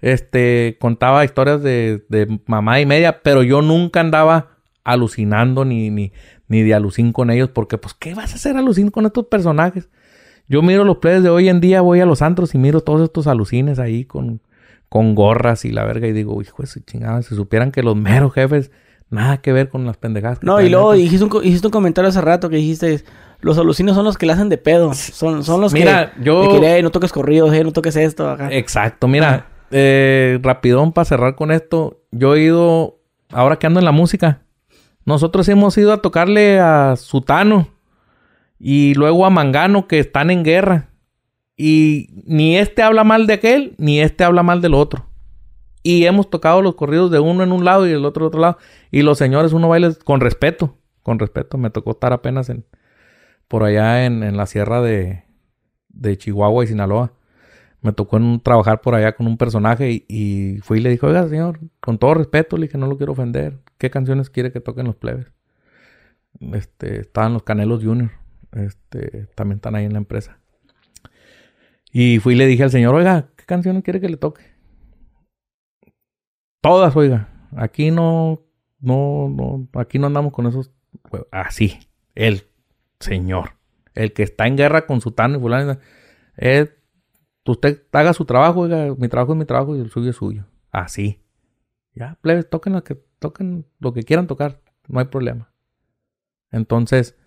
este, 0.00 0.76
contaba 0.80 1.24
historias 1.24 1.62
de, 1.62 2.04
de 2.08 2.40
mamá 2.46 2.80
y 2.80 2.86
media, 2.86 3.20
pero 3.22 3.42
yo 3.42 3.60
nunca 3.60 3.98
andaba 3.98 4.58
alucinando 4.84 5.64
ni, 5.64 5.90
ni, 5.90 6.12
ni 6.46 6.62
de 6.62 6.74
alucin 6.74 7.12
con 7.12 7.30
ellos, 7.30 7.50
porque 7.50 7.76
pues, 7.76 7.94
¿qué 7.94 8.14
vas 8.14 8.32
a 8.32 8.36
hacer 8.36 8.56
alucin 8.56 8.90
con 8.90 9.04
estos 9.04 9.26
personajes? 9.26 9.88
Yo 10.52 10.60
miro 10.60 10.84
los 10.84 10.98
players 10.98 11.22
de 11.22 11.30
hoy 11.30 11.48
en 11.48 11.62
día, 11.62 11.80
voy 11.80 12.00
a 12.00 12.04
los 12.04 12.20
antros 12.20 12.54
y 12.54 12.58
miro 12.58 12.82
todos 12.82 13.00
estos 13.00 13.26
alucines 13.26 13.78
ahí 13.78 14.04
con, 14.04 14.42
con 14.90 15.14
gorras 15.14 15.64
y 15.64 15.70
la 15.70 15.82
verga 15.82 16.06
y 16.06 16.12
digo, 16.12 16.42
hijo 16.42 16.60
de 16.62 16.66
su 16.66 16.80
chingada, 16.80 17.22
si 17.22 17.34
supieran 17.34 17.72
que 17.72 17.82
los 17.82 17.96
meros 17.96 18.34
jefes, 18.34 18.70
nada 19.08 19.38
que 19.38 19.50
ver 19.54 19.70
con 19.70 19.86
las 19.86 19.96
pendejadas. 19.96 20.42
no, 20.42 20.60
y 20.60 20.68
luego 20.68 20.92
dijiste 20.92 21.24
un, 21.24 21.34
un, 21.34 21.70
comentario 21.70 22.10
hace 22.10 22.20
rato 22.20 22.50
que 22.50 22.56
dijiste, 22.56 23.02
los 23.40 23.56
alucinos 23.56 23.96
son 23.96 24.04
los 24.04 24.18
que 24.18 24.26
le 24.26 24.34
hacen 24.34 24.50
de 24.50 24.58
pedo, 24.58 24.92
son, 24.92 25.42
son 25.42 25.62
los 25.62 25.72
mira, 25.72 26.12
que 26.16 26.22
yo... 26.22 26.60
no 26.82 26.90
toques 26.90 27.12
corridos, 27.12 27.54
eh, 27.54 27.64
no 27.64 27.72
toques 27.72 27.96
esto 27.96 28.28
acá. 28.28 28.50
Exacto, 28.52 29.08
mira, 29.08 29.46
eh, 29.70 30.38
rapidón 30.42 30.92
para 30.92 31.06
cerrar 31.06 31.34
con 31.34 31.50
esto, 31.50 32.02
yo 32.10 32.34
he 32.34 32.42
ido, 32.42 32.98
ahora 33.30 33.58
que 33.58 33.66
ando 33.66 33.80
en 33.80 33.86
la 33.86 33.92
música, 33.92 34.42
nosotros 35.06 35.48
hemos 35.48 35.78
ido 35.78 35.94
a 35.94 36.02
tocarle 36.02 36.60
a 36.60 36.96
Sutano 36.96 37.68
y 38.64 38.94
luego 38.94 39.26
a 39.26 39.30
Mangano 39.30 39.88
que 39.88 39.98
están 39.98 40.30
en 40.30 40.44
guerra. 40.44 40.90
Y 41.56 42.22
ni 42.26 42.56
este 42.56 42.82
habla 42.82 43.02
mal 43.02 43.26
de 43.26 43.34
aquel, 43.34 43.74
ni 43.76 44.00
este 44.00 44.22
habla 44.22 44.44
mal 44.44 44.62
del 44.62 44.74
otro. 44.74 45.04
Y 45.82 46.04
hemos 46.04 46.30
tocado 46.30 46.62
los 46.62 46.76
corridos 46.76 47.10
de 47.10 47.18
uno 47.18 47.42
en 47.42 47.50
un 47.50 47.64
lado 47.64 47.88
y 47.88 47.90
el 47.90 48.04
otro 48.04 48.24
en 48.24 48.28
otro 48.28 48.40
lado. 48.40 48.58
Y 48.92 49.02
los 49.02 49.18
señores, 49.18 49.52
uno 49.52 49.68
baila 49.68 49.92
con 50.04 50.20
respeto. 50.20 50.78
Con 51.02 51.18
respeto. 51.18 51.58
Me 51.58 51.70
tocó 51.70 51.90
estar 51.90 52.12
apenas 52.12 52.48
en 52.50 52.64
por 53.48 53.64
allá 53.64 54.06
en, 54.06 54.36
la 54.36 54.46
sierra 54.46 54.80
de, 54.80 55.24
de 55.88 56.16
Chihuahua 56.16 56.62
y 56.62 56.68
Sinaloa 56.68 57.12
me 57.80 57.92
tocó 57.92 58.16
en 58.16 58.40
trabajar 58.40 58.80
por 58.80 58.94
allá 58.94 59.16
con 59.16 59.26
un 59.26 59.36
personaje 59.36 59.90
y, 59.90 60.04
y, 60.08 60.58
fui 60.60 60.78
y 60.78 60.82
le 60.82 60.90
dije, 60.90 61.04
oiga, 61.04 61.28
señor, 61.28 61.58
con 61.80 61.98
todo 61.98 62.14
respeto, 62.14 62.56
le 62.56 62.66
dije, 62.66 62.78
no 62.78 62.86
lo 62.86 62.96
quiero 62.96 63.12
ofender. 63.12 63.58
¿Qué 63.76 63.90
canciones 63.90 64.30
quiere 64.30 64.52
que 64.52 64.60
toquen 64.60 64.86
los 64.86 64.94
plebes? 64.94 65.26
Este, 66.52 67.00
estaban 67.00 67.32
los 67.32 67.42
Canelos 67.42 67.82
Junior. 67.82 68.21
Este, 68.52 69.26
también 69.34 69.56
están 69.56 69.74
ahí 69.74 69.84
en 69.84 69.92
la 69.92 69.98
empresa. 69.98 70.38
Y 71.92 72.18
fui 72.20 72.34
y 72.34 72.36
le 72.36 72.46
dije 72.46 72.62
al 72.62 72.70
señor, 72.70 72.94
oiga, 72.94 73.28
¿qué 73.36 73.44
canciones 73.44 73.82
quiere 73.82 74.00
que 74.00 74.08
le 74.08 74.16
toque? 74.16 74.44
Todas, 76.60 76.94
oiga. 76.96 77.28
Aquí 77.56 77.90
no, 77.90 78.42
no, 78.80 79.28
no, 79.28 79.68
aquí 79.74 79.98
no 79.98 80.06
andamos 80.06 80.32
con 80.32 80.46
esos. 80.46 80.70
Así, 81.30 81.78
el 82.14 82.46
señor. 83.00 83.56
El 83.94 84.12
que 84.12 84.22
está 84.22 84.46
en 84.46 84.56
guerra 84.56 84.86
con 84.86 85.00
su 85.00 85.10
tan 85.10 85.34
y 85.34 85.38
fulano. 85.38 85.78
Es 86.36 86.70
usted 87.50 87.82
haga 87.92 88.12
su 88.12 88.24
trabajo, 88.24 88.60
oiga, 88.60 88.94
mi 88.96 89.08
trabajo 89.08 89.32
es 89.32 89.38
mi 89.38 89.44
trabajo 89.44 89.76
y 89.76 89.80
el 89.80 89.90
suyo 89.90 90.10
es 90.10 90.16
suyo. 90.16 90.44
Así. 90.70 91.20
Ya, 91.94 92.18
plebes, 92.22 92.48
toquen 92.48 92.72
lo 92.72 92.84
que, 92.84 92.94
toquen 93.18 93.66
lo 93.78 93.92
que 93.92 94.04
quieran 94.04 94.26
tocar, 94.26 94.60
no 94.88 95.00
hay 95.00 95.06
problema. 95.06 95.52
Entonces, 96.50 97.18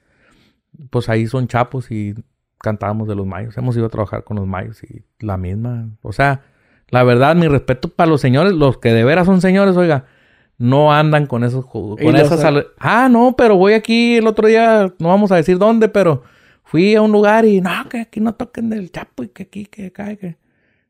pues 0.90 1.10
ahí 1.10 1.28
son 1.28 1.48
chapos 1.48 1.92
y 1.92 2.16
cantábamos 2.60 3.08
de 3.08 3.16
los 3.16 3.26
mayos. 3.26 3.58
Hemos 3.58 3.76
ido 3.78 3.86
a 3.86 3.90
trabajar 3.90 4.24
con 4.24 4.38
los 4.38 4.48
mayos 4.48 4.84
y 4.84 5.04
la 5.20 5.38
misma. 5.38 5.90
O 6.02 6.12
sea, 6.12 6.44
la 6.90 7.04
verdad, 7.04 7.36
mi 7.36 7.48
respeto 7.48 7.90
para 7.90 8.10
los 8.10 8.22
señores, 8.22 8.54
los 8.54 8.78
que 8.78 8.94
de 8.94 9.04
veras 9.04 9.26
son 9.26 9.42
señores, 9.42 9.76
oiga, 9.78 10.06
no 10.58 10.94
andan 10.94 11.26
con 11.26 11.44
esos 11.44 11.66
con 11.66 12.16
esas 12.16 12.66
Ah, 12.78 13.10
no, 13.10 13.36
pero 13.38 13.58
voy 13.58 13.74
aquí 13.74 14.18
el 14.18 14.28
otro 14.28 14.48
día, 14.48 14.94
no 15.00 15.10
vamos 15.10 15.32
a 15.32 15.36
decir 15.36 15.58
dónde, 15.58 15.90
pero 15.90 16.24
Fui 16.66 16.96
a 16.96 17.02
un 17.02 17.12
lugar 17.12 17.46
y 17.46 17.62
no, 17.62 17.88
que 17.90 18.00
aquí 18.00 18.20
no 18.20 18.34
toquen 18.34 18.70
del 18.70 18.92
chapo 18.92 19.24
y 19.24 19.30
que 19.30 19.44
aquí, 19.44 19.66
que 19.66 19.86
acá, 19.88 20.16
que. 20.16 20.38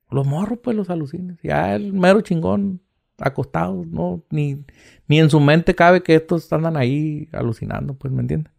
Los 0.09 0.25
morros, 0.25 0.59
pues 0.63 0.75
los 0.77 0.89
alucines. 0.89 1.37
Ya 1.43 1.75
el 1.75 1.91
mero 1.91 2.21
chingón 2.21 2.81
acostado, 3.19 3.83
no, 3.85 4.23
ni, 4.29 4.63
ni 5.07 5.19
en 5.19 5.29
su 5.29 5.39
mente 5.39 5.75
cabe 5.75 6.01
que 6.01 6.15
estos 6.15 6.51
andan 6.53 6.77
ahí 6.77 7.27
alucinando, 7.33 7.93
pues, 7.93 8.13
¿me 8.13 8.21
entiendes? 8.21 8.53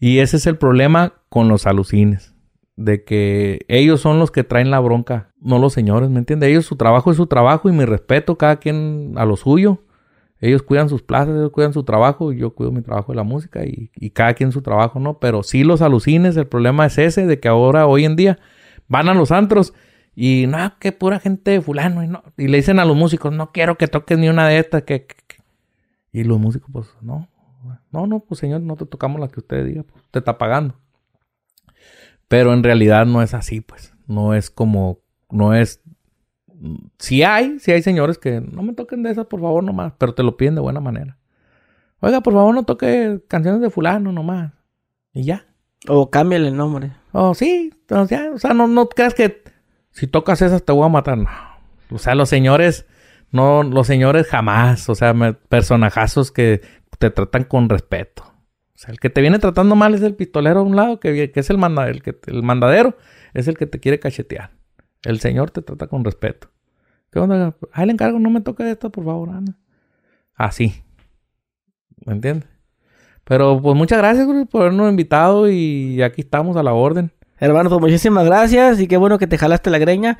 Y 0.00 0.18
ese 0.18 0.36
es 0.36 0.46
el 0.46 0.56
problema 0.56 1.14
con 1.28 1.48
los 1.48 1.66
alucines. 1.66 2.34
De 2.76 3.02
que 3.04 3.64
ellos 3.66 4.00
son 4.00 4.20
los 4.20 4.30
que 4.30 4.44
traen 4.44 4.70
la 4.70 4.78
bronca, 4.78 5.32
no 5.40 5.58
los 5.58 5.72
señores, 5.72 6.10
¿me 6.10 6.20
entiendes? 6.20 6.50
Ellos 6.50 6.66
su 6.66 6.76
trabajo 6.76 7.10
es 7.10 7.16
su 7.16 7.26
trabajo 7.26 7.68
y 7.68 7.72
mi 7.72 7.84
respeto, 7.84 8.38
cada 8.38 8.56
quien 8.56 9.14
a 9.16 9.24
lo 9.24 9.36
suyo. 9.36 9.82
Ellos 10.40 10.62
cuidan 10.62 10.88
sus 10.88 11.02
plazas, 11.02 11.34
ellos 11.34 11.50
cuidan 11.50 11.72
su 11.72 11.82
trabajo, 11.82 12.32
y 12.32 12.38
yo 12.38 12.54
cuido 12.54 12.70
mi 12.70 12.82
trabajo 12.82 13.10
de 13.10 13.16
la 13.16 13.24
música 13.24 13.64
y, 13.64 13.90
cada 14.10 14.34
quien 14.34 14.52
su 14.52 14.62
trabajo, 14.62 15.00
¿no? 15.00 15.18
Pero 15.18 15.42
sí 15.42 15.64
los 15.64 15.82
alucines, 15.82 16.36
el 16.36 16.46
problema 16.46 16.86
es 16.86 16.98
ese, 16.98 17.26
de 17.26 17.40
que 17.40 17.48
ahora, 17.48 17.88
hoy 17.88 18.04
en 18.04 18.14
día, 18.14 18.38
van 18.86 19.08
a 19.08 19.14
los 19.14 19.32
antros 19.32 19.74
y 20.14 20.46
no, 20.46 20.78
que 20.78 20.92
pura 20.92 21.18
gente 21.18 21.50
de 21.50 21.60
fulano, 21.60 22.04
y, 22.04 22.08
no, 22.08 22.22
y 22.36 22.46
le 22.46 22.58
dicen 22.58 22.78
a 22.78 22.84
los 22.84 22.96
músicos, 22.96 23.32
no 23.32 23.50
quiero 23.50 23.76
que 23.76 23.88
toques 23.88 24.16
ni 24.16 24.28
una 24.28 24.46
de 24.46 24.58
estas, 24.58 24.84
que, 24.84 25.06
Y 26.12 26.22
los 26.22 26.38
músicos, 26.38 26.70
pues, 26.72 26.86
no, 27.00 27.28
no, 27.90 28.06
no, 28.06 28.20
pues 28.20 28.40
señor, 28.40 28.60
no 28.60 28.76
te 28.76 28.86
tocamos 28.86 29.20
la 29.20 29.28
que 29.28 29.40
usted 29.40 29.64
diga, 29.64 29.82
pues, 29.82 30.04
te 30.10 30.18
está 30.18 30.38
pagando. 30.38 30.74
Pero 32.28 32.52
en 32.52 32.62
realidad 32.62 33.06
no 33.06 33.22
es 33.22 33.34
así, 33.34 33.60
pues, 33.60 33.94
no 34.06 34.34
es 34.34 34.50
como, 34.50 35.00
no 35.30 35.54
es 35.54 35.82
si 36.98 37.22
hay, 37.22 37.58
si 37.60 37.72
hay 37.72 37.82
señores 37.82 38.18
que 38.18 38.40
no 38.40 38.62
me 38.62 38.72
toquen 38.72 39.02
de 39.02 39.10
esas, 39.10 39.26
por 39.26 39.40
favor, 39.40 39.62
nomás, 39.62 39.92
pero 39.98 40.14
te 40.14 40.22
lo 40.22 40.36
piden 40.36 40.54
de 40.54 40.60
buena 40.60 40.80
manera. 40.80 41.16
Oiga, 42.00 42.20
por 42.20 42.34
favor, 42.34 42.54
no 42.54 42.64
toque 42.64 43.20
canciones 43.28 43.60
de 43.60 43.70
fulano 43.70 44.12
nomás. 44.12 44.52
Y 45.12 45.24
ya. 45.24 45.46
O 45.88 46.10
cámbiale 46.10 46.48
el 46.48 46.56
nombre. 46.56 46.92
Oh, 47.12 47.34
sí, 47.34 47.72
o 47.90 48.06
sea, 48.06 48.30
o 48.32 48.38
sea 48.38 48.54
no, 48.54 48.66
no 48.66 48.88
creas 48.88 49.14
que 49.14 49.42
si 49.90 50.06
tocas 50.06 50.42
esas 50.42 50.64
te 50.64 50.72
voy 50.72 50.86
a 50.86 50.88
matar. 50.88 51.18
No. 51.18 51.28
O 51.90 51.98
sea, 51.98 52.14
los 52.14 52.28
señores, 52.28 52.86
no, 53.30 53.62
los 53.62 53.86
señores 53.86 54.26
jamás, 54.26 54.88
o 54.88 54.94
sea, 54.94 55.14
personajazos 55.48 56.30
que 56.30 56.60
te 56.98 57.10
tratan 57.10 57.44
con 57.44 57.68
respeto. 57.68 58.24
O 58.24 58.80
sea, 58.80 58.92
el 58.92 59.00
que 59.00 59.10
te 59.10 59.20
viene 59.20 59.38
tratando 59.38 59.74
mal 59.74 59.94
es 59.94 60.02
el 60.02 60.14
pistolero 60.14 60.60
a 60.60 60.62
un 60.62 60.76
lado, 60.76 61.00
que, 61.00 61.32
es 61.34 61.50
el, 61.50 61.58
mandadero, 61.58 62.96
es 63.34 63.48
el 63.48 63.56
que 63.56 63.66
te 63.66 63.80
quiere 63.80 63.98
cachetear. 63.98 64.52
El 65.02 65.20
Señor 65.20 65.50
te 65.50 65.62
trata 65.62 65.88
con 65.88 66.04
respeto. 66.04 66.48
¿Qué 67.10 67.18
onda? 67.18 67.56
Ah, 67.72 67.86
le 67.86 67.92
encargo, 67.92 68.18
no 68.18 68.30
me 68.30 68.40
toque 68.40 68.70
esto, 68.70 68.90
por 68.90 69.04
favor, 69.04 69.30
anda. 69.30 69.56
Así. 70.34 70.82
¿Me 72.04 72.12
entiendes? 72.12 72.48
Pero 73.24 73.60
pues 73.60 73.76
muchas 73.76 73.98
gracias 73.98 74.26
por 74.50 74.62
habernos 74.62 74.88
invitado 74.88 75.50
y 75.50 76.00
aquí 76.02 76.20
estamos 76.20 76.56
a 76.56 76.62
la 76.62 76.72
orden. 76.72 77.12
Hermano, 77.38 77.68
pues 77.68 77.80
muchísimas 77.80 78.24
gracias 78.24 78.80
y 78.80 78.88
qué 78.88 78.96
bueno 78.96 79.18
que 79.18 79.26
te 79.26 79.38
jalaste 79.38 79.70
la 79.70 79.78
greña. 79.78 80.18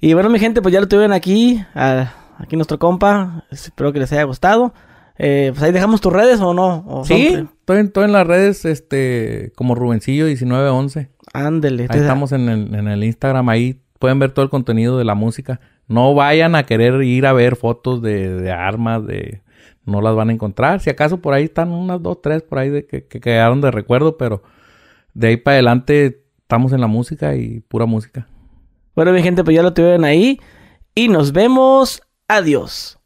Y 0.00 0.14
bueno, 0.14 0.28
mi 0.30 0.38
gente, 0.38 0.62
pues 0.62 0.72
ya 0.72 0.80
lo 0.80 0.88
tuvieron 0.88 1.12
aquí, 1.12 1.64
aquí 1.74 2.56
nuestro 2.56 2.78
compa. 2.78 3.44
Espero 3.50 3.92
que 3.92 3.98
les 3.98 4.12
haya 4.12 4.24
gustado. 4.24 4.74
Eh, 5.18 5.50
pues 5.52 5.62
ahí 5.62 5.72
dejamos 5.72 6.00
tus 6.00 6.12
redes 6.12 6.40
o 6.40 6.52
no. 6.52 7.02
sí, 7.04 7.28
estoy, 7.28 7.78
estoy, 7.78 8.04
en 8.04 8.12
las 8.12 8.26
redes 8.26 8.64
este 8.64 9.52
como 9.56 9.74
Rubencillo 9.74 10.26
1911. 10.26 11.10
Ándele. 11.32 11.86
Ahí 11.88 12.00
estamos 12.00 12.32
en 12.32 12.48
el, 12.48 12.74
en 12.74 12.88
el 12.88 13.04
Instagram, 13.04 13.48
ahí 13.48 13.80
pueden 13.98 14.18
ver 14.18 14.32
todo 14.32 14.44
el 14.44 14.50
contenido 14.50 14.98
de 14.98 15.04
la 15.04 15.14
música. 15.14 15.60
No 15.88 16.14
vayan 16.14 16.54
a 16.54 16.64
querer 16.64 17.02
ir 17.02 17.26
a 17.26 17.32
ver 17.32 17.56
fotos 17.56 18.02
de, 18.02 18.50
armas, 18.50 19.06
de 19.06 19.42
no 19.84 20.00
las 20.00 20.14
van 20.14 20.30
a 20.30 20.32
encontrar. 20.32 20.80
Si 20.80 20.90
acaso 20.90 21.18
por 21.18 21.32
ahí 21.32 21.44
están 21.44 21.70
unas 21.70 22.02
dos, 22.02 22.20
tres 22.20 22.42
por 22.42 22.58
ahí 22.58 22.70
de 22.70 22.86
que, 22.86 23.06
que 23.06 23.20
quedaron 23.20 23.60
de 23.60 23.70
recuerdo, 23.70 24.16
pero 24.18 24.42
de 25.14 25.28
ahí 25.28 25.36
para 25.36 25.54
adelante 25.54 26.24
estamos 26.42 26.72
en 26.72 26.80
la 26.80 26.88
música 26.88 27.36
y 27.36 27.60
pura 27.60 27.86
música. 27.86 28.26
Bueno, 28.94 29.12
mi 29.12 29.22
gente, 29.22 29.44
pues 29.44 29.54
ya 29.54 29.62
lo 29.62 29.74
tuvieron 29.74 30.04
ahí. 30.04 30.40
Y 30.94 31.08
nos 31.08 31.32
vemos. 31.32 32.02
Adiós. 32.28 32.94